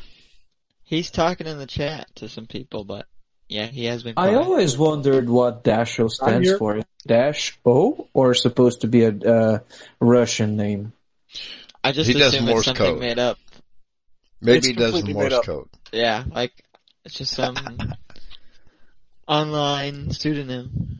He's 0.83 1.11
talking 1.11 1.47
in 1.47 1.59
the 1.59 1.67
chat 1.67 2.07
to 2.15 2.29
some 2.29 2.47
people, 2.47 2.83
but 2.83 3.05
yeah, 3.47 3.67
he 3.67 3.85
has 3.85 4.03
been 4.03 4.15
I 4.17 4.33
always 4.33 4.77
wondered 4.77 5.29
what 5.29 5.63
Dasho 5.63 6.09
stands 6.09 6.53
for. 6.57 6.81
Dash 7.05 7.57
O 7.65 8.07
or 8.13 8.33
supposed 8.33 8.81
to 8.81 8.87
be 8.87 9.03
a 9.03 9.11
uh, 9.11 9.59
Russian 9.99 10.57
name? 10.57 10.93
I 11.87 11.91
just 11.93 12.07
He 12.09 12.13
does 12.13 12.39
Morse 12.41 12.57
it's 12.59 12.65
something 12.65 12.85
code. 12.85 12.99
made 12.99 13.17
up. 13.19 13.37
Maybe 14.41 14.57
It's 14.57 14.67
he 14.67 14.73
does 14.73 14.91
the 14.91 14.97
completely 14.99 15.23
made 15.23 15.31
Morse 15.31 15.45
code. 15.45 15.69
Yeah, 15.93 16.23
like 16.29 16.51
it's 17.05 17.15
just 17.15 17.33
some 17.33 17.55
online 19.27 20.11
pseudonym. 20.11 20.99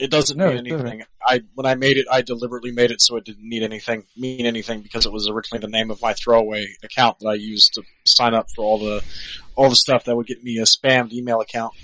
It 0.00 0.10
doesn't 0.10 0.36
No, 0.36 0.48
mean 0.52 0.66
it's 0.66 0.72
alright. 0.72 0.86
anything. 0.86 1.06
I 1.26 1.42
when 1.54 1.66
I 1.66 1.74
made 1.74 1.96
it, 1.96 2.06
I 2.10 2.22
deliberately 2.22 2.70
made 2.72 2.90
it 2.90 3.00
so 3.00 3.16
it 3.16 3.24
didn't 3.24 3.48
need 3.48 3.62
anything 3.62 4.04
mean 4.16 4.44
anything 4.46 4.82
because 4.82 5.06
it 5.06 5.12
was 5.12 5.28
originally 5.28 5.60
the 5.60 5.68
name 5.68 5.90
of 5.90 6.00
my 6.02 6.12
throwaway 6.14 6.66
account 6.82 7.18
that 7.20 7.28
I 7.28 7.34
used 7.34 7.74
to 7.74 7.82
sign 8.04 8.34
up 8.34 8.48
for 8.54 8.64
all 8.64 8.78
the 8.78 9.02
all 9.56 9.68
the 9.68 9.76
stuff 9.76 10.04
that 10.04 10.16
would 10.16 10.26
get 10.26 10.42
me 10.42 10.58
a 10.58 10.62
spammed 10.64 11.12
email 11.12 11.40
account. 11.40 11.74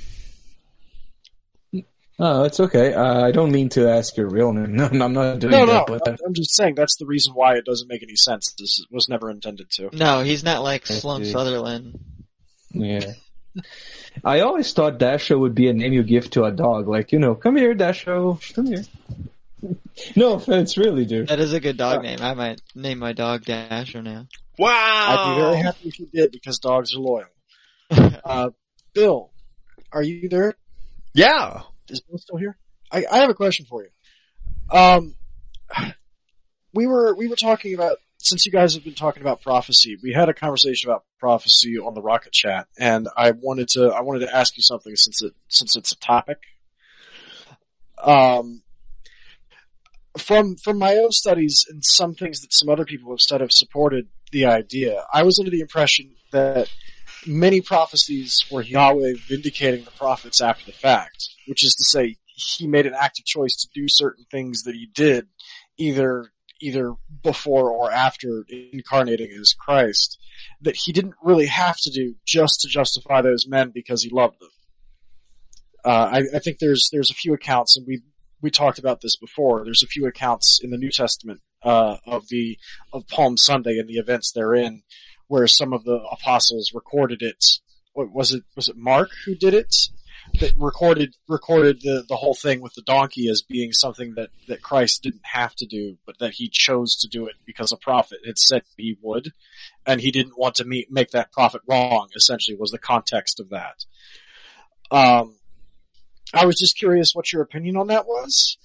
Oh, 2.22 2.44
it's 2.44 2.60
okay. 2.60 2.92
Uh, 2.92 3.24
I 3.26 3.30
don't 3.32 3.50
mean 3.50 3.70
to 3.70 3.88
ask 3.88 4.14
your 4.16 4.28
real 4.28 4.52
name. 4.52 4.76
No, 4.92 5.04
I'm 5.04 5.12
not 5.14 5.38
doing 5.38 5.52
No, 5.52 5.64
that. 5.64 5.72
no, 5.72 5.84
But 5.98 6.06
I'm- 6.08 6.18
I'm 6.26 6.34
just 6.34 6.54
saying 6.54 6.74
that's 6.74 6.96
the 6.96 7.06
reason 7.06 7.32
why 7.34 7.56
it 7.56 7.64
doesn't 7.64 7.88
make 7.88 8.02
any 8.02 8.16
sense. 8.16 8.54
This 8.58 8.84
was 8.90 9.08
never 9.08 9.30
intended 9.30 9.70
to. 9.76 9.88
No, 9.92 10.22
he's 10.22 10.44
not 10.44 10.62
like 10.62 10.90
I 10.90 10.94
Sloan. 10.94 11.24
Sutherland. 11.24 11.98
yeah, 12.72 13.12
I 14.24 14.40
always 14.40 14.72
thought 14.72 14.98
Dasho 14.98 15.38
would 15.40 15.54
be 15.54 15.68
a 15.68 15.72
name 15.72 15.92
you 15.92 16.02
give 16.02 16.30
to 16.30 16.44
a 16.44 16.52
dog. 16.52 16.88
Like 16.88 17.10
you 17.12 17.18
know, 17.18 17.34
come 17.34 17.56
here, 17.56 17.74
Dasho, 17.74 18.38
come 18.54 18.66
here. 18.66 18.84
no 20.16 20.34
offense, 20.34 20.76
really, 20.76 21.04
dude. 21.06 21.28
That 21.28 21.40
is 21.40 21.52
a 21.52 21.60
good 21.60 21.76
dog 21.76 22.02
name. 22.02 22.18
I 22.20 22.34
might 22.34 22.60
name 22.74 22.98
my 22.98 23.12
dog 23.12 23.44
Dasho 23.44 24.02
now. 24.04 24.26
Wow! 24.58 24.68
I'd 24.72 25.34
be 25.34 25.40
very 25.40 25.56
happy 25.62 25.88
if 25.88 25.98
you 25.98 26.06
did 26.12 26.32
because 26.32 26.58
dogs 26.58 26.94
are 26.94 27.00
loyal. 27.00 27.26
Uh, 28.24 28.50
Bill, 28.94 29.30
are 29.90 30.02
you 30.02 30.28
there? 30.28 30.54
Yeah. 31.14 31.62
Is 31.90 32.00
Bill 32.00 32.18
still 32.18 32.36
here? 32.36 32.56
I, 32.90 33.04
I 33.10 33.18
have 33.18 33.30
a 33.30 33.34
question 33.34 33.66
for 33.66 33.82
you. 33.82 34.76
Um, 34.76 35.14
we 36.74 36.86
were 36.86 37.14
we 37.14 37.28
were 37.28 37.36
talking 37.36 37.74
about 37.74 37.98
since 38.18 38.44
you 38.46 38.52
guys 38.52 38.74
have 38.74 38.84
been 38.84 38.94
talking 38.94 39.22
about 39.22 39.42
prophecy. 39.42 39.96
We 40.02 40.12
had 40.12 40.28
a 40.28 40.34
conversation 40.34 40.90
about 40.90 41.04
prophecy 41.18 41.78
on 41.78 41.94
the 41.94 42.02
Rocket 42.02 42.32
Chat, 42.32 42.68
and 42.78 43.08
I 43.16 43.32
wanted 43.32 43.68
to 43.70 43.88
I 43.88 44.00
wanted 44.02 44.26
to 44.26 44.34
ask 44.34 44.56
you 44.56 44.62
something 44.62 44.94
since 44.96 45.22
it 45.22 45.34
since 45.48 45.76
it's 45.76 45.92
a 45.92 45.98
topic. 45.98 46.38
Um, 48.02 48.62
from 50.18 50.56
from 50.56 50.78
my 50.78 50.96
own 50.96 51.12
studies 51.12 51.66
and 51.68 51.84
some 51.84 52.14
things 52.14 52.40
that 52.40 52.52
some 52.52 52.68
other 52.68 52.84
people 52.84 53.10
have 53.12 53.20
said 53.20 53.40
have 53.40 53.52
supported 53.52 54.08
the 54.32 54.46
idea. 54.46 55.04
I 55.12 55.22
was 55.22 55.38
under 55.38 55.50
the 55.50 55.60
impression 55.60 56.12
that 56.30 56.70
many 57.26 57.60
prophecies 57.60 58.44
were 58.50 58.62
Yahweh 58.62 59.14
vindicating 59.28 59.84
the 59.84 59.90
prophets 59.90 60.40
after 60.40 60.64
the 60.66 60.72
fact, 60.72 61.28
which 61.50 61.64
is 61.64 61.74
to 61.74 61.84
say, 61.84 62.16
he 62.26 62.68
made 62.68 62.86
an 62.86 62.94
active 62.94 63.24
choice 63.24 63.56
to 63.56 63.68
do 63.74 63.86
certain 63.88 64.24
things 64.30 64.62
that 64.62 64.76
he 64.76 64.88
did, 64.94 65.26
either 65.76 66.30
either 66.62 66.94
before 67.24 67.70
or 67.70 67.90
after 67.90 68.44
incarnating 68.72 69.30
as 69.32 69.52
Christ, 69.54 70.16
that 70.60 70.76
he 70.76 70.92
didn't 70.92 71.14
really 71.24 71.46
have 71.46 71.76
to 71.78 71.90
do 71.90 72.14
just 72.24 72.60
to 72.60 72.68
justify 72.68 73.20
those 73.20 73.48
men 73.48 73.72
because 73.74 74.04
he 74.04 74.10
loved 74.10 74.38
them. 74.40 74.50
Uh, 75.84 76.10
I, 76.12 76.36
I 76.36 76.38
think 76.38 76.58
there's 76.60 76.88
there's 76.92 77.10
a 77.10 77.14
few 77.14 77.34
accounts, 77.34 77.76
and 77.76 77.84
we 77.84 78.02
we 78.40 78.50
talked 78.50 78.78
about 78.78 79.00
this 79.00 79.16
before. 79.16 79.64
There's 79.64 79.82
a 79.82 79.88
few 79.88 80.06
accounts 80.06 80.60
in 80.62 80.70
the 80.70 80.78
New 80.78 80.90
Testament 80.90 81.40
uh, 81.64 81.96
of 82.06 82.28
the 82.28 82.58
of 82.92 83.08
Palm 83.08 83.36
Sunday 83.36 83.76
and 83.78 83.88
the 83.88 83.98
events 83.98 84.30
therein, 84.30 84.82
where 85.26 85.48
some 85.48 85.72
of 85.72 85.82
the 85.82 85.98
apostles 86.12 86.70
recorded 86.72 87.22
it. 87.22 87.44
What 87.92 88.12
was 88.12 88.32
it? 88.32 88.44
Was 88.54 88.68
it 88.68 88.76
Mark 88.76 89.10
who 89.26 89.34
did 89.34 89.52
it? 89.52 89.74
That 90.38 90.52
recorded 90.56 91.16
recorded 91.28 91.80
the 91.82 92.04
the 92.08 92.16
whole 92.16 92.34
thing 92.34 92.60
with 92.60 92.74
the 92.74 92.82
donkey 92.82 93.28
as 93.28 93.42
being 93.42 93.72
something 93.72 94.14
that 94.14 94.30
that 94.48 94.62
Christ 94.62 95.02
didn't 95.02 95.24
have 95.24 95.54
to 95.56 95.66
do, 95.66 95.98
but 96.06 96.18
that 96.18 96.34
he 96.34 96.48
chose 96.48 96.96
to 96.96 97.08
do 97.08 97.26
it 97.26 97.34
because 97.44 97.72
a 97.72 97.76
prophet 97.76 98.20
had 98.24 98.38
said 98.38 98.62
he 98.76 98.96
would, 99.02 99.32
and 99.86 100.00
he 100.00 100.10
didn't 100.10 100.38
want 100.38 100.54
to 100.56 100.64
meet, 100.64 100.90
make 100.90 101.10
that 101.10 101.32
prophet 101.32 101.62
wrong. 101.66 102.08
Essentially, 102.16 102.56
was 102.56 102.70
the 102.70 102.78
context 102.78 103.40
of 103.40 103.50
that. 103.50 103.84
Um, 104.90 105.36
I 106.32 106.46
was 106.46 106.56
just 106.56 106.78
curious 106.78 107.12
what 107.14 107.32
your 107.32 107.42
opinion 107.42 107.76
on 107.76 107.88
that 107.88 108.06
was. 108.06 108.56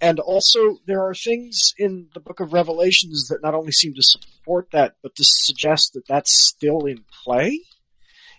And 0.00 0.20
also, 0.20 0.78
there 0.86 1.02
are 1.02 1.14
things 1.14 1.74
in 1.76 2.08
the 2.14 2.20
book 2.20 2.38
of 2.38 2.52
Revelations 2.52 3.26
that 3.28 3.42
not 3.42 3.54
only 3.54 3.72
seem 3.72 3.94
to 3.94 4.02
support 4.02 4.70
that, 4.70 4.94
but 5.02 5.16
to 5.16 5.24
suggest 5.24 5.94
that 5.94 6.06
that's 6.06 6.32
still 6.48 6.86
in 6.86 7.04
play. 7.24 7.60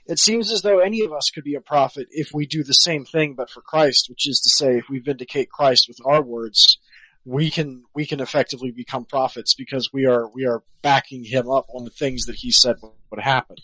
It 0.09 0.19
seems 0.19 0.51
as 0.51 0.63
though 0.63 0.79
any 0.79 1.01
of 1.05 1.13
us 1.13 1.29
could 1.33 1.43
be 1.43 1.53
a 1.55 1.61
prophet 1.61 2.07
if 2.09 2.31
we 2.33 2.45
do 2.47 2.63
the 2.63 2.73
same 2.73 3.05
thing, 3.05 3.35
but 3.35 3.49
for 3.49 3.61
Christ, 3.61 4.07
which 4.09 4.27
is 4.27 4.39
to 4.41 4.49
say, 4.49 4.77
if 4.77 4.89
we 4.89 4.99
vindicate 4.99 5.49
Christ 5.51 5.85
with 5.88 5.99
our 6.03 6.21
words, 6.21 6.79
we 7.25 7.51
can 7.51 7.83
we 7.93 8.05
can 8.07 8.19
effectively 8.19 8.71
become 8.71 9.05
prophets 9.05 9.53
because 9.53 9.93
we 9.93 10.05
are 10.07 10.27
we 10.33 10.45
are 10.45 10.63
backing 10.81 11.23
him 11.25 11.49
up 11.49 11.67
on 11.73 11.83
the 11.85 11.91
things 11.91 12.25
that 12.25 12.38
he 12.38 12.49
said 12.51 12.77
would 13.11 13.21
happen. 13.21 13.57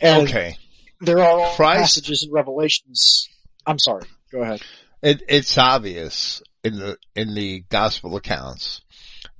And 0.00 0.28
Okay. 0.28 0.56
there 1.00 1.18
are 1.18 1.40
all 1.40 1.54
Christ- 1.56 1.80
passages 1.80 2.22
in 2.24 2.30
Revelations. 2.32 3.28
I'm 3.66 3.78
sorry. 3.78 4.06
Go 4.30 4.42
ahead. 4.42 4.62
It, 5.02 5.22
it's 5.28 5.58
obvious 5.58 6.42
in 6.62 6.78
the, 6.78 6.96
in 7.14 7.34
the 7.34 7.64
gospel 7.68 8.16
accounts 8.16 8.80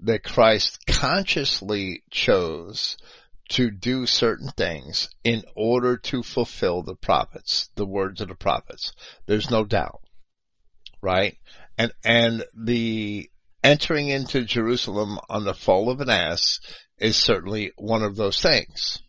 that 0.01 0.23
Christ 0.25 0.79
consciously 0.87 2.03
chose 2.11 2.97
to 3.51 3.71
do 3.71 4.07
certain 4.07 4.49
things 4.49 5.11
in 5.23 5.43
order 5.55 5.97
to 5.97 6.23
fulfill 6.23 6.83
the 6.83 6.95
prophets, 6.95 7.71
the 7.75 7.87
words 7.87 8.21
of 8.21 8.29
the 8.29 8.35
prophets. 8.35 8.93
There's 9.27 9.51
no 9.51 9.65
doubt. 9.65 10.01
Right? 11.03 11.37
And, 11.77 11.93
and 12.05 12.45
the 12.57 13.29
entering 13.63 14.09
into 14.09 14.45
Jerusalem 14.45 15.19
on 15.29 15.45
the 15.45 15.55
foal 15.55 15.91
of 15.91 16.01
an 16.01 16.11
ass 16.11 16.61
is 16.99 17.17
certainly 17.17 17.73
one 17.77 18.03
of 18.03 18.17
those 18.17 18.41
things. 18.41 19.03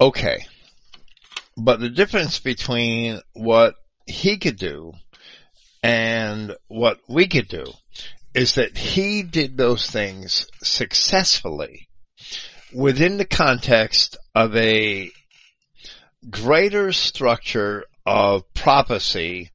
Okay. 0.00 0.46
But 1.56 1.80
the 1.80 1.90
difference 1.90 2.38
between 2.38 3.20
what 3.34 3.74
he 4.06 4.38
could 4.38 4.56
do 4.56 4.92
and 5.82 6.56
what 6.68 7.00
we 7.08 7.26
could 7.26 7.48
do 7.48 7.64
is 8.34 8.54
that 8.54 8.76
he 8.76 9.22
did 9.22 9.56
those 9.56 9.90
things 9.90 10.46
successfully 10.62 11.88
within 12.72 13.16
the 13.16 13.24
context 13.24 14.16
of 14.34 14.54
a 14.56 15.10
greater 16.28 16.92
structure 16.92 17.84
of 18.06 18.42
prophecy 18.54 19.50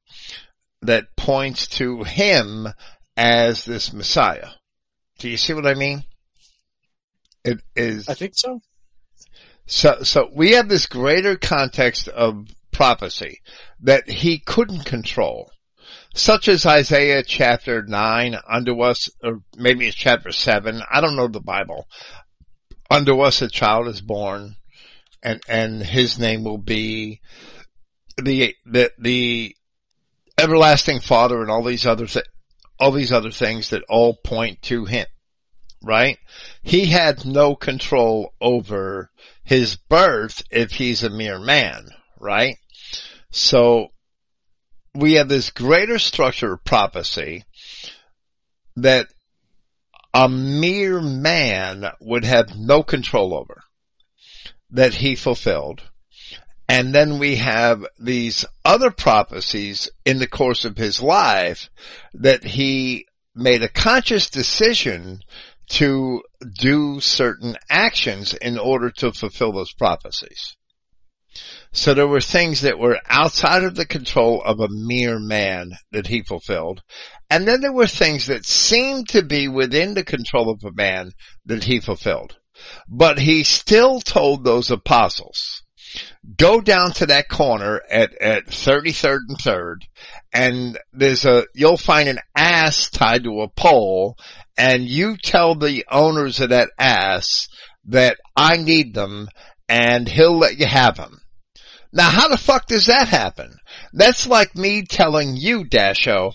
that 0.82 1.16
points 1.16 1.66
to 1.66 2.02
him 2.02 2.68
as 3.16 3.64
this 3.64 3.92
Messiah. 3.92 4.48
Do 5.18 5.28
you 5.28 5.36
see 5.36 5.54
what 5.54 5.66
I 5.66 5.74
mean? 5.74 6.04
It 7.44 7.60
is 7.74 8.08
I 8.08 8.14
think 8.14 8.32
so. 8.36 8.60
so, 9.66 10.02
so 10.02 10.28
we 10.34 10.52
have 10.52 10.68
this 10.68 10.86
greater 10.86 11.36
context 11.36 12.08
of 12.08 12.48
prophecy 12.72 13.40
that 13.80 14.08
he 14.08 14.38
couldn't 14.38 14.84
control. 14.84 15.50
such 16.14 16.48
as 16.48 16.66
Isaiah 16.66 17.22
chapter 17.22 17.82
9, 17.82 18.36
unto 18.48 18.80
us, 18.80 19.08
or 19.22 19.40
maybe 19.56 19.86
it's 19.86 19.96
chapter 19.96 20.32
7, 20.32 20.82
I 20.90 21.00
don't 21.00 21.16
know 21.16 21.28
the 21.28 21.40
Bible. 21.40 21.86
Unto 22.90 23.20
us 23.20 23.42
a 23.42 23.48
child 23.48 23.88
is 23.88 24.00
born, 24.00 24.56
and, 25.22 25.40
and 25.48 25.82
his 25.82 26.18
name 26.18 26.44
will 26.44 26.58
be 26.58 27.20
the, 28.16 28.54
the, 28.64 28.92
the 28.98 29.56
everlasting 30.38 31.00
father 31.00 31.40
and 31.42 31.50
all 31.50 31.64
these 31.64 31.86
other, 31.86 32.06
th- 32.06 32.26
all 32.78 32.92
these 32.92 33.12
other 33.12 33.30
things 33.30 33.70
that 33.70 33.82
all 33.88 34.14
point 34.24 34.62
to 34.62 34.84
him, 34.84 35.06
right? 35.82 36.18
He 36.62 36.86
had 36.86 37.24
no 37.24 37.54
control 37.56 38.34
over 38.40 39.10
his 39.42 39.76
birth 39.76 40.42
if 40.50 40.72
he's 40.72 41.02
a 41.02 41.10
mere 41.10 41.38
man, 41.38 41.88
right? 42.18 42.56
So 43.30 43.88
we 44.94 45.14
have 45.14 45.28
this 45.28 45.50
greater 45.50 45.98
structure 45.98 46.54
of 46.54 46.64
prophecy 46.64 47.44
that 48.76 49.08
a 50.16 50.30
mere 50.30 51.02
man 51.02 51.86
would 52.00 52.24
have 52.24 52.56
no 52.56 52.82
control 52.82 53.34
over 53.34 53.62
that 54.70 54.94
he 54.94 55.14
fulfilled. 55.14 55.82
And 56.66 56.94
then 56.94 57.18
we 57.18 57.36
have 57.36 57.86
these 57.98 58.46
other 58.64 58.90
prophecies 58.90 59.90
in 60.06 60.18
the 60.18 60.26
course 60.26 60.64
of 60.64 60.78
his 60.78 61.02
life 61.02 61.68
that 62.14 62.44
he 62.44 63.06
made 63.34 63.62
a 63.62 63.68
conscious 63.68 64.30
decision 64.30 65.20
to 65.68 66.22
do 66.58 66.98
certain 67.00 67.58
actions 67.68 68.32
in 68.32 68.58
order 68.58 68.90
to 68.90 69.12
fulfill 69.12 69.52
those 69.52 69.74
prophecies. 69.74 70.55
So 71.72 71.94
there 71.94 72.06
were 72.06 72.20
things 72.20 72.62
that 72.62 72.78
were 72.78 73.00
outside 73.06 73.64
of 73.64 73.74
the 73.74 73.86
control 73.86 74.42
of 74.42 74.60
a 74.60 74.68
mere 74.68 75.18
man 75.18 75.72
that 75.92 76.06
he 76.06 76.22
fulfilled. 76.22 76.82
And 77.28 77.46
then 77.46 77.60
there 77.60 77.72
were 77.72 77.86
things 77.86 78.26
that 78.26 78.46
seemed 78.46 79.08
to 79.10 79.22
be 79.22 79.48
within 79.48 79.94
the 79.94 80.04
control 80.04 80.50
of 80.50 80.64
a 80.64 80.72
man 80.72 81.12
that 81.44 81.64
he 81.64 81.80
fulfilled. 81.80 82.36
But 82.88 83.18
he 83.18 83.42
still 83.42 84.00
told 84.00 84.44
those 84.44 84.70
apostles, 84.70 85.62
go 86.36 86.60
down 86.60 86.92
to 86.92 87.06
that 87.06 87.28
corner 87.28 87.82
at, 87.90 88.14
at 88.20 88.46
33rd 88.46 89.18
and 89.28 89.38
3rd 89.38 89.76
and 90.32 90.78
there's 90.92 91.24
a, 91.24 91.46
you'll 91.54 91.76
find 91.76 92.08
an 92.08 92.18
ass 92.36 92.90
tied 92.90 93.24
to 93.24 93.42
a 93.42 93.48
pole 93.48 94.16
and 94.56 94.88
you 94.88 95.16
tell 95.16 95.54
the 95.54 95.84
owners 95.90 96.40
of 96.40 96.50
that 96.50 96.70
ass 96.78 97.48
that 97.86 98.18
I 98.36 98.56
need 98.56 98.94
them 98.94 99.28
and 99.68 100.08
he'll 100.08 100.38
let 100.38 100.58
you 100.58 100.66
have 100.66 100.96
them. 100.96 101.20
Now 101.92 102.10
how 102.10 102.28
the 102.28 102.36
fuck 102.36 102.66
does 102.66 102.86
that 102.86 103.08
happen? 103.08 103.56
That's 103.92 104.26
like 104.26 104.54
me 104.54 104.82
telling 104.82 105.36
you, 105.36 105.64
Dasho, 105.64 106.32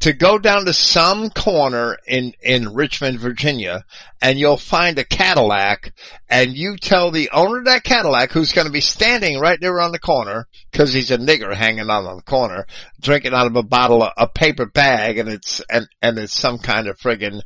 to 0.00 0.12
go 0.12 0.38
down 0.38 0.64
to 0.64 0.72
some 0.72 1.30
corner 1.30 1.96
in, 2.06 2.32
in 2.42 2.74
Richmond, 2.74 3.18
Virginia, 3.18 3.84
and 4.22 4.38
you'll 4.38 4.56
find 4.56 4.98
a 4.98 5.04
Cadillac, 5.04 5.92
and 6.28 6.56
you 6.56 6.76
tell 6.76 7.10
the 7.10 7.30
owner 7.30 7.58
of 7.58 7.64
that 7.66 7.84
Cadillac, 7.84 8.32
who's 8.32 8.52
gonna 8.52 8.70
be 8.70 8.80
standing 8.80 9.38
right 9.38 9.60
there 9.60 9.80
on 9.80 9.92
the 9.92 9.98
corner, 9.98 10.46
cause 10.72 10.92
he's 10.92 11.10
a 11.10 11.18
nigger 11.18 11.54
hanging 11.54 11.90
out 11.90 12.06
on 12.06 12.16
the 12.16 12.22
corner, 12.22 12.66
drinking 13.00 13.34
out 13.34 13.46
of 13.46 13.56
a 13.56 13.62
bottle, 13.62 14.02
of, 14.02 14.12
a 14.16 14.28
paper 14.28 14.66
bag, 14.66 15.18
and 15.18 15.28
it's, 15.28 15.60
and, 15.70 15.88
and 16.00 16.18
it's 16.18 16.38
some 16.38 16.58
kind 16.58 16.86
of 16.86 16.98
friggin' 16.98 17.40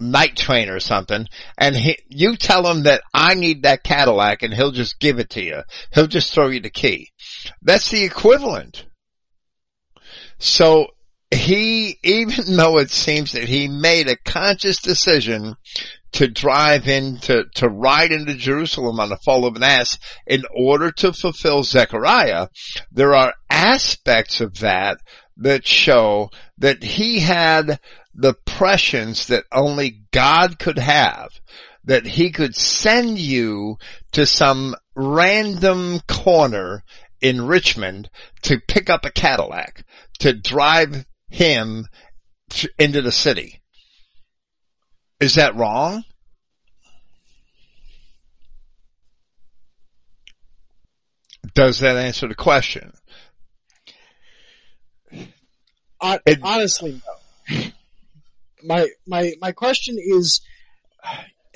night 0.00 0.36
train 0.36 0.68
or 0.68 0.80
something, 0.80 1.26
and 1.58 1.76
he, 1.76 1.98
you 2.08 2.36
tell 2.36 2.66
him 2.66 2.84
that 2.84 3.02
I 3.12 3.34
need 3.34 3.62
that 3.62 3.84
Cadillac 3.84 4.42
and 4.42 4.52
he'll 4.54 4.72
just 4.72 4.98
give 4.98 5.18
it 5.18 5.30
to 5.30 5.42
you. 5.42 5.62
He'll 5.92 6.06
just 6.06 6.32
throw 6.32 6.48
you 6.48 6.60
the 6.60 6.70
key. 6.70 7.10
That's 7.62 7.90
the 7.90 8.04
equivalent. 8.04 8.86
So 10.38 10.88
he, 11.30 11.98
even 12.02 12.56
though 12.56 12.78
it 12.78 12.90
seems 12.90 13.32
that 13.32 13.48
he 13.48 13.68
made 13.68 14.08
a 14.08 14.16
conscious 14.16 14.80
decision 14.80 15.56
to 16.12 16.26
drive 16.26 16.88
into, 16.88 17.44
to 17.54 17.68
ride 17.68 18.10
into 18.10 18.34
Jerusalem 18.34 18.98
on 18.98 19.10
the 19.10 19.18
fall 19.24 19.44
of 19.44 19.54
an 19.54 19.62
ass 19.62 19.96
in 20.26 20.42
order 20.56 20.90
to 20.92 21.12
fulfill 21.12 21.62
Zechariah, 21.62 22.48
there 22.90 23.14
are 23.14 23.34
aspects 23.48 24.40
of 24.40 24.58
that 24.58 24.98
that 25.36 25.66
show 25.66 26.28
that 26.58 26.82
he 26.82 27.20
had 27.20 27.80
the 28.20 28.34
prescience 28.44 29.24
that 29.26 29.44
only 29.50 30.02
God 30.12 30.58
could 30.58 30.78
have, 30.78 31.30
that 31.84 32.04
he 32.06 32.30
could 32.30 32.54
send 32.54 33.18
you 33.18 33.78
to 34.12 34.26
some 34.26 34.76
random 34.94 36.00
corner 36.06 36.84
in 37.20 37.46
Richmond 37.46 38.10
to 38.42 38.60
pick 38.60 38.90
up 38.90 39.06
a 39.06 39.10
Cadillac, 39.10 39.84
to 40.18 40.34
drive 40.34 41.06
him 41.28 41.86
into 42.78 43.00
the 43.00 43.12
city. 43.12 43.60
Is 45.18 45.36
that 45.36 45.56
wrong? 45.56 46.04
Does 51.54 51.80
that 51.80 51.96
answer 51.96 52.28
the 52.28 52.34
question? 52.34 52.92
Honestly, 56.02 57.00
no. 57.48 57.70
My 58.64 58.88
my 59.06 59.32
my 59.40 59.52
question 59.52 59.96
is, 59.98 60.40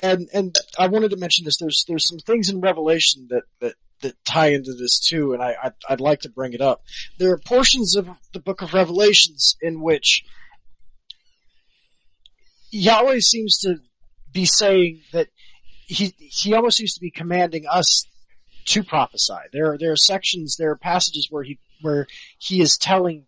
and 0.01 0.27
and 0.33 0.55
I 0.77 0.87
wanted 0.87 1.11
to 1.11 1.17
mention 1.17 1.45
this. 1.45 1.57
There's 1.57 1.85
there's 1.87 2.07
some 2.07 2.19
things 2.19 2.49
in 2.49 2.61
Revelation 2.61 3.27
that 3.29 3.43
that 3.61 3.75
that 4.01 4.15
tie 4.25 4.47
into 4.47 4.73
this 4.73 4.99
too, 4.99 5.33
and 5.33 5.41
I 5.41 5.55
I'd, 5.63 5.73
I'd 5.89 6.01
like 6.01 6.21
to 6.21 6.29
bring 6.29 6.53
it 6.53 6.61
up. 6.61 6.81
There 7.17 7.31
are 7.31 7.37
portions 7.37 7.95
of 7.95 8.09
the 8.33 8.39
Book 8.39 8.61
of 8.61 8.73
Revelations 8.73 9.55
in 9.61 9.81
which 9.81 10.23
Yahweh 12.71 13.19
seems 13.19 13.57
to 13.59 13.77
be 14.31 14.45
saying 14.45 15.01
that 15.13 15.29
he 15.87 16.13
he 16.17 16.53
almost 16.53 16.77
seems 16.77 16.93
to 16.93 17.01
be 17.01 17.11
commanding 17.11 17.65
us 17.67 18.05
to 18.65 18.83
prophesy. 18.83 19.33
There 19.53 19.73
are 19.73 19.77
there 19.77 19.91
are 19.91 19.97
sections, 19.97 20.55
there 20.57 20.71
are 20.71 20.77
passages 20.77 21.27
where 21.29 21.43
he 21.43 21.59
where 21.81 22.07
he 22.37 22.61
is 22.61 22.77
telling 22.77 23.25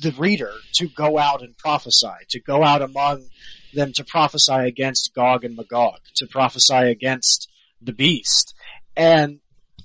the 0.00 0.12
reader 0.12 0.52
to 0.74 0.88
go 0.88 1.18
out 1.18 1.42
and 1.42 1.56
prophesy, 1.56 2.14
to 2.30 2.40
go 2.40 2.62
out 2.62 2.82
among 2.82 3.26
them 3.74 3.92
to 3.94 4.04
prophesy 4.04 4.52
against 4.52 5.14
Gog 5.14 5.44
and 5.44 5.56
Magog, 5.56 6.00
to 6.16 6.26
prophesy 6.26 6.74
against 6.74 7.48
the 7.80 7.92
beast. 7.92 8.54
And 8.96 9.40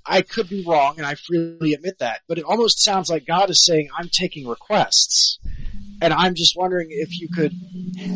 I 0.05 0.21
could 0.21 0.49
be 0.49 0.63
wrong, 0.65 0.95
and 0.97 1.05
I 1.05 1.15
freely 1.15 1.73
admit 1.73 1.99
that, 1.99 2.21
but 2.27 2.37
it 2.37 2.43
almost 2.43 2.83
sounds 2.83 3.09
like 3.09 3.25
God 3.25 3.49
is 3.49 3.65
saying, 3.65 3.89
I'm 3.97 4.09
taking 4.09 4.47
requests. 4.47 5.39
And 6.01 6.13
I'm 6.13 6.35
just 6.35 6.57
wondering 6.57 6.87
if 6.89 7.17
you 7.17 7.29
could, 7.29 7.53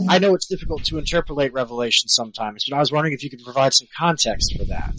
I 0.10 0.20
know 0.20 0.36
it's 0.36 0.48
difficult 0.48 0.84
to 0.86 0.98
interpolate 0.98 1.54
Revelation 1.54 2.10
sometimes, 2.10 2.66
but 2.68 2.76
I 2.76 2.80
was 2.80 2.92
wondering 2.92 3.14
if 3.14 3.24
you 3.24 3.30
could 3.30 3.44
provide 3.44 3.74
some 3.74 3.88
context 3.98 4.58
for 4.58 4.66
that. 4.66 4.96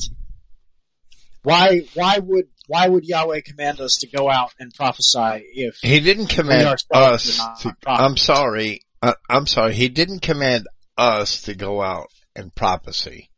Why, 1.42 1.82
why 1.92 2.18
would, 2.18 2.46
why 2.68 2.86
would 2.86 3.04
Yahweh 3.04 3.40
command 3.40 3.80
us 3.80 3.96
to 3.98 4.06
go 4.06 4.30
out 4.30 4.52
and 4.60 4.72
prophesy 4.72 5.44
if 5.54 5.78
He 5.82 5.98
didn't 5.98 6.28
command 6.28 6.78
us 6.92 7.62
to. 7.62 7.74
I'm 7.86 8.16
sorry, 8.16 8.82
uh, 9.02 9.14
I'm 9.28 9.46
sorry, 9.46 9.74
he 9.74 9.88
didn't 9.88 10.20
command 10.20 10.68
us 10.96 11.42
to 11.42 11.54
go 11.54 11.82
out 11.82 12.08
and 12.36 12.54
prophecy. 12.54 13.30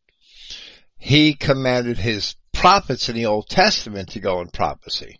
He 0.96 1.34
commanded 1.34 1.98
his 1.98 2.36
prophets 2.52 3.08
in 3.08 3.14
the 3.14 3.26
Old 3.26 3.48
Testament 3.48 4.10
to 4.10 4.20
go 4.20 4.40
and 4.40 4.52
prophecy. 4.52 5.18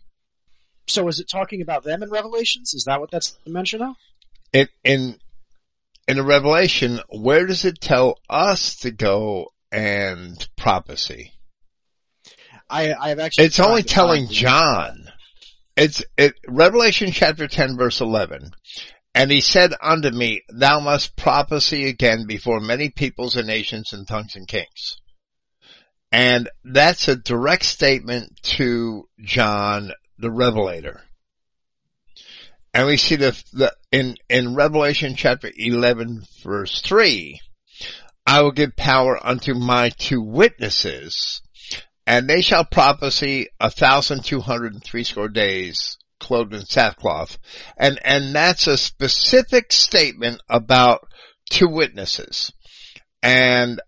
So 0.87 1.07
is 1.07 1.19
it 1.19 1.27
talking 1.31 1.61
about 1.61 1.83
them 1.83 2.03
in 2.03 2.09
Revelations? 2.09 2.73
Is 2.73 2.83
that 2.85 2.99
what 2.99 3.11
that's 3.11 3.37
the 3.45 3.51
mention 3.51 3.81
of? 3.81 3.95
In, 4.51 4.67
in, 4.83 5.19
in 6.07 6.17
the 6.17 6.23
Revelation, 6.23 6.99
where 7.09 7.45
does 7.45 7.65
it 7.65 7.79
tell 7.79 8.19
us 8.29 8.75
to 8.77 8.91
go 8.91 9.47
and 9.71 10.47
prophecy? 10.57 11.33
I, 12.71 12.93
I 12.93 13.09
have 13.09 13.19
actually. 13.19 13.45
It's 13.45 13.59
only 13.59 13.83
telling 13.83 14.27
John. 14.27 15.11
It's 15.75 16.03
it, 16.17 16.33
Revelation 16.47 17.11
chapter 17.11 17.47
10 17.47 17.77
verse 17.77 18.01
11. 18.01 18.51
And 19.13 19.29
he 19.29 19.41
said 19.41 19.73
unto 19.81 20.09
me, 20.09 20.41
thou 20.49 20.79
must 20.79 21.17
prophesy 21.17 21.87
again 21.87 22.25
before 22.27 22.61
many 22.61 22.89
peoples 22.89 23.35
and 23.35 23.47
nations 23.47 23.91
and 23.91 24.07
tongues 24.07 24.35
and 24.35 24.47
kings. 24.47 24.97
And 26.11 26.49
that's 26.63 27.07
a 27.07 27.15
direct 27.15 27.65
statement 27.65 28.39
to 28.43 29.07
John 29.19 29.91
the 30.17 30.31
Revelator. 30.31 31.01
And 32.73 32.87
we 32.87 32.97
see 32.97 33.17
the, 33.17 33.41
the 33.51 33.75
in, 33.91 34.15
in 34.29 34.55
Revelation 34.55 35.15
chapter 35.15 35.51
11 35.53 36.23
verse 36.43 36.81
3, 36.81 37.39
I 38.25 38.41
will 38.41 38.51
give 38.51 38.75
power 38.77 39.19
unto 39.21 39.53
my 39.53 39.89
two 39.89 40.21
witnesses, 40.21 41.41
and 42.05 42.27
they 42.27 42.41
shall 42.41 42.65
prophesy 42.65 43.47
a 43.59 43.69
thousand 43.69 44.25
two 44.25 44.39
hundred 44.39 44.73
and 44.73 44.83
threescore 44.83 45.29
days, 45.29 45.97
clothed 46.19 46.53
in 46.53 46.65
sackcloth. 46.65 47.37
And, 47.77 47.99
and 48.03 48.33
that's 48.33 48.67
a 48.67 48.77
specific 48.77 49.71
statement 49.71 50.41
about 50.49 51.07
two 51.49 51.67
witnesses. 51.67 52.51
And 53.21 53.81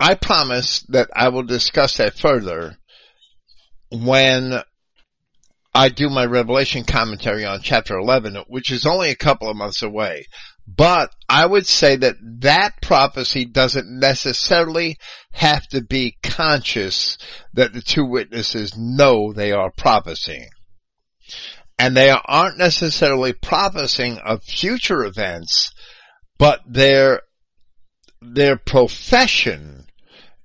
I 0.00 0.14
promise 0.14 0.80
that 0.88 1.10
I 1.14 1.28
will 1.28 1.42
discuss 1.44 1.96
that 1.96 2.18
further 2.18 2.76
when 3.90 4.62
I 5.74 5.88
do 5.88 6.08
my 6.08 6.24
Revelation 6.24 6.84
commentary 6.84 7.44
on 7.44 7.60
chapter 7.62 7.96
11, 7.96 8.36
which 8.48 8.72
is 8.72 8.86
only 8.86 9.10
a 9.10 9.16
couple 9.16 9.48
of 9.48 9.56
months 9.56 9.82
away. 9.82 10.26
But 10.76 11.14
I 11.30 11.46
would 11.46 11.66
say 11.66 11.96
that 11.96 12.16
that 12.40 12.82
prophecy 12.82 13.46
doesn't 13.46 13.88
necessarily 13.88 14.98
have 15.32 15.66
to 15.68 15.80
be 15.80 16.18
conscious 16.22 17.16
that 17.54 17.72
the 17.72 17.80
two 17.80 18.04
witnesses 18.04 18.76
know 18.76 19.32
they 19.32 19.50
are 19.50 19.70
prophesying. 19.70 20.50
And 21.78 21.96
they 21.96 22.10
aren't 22.10 22.58
necessarily 22.58 23.32
prophesying 23.32 24.18
of 24.18 24.44
future 24.44 25.04
events, 25.04 25.72
but 26.38 26.60
their, 26.66 27.22
their 28.20 28.58
profession 28.58 29.86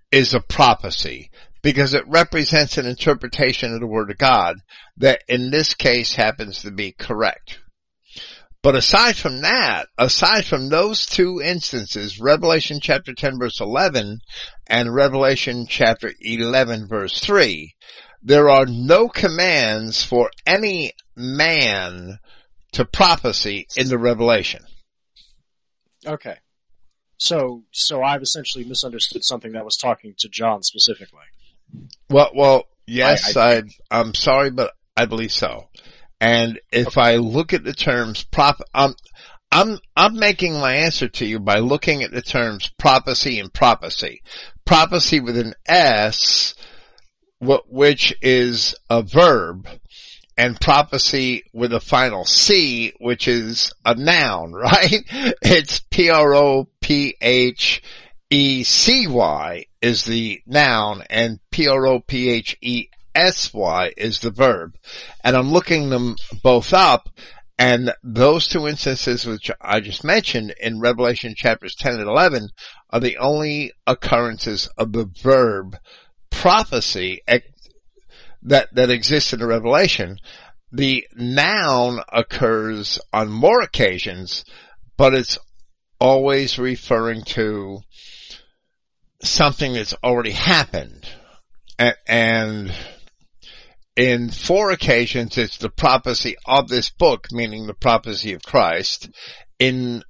is 0.09 0.33
a 0.33 0.39
prophecy 0.39 1.31
because 1.61 1.93
it 1.93 2.07
represents 2.07 2.77
an 2.77 2.85
interpretation 2.85 3.73
of 3.73 3.81
the 3.81 3.87
Word 3.87 4.09
of 4.09 4.17
God 4.17 4.55
that 4.97 5.21
in 5.27 5.51
this 5.51 5.73
case 5.73 6.15
happens 6.15 6.61
to 6.61 6.71
be 6.71 6.93
correct. 6.93 7.59
But 8.64 8.75
aside 8.75 9.17
from 9.17 9.42
that, 9.42 9.88
aside 9.98 10.45
from 10.45 10.69
those 10.69 11.06
two 11.06 11.42
instances, 11.43 12.19
Revelation 12.19 12.80
chapter 12.82 13.14
10 13.14 13.38
verse 13.38 13.59
11 13.59 14.19
and 14.67 14.95
Revelation 14.95 15.66
chapter 15.67 16.14
11 16.22 16.88
verse 16.88 17.19
3, 17.19 17.75
there 18.24 18.50
are 18.50 18.66
no 18.66 19.09
commands 19.09 20.06
for 20.06 20.32
any 20.48 20.93
man 21.14 22.19
to 22.72 22.85
prophecy 22.85 23.67
in 23.75 23.90
the 23.90 23.98
Revelation. 23.98 24.64
Okay. 26.08 26.38
So, 27.17 27.64
so 27.72 28.01
I've 28.01 28.22
essentially 28.22 28.64
misunderstood 28.64 29.25
something 29.25 29.51
that 29.51 29.66
was 29.66 29.75
talking 29.75 30.14
to 30.19 30.30
John 30.30 30.64
specifically. 30.64 31.19
Well, 32.09 32.32
well, 32.33 32.64
yes, 32.88 33.35
I- 33.35 33.58
I, 33.58 33.61
I, 33.92 34.00
am 34.00 34.14
sorry, 34.14 34.51
but 34.51 34.72
I 34.95 35.06
believe 35.06 35.33
so. 35.33 35.67
And 36.23 36.61
if 36.71 36.97
I 36.97 37.17
look 37.17 37.51
at 37.51 37.65
the 37.65 37.73
terms 37.73 38.23
prop, 38.23 38.61
um, 38.73 38.95
I'm, 39.51 39.77
I'm 39.97 40.17
making 40.17 40.53
my 40.53 40.73
answer 40.75 41.09
to 41.09 41.25
you 41.25 41.37
by 41.37 41.59
looking 41.59 42.01
at 42.01 42.11
the 42.11 42.21
terms 42.21 42.71
prophecy 42.79 43.39
and 43.39 43.53
prophecy. 43.53 44.21
Prophecy 44.63 45.19
with 45.19 45.37
an 45.37 45.53
S, 45.65 46.55
which 47.41 48.15
is 48.21 48.73
a 48.89 49.01
verb, 49.03 49.67
and 50.37 50.61
prophecy 50.61 51.43
with 51.51 51.73
a 51.73 51.81
final 51.81 52.23
C, 52.23 52.93
which 53.01 53.27
is 53.27 53.73
a 53.85 53.93
noun, 53.93 54.53
right? 54.53 55.03
It's 55.41 55.81
P-R-O-P-H 55.91 57.81
E-C-Y 58.29 59.65
is 59.81 60.05
the 60.05 60.41
noun 60.47 61.03
and 61.09 61.39
P-R-O-P-H-E-S-Y 63.14 63.93
is 63.98 64.19
the 64.19 64.32
verb. 64.32 64.75
And 65.24 65.35
I'm 65.35 65.51
looking 65.51 65.90
them 65.90 66.16
both 66.43 66.74
up 66.74 67.09
and 67.58 67.93
those 68.03 68.48
two 68.48 68.67
instances 68.67 69.25
which 69.25 69.51
I 69.61 69.80
just 69.80 70.03
mentioned 70.03 70.53
in 70.59 70.80
Revelation 70.80 71.33
chapters 71.38 71.75
10 71.75 71.93
and 72.00 72.09
11 72.09 72.50
are 72.90 73.00
the 73.00 73.17
only 73.17 73.72
occurrences 73.85 74.67
of 74.77 74.92
the 74.92 75.06
verb 75.22 75.77
prophecy 76.32 77.22
that, 78.42 78.74
that 78.74 78.90
exists 78.90 79.33
in 79.33 79.40
the 79.40 79.48
Revelation. 79.48 80.17
The 80.72 81.06
noun 81.16 82.00
occurs 82.11 83.00
on 83.14 83.30
more 83.30 83.61
occasions, 83.61 84.43
but 84.98 85.14
it's 85.14 85.38
always 86.00 86.58
referring 86.58 87.24
to 87.24 87.80
something 89.22 89.74
that's 89.74 89.93
already 90.03 90.32
happened. 90.32 91.08
A- 91.80 91.93
And 92.08 92.74
in 93.95 94.30
four 94.30 94.72
occasions, 94.72 95.38
it's 95.38 95.57
the 95.57 95.69
prophecy 95.69 96.35
of 96.45 96.67
this 96.67 96.89
book, 96.89 97.27
meaning 97.31 97.67
the 97.67 97.73
prophecy 97.73 98.33
of 98.33 98.41
Christ. 98.41 99.09
In 99.59 100.03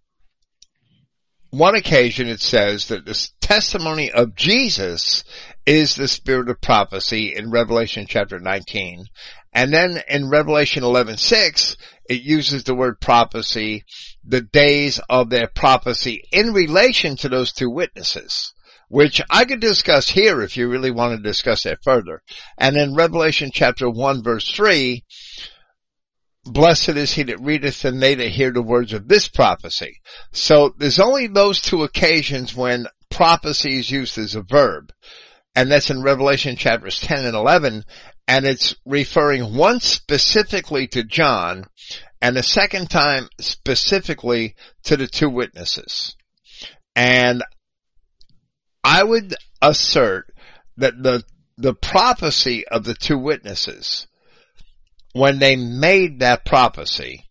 one 1.50 1.76
occasion, 1.76 2.28
it 2.28 2.42
says 2.42 2.88
that 2.88 3.06
the 3.06 3.30
testimony 3.42 4.10
of 4.10 4.36
Jesus 4.36 5.24
is 5.66 5.96
the 5.96 6.08
spirit 6.08 6.50
of 6.50 6.62
prophecy 6.62 7.36
in 7.36 7.52
Revelation 7.52 8.06
chapter 8.08 8.40
19. 8.40 9.06
And 9.54 9.72
then 9.72 10.02
in 10.08 10.30
Revelation 10.30 10.84
11:6, 10.84 11.76
it 12.10 12.22
uses 12.22 12.64
the 12.64 12.74
word 12.74 13.00
prophecy, 13.00 13.84
the 14.24 14.42
days 14.42 15.00
of 15.10 15.30
their 15.30 15.48
prophecy 15.48 16.24
in 16.32 16.54
relation 16.54 17.16
to 17.18 17.30
those 17.30 17.54
two 17.54 17.70
witnesses, 17.70 18.53
which 18.94 19.20
I 19.28 19.46
could 19.46 19.60
discuss 19.60 20.08
here 20.08 20.44
if 20.44 20.56
you 20.56 20.70
really 20.70 20.92
want 20.92 21.18
to 21.18 21.24
discuss 21.24 21.64
that 21.64 21.84
further. 21.84 22.22
And 22.60 22.78
in 22.78 22.94
Revelation 22.94 23.50
chapter 23.52 23.90
1 23.90 24.22
verse 24.22 24.48
3, 24.52 25.04
blessed 26.46 26.90
is 26.90 27.12
he 27.12 27.24
that 27.24 27.42
readeth 27.42 27.84
and 27.86 28.00
they 28.00 28.14
that 28.14 28.30
hear 28.30 28.52
the 28.52 28.62
words 28.62 28.94
of 28.94 29.08
this 29.08 29.28
prophecy. 29.28 30.00
So 30.32 30.76
there's 30.78 31.00
only 31.00 31.26
those 31.26 31.60
two 31.60 31.82
occasions 31.82 32.56
when 32.56 32.86
prophecy 33.10 33.80
is 33.80 33.90
used 33.90 34.20
as 34.20 34.36
a 34.36 34.44
verb. 34.44 34.94
And 35.56 35.72
that's 35.72 35.90
in 35.90 36.04
Revelation 36.04 36.56
chapters 36.56 37.00
10 37.02 37.26
and 37.26 37.36
11. 37.36 37.86
And 38.28 38.46
it's 38.46 38.76
referring 38.86 39.58
once 39.58 39.86
specifically 39.86 40.86
to 40.90 41.04
John 41.04 41.66
and 42.22 42.36
the 42.36 42.44
second 42.44 42.92
time 42.92 43.28
specifically 43.42 44.54
to 44.84 44.98
the 44.98 45.08
two 45.08 45.32
witnesses. 45.32 46.16
And 46.96 47.42
I 48.84 49.04
would 49.04 49.36
assert 49.62 50.34
that 50.78 51.02
the, 51.02 51.24
the 51.58 51.74
prophecy 51.74 52.68
of 52.68 52.84
the 52.84 52.94
two 52.94 53.18
witnesses, 53.18 54.08
when 55.14 55.40
they 55.40 55.56
made 55.56 56.20
that 56.20 56.46
prophecy, 56.46 57.26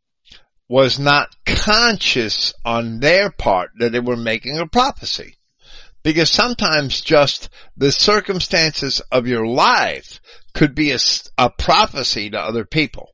was 0.69 0.99
not 0.99 1.37
conscious 1.45 2.55
on 2.65 3.01
their 3.01 3.31
part 3.31 3.71
that 3.79 3.93
they 3.93 4.01
were 4.01 4.17
making 4.17 4.59
a 4.59 4.67
prophecy. 4.67 5.37
Because 6.03 6.31
sometimes 6.31 7.01
just 7.01 7.49
the 7.77 7.93
circumstances 7.93 9.01
of 9.13 9.27
your 9.27 9.47
life 9.47 10.21
could 10.55 10.75
be 10.75 10.91
a 10.91 11.51
prophecy 11.51 12.31
to 12.31 12.39
other 12.39 12.65
people. 12.65 13.12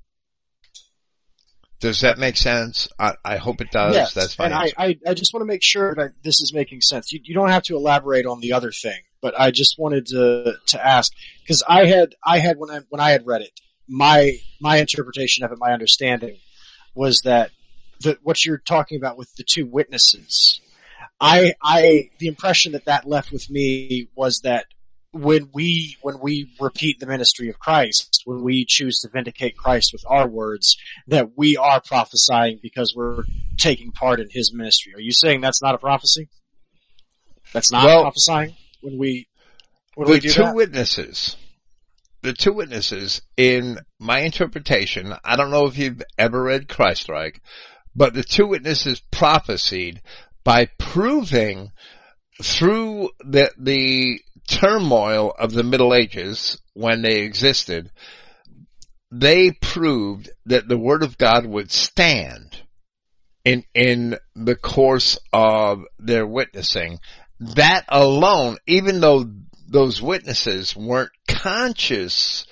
Does 1.80 2.00
that 2.00 2.18
make 2.18 2.36
sense? 2.36 2.88
I, 2.98 3.14
I 3.24 3.36
hope 3.36 3.60
it 3.60 3.70
does. 3.70 3.94
yes, 3.94 4.12
That's 4.12 4.34
fine. 4.34 4.52
and 4.52 4.54
I. 4.54 4.72
I, 4.76 4.98
I 5.06 5.14
just 5.14 5.32
want 5.32 5.42
to 5.42 5.46
make 5.46 5.62
sure 5.62 5.94
that 5.94 6.12
this 6.22 6.40
is 6.40 6.52
making 6.52 6.80
sense. 6.80 7.12
You, 7.12 7.20
you 7.22 7.34
don't 7.34 7.50
have 7.50 7.62
to 7.64 7.76
elaborate 7.76 8.26
on 8.26 8.40
the 8.40 8.52
other 8.52 8.72
thing, 8.72 9.00
but 9.20 9.38
I 9.38 9.50
just 9.52 9.78
wanted 9.78 10.06
to 10.06 10.54
to 10.66 10.86
ask 10.86 11.12
because 11.42 11.62
I 11.68 11.86
had 11.86 12.16
I 12.24 12.38
had 12.38 12.58
when 12.58 12.70
I 12.70 12.80
when 12.88 13.00
I 13.00 13.10
had 13.10 13.26
read 13.26 13.42
it, 13.42 13.60
my 13.88 14.38
my 14.60 14.78
interpretation 14.78 15.44
of 15.44 15.52
it, 15.52 15.58
my 15.58 15.72
understanding 15.72 16.38
was 16.94 17.22
that 17.22 17.50
the, 18.00 18.18
what 18.22 18.44
you're 18.44 18.58
talking 18.58 18.98
about 18.98 19.16
with 19.16 19.34
the 19.36 19.44
two 19.44 19.66
witnesses. 19.66 20.60
I 21.20 21.54
I 21.62 22.10
the 22.18 22.26
impression 22.26 22.72
that 22.72 22.86
that 22.86 23.06
left 23.06 23.32
with 23.32 23.50
me 23.50 24.08
was 24.16 24.40
that 24.40 24.66
when 25.12 25.48
we 25.54 25.96
when 26.02 26.18
we 26.20 26.52
repeat 26.60 27.00
the 27.00 27.06
ministry 27.06 27.48
of 27.48 27.58
Christ, 27.58 28.22
when 28.24 28.42
we 28.42 28.64
choose 28.66 29.00
to 29.00 29.08
vindicate 29.08 29.56
Christ 29.56 29.92
with 29.92 30.04
our 30.06 30.28
words, 30.28 30.76
that 31.06 31.30
we 31.36 31.56
are 31.56 31.80
prophesying 31.80 32.58
because 32.62 32.94
we're 32.94 33.24
taking 33.56 33.90
part 33.90 34.20
in 34.20 34.28
his 34.30 34.52
ministry. 34.52 34.94
Are 34.94 35.00
you 35.00 35.12
saying 35.12 35.40
that's 35.40 35.62
not 35.62 35.74
a 35.74 35.78
prophecy? 35.78 36.28
That's 37.52 37.72
not 37.72 37.84
Well- 37.84 38.02
prophesying 38.02 38.54
when 38.80 38.98
we 38.98 39.28
when 39.94 40.06
the 40.06 40.12
we 40.14 40.20
do 40.20 40.28
two 40.30 40.42
that? 40.42 40.54
witnesses, 40.54 41.36
the 42.22 42.32
two 42.32 42.52
witnesses 42.52 43.22
in 43.36 43.78
my 43.98 44.20
interpretation, 44.20 45.14
I 45.24 45.36
don't 45.36 45.50
know 45.50 45.66
if 45.66 45.76
you've 45.78 46.02
ever 46.18 46.42
read 46.42 46.68
Christreich, 46.68 47.38
but 47.96 48.14
the 48.14 48.22
two 48.22 48.46
witnesses 48.46 49.00
prophesied 49.10 50.00
by 50.44 50.66
proving 50.78 51.72
through 52.40 53.10
the, 53.20 53.50
the 53.58 54.20
turmoil 54.48 55.34
of 55.38 55.52
the 55.52 55.62
Middle 55.62 55.94
Ages 55.94 56.60
when 56.74 57.02
they 57.02 57.20
existed, 57.20 57.90
they 59.10 59.52
proved 59.52 60.30
that 60.46 60.68
the 60.68 60.78
Word 60.78 61.02
of 61.02 61.18
God 61.18 61.46
would 61.46 61.70
stand 61.70 62.62
in, 63.44 63.64
in 63.74 64.16
the 64.34 64.56
course 64.56 65.18
of 65.32 65.82
their 65.98 66.26
witnessing. 66.26 66.98
That 67.40 67.84
alone, 67.88 68.56
even 68.66 69.00
though 69.00 69.30
those 69.68 70.02
witnesses 70.02 70.74
weren't 70.74 71.12
conscious 71.28 72.46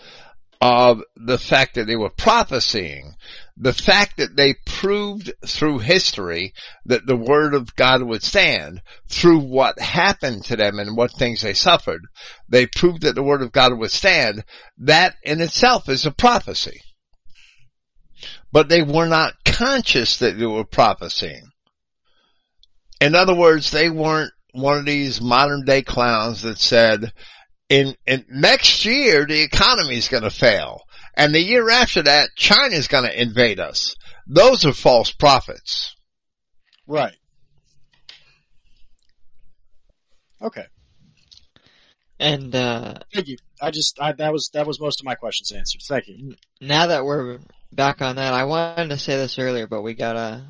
of 0.61 1.03
the 1.17 1.39
fact 1.39 1.75
that 1.75 1.87
they 1.87 1.97
were 1.97 2.11
prophesying, 2.11 3.15
the 3.57 3.73
fact 3.73 4.19
that 4.19 4.37
they 4.37 4.55
proved 4.67 5.33
through 5.47 5.79
history 5.79 6.53
that 6.85 7.07
the 7.07 7.17
word 7.17 7.55
of 7.55 7.75
God 7.75 8.03
would 8.03 8.23
stand 8.23 8.83
through 9.09 9.39
what 9.39 9.79
happened 9.79 10.45
to 10.45 10.57
them 10.57 10.79
and 10.79 10.97
what 10.97 11.13
things 11.13 11.41
they 11.41 11.55
suffered, 11.55 12.03
they 12.49 12.67
proved 12.67 13.03
that 13.03 13.15
the 13.15 13.23
word 13.23 13.41
of 13.41 13.53
God 13.53 13.79
would 13.79 13.91
stand. 13.91 14.45
That 14.77 15.17
in 15.23 15.41
itself 15.41 15.89
is 15.89 16.05
a 16.05 16.11
prophecy. 16.11 16.83
But 18.53 18.69
they 18.69 18.83
were 18.83 19.07
not 19.07 19.35
conscious 19.45 20.19
that 20.19 20.39
they 20.39 20.47
were 20.47 20.65
prophesying. 20.65 21.51
In 23.01 23.15
other 23.15 23.35
words, 23.35 23.71
they 23.71 23.89
weren't 23.89 24.33
one 24.53 24.79
of 24.79 24.87
these 24.87 25.21
modern 25.21 25.65
day 25.65 25.83
clowns 25.83 26.43
that 26.43 26.59
said, 26.59 27.13
in, 27.69 27.95
in 28.07 28.25
next 28.31 28.85
year 28.85 29.27
the 29.27 29.43
economy 29.43 29.97
is 29.97 30.09
going 30.09 30.23
to 30.23 30.31
fail 30.31 30.83
And 31.17 31.35
the 31.35 31.41
year 31.41 31.71
after 31.71 32.03
that, 32.03 32.31
China's 32.37 32.89
gonna 32.89 33.09
invade 33.11 33.59
us. 33.59 33.95
Those 34.27 34.65
are 34.65 34.73
false 34.73 35.13
prophets. 35.13 35.95
Right. 36.87 37.17
Okay. 40.43 40.65
And 42.19 42.55
uh, 42.55 42.95
Thank 43.13 43.29
you. 43.29 43.37
I 43.61 43.71
just 43.71 44.01
I, 44.01 44.13
that 44.13 44.33
was 44.33 44.51
that 44.55 44.67
was 44.67 44.81
most 44.81 45.01
of 45.01 45.05
my 45.05 45.15
questions 45.15 45.53
answered. 45.53 45.83
Thank 45.87 46.09
you. 46.09 46.35
now 46.61 46.89
that 46.89 47.05
we're 47.05 47.39
back 47.73 48.03
on 48.03 48.17
that, 48.17 48.33
I 48.35 48.45
wanted 48.45 48.89
to 48.91 48.99
say 48.99 49.17
this 49.17 49.39
earlier, 49.39 49.67
but 49.67 49.83
we 49.83 49.95
gotta 49.95 50.45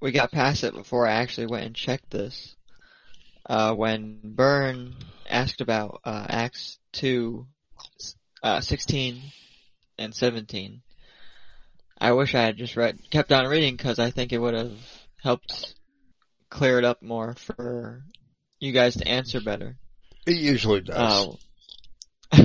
we 0.00 0.12
got 0.12 0.32
past 0.32 0.64
it 0.64 0.74
before 0.74 1.06
I 1.06 1.12
actually 1.12 1.46
went 1.46 1.64
and 1.64 1.74
checked 1.74 2.10
this. 2.10 2.56
Uh, 3.48 3.74
when 3.74 4.20
Byrne 4.22 4.94
asked 5.28 5.60
about 5.60 6.00
uh, 6.04 6.26
Acts 6.28 6.78
two, 6.92 7.46
uh, 8.42 8.60
sixteen 8.60 9.22
and 10.02 10.14
seventeen, 10.14 10.82
I 11.98 12.12
wish 12.12 12.34
I 12.34 12.42
had 12.42 12.56
just 12.56 12.76
read 12.76 12.98
kept 13.10 13.32
on 13.32 13.46
reading 13.46 13.76
because 13.76 13.98
I 13.98 14.10
think 14.10 14.32
it 14.32 14.38
would 14.38 14.54
have 14.54 14.76
helped 15.22 15.74
clear 16.50 16.78
it 16.78 16.84
up 16.84 17.02
more 17.02 17.34
for 17.34 18.02
you 18.60 18.72
guys 18.72 18.96
to 18.96 19.08
answer 19.08 19.40
better. 19.40 19.76
It 20.26 20.36
usually 20.36 20.82
does. 20.82 21.38
Oh. 22.32 22.42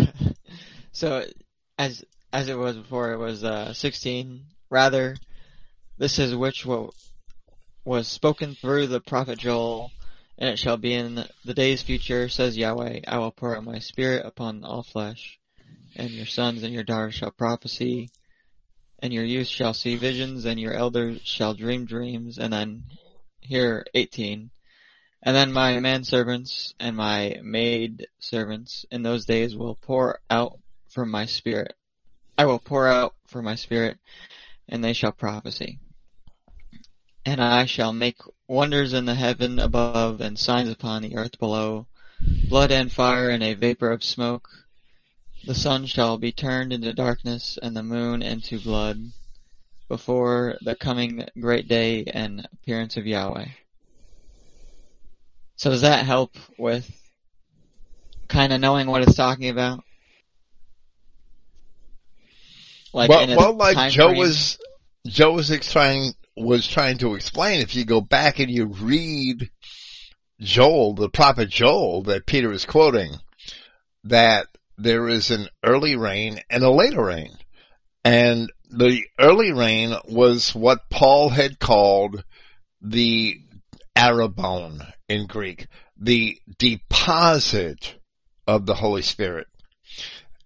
so 0.92 1.26
as 1.78 2.04
as 2.34 2.50
it 2.50 2.58
was 2.58 2.76
before, 2.76 3.14
it 3.14 3.18
was 3.18 3.44
uh, 3.44 3.74
16. 3.74 4.46
Rather, 4.70 5.16
this 5.98 6.20
is 6.20 6.36
which 6.36 6.66
what 6.66 6.94
was 7.86 8.08
spoken 8.08 8.56
through 8.56 8.88
the 8.88 9.00
prophet 9.00 9.40
Joel, 9.40 9.92
and 10.38 10.50
it 10.50 10.60
shall 10.60 10.78
be 10.78 10.94
in 10.94 11.24
the 11.46 11.54
days 11.54 11.82
future, 11.82 12.30
says 12.30 12.58
Yahweh, 12.58 13.02
I 13.08 13.18
will 13.20 13.32
pour 13.32 13.56
out 13.56 13.64
my 13.64 13.80
spirit 13.80 14.26
upon 14.26 14.64
all 14.64 14.84
flesh, 14.84 15.40
and 15.98 16.12
your 16.12 16.26
sons 16.26 16.64
and 16.64 16.74
your 16.74 16.84
daughters 16.84 17.16
shall 17.16 17.32
prophesy, 17.32 18.10
and 19.00 19.12
your 19.12 19.26
youth 19.26 19.48
shall 19.48 19.74
see 19.74 19.96
visions, 19.96 20.46
and 20.46 20.60
your 20.60 20.74
elders 20.74 21.20
shall 21.24 21.54
dream 21.54 21.86
dreams, 21.86 22.38
and 22.38 22.54
then 22.54 22.84
here 23.42 23.86
18. 23.94 24.50
And 25.24 25.36
then 25.36 25.52
my 25.52 25.74
manservants 25.80 26.74
and 26.80 26.96
my 26.96 27.40
maid 27.44 28.08
servants 28.20 28.86
in 28.92 29.02
those 29.02 29.26
days 29.26 29.56
will 29.56 29.76
pour 29.76 30.20
out 30.30 30.60
from 30.90 31.10
my 31.10 31.26
spirit. 31.26 31.76
I 32.38 32.46
will 32.46 32.60
pour 32.60 32.88
out 32.88 33.16
from 33.26 33.46
my 33.46 33.56
spirit, 33.56 33.98
and 34.70 34.84
they 34.84 34.94
shall 34.94 35.12
prophesy. 35.12 35.80
And 37.26 37.42
I 37.42 37.66
shall 37.66 37.92
make 37.92 38.20
wonders 38.48 38.94
in 38.94 39.06
the 39.06 39.16
heaven 39.16 39.60
above 39.60 40.22
and 40.22 40.38
signs 40.38 40.70
upon 40.70 41.02
the 41.02 41.18
earth 41.18 41.40
below, 41.40 41.88
blood 42.48 42.72
and 42.72 42.92
fire 42.92 43.30
and 43.30 43.44
a 43.44 43.56
vapor 43.56 43.92
of 43.92 44.04
smoke. 44.04 44.48
The 45.48 45.56
sun 45.56 45.86
shall 45.86 46.18
be 46.18 46.34
turned 46.34 46.74
into 46.74 46.92
darkness 46.92 47.58
and 47.64 47.74
the 47.74 47.82
moon 47.82 48.22
into 48.22 48.60
blood 48.60 49.00
before 49.88 50.58
the 50.60 50.76
coming 50.76 51.26
great 51.40 51.70
day 51.70 52.04
and 52.04 52.46
appearance 52.52 52.98
of 52.98 53.08
Yahweh. 53.08 53.46
So 55.56 55.70
does 55.70 55.84
that 55.84 56.06
help 56.06 56.36
with 56.60 56.92
kind 58.28 58.52
of 58.52 58.60
knowing 58.60 58.88
what 58.88 59.04
it's 59.04 59.16
talking 59.16 59.48
about? 59.48 59.86
Like 62.92 63.10
well, 63.10 63.28
well, 63.38 63.54
like 63.56 63.94
Joe 63.94 64.10
frame? 64.10 64.18
was, 64.18 64.58
Joe 65.08 65.32
was 65.32 65.48
trying, 65.62 66.12
was 66.36 66.68
trying 66.68 66.98
to 66.98 67.16
explain, 67.16 67.62
if 67.62 67.74
you 67.74 67.86
go 67.86 68.02
back 68.02 68.40
and 68.40 68.52
you 68.52 68.66
read 68.66 69.50
Joel, 70.42 70.94
the 70.94 71.10
prophet 71.10 71.50
Joel 71.50 72.04
that 72.04 72.26
Peter 72.26 72.52
is 72.52 72.66
quoting, 72.66 73.14
that 74.04 74.48
there 74.78 75.08
is 75.08 75.32
an 75.32 75.50
early 75.64 75.96
rain 75.96 76.40
and 76.50 76.64
a 76.64 76.72
later 76.72 77.06
rain. 77.06 77.32
And 78.04 78.52
the 78.70 79.04
early 79.20 79.52
rain 79.52 79.96
was 80.06 80.54
what 80.54 80.90
Paul 80.90 81.30
had 81.30 81.60
called 81.60 82.24
the 82.82 83.42
arrabon 83.98 84.86
in 85.10 85.26
Greek, 85.26 85.68
the 85.98 86.40
deposit 86.58 87.96
of 88.46 88.66
the 88.66 88.76
Holy 88.76 89.02
Spirit. 89.02 89.48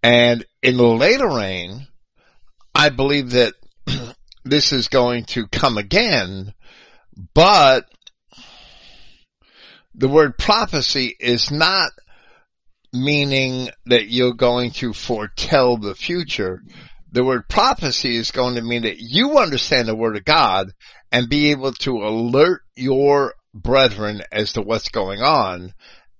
And 0.01 0.45
in 0.63 0.77
the 0.77 0.83
later 0.83 1.27
rain, 1.27 1.87
I 2.73 2.89
believe 2.89 3.31
that 3.31 3.53
this 4.43 4.71
is 4.71 4.87
going 4.87 5.25
to 5.25 5.47
come 5.47 5.77
again, 5.77 6.53
but 7.33 7.85
the 9.93 10.07
word 10.07 10.37
prophecy 10.37 11.15
is 11.19 11.51
not 11.51 11.91
meaning 12.93 13.69
that 13.85 14.07
you're 14.07 14.33
going 14.33 14.71
to 14.71 14.93
foretell 14.93 15.77
the 15.77 15.95
future. 15.95 16.61
The 17.11 17.23
word 17.23 17.49
prophecy 17.49 18.15
is 18.15 18.31
going 18.31 18.55
to 18.55 18.61
mean 18.61 18.83
that 18.83 18.99
you 18.99 19.37
understand 19.37 19.87
the 19.87 19.95
word 19.95 20.17
of 20.17 20.25
God 20.25 20.71
and 21.11 21.29
be 21.29 21.51
able 21.51 21.73
to 21.73 21.97
alert 21.97 22.61
your 22.75 23.33
brethren 23.53 24.21
as 24.31 24.53
to 24.53 24.61
what's 24.61 24.89
going 24.89 25.21
on. 25.21 25.73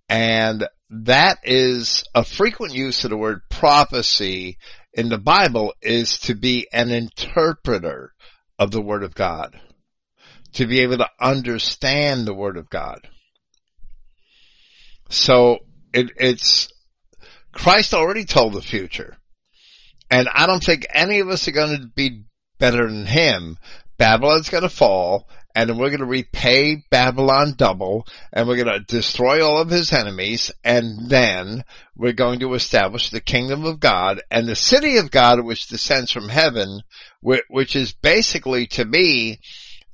And 0.09 0.67
that 0.89 1.39
is 1.43 2.03
a 2.13 2.25
frequent 2.25 2.73
use 2.73 3.03
of 3.05 3.11
the 3.11 3.17
word 3.17 3.41
prophecy 3.49 4.57
in 4.93 5.07
the 5.07 5.17
Bible 5.17 5.73
is 5.81 6.19
to 6.19 6.35
be 6.35 6.67
an 6.73 6.91
interpreter 6.91 8.11
of 8.59 8.71
the 8.71 8.81
word 8.81 9.03
of 9.03 9.15
God. 9.15 9.59
To 10.55 10.67
be 10.67 10.81
able 10.81 10.97
to 10.97 11.09
understand 11.19 12.27
the 12.27 12.33
word 12.33 12.57
of 12.57 12.69
God. 12.69 13.07
So 15.09 15.59
it, 15.93 16.11
it's, 16.17 16.71
Christ 17.51 17.93
already 17.93 18.25
told 18.25 18.53
the 18.53 18.61
future. 18.61 19.17
And 20.09 20.27
I 20.33 20.45
don't 20.45 20.63
think 20.63 20.85
any 20.93 21.19
of 21.19 21.29
us 21.29 21.47
are 21.47 21.53
going 21.53 21.79
to 21.79 21.87
be 21.87 22.23
better 22.59 22.87
than 22.87 23.05
him. 23.05 23.57
Babylon's 23.97 24.49
going 24.49 24.63
to 24.63 24.69
fall 24.69 25.27
and 25.55 25.77
we're 25.77 25.89
going 25.89 25.99
to 25.99 26.05
repay 26.05 26.83
Babylon 26.89 27.53
double 27.57 28.07
and 28.31 28.47
we're 28.47 28.63
going 28.63 28.79
to 28.79 28.85
destroy 28.85 29.45
all 29.45 29.59
of 29.59 29.69
his 29.69 29.91
enemies 29.91 30.51
and 30.63 31.09
then 31.09 31.63
we're 31.95 32.13
going 32.13 32.39
to 32.39 32.53
establish 32.53 33.09
the 33.09 33.21
kingdom 33.21 33.65
of 33.65 33.79
God 33.79 34.21
and 34.31 34.47
the 34.47 34.55
city 34.55 34.97
of 34.97 35.11
God 35.11 35.43
which 35.43 35.67
descends 35.67 36.11
from 36.11 36.29
heaven, 36.29 36.81
whi- 37.21 37.43
which 37.49 37.75
is 37.75 37.93
basically 37.93 38.67
to 38.67 38.85
me 38.85 39.39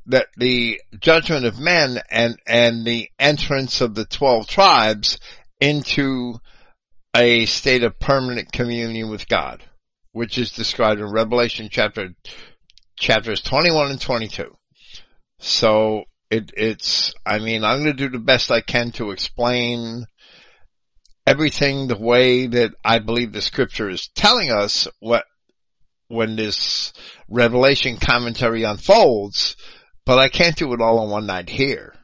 that 0.05 0.27
the 0.37 0.79
judgment 0.99 1.45
of 1.45 1.59
men 1.59 1.99
and, 2.09 2.37
and 2.47 2.85
the 2.85 3.09
entrance 3.19 3.81
of 3.81 3.93
the 3.93 4.05
12 4.05 4.47
tribes 4.47 5.19
into 5.59 6.35
a 7.15 7.45
state 7.45 7.83
of 7.83 7.99
permanent 7.99 8.51
communion 8.51 9.09
with 9.09 9.27
God, 9.27 9.63
which 10.11 10.37
is 10.37 10.51
described 10.51 10.99
in 10.99 11.11
Revelation 11.11 11.69
chapter, 11.71 12.09
chapters 12.97 13.41
21 13.41 13.91
and 13.91 14.01
22. 14.01 14.55
So 15.39 16.03
it, 16.29 16.51
it's, 16.55 17.13
I 17.25 17.39
mean, 17.39 17.63
I'm 17.63 17.83
going 17.83 17.97
to 17.97 18.03
do 18.03 18.09
the 18.09 18.19
best 18.19 18.51
I 18.51 18.61
can 18.61 18.91
to 18.93 19.11
explain 19.11 20.05
everything 21.25 21.87
the 21.87 21.97
way 21.97 22.47
that 22.47 22.73
I 22.83 22.99
believe 22.99 23.33
the 23.33 23.41
scripture 23.41 23.89
is 23.89 24.09
telling 24.15 24.51
us 24.51 24.87
what, 24.99 25.25
when 26.07 26.35
this 26.35 26.93
revelation 27.29 27.97
commentary 27.97 28.63
unfolds, 28.63 29.57
but 30.05 30.17
I 30.17 30.29
can't 30.29 30.55
do 30.55 30.71
it 30.73 30.81
all 30.81 31.03
in 31.03 31.09
one 31.09 31.25
night 31.25 31.49
here. 31.49 31.96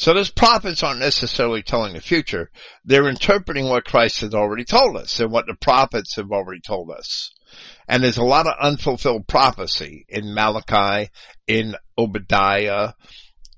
So 0.00 0.14
those 0.14 0.30
prophets 0.30 0.82
aren't 0.82 1.00
necessarily 1.00 1.62
telling 1.62 1.92
the 1.92 2.00
future. 2.00 2.50
They're 2.86 3.10
interpreting 3.10 3.68
what 3.68 3.84
Christ 3.84 4.22
has 4.22 4.32
already 4.32 4.64
told 4.64 4.96
us 4.96 5.20
and 5.20 5.30
what 5.30 5.44
the 5.46 5.54
prophets 5.60 6.16
have 6.16 6.32
already 6.32 6.62
told 6.62 6.90
us. 6.90 7.30
And 7.86 8.02
there's 8.02 8.16
a 8.16 8.22
lot 8.22 8.46
of 8.46 8.54
unfulfilled 8.58 9.26
prophecy 9.26 10.06
in 10.08 10.32
Malachi, 10.32 11.10
in 11.46 11.76
Obadiah, 11.98 12.94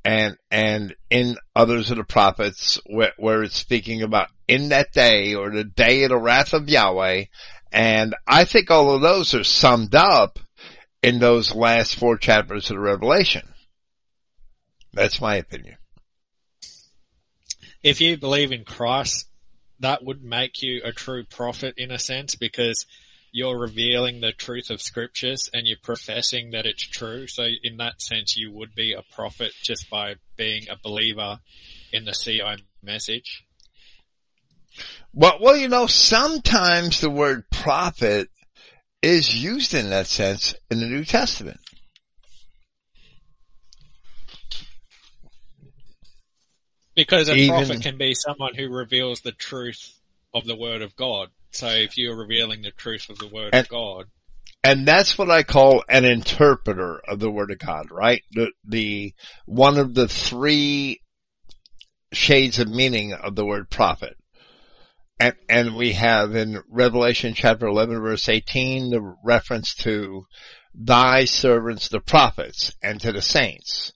and, 0.04 0.36
and 0.50 0.96
in 1.10 1.36
others 1.54 1.92
of 1.92 1.98
the 1.98 2.04
prophets 2.04 2.80
where, 2.86 3.12
where 3.18 3.44
it's 3.44 3.56
speaking 3.56 4.02
about 4.02 4.26
in 4.48 4.70
that 4.70 4.88
day 4.92 5.36
or 5.36 5.48
the 5.48 5.62
day 5.62 6.02
of 6.02 6.08
the 6.08 6.18
wrath 6.18 6.54
of 6.54 6.68
Yahweh. 6.68 7.26
And 7.70 8.16
I 8.26 8.46
think 8.46 8.68
all 8.68 8.96
of 8.96 9.00
those 9.00 9.32
are 9.34 9.44
summed 9.44 9.94
up 9.94 10.40
in 11.04 11.20
those 11.20 11.54
last 11.54 11.94
four 11.94 12.16
chapters 12.16 12.68
of 12.68 12.78
the 12.78 12.82
Revelation. 12.82 13.46
That's 14.92 15.20
my 15.20 15.36
opinion. 15.36 15.76
If 17.82 18.00
you 18.00 18.16
believe 18.16 18.52
in 18.52 18.64
Christ, 18.64 19.26
that 19.80 20.04
would 20.04 20.22
make 20.22 20.62
you 20.62 20.80
a 20.84 20.92
true 20.92 21.24
prophet 21.24 21.74
in 21.76 21.90
a 21.90 21.98
sense 21.98 22.36
because 22.36 22.86
you're 23.32 23.58
revealing 23.58 24.20
the 24.20 24.32
truth 24.32 24.70
of 24.70 24.80
scriptures 24.80 25.48
and 25.52 25.66
you're 25.66 25.78
professing 25.82 26.50
that 26.50 26.66
it's 26.66 26.86
true. 26.86 27.26
So 27.26 27.46
in 27.62 27.78
that 27.78 28.00
sense, 28.00 28.36
you 28.36 28.52
would 28.52 28.74
be 28.74 28.92
a 28.92 29.02
prophet 29.14 29.52
just 29.62 29.88
by 29.90 30.16
being 30.36 30.68
a 30.68 30.76
believer 30.82 31.40
in 31.92 32.04
the 32.04 32.12
CI 32.12 32.62
message. 32.82 33.44
Well, 35.14 35.38
well, 35.40 35.56
you 35.56 35.68
know, 35.68 35.86
sometimes 35.86 37.00
the 37.00 37.10
word 37.10 37.44
prophet 37.50 38.28
is 39.02 39.42
used 39.42 39.74
in 39.74 39.90
that 39.90 40.06
sense 40.06 40.54
in 40.70 40.80
the 40.80 40.86
New 40.86 41.04
Testament. 41.04 41.58
Because 46.94 47.28
a 47.28 47.34
Even- 47.34 47.48
prophet 47.66 47.82
can 47.82 47.96
be 47.96 48.14
someone 48.14 48.54
who 48.54 48.68
reveals 48.68 49.20
the 49.20 49.32
truth 49.32 49.98
of 50.34 50.44
the 50.44 50.56
word 50.56 50.82
of 50.82 50.94
God. 50.96 51.30
So 51.50 51.68
if 51.68 51.96
you're 51.98 52.16
revealing 52.16 52.62
the 52.62 52.70
truth 52.70 53.08
of 53.10 53.18
the 53.18 53.28
word 53.28 53.50
And- 53.52 53.64
of 53.66 53.68
God, 53.68 54.06
And 54.64 54.86
that's 54.86 55.18
what 55.18 55.30
I 55.30 55.42
call 55.42 55.82
an 55.88 56.04
interpreter 56.04 57.00
of 57.08 57.18
the 57.18 57.30
word 57.30 57.50
of 57.50 57.58
God, 57.58 57.90
right? 57.90 58.22
The, 58.30 58.52
the, 58.64 59.12
one 59.44 59.76
of 59.76 59.92
the 59.94 60.06
three 60.06 61.00
shades 62.12 62.58
of 62.60 62.68
meaning 62.68 63.12
of 63.12 63.34
the 63.34 63.44
word 63.44 63.70
prophet. 63.70 64.16
And, 65.18 65.34
and 65.48 65.74
we 65.76 65.92
have 65.92 66.34
in 66.36 66.62
Revelation 66.68 67.34
chapter 67.34 67.66
11 67.66 68.00
verse 68.00 68.28
18 68.28 68.90
the 68.90 69.16
reference 69.24 69.74
to 69.76 70.26
thy 70.74 71.24
servants 71.24 71.88
the 71.88 72.00
prophets 72.00 72.74
and 72.82 73.00
to 73.00 73.12
the 73.12 73.22
saints. 73.22 73.92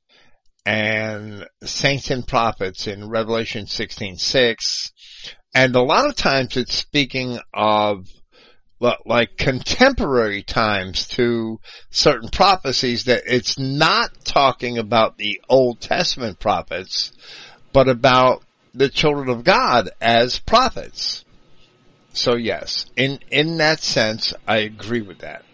And 0.66 1.46
saints 1.62 2.10
and 2.10 2.26
prophets 2.26 2.86
in 2.86 3.08
Revelation 3.08 3.66
16:6. 3.66 4.92
And 5.54 5.74
a 5.74 5.80
lot 5.80 6.06
of 6.06 6.16
times 6.16 6.56
it's 6.56 6.74
speaking 6.74 7.38
of 7.54 8.08
like 9.06 9.36
contemporary 9.38 10.42
times 10.42 11.08
to 11.08 11.58
certain 11.90 12.28
prophecies 12.28 13.04
that 13.04 13.22
it's 13.26 13.58
not 13.58 14.10
talking 14.24 14.76
about 14.76 15.16
the 15.16 15.40
Old 15.48 15.80
Testament 15.80 16.38
prophets, 16.38 17.12
but 17.72 17.88
about 17.88 18.42
the 18.74 18.90
children 18.90 19.30
of 19.30 19.44
God 19.44 19.88
as 20.00 20.38
prophets. 20.38 21.24
So 22.12 22.36
yes, 22.36 22.84
in, 22.96 23.20
in 23.30 23.56
that 23.58 23.80
sense, 23.80 24.34
I 24.46 24.58
agree 24.58 25.02
with 25.02 25.18
that. 25.20 25.45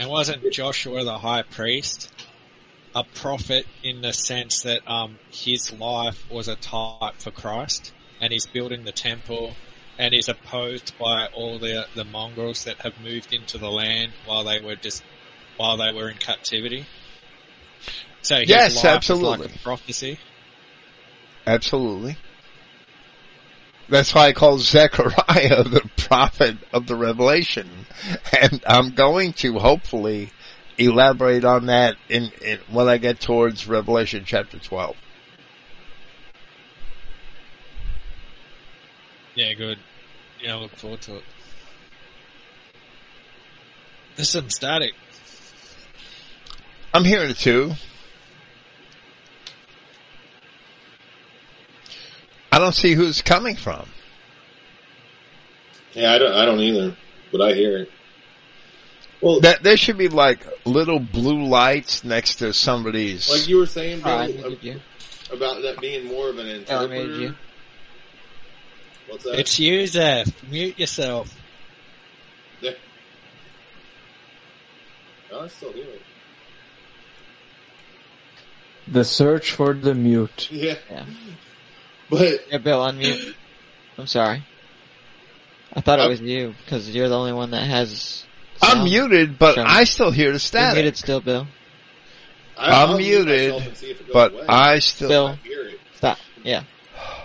And 0.00 0.08
wasn't 0.10 0.50
Joshua 0.50 1.04
the 1.04 1.18
high 1.18 1.42
priest 1.42 2.10
a 2.94 3.04
prophet 3.04 3.66
in 3.84 4.00
the 4.00 4.12
sense 4.12 4.62
that 4.62 4.80
um, 4.90 5.18
his 5.30 5.72
life 5.72 6.28
was 6.28 6.48
a 6.48 6.56
type 6.56 7.14
for 7.18 7.30
Christ, 7.30 7.92
and 8.20 8.32
he's 8.32 8.46
building 8.46 8.84
the 8.84 8.92
temple, 8.92 9.54
and 9.98 10.12
he's 10.12 10.28
opposed 10.28 10.98
by 10.98 11.26
all 11.26 11.58
the 11.58 11.86
the 11.94 12.04
mongrels 12.04 12.64
that 12.64 12.78
have 12.78 12.94
moved 13.00 13.32
into 13.32 13.58
the 13.58 13.70
land 13.70 14.12
while 14.26 14.42
they 14.42 14.60
were 14.60 14.74
just 14.74 15.04
while 15.56 15.76
they 15.76 15.92
were 15.92 16.08
in 16.08 16.16
captivity. 16.16 16.86
So 18.22 18.38
Yes, 18.38 18.84
absolutely. 18.84 19.48
like 19.48 19.62
prophecy. 19.62 20.18
Absolutely. 21.46 22.16
That's 23.90 24.14
why 24.14 24.28
I 24.28 24.32
call 24.32 24.58
Zechariah 24.58 25.64
the 25.64 25.88
prophet 25.96 26.58
of 26.72 26.86
the 26.86 26.94
revelation. 26.94 27.68
And 28.40 28.62
I'm 28.64 28.90
going 28.90 29.32
to 29.34 29.58
hopefully 29.58 30.30
elaborate 30.78 31.44
on 31.44 31.66
that 31.66 31.96
in, 32.08 32.30
in 32.40 32.60
when 32.70 32.88
I 32.88 32.98
get 32.98 33.20
towards 33.20 33.66
Revelation 33.66 34.22
chapter 34.24 34.58
12. 34.58 34.96
Yeah, 39.34 39.54
good. 39.54 39.78
Yeah, 40.40 40.56
I 40.56 40.58
look 40.58 40.76
forward 40.76 41.00
to 41.02 41.16
it. 41.16 41.24
There's 44.14 44.30
some 44.30 44.50
static. 44.50 44.94
I'm 46.94 47.04
hearing 47.04 47.30
it 47.30 47.38
too. 47.38 47.72
I 52.52 52.58
don't 52.58 52.74
see 52.74 52.94
who 52.94 53.06
it's 53.06 53.22
coming 53.22 53.56
from. 53.56 53.88
Yeah, 55.92 56.12
I 56.12 56.18
don't, 56.18 56.32
I 56.32 56.44
don't 56.44 56.60
either, 56.60 56.96
but 57.32 57.40
I 57.42 57.52
hear 57.54 57.78
it. 57.78 57.90
Well, 59.20 59.40
That 59.40 59.62
there 59.62 59.76
should 59.76 59.98
be 59.98 60.08
like 60.08 60.40
little 60.64 60.98
blue 60.98 61.44
lights 61.44 62.04
next 62.04 62.36
to 62.36 62.52
somebody's. 62.52 63.28
like 63.30 63.48
you 63.48 63.58
were 63.58 63.66
saying, 63.66 64.02
Oh, 64.04 64.10
I 64.10 64.26
Bill, 64.32 64.36
muted 64.50 64.64
you. 64.64 64.80
about 65.32 65.62
that 65.62 65.80
being 65.80 66.06
more 66.06 66.28
of 66.30 66.38
an 66.38 66.46
Oh, 66.46 66.50
interpreter. 66.54 66.88
muted 66.88 67.20
you. 67.20 67.34
What's 69.08 69.24
that? 69.24 69.38
It's 69.40 69.58
you, 69.58 69.86
Zeph. 69.86 70.42
Mute 70.50 70.78
yourself. 70.78 71.34
Yeah. 72.60 72.70
Oh, 75.32 75.40
I 75.44 75.48
still 75.48 75.72
do 75.72 75.80
it. 75.80 76.02
The 78.88 79.04
search 79.04 79.52
for 79.52 79.74
the 79.74 79.94
mute. 79.94 80.48
Yeah. 80.50 80.76
Yeah. 80.90 81.04
But 82.10 82.50
Yeah, 82.50 82.58
Bill, 82.58 82.80
unmute. 82.80 83.34
I'm 83.96 84.06
sorry. 84.06 84.42
I 85.72 85.80
thought 85.80 86.00
it 86.00 86.08
was 86.08 86.20
you 86.20 86.54
because 86.64 86.90
you're 86.90 87.08
the 87.08 87.16
only 87.16 87.32
one 87.32 87.52
that 87.52 87.62
has. 87.62 88.24
I'm 88.60 88.84
muted, 88.84 89.38
but 89.38 89.54
Sure. 89.54 89.64
I 89.66 89.84
still 89.84 90.10
hear 90.10 90.26
the 90.28 90.32
You're 90.32 90.38
static. 90.40 90.74
muted 90.82 90.96
still, 90.96 91.20
Bill. 91.20 91.46
I, 92.58 92.82
I'm 92.82 92.90
I'll 92.90 92.98
muted, 92.98 93.52
myself 93.52 93.66
and 93.68 93.76
see 93.76 93.90
if 93.90 94.00
it 94.00 94.06
goes 94.06 94.12
but 94.12 94.32
away. 94.34 94.46
I 94.48 94.78
still. 94.80 95.08
Bill. 95.08 95.26
I 95.28 95.34
hear 95.46 95.66
it. 95.66 95.80
Stop. 95.96 96.18
Yeah. 96.42 96.64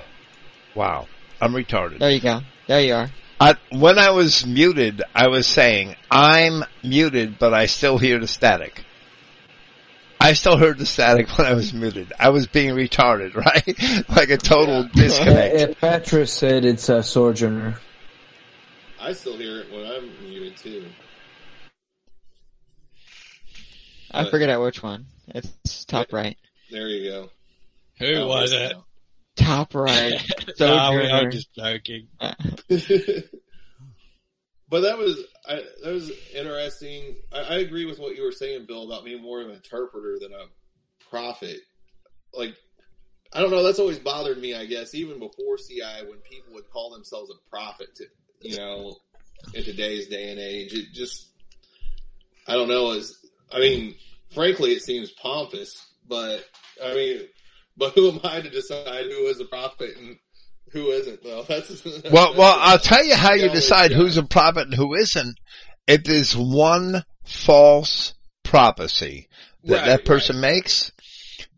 Wow, 0.75 1.07
I'm 1.39 1.53
retarded. 1.53 1.99
There 1.99 2.11
you 2.11 2.19
go. 2.19 2.41
There 2.67 2.81
you 2.81 2.93
are. 2.95 3.09
I, 3.39 3.55
when 3.71 3.97
I 3.97 4.11
was 4.11 4.45
muted, 4.45 5.01
I 5.15 5.29
was 5.29 5.47
saying, 5.47 5.95
I'm 6.11 6.65
muted, 6.83 7.39
but 7.39 7.53
I 7.53 7.67
still 7.67 7.97
hear 7.97 8.19
the 8.19 8.27
static. 8.27 8.83
I 10.25 10.33
still 10.33 10.57
heard 10.57 10.79
the 10.79 10.85
static 10.87 11.29
when 11.37 11.45
I 11.45 11.53
was 11.53 11.71
muted. 11.73 12.11
I 12.19 12.29
was 12.29 12.47
being 12.47 12.71
retarded, 12.75 13.35
right? 14.07 14.07
like 14.09 14.29
a 14.29 14.37
total 14.37 14.83
Yeah. 14.85 14.89
disconnect. 15.03 15.61
Uh, 15.61 15.73
Petra 15.75 16.25
said 16.25 16.65
it's 16.65 16.89
a 16.89 17.03
sojourner. 17.03 17.79
I 18.99 19.13
still 19.13 19.37
hear 19.37 19.59
it 19.59 19.71
when 19.71 19.85
I'm 19.85 20.09
muted 20.27 20.57
too. 20.57 20.85
I 24.11 24.23
But- 24.23 24.31
forget 24.31 24.49
out 24.49 24.63
which 24.63 24.81
one. 24.81 25.05
It's 25.27 25.85
top 25.85 26.11
right. 26.11 26.37
There 26.71 26.87
you 26.87 27.11
go. 27.11 27.29
Who 27.99 28.13
Oh, 28.15 28.27
was 28.27 28.49
there 28.51 28.71
it? 28.71 28.77
Top 29.35 29.75
right. 29.75 30.13
no, 30.59 30.91
we 30.91 31.07
Sojourner. 31.07 31.13
are 31.13 31.29
just 31.29 31.53
joking. 31.53 32.07
but 34.69 34.81
that 34.81 34.97
was 34.97 35.19
I, 35.47 35.61
that 35.83 35.93
was 35.93 36.11
interesting. 36.33 37.15
I, 37.31 37.39
I 37.39 37.55
agree 37.57 37.85
with 37.85 37.99
what 37.99 38.15
you 38.15 38.23
were 38.23 38.31
saying, 38.31 38.65
Bill, 38.65 38.83
about 38.83 39.05
being 39.05 39.21
more 39.21 39.41
of 39.41 39.49
an 39.49 39.55
interpreter 39.55 40.17
than 40.19 40.33
a 40.33 40.45
prophet. 41.09 41.59
Like 42.33 42.55
I 43.33 43.41
don't 43.41 43.51
know. 43.51 43.63
That's 43.63 43.79
always 43.79 43.99
bothered 43.99 44.39
me. 44.39 44.55
I 44.55 44.65
guess 44.65 44.95
even 44.95 45.19
before 45.19 45.57
CI, 45.57 46.07
when 46.07 46.19
people 46.19 46.53
would 46.53 46.69
call 46.69 46.91
themselves 46.91 47.29
a 47.29 47.49
prophet, 47.49 47.93
to, 47.95 48.05
you 48.41 48.57
know, 48.57 48.95
in 49.53 49.63
today's 49.63 50.07
day 50.07 50.31
and 50.31 50.39
age, 50.39 50.73
it 50.73 50.93
just 50.93 51.29
I 52.47 52.53
don't 52.53 52.69
know. 52.69 52.91
Is 52.91 53.17
I 53.51 53.59
mean, 53.59 53.95
frankly, 54.33 54.71
it 54.71 54.81
seems 54.81 55.11
pompous, 55.11 55.85
but 56.07 56.43
I 56.83 56.93
mean, 56.93 57.21
but 57.77 57.93
who 57.93 58.09
am 58.09 58.19
I 58.23 58.41
to 58.41 58.49
decide 58.49 59.05
who 59.05 59.27
is 59.27 59.39
a 59.39 59.45
prophet 59.45 59.97
and 59.97 60.17
who 60.71 60.87
isn't? 60.91 61.23
Though 61.23 61.43
that's 61.47 61.83
Well, 62.11 62.35
well, 62.35 62.57
I'll 62.59 62.79
tell 62.79 63.03
you 63.03 63.15
how 63.15 63.33
you 63.33 63.49
decide 63.49 63.91
yeah. 63.91 63.97
who's 63.97 64.17
a 64.17 64.23
prophet 64.23 64.65
and 64.65 64.73
who 64.73 64.93
isn't. 64.95 65.39
If 65.87 66.03
there's 66.03 66.35
one 66.35 67.03
false 67.23 68.13
prophecy 68.43 69.27
that 69.63 69.77
Right, 69.77 69.85
that 69.85 70.05
person 70.05 70.37
right. 70.37 70.53
makes, 70.53 70.91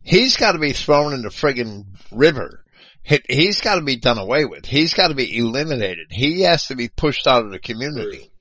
he's 0.03 0.37
got 0.37 0.53
to 0.53 0.59
be 0.59 0.73
thrown 0.73 1.13
in 1.13 1.21
the 1.21 1.29
friggin' 1.29 1.85
river. 2.11 2.63
He, 3.03 3.21
he's 3.29 3.61
got 3.61 3.75
to 3.75 3.81
be 3.81 3.95
done 3.97 4.17
away 4.17 4.45
with. 4.45 4.65
He's 4.65 4.93
got 4.93 5.07
to 5.07 5.15
be 5.15 5.37
eliminated. 5.37 6.07
He 6.11 6.41
has 6.41 6.67
to 6.67 6.75
be 6.75 6.89
pushed 6.89 7.25
out 7.25 7.45
of 7.45 7.51
the 7.51 7.59
community 7.59 8.31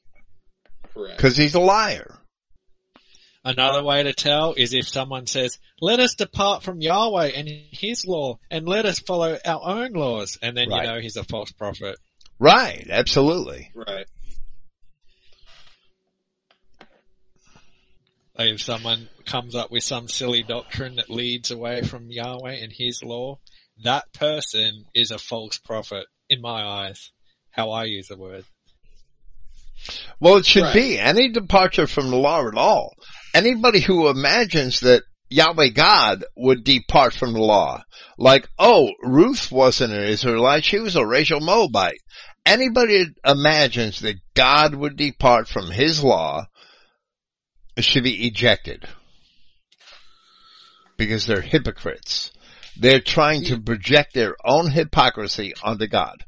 Correct. 0.92 1.16
because 1.16 1.36
he's 1.36 1.54
a 1.54 1.60
liar. 1.60 2.15
Another 3.46 3.84
way 3.84 4.02
to 4.02 4.12
tell 4.12 4.54
is 4.54 4.74
if 4.74 4.88
someone 4.88 5.28
says, 5.28 5.60
let 5.80 6.00
us 6.00 6.16
depart 6.16 6.64
from 6.64 6.80
Yahweh 6.80 7.28
and 7.28 7.48
his 7.70 8.04
law 8.04 8.40
and 8.50 8.66
let 8.66 8.84
us 8.86 8.98
follow 8.98 9.38
our 9.46 9.60
own 9.62 9.92
laws. 9.92 10.36
And 10.42 10.56
then 10.56 10.68
Right. 10.68 10.82
you 10.82 10.88
know 10.92 10.98
he's 11.00 11.16
a 11.16 11.22
false 11.22 11.52
prophet. 11.52 11.96
Right, 12.40 12.84
absolutely. 12.90 13.70
Right. 13.72 14.06
Like 18.36 18.48
if 18.48 18.62
someone 18.62 19.08
comes 19.26 19.54
up 19.54 19.70
with 19.70 19.84
some 19.84 20.08
silly 20.08 20.42
doctrine 20.42 20.96
that 20.96 21.08
leads 21.08 21.52
away 21.52 21.82
from 21.82 22.10
Yahweh 22.10 22.54
and 22.54 22.72
his 22.72 23.04
law, 23.04 23.38
that 23.84 24.12
person 24.12 24.86
is 24.92 25.12
a 25.12 25.18
false 25.18 25.58
prophet 25.58 26.06
in 26.28 26.40
my 26.40 26.64
eyes. 26.64 27.12
How 27.50 27.70
I 27.70 27.84
use 27.84 28.08
the 28.08 28.16
word. 28.16 28.44
Well, 30.18 30.38
it 30.38 30.46
should 30.46 30.64
Right. 30.64 30.74
be 30.74 30.98
any 30.98 31.28
departure 31.28 31.86
from 31.86 32.10
the 32.10 32.16
law 32.16 32.44
at 32.48 32.56
all. 32.56 32.94
Anybody 33.36 33.80
who 33.80 34.08
imagines 34.08 34.80
that 34.80 35.02
Yahweh 35.28 35.68
God 35.68 36.24
would 36.38 36.64
depart 36.64 37.12
from 37.12 37.34
the 37.34 37.40
law, 37.40 37.82
like, 38.16 38.48
oh, 38.58 38.88
Ruth 39.02 39.52
wasn't 39.52 39.92
an 39.92 40.04
Israelite, 40.04 40.64
she 40.64 40.78
was 40.78 40.96
a 40.96 41.04
racial 41.04 41.40
Moabite. 41.40 41.98
Anybody 42.46 43.04
that 43.04 43.30
imagines 43.30 44.00
that 44.00 44.22
God 44.32 44.74
would 44.74 44.96
depart 44.96 45.48
from 45.48 45.70
his 45.70 46.02
law 46.02 46.46
should 47.76 48.04
be 48.04 48.26
ejected. 48.26 48.88
Because 50.96 51.26
they're 51.26 51.42
hypocrites. 51.42 52.32
They're 52.74 53.00
trying 53.00 53.44
to 53.44 53.60
project 53.60 54.14
their 54.14 54.34
own 54.46 54.70
hypocrisy 54.70 55.52
onto 55.62 55.88
God. 55.88 56.24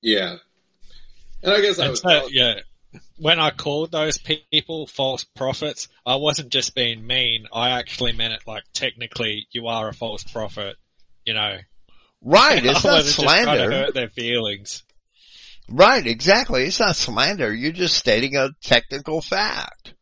Yeah. 0.00 0.36
And 1.42 1.52
I 1.54 1.60
guess 1.60 1.80
I 1.80 1.86
And 1.86 1.90
was 1.90 2.02
so, 2.02 2.28
yeah. 2.30 2.60
When 3.18 3.38
I 3.38 3.50
called 3.50 3.92
those 3.92 4.18
people 4.18 4.86
false 4.86 5.24
prophets, 5.24 5.88
I 6.04 6.16
wasn't 6.16 6.50
just 6.50 6.74
being 6.74 7.06
mean. 7.06 7.46
I 7.52 7.70
actually 7.70 8.12
meant 8.12 8.34
it 8.34 8.42
like 8.46 8.64
technically 8.72 9.46
you 9.52 9.66
are 9.66 9.88
a 9.88 9.94
false 9.94 10.24
prophet. 10.24 10.76
You 11.24 11.34
know, 11.34 11.58
Right, 12.22 12.64
it's 12.64 12.84
I 12.84 12.88
not 12.88 12.94
wasn't 12.96 13.04
just 13.04 13.20
to 13.20 13.22
slander. 13.22 13.70
hurt 13.70 13.94
their 13.94 14.08
feelings. 14.08 14.82
Right, 15.68 16.06
exactly. 16.06 16.64
It's 16.64 16.80
not 16.80 16.96
slander. 16.96 17.52
You're 17.52 17.72
just 17.72 17.96
stating 17.96 18.36
a 18.36 18.50
technical 18.62 19.20
fact. 19.20 19.94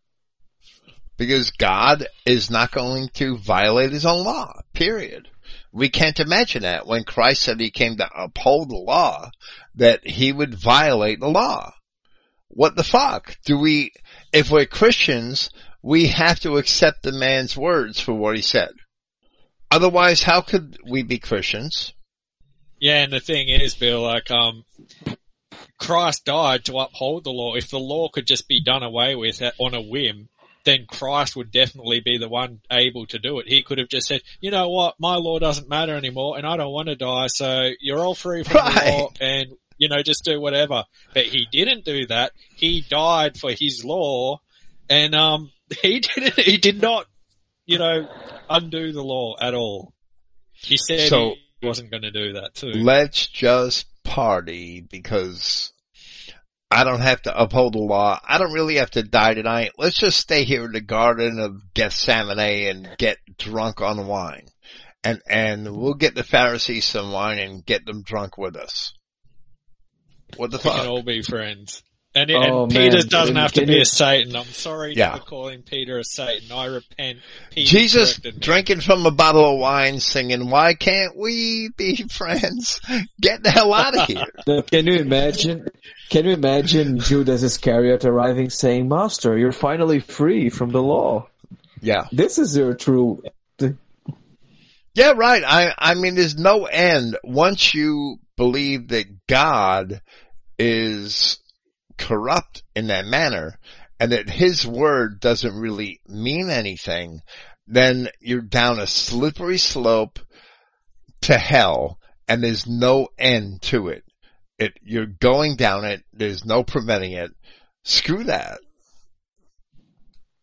Because 1.16 1.50
God 1.52 2.06
is 2.26 2.50
not 2.50 2.72
going 2.72 3.08
to 3.14 3.38
violate 3.38 3.92
his 3.92 4.04
own 4.04 4.24
law, 4.24 4.52
period. 4.72 5.28
We 5.72 5.88
can't 5.88 6.18
imagine 6.18 6.62
that 6.62 6.86
when 6.86 7.04
Christ 7.04 7.42
said 7.42 7.60
he 7.60 7.70
came 7.70 7.96
to 7.98 8.10
uphold 8.16 8.70
the 8.70 8.76
law, 8.76 9.30
that 9.76 10.06
he 10.06 10.32
would 10.32 10.54
violate 10.54 11.20
the 11.20 11.28
law. 11.28 11.72
What 12.54 12.76
the 12.76 12.84
fuck? 12.84 13.36
Do 13.44 13.58
we, 13.58 13.92
if 14.32 14.50
we're 14.50 14.64
Christians, 14.64 15.50
we 15.82 16.06
have 16.06 16.40
to 16.40 16.56
accept 16.56 17.02
the 17.02 17.12
man's 17.12 17.56
words 17.56 18.00
for 18.00 18.14
what 18.14 18.36
he 18.36 18.42
said. 18.42 18.70
Otherwise, 19.70 20.22
how 20.22 20.40
could 20.40 20.78
we 20.88 21.02
be 21.02 21.18
Christians? 21.18 21.92
Yeah, 22.80 23.02
and 23.02 23.12
the 23.12 23.20
thing 23.20 23.48
is, 23.48 23.74
Bill, 23.74 24.02
like, 24.02 24.30
um, 24.30 24.64
Christ 25.78 26.24
died 26.24 26.64
to 26.66 26.78
uphold 26.78 27.24
the 27.24 27.30
law. 27.32 27.54
If 27.54 27.70
the 27.70 27.78
law 27.78 28.08
could 28.08 28.26
just 28.26 28.46
be 28.48 28.62
done 28.62 28.82
away 28.82 29.16
with 29.16 29.42
on 29.58 29.74
a 29.74 29.80
whim, 29.80 30.28
then 30.64 30.86
Christ 30.88 31.36
would 31.36 31.50
definitely 31.50 32.00
be 32.00 32.18
the 32.18 32.28
one 32.28 32.60
able 32.70 33.06
to 33.06 33.18
do 33.18 33.38
it. 33.38 33.48
He 33.48 33.62
could 33.62 33.78
have 33.78 33.88
just 33.88 34.06
said, 34.06 34.22
you 34.40 34.50
know 34.50 34.70
what, 34.70 34.94
my 34.98 35.16
law 35.16 35.38
doesn't 35.38 35.68
matter 35.68 35.94
anymore 35.94 36.38
and 36.38 36.46
I 36.46 36.56
don't 36.56 36.72
want 36.72 36.88
to 36.88 36.96
die, 36.96 37.26
so 37.26 37.70
you're 37.80 37.98
all 37.98 38.14
free 38.14 38.44
from 38.44 38.56
Right. 38.56 38.74
the 38.84 38.90
law 38.90 39.08
and, 39.20 39.52
you 39.78 39.88
know, 39.88 40.02
just 40.02 40.24
do 40.24 40.40
whatever. 40.40 40.84
But 41.12 41.24
he 41.26 41.46
didn't 41.50 41.84
do 41.84 42.06
that. 42.06 42.32
He 42.56 42.84
died 42.88 43.36
for 43.38 43.50
his 43.50 43.82
law 43.84 44.40
and, 44.88 45.14
um, 45.14 45.50
he 45.82 46.00
didn't, 46.00 46.38
he 46.40 46.56
did 46.56 46.80
not, 46.80 47.06
you 47.66 47.78
know, 47.78 48.08
undo 48.50 48.92
the 48.92 49.02
law 49.02 49.34
at 49.40 49.54
all. 49.54 49.94
He 50.52 50.76
said 50.76 51.08
So- 51.08 51.34
he 51.60 51.66
wasn't 51.66 51.90
going 51.90 52.02
to 52.02 52.10
do 52.10 52.34
that 52.34 52.54
too. 52.54 52.72
let's 52.72 53.26
just 53.26 53.86
party 54.04 54.82
because 54.82 55.72
I 56.70 56.84
don't 56.84 57.00
have 57.00 57.22
to 57.22 57.40
uphold 57.40 57.72
the 57.74 57.78
law. 57.78 58.20
I 58.28 58.36
don't 58.36 58.52
really 58.52 58.76
have 58.76 58.90
to 58.92 59.02
die 59.02 59.32
tonight. 59.34 59.72
Let's 59.78 59.96
just 59.96 60.18
stay 60.18 60.44
here 60.44 60.64
in 60.64 60.72
the 60.72 60.80
garden 60.82 61.38
of 61.38 61.72
Gethsemane 61.72 62.66
and 62.66 62.88
get 62.98 63.16
drunk 63.38 63.80
on 63.80 64.06
wine. 64.06 64.48
And, 65.02 65.22
and 65.28 65.76
we'll 65.76 65.94
get 65.94 66.14
the 66.14 66.22
Pharisees 66.24 66.84
some 66.84 67.12
wine 67.12 67.38
and 67.38 67.64
get 67.64 67.86
them 67.86 68.02
drunk 68.02 68.36
with 68.36 68.56
us. 68.56 68.92
What 70.36 70.50
the 70.50 70.58
We 70.58 70.62
can 70.62 70.72
fuck? 70.72 70.86
all 70.88 71.02
be 71.02 71.22
friends. 71.22 71.82
And, 72.16 72.30
it, 72.30 72.36
Oh, 72.36 72.62
and 72.64 72.72
Peter 72.72 72.98
man. 72.98 73.08
doesn't 73.08 73.34
have 73.34 73.52
to 73.54 73.66
be 73.66 73.80
a 73.80 73.84
Satan. 73.84 74.36
I'm 74.36 74.44
sorry 74.44 74.94
Yeah. 74.94 75.16
for 75.16 75.22
calling 75.24 75.62
Peter 75.62 75.98
a 75.98 76.04
Satan. 76.04 76.52
I 76.52 76.66
repent. 76.66 77.18
Peter 77.50 77.68
Jesus 77.68 78.20
drinking 78.38 78.82
from 78.82 79.04
a 79.04 79.10
bottle 79.10 79.54
of 79.54 79.58
wine 79.58 79.98
singing, 79.98 80.48
why 80.48 80.74
can't 80.74 81.16
we 81.16 81.70
be 81.76 82.04
friends? 82.12 82.80
Get 83.20 83.42
the 83.42 83.50
hell 83.50 83.74
out 83.74 83.96
of 83.98 84.06
here. 84.46 84.62
Can 84.70 84.86
you 84.86 84.94
imagine? 85.00 85.66
Can 86.10 86.26
you 86.26 86.32
imagine 86.34 87.00
Judas 87.00 87.42
Iscariot 87.42 88.04
arriving 88.04 88.48
saying, 88.50 88.88
"Master, 88.88 89.36
you're 89.36 89.50
finally 89.50 89.98
free 89.98 90.50
from 90.50 90.70
the 90.70 90.82
law. 90.82 91.26
Yeah. 91.80 92.04
This 92.12 92.38
is 92.38 92.56
your 92.56 92.74
true." 92.74 93.24
Yeah, 94.94 95.12
right. 95.16 95.42
I, 95.44 95.74
I 95.76 95.94
mean, 95.94 96.14
there's 96.14 96.36
no 96.38 96.66
end. 96.66 97.16
Once 97.24 97.74
you 97.74 98.18
believe 98.36 98.88
that 98.88 99.26
God 99.26 100.00
is 100.58 101.38
corrupt 101.98 102.62
in 102.74 102.88
that 102.88 103.06
manner 103.06 103.58
and 104.00 104.12
that 104.12 104.28
his 104.28 104.66
word 104.66 105.20
doesn't 105.20 105.54
really 105.58 106.00
mean 106.08 106.50
anything, 106.50 107.20
then 107.66 108.08
you're 108.20 108.40
down 108.40 108.78
a 108.78 108.86
slippery 108.86 109.58
slope 109.58 110.18
to 111.22 111.36
hell 111.38 111.98
and 112.28 112.42
there's 112.42 112.66
no 112.66 113.08
end 113.18 113.62
to 113.62 113.88
it. 113.88 114.04
It, 114.58 114.78
you're 114.82 115.06
going 115.06 115.56
down 115.56 115.84
it. 115.84 116.04
There's 116.12 116.44
no 116.44 116.62
preventing 116.62 117.12
it. 117.12 117.32
Screw 117.82 118.24
that. 118.24 118.58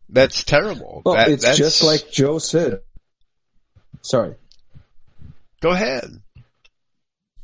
That's 0.10 0.44
terrible. 0.44 1.02
Well, 1.06 1.16
That- 1.16 1.30
it's 1.30 1.44
that's- 1.44 1.58
just 1.58 1.84
like 1.84 2.12
Joe 2.12 2.38
said. 2.40 2.80
Sorry. 4.02 4.36
go 5.62 5.70
ahead. 5.72 6.22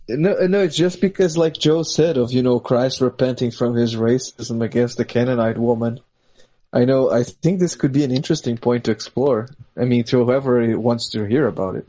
No, 0.10 0.48
no, 0.48 0.62
it's 0.62 0.76
just 0.76 1.02
because, 1.02 1.38
like 1.38 1.54
Joe 1.54 1.84
said, 1.84 2.18
of 2.18 2.32
you 2.32 2.42
know 2.42 2.60
Christ 2.60 3.02
repenting 3.02 3.52
from 3.52 3.76
his 3.76 3.96
racism 3.96 4.64
against 4.64 4.98
the 4.98 5.06
Canaanite 5.06 5.58
woman. 5.58 6.00
I 6.72 6.86
know. 6.86 7.12
I 7.12 7.24
think 7.24 7.60
this 7.60 7.76
could 7.76 7.92
be 7.92 8.04
an 8.04 8.12
interesting 8.12 8.58
point 8.58 8.86
to 8.86 8.92
explore. 8.92 9.50
I 9.76 9.86
mean, 9.86 10.04
to 10.06 10.24
whoever 10.24 10.78
wants 10.80 11.10
to 11.12 11.26
hear 11.26 11.48
about 11.48 11.76
it. 11.76 11.86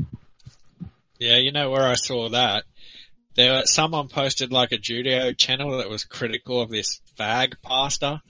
Yeah, 1.19 1.37
you 1.37 1.53
know 1.53 1.71
where 1.71 1.87
I 1.87 1.95
saw 1.95 2.29
that? 2.31 2.65
There, 3.35 3.65
someone 3.67 4.09
posted 4.09 4.53
like 4.53 4.73
a 4.73 4.79
Judeo 4.79 5.37
channel 5.37 5.79
that 5.79 5.91
was 5.91 6.05
critical 6.05 6.61
of 6.61 6.71
this 6.71 7.01
fag 7.19 7.55
pastor, 7.63 8.21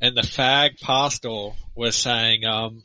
and 0.00 0.16
the 0.16 0.22
fag 0.22 0.80
pastor 0.80 1.50
was 1.74 1.96
saying, 1.96 2.44
um, 2.44 2.84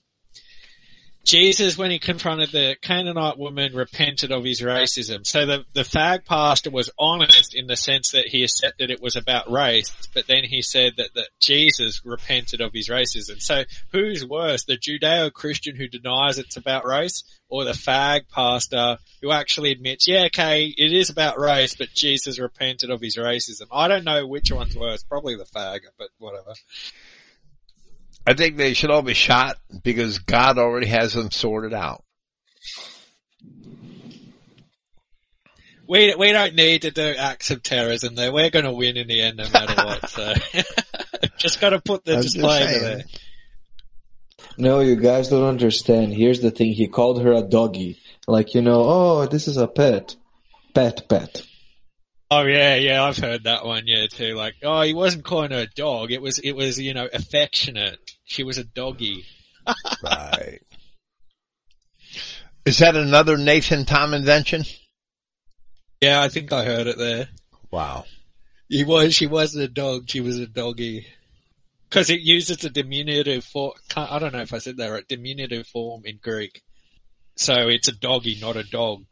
Jesus, 1.27 1.77
when 1.77 1.91
he 1.91 1.99
confronted 1.99 2.51
the 2.53 2.77
Canaanite 2.81 3.38
woman, 3.38 3.75
repented 3.75 4.31
of 4.31 4.45
his 4.45 4.61
racism. 4.61 5.27
So 5.27 5.45
the, 5.45 5.65
the 5.73 5.81
fag 5.81 6.23
pastor 6.23 6.69
was 6.69 6.89
honest 6.97 7.53
in 7.53 7.67
the 7.67 7.75
sense 7.75 8.11
that 8.11 8.27
he 8.27 8.43
accepted 8.43 8.89
it 8.89 9.01
was 9.01 9.17
about 9.17 9.51
race, 9.51 9.91
but 10.14 10.27
then 10.27 10.45
he 10.45 10.61
said 10.61 10.93
that, 10.95 11.09
that 11.15 11.27
Jesus 11.41 12.01
repented 12.06 12.61
of 12.61 12.72
his 12.72 12.88
racism. 12.88 13.41
So 13.41 13.65
who's 13.91 14.25
worse, 14.25 14.64
the 14.64 14.77
Judeo-Christian 14.77 15.75
who 15.75 15.89
denies 15.89 16.38
it's 16.39 16.56
about 16.56 16.85
race, 16.85 17.25
or 17.49 17.65
the 17.65 17.72
fag 17.72 18.30
pastor 18.30 18.97
who 19.22 19.31
actually 19.31 19.72
admits, 19.72 20.07
yeah, 20.07 20.23
okay, 20.25 20.73
it 20.77 20.93
is 20.93 21.09
about 21.09 21.39
race, 21.39 21.75
but 21.75 21.89
Jesus 21.93 22.39
repented 22.39 22.89
of 22.89 23.01
his 23.01 23.17
racism? 23.17 23.67
I 23.69 23.89
don't 23.89 24.06
know 24.06 24.25
which 24.25 24.49
one's 24.51 24.77
worse. 24.77 25.03
Probably 25.03 25.35
the 25.35 25.43
fag, 25.43 25.81
but 25.97 26.07
whatever. 26.19 26.53
I 28.27 28.33
think 28.33 28.57
they 28.57 28.73
should 28.73 28.91
all 28.91 29.01
be 29.01 29.14
shot 29.14 29.56
because 29.83 30.19
God 30.19 30.57
already 30.57 30.88
has 30.88 31.14
them 31.14 31.31
sorted 31.31 31.73
out. 31.73 32.03
We 35.88 36.14
we 36.14 36.33
don't 36.33 36.53
need 36.53 36.81
to 36.81 36.91
do 36.91 37.15
acts 37.17 37.51
of 37.51 37.64
terrorism 37.64 38.15
there. 38.15 38.33
We're 38.33 38.49
going 38.49 38.65
to 38.65 38.73
win 38.73 38.97
in 38.97 39.07
the 39.07 39.22
end, 39.22 39.38
no 39.38 39.49
matter 39.49 39.73
what. 39.77 40.09
So 40.09 40.33
just 41.38 41.61
got 41.61 41.69
to 41.69 41.80
put 41.80 42.03
the 42.03 42.15
I'm 42.15 42.22
just 42.22 42.35
disclaimer 42.35 42.80
there. 42.80 43.03
No, 44.57 44.81
you 44.81 44.97
guys 44.97 45.30
don't 45.30 45.47
understand. 45.47 46.14
Here's 46.14 46.41
the 46.41 46.51
thing. 46.51 46.73
He 46.73 46.89
called 46.89 47.22
her 47.22 47.31
a 47.31 47.43
doggy. 47.43 47.97
Like, 48.27 48.53
you 48.56 48.61
know, 48.61 48.83
oh, 48.83 49.25
this 49.27 49.47
is 49.47 49.56
a 49.56 49.67
pet. 49.67 50.17
Pet, 50.73 51.07
pet. 51.07 51.43
Oh 52.30 52.41
yeah, 52.41 52.75
yeah, 52.75 53.03
I've 53.03 53.17
heard 53.17 53.45
that 53.45 53.65
one. 53.65 53.83
Yeah, 53.85 54.07
too. 54.07 54.35
Like, 54.35 54.56
oh, 54.64 54.81
he 54.81 54.93
wasn't 54.93 55.23
calling 55.23 55.51
her 55.51 55.59
a 55.59 55.67
dog. 55.67 56.11
It 56.11 56.22
was 56.22 56.39
it 56.39 56.51
was 56.51 56.77
you 56.77 56.93
know 56.93 57.07
affectionate. 57.14 58.17
She 58.27 58.43
was 58.43 58.57
a 58.57 58.64
doggy. 58.64 59.25
Right. 60.03 60.59
Is 62.65 62.77
that 62.80 62.95
another 62.95 63.38
Nathan 63.38 63.85
Tom 63.85 64.14
invention? 64.14 64.64
Yeah, 66.01 66.22
I 66.22 66.27
think 66.27 66.51
I 66.51 66.65
heard 66.65 66.88
it 66.88 66.97
there. 66.97 67.30
Wow. 67.72 68.03
He 68.67 68.83
was. 68.83 69.15
She 69.15 69.27
wasn't 69.27 69.64
a 69.64 69.69
dog. 69.69 70.09
She 70.09 70.19
was 70.19 70.38
a 70.38 70.45
doggy. 70.45 71.07
Because 71.89 72.09
it 72.09 72.19
uses 72.19 72.64
a 72.65 72.69
diminutive 72.69 73.45
form. 73.45 73.72
I 73.95 74.19
don't 74.19 74.33
know 74.33 74.41
if 74.41 74.53
I 74.53 74.57
said 74.57 74.75
that 74.77 74.89
right. 74.89 75.07
Diminutive 75.07 75.65
form 75.65 76.01
in 76.03 76.19
Greek. 76.22 76.61
So 77.38 77.69
it's 77.69 77.88
a 77.88 77.93
doggy, 77.93 78.38
not 78.41 78.57
a 78.57 78.64
dog. 78.64 79.06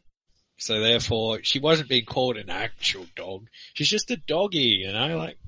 So 0.58 0.80
therefore, 0.80 1.40
she 1.42 1.58
wasn't 1.58 1.88
being 1.88 2.04
called 2.04 2.36
an 2.36 2.50
actual 2.50 3.06
dog. 3.16 3.46
She's 3.72 3.88
just 3.88 4.10
a 4.10 4.16
doggy, 4.16 4.82
you 4.84 4.92
know, 4.92 5.16
like, 5.16 5.38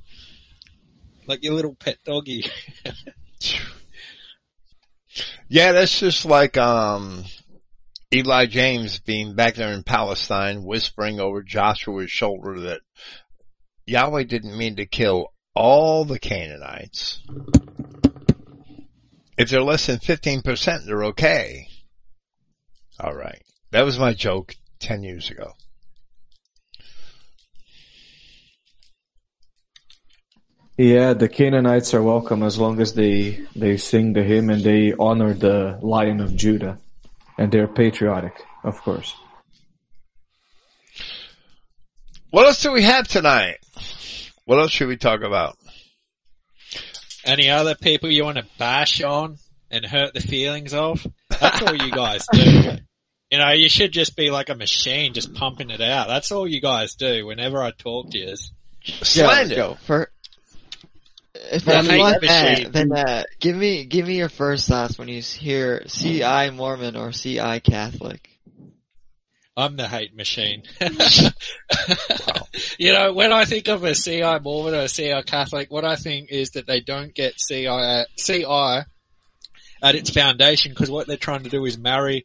like 1.27 1.45
your 1.45 1.53
little 1.55 1.75
pet 1.75 1.99
doggy. 2.05 2.47
Yeah, 5.49 5.73
that's 5.73 5.99
just 5.99 6.25
like, 6.25 6.57
um, 6.59 7.25
Eli 8.13 8.47
James 8.47 8.99
being 9.01 9.35
back 9.35 9.55
there 9.55 9.73
in 9.73 9.83
Palestine 9.83 10.65
whispering 10.65 11.21
over 11.21 11.43
Joshua's 11.43 12.11
shoulder 12.11 12.61
that 12.61 12.81
Yahweh 13.87 14.25
didn't 14.25 14.57
mean 14.57 14.77
to 14.77 14.87
kill 14.87 15.33
all 15.55 16.05
the 16.05 16.19
Canaanites. 16.19 17.21
If 19.37 19.51
they're 19.51 19.63
less 19.63 19.87
than 19.87 19.99
15%, 19.99 20.87
they're 20.87 21.05
okay. 21.05 21.69
Alright. 23.01 23.43
That 23.71 23.85
was 23.85 23.99
my 23.99 24.15
joke 24.15 24.57
10 24.81 25.03
years 25.03 25.31
ago. 25.31 25.53
Yeah, 30.79 31.13
the 31.15 31.29
Canaanites 31.29 31.93
are 31.93 32.03
welcome 32.03 32.45
as 32.45 32.57
long 32.57 32.81
as 32.81 32.95
they 32.95 33.45
they 33.57 33.79
sing 33.79 34.13
the 34.13 34.23
hymn 34.23 34.49
and 34.49 34.63
they 34.63 34.95
honor 34.97 35.35
the 35.35 35.77
Lion 35.83 36.21
of 36.21 36.37
Judah, 36.37 36.79
and 37.37 37.51
they're 37.51 37.67
patriotic, 37.67 38.41
of 38.63 38.81
course. 38.83 39.13
What 42.31 42.47
else 42.47 42.63
do 42.63 42.71
we 42.71 42.83
have 42.83 43.09
tonight? 43.09 43.57
What 44.45 44.61
else 44.61 44.71
should 44.71 44.87
we 44.87 44.97
talk 44.97 45.23
about? 45.23 45.59
Any 47.25 47.51
other 47.51 47.75
people 47.75 48.09
you 48.09 48.25
want 48.25 48.39
to 48.39 48.47
bash 48.57 49.03
on 49.03 49.39
and 49.73 49.85
hurt 49.85 50.15
the 50.15 50.21
feelings 50.21 50.75
of? 50.75 51.05
That's 51.41 51.61
all 51.61 51.75
you 51.75 51.91
guys 51.91 52.25
do. 52.33 52.77
You 53.31 53.37
know, 53.37 53.51
you 53.51 53.69
should 53.69 53.93
just 53.93 54.17
be 54.17 54.31
like 54.31 54.49
a 54.49 54.55
machine, 54.55 55.13
just 55.13 55.35
pumping 55.35 55.69
it 55.69 55.83
out. 55.83 56.09
That's 56.09 56.33
all 56.33 56.49
you 56.49 56.63
guys 56.63 56.95
do. 56.95 57.27
Whenever 57.27 57.63
I 57.63 57.73
talk 57.73 58.11
to 58.13 58.19
you, 58.19 58.37
Slander. 59.03 59.55
Joe, 59.55 59.77
for 59.85 60.11
if 61.51 61.67
you 61.67 61.99
want 61.99 62.23
that, 62.23 62.73
then 62.73 62.93
uh, 62.93 63.25
give 63.41 63.57
me 63.57 63.85
give 63.85 64.07
me 64.07 64.17
your 64.17 64.29
first 64.29 64.69
thoughts 64.69 64.99
when 64.99 65.09
you 65.09 65.21
hear 65.23 65.85
CI 65.87 66.51
Mormon 66.51 66.97
or 66.97 67.13
CI 67.13 67.61
Catholic. 67.61 68.29
I'm 69.57 69.77
the 69.77 69.89
hate 69.89 70.15
machine. 70.15 70.63
You 72.79 72.93
know, 72.93 73.13
when 73.13 73.33
I 73.33 73.45
think 73.45 73.69
of 73.69 73.83
a 73.83 73.95
CI 73.95 74.39
Mormon 74.41 74.75
or 74.75 74.83
a 74.83 74.89
CI 74.89 75.23
Catholic, 75.27 75.71
what 75.71 75.85
I 75.85 75.97
think 75.97 76.31
is 76.31 76.51
that 76.51 76.67
they 76.67 76.81
don't 76.81 77.13
get 77.13 77.35
CI, 77.37 78.05
CI 78.17 78.85
at 79.83 79.95
its 79.95 80.11
foundation 80.11 80.73
because 80.73 80.91
what 80.91 81.07
they're 81.07 81.17
trying 81.17 81.43
to 81.43 81.51
do 81.51 81.65
is 81.65 81.77
marry 81.77 82.25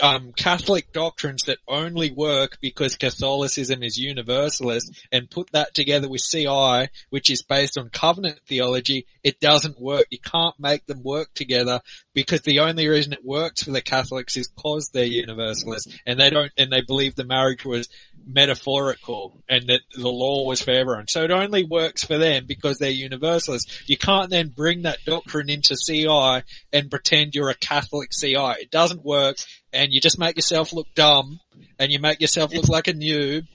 um, 0.00 0.32
Catholic 0.32 0.92
doctrines 0.92 1.44
that 1.44 1.58
only 1.68 2.10
work 2.10 2.58
because 2.60 2.96
Catholicism 2.96 3.82
is 3.82 3.98
universalist 3.98 4.92
and 5.12 5.30
put 5.30 5.50
that 5.52 5.74
together 5.74 6.08
with 6.08 6.22
CI, 6.22 6.88
which 7.10 7.30
is 7.30 7.42
based 7.42 7.78
on 7.78 7.90
covenant 7.90 8.40
theology, 8.46 9.06
it 9.22 9.40
doesn't 9.40 9.80
work. 9.80 10.06
You 10.10 10.18
can't 10.18 10.58
make 10.58 10.86
them 10.86 11.02
work 11.02 11.32
together 11.34 11.80
because 12.14 12.42
the 12.42 12.60
only 12.60 12.88
reason 12.88 13.12
it 13.12 13.24
works 13.24 13.62
for 13.62 13.70
the 13.70 13.82
Catholics 13.82 14.36
is 14.36 14.48
because 14.48 14.90
they're 14.90 15.04
universalist 15.04 15.92
and 16.06 16.18
they 16.18 16.30
don't, 16.30 16.52
and 16.56 16.70
they 16.70 16.80
believe 16.80 17.14
the 17.14 17.24
marriage 17.24 17.64
was 17.64 17.88
metaphorical 18.26 19.42
and 19.48 19.68
that 19.68 19.80
the 19.94 20.08
law 20.08 20.44
was 20.46 20.60
for 20.60 20.72
everyone. 20.72 21.06
So 21.08 21.22
it 21.22 21.30
only 21.30 21.64
works 21.64 22.04
for 22.04 22.18
them 22.18 22.44
because 22.46 22.78
they're 22.78 22.90
universalist. 22.90 23.88
You 23.88 23.96
can't 23.96 24.30
then 24.30 24.48
bring 24.48 24.82
that 24.82 24.98
doctrine 25.06 25.48
into 25.48 25.76
CI 25.76 26.42
and 26.72 26.90
pretend 26.90 27.34
you're 27.34 27.50
a 27.50 27.54
Catholic 27.54 28.10
CI. 28.10 28.54
It 28.60 28.70
doesn't 28.70 29.04
work 29.04 29.36
and 29.72 29.92
you 29.92 30.00
just 30.00 30.18
make 30.18 30.36
yourself 30.36 30.72
look 30.72 30.86
dumb 30.94 31.40
and 31.78 31.92
you 31.92 31.98
make 31.98 32.20
yourself 32.20 32.54
look 32.54 32.68
like 32.68 32.88
a 32.88 32.92
noob. 32.92 33.46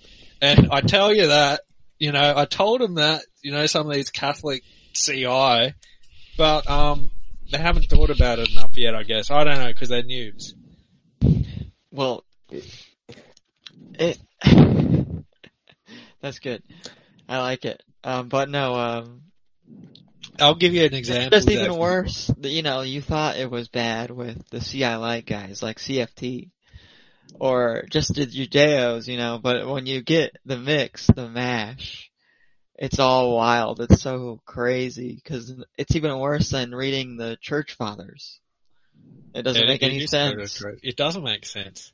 And 0.41 0.69
I 0.71 0.81
tell 0.81 1.13
you 1.13 1.27
that, 1.27 1.61
you 1.99 2.11
know, 2.11 2.33
I 2.35 2.45
told 2.45 2.81
them 2.81 2.95
that, 2.95 3.23
you 3.43 3.51
know, 3.51 3.65
some 3.65 3.87
of 3.87 3.93
these 3.93 4.09
Catholic 4.09 4.63
CI, 4.93 5.73
but, 6.37 6.69
um, 6.69 7.11
they 7.51 7.57
haven't 7.57 7.89
thought 7.89 8.09
about 8.09 8.39
it 8.39 8.51
enough 8.51 8.77
yet, 8.77 8.95
I 8.95 9.03
guess. 9.03 9.29
I 9.29 9.43
don't 9.43 9.59
know, 9.59 9.73
cause 9.73 9.89
they're 9.89 10.03
noobs. 10.03 10.53
Well, 11.91 12.23
it 13.99 14.17
that's 16.21 16.39
good. 16.39 16.63
I 17.27 17.39
like 17.39 17.65
it. 17.65 17.83
Um, 18.03 18.29
but 18.29 18.49
no, 18.49 18.75
um, 18.75 19.21
I'll 20.39 20.55
give 20.55 20.73
you 20.73 20.85
an 20.85 20.93
example. 20.93 21.37
just 21.37 21.49
even 21.49 21.75
worse. 21.75 22.31
You 22.41 22.61
know, 22.61 22.81
you 22.81 23.01
thought 23.01 23.37
it 23.37 23.49
was 23.49 23.67
bad 23.67 24.11
with 24.11 24.47
the 24.49 24.59
CI 24.59 24.95
light 24.95 25.25
guys 25.25 25.61
like 25.61 25.77
CFT 25.79 26.49
or 27.39 27.85
just 27.89 28.15
the 28.15 28.25
Judeos, 28.25 29.07
you 29.07 29.17
know, 29.17 29.39
but 29.41 29.67
when 29.67 29.85
you 29.85 30.01
get 30.01 30.35
the 30.45 30.57
mix, 30.57 31.07
the 31.07 31.27
mash, 31.29 32.09
it's 32.75 32.99
all 32.99 33.35
wild. 33.35 33.79
It's 33.81 34.01
so 34.01 34.41
crazy 34.45 35.13
because 35.15 35.53
it's 35.77 35.95
even 35.95 36.17
worse 36.19 36.49
than 36.49 36.73
reading 36.73 37.17
the 37.17 37.37
church 37.41 37.73
fathers. 37.73 38.39
It 39.33 39.43
doesn't 39.43 39.63
It- 39.63 39.67
make 39.67 39.81
it 39.83 39.85
any 39.87 40.03
is 40.03 40.11
sort 40.11 40.39
of 40.39 40.49
sense. 40.51 40.79
It 40.83 40.97
doesn't 40.97 41.23
make 41.23 41.45
sense. 41.45 41.93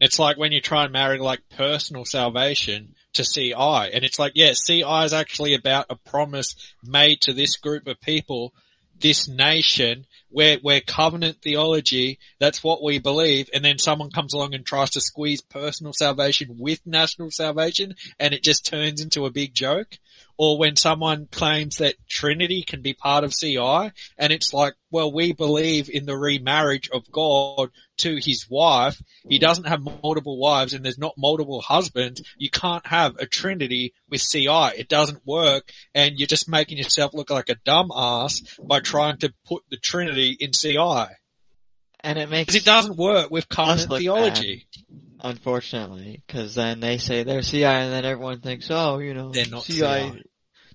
It's 0.00 0.18
like 0.18 0.36
when 0.36 0.52
you 0.52 0.60
try 0.60 0.84
and 0.84 0.92
marry 0.92 1.18
like 1.18 1.40
personal 1.56 2.04
salvation 2.04 2.94
to 3.14 3.24
CI, 3.24 3.52
and 3.92 4.04
it's 4.04 4.18
like, 4.18 4.32
yeah, 4.34 4.52
CI 4.52 5.04
is 5.04 5.12
actually 5.12 5.54
about 5.54 5.86
a 5.90 5.96
promise 5.96 6.54
made 6.82 7.20
to 7.22 7.32
this 7.32 7.56
group 7.56 7.86
of 7.86 8.00
people, 8.00 8.52
this 8.98 9.28
nation, 9.28 10.06
where 10.28 10.58
we're 10.62 10.80
covenant 10.80 11.38
theology, 11.42 12.18
that's 12.40 12.64
what 12.64 12.82
we 12.82 12.98
believe, 12.98 13.48
and 13.54 13.64
then 13.64 13.78
someone 13.78 14.10
comes 14.10 14.34
along 14.34 14.52
and 14.54 14.66
tries 14.66 14.90
to 14.90 15.00
squeeze 15.00 15.40
personal 15.40 15.92
salvation 15.92 16.56
with 16.58 16.80
national 16.84 17.30
salvation, 17.30 17.94
and 18.18 18.34
it 18.34 18.42
just 18.42 18.66
turns 18.66 19.00
into 19.00 19.26
a 19.26 19.30
big 19.30 19.54
joke. 19.54 19.98
Or 20.36 20.58
when 20.58 20.76
someone 20.76 21.28
claims 21.30 21.76
that 21.76 21.94
Trinity 22.08 22.62
can 22.62 22.82
be 22.82 22.92
part 22.92 23.24
of 23.24 23.32
CI, 23.32 23.92
and 24.18 24.32
it's 24.32 24.52
like, 24.52 24.74
well, 24.90 25.12
we 25.12 25.32
believe 25.32 25.88
in 25.88 26.06
the 26.06 26.16
remarriage 26.16 26.88
of 26.92 27.10
God 27.10 27.70
to 27.98 28.16
his 28.16 28.46
wife. 28.48 29.00
He 29.28 29.38
doesn't 29.38 29.66
have 29.66 29.80
multiple 29.80 30.38
wives 30.38 30.72
and 30.72 30.84
there's 30.84 30.98
not 30.98 31.14
multiple 31.16 31.60
husbands. 31.60 32.22
You 32.36 32.50
can't 32.50 32.86
have 32.86 33.16
a 33.18 33.26
trinity 33.26 33.94
with 34.08 34.22
CI. 34.22 34.70
It 34.76 34.88
doesn't 34.88 35.26
work 35.26 35.72
and 35.94 36.18
you're 36.18 36.26
just 36.26 36.48
making 36.48 36.78
yourself 36.78 37.14
look 37.14 37.30
like 37.30 37.48
a 37.48 37.56
dumb 37.64 37.90
ass 37.94 38.40
by 38.62 38.80
trying 38.80 39.18
to 39.18 39.32
put 39.46 39.62
the 39.70 39.76
trinity 39.76 40.36
in 40.38 40.52
CI. 40.52 41.06
And 42.00 42.18
it 42.18 42.28
makes 42.28 42.54
it 42.54 42.64
doesn't 42.64 42.96
work 42.96 43.30
with 43.30 43.48
look 43.48 44.00
theology. 44.00 44.66
Unfortunately, 45.24 46.22
because 46.26 46.54
then 46.54 46.78
they 46.78 46.98
say 46.98 47.24
they're 47.24 47.42
CI, 47.42 47.64
and 47.64 47.92
then 47.92 48.04
everyone 48.04 48.40
thinks, 48.40 48.68
oh, 48.70 48.98
you 48.98 49.14
know, 49.14 49.30
They're 49.32 49.46
not 49.48 49.64
CI, 49.64 49.78
CI. 49.80 50.22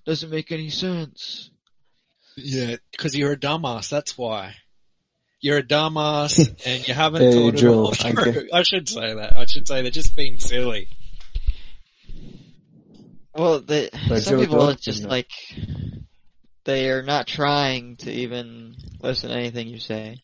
doesn't 0.04 0.28
make 0.30 0.52
any 0.52 0.68
sense. 0.68 1.50
Yeah. 2.36 2.76
Because 2.90 3.16
you're 3.16 3.32
a 3.32 3.36
dumbass, 3.38 3.88
that's 3.88 4.18
why. 4.18 4.56
You're 5.40 5.58
a 5.58 5.62
dumbass 5.62 6.38
and 6.66 6.86
you 6.86 6.92
haven't 6.92 7.22
Hey, 7.22 7.32
thought 7.32 7.54
it 7.62 7.66
all 7.66 7.92
I 7.92 7.94
through. 8.12 8.32
get- 8.32 8.54
I 8.54 8.62
should 8.62 8.88
say 8.88 9.14
that. 9.14 9.36
I 9.36 9.46
should 9.46 9.66
say 9.66 9.80
they're 9.82 9.90
just 9.90 10.14
being 10.14 10.38
silly. 10.38 10.88
Well, 13.34 13.60
they, 13.60 13.88
But 14.08 14.20
some 14.22 14.34
Joe 14.34 14.40
people 14.40 14.56
Dalton, 14.58 14.74
it's 14.74 14.84
just 14.84 15.04
like 15.04 15.30
they 16.64 16.90
are 16.90 17.02
not 17.02 17.26
trying 17.26 17.96
to 17.98 18.10
even 18.10 18.74
listen 19.00 19.30
to 19.30 19.36
anything 19.36 19.68
you 19.68 19.78
say. 19.78 20.20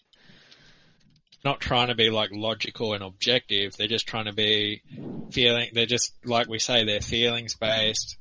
Not 1.46 1.60
trying 1.60 1.88
to 1.88 1.94
be 1.94 2.10
like 2.10 2.30
logical 2.32 2.92
and 2.92 3.02
objective. 3.02 3.74
They're 3.76 3.88
just 3.88 4.06
trying 4.06 4.26
to 4.26 4.34
be 4.34 4.82
feeling. 5.30 5.70
They're 5.72 5.86
just 5.86 6.12
like 6.24 6.48
we 6.48 6.58
say. 6.58 6.84
They're 6.84 7.00
feelings 7.00 7.56
based. 7.56 8.18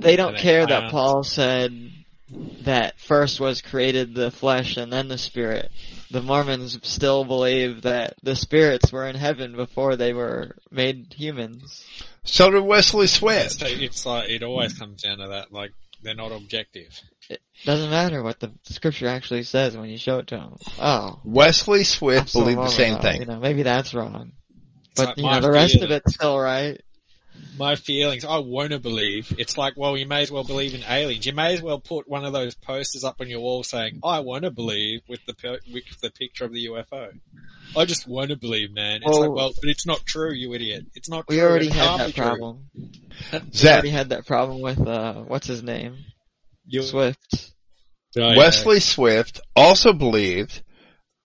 They 0.00 0.16
don't 0.16 0.30
And 0.30 0.38
they 0.38 0.42
care 0.42 0.66
that. 0.66 0.90
Paul 0.90 1.22
said 1.22 1.92
that 2.62 2.98
first 2.98 3.38
was 3.38 3.60
created 3.60 4.14
the 4.14 4.30
flesh 4.30 4.76
and 4.76 4.92
then 4.92 5.08
the 5.08 5.18
spirit. 5.18 5.70
The 6.10 6.22
Mormons 6.22 6.78
still 6.82 7.24
believe 7.24 7.82
that 7.82 8.14
the 8.22 8.34
spirits 8.34 8.90
were 8.90 9.06
in 9.06 9.16
heaven 9.16 9.54
before 9.54 9.96
they 9.96 10.12
were 10.12 10.56
made 10.70 11.14
humans. 11.16 11.86
So 12.24 12.50
did 12.50 12.60
Wesley 12.60 13.06
Swift. 13.06 13.62
It's 13.62 14.06
like 14.06 14.30
it 14.30 14.42
always 14.42 14.72
comes 14.74 15.02
down 15.02 15.18
to 15.18 15.28
that. 15.28 15.52
Like 15.52 15.72
they're 16.02 16.14
not 16.14 16.32
objective. 16.32 17.00
It 17.30 17.40
doesn't 17.64 17.90
matter 17.90 18.22
what 18.22 18.40
the 18.40 18.52
scripture 18.64 19.06
actually 19.06 19.44
says 19.44 19.76
when 19.76 19.88
you 19.88 19.96
show 19.98 20.18
it 20.18 20.26
to 20.28 20.36
them. 20.36 20.56
Oh, 20.78 21.20
Wesley 21.24 21.84
Swift 21.84 22.30
so 22.30 22.40
believed 22.40 22.60
the 22.60 22.68
same 22.68 22.94
about 22.94 23.04
it. 23.04 23.08
thing. 23.12 23.20
You 23.20 23.26
know, 23.26 23.38
maybe 23.40 23.62
that's 23.62 23.94
wrong. 23.94 24.32
It's 24.90 24.94
But 24.96 25.06
like 25.08 25.16
you 25.18 25.22
know, 25.24 25.40
the 25.40 25.52
rest 25.52 25.76
of 25.76 25.90
it's 25.90 26.14
still 26.14 26.38
right. 26.38 26.80
My 27.58 27.76
feelings. 27.76 28.24
I 28.24 28.38
want 28.38 28.70
to 28.70 28.78
believe. 28.78 29.34
It's 29.38 29.58
like 29.58 29.74
well, 29.76 29.96
you 29.96 30.06
may 30.06 30.22
as 30.22 30.30
well 30.30 30.44
believe 30.44 30.74
in 30.74 30.82
aliens. 30.88 31.26
You 31.26 31.32
may 31.34 31.52
as 31.54 31.60
well 31.62 31.78
put 31.80 32.08
one 32.08 32.24
of 32.24 32.32
those 32.32 32.54
posters 32.54 33.04
up 33.04 33.20
on 33.20 33.28
your 33.28 33.40
wall 33.40 33.62
saying 33.62 34.00
"I 34.02 34.20
want 34.20 34.44
to 34.44 34.50
believe" 34.50 35.00
with 35.08 35.20
the 35.26 35.34
with 35.72 35.84
the 36.00 36.10
picture 36.10 36.44
of 36.44 36.52
the 36.52 36.66
UFO. 36.66 37.10
I 37.76 37.84
just 37.84 38.06
want 38.08 38.30
to 38.30 38.36
believe, 38.36 38.72
man. 38.72 38.96
It's 39.02 39.06
Well- 39.06 39.20
like, 39.20 39.30
well, 39.30 39.52
but 39.60 39.68
it's 39.70 39.86
not 39.86 40.04
true, 40.06 40.32
you 40.32 40.52
idiot. 40.54 40.86
It's 40.94 41.08
not 41.08 41.26
true. 41.26 41.36
We 41.36 41.40
true. 41.40 41.48
already 41.48 41.66
It 41.68 41.72
had 41.74 41.98
that 42.00 42.14
problem. 42.14 42.66
We 43.32 43.40
Zach, 43.52 43.72
already 43.74 43.90
had 43.90 44.08
that 44.10 44.26
problem 44.26 44.60
with 44.62 44.80
uh, 44.80 45.22
what's 45.22 45.46
his 45.46 45.62
name, 45.62 45.96
You- 46.66 46.82
Swift. 46.82 47.52
Oh, 48.16 48.28
yeah. 48.30 48.36
Wesley 48.36 48.80
Swift 48.80 49.40
also 49.56 49.92
believed 49.94 50.62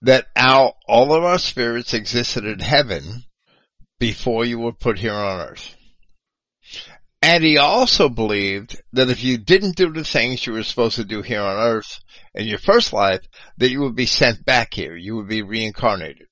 that 0.02 0.26
our, 0.36 0.72
all 0.88 1.12
of 1.14 1.22
our 1.24 1.38
spirits 1.38 1.92
existed 1.92 2.44
in 2.46 2.60
heaven 2.60 3.24
before 3.98 4.44
you 4.46 4.58
were 4.58 4.72
put 4.72 4.98
here 4.98 5.12
on 5.12 5.40
earth. 5.50 5.74
And 7.20 7.42
he 7.42 7.58
also 7.58 8.08
believed 8.08 8.80
that 8.92 9.10
if 9.10 9.24
you 9.24 9.38
didn't 9.38 9.76
do 9.76 9.92
the 9.92 10.04
things 10.04 10.46
you 10.46 10.52
were 10.52 10.62
supposed 10.62 10.96
to 10.96 11.04
do 11.04 11.20
here 11.20 11.42
on 11.42 11.56
earth 11.56 11.98
in 12.34 12.46
your 12.46 12.58
first 12.58 12.92
life, 12.92 13.20
that 13.56 13.70
you 13.70 13.80
would 13.80 13.96
be 13.96 14.06
sent 14.06 14.44
back 14.44 14.72
here. 14.72 14.96
You 14.96 15.16
would 15.16 15.28
be 15.28 15.42
reincarnated. 15.42 16.28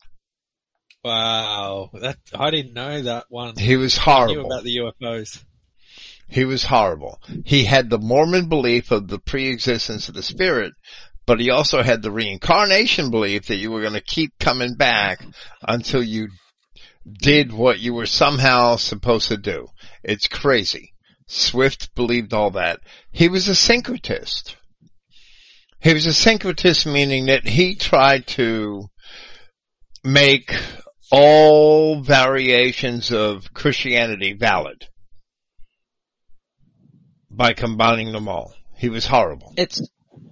Wow, 1.04 1.90
that 1.94 2.18
I 2.34 2.50
didn't 2.50 2.74
know 2.74 3.02
that 3.02 3.26
one. 3.28 3.56
He 3.56 3.76
was 3.76 3.96
horrible. 3.96 4.46
about 4.46 4.64
the 4.64 4.78
UFOs. 4.78 5.44
He 6.28 6.44
was 6.44 6.64
horrible. 6.64 7.20
He 7.44 7.64
had 7.64 7.90
the 7.90 7.98
Mormon 7.98 8.48
belief 8.48 8.90
of 8.90 9.06
the 9.06 9.20
pre-existence 9.20 10.08
of 10.08 10.16
the 10.16 10.22
spirit, 10.22 10.72
but 11.24 11.38
he 11.38 11.50
also 11.50 11.82
had 11.82 12.02
the 12.02 12.10
reincarnation 12.10 13.10
belief 13.10 13.46
that 13.46 13.56
you 13.56 13.70
were 13.70 13.82
going 13.82 13.92
to 13.92 14.00
keep 14.00 14.32
coming 14.40 14.74
back 14.74 15.24
until 15.62 16.02
you 16.02 16.28
did 17.22 17.52
what 17.52 17.78
you 17.78 17.94
were 17.94 18.06
somehow 18.06 18.76
supposed 18.76 19.28
to 19.28 19.36
do. 19.36 19.68
It's 20.06 20.28
crazy. 20.28 20.92
Swift 21.26 21.92
believed 21.96 22.32
all 22.32 22.52
that. 22.52 22.80
He 23.10 23.28
was 23.28 23.48
a 23.48 23.52
syncretist. 23.52 24.54
He 25.80 25.92
was 25.92 26.06
a 26.06 26.10
syncretist 26.10 26.90
meaning 26.90 27.26
that 27.26 27.46
he 27.46 27.74
tried 27.74 28.28
to 28.28 28.86
make 30.04 30.54
all 31.10 32.00
variations 32.02 33.10
of 33.10 33.52
Christianity 33.52 34.32
valid 34.32 34.88
by 37.28 37.52
combining 37.52 38.12
them 38.12 38.28
all. 38.28 38.54
He 38.76 38.88
was 38.88 39.06
horrible. 39.06 39.54
It's 39.56 39.82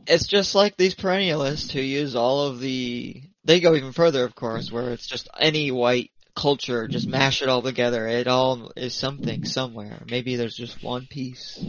it's 0.07 0.29
just 0.29 0.55
like 0.55 0.77
these 0.77 0.95
perennialists 0.95 1.73
who 1.73 1.81
use 1.81 2.15
all 2.15 2.47
of 2.47 2.61
the. 2.61 3.23
They 3.45 3.61
go 3.61 3.75
even 3.75 3.93
further, 3.93 4.25
of 4.25 4.35
course, 4.35 4.71
where 4.71 4.91
it's 4.91 5.07
just 5.07 5.29
any 5.39 5.71
white 5.71 6.11
culture, 6.35 6.89
just 6.89 7.07
mm-hmm. 7.07 7.19
mash 7.19 7.43
it 7.43 7.49
all 7.49 7.63
together. 7.63 8.07
It 8.07 8.27
all 8.27 8.73
is 8.77 8.95
something 8.95 9.45
somewhere. 9.45 10.03
Maybe 10.09 10.37
there's 10.37 10.57
just 10.57 10.83
one 10.83 11.07
piece. 11.07 11.63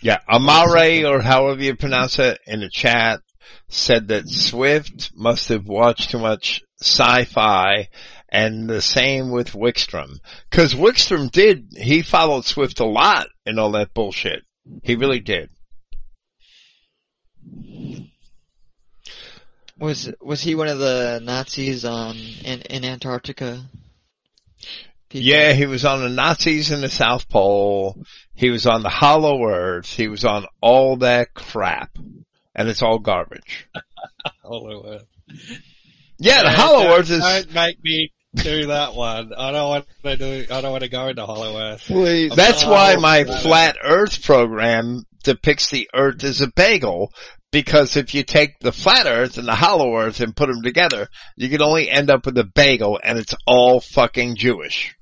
Yeah, 0.00 0.18
Amare 0.28 1.06
or 1.06 1.20
however 1.20 1.62
you 1.62 1.76
pronounce 1.76 2.18
it 2.18 2.38
in 2.46 2.60
the 2.60 2.68
chat 2.68 3.20
said 3.68 4.08
that 4.08 4.28
Swift 4.28 5.10
must 5.14 5.48
have 5.48 5.66
watched 5.66 6.10
too 6.10 6.18
much 6.18 6.62
sci-fi 6.80 7.88
and 8.28 8.68
the 8.68 8.82
same 8.82 9.30
with 9.30 9.52
Wickstrom. 9.52 10.18
Cause 10.50 10.74
Wickstrom 10.74 11.30
did, 11.30 11.68
he 11.76 12.02
followed 12.02 12.44
Swift 12.44 12.80
a 12.80 12.84
lot 12.84 13.28
in 13.46 13.58
all 13.58 13.72
that 13.72 13.94
bullshit. 13.94 14.42
He 14.82 14.96
really 14.96 15.20
did. 15.20 15.50
Was 19.78 20.12
was 20.20 20.42
he 20.42 20.56
one 20.56 20.66
of 20.66 20.78
the 20.78 21.20
Nazis 21.22 21.84
on 21.84 22.16
in 22.44 22.62
in 22.62 22.84
Antarctica? 22.84 23.62
People? 25.08 25.26
Yeah, 25.28 25.52
he 25.52 25.66
was 25.66 25.84
on 25.84 26.00
the 26.00 26.08
Nazis 26.08 26.70
in 26.70 26.80
the 26.80 26.88
South 26.88 27.28
Pole. 27.28 28.02
He 28.34 28.50
was 28.50 28.66
on 28.66 28.82
the 28.82 28.88
Hollow 28.90 29.42
Earth. 29.48 29.86
He 29.92 30.08
was 30.08 30.24
on 30.24 30.46
all 30.60 30.96
that 30.98 31.34
crap. 31.34 31.90
And 32.54 32.68
it's 32.68 32.82
all 32.82 32.98
garbage. 32.98 33.68
Hollow 34.42 34.84
Earth. 34.94 35.06
Yeah, 36.18 36.38
the 36.42 36.48
Don't- 36.48 36.54
Hollow 36.54 36.98
Earth 36.98 37.10
is, 37.10 37.20
Don't 37.22 37.54
make 37.54 37.82
me 37.82 38.12
do 38.34 38.66
that 38.66 38.94
one. 38.94 39.32
I 39.36 39.50
don't 39.52 39.68
want 39.68 39.86
to 40.04 40.16
do. 40.16 40.46
I 40.52 40.60
don't 40.60 40.72
want 40.72 40.84
to 40.84 40.90
go 40.90 41.08
into 41.08 41.24
Hollow 41.24 41.58
Earth. 41.58 41.82
Please. 41.86 42.32
That's 42.34 42.64
why 42.64 42.96
my 42.96 43.24
Oh, 43.26 43.32
flat 43.32 43.76
earth 43.82 44.22
program 44.24 45.04
depicts 45.24 45.70
the 45.70 45.88
earth 45.94 46.22
as 46.24 46.40
a 46.40 46.48
bagel. 46.48 47.12
Because 47.50 47.96
if 47.96 48.14
you 48.14 48.24
take 48.24 48.58
the 48.60 48.72
flat 48.72 49.06
earth 49.06 49.38
and 49.38 49.48
the 49.48 49.54
hollow 49.54 49.96
earth 49.96 50.20
and 50.20 50.36
put 50.36 50.48
them 50.50 50.60
together, 50.62 51.08
you 51.34 51.48
can 51.48 51.62
only 51.62 51.88
end 51.88 52.10
up 52.10 52.26
with 52.26 52.36
a 52.36 52.44
bagel 52.44 53.00
and 53.02 53.18
it's 53.18 53.34
all 53.46 53.80
fucking 53.80 54.36
Jewish. 54.36 54.94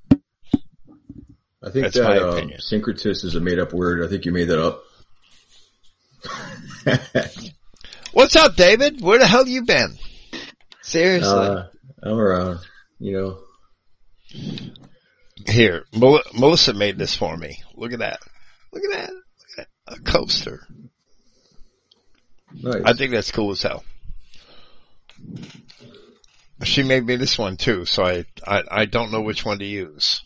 I 1.67 1.71
think 1.71 1.87
That's 1.87 1.97
that 1.97 2.23
um, 2.23 2.51
syncretist 2.61 3.25
is 3.25 3.35
a 3.35 3.41
made 3.41 3.59
up 3.59 3.73
word. 3.73 4.05
I 4.05 4.09
think 4.09 4.25
you 4.25 4.31
made 4.31 4.45
that 4.45 4.63
up. 4.63 4.85
What's 8.13 8.37
up, 8.37 8.55
David? 8.55 9.01
Where 9.01 9.19
the 9.19 9.27
hell 9.27 9.49
you 9.49 9.65
been? 9.65 9.99
Seriously. 10.83 11.29
uh, 11.29 11.65
I'm 12.05 12.19
around, 12.19 12.61
you 13.01 13.13
know. 13.13 13.39
Here, 15.49 15.87
Mel- 15.93 16.23
Melissa 16.39 16.73
made 16.73 16.99
this 16.99 17.17
for 17.17 17.37
me. 17.37 17.61
Look 17.75 17.93
at 17.93 17.99
that. 17.99 18.21
Look 18.73 18.85
at 18.85 18.93
that. 18.93 19.11
Look 19.11 19.59
at 19.59 19.67
that. 19.89 19.97
A 19.97 20.01
coaster. 20.03 20.69
Nice. 22.55 22.83
I 22.85 22.93
think 22.93 23.11
that's 23.11 23.33
cool 23.33 23.51
as 23.51 23.63
hell. 23.63 23.83
She 26.63 26.85
made 26.85 27.05
me 27.05 27.17
this 27.17 27.37
one 27.37 27.57
too, 27.57 27.87
so 27.87 28.05
I, 28.05 28.25
I, 28.47 28.63
I 28.71 28.85
don't 28.85 29.11
know 29.11 29.21
which 29.21 29.45
one 29.45 29.59
to 29.59 29.67
use. 29.67 30.23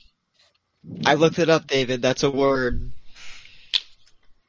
I 1.04 1.14
looked 1.14 1.38
it 1.38 1.48
up, 1.48 1.66
David. 1.66 2.02
That's 2.02 2.22
a 2.22 2.30
word. 2.30 2.92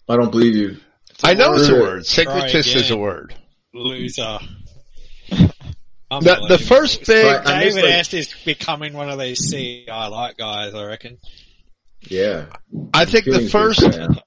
I 0.08 0.16
don't 0.16 0.32
believe 0.32 0.56
you. 0.56 0.78
I 1.24 1.34
know 1.34 1.54
it's 1.54 1.70
a 1.70 1.74
word. 1.74 1.82
word. 1.82 2.04
Syncretist 2.04 2.76
is 2.76 2.92
a 2.92 2.98
word. 2.98 3.36
Loser. 3.74 4.40
The, 5.30 6.46
the 6.50 6.58
first 6.58 7.06
big, 7.06 7.26
Right, 7.26 7.48
I 7.48 7.64
missed, 7.64 7.76
David 7.78 7.90
like- 7.90 8.00
Ast 8.00 8.14
is 8.14 8.36
becoming 8.44 8.92
one 8.94 9.10
of 9.10 9.18
these 9.18 9.50
CI 9.50 9.86
light 9.88 10.36
guys, 10.38 10.74
I 10.74 10.86
reckon. 10.86 11.18
Yeah. 12.02 12.48
I 12.94 13.06
think 13.06 13.26
the 13.26 13.32
Feeling 13.32 13.44
good 13.46 13.52
first 13.52 13.82
right 13.82 13.98
now. 13.98 14.22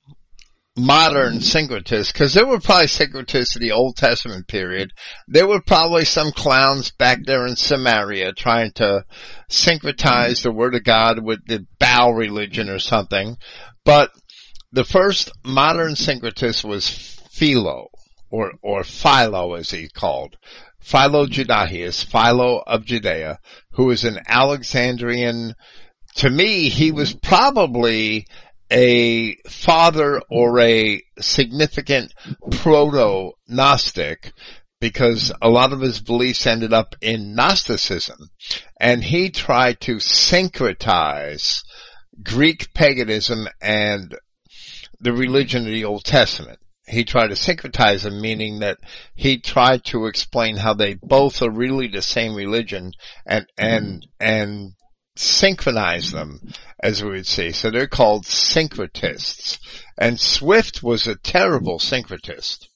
Modern 0.77 1.35
syncretists, 1.35 2.13
because 2.13 2.35
there 2.35 2.47
were 2.47 2.61
probably 2.61 2.87
syncretists 2.87 3.57
in 3.57 3.63
the 3.63 3.73
Old 3.73 3.97
Testament 3.97 4.49
period. 4.49 4.93
There 5.29 5.47
were 5.47 5.61
probably 5.61 6.05
some 6.05 6.33
clowns 6.33 6.91
back 6.91 7.21
there 7.25 7.47
in 7.47 7.57
Samaria 7.57 8.33
trying 8.33 8.73
to 8.73 9.05
syncretize 9.49 10.43
the 10.43 10.53
Word 10.53 10.75
of 10.75 10.85
God 10.85 11.25
with 11.25 11.47
the 11.47 11.67
Baal 11.79 12.13
religion 12.13 12.69
or 12.69 12.79
something. 12.79 13.37
But 13.85 14.11
the 14.73 14.85
first 14.85 15.31
modern 15.45 15.93
syncretist 15.93 16.65
was 16.65 16.89
Philo, 17.31 17.89
or, 18.31 18.53
or 18.63 18.83
Philo 18.83 19.55
as 19.55 19.71
he's 19.71 19.93
called. 19.93 20.37
Philo 20.81 21.27
Judaeus, 21.27 22.03
Philo 22.03 22.63
of 22.67 22.85
Judea, 22.85 23.39
who 23.73 23.87
was 23.87 24.05
an 24.05 24.19
Alexandrian 24.27 25.55
to 26.17 26.31
me, 26.31 26.69
he 26.69 26.93
was 26.93 27.13
probably 27.13 28.27
a 28.71 29.37
father 29.49 30.21
or 30.31 30.59
a 30.61 31.03
significant 31.21 32.13
proto-Gnostic 32.51 34.33
because 34.81 35.33
a 35.41 35.49
lot 35.49 35.73
of 35.73 35.81
his 35.81 36.01
beliefs 36.01 36.47
ended 36.47 36.73
up 36.73 36.95
in 37.01 37.35
Gnosticism. 37.35 38.29
And 38.79 39.03
he 39.03 39.31
tried 39.31 39.81
to 39.81 39.97
syncretize 39.97 41.63
Greek 42.23 42.73
paganism 42.75 43.49
and 43.63 44.15
the 45.01 45.13
religion 45.13 45.63
of 45.63 45.73
the 45.73 45.85
Old 45.85 46.05
Testament. 46.05 46.59
He 46.87 47.05
tried 47.05 47.29
to 47.29 47.35
syncretize 47.35 48.03
them, 48.03 48.21
meaning 48.21 48.59
that 48.59 48.79
he 49.15 49.39
tried 49.39 49.85
to 49.85 50.05
explain 50.05 50.59
how 50.59 50.75
they 50.75 50.95
both 50.95 51.41
are 51.41 51.51
really 51.51 51.89
the 51.89 52.03
same 52.03 52.35
religion 52.35 52.93
and, 53.25 53.47
and, 53.57 54.07
and 54.21 54.73
synchronize 55.17 56.13
them, 56.13 56.41
as 56.83 57.03
we 57.03 57.11
would 57.11 57.27
say. 57.27 57.53
So 57.53 57.71
they're 57.71 57.87
called 57.87 58.25
syncretists. 58.25 59.59
And 59.97 60.19
Swift 60.19 60.83
was 60.83 61.07
a 61.07 61.17
terrible 61.17 61.79
syncretist. 61.79 62.67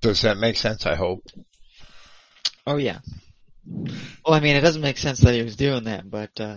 Does 0.00 0.22
that 0.22 0.38
make 0.38 0.56
sense? 0.56 0.86
I 0.86 0.94
hope. 0.94 1.24
Oh 2.66 2.76
yeah. 2.76 2.98
Well, 3.64 4.34
I 4.34 4.40
mean, 4.40 4.56
it 4.56 4.60
doesn't 4.60 4.82
make 4.82 4.98
sense 4.98 5.20
that 5.20 5.34
he 5.34 5.42
was 5.42 5.56
doing 5.56 5.84
that, 5.84 6.08
but 6.08 6.30
uh, 6.38 6.56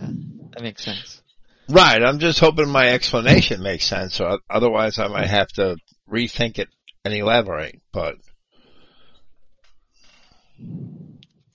that 0.52 0.61
makes 0.61 0.84
sense. 0.84 1.22
Right. 1.68 2.03
I'm 2.03 2.19
just 2.19 2.40
hoping 2.40 2.69
my 2.69 2.88
explanation 2.90 3.61
makes 3.61 3.86
sense. 3.86 4.19
Or 4.19 4.40
otherwise, 4.50 5.00
I 5.00 5.08
might 5.08 5.28
have 5.28 5.48
to 5.50 5.78
rethink 6.10 6.60
it 6.60 6.69
and 7.06 7.14
elaborate. 7.14 7.82
But 7.94 8.16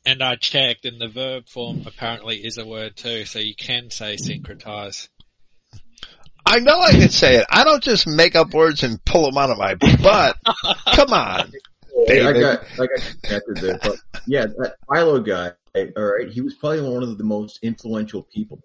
And 0.06 0.22
I 0.22 0.36
checked, 0.36 0.84
and 0.84 1.00
the 1.00 1.08
verb 1.08 1.48
form 1.48 1.84
apparently 1.86 2.44
is 2.44 2.58
a 2.58 2.66
word 2.66 2.94
too, 2.96 3.24
so 3.24 3.38
you 3.38 3.54
can 3.54 3.90
say 3.90 4.16
syncretize. 4.16 5.08
I 6.44 6.58
know 6.58 6.78
I 6.78 6.90
can 6.90 7.08
say 7.08 7.36
it. 7.36 7.46
I 7.48 7.64
don't 7.64 7.82
just 7.82 8.06
make 8.06 8.36
up 8.36 8.52
words 8.52 8.82
and 8.82 9.02
pull 9.06 9.24
them 9.24 9.38
out 9.38 9.48
of 9.48 9.56
my 9.56 9.74
butt. 9.74 10.36
Come 10.94 11.14
on. 11.14 11.50
Hey, 12.06 12.20
I 12.20 12.32
David. 12.34 12.40
got, 12.40 12.64
I 12.74 12.86
got 12.86 13.14
connected 13.22 13.56
there, 13.56 13.78
but 13.82 13.96
yeah, 14.26 14.46
that 14.58 14.74
Philo 14.92 15.20
guy, 15.20 15.52
all 15.96 16.04
right, 16.04 16.28
he 16.28 16.42
was 16.42 16.54
probably 16.54 16.82
one 16.82 17.02
of 17.02 17.16
the 17.16 17.24
most 17.24 17.60
influential 17.62 18.24
people, 18.24 18.60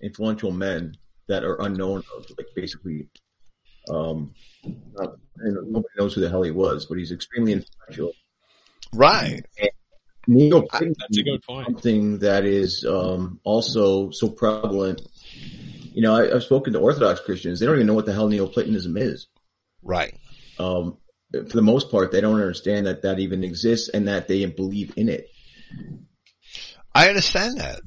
influential 0.00 0.52
men 0.52 0.96
that 1.28 1.44
are 1.44 1.60
unknown 1.60 2.02
of, 2.16 2.24
like 2.38 2.46
basically, 2.56 3.08
um, 3.90 4.32
not, 4.64 5.16
you 5.44 5.52
know, 5.52 5.60
nobody 5.66 5.94
knows 5.98 6.14
who 6.14 6.22
the 6.22 6.30
hell 6.30 6.42
he 6.42 6.50
was, 6.50 6.86
but 6.86 6.96
he's 6.96 7.12
extremely 7.12 7.52
influential. 7.52 8.12
Right. 8.94 9.44
Neo 9.58 9.68
That's 10.98 11.18
a 11.18 11.22
good 11.22 11.42
point. 11.42 11.66
something 11.66 12.18
that 12.20 12.44
is 12.44 12.84
um, 12.88 13.40
also 13.44 14.10
so 14.10 14.28
prevalent. 14.30 15.02
You 15.94 16.02
know, 16.02 16.14
I, 16.14 16.34
I've 16.34 16.42
spoken 16.42 16.72
to 16.74 16.78
Orthodox 16.78 17.20
Christians; 17.20 17.60
they 17.60 17.66
don't 17.66 17.76
even 17.76 17.86
know 17.86 17.94
what 17.94 18.06
the 18.06 18.12
hell 18.12 18.28
Neoplatonism 18.28 18.96
is. 18.96 19.26
Right. 19.82 20.16
Um, 20.58 20.98
for 21.32 21.56
the 21.56 21.62
most 21.62 21.90
part, 21.90 22.12
they 22.12 22.20
don't 22.20 22.40
understand 22.40 22.86
that 22.86 23.02
that 23.02 23.18
even 23.18 23.42
exists 23.42 23.88
and 23.88 24.08
that 24.08 24.28
they 24.28 24.44
believe 24.46 24.92
in 24.96 25.08
it. 25.08 25.28
I 26.94 27.08
understand 27.08 27.58
that. 27.58 27.80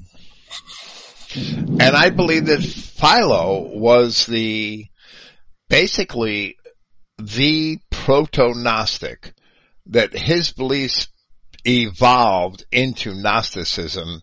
And 1.36 1.82
I 1.82 2.10
believe 2.10 2.48
that 2.48 2.64
Philo 2.64 3.78
was 3.78 4.26
the, 4.26 4.88
basically 5.70 6.58
the 7.18 7.80
proto-Gnostic, 7.92 9.34
that 9.88 10.18
his 10.18 10.52
beliefs 10.52 11.08
evolved 11.66 12.66
into 12.72 13.14
Gnosticism 13.14 14.22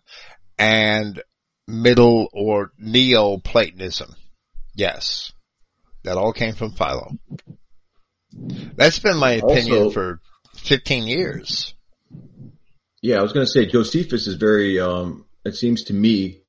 and 0.57 1.21
middle 1.67 2.27
or 2.33 2.71
Neoplatonism. 2.77 4.15
Yes. 4.75 5.31
That 6.03 6.17
all 6.17 6.33
came 6.33 6.53
from 6.53 6.71
Philo. 6.71 7.11
That's 8.75 8.99
been 8.99 9.17
my 9.17 9.33
opinion 9.33 9.83
Also- 9.83 9.89
for 9.91 10.19
15 10.55 11.07
years. 11.07 11.73
Yeah, 13.01 13.19
I 13.19 13.21
was 13.21 13.33
going 13.33 13.45
to 13.45 13.51
say 13.51 13.65
Josephus 13.65 14.27
is 14.27 14.35
very. 14.35 14.79
Um, 14.79 15.25
it 15.43 15.55
seems 15.55 15.83
to 15.85 15.93
me, 15.93 16.39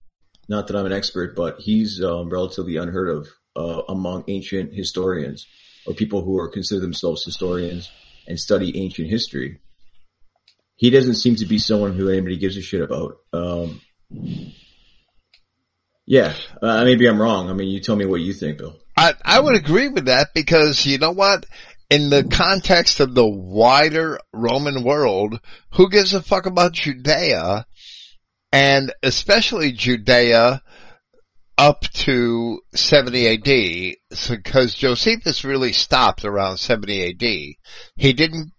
not 0.49 0.69
that 0.69 0.77
I'm 0.77 0.87
an 0.87 0.93
expert, 0.93 1.35
but 1.35 1.59
he's 1.59 2.01
um, 2.01 2.31
relatively 2.31 2.77
unheard 2.77 3.09
of 3.09 3.29
uh, 3.57 3.83
among 3.89 4.25
ancient 4.29 4.73
historians 4.73 5.47
or 5.85 5.95
people 5.95 6.23
who 6.23 6.39
are 6.39 6.49
consider 6.49 6.81
themselves 6.81 7.25
historians 7.25 7.91
and 8.29 8.39
study 8.39 8.81
ancient 8.81 9.11
history. 9.11 9.59
He 10.77 10.91
doesn't 10.91 11.15
seem 11.15 11.37
to 11.37 11.47
be 11.47 11.59
someone 11.59 11.95
who 11.95 12.09
anybody 12.09 12.37
gives 12.37 12.57
a 12.57 12.63
shit 12.63 12.83
about. 12.83 13.17
Um, 13.33 13.81
yeah, 16.07 16.35
uh, 16.61 16.85
maybe 16.85 17.07
I'm 17.07 17.21
wrong. 17.21 17.49
I 17.49 17.53
mean, 17.53 17.69
you 17.69 17.81
tell 17.81 17.97
me 17.97 18.07
what 18.07 18.21
you 18.21 18.33
think, 18.33 18.59
Bill. 18.59 18.77
I, 18.97 19.15
I 19.25 19.41
would 19.41 19.57
agree 19.57 19.89
with 19.89 20.07
that 20.07 20.29
because 20.35 20.85
you 20.85 20.99
know 20.99 21.13
what? 21.13 21.47
In 21.91 22.11
the 22.11 22.25
context 22.25 23.01
of 23.01 23.15
the 23.15 23.27
wider 23.27 24.19
Roman 24.33 24.83
world, 24.83 25.41
who 25.73 25.91
gives 25.91 26.15
a 26.15 26.23
fuck 26.23 26.47
about 26.47 26.73
Judea 26.73 27.67
and 28.53 28.93
especially 29.03 29.73
Judea 29.73 30.63
up 31.59 31.83
to 31.93 32.61
70 32.75 33.29
AD 33.29 33.97
because 34.29 34.75
Josephus 34.75 35.45
really 35.45 35.73
stopped 35.73 36.25
around 36.25 36.59
70 36.59 37.11
AD. 37.11 37.57
He 37.97 38.13
didn't 38.13 38.53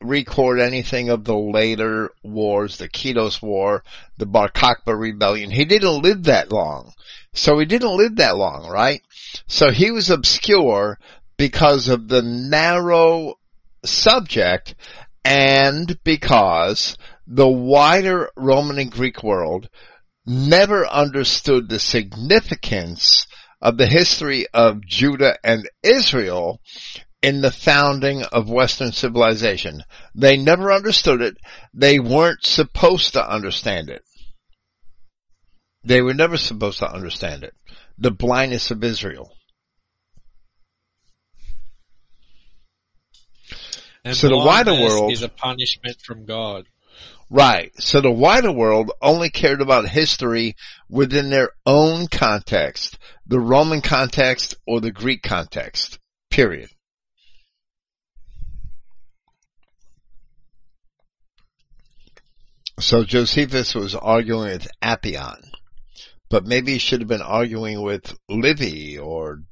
record 0.00 0.60
anything 0.60 1.08
of 1.08 1.24
the 1.24 1.36
later 1.36 2.10
wars, 2.22 2.78
the 2.78 2.88
Kitos 2.88 3.40
War, 3.40 3.82
the 4.16 4.26
Bar 4.26 4.50
Kokhba 4.50 4.98
rebellion. 4.98 5.50
He 5.50 5.64
didn't 5.64 6.02
live 6.02 6.24
that 6.24 6.52
long. 6.52 6.92
So 7.32 7.58
he 7.58 7.66
didn't 7.66 7.96
live 7.96 8.16
that 8.16 8.36
long, 8.36 8.68
right? 8.68 9.02
So 9.46 9.70
he 9.70 9.90
was 9.90 10.10
obscure 10.10 10.98
because 11.36 11.88
of 11.88 12.08
the 12.08 12.22
narrow 12.22 13.34
subject 13.84 14.74
and 15.24 15.98
because 16.04 16.96
the 17.26 17.48
wider 17.48 18.30
Roman 18.36 18.78
and 18.78 18.90
Greek 18.90 19.22
world 19.22 19.68
never 20.26 20.86
understood 20.86 21.68
the 21.68 21.78
significance 21.78 23.26
of 23.60 23.78
the 23.78 23.86
history 23.86 24.46
of 24.52 24.84
Judah 24.86 25.38
and 25.42 25.68
Israel 25.82 26.60
in 27.24 27.40
the 27.40 27.50
founding 27.50 28.22
of 28.22 28.50
Western 28.50 28.92
civilization. 28.92 29.82
They 30.14 30.36
never 30.36 30.70
understood 30.70 31.22
it. 31.22 31.38
They 31.72 31.98
weren't 31.98 32.44
supposed 32.44 33.14
to 33.14 33.26
understand 33.26 33.88
it. 33.88 34.02
They 35.82 36.02
were 36.02 36.12
never 36.12 36.36
supposed 36.36 36.80
to 36.80 36.92
understand 36.92 37.42
it. 37.42 37.54
The 37.96 38.10
blindness 38.10 38.70
of 38.70 38.84
Israel. 38.84 39.32
And 44.04 44.14
So 44.14 44.28
the 44.28 44.36
wider 44.36 44.74
world- 44.74 45.12
is 45.12 45.22
a 45.22 45.30
punishment 45.30 46.02
from 46.02 46.26
God. 46.26 46.66
Right. 47.30 47.72
So 47.80 48.02
the 48.02 48.10
wider 48.10 48.52
world 48.52 48.90
only 49.00 49.30
cared 49.30 49.62
about 49.62 49.88
history 49.88 50.56
within 50.90 51.30
their 51.30 51.52
own 51.64 52.08
context, 52.08 52.98
the 53.26 53.40
Roman 53.40 53.80
context 53.80 54.56
or 54.66 54.82
the 54.82 54.92
Greek 54.92 55.22
context. 55.22 55.98
Period. 56.30 56.68
So 62.78 63.04
Josephus 63.04 63.74
was 63.74 63.94
arguing 63.94 64.50
with 64.50 64.68
Apion, 64.82 65.50
but 66.28 66.44
maybe 66.44 66.72
he 66.72 66.78
should 66.78 67.00
have 67.00 67.08
been 67.08 67.22
arguing 67.22 67.82
with 67.82 68.16
Livy 68.28 68.98
or 68.98 69.42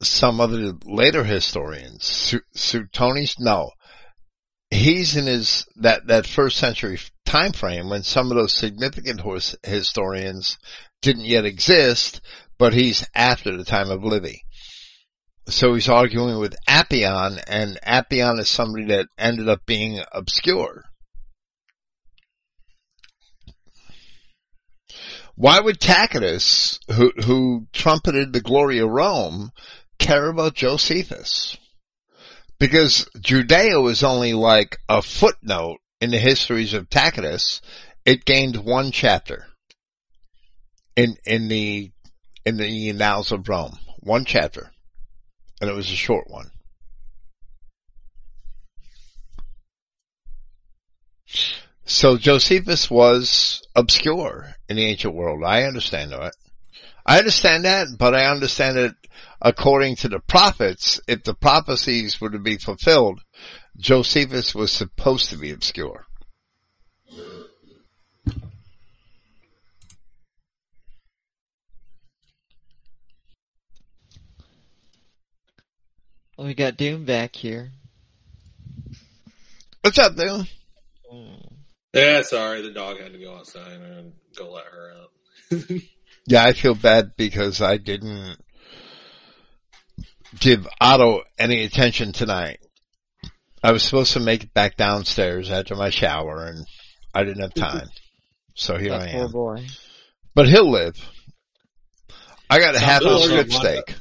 some 0.00 0.40
other 0.40 0.74
later 0.84 1.24
historians. 1.24 2.04
Su- 2.04 2.40
Suetonius? 2.54 3.38
No 3.40 3.70
he's 4.70 5.16
in 5.16 5.26
his 5.26 5.66
that 5.76 6.06
that 6.06 6.26
first 6.26 6.56
century 6.56 6.98
time 7.24 7.52
frame 7.52 7.88
when 7.88 8.02
some 8.02 8.30
of 8.30 8.36
those 8.36 8.52
significant 8.52 9.20
his, 9.20 9.56
historians 9.62 10.58
didn't 11.00 11.24
yet 11.24 11.44
exist, 11.44 12.20
but 12.58 12.74
he's 12.74 13.06
after 13.14 13.56
the 13.56 13.64
time 13.64 13.90
of 13.90 14.04
Livy. 14.04 14.42
So 15.46 15.74
he's 15.74 15.88
arguing 15.88 16.38
with 16.38 16.56
Apion, 16.68 17.42
and 17.46 17.78
Apion 17.86 18.38
is 18.38 18.50
somebody 18.50 18.84
that 18.86 19.06
ended 19.16 19.48
up 19.48 19.64
being 19.64 20.02
obscure. 20.12 20.84
Why 25.38 25.60
would 25.60 25.80
Tacitus, 25.80 26.80
who 26.90 27.12
who 27.24 27.68
trumpeted 27.72 28.32
the 28.32 28.40
glory 28.40 28.78
of 28.80 28.90
Rome, 28.90 29.52
care 29.98 30.28
about 30.28 30.54
Josephus? 30.54 31.56
because 32.58 33.08
Judea 33.20 33.80
was 33.80 34.02
only 34.02 34.32
like 34.32 34.78
a 34.88 35.02
footnote 35.02 35.78
in 36.00 36.10
the 36.10 36.18
histories 36.18 36.74
of 36.74 36.90
Tacitus. 36.90 37.60
It 38.04 38.24
gained 38.24 38.56
one 38.56 38.90
chapter 38.90 39.46
in 40.96 41.16
in 41.24 41.48
the 41.48 41.92
in 42.44 42.56
the 42.56 42.90
Annals 42.90 43.32
of 43.32 43.48
Rome, 43.48 43.78
one 44.00 44.24
chapter, 44.24 44.70
and 45.60 45.70
it 45.70 45.74
was 45.74 45.90
a 45.90 45.96
short 45.96 46.28
one. 46.28 46.50
So 51.90 52.18
Josephus 52.18 52.90
was 52.90 53.62
obscure 53.74 54.54
in 54.68 54.76
the 54.76 54.84
ancient 54.84 55.14
world. 55.14 55.42
I 55.42 55.62
understand 55.62 56.12
that. 56.12 56.34
I 57.06 57.18
understand 57.18 57.64
that, 57.64 57.86
but 57.98 58.14
I 58.14 58.26
understand 58.26 58.76
it 58.76 58.92
according 59.40 59.96
to 59.96 60.08
the 60.10 60.20
prophets. 60.20 61.00
If 61.08 61.24
the 61.24 61.32
prophecies 61.32 62.20
were 62.20 62.28
to 62.28 62.38
be 62.38 62.58
fulfilled, 62.58 63.22
Josephus 63.78 64.54
was 64.54 64.70
supposed 64.70 65.30
to 65.30 65.38
be 65.38 65.50
obscure. 65.50 66.04
Well, 76.36 76.46
we 76.46 76.52
got 76.52 76.76
Doom 76.76 77.06
back 77.06 77.34
here. 77.34 77.70
What's 79.80 79.98
up, 79.98 80.16
dude? 80.16 80.46
Yeah, 81.94 82.22
sorry, 82.22 82.62
the 82.62 82.70
dog 82.72 83.00
had 83.00 83.12
to 83.12 83.18
go 83.18 83.36
outside 83.36 83.80
and 83.80 84.12
go 84.36 84.50
let 84.52 84.64
her 84.66 84.92
out. 85.00 85.80
Yeah, 86.30 86.44
I 86.44 86.52
feel 86.52 86.74
bad 86.74 87.12
because 87.16 87.62
I 87.62 87.78
didn't 87.78 88.36
give 90.38 90.68
Otto 90.78 91.22
any 91.38 91.64
attention 91.64 92.12
tonight. 92.12 92.58
I 93.62 93.72
was 93.72 93.82
supposed 93.82 94.12
to 94.12 94.20
make 94.20 94.42
it 94.44 94.52
back 94.52 94.76
downstairs 94.76 95.50
after 95.50 95.74
my 95.74 95.88
shower 95.88 96.44
and 96.44 96.66
I 97.14 97.24
didn't 97.24 97.40
have 97.40 97.54
time. 97.54 97.88
So 98.54 98.76
here 98.76 98.90
That 98.90 99.08
I 99.08 99.12
poor 99.12 99.24
am. 99.24 99.30
boy. 99.30 99.66
But 100.34 100.48
he'll 100.48 100.68
live. 100.68 100.96
I 102.50 102.58
got 102.58 102.74
a 102.74 102.78
half 102.80 103.02
a 103.02 103.18
strip 103.20 103.52
steak. 103.52 103.94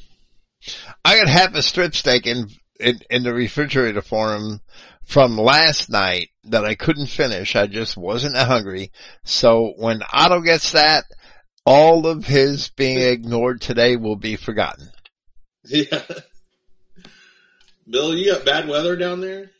I 1.05 1.17
got 1.19 1.27
half 1.29 1.53
a 1.55 1.61
strip 1.61 1.95
steak 1.95 2.25
in, 2.27 2.47
in, 2.79 2.99
in 3.09 3.21
the 3.23 3.33
refrigerator 3.33 4.01
for 4.01 4.35
him 4.35 4.59
from 5.07 5.37
last 5.37 5.89
night 5.89 6.29
that 6.43 6.65
I 6.65 6.75
couldn't 6.75 7.07
finish. 7.07 7.55
I 7.55 7.67
just 7.67 7.95
wasn't 7.97 8.35
hungry. 8.35 8.91
So 9.23 9.73
when 9.77 10.01
Otto 10.11 10.41
gets 10.41 10.73
that, 10.73 11.05
all 11.65 12.07
of 12.07 12.25
his 12.25 12.69
being 12.69 12.99
ignored 12.99 13.61
today 13.61 13.95
will 13.95 14.17
be 14.17 14.35
forgotten. 14.35 14.89
Yeah. 15.69 16.01
Bill, 17.89 18.15
you 18.15 18.31
got 18.31 18.45
bad 18.45 18.69
weather 18.69 18.95
down 18.95 19.19
there? 19.19 19.51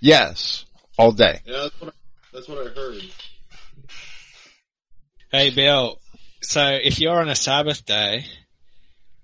Yes, 0.00 0.66
all 0.98 1.12
day. 1.12 1.40
Yeah, 1.46 1.62
that's 1.62 1.80
what 1.80 1.88
I, 1.88 1.96
that's 2.34 2.48
what 2.48 2.66
I 2.66 2.70
heard. 2.70 3.02
Hey 5.30 5.50
Bill, 5.50 5.98
so 6.42 6.78
if 6.82 7.00
you're 7.00 7.18
on 7.18 7.30
a 7.30 7.34
Sabbath 7.34 7.86
day, 7.86 8.26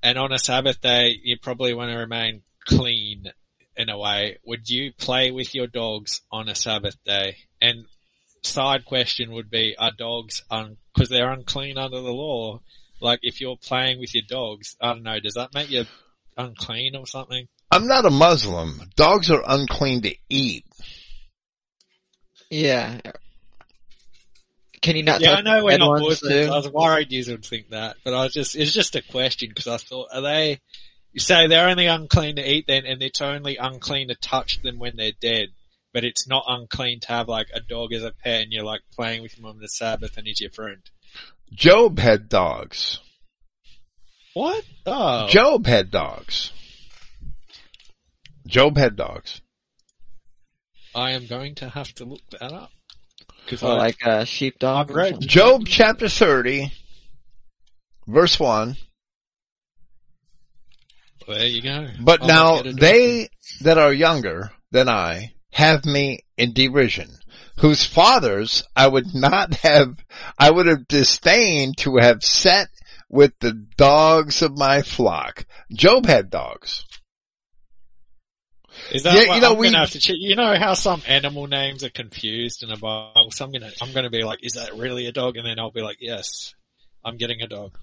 and 0.03 0.17
on 0.17 0.33
a 0.33 0.39
Sabbath 0.39 0.81
day 0.81 1.15
you 1.23 1.37
probably 1.43 1.75
want 1.75 1.91
to 1.91 1.99
remain 1.99 2.41
clean 2.67 3.27
in 3.77 3.89
a 3.89 3.99
way, 3.99 4.39
would 4.45 4.69
you 4.69 4.93
play 4.93 5.31
with 5.31 5.55
your 5.55 5.67
dogs 5.67 6.21
on 6.31 6.49
a 6.49 6.55
Sabbath 6.55 6.97
day? 7.05 7.37
And 7.61 7.87
side 8.43 8.85
question 8.85 9.33
would 9.33 9.51
be, 9.51 9.75
are 9.79 9.93
dogs 9.97 10.43
un, 10.51 10.77
cause 10.97 11.09
they're 11.09 11.33
unclean 11.33 11.79
under 11.79 12.01
the 12.01 12.13
law? 12.13 12.61
Like 13.01 13.21
if 13.23 13.41
you're 13.41 13.57
playing 13.57 13.99
with 14.01 14.15
your 14.15 14.25
dogs, 14.29 14.77
I 14.81 14.93
don't 14.93 15.03
know, 15.03 15.21
does 15.21 15.35
that 15.35 15.55
make 15.55 15.71
you 15.71 15.85
unclean 16.37 16.95
or 16.97 17.07
something? 17.07 17.49
I'm 17.71 17.87
not 17.87 18.07
a 18.07 18.11
Muslim. 18.11 18.81
Dogs 18.97 19.31
are 19.31 19.43
unclean 19.47 20.03
to 20.03 20.15
eat. 20.29 20.65
Yeah. 22.51 23.01
Can 24.81 24.97
you 24.97 25.03
not 25.03 25.21
Yeah, 25.21 25.33
I 25.35 25.41
know 25.41 25.65
we're 25.65 25.79
not 25.79 26.01
Muslims. 26.01 26.21
too? 26.21 26.53
I 26.53 26.57
was 26.57 26.71
worried 26.71 27.11
you 27.11 27.25
would 27.29 27.45
think 27.45 27.71
that, 27.71 27.97
but 28.05 28.15
I 28.15 28.25
was 28.25 28.33
just, 28.33 28.55
it's 28.55 28.73
just 28.73 28.95
a 28.95 29.03
question 29.03 29.49
because 29.49 29.67
I 29.67 29.79
thought, 29.79 30.09
are 30.13 30.21
they, 30.21 30.61
you 31.15 31.21
say 31.21 31.47
they're 31.47 31.69
only 31.69 31.87
unclean 31.87 32.37
to 32.37 32.51
eat 32.51 32.67
then 32.67 32.85
and 32.85 33.01
it's 33.01 33.21
only 33.23 33.57
unclean 33.57 34.09
to 34.09 34.17
touch 34.17 34.61
them 34.63 34.81
when 34.81 34.97
they're 34.97 35.13
dead, 35.21 35.51
but 35.93 36.05
it's 36.05 36.27
not 36.29 36.45
unclean 36.49 36.99
to 37.01 37.09
have 37.09 37.29
like 37.29 37.47
a 37.55 37.61
dog 37.61 37.93
as 37.93 38.03
a 38.03 38.11
pet 38.11 38.43
and 38.43 38.53
you're 38.53 38.65
like 38.65 38.81
playing 38.95 39.23
with 39.23 39.33
him 39.39 39.47
on 39.47 39.61
the 39.61 39.69
Sabbath 39.69 40.17
and 40.19 40.27
he's 40.27 40.41
your 40.41 40.51
friend. 40.51 40.83
Job 41.53 42.01
had 42.01 42.29
dogs. 42.29 42.99
What? 44.35 44.65
Oh. 44.85 45.29
Job 45.29 45.67
had 45.67 45.93
dogs. 45.93 46.53
Job 48.45 48.77
had 48.77 48.97
dogs. 48.97 49.41
I 50.97 51.13
am 51.13 51.27
going 51.27 51.55
to 51.57 51.69
have 51.69 51.95
to 51.95 52.05
look 52.05 52.23
that 52.33 52.53
up. 52.53 52.73
Cause 53.47 53.63
Or 53.63 53.73
I, 53.73 53.77
like 53.77 54.03
a 54.05 54.27
sheepdog. 54.27 54.91
I've 54.91 54.97
read- 54.97 55.21
Job 55.21 55.63
chapter 55.67 56.09
30, 56.09 56.73
verse 58.09 58.41
1. 58.41 58.77
Well, 61.27 61.39
there 61.39 61.47
you 61.47 61.63
go. 61.63 61.89
But 62.01 62.23
I'll 62.23 62.29
now 62.29 62.51
look 62.57 62.67
at 62.67 62.73
it. 62.75 62.81
they 62.81 63.29
that 63.63 63.79
are 63.79 63.93
younger 63.93 64.51
than 64.71 64.89
I 64.89 65.35
have 65.53 65.85
me 65.85 66.21
in 66.37 66.53
derision, 66.53 67.09
whose 67.59 67.85
fathers 67.85 68.65
I 68.75 68.89
would 68.89 69.15
not 69.15 69.55
have, 69.57 69.97
I 70.39 70.51
would 70.51 70.67
have 70.67 70.89
disdained 70.89 71.79
to 71.79 71.97
have 71.99 72.23
set 72.25 72.69
with 73.09 73.33
the 73.41 73.53
dogs 73.77 74.43
of 74.43 74.59
my 74.59 74.83
flock. 74.83 75.47
Job 75.73 76.07
had 76.07 76.31
dogs. 76.31 76.85
Is 78.93 79.05
that 79.05 79.15
Yeah, 79.15 79.29
what 79.29 79.35
you 79.37 79.41
know, 79.41 79.53
I'm 79.53 79.59
we- 79.59 79.67
gonna 79.69 79.79
have 79.79 79.91
to 79.93 80.01
check? 80.01 80.17
You 80.19 80.35
know 80.35 80.57
how 80.59 80.75
some 80.75 81.01
animal 81.07 81.47
names 81.47 81.85
are 81.85 81.91
confused 81.91 82.63
in 82.65 82.71
a 82.73 82.77
Bible, 82.77 83.31
so 83.31 83.45
I'm 83.45 83.53
gonna 83.53 83.71
I'm 83.81 83.93
gonna 83.93 84.11
be 84.11 84.25
like, 84.25 84.41
is 84.43 84.55
that 84.55 84.75
really 84.75 85.07
a 85.07 85.13
dog? 85.13 85.37
And 85.37 85.47
then 85.47 85.61
I'll 85.61 85.71
be 85.71 85.81
like, 85.83 85.99
yes, 86.01 86.55
I'm 87.05 87.17
getting 87.17 87.41
a 87.41 87.47
dog. 87.47 87.79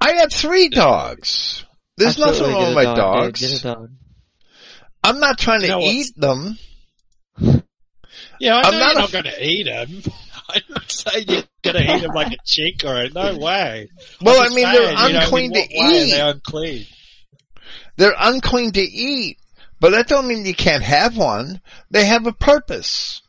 I 0.00 0.14
have 0.14 0.32
three 0.32 0.68
dogs. 0.68 1.64
There's 2.00 2.18
Absolutely, 2.18 2.40
nothing 2.40 2.54
wrong 2.54 2.66
with 2.66 2.74
my 2.74 2.84
dog, 2.84 2.96
dude. 2.96 3.22
dogs. 3.34 3.40
Get 3.40 3.60
a 3.60 3.62
dog. 3.62 3.90
I'm 5.04 5.20
not 5.20 5.38
trying 5.38 5.60
to 5.60 5.66
You 5.66 5.72
what's- 5.74 5.88
eat 5.88 6.12
them. 6.16 6.58
Yeah, 8.40 8.56
I 8.56 8.60
I'm 8.68 8.72
know 8.72 8.78
not 8.80 8.96
a- 8.96 8.98
not 9.00 9.12
going 9.12 9.24
to 9.24 9.44
eat 9.46 9.64
them. 9.64 10.02
I'm 10.48 10.62
not 10.70 10.90
saying 10.90 11.26
you're 11.28 11.42
going 11.62 11.76
to 11.86 11.96
eat 11.96 12.00
them 12.00 12.10
like 12.14 12.32
a 12.32 12.36
chick 12.44 12.82
or 12.84 12.96
a, 12.96 13.08
no 13.10 13.36
way. 13.38 13.88
Well, 14.20 14.36
I'm 14.36 14.40
I 14.40 14.44
just 14.46 14.56
mean, 14.56 14.64
saying, 14.64 14.74
they're 14.76 14.90
you 14.90 14.96
know, 14.96 15.06
in 15.08 15.16
unclean 15.16 15.52
to 15.52 15.60
eat. 15.60 16.10
They're 16.10 16.30
unclean. 16.30 16.86
They're 17.96 18.14
unclean 18.18 18.72
to 18.72 18.80
eat, 18.80 19.38
but 19.78 19.90
that 19.90 20.08
don't 20.08 20.26
mean 20.26 20.44
you 20.46 20.54
can't 20.54 20.82
have 20.82 21.16
one. 21.18 21.60
They 21.90 22.06
have 22.06 22.26
a 22.26 22.32
purpose. 22.32 23.20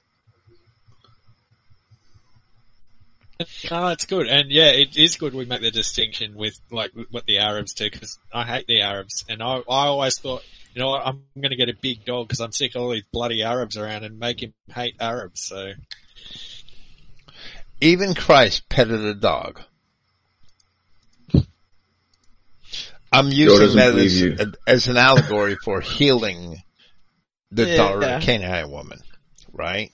No, 3.69 3.87
it's 3.89 4.05
good, 4.05 4.27
and 4.27 4.51
yeah, 4.51 4.69
it 4.71 4.97
is 4.97 5.15
good. 5.15 5.33
We 5.33 5.45
make 5.45 5.61
the 5.61 5.71
distinction 5.71 6.35
with 6.35 6.59
like 6.71 6.91
what 7.09 7.25
the 7.25 7.39
Arabs 7.39 7.73
do 7.73 7.89
because 7.89 8.19
I 8.33 8.43
hate 8.43 8.67
the 8.67 8.81
Arabs, 8.81 9.25
and 9.29 9.41
I 9.41 9.57
I 9.57 9.87
always 9.87 10.17
thought, 10.19 10.43
you 10.73 10.81
know, 10.81 10.89
what, 10.89 11.05
I'm 11.05 11.23
going 11.35 11.51
to 11.51 11.55
get 11.55 11.69
a 11.69 11.73
big 11.79 12.05
dog 12.05 12.27
because 12.27 12.39
I'm 12.39 12.51
sick 12.51 12.75
of 12.75 12.81
all 12.81 12.89
these 12.89 13.03
bloody 13.11 13.43
Arabs 13.43 13.77
around 13.77 14.03
and 14.03 14.19
make 14.19 14.41
him 14.41 14.53
hate 14.73 14.95
Arabs. 14.99 15.41
So 15.43 15.73
Even 17.81 18.13
Christ 18.15 18.69
petted 18.69 19.01
a 19.03 19.13
dog. 19.15 19.61
I'm 23.13 23.27
using 23.27 23.75
that 23.75 23.95
as, 23.95 24.55
as 24.65 24.87
an 24.87 24.97
allegory 24.97 25.55
for 25.55 25.81
healing 25.81 26.63
the 27.51 27.65
Yeah. 27.67 27.75
daughter 27.75 28.01
of 28.03 28.19
the 28.21 28.25
Canaanite 28.25 28.69
woman, 28.69 29.01
right? 29.51 29.91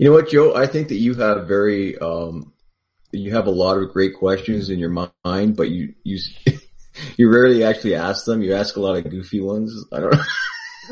You 0.00 0.06
know 0.06 0.12
what, 0.12 0.30
Joe? 0.30 0.54
I 0.54 0.66
think 0.66 0.88
that 0.88 0.94
you 0.94 1.12
have 1.16 1.46
very, 1.46 1.98
um, 1.98 2.54
you 3.12 3.34
have 3.34 3.46
a 3.46 3.50
lot 3.50 3.76
of 3.76 3.92
great 3.92 4.14
questions 4.14 4.70
in 4.70 4.78
your 4.78 4.88
mind, 4.88 5.56
but 5.56 5.68
you, 5.68 5.92
you, 6.04 6.18
you 7.18 7.30
rarely 7.30 7.64
actually 7.64 7.96
ask 7.96 8.24
them. 8.24 8.40
You 8.40 8.54
ask 8.54 8.76
a 8.76 8.80
lot 8.80 8.96
of 8.96 9.10
goofy 9.10 9.42
ones. 9.42 9.84
I 9.92 10.00
don't 10.00 10.14
know. 10.14 10.22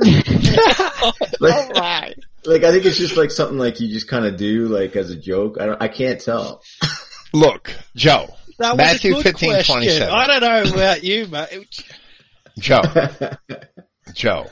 like, 1.40 1.74
like, 2.44 2.64
I 2.64 2.70
think 2.70 2.84
it's 2.84 2.98
just 2.98 3.16
like 3.16 3.30
something 3.30 3.56
like 3.56 3.80
you 3.80 3.88
just 3.88 4.08
kind 4.08 4.26
of 4.26 4.36
do, 4.36 4.68
like 4.68 4.94
as 4.94 5.08
a 5.08 5.16
joke. 5.16 5.56
I 5.58 5.64
don't, 5.64 5.82
I 5.82 5.88
can't 5.88 6.20
tell. 6.20 6.62
Look, 7.32 7.72
Joe, 7.96 8.28
that 8.58 8.72
was 8.72 8.76
Matthew 8.76 9.12
a 9.12 9.22
good 9.22 9.38
15, 9.38 9.50
question. 9.52 9.74
27. 9.76 10.12
I 10.12 10.26
don't 10.26 10.40
know 10.42 10.74
about 10.74 11.02
you, 11.02 11.26
mate. 11.28 11.82
Joe, 12.58 12.82
Joe, 14.12 14.48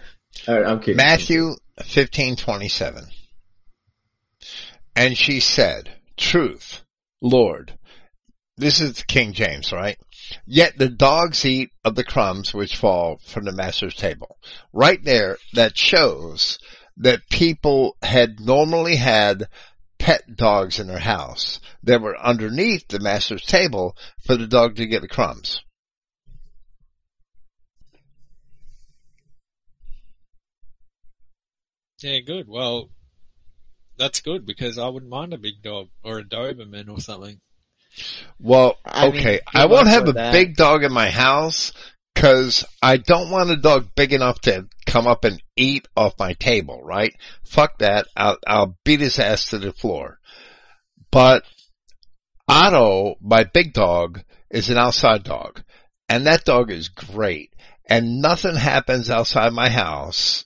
right, 0.49 0.65
I'm 0.65 0.81
kidding. 0.81 0.97
Matthew 0.97 1.57
fifteen 1.85 2.36
twenty 2.36 2.68
seven. 2.68 3.05
And 4.97 5.16
she 5.16 5.41
said, 5.41 5.91
Truth, 6.16 6.83
Lord. 7.20 7.78
This 8.57 8.81
is 8.81 9.05
King 9.05 9.34
James, 9.34 9.70
right? 9.70 9.99
Yet 10.47 10.78
the 10.78 10.89
dogs 10.89 11.44
eat 11.44 11.70
of 11.84 11.94
the 11.94 12.02
crumbs 12.02 12.55
which 12.55 12.76
fall 12.76 13.20
from 13.23 13.44
the 13.44 13.52
master's 13.52 13.94
table. 13.94 14.39
Right 14.73 14.99
there, 15.05 15.36
that 15.52 15.76
shows 15.76 16.58
that 16.97 17.28
people 17.31 17.99
had 18.02 18.41
normally 18.41 18.97
had 18.97 19.49
pet 19.99 20.34
dogs 20.34 20.81
in 20.81 20.86
their 20.86 20.99
house 20.99 21.60
that 21.83 22.00
were 22.00 22.18
underneath 22.18 22.89
the 22.89 22.99
master's 22.99 23.44
table 23.44 23.94
for 24.25 24.36
the 24.36 24.47
dog 24.47 24.76
to 24.76 24.86
get 24.86 25.02
the 25.02 25.08
crumbs. 25.08 25.62
Yeah, 32.02 32.20
good. 32.20 32.47
Well, 32.49 32.91
that's 33.99 34.20
good 34.20 34.47
because 34.47 34.78
I 34.78 34.89
wouldn't 34.89 35.10
mind 35.10 35.33
a 35.33 35.39
big 35.39 35.62
dog 35.62 35.89
or 36.05 36.18
a 36.18 36.25
Doberman 36.25 36.89
or 36.89 37.00
something. 37.00 37.41
Well, 38.39 38.76
I 38.84 39.08
mean, 39.08 39.16
okay. 39.16 39.41
good 39.52 39.60
I 39.60 39.66
won't 39.66 39.89
have 39.89 40.08
a 40.08 40.12
that. 40.12 40.33
big 40.33 40.57
dog 40.57 40.84
in 40.84 40.92
my 40.92 41.10
house 41.10 41.73
because 42.15 42.65
I 42.83 42.97
don't 42.97 43.31
want 43.31 43.50
a 43.50 43.57
dog 43.57 43.89
big 43.94 44.12
enough 44.12 44.41
to 44.42 44.66
come 44.86 45.07
up 45.07 45.25
and 45.25 45.42
eat 45.57 45.86
off 45.97 46.18
my 46.18 46.34
table, 46.34 46.81
right? 46.83 47.15
Fuck 47.44 47.78
that. 47.78 48.07
I'll, 48.16 48.39
I'll 48.47 48.76
beat 48.84 49.00
his 49.00 49.18
ass 49.18 49.50
to 49.50 49.58
the 49.58 49.73
floor. 49.73 50.18
But 51.10 51.44
Otto, 52.49 53.16
my 53.20 53.44
big 53.44 53.73
dog, 53.73 54.23
is 54.50 54.70
an 54.70 54.78
outside 54.78 55.25
dog. 55.25 55.62
And 56.08 56.26
that 56.26 56.44
dog 56.44 56.70
is 56.70 56.89
great. 56.89 57.52
And 57.89 58.20
nothing 58.20 58.57
happens 58.57 59.10
outside 59.10 59.52
my 59.52 59.68
house 59.68 60.44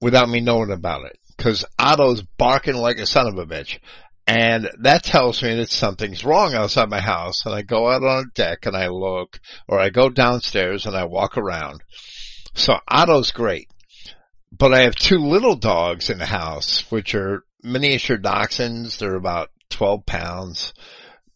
without 0.00 0.28
me 0.28 0.40
knowing 0.40 0.70
about 0.70 1.06
it. 1.06 1.18
Cause 1.40 1.64
Otto's 1.78 2.22
barking 2.22 2.76
like 2.76 2.98
a 2.98 3.06
son 3.06 3.26
of 3.26 3.38
a 3.38 3.46
bitch. 3.46 3.78
And 4.26 4.70
that 4.82 5.02
tells 5.02 5.42
me 5.42 5.56
that 5.56 5.70
something's 5.70 6.24
wrong 6.24 6.54
outside 6.54 6.90
my 6.90 7.00
house. 7.00 7.46
And 7.46 7.54
I 7.54 7.62
go 7.62 7.90
out 7.90 8.04
on 8.04 8.24
a 8.24 8.34
deck 8.34 8.66
and 8.66 8.76
I 8.76 8.88
look, 8.88 9.40
or 9.66 9.80
I 9.80 9.88
go 9.88 10.10
downstairs 10.10 10.84
and 10.84 10.94
I 10.94 11.04
walk 11.04 11.38
around. 11.38 11.82
So 12.54 12.74
Otto's 12.86 13.32
great. 13.32 13.68
But 14.52 14.74
I 14.74 14.80
have 14.80 14.94
two 14.94 15.18
little 15.18 15.56
dogs 15.56 16.10
in 16.10 16.18
the 16.18 16.26
house, 16.26 16.84
which 16.90 17.14
are 17.14 17.42
miniature 17.62 18.18
dachshunds. 18.18 18.98
They're 18.98 19.14
about 19.14 19.48
12 19.70 20.04
pounds 20.04 20.74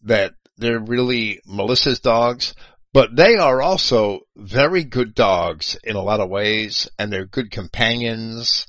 that 0.03 0.35
they're 0.57 0.79
really 0.79 1.41
Melissa's 1.47 1.99
dogs, 1.99 2.53
but 2.93 3.15
they 3.15 3.35
are 3.37 3.61
also 3.61 4.21
very 4.35 4.83
good 4.83 5.15
dogs 5.15 5.77
in 5.83 5.95
a 5.95 6.01
lot 6.01 6.19
of 6.19 6.29
ways 6.29 6.87
and 6.97 7.11
they're 7.11 7.25
good 7.25 7.51
companions 7.51 8.67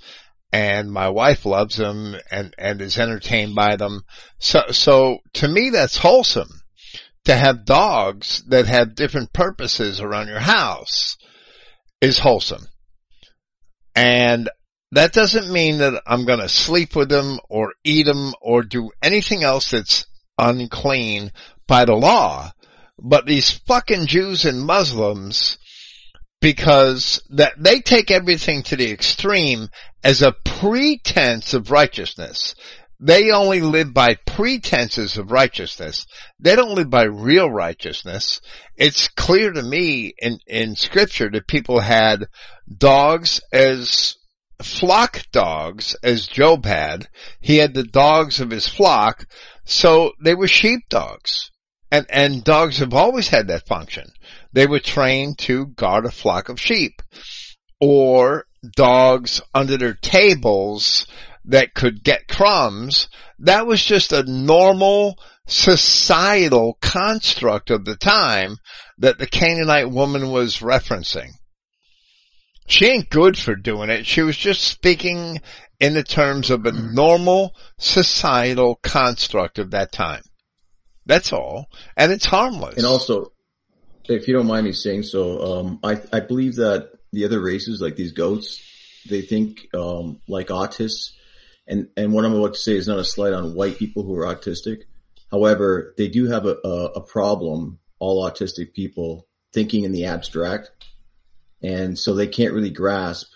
and 0.52 0.90
my 0.90 1.08
wife 1.08 1.44
loves 1.44 1.76
them 1.76 2.16
and, 2.30 2.54
and 2.58 2.80
is 2.80 2.98
entertained 2.98 3.54
by 3.54 3.76
them. 3.76 4.02
So, 4.38 4.62
so 4.70 5.18
to 5.34 5.48
me 5.48 5.70
that's 5.70 5.98
wholesome 5.98 6.62
to 7.24 7.36
have 7.36 7.64
dogs 7.64 8.42
that 8.48 8.66
have 8.66 8.94
different 8.94 9.32
purposes 9.32 10.00
around 10.00 10.28
your 10.28 10.40
house 10.40 11.16
is 12.00 12.20
wholesome. 12.20 12.66
And 13.94 14.48
that 14.92 15.12
doesn't 15.12 15.52
mean 15.52 15.78
that 15.78 16.02
I'm 16.06 16.24
going 16.24 16.38
to 16.38 16.48
sleep 16.48 16.94
with 16.94 17.08
them 17.08 17.38
or 17.48 17.72
eat 17.82 18.06
them 18.06 18.32
or 18.40 18.62
do 18.62 18.90
anything 19.02 19.42
else 19.42 19.72
that's 19.72 20.06
unclean 20.38 21.32
by 21.66 21.84
the 21.84 21.94
law. 21.94 22.52
But 22.98 23.26
these 23.26 23.50
fucking 23.50 24.06
Jews 24.06 24.44
and 24.44 24.60
Muslims, 24.60 25.58
because 26.40 27.22
that 27.30 27.54
they 27.58 27.80
take 27.80 28.10
everything 28.10 28.62
to 28.64 28.76
the 28.76 28.90
extreme 28.90 29.68
as 30.04 30.22
a 30.22 30.32
pretense 30.44 31.54
of 31.54 31.70
righteousness. 31.70 32.54
They 32.98 33.30
only 33.30 33.60
live 33.60 33.92
by 33.92 34.16
pretenses 34.26 35.18
of 35.18 35.30
righteousness. 35.30 36.06
They 36.40 36.56
don't 36.56 36.74
live 36.74 36.88
by 36.88 37.04
real 37.04 37.50
righteousness. 37.50 38.40
It's 38.76 39.08
clear 39.08 39.52
to 39.52 39.62
me 39.62 40.14
in, 40.18 40.38
in 40.46 40.76
scripture 40.76 41.28
that 41.30 41.46
people 41.46 41.80
had 41.80 42.26
dogs 42.74 43.40
as 43.52 44.16
flock 44.62 45.24
dogs 45.30 45.94
as 46.02 46.26
Job 46.26 46.64
had. 46.64 47.08
He 47.40 47.58
had 47.58 47.74
the 47.74 47.84
dogs 47.84 48.40
of 48.40 48.50
his 48.50 48.66
flock. 48.66 49.26
So 49.64 50.12
they 50.22 50.34
were 50.34 50.48
sheep 50.48 50.88
dogs. 50.88 51.50
And, 51.90 52.06
and 52.08 52.42
dogs 52.42 52.78
have 52.78 52.94
always 52.94 53.28
had 53.28 53.48
that 53.48 53.66
function. 53.66 54.10
They 54.56 54.66
were 54.66 54.80
trained 54.80 55.36
to 55.40 55.66
guard 55.66 56.06
a 56.06 56.10
flock 56.10 56.48
of 56.48 56.58
sheep. 56.58 57.02
Or 57.78 58.46
dogs 58.74 59.42
under 59.54 59.76
their 59.76 59.92
tables 59.92 61.06
that 61.44 61.74
could 61.74 62.02
get 62.02 62.26
crumbs. 62.26 63.10
That 63.38 63.66
was 63.66 63.84
just 63.84 64.12
a 64.12 64.22
normal 64.22 65.18
societal 65.46 66.78
construct 66.80 67.68
of 67.68 67.84
the 67.84 67.96
time 67.96 68.56
that 68.96 69.18
the 69.18 69.26
Canaanite 69.26 69.90
woman 69.90 70.30
was 70.30 70.60
referencing. 70.60 71.32
She 72.66 72.86
ain't 72.86 73.10
good 73.10 73.36
for 73.36 73.56
doing 73.56 73.90
it. 73.90 74.06
She 74.06 74.22
was 74.22 74.38
just 74.38 74.64
speaking 74.64 75.42
in 75.78 75.92
the 75.92 76.02
terms 76.02 76.48
of 76.48 76.64
a 76.64 76.72
normal 76.72 77.54
societal 77.78 78.76
construct 78.82 79.58
of 79.58 79.72
that 79.72 79.92
time. 79.92 80.22
That's 81.04 81.30
all. 81.30 81.66
And 81.94 82.10
it's 82.10 82.24
harmless. 82.24 82.78
And 82.78 82.86
also, 82.86 83.32
if 84.08 84.28
you 84.28 84.34
don't 84.34 84.46
mind 84.46 84.64
me 84.66 84.72
saying 84.72 85.02
so, 85.02 85.58
um, 85.58 85.80
I, 85.82 86.00
I 86.12 86.20
believe 86.20 86.56
that 86.56 86.90
the 87.12 87.24
other 87.24 87.40
races, 87.40 87.80
like 87.80 87.96
these 87.96 88.12
goats, 88.12 88.62
they 89.08 89.22
think, 89.22 89.68
um, 89.74 90.20
like 90.28 90.48
autists. 90.48 91.12
And, 91.66 91.88
and 91.96 92.12
what 92.12 92.24
I'm 92.24 92.34
about 92.34 92.54
to 92.54 92.60
say 92.60 92.76
is 92.76 92.88
not 92.88 92.98
a 92.98 93.04
slight 93.04 93.32
on 93.32 93.54
white 93.54 93.78
people 93.78 94.04
who 94.04 94.16
are 94.16 94.26
autistic. 94.26 94.82
However, 95.30 95.94
they 95.96 96.08
do 96.08 96.26
have 96.28 96.46
a, 96.46 96.56
a, 96.64 96.84
a 96.96 97.00
problem, 97.00 97.78
all 97.98 98.28
autistic 98.28 98.72
people 98.72 99.26
thinking 99.52 99.84
in 99.84 99.92
the 99.92 100.04
abstract. 100.04 100.70
And 101.62 101.98
so 101.98 102.14
they 102.14 102.28
can't 102.28 102.54
really 102.54 102.70
grasp, 102.70 103.32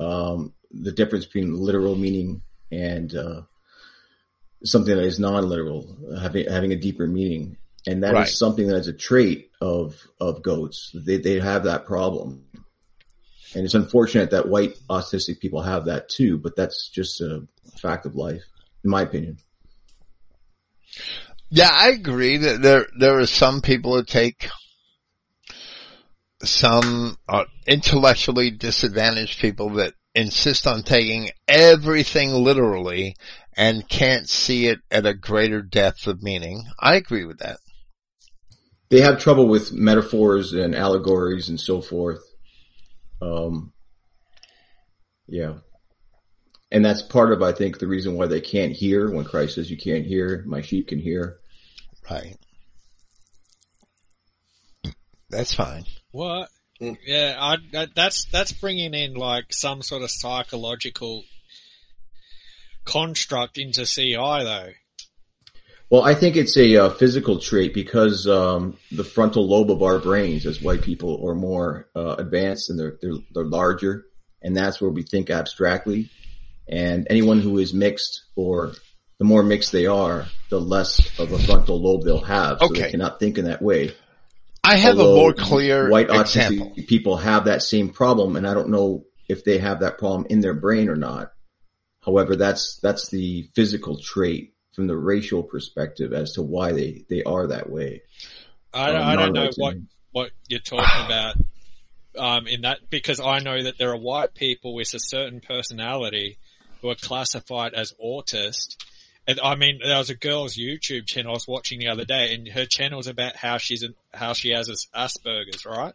um, 0.00 0.54
the 0.70 0.92
difference 0.92 1.26
between 1.26 1.54
literal 1.54 1.96
meaning 1.96 2.42
and, 2.72 3.14
uh, 3.14 3.42
something 4.64 4.96
that 4.96 5.04
is 5.04 5.20
non-literal, 5.20 6.18
having 6.20 6.50
having 6.50 6.72
a 6.72 6.76
deeper 6.76 7.06
meaning, 7.06 7.56
and 7.86 8.02
that 8.02 8.10
is 8.10 8.14
Right. 8.14 8.28
something 8.28 8.68
that 8.68 8.76
is 8.76 8.88
a 8.88 8.92
trait 8.92 9.50
of 9.60 9.94
of 10.20 10.42
goats. 10.42 10.90
They 10.94 11.18
they 11.18 11.40
have 11.40 11.64
that 11.64 11.86
problem, 11.86 12.44
and 13.54 13.64
it's 13.64 13.74
unfortunate 13.74 14.30
that 14.30 14.48
white 14.48 14.76
autistic 14.90 15.40
people 15.40 15.62
have 15.62 15.86
that 15.86 16.08
too. 16.08 16.38
But 16.38 16.56
that's 16.56 16.88
just 16.88 17.20
a 17.20 17.46
fact 17.80 18.06
of 18.06 18.14
life, 18.14 18.44
in 18.84 18.90
my 18.90 19.02
opinion. 19.02 19.38
Yeah, 21.50 21.70
I 21.72 21.88
agree 21.88 22.36
that 22.38 22.62
there 22.62 22.86
there 22.98 23.18
are 23.18 23.26
some 23.26 23.62
people 23.62 23.94
who 23.94 24.04
take 24.04 24.48
some 26.42 27.16
uh, 27.28 27.44
intellectually 27.66 28.50
disadvantaged 28.50 29.40
people 29.40 29.70
that 29.70 29.94
insist 30.14 30.66
on 30.66 30.82
taking 30.82 31.30
everything 31.46 32.32
literally 32.32 33.16
and 33.56 33.88
can't 33.88 34.28
see 34.28 34.66
it 34.66 34.78
at 34.90 35.06
a 35.06 35.14
greater 35.14 35.62
depth 35.62 36.06
of 36.06 36.22
meaning. 36.22 36.64
I 36.78 36.94
agree 36.94 37.24
with 37.24 37.38
that. 37.38 37.58
They 38.90 39.00
have 39.02 39.20
trouble 39.20 39.48
with 39.48 39.72
metaphors 39.72 40.52
and 40.52 40.74
allegories 40.74 41.48
and 41.48 41.60
so 41.60 41.80
forth. 41.80 42.22
Um, 43.20 43.72
yeah. 45.26 45.54
And 46.70 46.84
that's 46.84 47.02
part 47.02 47.32
of, 47.32 47.42
I 47.42 47.52
think, 47.52 47.78
the 47.78 47.86
reason 47.86 48.14
why 48.14 48.26
they 48.26 48.40
can't 48.40 48.72
hear 48.72 49.10
when 49.10 49.24
Christ 49.24 49.54
says, 49.54 49.70
you 49.70 49.76
can't 49.76 50.06
hear, 50.06 50.44
my 50.46 50.60
sheep 50.60 50.88
can 50.88 50.98
hear. 50.98 51.38
Right. 52.10 52.36
That's 55.30 55.54
fine. 55.54 55.84
What? 56.10 56.48
Mm. 56.80 56.96
Yeah, 57.04 57.36
I, 57.38 57.56
I, 57.76 57.86
that's 57.94 58.24
that's 58.26 58.52
bringing 58.52 58.94
in 58.94 59.14
like 59.14 59.52
some 59.52 59.82
sort 59.82 60.02
of 60.02 60.10
psychological 60.10 61.24
construct 62.84 63.58
into 63.58 63.84
CI 63.84 64.14
though. 64.14 64.70
Well, 65.90 66.02
I 66.02 66.14
think 66.14 66.36
it's 66.36 66.56
a 66.58 66.76
uh, 66.76 66.90
physical 66.90 67.38
trait 67.38 67.72
because 67.72 68.26
um, 68.26 68.76
the 68.92 69.04
frontal 69.04 69.48
lobe 69.48 69.70
of 69.70 69.82
our 69.82 69.98
brains, 69.98 70.44
as 70.44 70.60
white 70.60 70.82
people, 70.82 71.26
are 71.26 71.34
more 71.34 71.88
uh, 71.96 72.16
advanced 72.18 72.68
and 72.68 72.78
they're, 72.78 72.98
they're 73.00 73.14
they're 73.32 73.44
larger, 73.44 74.04
and 74.42 74.54
that's 74.54 74.80
where 74.80 74.90
we 74.90 75.02
think 75.02 75.30
abstractly. 75.30 76.10
And 76.68 77.06
anyone 77.08 77.40
who 77.40 77.56
is 77.58 77.72
mixed, 77.72 78.24
or 78.36 78.72
the 79.18 79.24
more 79.24 79.42
mixed 79.42 79.72
they 79.72 79.86
are, 79.86 80.26
the 80.50 80.60
less 80.60 81.18
of 81.18 81.32
a 81.32 81.38
frontal 81.38 81.80
lobe 81.80 82.04
they'll 82.04 82.20
have. 82.20 82.58
So 82.58 82.66
Okay. 82.66 82.82
they 82.82 82.90
cannot 82.90 83.18
think 83.18 83.38
in 83.38 83.46
that 83.46 83.62
way. 83.62 83.94
I 84.62 84.76
have 84.76 84.98
Although 84.98 85.12
a 85.12 85.16
more 85.16 85.32
clear 85.32 85.88
white 85.88 86.10
example. 86.10 86.72
autistic 86.76 86.86
people 86.86 87.16
have 87.16 87.46
that 87.46 87.62
same 87.62 87.88
problem, 87.88 88.36
and 88.36 88.46
I 88.46 88.52
don't 88.52 88.68
know 88.68 89.04
if 89.26 89.42
they 89.42 89.56
have 89.56 89.80
that 89.80 89.96
problem 89.96 90.26
in 90.28 90.40
their 90.40 90.52
brain 90.54 90.90
or 90.90 90.96
not. 90.96 91.32
However, 92.04 92.36
that's 92.36 92.78
that's 92.82 93.08
the 93.08 93.48
physical 93.54 93.98
trait 93.98 94.52
from 94.78 94.86
the 94.86 94.96
racial 94.96 95.42
perspective 95.42 96.12
as 96.12 96.34
to 96.34 96.40
why 96.40 96.70
they 96.70 97.04
they 97.08 97.24
are 97.24 97.48
that 97.48 97.68
way. 97.68 98.00
I, 98.72 98.92
Um, 98.92 99.02
I 99.08 99.16
don't 99.16 99.32
know 99.32 99.50
what 99.56 99.74
what 100.12 100.30
you're 100.46 100.60
talking 100.60 101.04
about 101.04 101.34
um, 102.16 102.46
in 102.46 102.60
that 102.60 102.88
because 102.88 103.18
I 103.18 103.40
know 103.40 103.60
that 103.60 103.76
there 103.76 103.90
are 103.90 103.96
white 103.96 104.34
people 104.34 104.76
with 104.76 104.94
a 104.94 105.00
certain 105.00 105.40
personality 105.40 106.38
who 106.80 106.90
are 106.90 106.94
classified 106.94 107.74
as 107.74 107.92
autist. 108.00 108.76
And 109.26 109.40
I 109.42 109.56
mean, 109.56 109.80
there 109.84 109.98
was 109.98 110.10
a 110.10 110.14
girl's 110.14 110.56
YouTube 110.56 111.06
channel 111.06 111.32
I 111.32 111.34
was 111.34 111.48
watching 111.48 111.80
the 111.80 111.88
other 111.88 112.04
day, 112.04 112.32
and 112.32 112.46
her 112.46 112.64
channel's 112.64 113.08
about 113.08 113.34
how 113.34 113.58
she's 113.58 113.82
an, 113.82 113.96
how 114.14 114.32
she 114.32 114.50
has 114.50 114.70
as- 114.70 114.86
Asperger's, 114.94 115.66
right? 115.66 115.94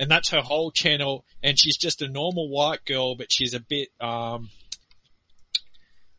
And 0.00 0.10
that's 0.10 0.30
her 0.30 0.42
whole 0.42 0.72
channel, 0.72 1.24
and 1.44 1.56
she's 1.56 1.76
just 1.76 2.02
a 2.02 2.08
normal 2.08 2.48
white 2.48 2.84
girl, 2.84 3.14
but 3.14 3.30
she's 3.30 3.54
a 3.54 3.60
bit 3.60 3.90
um, 4.00 4.50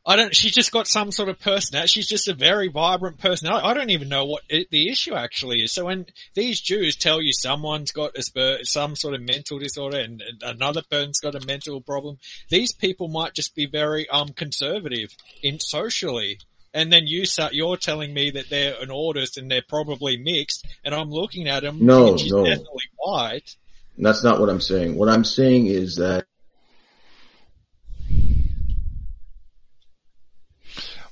I 0.09 0.15
don't. 0.15 0.33
She's 0.33 0.53
just 0.53 0.71
got 0.71 0.87
some 0.87 1.11
sort 1.11 1.27
of 1.27 1.37
personality. 1.41 1.89
She's 1.89 2.07
just 2.07 2.29
a 2.29 2.33
very 2.33 2.69
vibrant 2.69 3.19
personality. 3.19 3.67
I 3.67 3.73
don't 3.73 3.89
even 3.89 4.07
know 4.07 4.23
what 4.23 4.43
it, 4.47 4.71
the 4.71 4.89
issue 4.89 5.13
actually 5.13 5.61
is. 5.61 5.73
So 5.73 5.85
when 5.85 6.05
these 6.33 6.61
Jews 6.61 6.95
tell 6.95 7.21
you 7.21 7.33
someone's 7.33 7.91
got 7.91 8.17
Asper- 8.17 8.63
some 8.63 8.95
sort 8.95 9.15
of 9.15 9.21
mental 9.21 9.59
disorder 9.59 9.99
and, 9.99 10.23
another 10.41 10.81
person's 10.89 11.19
got 11.19 11.35
a 11.35 11.45
mental 11.45 11.81
problem, 11.81 12.19
these 12.49 12.71
people 12.71 13.09
might 13.09 13.33
just 13.33 13.53
be 13.53 13.65
very 13.65 14.07
um 14.07 14.29
conservative 14.29 15.13
in 15.43 15.59
socially. 15.59 16.39
And 16.73 16.93
then 16.93 17.07
you 17.07 17.25
start, 17.25 17.53
you're 17.53 17.75
telling 17.75 18.13
me 18.13 18.29
that 18.31 18.49
they're 18.49 18.81
an 18.81 18.91
artist 18.91 19.37
and 19.37 19.51
they're 19.51 19.63
probably 19.67 20.15
mixed, 20.15 20.65
and 20.85 20.95
I'm 20.95 21.09
looking 21.09 21.47
at 21.47 21.63
them. 21.63 21.85
No, 21.85 22.15
she's 22.15 22.31
no. 22.31 22.45
definitely 22.45 22.83
white. 22.95 23.55
That's 23.97 24.23
not 24.23 24.39
what 24.39 24.49
I'm 24.49 24.61
saying. 24.61 24.95
What 24.95 25.09
I'm 25.09 25.23
saying 25.23 25.65
is 25.65 25.95
that 25.95 26.27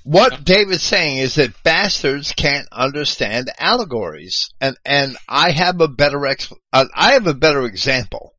What 0.05 0.43
David's 0.45 0.83
saying 0.83 1.17
is 1.17 1.35
that 1.35 1.63
bastards 1.63 2.31
can't 2.33 2.67
understand 2.71 3.51
allegories, 3.57 4.49
and 4.61 4.77
and 4.85 5.17
I 5.27 5.49
have 5.49 5.81
a 5.81 5.87
better 5.87 6.25
ex. 6.27 6.53
Uh, 6.71 6.85
I 6.95 7.13
have 7.13 7.25
a 7.27 7.33
better 7.33 7.65
example. 7.65 8.33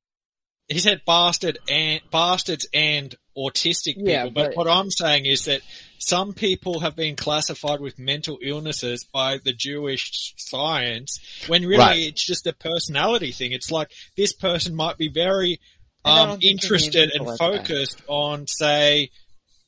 he 0.69 0.79
said 0.79 1.01
bastard 1.07 1.59
and 1.69 2.01
bastards 2.11 2.67
and 2.73 3.15
autistic 3.37 3.95
people. 3.97 4.09
Yeah, 4.09 4.25
but, 4.27 4.35
but- 4.35 4.57
what 4.57 4.69
I'm 4.69 4.91
saying 4.91 5.27
is 5.27 5.45
that 5.45 5.61
some 5.99 6.33
people 6.35 6.81
have 6.81 6.95
been 6.97 7.17
classified 7.17 7.81
with 7.81 7.99
mental 7.99 8.39
illnesses 8.43 9.05
by 9.13 9.39
the 9.45 9.53
Jewish 9.53 10.35
science 10.37 11.19
when 11.49 11.63
really 11.63 11.79
Right. 11.79 11.99
it's 11.99 12.25
just 12.25 12.47
a 12.47 12.53
personality 12.53 13.33
thing. 13.33 13.53
It's 13.53 13.71
like 13.71 13.91
this 14.17 14.33
person 14.33 14.75
might 14.75 14.99
be 14.99 15.09
very 15.09 15.61
um, 16.05 16.39
interested 16.43 17.11
and 17.11 17.27
people 17.27 17.27
like 17.27 17.39
focused 17.39 18.01
on, 18.07 18.47
say, 18.47 19.11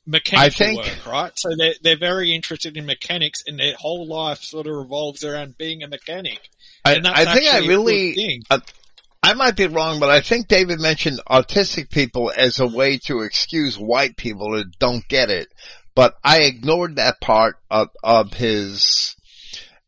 mechanical 0.09 0.45
I 0.45 0.49
think- 0.49 0.77
work, 0.85 1.05
right? 1.05 1.31
So 1.35 1.49
they're, 1.57 1.73
they're 1.83 1.97
very 1.97 2.33
interested 2.33 2.75
in 2.75 2.85
mechanics 2.85 3.39
and 3.47 3.59
their 3.59 3.75
whole 3.75 4.07
life 4.07 4.39
sort 4.41 4.67
of 4.67 4.75
revolves 4.75 5.23
around 5.23 5.57
being 5.57 5.83
a 5.83 5.87
mechanic. 5.87 6.49
I, 6.83 6.95
And 6.95 7.05
that's 7.05 7.19
I 7.19 7.33
think 7.33 7.45
I 7.45 7.57
actually 7.57 7.57
a 7.57 7.61
good 7.61 7.67
really. 7.85 8.13
thing. 8.13 8.43
Uh, 8.49 8.59
I 9.21 9.33
might 9.33 9.55
be 9.57 9.67
wrong, 9.67 9.99
but 9.99 10.09
I 10.09 10.21
think 10.21 10.47
David 10.47 10.79
mentioned 10.79 11.19
autistic 11.29 11.89
people 11.89 12.31
as 12.35 12.59
a 12.59 12.67
way 12.67 12.97
to 13.05 13.19
excuse 13.21 13.77
white 13.77 14.15
people 14.17 14.51
that 14.57 14.79
don't 14.79 15.05
get 15.07 15.29
it. 15.29 15.49
But 15.93 16.15
I 16.23 16.43
ignored 16.43 16.95
that 16.95 17.19
part 17.19 17.57
of, 17.69 17.89
of 18.01 18.33
his 18.33 19.15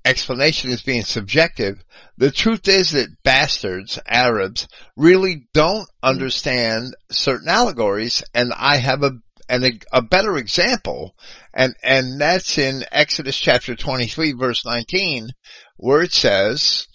explanation 0.03 0.71
as 0.71 0.81
being 0.81 1.03
subjective. 1.03 1.83
The 2.17 2.31
truth 2.31 2.67
is 2.67 2.91
that 2.91 3.23
bastards, 3.23 3.97
Arabs, 4.05 4.67
really 4.97 5.47
don't 5.53 5.87
understand 6.03 6.95
certain 7.09 7.47
allegories, 7.47 8.23
and 8.33 8.51
I 8.55 8.77
have 8.77 9.03
a 9.03 9.11
an, 9.51 9.79
a 9.91 10.01
better 10.01 10.37
example, 10.37 11.15
and 11.53 11.75
and 11.83 12.19
that's 12.19 12.57
in 12.57 12.83
Exodus 12.91 13.37
chapter 13.37 13.75
twenty 13.75 14.07
three, 14.07 14.31
verse 14.31 14.65
nineteen, 14.65 15.29
where 15.77 16.01
it 16.01 16.13
says 16.13 16.87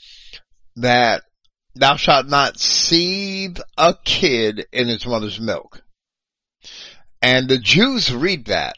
that 0.76 1.22
thou 1.74 1.96
shalt 1.96 2.26
not 2.26 2.58
seethe 2.58 3.58
a 3.76 3.94
kid 4.04 4.66
in 4.72 4.88
his 4.88 5.06
mother's 5.06 5.40
milk. 5.40 5.82
And 7.22 7.48
the 7.48 7.58
Jews 7.58 8.12
read 8.12 8.46
that 8.46 8.76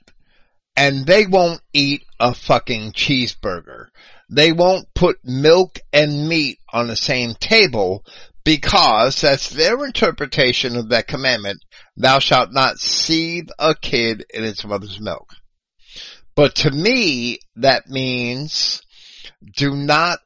and 0.78 1.06
they 1.06 1.26
won't 1.26 1.60
eat 1.72 2.04
a 2.20 2.32
fucking 2.32 2.92
cheeseburger. 2.92 3.88
They 4.30 4.52
won't 4.52 4.86
put 4.94 5.18
milk 5.24 5.80
and 5.92 6.28
meat 6.28 6.60
on 6.72 6.86
the 6.86 6.96
same 6.96 7.34
table 7.34 8.04
because 8.48 9.20
that's 9.20 9.50
their 9.50 9.84
interpretation 9.84 10.74
of 10.74 10.88
that 10.88 11.06
commandment. 11.06 11.62
Thou 11.98 12.18
shalt 12.18 12.50
not 12.50 12.78
seethe 12.78 13.50
a 13.58 13.74
kid 13.74 14.24
in 14.32 14.42
its 14.42 14.64
mother's 14.64 14.98
milk. 14.98 15.34
But 16.34 16.54
to 16.54 16.70
me, 16.70 17.40
that 17.56 17.90
means 17.90 18.80
do 19.54 19.76
not 19.76 20.20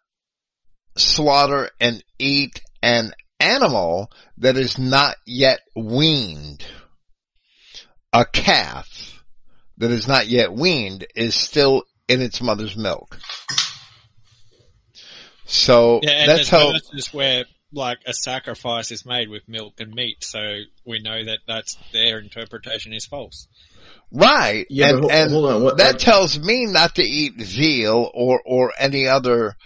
slaughter 0.97 1.71
and 1.81 2.05
eat 2.21 2.63
an 2.81 3.13
animal 3.41 4.09
that 4.39 4.57
is 4.57 4.79
not 4.79 5.17
yet 5.27 5.59
weaned. 5.75 6.65
A 8.13 8.25
calf 8.25 9.25
that 9.79 9.91
is 9.91 10.07
not 10.07 10.29
yet 10.29 10.53
weaned 10.53 11.09
is 11.17 11.35
still 11.35 11.83
in 12.07 12.23
its 12.23 12.41
mother's 12.41 12.77
milk. 12.77 13.19
So 15.45 15.99
Yeah, 16.05 16.27
that's 16.27 16.49
how, 16.49 16.71
verses 16.71 17.13
where 17.13 17.47
like 17.73 17.99
a 18.07 18.13
sacrifice 18.13 18.91
is 18.91 19.05
made 19.07 19.29
with 19.29 19.49
milk 19.49 19.81
and 19.81 19.93
meat, 19.95 20.19
so 20.21 20.39
we 20.87 21.01
know 21.01 21.25
that 21.25 21.39
that's 21.47 21.77
their 21.93 22.19
interpretation 22.19 22.93
is 22.93 23.07
false. 23.07 23.47
right. 24.13 24.67
Yeah, 24.71 24.91
and 24.91 25.01
hold, 25.01 25.13
and 25.13 25.31
hold 25.31 25.51
on. 25.51 25.63
What, 25.63 25.77
that 25.79 25.95
what- 25.95 26.01
tells 26.01 26.39
me 26.39 26.67
not 26.67 26.95
to 26.97 27.03
eat 27.03 27.35
veal 27.37 28.11
or, 28.15 28.41
or 28.45 28.73
any 28.79 29.07
other 29.07 29.57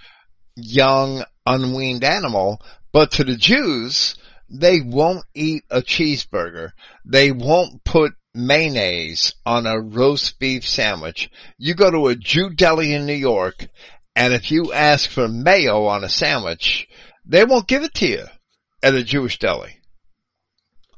young 0.57 1.25
unweaned 1.45 2.05
animal, 2.05 2.61
but 2.93 3.11
to 3.13 3.25
the 3.25 3.37
Jews, 3.37 4.17
they 4.49 4.81
won't 4.81 5.25
eat 5.35 5.65
a 5.71 5.81
cheeseburger. 5.83 6.71
They 7.05 7.31
won't 7.33 7.85
put 7.85 8.13
mayonnaise 8.35 9.35
on 9.45 9.67
a 9.67 9.81
roast 9.81 10.39
beef 10.39 10.67
sandwich. 10.69 11.31
You 11.59 11.75
go 11.75 11.91
to 11.91 12.09
a 12.09 12.15
Jew 12.17 12.51
deli 12.51 12.93
in 12.95 13.07
New 13.07 13.15
York, 13.15 13.69
and 14.15 14.33
if 14.33 14.51
you 14.51 14.73
ask 14.73 15.11
for 15.11 15.29
mayo 15.29 15.87
on 15.87 16.05
a 16.05 16.09
sandwich, 16.09 16.87
they 17.27 17.45
won't 17.45 17.67
give 17.67 17.83
it 17.83 17.95
to 17.95 18.07
you 18.07 18.25
at 18.83 18.95
a 18.95 19.03
Jewish 19.03 19.39
deli. 19.39 19.77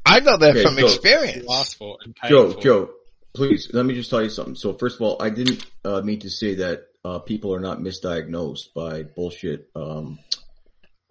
I 0.05 0.21
know 0.21 0.37
that 0.37 0.51
Okay, 0.57 0.63
from 0.63 0.77
so- 0.77 0.87
experience. 0.87 1.45
You 1.45 1.53
ask 1.53 1.77
for 1.77 1.97
it 2.01 2.07
and 2.07 2.17
Joe, 2.31 2.53
for. 2.53 2.61
Joe, 2.61 2.91
Please, 3.35 3.69
let 3.73 3.85
me 3.85 3.95
just 3.95 4.11
tell 4.11 4.23
you 4.23 4.31
something. 4.31 4.55
So 4.57 4.73
first 4.73 4.97
of 4.97 5.03
all, 5.03 5.17
I 5.21 5.31
didn't 5.31 5.65
uh, 5.85 6.01
mean 6.01 6.19
to 6.21 6.31
say 6.31 6.55
that 6.57 6.87
uh, 7.05 7.19
people 7.21 7.55
are 7.55 7.61
not 7.61 7.79
misdiagnosed 7.79 8.73
by 8.75 9.03
bullshit 9.05 9.69
um, 9.77 10.19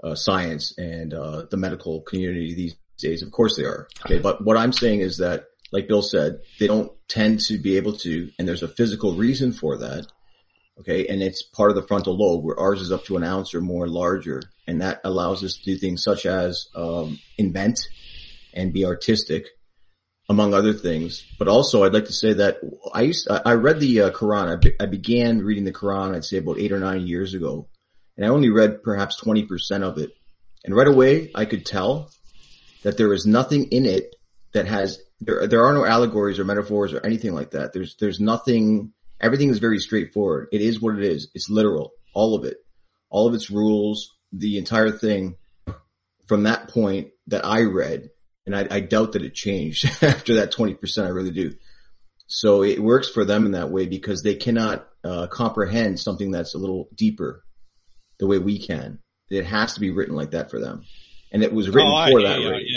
uh, 0.04 0.16
science 0.16 0.78
and 0.78 1.14
uh, 1.14 1.46
the 1.50 1.58
medical 1.58 2.02
community 2.02 2.54
these 2.54 2.76
days. 2.98 3.22
Of 3.22 3.32
course 3.32 3.56
they 3.56 3.64
are. 3.64 3.88
Okay, 4.06 4.20
but 4.20 4.44
what 4.44 4.58
I'm 4.58 4.74
saying 4.74 5.02
is 5.02 5.20
that, 5.20 5.46
like 5.72 5.88
Bill 5.88 6.02
said, 6.02 6.40
they 6.60 6.68
don't 6.68 6.92
tend 7.08 7.40
to 7.42 7.58
be 7.58 7.78
able 7.78 7.94
to, 8.00 8.30
and 8.38 8.48
there's 8.48 8.64
a 8.64 8.68
physical 8.68 9.14
reason 9.14 9.54
for 9.54 9.78
that. 9.78 10.08
Okay, 10.80 11.08
and 11.08 11.22
it's 11.24 11.44
part 11.44 11.70
of 11.70 11.76
the 11.76 11.84
frontal 11.88 12.18
lobe 12.18 12.44
where 12.44 12.60
ours 12.60 12.82
is 12.82 12.92
up 12.92 13.06
to 13.06 13.16
an 13.16 13.24
ounce 13.24 13.54
or 13.54 13.62
more 13.62 13.88
larger, 13.88 14.42
and 14.68 14.82
that 14.82 15.00
allows 15.04 15.44
us 15.44 15.56
to 15.58 15.64
do 15.64 15.78
things 15.78 16.04
such 16.04 16.26
as 16.26 16.68
um, 16.76 17.20
invent 17.38 17.80
and 18.54 18.74
be 18.74 18.86
artistic 18.86 19.48
among 20.30 20.54
other 20.54 20.74
things. 20.74 21.26
But 21.40 21.48
also, 21.48 21.84
I'd 21.84 21.94
like 21.94 22.06
to 22.06 22.14
say 22.14 22.34
that 22.34 22.58
I 22.94 23.04
used 23.04 23.28
I 23.30 23.54
read 23.54 23.80
the 23.80 24.02
uh, 24.02 24.10
Quran. 24.12 24.52
I, 24.52 24.56
be, 24.58 24.74
I 24.80 24.86
began 24.86 25.42
reading 25.42 25.64
the 25.64 25.74
Quran, 25.74 26.16
I'd 26.16 26.26
say 26.26 26.38
about 26.38 26.60
eight 26.60 26.72
or 26.72 26.80
nine 26.80 27.08
years 27.08 27.34
ago, 27.34 27.68
and 28.18 28.26
I 28.26 28.30
only 28.30 28.50
read 28.50 28.84
perhaps 28.84 29.18
twenty 29.18 29.44
percent 29.44 29.84
of 29.84 29.98
it. 29.98 30.12
And 30.66 30.76
right 30.76 30.88
away, 30.88 31.32
I 31.34 31.46
could 31.46 31.66
tell 31.66 32.12
that 32.84 32.98
there 32.98 33.14
is 33.14 33.26
nothing 33.26 33.70
in 33.72 33.86
it 33.86 34.16
that 34.54 34.68
has 34.68 35.00
there. 35.22 35.48
There 35.48 35.66
are 35.66 35.74
no 35.74 35.86
allegories 35.86 36.40
or 36.40 36.44
metaphors 36.44 36.94
or 36.94 37.06
anything 37.06 37.34
like 37.34 37.52
that. 37.52 37.74
There's 37.74 37.96
there's 38.00 38.20
nothing. 38.20 38.92
Everything 39.20 39.50
is 39.50 39.60
very 39.60 39.80
straightforward. 39.80 40.50
It 40.52 40.62
is 40.62 40.82
what 40.82 40.96
it 40.96 41.04
is. 41.04 41.30
It's 41.34 41.50
literal. 41.50 41.92
All 42.14 42.36
of 42.36 42.44
it. 42.44 42.58
All 43.10 43.28
of 43.28 43.34
its 43.34 43.50
rules. 43.50 44.14
The 44.32 44.58
entire 44.58 44.92
thing. 44.92 45.36
From 46.28 46.44
that 46.44 46.68
point 46.68 47.12
that 47.28 47.46
I 47.46 47.62
read 47.62 48.10
and 48.46 48.56
I, 48.56 48.68
I 48.70 48.80
doubt 48.82 49.14
that 49.14 49.22
it 49.22 49.34
changed 49.34 49.86
after 50.04 50.36
that 50.36 50.54
20%. 50.54 51.06
I 51.06 51.10
really 51.10 51.32
do. 51.32 51.54
So 52.28 52.64
it 52.64 52.82
works 52.82 53.10
for 53.10 53.24
them 53.24 53.46
in 53.46 53.54
that 53.54 53.72
way 53.72 53.86
because 53.86 54.24
they 54.24 54.36
cannot 54.36 54.88
uh, 55.04 55.28
comprehend 55.28 56.00
something 56.00 56.32
that's 56.32 56.54
a 56.54 56.58
little 56.58 56.90
deeper 56.94 57.44
the 58.20 58.28
way 58.28 58.40
we 58.40 58.60
can. 58.60 59.00
It 59.30 59.46
has 59.46 59.76
to 59.76 59.80
be 59.80 59.92
written 59.92 60.16
like 60.16 60.32
that 60.32 60.52
for 60.52 60.60
them. 60.60 60.84
And 61.32 61.44
it 61.44 61.54
was 61.54 61.70
written 61.70 61.92
Oh, 61.92 62.12
for 62.12 62.20
I 62.20 62.24
that 62.24 62.40
reason. 62.40 62.77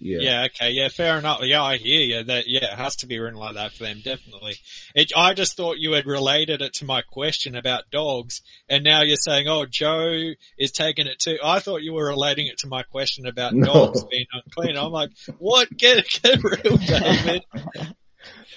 Yeah. 0.00 0.18
Yeah. 0.20 0.46
Okay, 0.46 0.70
yeah, 0.70 0.88
fair 0.88 1.18
enough. 1.18 1.40
Yeah, 1.42 1.62
I 1.62 1.76
hear 1.76 2.00
you. 2.00 2.24
That 2.24 2.44
yeah, 2.46 2.72
it 2.72 2.78
has 2.78 2.96
to 2.96 3.06
be 3.06 3.18
written 3.18 3.38
like 3.38 3.54
that 3.54 3.72
for 3.72 3.84
them, 3.84 4.00
definitely. 4.02 4.54
It, 4.94 5.12
I 5.16 5.34
just 5.34 5.56
thought 5.56 5.78
you 5.78 5.92
had 5.92 6.06
related 6.06 6.62
it 6.62 6.72
to 6.74 6.84
my 6.84 7.02
question 7.02 7.54
about 7.56 7.90
dogs, 7.90 8.40
and 8.68 8.84
now 8.84 9.02
you're 9.02 9.16
saying, 9.16 9.48
"Oh, 9.48 9.66
Joe 9.66 10.32
is 10.56 10.72
taking 10.72 11.06
it 11.06 11.18
too." 11.18 11.38
I 11.42 11.58
thought 11.58 11.82
you 11.82 11.92
were 11.94 12.06
relating 12.06 12.46
it 12.46 12.58
to 12.58 12.68
my 12.68 12.82
question 12.84 13.26
about 13.26 13.54
No. 13.54 13.66
dogs 13.66 14.04
being 14.04 14.26
unclean. 14.32 14.76
I'm 14.76 14.92
like, 14.92 15.10
"What? 15.38 15.68
Get 15.76 16.06
get 16.22 16.42
real, 16.44 16.76
David." 16.76 17.44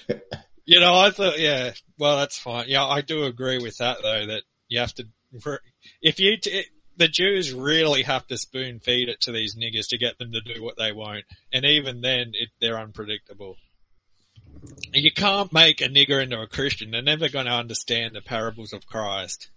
you 0.64 0.80
know, 0.80 0.94
I 0.94 1.10
thought, 1.10 1.38
yeah, 1.40 1.72
well, 1.98 2.18
that's 2.18 2.38
fine. 2.38 2.66
Yeah, 2.68 2.86
I 2.86 3.00
do 3.00 3.24
agree 3.24 3.58
with 3.58 3.78
that 3.78 3.98
though. 4.02 4.26
That 4.26 4.42
you 4.68 4.78
have 4.80 4.94
to, 4.94 5.06
if 6.00 6.20
you. 6.20 6.36
T- 6.36 6.64
the 6.96 7.08
Jews 7.08 7.52
really 7.52 8.02
have 8.02 8.26
to 8.28 8.38
spoon 8.38 8.80
feed 8.80 9.08
it 9.08 9.20
to 9.22 9.32
these 9.32 9.56
niggers 9.56 9.88
to 9.88 9.98
get 9.98 10.18
them 10.18 10.32
to 10.32 10.40
do 10.40 10.62
what 10.62 10.76
they 10.76 10.92
won't. 10.92 11.24
And 11.52 11.64
even 11.64 12.00
then, 12.00 12.32
it, 12.34 12.50
they're 12.60 12.78
unpredictable. 12.78 13.56
You 14.92 15.10
can't 15.10 15.52
make 15.52 15.80
a 15.80 15.88
nigger 15.88 16.22
into 16.22 16.40
a 16.40 16.46
Christian. 16.46 16.90
They're 16.90 17.02
never 17.02 17.28
going 17.28 17.46
to 17.46 17.52
understand 17.52 18.14
the 18.14 18.20
parables 18.20 18.72
of 18.72 18.86
Christ. 18.86 19.48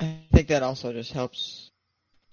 I 0.00 0.18
think 0.32 0.48
that 0.48 0.62
also 0.62 0.92
just 0.92 1.12
helps 1.12 1.70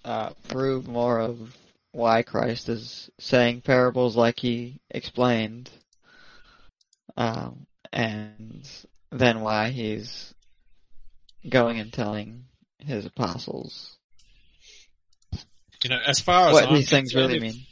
uh, 0.04 0.30
prove 0.48 0.88
more 0.88 1.18
of 1.18 1.56
why 1.92 2.22
Christ 2.22 2.68
is 2.68 3.10
saying 3.18 3.62
parables 3.62 4.16
like 4.16 4.38
he 4.38 4.80
explained, 4.90 5.68
um, 7.16 7.66
and 7.92 8.66
then 9.10 9.40
why 9.40 9.70
he's 9.70 10.32
going 11.48 11.78
and 11.78 11.92
telling 11.92 12.44
his 12.78 13.04
apostles 13.04 13.96
You 15.82 15.90
know, 15.90 15.98
as 16.06 16.20
far 16.20 16.48
as 16.48 16.54
what 16.54 16.68
I'm 16.68 16.74
these 16.74 16.90
things 16.90 17.14
really 17.14 17.36
if- 17.36 17.42
mean. 17.42 17.66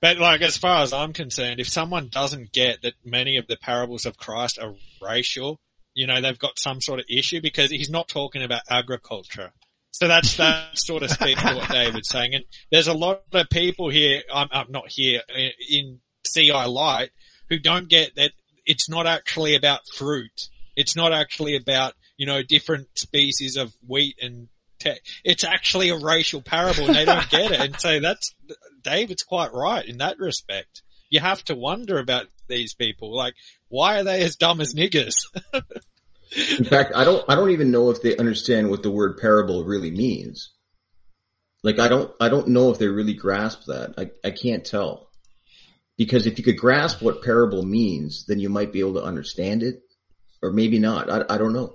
But 0.00 0.18
like, 0.18 0.42
as 0.42 0.56
far 0.56 0.82
as 0.82 0.92
I'm 0.92 1.12
concerned, 1.12 1.58
if 1.58 1.68
someone 1.68 2.08
doesn't 2.08 2.52
get 2.52 2.82
that 2.82 2.94
many 3.04 3.36
of 3.36 3.48
the 3.48 3.56
parables 3.56 4.06
of 4.06 4.16
Christ 4.16 4.58
are 4.60 4.74
racial, 5.02 5.58
you 5.92 6.06
know, 6.06 6.20
they've 6.20 6.38
got 6.38 6.58
some 6.58 6.80
sort 6.80 7.00
of 7.00 7.06
issue 7.10 7.40
because 7.40 7.70
he's 7.70 7.90
not 7.90 8.06
talking 8.06 8.44
about 8.44 8.62
agriculture. 8.70 9.52
So 9.90 10.06
that's, 10.06 10.36
that 10.36 10.78
sort 10.78 11.02
of 11.02 11.10
speaks 11.10 11.42
to 11.42 11.54
what 11.56 11.68
David's 11.70 12.08
saying. 12.08 12.34
And 12.34 12.44
there's 12.70 12.86
a 12.86 12.92
lot 12.94 13.22
of 13.32 13.50
people 13.50 13.88
here, 13.90 14.22
I'm, 14.32 14.46
I'm 14.52 14.70
not 14.70 14.84
here, 14.88 15.22
in 15.68 15.98
CI 16.24 16.52
Light, 16.66 17.10
who 17.48 17.58
don't 17.58 17.88
get 17.88 18.14
that 18.14 18.30
it's 18.64 18.88
not 18.88 19.08
actually 19.08 19.56
about 19.56 19.80
fruit. 19.96 20.48
It's 20.78 20.94
not 20.94 21.12
actually 21.12 21.56
about, 21.56 21.94
you 22.16 22.24
know, 22.24 22.42
different 22.44 22.86
species 22.94 23.56
of 23.56 23.74
wheat 23.84 24.16
and 24.22 24.46
te- 24.78 25.00
it's 25.24 25.42
actually 25.42 25.88
a 25.88 25.98
racial 25.98 26.40
parable 26.40 26.86
and 26.86 26.94
they 26.94 27.04
don't 27.04 27.28
get 27.30 27.50
it. 27.50 27.60
And 27.60 27.80
so 27.80 27.98
that's, 27.98 28.32
David's 28.82 29.24
quite 29.24 29.52
right 29.52 29.84
in 29.84 29.98
that 29.98 30.20
respect. 30.20 30.82
You 31.10 31.18
have 31.18 31.42
to 31.44 31.56
wonder 31.56 31.98
about 31.98 32.26
these 32.48 32.74
people. 32.74 33.14
Like, 33.14 33.34
why 33.68 33.98
are 33.98 34.04
they 34.04 34.22
as 34.22 34.36
dumb 34.36 34.60
as 34.60 34.72
niggers? 34.72 35.14
In 36.58 36.64
fact, 36.64 36.92
I 36.94 37.04
don't, 37.04 37.24
I 37.28 37.34
don't 37.34 37.50
even 37.50 37.72
know 37.72 37.90
if 37.90 38.00
they 38.00 38.16
understand 38.16 38.70
what 38.70 38.84
the 38.84 38.90
word 38.90 39.18
parable 39.18 39.64
really 39.64 39.90
means. 39.90 40.52
Like, 41.64 41.80
I 41.80 41.88
don't, 41.88 42.12
I 42.20 42.28
don't 42.28 42.48
know 42.48 42.70
if 42.70 42.78
they 42.78 42.86
really 42.86 43.14
grasp 43.14 43.64
that. 43.66 43.94
I, 43.98 44.10
I 44.24 44.30
can't 44.30 44.64
tell. 44.64 45.10
Because 45.96 46.26
if 46.26 46.38
you 46.38 46.44
could 46.44 46.56
grasp 46.56 47.02
what 47.02 47.24
parable 47.24 47.64
means, 47.64 48.26
then 48.26 48.38
you 48.38 48.48
might 48.48 48.72
be 48.72 48.78
able 48.78 48.94
to 48.94 49.02
understand 49.02 49.64
it, 49.64 49.82
or 50.42 50.50
maybe 50.52 50.78
not. 50.78 51.10
I, 51.10 51.34
I 51.34 51.38
don't 51.38 51.52
know. 51.52 51.74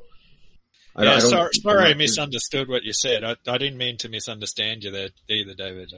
I, 0.95 1.03
yeah, 1.03 1.11
I 1.11 1.19
don't- 1.19 1.30
sorry, 1.30 1.50
I'm 1.56 1.61
sorry 1.61 1.85
I 1.92 1.93
misunderstood 1.95 2.69
what 2.69 2.83
you 2.83 2.93
said. 2.93 3.24
I, 3.24 3.35
I 3.48 3.58
didn't 3.58 3.77
mean 3.77 3.98
to 3.98 4.09
misunderstand 4.09 4.83
you 4.83 4.92
there 4.92 5.09
either, 5.30 5.53
David. 5.53 5.92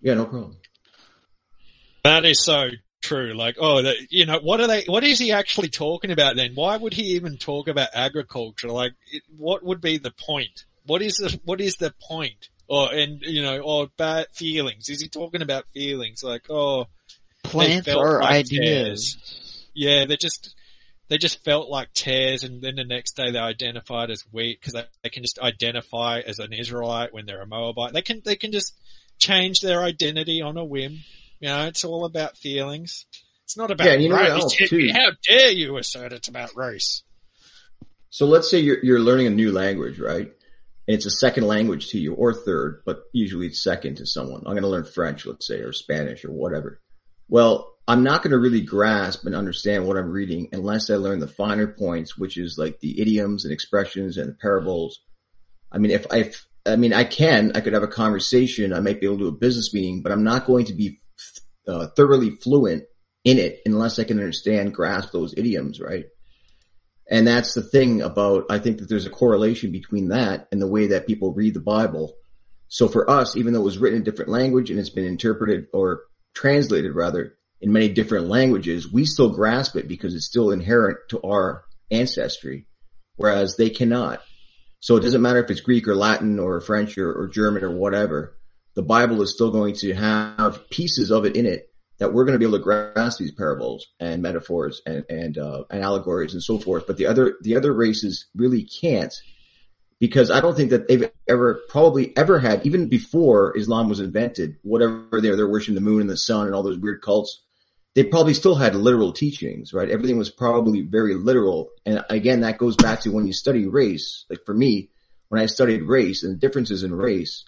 Yeah, 0.00 0.14
no 0.14 0.24
problem. 0.26 0.56
That 2.04 2.24
is 2.24 2.42
so 2.42 2.68
true. 3.02 3.34
Like, 3.34 3.56
oh, 3.58 3.82
that, 3.82 3.96
you 4.10 4.26
know, 4.26 4.38
what 4.40 4.60
are 4.60 4.66
they, 4.66 4.84
what 4.84 5.04
is 5.04 5.18
he 5.18 5.32
actually 5.32 5.68
talking 5.68 6.10
about 6.10 6.36
then? 6.36 6.52
Why 6.54 6.76
would 6.76 6.94
he 6.94 7.14
even 7.14 7.36
talk 7.36 7.68
about 7.68 7.88
agriculture? 7.94 8.68
Like, 8.68 8.92
it, 9.12 9.22
what 9.36 9.62
would 9.64 9.80
be 9.80 9.98
the 9.98 10.12
point? 10.12 10.64
What 10.86 11.02
is 11.02 11.16
the, 11.16 11.38
what 11.44 11.60
is 11.60 11.76
the 11.76 11.92
point? 12.00 12.48
Or, 12.68 12.92
and, 12.92 13.20
you 13.22 13.42
know, 13.42 13.60
or 13.60 13.88
bad 13.96 14.26
feelings. 14.32 14.88
Is 14.88 15.00
he 15.00 15.08
talking 15.08 15.42
about 15.42 15.66
feelings? 15.72 16.22
Like, 16.24 16.50
oh, 16.50 16.86
Plants 17.44 17.86
felt 17.86 18.04
are 18.04 18.20
like 18.22 18.46
ideas. 18.46 19.16
yeah, 19.74 20.04
they're 20.04 20.16
just, 20.16 20.54
they 21.08 21.18
just 21.18 21.44
felt 21.44 21.68
like 21.68 21.88
tares 21.94 22.42
and 22.42 22.62
then 22.62 22.76
the 22.76 22.84
next 22.84 23.16
day 23.16 23.30
they 23.30 23.38
identified 23.38 24.10
as 24.10 24.22
wheat 24.32 24.60
because 24.60 24.72
they, 24.74 24.84
they 25.02 25.08
can 25.08 25.22
just 25.22 25.38
identify 25.38 26.20
as 26.20 26.38
an 26.38 26.52
Israelite 26.52 27.12
when 27.14 27.26
they're 27.26 27.42
a 27.42 27.46
Moabite. 27.46 27.92
They 27.92 28.02
can, 28.02 28.22
they 28.24 28.36
can 28.36 28.52
just 28.52 28.74
change 29.18 29.60
their 29.60 29.82
identity 29.82 30.42
on 30.42 30.56
a 30.56 30.64
whim. 30.64 30.98
You 31.40 31.48
know, 31.48 31.66
it's 31.66 31.84
all 31.84 32.04
about 32.04 32.36
feelings. 32.36 33.06
It's 33.44 33.56
not 33.56 33.70
about 33.70 33.86
Yeah, 33.86 33.94
you 33.94 34.08
know 34.08 34.16
race. 34.16 34.52
too? 34.56 34.90
How 34.92 35.10
dare 35.28 35.50
you 35.50 35.76
assert 35.76 36.12
it's 36.12 36.28
about 36.28 36.56
race? 36.56 37.02
So 38.10 38.26
let's 38.26 38.50
say 38.50 38.58
you're, 38.58 38.82
you're 38.82 39.00
learning 39.00 39.26
a 39.28 39.30
new 39.30 39.52
language, 39.52 39.98
right? 40.00 40.32
And 40.88 40.94
it's 40.94 41.06
a 41.06 41.10
second 41.10 41.46
language 41.46 41.90
to 41.90 41.98
you 41.98 42.14
or 42.14 42.32
third, 42.32 42.82
but 42.84 43.04
usually 43.12 43.46
it's 43.48 43.62
second 43.62 43.96
to 43.96 44.06
someone. 44.06 44.38
I'm 44.40 44.52
going 44.52 44.62
to 44.62 44.68
learn 44.68 44.84
French, 44.84 45.26
let's 45.26 45.46
say, 45.46 45.56
or 45.60 45.72
Spanish 45.72 46.24
or 46.24 46.30
whatever. 46.32 46.80
Well, 47.28 47.75
I'm 47.88 48.02
not 48.02 48.22
going 48.22 48.32
to 48.32 48.38
really 48.38 48.62
grasp 48.62 49.24
and 49.26 49.34
understand 49.34 49.86
what 49.86 49.96
I'm 49.96 50.10
reading 50.10 50.48
unless 50.52 50.90
I 50.90 50.96
learn 50.96 51.20
the 51.20 51.28
finer 51.28 51.68
points, 51.68 52.18
which 52.18 52.36
is 52.36 52.58
like 52.58 52.80
the 52.80 53.00
idioms 53.00 53.44
and 53.44 53.52
expressions 53.52 54.16
and 54.16 54.30
the 54.30 54.34
parables. 54.34 55.00
I 55.70 55.78
mean, 55.78 55.92
if 55.92 56.06
I, 56.10 56.32
I 56.66 56.76
mean, 56.76 56.92
I 56.92 57.04
can, 57.04 57.52
I 57.54 57.60
could 57.60 57.74
have 57.74 57.84
a 57.84 57.88
conversation. 57.88 58.72
I 58.72 58.80
might 58.80 59.00
be 59.00 59.06
able 59.06 59.18
to 59.18 59.24
do 59.24 59.28
a 59.28 59.32
business 59.32 59.72
meeting, 59.72 60.02
but 60.02 60.10
I'm 60.10 60.24
not 60.24 60.46
going 60.46 60.64
to 60.66 60.74
be 60.74 60.98
uh, 61.68 61.86
thoroughly 61.96 62.30
fluent 62.30 62.84
in 63.24 63.38
it 63.38 63.60
unless 63.66 63.98
I 63.98 64.04
can 64.04 64.18
understand, 64.18 64.74
grasp 64.74 65.12
those 65.12 65.34
idioms, 65.36 65.80
right? 65.80 66.06
And 67.08 67.26
that's 67.26 67.54
the 67.54 67.62
thing 67.62 68.02
about, 68.02 68.46
I 68.50 68.58
think 68.58 68.78
that 68.78 68.88
there's 68.88 69.06
a 69.06 69.10
correlation 69.10 69.70
between 69.70 70.08
that 70.08 70.48
and 70.50 70.60
the 70.60 70.66
way 70.66 70.88
that 70.88 71.06
people 71.06 71.32
read 71.32 71.54
the 71.54 71.60
Bible. 71.60 72.14
So 72.68 72.88
for 72.88 73.08
us, 73.08 73.36
even 73.36 73.52
though 73.52 73.60
it 73.60 73.64
was 73.64 73.78
written 73.78 73.98
in 73.98 74.04
different 74.04 74.30
language 74.30 74.70
and 74.70 74.78
it's 74.80 74.90
been 74.90 75.04
interpreted 75.04 75.66
or 75.72 76.02
translated 76.34 76.94
rather 76.94 77.36
in 77.60 77.72
many 77.72 77.88
different 77.88 78.28
languages, 78.28 78.90
we 78.90 79.04
still 79.04 79.30
grasp 79.30 79.76
it 79.76 79.88
because 79.88 80.14
it's 80.14 80.26
still 80.26 80.50
inherent 80.50 80.98
to 81.10 81.20
our 81.22 81.64
ancestry, 81.90 82.66
whereas 83.16 83.56
they 83.56 83.70
cannot. 83.70 84.20
So 84.80 84.96
it 84.96 85.00
doesn't 85.00 85.22
matter 85.22 85.42
if 85.42 85.50
it's 85.50 85.60
Greek 85.60 85.88
or 85.88 85.96
Latin 85.96 86.38
or 86.38 86.60
French 86.60 86.96
or, 86.98 87.12
or 87.12 87.28
German 87.28 87.64
or 87.64 87.70
whatever. 87.70 88.36
The 88.74 88.82
Bible 88.82 89.22
is 89.22 89.32
still 89.32 89.50
going 89.50 89.74
to 89.76 89.94
have 89.94 90.68
pieces 90.70 91.10
of 91.10 91.24
it 91.24 91.34
in 91.34 91.46
it 91.46 91.70
that 91.98 92.12
we're 92.12 92.24
going 92.24 92.34
to 92.34 92.38
be 92.38 92.44
able 92.44 92.58
to 92.58 92.64
grasp 92.64 93.18
these 93.18 93.32
parables 93.32 93.86
and 93.98 94.22
metaphors 94.22 94.82
and 94.86 95.04
and, 95.08 95.38
uh, 95.38 95.64
and 95.70 95.82
allegories 95.82 96.34
and 96.34 96.42
so 96.42 96.58
forth. 96.58 96.86
But 96.86 96.98
the 96.98 97.06
other 97.06 97.36
the 97.42 97.56
other 97.56 97.72
races 97.72 98.26
really 98.34 98.64
can't 98.64 99.14
because 99.98 100.30
I 100.30 100.40
don't 100.40 100.54
think 100.54 100.70
that 100.70 100.88
they've 100.88 101.10
ever 101.26 101.60
probably 101.68 102.16
ever 102.16 102.38
had 102.38 102.66
even 102.66 102.88
before 102.88 103.56
Islam 103.56 103.88
was 103.88 104.00
invented. 104.00 104.56
Whatever 104.62 105.20
they're 105.20 105.36
they're 105.36 105.48
worshiping 105.48 105.74
the 105.74 105.80
moon 105.80 106.02
and 106.02 106.10
the 106.10 106.16
sun 106.16 106.46
and 106.46 106.54
all 106.54 106.62
those 106.62 106.78
weird 106.78 107.02
cults. 107.02 107.42
They 107.96 108.04
probably 108.04 108.34
still 108.34 108.54
had 108.54 108.74
literal 108.74 109.10
teachings, 109.10 109.72
right? 109.72 109.88
Everything 109.88 110.18
was 110.18 110.28
probably 110.30 110.82
very 110.82 111.14
literal. 111.14 111.70
And 111.86 112.04
again, 112.10 112.40
that 112.40 112.58
goes 112.58 112.76
back 112.76 113.00
to 113.00 113.10
when 113.10 113.26
you 113.26 113.32
study 113.32 113.66
race. 113.66 114.26
Like 114.28 114.44
for 114.44 114.52
me, 114.52 114.90
when 115.28 115.40
I 115.40 115.46
studied 115.46 115.82
race 115.82 116.22
and 116.22 116.34
the 116.34 116.38
differences 116.38 116.82
in 116.82 116.94
race, 116.94 117.46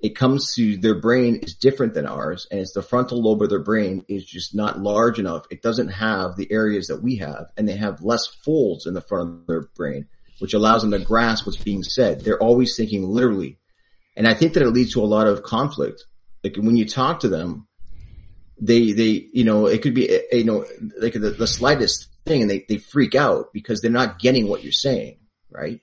it 0.00 0.16
comes 0.16 0.52
to 0.56 0.76
their 0.78 0.96
brain 0.96 1.36
is 1.36 1.54
different 1.54 1.94
than 1.94 2.06
ours 2.06 2.48
and 2.50 2.58
it's 2.58 2.72
the 2.72 2.82
frontal 2.82 3.22
lobe 3.22 3.40
of 3.40 3.50
their 3.50 3.62
brain 3.62 4.04
is 4.08 4.24
just 4.24 4.52
not 4.52 4.80
large 4.80 5.20
enough. 5.20 5.46
It 5.48 5.62
doesn't 5.62 5.90
have 5.90 6.34
the 6.34 6.50
areas 6.50 6.88
that 6.88 7.00
we 7.00 7.18
have 7.18 7.46
and 7.56 7.68
they 7.68 7.76
have 7.76 8.02
less 8.02 8.26
folds 8.26 8.84
in 8.84 8.94
the 8.94 9.00
front 9.00 9.42
of 9.42 9.46
their 9.46 9.68
brain, 9.76 10.08
which 10.40 10.54
allows 10.54 10.82
them 10.82 10.90
to 10.90 10.98
grasp 10.98 11.46
what's 11.46 11.56
being 11.56 11.84
said. 11.84 12.22
They're 12.22 12.42
always 12.42 12.76
thinking 12.76 13.04
literally. 13.04 13.58
And 14.16 14.26
I 14.26 14.34
think 14.34 14.54
that 14.54 14.64
it 14.64 14.70
leads 14.70 14.94
to 14.94 15.02
a 15.02 15.06
lot 15.06 15.28
of 15.28 15.44
conflict. 15.44 16.04
Like 16.42 16.56
when 16.56 16.76
you 16.76 16.84
talk 16.84 17.20
to 17.20 17.28
them, 17.28 17.67
they, 18.60 18.92
they, 18.92 19.28
you 19.32 19.44
know, 19.44 19.66
it 19.66 19.82
could 19.82 19.94
be, 19.94 20.20
you 20.32 20.44
know, 20.44 20.64
like 21.00 21.14
the, 21.14 21.30
the 21.30 21.46
slightest 21.46 22.08
thing 22.24 22.42
and 22.42 22.50
they, 22.50 22.64
they 22.68 22.76
freak 22.76 23.14
out 23.14 23.52
because 23.52 23.80
they're 23.80 23.90
not 23.90 24.18
getting 24.18 24.48
what 24.48 24.62
you're 24.62 24.72
saying, 24.72 25.18
right? 25.50 25.80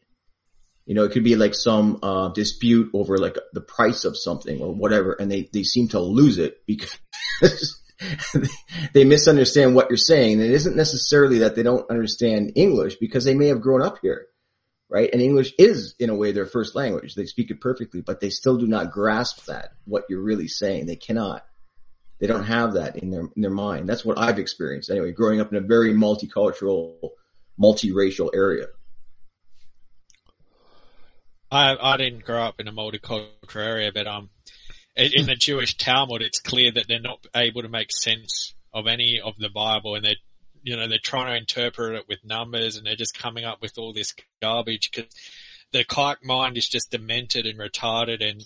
You 0.85 0.93
know, 0.93 1.03
it 1.03 1.11
could 1.11 1.23
be 1.23 1.35
like 1.35 1.55
some 1.55 1.99
uh, 2.03 2.29
dispute 2.29 2.91
over 2.93 3.17
like 3.17 3.37
the 3.53 3.61
price 3.61 4.05
of 4.05 4.15
something 4.17 4.61
or 4.61 4.71
whatever, 4.71 5.13
and 5.13 5.31
they 5.31 5.49
they 5.51 5.63
seem 5.63 5.87
to 5.89 5.99
lose 5.99 6.37
it 6.37 6.63
because 6.67 6.95
they 8.93 9.03
misunderstand 9.03 9.73
what 9.73 9.89
you're 9.89 9.97
saying. 9.97 10.33
And 10.33 10.43
it 10.43 10.51
isn't 10.51 10.75
necessarily 10.75 11.39
that 11.39 11.55
they 11.55 11.63
don't 11.63 11.89
understand 11.89 12.51
English 12.55 12.97
because 12.97 13.23
they 13.23 13.33
may 13.33 13.47
have 13.47 13.61
grown 13.61 13.81
up 13.81 13.97
here, 14.03 14.27
right? 14.87 15.09
And 15.11 15.23
English 15.23 15.53
is 15.57 15.95
in 15.97 16.11
a 16.11 16.15
way 16.15 16.31
their 16.31 16.45
first 16.45 16.75
language. 16.75 17.15
They 17.15 17.25
speak 17.25 17.49
it 17.49 17.61
perfectly, 17.61 18.01
but 18.01 18.19
they 18.19 18.29
still 18.29 18.57
do 18.57 18.67
not 18.67 18.91
grasp 18.91 19.45
that 19.45 19.71
what 19.85 20.05
you're 20.07 20.21
really 20.21 20.47
saying. 20.47 20.85
They 20.85 20.97
cannot. 20.97 21.43
They 22.25 22.33
don't 22.33 22.45
have 22.45 22.73
that 22.73 22.95
in 22.95 23.11
their 23.11 23.29
in 23.35 23.43
their 23.43 23.51
mind. 23.51 23.87
That's 23.87 24.03
what 24.03 24.17
I've 24.17 24.39
experienced 24.39 24.89
anyway. 24.89 25.11
Growing 25.11 25.39
up 25.39 25.51
in 25.51 25.59
a 25.59 25.61
very 25.61 25.93
multicultural, 25.93 27.11
multiracial 27.61 28.31
area. 28.33 28.65
I 31.51 31.77
I 31.79 31.97
didn't 31.97 32.25
grow 32.25 32.41
up 32.41 32.59
in 32.59 32.67
a 32.67 32.71
multicultural 32.71 33.29
area, 33.55 33.91
but 33.93 34.07
um, 34.07 34.31
in, 34.95 35.27
the 35.27 35.35
Jewish 35.35 35.77
Talmud, 35.77 36.23
it's 36.23 36.39
clear 36.39 36.71
that 36.71 36.87
they're 36.87 36.99
not 36.99 37.27
able 37.35 37.61
to 37.61 37.69
make 37.69 37.91
sense 37.91 38.55
of 38.73 38.87
any 38.87 39.21
of 39.23 39.37
the 39.37 39.49
Bible, 39.49 39.93
and 39.93 40.03
they're 40.03 40.15
you 40.63 40.75
know 40.75 40.87
they're 40.87 40.97
trying 40.97 41.27
to 41.27 41.37
interpret 41.37 41.95
it 41.95 42.07
with 42.07 42.25
numbers, 42.25 42.75
and 42.75 42.87
they're 42.87 42.95
just 42.95 43.15
coming 43.15 43.45
up 43.45 43.61
with 43.61 43.77
all 43.77 43.93
this 43.93 44.15
garbage 44.41 44.89
because 44.89 45.13
the 45.73 45.85
kike 45.85 46.23
mind 46.23 46.57
is 46.57 46.67
just 46.67 46.89
demented 46.89 47.45
and 47.45 47.59
retarded 47.59 48.27
and 48.27 48.41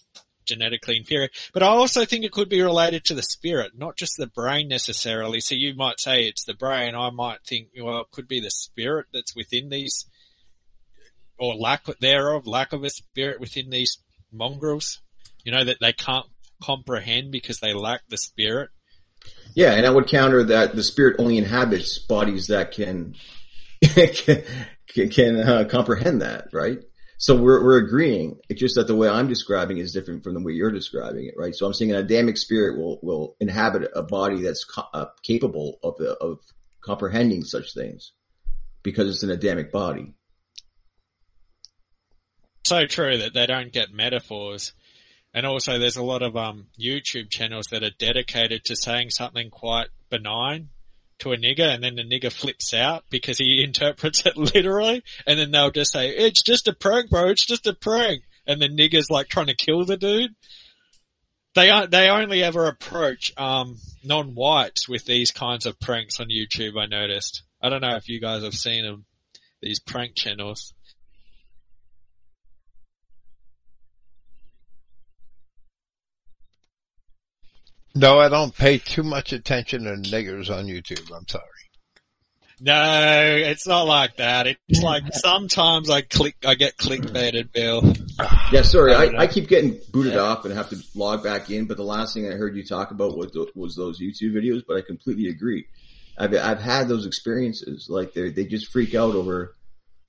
genetically 0.50 0.98
inferior. 0.98 1.30
But 1.54 1.64
I 1.64 1.68
also 1.68 2.06
think 2.06 2.26
it 2.26 2.32
could 2.32 2.50
be 2.50 2.62
related 2.62 3.06
to 3.06 3.14
the 3.14 3.24
spirit, 3.24 3.72
not 3.78 3.96
just 3.96 4.14
the 4.18 4.28
brain 4.28 4.68
necessarily. 4.68 5.40
So 5.40 5.56
you 5.56 5.74
might 5.76 6.00
say 6.00 6.24
it's 6.24 6.44
the 6.44 6.54
brain. 6.54 6.96
I 6.96 7.10
might 7.10 7.40
think, 7.48 7.70
well, 7.82 8.02
it 8.02 8.12
could 8.12 8.28
be 8.28 8.42
the 8.42 8.52
spirit 8.52 9.08
that's 9.14 9.36
within 9.36 9.70
these 9.70 10.06
or 11.38 11.56
lack 11.56 11.86
thereof, 12.02 12.46
lack 12.46 12.74
of 12.74 12.84
a 12.84 12.90
spirit 12.90 13.40
within 13.40 13.70
these 13.70 13.98
mongrels, 14.32 15.02
you 15.44 15.52
know, 15.52 15.64
that 15.64 15.78
they 15.80 15.94
can't 15.94 16.26
comprehend 16.62 17.32
because 17.32 17.60
they 17.60 17.74
lack 17.74 18.02
the 18.10 18.18
spirit. 18.18 18.70
Yeah, 19.56 19.74
and 19.74 19.86
I 19.86 19.90
would 19.90 20.08
counter 20.08 20.44
that 20.44 20.76
the 20.76 20.84
spirit 20.84 21.16
only 21.20 21.38
inhabits 21.38 21.98
bodies 21.98 22.48
that 22.48 22.72
can 22.72 23.16
can, 23.84 25.10
can 25.10 25.40
uh, 25.40 25.66
comprehend 25.70 26.22
that, 26.22 26.50
right? 26.52 26.80
So 27.20 27.36
we're 27.36 27.64
we're 27.64 27.78
agreeing. 27.78 28.40
It's 28.50 28.60
just 28.60 28.76
that 28.76 28.88
the 28.88 28.96
way 28.96 29.08
I'm 29.08 29.28
describing 29.28 29.78
is 29.78 29.94
different 29.94 30.24
from 30.24 30.34
the 30.34 30.40
way 30.40 30.54
you're 30.54 30.72
describing 30.72 31.26
it, 31.28 31.36
right? 31.38 31.54
So 31.54 31.68
I'm 31.68 31.74
saying 31.74 31.92
an 31.92 31.98
Adamic 31.98 32.38
spirit 32.38 32.80
will 32.80 33.00
will 33.04 33.36
inhabit 33.40 33.92
a 33.96 34.02
body 34.02 34.42
that's 34.42 34.64
co- 34.64 34.88
uh, 34.94 35.06
capable 35.22 35.78
of 35.84 36.00
of 36.00 36.40
comprehending 36.82 37.44
such 37.44 37.76
things 37.76 38.14
because 38.82 39.08
it's 39.08 39.24
an 39.24 39.30
Adamic 39.30 39.72
body 39.72 40.16
so 42.70 42.86
true 42.86 43.18
that 43.18 43.34
they 43.34 43.48
don't 43.48 43.74
get 43.74 43.92
metaphors. 43.92 44.74
And 45.34 45.46
also 45.46 45.80
there's 45.80 45.98
a 45.98 46.04
lot 46.04 46.22
of 46.22 46.38
um, 46.38 46.68
YouTube 46.80 47.30
channels 47.32 47.68
that 47.72 47.84
are 47.84 47.92
dedicated 47.98 48.64
to 48.66 48.76
saying 48.76 49.10
something 49.10 49.50
quite 49.50 49.88
benign 50.10 50.70
to 51.20 51.34
a 51.34 51.38
nigger 51.38 51.68
and 51.74 51.84
then 51.84 51.96
the 51.96 52.04
nigger 52.04 52.32
flips 52.32 52.74
out 52.74 53.04
because 53.10 53.38
he 53.38 53.64
interprets 53.68 54.26
it 54.26 54.38
literally 54.38 55.04
and 55.26 55.40
then 55.40 55.52
they'll 55.52 55.72
just 55.72 55.92
say, 55.92 56.10
it's 56.10 56.44
just 56.44 56.68
a 56.68 56.74
prank 56.74 57.10
bro, 57.10 57.30
it's 57.30 57.46
just 57.46 57.68
a 57.68 57.74
prank. 57.74 58.24
And 58.48 58.62
the 58.62 58.70
nigger's 58.70 59.12
like 59.12 59.28
trying 59.28 59.48
to 59.48 59.56
kill 59.56 59.86
the 59.86 59.98
dude. 59.98 60.32
They 61.56 61.70
are, 61.70 61.88
they 61.88 62.10
only 62.10 62.44
ever 62.44 62.66
approach, 62.66 63.32
um, 63.38 63.78
non-whites 64.04 64.88
with 64.88 65.06
these 65.06 65.32
kinds 65.32 65.66
of 65.66 65.80
pranks 65.80 66.20
on 66.20 66.28
YouTube, 66.30 66.80
I 66.80 66.86
noticed. 66.86 67.44
I 67.62 67.70
don't 67.70 67.82
know 67.82 67.96
if 67.96 68.08
you 68.08 68.20
guys 68.20 68.44
have 68.44 68.54
seen 68.54 68.86
them, 68.86 69.06
these 69.62 69.80
prank 69.80 70.16
channels. 70.16 70.74
No, 77.96 78.20
I 78.20 78.30
don't 78.30 78.56
pay 78.56 78.78
too 78.78 79.04
much 79.04 79.34
attention 79.34 79.84
to 79.84 80.10
niggers 80.10 80.56
on 80.56 80.66
YouTube. 80.66 81.12
I'm 81.16 81.28
sorry. 81.28 81.44
No, 82.62 83.38
it's 83.38 83.66
not 83.66 83.84
like 83.84 84.18
that. 84.18 84.48
It's 84.68 84.82
like 84.82 85.04
sometimes 85.14 85.90
I 85.90 86.02
click, 86.02 86.36
I 86.46 86.56
get 86.56 86.78
clickbaited, 86.78 87.52
Bill. 87.52 87.94
Yeah, 88.52 88.64
sorry, 88.64 88.94
I, 88.94 89.06
I, 89.06 89.18
I 89.20 89.28
keep 89.28 89.48
getting 89.48 89.80
booted 89.92 90.14
yeah. 90.14 90.22
off 90.22 90.44
and 90.44 90.54
have 90.54 90.70
to 90.72 90.78
log 90.96 91.24
back 91.24 91.52
in. 91.52 91.68
But 91.68 91.78
the 91.78 91.84
last 91.84 92.16
thing 92.16 92.28
I 92.28 92.32
heard 92.32 92.56
you 92.56 92.66
talk 92.66 92.92
about 92.92 93.16
was, 93.16 93.32
was 93.56 93.76
those 93.76 94.02
YouTube 94.02 94.34
videos. 94.34 94.64
But 94.68 94.78
I 94.78 94.82
completely 94.82 95.30
agree. 95.30 95.68
I've 96.18 96.36
I've 96.36 96.60
had 96.60 96.90
those 96.90 97.06
experiences. 97.06 97.88
Like 97.90 98.14
they 98.14 98.32
they 98.32 98.46
just 98.46 98.72
freak 98.72 98.94
out 98.96 99.16
over 99.16 99.56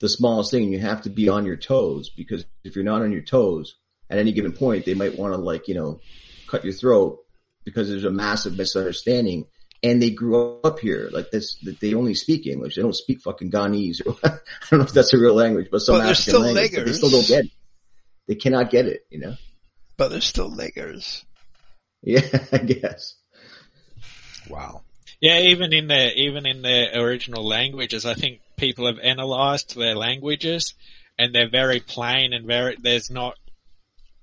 the 0.01 0.09
smallest 0.09 0.51
thing. 0.51 0.73
You 0.73 0.81
have 0.81 1.03
to 1.03 1.11
be 1.11 1.29
on 1.29 1.47
your 1.47 1.57
toes 1.57 2.11
because 2.11 2.47
if 2.65 2.75
you're 2.75 2.85
not 2.85 3.03
on 3.03 3.13
your 3.13 3.23
toes 3.23 3.77
at 4.09 4.19
any 4.19 4.33
given 4.33 4.53
point, 4.53 4.87
they 4.87 4.95
might 4.95 5.19
want 5.19 5.35
to 5.35 5.39
like 5.39 5.69
you 5.69 5.75
know 5.75 6.01
cut 6.49 6.65
your 6.65 6.73
throat 6.73 7.21
because 7.65 7.89
there's 7.89 8.05
a 8.05 8.11
massive 8.11 8.57
misunderstanding. 8.57 9.47
And 9.83 10.03
they 10.03 10.11
grew 10.11 10.61
up 10.63 10.79
here 10.79 11.09
like 11.11 11.31
this. 11.31 11.57
They 11.81 11.95
only 11.95 12.15
speak 12.15 12.47
English. 12.47 12.77
They 12.77 12.83
don't 12.83 12.95
speak 12.95 13.23
fucking 13.23 13.51
Ghanese. 13.51 14.03
I 14.25 14.39
don't 14.71 14.81
know 14.81 14.85
if 14.85 14.93
that's 14.93 15.15
a 15.15 15.19
real 15.19 15.35
language, 15.35 15.69
but 15.71 15.81
some 15.81 15.97
but 15.97 16.11
African 16.11 16.43
language. 16.43 16.75
But 16.75 16.85
they 16.85 16.93
still 16.93 17.11
don't 17.11 17.27
get 17.27 17.45
it. 17.47 17.51
They 18.29 18.35
cannot 18.35 18.71
get 18.71 18.87
it. 18.87 19.07
You 19.09 19.21
know. 19.21 19.37
But 19.97 20.09
they're 20.11 20.21
still 20.21 20.51
niggers. 20.51 21.25
Yeah, 22.03 22.23
I 22.51 22.57
guess. 22.57 23.17
Wow. 24.49 24.81
Yeah, 25.21 25.39
even 25.39 25.75
in 25.75 25.87
their 25.89 26.13
even 26.15 26.47
in 26.47 26.63
their 26.63 26.99
original 26.99 27.47
languages, 27.47 28.07
I 28.07 28.15
think 28.15 28.41
people 28.57 28.87
have 28.87 28.97
analysed 28.97 29.75
their 29.75 29.95
languages, 29.95 30.73
and 31.19 31.35
they're 31.35 31.51
very 31.51 31.79
plain 31.79 32.33
and 32.33 32.47
very. 32.47 32.77
There's 32.81 33.11
not 33.11 33.37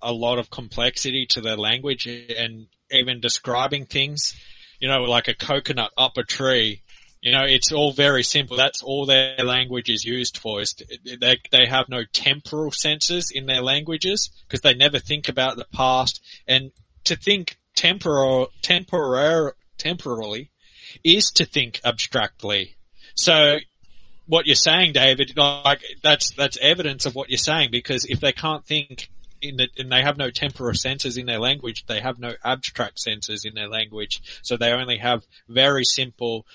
a 0.02 0.12
lot 0.12 0.40
of 0.40 0.50
complexity 0.50 1.28
to 1.28 1.42
their 1.42 1.56
language, 1.56 2.08
and 2.08 2.66
even 2.92 3.20
describing 3.20 3.86
things, 3.86 4.36
you 4.80 4.88
know, 4.88 5.04
like 5.04 5.28
a 5.28 5.36
coconut 5.36 5.92
up 5.98 6.18
a 6.18 6.24
tree. 6.24 6.82
You 7.22 7.32
know, 7.32 7.44
it's 7.44 7.72
all 7.72 7.92
very 7.92 8.24
simple. 8.24 8.58
That's 8.58 8.84
all 8.84 9.06
their 9.06 9.38
language 9.40 9.90
is 9.90 10.06
used 10.06 10.38
for. 10.38 10.62
Is 10.62 10.76
they 11.04 11.40
they 11.52 11.66
have 11.66 11.90
no 11.90 12.04
temporal 12.14 12.72
senses 12.72 13.32
in 13.34 13.48
their 13.48 13.62
languages 13.62 14.30
because 14.48 14.62
they 14.62 14.76
never 14.76 15.00
think 15.00 15.28
about 15.28 15.58
the 15.58 15.66
past. 15.74 16.22
And 16.48 16.72
to 17.06 17.16
think 17.16 17.58
temporal, 17.76 18.50
temporar, 18.62 19.54
temporally 19.78 20.52
is 21.04 21.32
to 21.32 21.46
think 21.46 21.82
abstractly. 21.84 22.76
So 23.16 23.58
what 24.28 24.46
you're 24.46 24.56
saying, 24.56 24.94
David, 24.94 25.34
like 25.36 25.82
that's 26.04 26.32
that's 26.32 26.58
evidence 26.62 27.06
of 27.06 27.16
what 27.16 27.30
you're 27.30 27.38
saying 27.38 27.72
because 27.72 28.06
if 28.06 28.20
they 28.20 28.32
can't 28.32 28.66
think 28.66 29.10
in 29.42 29.58
the, 29.58 29.70
and 29.78 29.92
they 29.92 30.02
have 30.02 30.18
no 30.18 30.30
temporal 30.30 30.74
senses 30.74 31.18
in 31.18 31.26
their 31.26 31.40
language. 31.40 31.86
They 31.86 32.00
have 32.00 32.20
no 32.20 32.34
abstract 32.44 33.00
senses 33.00 33.46
in 33.46 33.54
their 33.54 33.70
language. 33.70 34.22
So 34.42 34.58
they 34.58 34.72
only 34.72 34.98
have 34.98 35.26
very 35.48 35.84
simple, 35.84 36.46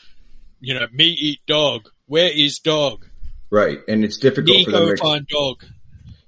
you 0.61 0.75
know, 0.75 0.86
me 0.93 1.07
eat 1.07 1.41
dog. 1.47 1.89
Where 2.07 2.31
is 2.31 2.59
dog? 2.59 3.07
Right. 3.51 3.81
And 3.86 4.05
it's 4.05 4.19
difficult 4.19 4.57
me 4.57 4.65
for 4.65 4.70
them 4.70 4.86
go 4.86 4.94
to 4.94 5.02
find 5.02 5.27
dog. 5.27 5.65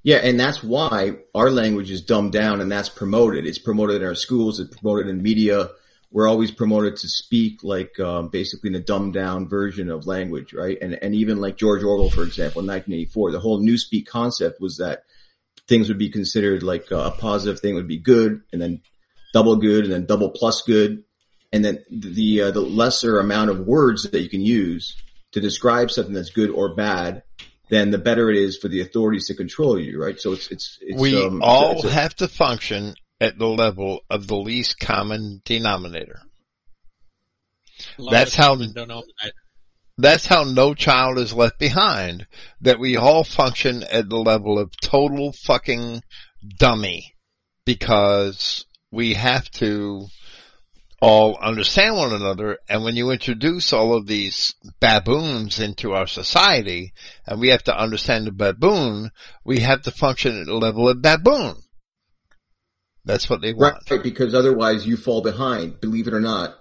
Yeah, 0.05 0.17
and 0.19 0.39
that's 0.39 0.63
why 0.63 1.17
our 1.35 1.51
language 1.51 1.91
is 1.91 2.03
dumbed 2.03 2.33
down 2.33 2.61
and 2.61 2.71
that's 2.71 2.91
promoted. 2.91 3.47
It's 3.47 3.59
promoted 3.59 4.03
in 4.03 4.07
our 4.07 4.15
schools, 4.15 4.61
it's 4.61 4.77
promoted 4.77 5.09
in 5.09 5.23
media. 5.23 5.71
We're 6.11 6.29
always 6.29 6.51
promoted 6.51 6.97
to 6.99 7.09
speak 7.09 7.65
like 7.65 7.99
um, 7.99 8.29
basically 8.29 8.69
in 8.69 8.77
a 8.77 8.81
dumbed 8.81 9.15
down 9.15 9.49
version 9.49 9.91
of 9.91 10.07
language, 10.07 10.53
right? 10.53 10.77
And 10.81 11.03
and 11.03 11.15
even 11.15 11.41
like 11.41 11.57
George 11.57 11.83
Orwell, 11.83 12.11
for 12.11 12.23
example, 12.23 12.61
in 12.61 12.67
1984, 12.67 13.33
the 13.33 13.41
whole 13.41 13.61
newspeak 13.61 14.07
concept 14.07 14.61
was 14.61 14.77
that 14.77 15.05
things 15.69 15.89
would 15.89 15.99
be 15.99 16.11
considered 16.11 16.63
like 16.63 16.91
a 16.91 17.11
positive 17.13 17.61
thing 17.61 17.75
would 17.75 17.89
be 17.89 17.99
good 17.99 18.43
and 18.53 18.61
then 18.61 18.83
double 19.33 19.57
good 19.57 19.85
and 19.85 19.93
then 19.93 20.07
double 20.07 20.31
plus 20.31 20.63
good. 20.63 21.05
And 21.53 21.65
then 21.65 21.85
the, 21.91 22.43
uh, 22.43 22.51
the 22.51 22.61
lesser 22.61 23.19
amount 23.19 23.51
of 23.51 23.61
words 23.61 24.03
that 24.11 24.21
you 24.21 24.29
can 24.29 24.41
use 24.43 24.97
to 25.33 25.41
describe 25.41 25.91
something 25.91 26.15
that's 26.15 26.31
good 26.31 26.51
or 26.51 26.75
bad 26.75 27.23
then 27.71 27.91
the 27.91 27.99
better 27.99 28.31
it 28.31 28.37
is 28.37 28.59
for 28.59 28.69
the 28.69 28.83
authorities 28.83 29.27
to 29.29 29.35
control 29.35 29.79
you, 29.81 30.01
right? 30.01 30.21
So 30.21 30.33
it's 30.35 30.51
it's, 30.51 30.79
it's 30.83 31.01
we 31.01 31.17
um, 31.17 31.37
it's 31.39 31.43
a- 31.43 31.49
all 31.49 31.73
it's 31.73 31.85
a- 31.85 31.91
have 31.91 32.15
to 32.17 32.29
function 32.29 32.95
at 33.23 33.39
the 33.39 33.47
level 33.49 34.01
of 34.11 34.27
the 34.27 34.37
least 34.37 34.79
common 34.79 35.41
denominator. 35.47 36.21
That's 37.99 37.99
Lowest 37.99 38.37
how- 38.37 38.49
common 38.49 38.73
denominator. 38.75 39.33
That's 39.97 40.27
how 40.27 40.43
no 40.43 40.75
child 40.75 41.19
is 41.19 41.33
left 41.33 41.59
behind. 41.59 42.27
That 42.61 42.81
we 42.81 42.97
all 42.97 43.25
function 43.25 43.83
at 43.85 44.09
the 44.09 44.17
level 44.17 44.59
of 44.59 44.77
total 44.81 45.33
fucking 45.33 46.03
dummy 46.59 47.15
because 47.65 48.67
we 48.91 49.15
have 49.15 49.51
to 49.53 50.07
all 51.01 51.37
understand 51.41 51.97
one 51.97 52.13
another. 52.13 52.59
And 52.69 52.83
when 52.83 52.97
you 52.97 53.11
introduce 53.11 53.73
all 53.73 53.95
of 53.95 54.07
these 54.07 54.55
baboons 54.81 55.61
into 55.61 55.93
our 55.93 56.07
society 56.07 56.93
and 57.27 57.41
we 57.41 57.49
have 57.49 57.63
to 57.65 57.79
understand 57.79 58.27
the 58.27 58.33
baboon, 58.33 59.11
we 59.45 59.61
have 59.61 59.83
to 59.83 59.91
function 59.91 60.41
at 60.41 60.47
the 60.47 60.55
level 60.55 60.89
of 60.89 61.03
baboon. 61.03 61.57
That's 63.05 63.29
what 63.29 63.43
they 63.43 63.53
want. 63.53 63.91
Right, 63.91 64.03
because 64.03 64.35
otherwise 64.35 64.87
you 64.87 64.97
fall 64.97 65.21
behind. 65.21 65.81
Believe 65.81 66.09
it 66.09 66.15
or 66.15 66.21
not, 66.21 66.57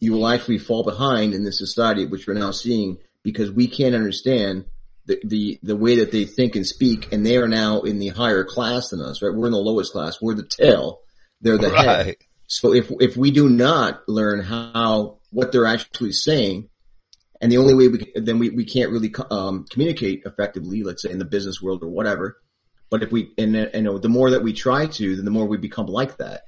you 0.00 0.12
will 0.12 0.28
actually 0.28 0.58
fall 0.58 0.84
behind 0.84 1.34
in 1.34 1.44
this 1.44 1.58
society, 1.58 2.06
which 2.06 2.26
we're 2.26 2.34
now 2.34 2.50
seeing, 2.52 2.98
because 3.22 3.50
we 3.50 3.66
can't 3.66 3.94
understand 3.94 4.64
the, 5.06 5.18
the, 5.24 5.58
the 5.62 5.76
way 5.76 5.96
that 5.96 6.12
they 6.12 6.24
think 6.24 6.54
and 6.54 6.66
speak, 6.66 7.12
and 7.12 7.24
they 7.24 7.36
are 7.36 7.48
now 7.48 7.80
in 7.80 7.98
the 7.98 8.08
higher 8.08 8.44
class 8.44 8.90
than 8.90 9.00
us, 9.00 9.22
right? 9.22 9.34
We're 9.34 9.46
in 9.46 9.52
the 9.52 9.58
lowest 9.58 9.92
class. 9.92 10.20
We're 10.20 10.34
the 10.34 10.46
tail. 10.46 11.00
They're 11.40 11.58
the 11.58 11.70
head. 11.70 12.16
So 12.46 12.72
if, 12.72 12.90
if 13.00 13.16
we 13.16 13.30
do 13.30 13.48
not 13.48 14.08
learn 14.08 14.40
how, 14.40 15.18
what 15.30 15.50
they're 15.52 15.66
actually 15.66 16.12
saying, 16.12 16.68
and 17.40 17.50
the 17.52 17.56
only 17.58 17.74
way 17.74 17.88
we, 17.88 17.98
can- 17.98 18.24
then 18.24 18.38
we, 18.38 18.50
we 18.50 18.64
can't 18.64 18.90
really, 18.90 19.12
um, 19.30 19.64
communicate 19.70 20.22
effectively, 20.26 20.82
let's 20.82 21.02
say 21.02 21.10
in 21.10 21.18
the 21.18 21.24
business 21.24 21.60
world 21.62 21.82
or 21.82 21.88
whatever. 21.88 22.38
But 22.90 23.02
if 23.02 23.12
we, 23.12 23.32
and, 23.36 23.54
and 23.54 23.74
you 23.74 23.82
know, 23.82 23.98
the 23.98 24.08
more 24.08 24.30
that 24.30 24.42
we 24.42 24.52
try 24.52 24.86
to, 24.86 25.16
then 25.16 25.24
the 25.24 25.30
more 25.30 25.46
we 25.46 25.56
become 25.58 25.86
like 25.86 26.16
that. 26.18 26.42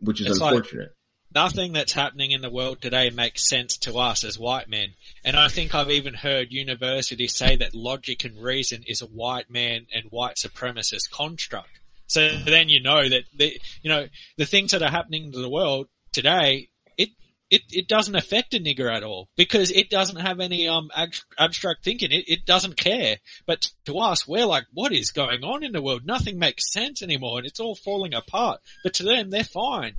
Which 0.00 0.20
is 0.20 0.26
It's 0.28 0.40
like- 0.40 0.54
unfortunate. 0.54 0.94
Nothing 1.32 1.72
that's 1.72 1.92
happening 1.92 2.32
in 2.32 2.40
the 2.40 2.50
world 2.50 2.82
today 2.82 3.08
makes 3.10 3.48
sense 3.48 3.76
to 3.78 3.96
us 3.98 4.24
as 4.24 4.36
white 4.36 4.68
men. 4.68 4.94
And 5.24 5.36
I 5.36 5.46
think 5.46 5.74
I've 5.74 5.90
even 5.90 6.14
heard 6.14 6.50
universities 6.50 7.36
say 7.36 7.54
that 7.56 7.74
logic 7.74 8.24
and 8.24 8.42
reason 8.42 8.82
is 8.86 9.00
a 9.00 9.06
white 9.06 9.48
man 9.48 9.86
and 9.94 10.06
white 10.10 10.36
supremacist 10.36 11.10
construct. 11.12 11.78
So 12.08 12.36
then 12.44 12.68
you 12.68 12.82
know 12.82 13.08
that 13.08 13.22
the, 13.32 13.60
you 13.82 13.90
know, 13.90 14.08
the 14.36 14.44
things 14.44 14.72
that 14.72 14.82
are 14.82 14.90
happening 14.90 15.30
to 15.30 15.38
the 15.38 15.48
world 15.48 15.86
today, 16.12 16.70
it, 16.98 17.10
it, 17.48 17.62
it 17.70 17.86
doesn't 17.86 18.16
affect 18.16 18.52
a 18.54 18.58
nigger 18.58 18.92
at 18.92 19.04
all 19.04 19.28
because 19.36 19.70
it 19.70 19.88
doesn't 19.88 20.18
have 20.18 20.40
any, 20.40 20.66
um, 20.66 20.90
ab- 20.96 21.14
abstract 21.38 21.84
thinking. 21.84 22.10
It, 22.10 22.24
it 22.28 22.44
doesn't 22.44 22.76
care. 22.76 23.18
But 23.46 23.70
to 23.84 23.98
us, 23.98 24.26
we're 24.26 24.46
like, 24.46 24.64
what 24.72 24.90
is 24.90 25.12
going 25.12 25.44
on 25.44 25.62
in 25.62 25.70
the 25.70 25.82
world? 25.82 26.04
Nothing 26.04 26.40
makes 26.40 26.72
sense 26.72 27.00
anymore 27.00 27.38
and 27.38 27.46
it's 27.46 27.60
all 27.60 27.76
falling 27.76 28.14
apart. 28.14 28.60
But 28.82 28.94
to 28.94 29.04
them, 29.04 29.30
they're 29.30 29.44
fine. 29.44 29.94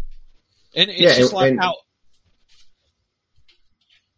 And 0.76 0.90
it's 0.90 1.00
Yeah, 1.00 1.10
just 1.10 1.32
and- 1.32 1.34
like 1.34 1.52
and- 1.52 1.60
how, 1.62 1.76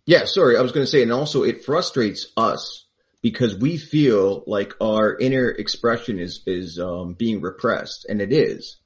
Yeah, 0.06 0.25
sorry, 0.25 0.57
I 0.57 0.61
was 0.61 0.72
going 0.73 0.85
to 0.85 0.90
say, 0.91 1.01
and 1.01 1.11
also 1.14 1.43
it 1.43 1.64
frustrates 1.64 2.27
us 2.35 2.85
because 3.22 3.56
we 3.56 3.77
feel 3.77 4.43
like 4.48 4.73
our 4.82 5.17
inner 5.17 5.49
expression 5.49 6.19
is 6.19 6.41
is 6.45 6.77
um, 6.77 7.14
being 7.14 7.40
repressed, 7.41 8.06
and 8.09 8.22
it 8.22 8.33
is. 8.33 8.77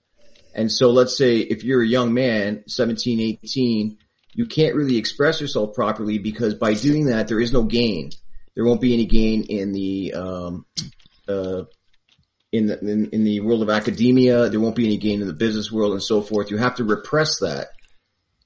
And 0.54 0.72
so, 0.72 0.92
let's 0.92 1.18
say 1.18 1.38
if 1.40 1.64
you're 1.64 1.82
a 1.82 1.88
young 1.88 2.14
man, 2.14 2.64
17, 2.68 3.20
18, 3.20 3.98
you 4.34 4.46
can't 4.46 4.76
really 4.76 4.98
express 4.98 5.42
yourself 5.42 5.74
properly 5.74 6.20
because 6.20 6.54
by 6.54 6.74
doing 6.76 7.08
that, 7.08 7.28
there 7.28 7.40
is 7.40 7.52
no 7.52 7.64
gain. 7.64 8.12
There 8.56 8.66
won't 8.66 8.82
be 8.82 8.94
any 8.94 9.06
gain 9.06 9.44
in 9.44 9.72
the 9.72 10.14
um, 10.14 10.66
uh, 11.28 11.64
in 12.52 12.68
the 12.68 12.80
in, 12.80 13.10
in 13.12 13.24
the 13.24 13.40
world 13.42 13.62
of 13.62 13.70
academia. 13.70 14.50
There 14.50 14.60
won't 14.60 14.76
be 14.76 14.86
any 14.86 14.98
gain 14.98 15.22
in 15.22 15.28
the 15.28 15.34
business 15.34 15.72
world, 15.72 15.94
and 15.94 16.04
so 16.04 16.22
forth. 16.22 16.52
You 16.52 16.58
have 16.58 16.76
to 16.76 16.84
repress 16.84 17.40
that 17.40 17.68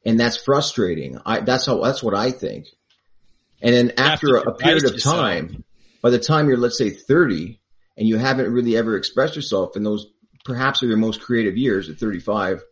and 0.06 0.20
that's 0.20 0.38
frustrating. 0.38 1.20
I, 1.26 1.42
that's 1.42 1.66
how, 1.66 1.82
that's 1.82 2.02
what 2.02 2.16
I 2.16 2.32
think. 2.32 2.68
And 3.62 3.74
then 3.74 3.94
after 3.98 4.38
a, 4.38 4.50
a 4.50 4.56
period 4.56 4.86
of 4.86 4.94
yourself. 4.94 5.16
time, 5.16 5.64
by 6.02 6.10
the 6.10 6.20
time 6.20 6.48
you're, 6.48 6.58
let's 6.58 6.78
say 6.78 6.90
30 6.90 7.60
and 7.98 8.08
you 8.08 8.18
haven't 8.18 8.52
really 8.52 8.76
ever 8.76 8.96
expressed 8.96 9.36
yourself 9.36 9.76
in 9.76 9.84
those 9.84 10.08
perhaps 10.44 10.82
are 10.82 10.88
your 10.88 10.98
most 10.98 11.22
creative 11.22 11.56
years 11.56 11.88
at 11.88 11.98
35, 11.98 12.64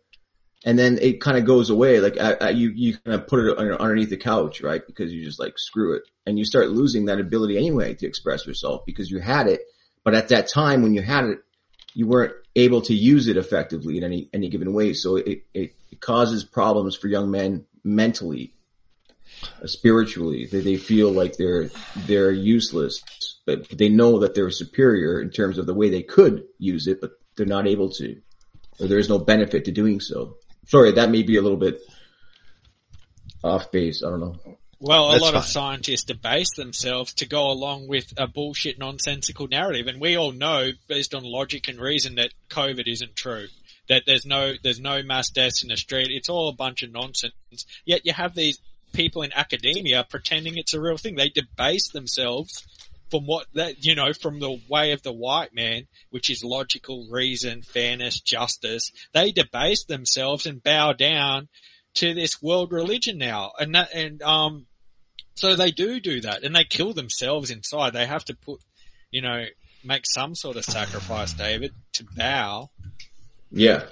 and 0.64 0.76
then 0.76 0.98
it 1.00 1.20
kind 1.20 1.38
of 1.38 1.44
goes 1.44 1.70
away. 1.70 2.00
Like 2.00 2.16
you, 2.52 2.72
you 2.74 2.98
kind 2.98 3.14
of 3.14 3.28
put 3.28 3.38
it 3.38 3.56
underneath 3.56 4.10
the 4.10 4.16
couch, 4.16 4.60
right? 4.60 4.82
Because 4.84 5.12
you 5.12 5.24
just 5.24 5.38
like 5.38 5.56
screw 5.56 5.94
it, 5.94 6.02
and 6.26 6.36
you 6.36 6.44
start 6.44 6.70
losing 6.70 7.04
that 7.04 7.20
ability 7.20 7.56
anyway 7.56 7.94
to 7.94 8.06
express 8.06 8.44
yourself 8.44 8.82
because 8.84 9.08
you 9.08 9.20
had 9.20 9.46
it, 9.46 9.60
but 10.04 10.14
at 10.14 10.28
that 10.28 10.48
time 10.48 10.82
when 10.82 10.94
you 10.94 11.02
had 11.02 11.24
it, 11.24 11.38
you 11.94 12.06
weren't 12.06 12.34
able 12.56 12.82
to 12.82 12.94
use 12.94 13.28
it 13.28 13.36
effectively 13.36 13.98
in 13.98 14.04
any 14.04 14.28
any 14.32 14.48
given 14.48 14.72
way. 14.72 14.92
So 14.92 15.16
it 15.16 15.44
it, 15.54 15.74
it 15.90 16.00
causes 16.00 16.44
problems 16.44 16.96
for 16.96 17.08
young 17.08 17.30
men 17.30 17.66
mentally, 17.84 18.54
uh, 19.62 19.66
spiritually. 19.66 20.46
That 20.46 20.64
they 20.64 20.76
feel 20.76 21.10
like 21.10 21.36
they're 21.36 21.70
they're 21.96 22.32
useless, 22.32 23.02
but 23.46 23.68
they 23.70 23.88
know 23.88 24.20
that 24.20 24.34
they're 24.34 24.50
superior 24.50 25.20
in 25.20 25.30
terms 25.30 25.58
of 25.58 25.66
the 25.66 25.74
way 25.74 25.90
they 25.90 26.02
could 26.02 26.44
use 26.58 26.86
it, 26.86 27.00
but 27.00 27.12
they're 27.36 27.46
not 27.46 27.66
able 27.66 27.90
to, 27.90 28.20
or 28.78 28.86
there 28.86 28.98
is 28.98 29.08
no 29.08 29.18
benefit 29.18 29.64
to 29.64 29.72
doing 29.72 30.00
so. 30.00 30.36
Sorry, 30.66 30.92
that 30.92 31.10
may 31.10 31.22
be 31.22 31.36
a 31.36 31.42
little 31.42 31.58
bit 31.58 31.80
off 33.42 33.70
base. 33.72 34.02
I 34.04 34.10
don't 34.10 34.20
know. 34.20 34.36
Well, 34.82 35.08
a 35.08 35.12
That's 35.12 35.22
lot 35.22 35.34
of 35.34 35.44
scientists 35.44 36.04
debase 36.04 36.54
themselves 36.56 37.12
to 37.14 37.26
go 37.26 37.50
along 37.50 37.86
with 37.86 38.14
a 38.16 38.26
bullshit 38.26 38.78
nonsensical 38.78 39.46
narrative, 39.46 39.86
and 39.86 40.00
we 40.00 40.16
all 40.16 40.32
know, 40.32 40.70
based 40.88 41.14
on 41.14 41.22
logic 41.22 41.68
and 41.68 41.78
reason, 41.78 42.14
that 42.14 42.32
COVID 42.48 42.86
isn't 42.86 43.14
true. 43.14 43.48
That 43.90 44.04
there's 44.06 44.24
no 44.24 44.54
there's 44.62 44.80
no 44.80 45.02
mass 45.02 45.28
deaths 45.28 45.62
in 45.62 45.68
the 45.68 45.76
street. 45.76 46.08
It's 46.10 46.30
all 46.30 46.48
a 46.48 46.54
bunch 46.54 46.82
of 46.82 46.92
nonsense. 46.92 47.34
Yet 47.84 48.06
you 48.06 48.14
have 48.14 48.34
these 48.34 48.58
people 48.94 49.22
in 49.22 49.32
academia 49.34 50.06
pretending 50.08 50.56
it's 50.56 50.72
a 50.72 50.80
real 50.80 50.96
thing. 50.96 51.16
They 51.16 51.28
debase 51.28 51.88
themselves 51.90 52.64
from 53.10 53.26
what 53.26 53.48
that 53.52 53.84
you 53.84 53.94
know 53.94 54.14
from 54.14 54.40
the 54.40 54.60
way 54.68 54.92
of 54.92 55.02
the 55.02 55.12
white 55.12 55.54
man, 55.54 55.88
which 56.08 56.30
is 56.30 56.42
logical, 56.42 57.06
reason, 57.10 57.60
fairness, 57.60 58.18
justice. 58.20 58.90
They 59.12 59.30
debase 59.30 59.84
themselves 59.84 60.46
and 60.46 60.62
bow 60.62 60.92
down 60.94 61.48
to 61.94 62.14
this 62.14 62.40
world 62.40 62.72
religion 62.72 63.18
now, 63.18 63.52
and 63.58 63.74
that 63.74 63.92
and 63.92 64.22
um 64.22 64.66
so 65.34 65.54
they 65.56 65.70
do 65.70 66.00
do 66.00 66.20
that, 66.22 66.42
and 66.42 66.54
they 66.54 66.64
kill 66.64 66.92
themselves 66.92 67.50
inside. 67.50 67.92
They 67.92 68.06
have 68.06 68.24
to 68.26 68.36
put, 68.36 68.60
you 69.10 69.22
know, 69.22 69.46
make 69.84 70.02
some 70.12 70.34
sort 70.34 70.56
of 70.56 70.64
sacrifice, 70.64 71.32
David, 71.32 71.72
to 71.94 72.04
bow. 72.16 72.70
Yeah. 73.50 73.84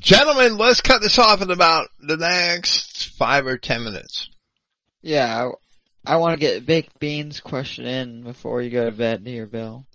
Gentlemen, 0.00 0.58
let's 0.58 0.80
cut 0.80 1.00
this 1.00 1.18
off 1.18 1.42
in 1.42 1.50
about 1.50 1.88
the 1.98 2.16
next 2.16 3.16
five 3.16 3.46
or 3.46 3.56
ten 3.56 3.82
minutes. 3.82 4.28
Yeah, 5.02 5.50
I, 6.06 6.14
I 6.14 6.16
want 6.16 6.34
to 6.34 6.40
get 6.40 6.66
Baked 6.66 6.98
Beans 6.98 7.40
question 7.40 7.86
in 7.86 8.22
before 8.22 8.60
you 8.60 8.70
go 8.70 8.84
to 8.84 8.92
bed 8.92 9.22
here, 9.26 9.46
Bill. 9.46 9.86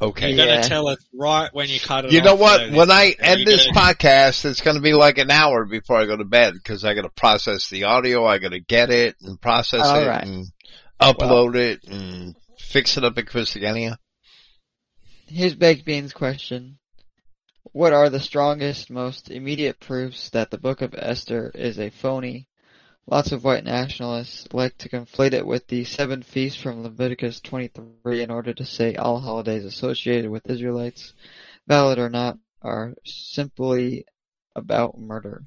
Okay. 0.00 0.30
You're 0.32 0.44
Yeah. 0.46 0.56
gonna 0.56 0.68
tell 0.68 0.88
us 0.88 0.98
right 1.14 1.48
when 1.52 1.68
you 1.68 1.80
cut 1.80 2.04
it. 2.04 2.12
You 2.12 2.20
know 2.22 2.34
off, 2.34 2.38
what? 2.40 2.58
though, 2.70 2.76
When 2.76 2.90
I 2.90 3.14
end 3.18 3.46
this 3.46 3.66
gonna- 3.66 3.78
podcast, 3.94 4.44
it's 4.44 4.60
going 4.60 4.76
to 4.76 4.82
be 4.82 4.92
like 4.92 5.18
an 5.18 5.30
hour 5.30 5.64
before 5.64 5.96
I 5.96 6.04
go 6.06 6.16
to 6.16 6.24
bed 6.24 6.54
because 6.54 6.84
I 6.84 6.94
got 6.94 7.02
to 7.02 7.08
process 7.10 7.68
the 7.70 7.84
audio. 7.84 8.26
I 8.26 8.38
got 8.38 8.50
to 8.50 8.60
get 8.60 8.90
it 8.90 9.16
and 9.22 9.40
process 9.40 9.80
All 9.86 10.00
it 10.02 10.06
right. 10.06 10.22
and 10.24 10.46
upload 11.00 11.56
it 11.56 11.84
and 11.84 12.34
fix 12.58 12.96
it 12.98 13.04
up 13.04 13.16
at 13.16 13.24
Christogenea. 13.26 13.96
Here's 15.28 15.54
Baked 15.54 15.84
Beans 15.84 16.12
question. 16.12 16.78
What 17.72 17.92
are 17.92 18.08
the 18.10 18.20
strongest, 18.20 18.90
most 18.90 19.30
immediate 19.30 19.80
proofs 19.80 20.30
that 20.30 20.50
the 20.50 20.58
Book 20.58 20.82
of 20.82 20.94
Esther 20.96 21.50
is 21.54 21.78
a 21.78 21.90
phony? 21.90 22.48
Lots 23.08 23.30
of 23.30 23.44
white 23.44 23.64
nationalists 23.64 24.48
like 24.52 24.76
to 24.78 24.88
conflate 24.88 25.32
it 25.32 25.46
with 25.46 25.68
the 25.68 25.84
seven 25.84 26.22
feasts 26.22 26.60
from 26.60 26.82
Leviticus 26.82 27.40
23 27.40 28.22
in 28.22 28.30
order 28.32 28.52
to 28.52 28.64
say 28.64 28.96
all 28.96 29.20
holidays 29.20 29.64
associated 29.64 30.28
with 30.28 30.50
Israelites, 30.50 31.12
valid 31.68 32.00
or 32.00 32.10
not, 32.10 32.38
are 32.62 32.94
simply 33.04 34.06
about 34.56 34.98
murder. 34.98 35.44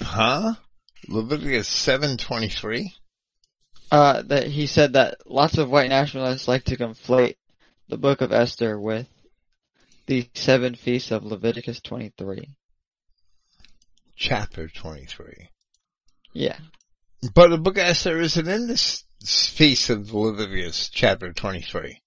Huh? 0.00 0.54
Leviticus 1.08 1.68
seven 1.68 2.16
twenty 2.16 2.48
three. 2.48 2.94
Uh, 3.90 4.22
that 4.22 4.46
he 4.46 4.66
said 4.66 4.94
that 4.94 5.18
lots 5.26 5.58
of 5.58 5.68
white 5.68 5.90
nationalists 5.90 6.48
like 6.48 6.64
to 6.64 6.76
conflate 6.76 7.36
the 7.88 7.98
Book 7.98 8.22
of 8.22 8.32
Esther 8.32 8.80
with 8.80 9.06
the 10.06 10.26
seven 10.34 10.74
feasts 10.74 11.10
of 11.10 11.24
Leviticus 11.24 11.82
23. 11.82 12.48
Chapter 14.16 14.68
twenty 14.68 15.04
three. 15.06 15.48
Yeah. 16.32 16.58
But 17.34 17.50
the 17.50 17.58
book 17.58 17.76
of 17.76 17.84
Esther 17.84 18.18
isn't 18.20 18.48
in 18.48 18.66
this 18.66 19.04
feast 19.24 19.90
of 19.90 20.12
Leviticus, 20.12 20.88
chapter 20.90 21.32
twenty 21.32 21.62
three. 21.62 22.00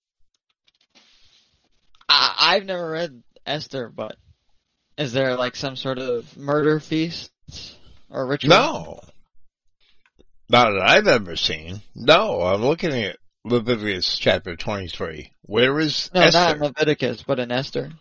I, 2.07 2.35
I've 2.39 2.65
never 2.65 2.89
read 2.91 3.23
Esther, 3.45 3.89
but 3.89 4.15
is 4.97 5.13
there 5.13 5.35
like 5.35 5.55
some 5.55 5.75
sort 5.75 5.97
of 5.99 6.37
murder 6.37 6.79
feast 6.79 7.31
or 8.09 8.25
ritual? 8.27 8.49
No. 8.49 8.99
Not 10.49 10.71
that 10.73 10.87
I've 10.87 11.07
ever 11.07 11.35
seen. 11.35 11.81
No, 11.95 12.41
I'm 12.41 12.61
looking 12.63 12.91
at 12.91 13.17
Leviticus 13.43 14.17
chapter 14.19 14.55
23. 14.55 15.31
Where 15.41 15.79
is 15.79 16.11
No, 16.13 16.21
Esther? 16.21 16.37
not 16.39 16.55
in 16.57 16.61
Leviticus, 16.61 17.23
but 17.23 17.39
in 17.39 17.51
Esther. 17.51 17.91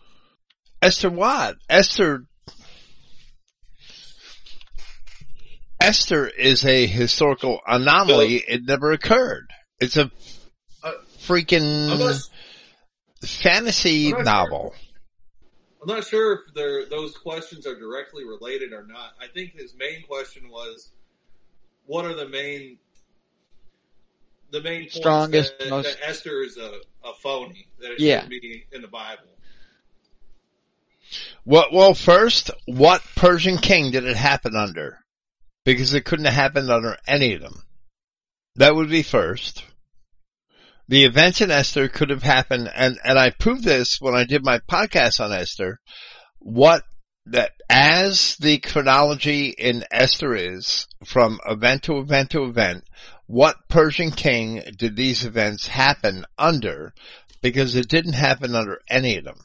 Esther 0.81 1.09
what? 1.09 1.55
Esther. 1.69 2.25
Esther 5.85 6.27
is 6.27 6.65
a 6.65 6.87
historical 6.87 7.59
anomaly. 7.67 8.37
It 8.47 8.65
never 8.65 8.91
occurred. 8.91 9.49
It's 9.79 9.97
a 9.97 10.09
freaking 11.19 11.91
I'm 11.91 11.99
not, 11.99 12.21
fantasy 13.23 14.07
I'm 14.07 14.11
not 14.11 14.17
sure. 14.17 14.23
novel. 14.23 14.75
I'm 15.81 15.87
not 15.95 16.03
sure 16.05 16.41
if 16.55 16.89
those 16.89 17.15
questions 17.17 17.67
are 17.67 17.77
directly 17.77 18.25
related 18.25 18.73
or 18.73 18.85
not. 18.87 19.11
I 19.21 19.27
think 19.27 19.53
his 19.53 19.75
main 19.77 20.01
question 20.07 20.49
was, 20.49 20.91
what 21.85 22.05
are 22.05 22.15
the 22.15 22.27
main 22.27 22.79
the 24.51 24.61
main 24.61 24.89
Strongest, 24.89 25.59
that, 25.59 25.69
most- 25.69 25.99
that 25.99 26.09
Esther 26.09 26.41
is 26.41 26.57
a, 26.57 26.79
a 27.03 27.13
phony 27.21 27.67
that 27.79 27.91
it 27.91 27.99
Yeah. 27.99 28.23
shouldn't 28.23 28.41
be 28.41 28.65
in 28.71 28.81
the 28.81 28.87
Bible? 28.87 29.23
Well, 31.45 31.67
well, 31.71 31.93
first, 31.93 32.49
what 32.65 33.03
Persian 33.15 33.57
king 33.57 33.91
did 33.91 34.05
it 34.05 34.15
happen 34.15 34.55
under? 34.55 35.04
Because 35.65 35.93
it 35.93 36.05
couldn't 36.05 36.25
have 36.25 36.33
happened 36.33 36.69
under 36.69 36.97
any 37.07 37.33
of 37.33 37.41
them. 37.41 37.63
That 38.55 38.75
would 38.75 38.89
be 38.89 39.03
first. 39.03 39.65
The 40.87 41.03
events 41.03 41.41
in 41.41 41.49
Esther 41.49 41.89
could 41.89 42.11
have 42.11 42.23
happened, 42.23 42.71
and, 42.73 42.97
and 43.03 43.17
I 43.17 43.31
proved 43.31 43.63
this 43.63 43.99
when 43.99 44.13
I 44.13 44.23
did 44.23 44.45
my 44.45 44.59
podcast 44.59 45.19
on 45.19 45.33
Esther, 45.33 45.79
what 46.39 46.83
that 47.25 47.53
as 47.67 48.35
the 48.37 48.59
chronology 48.59 49.47
in 49.47 49.83
Esther 49.91 50.35
is, 50.35 50.87
from 51.03 51.39
event 51.47 51.83
to 51.83 51.97
event 51.97 52.29
to 52.31 52.43
event, 52.43 52.83
what 53.25 53.67
Persian 53.67 54.11
king 54.11 54.61
did 54.77 54.95
these 54.95 55.25
events 55.25 55.67
happen 55.67 56.25
under? 56.37 56.93
Because 57.41 57.75
it 57.75 57.87
didn't 57.87 58.13
happen 58.13 58.53
under 58.53 58.79
any 58.87 59.17
of 59.17 59.23
them. 59.23 59.39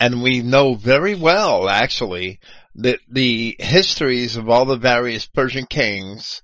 And 0.00 0.22
we 0.22 0.40
know 0.40 0.74
very 0.74 1.14
well, 1.14 1.68
actually, 1.68 2.40
that 2.74 2.98
the 3.08 3.54
histories 3.58 4.36
of 4.36 4.48
all 4.48 4.64
the 4.64 4.76
various 4.76 5.26
Persian 5.26 5.66
kings, 5.66 6.42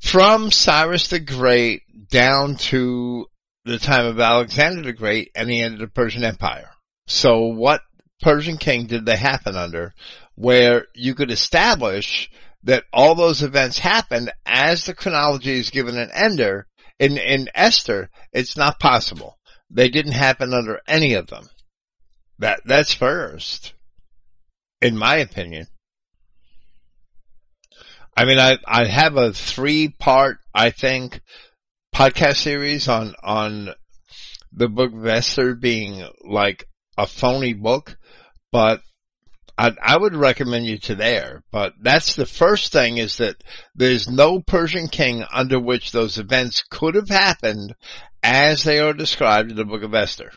from 0.00 0.50
Cyrus 0.50 1.06
the 1.06 1.20
Great 1.20 1.82
down 2.10 2.56
to 2.56 3.26
the 3.64 3.78
time 3.78 4.04
of 4.04 4.18
Alexander 4.18 4.82
the 4.82 4.92
Great 4.92 5.30
and 5.36 5.48
the 5.48 5.60
end 5.60 5.74
of 5.74 5.80
the 5.80 5.86
Persian 5.86 6.24
Empire. 6.24 6.70
So 7.06 7.46
what 7.46 7.82
Persian 8.20 8.56
king 8.56 8.86
did 8.86 9.06
they 9.06 9.16
happen 9.16 9.56
under 9.56 9.94
where 10.34 10.86
you 10.94 11.14
could 11.14 11.30
establish 11.30 12.30
that 12.64 12.84
all 12.92 13.14
those 13.14 13.42
events 13.42 13.78
happened 13.78 14.32
as 14.44 14.84
the 14.84 14.94
chronology 14.94 15.52
is 15.52 15.70
given 15.70 15.96
in 15.96 16.10
Ender, 16.10 16.66
in, 16.98 17.16
in 17.16 17.48
Esther, 17.54 18.10
it's 18.32 18.56
not 18.56 18.80
possible. 18.80 19.38
They 19.70 19.88
didn't 19.88 20.12
happen 20.12 20.52
under 20.54 20.80
any 20.86 21.14
of 21.14 21.28
them. 21.28 21.48
That, 22.38 22.60
that's 22.64 22.94
first. 22.94 23.74
In 24.80 24.96
my 24.96 25.16
opinion. 25.16 25.66
I 28.16 28.24
mean, 28.24 28.38
I, 28.38 28.58
I 28.66 28.86
have 28.86 29.16
a 29.16 29.32
three 29.32 29.88
part, 29.88 30.38
I 30.54 30.70
think, 30.70 31.20
podcast 31.94 32.36
series 32.36 32.88
on, 32.88 33.14
on 33.22 33.70
the 34.52 34.68
book 34.68 34.92
of 34.92 35.06
Esther 35.06 35.54
being 35.54 36.06
like 36.24 36.68
a 36.98 37.06
phony 37.06 37.54
book, 37.54 37.96
but 38.50 38.82
I, 39.56 39.72
I 39.82 39.96
would 39.96 40.14
recommend 40.14 40.66
you 40.66 40.78
to 40.80 40.94
there. 40.94 41.42
But 41.50 41.74
that's 41.80 42.14
the 42.14 42.26
first 42.26 42.72
thing 42.72 42.98
is 42.98 43.18
that 43.18 43.36
there's 43.74 44.08
no 44.08 44.40
Persian 44.40 44.88
king 44.88 45.24
under 45.32 45.60
which 45.60 45.92
those 45.92 46.18
events 46.18 46.64
could 46.70 46.94
have 46.94 47.08
happened 47.08 47.74
as 48.22 48.64
they 48.64 48.80
are 48.80 48.92
described 48.92 49.50
in 49.50 49.56
the 49.56 49.64
book 49.64 49.82
of 49.82 49.94
Esther. 49.94 50.32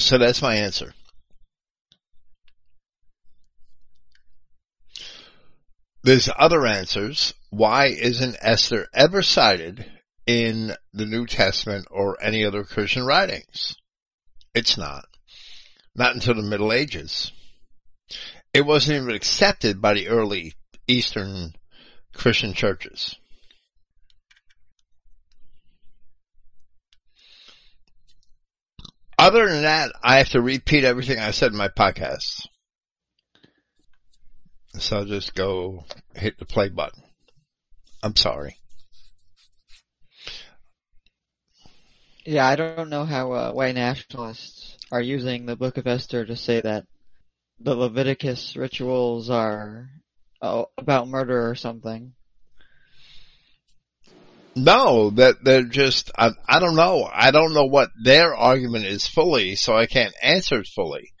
So 0.00 0.16
that's 0.16 0.40
my 0.40 0.56
answer. 0.56 0.94
There's 6.02 6.30
other 6.38 6.66
answers. 6.66 7.34
Why 7.50 7.86
isn't 7.86 8.38
Esther 8.40 8.88
ever 8.94 9.22
cited 9.22 9.84
in 10.26 10.74
the 10.94 11.04
New 11.04 11.26
Testament 11.26 11.86
or 11.90 12.16
any 12.22 12.44
other 12.44 12.64
Christian 12.64 13.04
writings? 13.04 13.76
It's 14.54 14.78
not. 14.78 15.04
Not 15.94 16.14
until 16.14 16.34
the 16.34 16.42
Middle 16.42 16.72
Ages. 16.72 17.32
It 18.54 18.62
wasn't 18.62 19.02
even 19.02 19.14
accepted 19.14 19.82
by 19.82 19.92
the 19.92 20.08
early 20.08 20.54
Eastern 20.88 21.52
Christian 22.14 22.54
churches. 22.54 23.16
Other 29.20 29.50
than 29.50 29.64
that, 29.64 29.92
I 30.02 30.16
have 30.16 30.30
to 30.30 30.40
repeat 30.40 30.82
everything 30.82 31.18
I 31.18 31.32
said 31.32 31.52
in 31.52 31.58
my 31.58 31.68
podcast. 31.68 32.46
So 34.78 34.96
I'll 34.96 35.04
just 35.04 35.34
go 35.34 35.84
hit 36.14 36.38
the 36.38 36.46
play 36.46 36.70
button. 36.70 37.02
I'm 38.02 38.16
sorry. 38.16 38.56
Yeah, 42.24 42.46
I 42.46 42.56
don't 42.56 42.88
know 42.88 43.04
how 43.04 43.32
uh, 43.32 43.52
white 43.52 43.74
nationalists 43.74 44.78
are 44.90 45.02
using 45.02 45.44
the 45.44 45.54
Book 45.54 45.76
of 45.76 45.86
Esther 45.86 46.24
to 46.24 46.34
say 46.34 46.62
that 46.62 46.86
the 47.58 47.74
Leviticus 47.74 48.56
rituals 48.56 49.28
are 49.28 49.90
oh, 50.40 50.70
about 50.78 51.08
murder 51.08 51.50
or 51.50 51.54
something. 51.54 52.14
No, 54.62 55.10
that 55.10 55.42
they're 55.42 55.62
just, 55.62 56.10
I, 56.18 56.32
I 56.46 56.60
don't 56.60 56.76
know. 56.76 57.08
I 57.10 57.30
don't 57.30 57.54
know 57.54 57.64
what 57.64 57.88
their 58.02 58.34
argument 58.34 58.84
is 58.84 59.06
fully, 59.06 59.56
so 59.56 59.74
I 59.74 59.86
can't 59.86 60.14
answer 60.22 60.60
it 60.60 60.66
fully. 60.66 61.12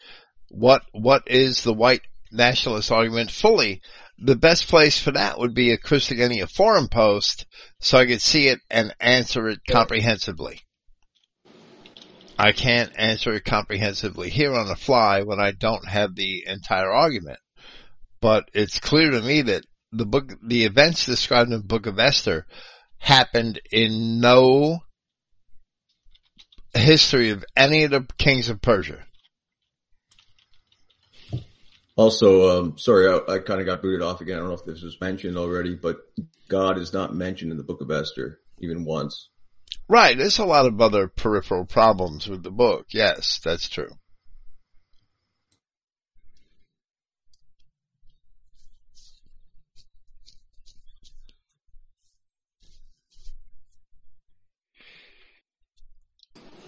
What, 0.48 0.82
what 0.92 1.22
is 1.26 1.62
the 1.62 1.72
white 1.72 2.02
nationalist 2.30 2.92
argument 2.92 3.30
fully? 3.30 3.80
The 4.18 4.36
best 4.36 4.68
place 4.68 5.00
for 5.00 5.12
that 5.12 5.38
would 5.38 5.54
be 5.54 5.70
a 5.70 5.78
Christogenea 5.78 6.50
forum 6.50 6.88
post 6.88 7.46
so 7.80 7.98
I 7.98 8.06
could 8.06 8.20
see 8.20 8.48
it 8.48 8.60
and 8.70 8.94
answer 9.00 9.48
it 9.48 9.60
comprehensively. 9.66 10.60
I 12.38 12.52
can't 12.52 12.92
answer 12.96 13.32
it 13.32 13.44
comprehensively 13.44 14.28
here 14.28 14.54
on 14.54 14.68
the 14.68 14.76
fly 14.76 15.22
when 15.22 15.40
I 15.40 15.52
don't 15.52 15.88
have 15.88 16.14
the 16.14 16.44
entire 16.46 16.90
argument. 16.90 17.38
But 18.20 18.50
it's 18.52 18.80
clear 18.80 19.10
to 19.10 19.22
me 19.22 19.40
that 19.42 19.64
the 19.92 20.06
book, 20.06 20.32
the 20.42 20.64
events 20.64 21.06
described 21.06 21.50
in 21.50 21.58
the 21.58 21.64
book 21.64 21.86
of 21.86 21.98
Esther 21.98 22.46
happened 23.00 23.60
in 23.72 24.20
no 24.20 24.78
history 26.72 27.30
of 27.30 27.44
any 27.56 27.82
of 27.82 27.90
the 27.90 28.06
kings 28.18 28.48
of 28.48 28.62
Persia. 28.62 29.04
Also, 31.96 32.60
um, 32.60 32.78
sorry, 32.78 33.08
I, 33.08 33.34
I 33.34 33.38
kind 33.40 33.60
of 33.60 33.66
got 33.66 33.82
booted 33.82 34.02
off 34.02 34.20
again. 34.20 34.36
I 34.36 34.40
don't 34.40 34.48
know 34.48 34.54
if 34.54 34.64
this 34.64 34.82
was 34.82 35.00
mentioned 35.00 35.36
already, 35.36 35.74
but 35.74 35.98
God 36.48 36.78
is 36.78 36.92
not 36.92 37.14
mentioned 37.14 37.50
in 37.50 37.58
the 37.58 37.64
book 37.64 37.80
of 37.80 37.90
Esther 37.90 38.38
even 38.58 38.84
once. 38.84 39.28
Right, 39.88 40.16
there's 40.16 40.38
a 40.38 40.44
lot 40.44 40.66
of 40.66 40.80
other 40.80 41.08
peripheral 41.08 41.66
problems 41.66 42.28
with 42.28 42.42
the 42.42 42.50
book. 42.50 42.86
Yes, 42.90 43.40
that's 43.42 43.68
true. 43.68 43.90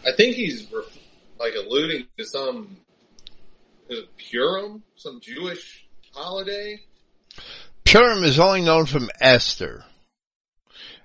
I 0.05 0.13
think 0.13 0.37
he's 0.37 0.71
ref- 0.73 0.99
like 1.39 1.55
alluding 1.55 2.07
to 2.19 2.25
some 2.25 2.77
is 3.89 4.01
it 4.01 4.09
Purim, 4.17 4.83
some 4.97 5.21
Jewish 5.21 5.87
holiday. 6.13 6.81
Purim 7.85 8.25
is 8.25 8.39
only 8.39 8.63
known 8.63 8.87
from 8.87 9.11
Esther, 9.21 9.85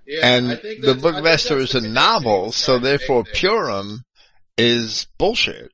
Yeah, 0.06 0.36
and 0.36 0.52
I 0.52 0.56
think 0.56 0.82
the 0.82 0.96
book 0.96 1.16
I 1.16 1.20
of 1.20 1.26
Esther 1.26 1.58
is 1.58 1.76
a 1.76 1.80
the 1.80 1.88
connection 1.88 1.92
he 1.92 1.94
novel, 1.94 2.52
so 2.52 2.74
trying 2.74 2.82
to 2.82 2.90
make 2.90 3.00
therefore. 3.00 3.24
Purim 3.34 4.04
is 4.58 5.08
bullshit. 5.18 5.72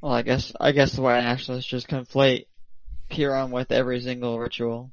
Well, 0.00 0.12
I 0.12 0.22
guess 0.22 0.52
I 0.58 0.72
guess 0.72 0.92
the 0.92 1.02
white 1.02 1.22
nationalists 1.22 1.66
just 1.66 1.88
conflate 1.88 2.46
Purim 3.08 3.50
with 3.50 3.72
every 3.72 4.00
single 4.00 4.38
ritual. 4.38 4.92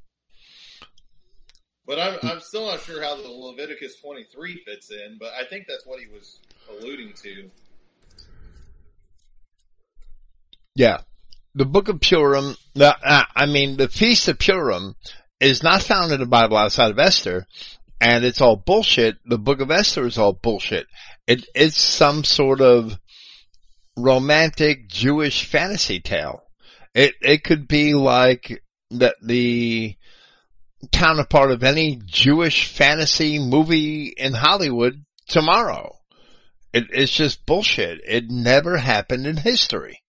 But 1.88 2.00
I'm, 2.00 2.20
I'm 2.24 2.40
still 2.42 2.66
not 2.66 2.82
sure 2.82 3.02
how 3.02 3.16
the 3.16 3.30
Leviticus 3.30 3.96
23 4.02 4.62
fits 4.66 4.92
in, 4.92 5.18
but 5.18 5.32
I 5.40 5.46
think 5.46 5.68
that's 5.68 5.86
what 5.86 6.02
he 6.02 6.08
was 6.08 6.40
alluding 6.70 7.14
to. 7.24 7.50
Yeah. 10.76 10.98
The 11.56 11.66
book 11.66 11.88
of 11.88 12.02
Purim, 12.02 12.56
the, 12.76 12.94
uh, 13.02 13.24
I 13.34 13.46
mean, 13.46 13.78
the 13.78 13.88
Feast 13.88 14.28
of 14.28 14.38
Purim 14.38 14.96
is 15.40 15.64
not 15.64 15.82
found 15.82 16.12
in 16.12 16.20
the 16.20 16.26
Bible 16.26 16.58
outside 16.58 16.92
of 16.92 17.00
Esther, 17.00 17.48
and 18.02 18.26
it's 18.26 18.42
all 18.42 18.58
bullshit. 18.58 19.16
The 19.26 19.40
book 19.40 19.62
of 19.62 19.72
Esther 19.72 20.06
is 20.06 20.18
all 20.18 20.34
bullshit. 20.34 20.88
It, 21.26 21.48
it's 21.56 21.78
some 21.78 22.26
sort 22.26 22.60
of 22.60 23.00
romantic 23.96 24.90
Jewish 24.90 25.46
fantasy 25.46 26.02
tale. 26.02 26.44
It, 26.94 27.16
it 27.22 27.44
could 27.46 27.68
be 27.68 27.94
like 27.94 28.62
that 28.92 29.16
the 29.24 29.96
counterpart 30.92 31.52
of 31.52 31.64
any 31.64 32.00
Jewish 32.06 32.68
fantasy 32.68 33.40
movie 33.40 34.14
in 34.16 34.34
Hollywood 34.34 35.04
tomorrow. 35.28 35.98
It, 36.74 36.88
it's 36.92 37.12
just 37.12 37.46
bullshit. 37.46 38.02
It 38.06 38.30
never 38.30 38.78
happened 38.78 39.26
in 39.26 39.38
history. 39.38 40.04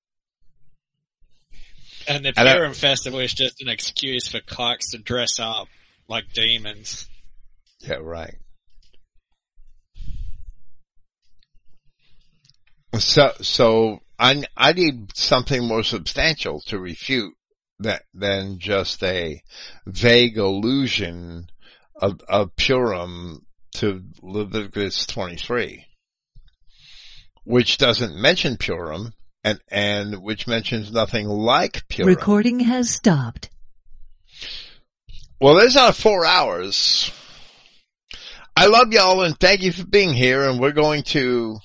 And 2.07 2.25
the 2.25 2.33
And 2.37 2.49
Purim 2.49 2.75
Festival 2.75 3.21
is 3.21 3.35
just 3.35 3.61
an 3.61 3.69
excuse 3.69 4.29
for 4.29 4.41
clerks 4.41 4.91
to 4.91 4.99
dress 4.99 5.39
up 5.39 5.69
like 6.09 6.33
demons. 6.33 7.07
Yeah, 7.81 7.97
right. 7.97 8.35
So, 12.99 13.33
so 13.43 14.01
I, 14.19 14.43
I 14.57 14.73
need 14.73 15.15
something 15.17 15.67
more 15.67 15.83
substantial 15.83 16.61
to 16.67 16.79
refute 16.79 17.35
that 17.81 18.03
than 18.15 18.59
just 18.59 19.03
a 19.03 19.43
vague 19.87 20.39
allusion 20.39 21.49
of, 22.01 22.21
of 22.29 22.55
Purim 22.57 23.47
to 23.77 24.03
Leviticus 24.23 25.07
23, 25.07 25.85
which 27.45 27.79
doesn't 27.79 28.21
mention 28.21 28.57
Purim 28.57 29.13
and, 29.45 29.61
and 29.71 30.23
which 30.23 30.47
mentions 30.47 30.93
nothing 30.93 31.29
like 31.29 31.87
Purim. 31.89 32.09
Recording 32.09 32.61
has 32.61 32.91
stopped. 32.91 33.51
Well, 35.41 35.55
there's 35.55 35.77
our 35.77 35.93
four 35.93 36.25
hours. 36.25 37.13
I 38.57 38.67
love 38.67 38.93
y'all 38.93 39.23
and 39.23 39.39
thank 39.39 39.63
you 39.63 39.71
for 39.71 39.87
being 39.87 40.13
here. 40.13 40.49
And 40.49 40.59
we're 40.59 40.73
going 40.73 41.05
to 41.05 41.59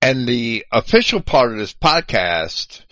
end 0.00 0.28
the 0.28 0.64
official 0.70 1.20
part 1.20 1.50
of 1.50 1.58
this 1.58 1.74
podcast. 1.74 2.82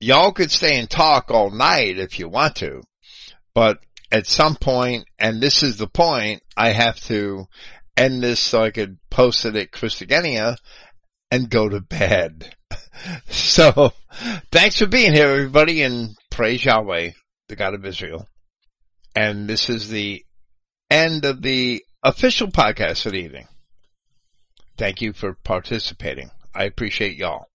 Y'all 0.00 0.32
could 0.32 0.50
stay 0.50 0.78
and 0.78 0.88
talk 0.88 1.30
all 1.30 1.50
night 1.50 1.98
if 1.98 2.18
you 2.18 2.28
want 2.28 2.56
to, 2.56 2.82
but 3.54 3.78
at 4.10 4.26
some 4.26 4.56
point, 4.56 5.04
and 5.18 5.40
this 5.40 5.62
is 5.62 5.76
the 5.76 5.88
point, 5.88 6.42
I 6.56 6.70
have 6.70 7.00
to 7.06 7.46
end 7.96 8.22
this 8.22 8.40
so 8.40 8.62
I 8.62 8.70
could 8.70 8.98
post 9.10 9.44
it 9.44 9.56
at 9.56 9.72
Christogenea 9.72 10.56
and 11.30 11.50
go 11.50 11.68
to 11.68 11.80
bed. 11.80 12.54
so 13.28 13.92
thanks 14.52 14.78
for 14.78 14.86
being 14.86 15.12
here, 15.12 15.28
everybody, 15.28 15.82
and 15.82 16.16
praise 16.30 16.64
Yahweh, 16.64 17.10
the 17.48 17.56
God 17.56 17.74
of 17.74 17.84
Israel. 17.84 18.26
And 19.14 19.48
this 19.48 19.68
is 19.68 19.88
the 19.88 20.24
end 20.90 21.24
of 21.24 21.42
the 21.42 21.82
official 22.02 22.48
podcast 22.48 23.02
for 23.02 23.10
the 23.10 23.18
evening. 23.18 23.48
Thank 24.76 25.00
you 25.00 25.12
for 25.12 25.34
participating. 25.34 26.30
I 26.54 26.64
appreciate 26.64 27.16
y'all. 27.16 27.46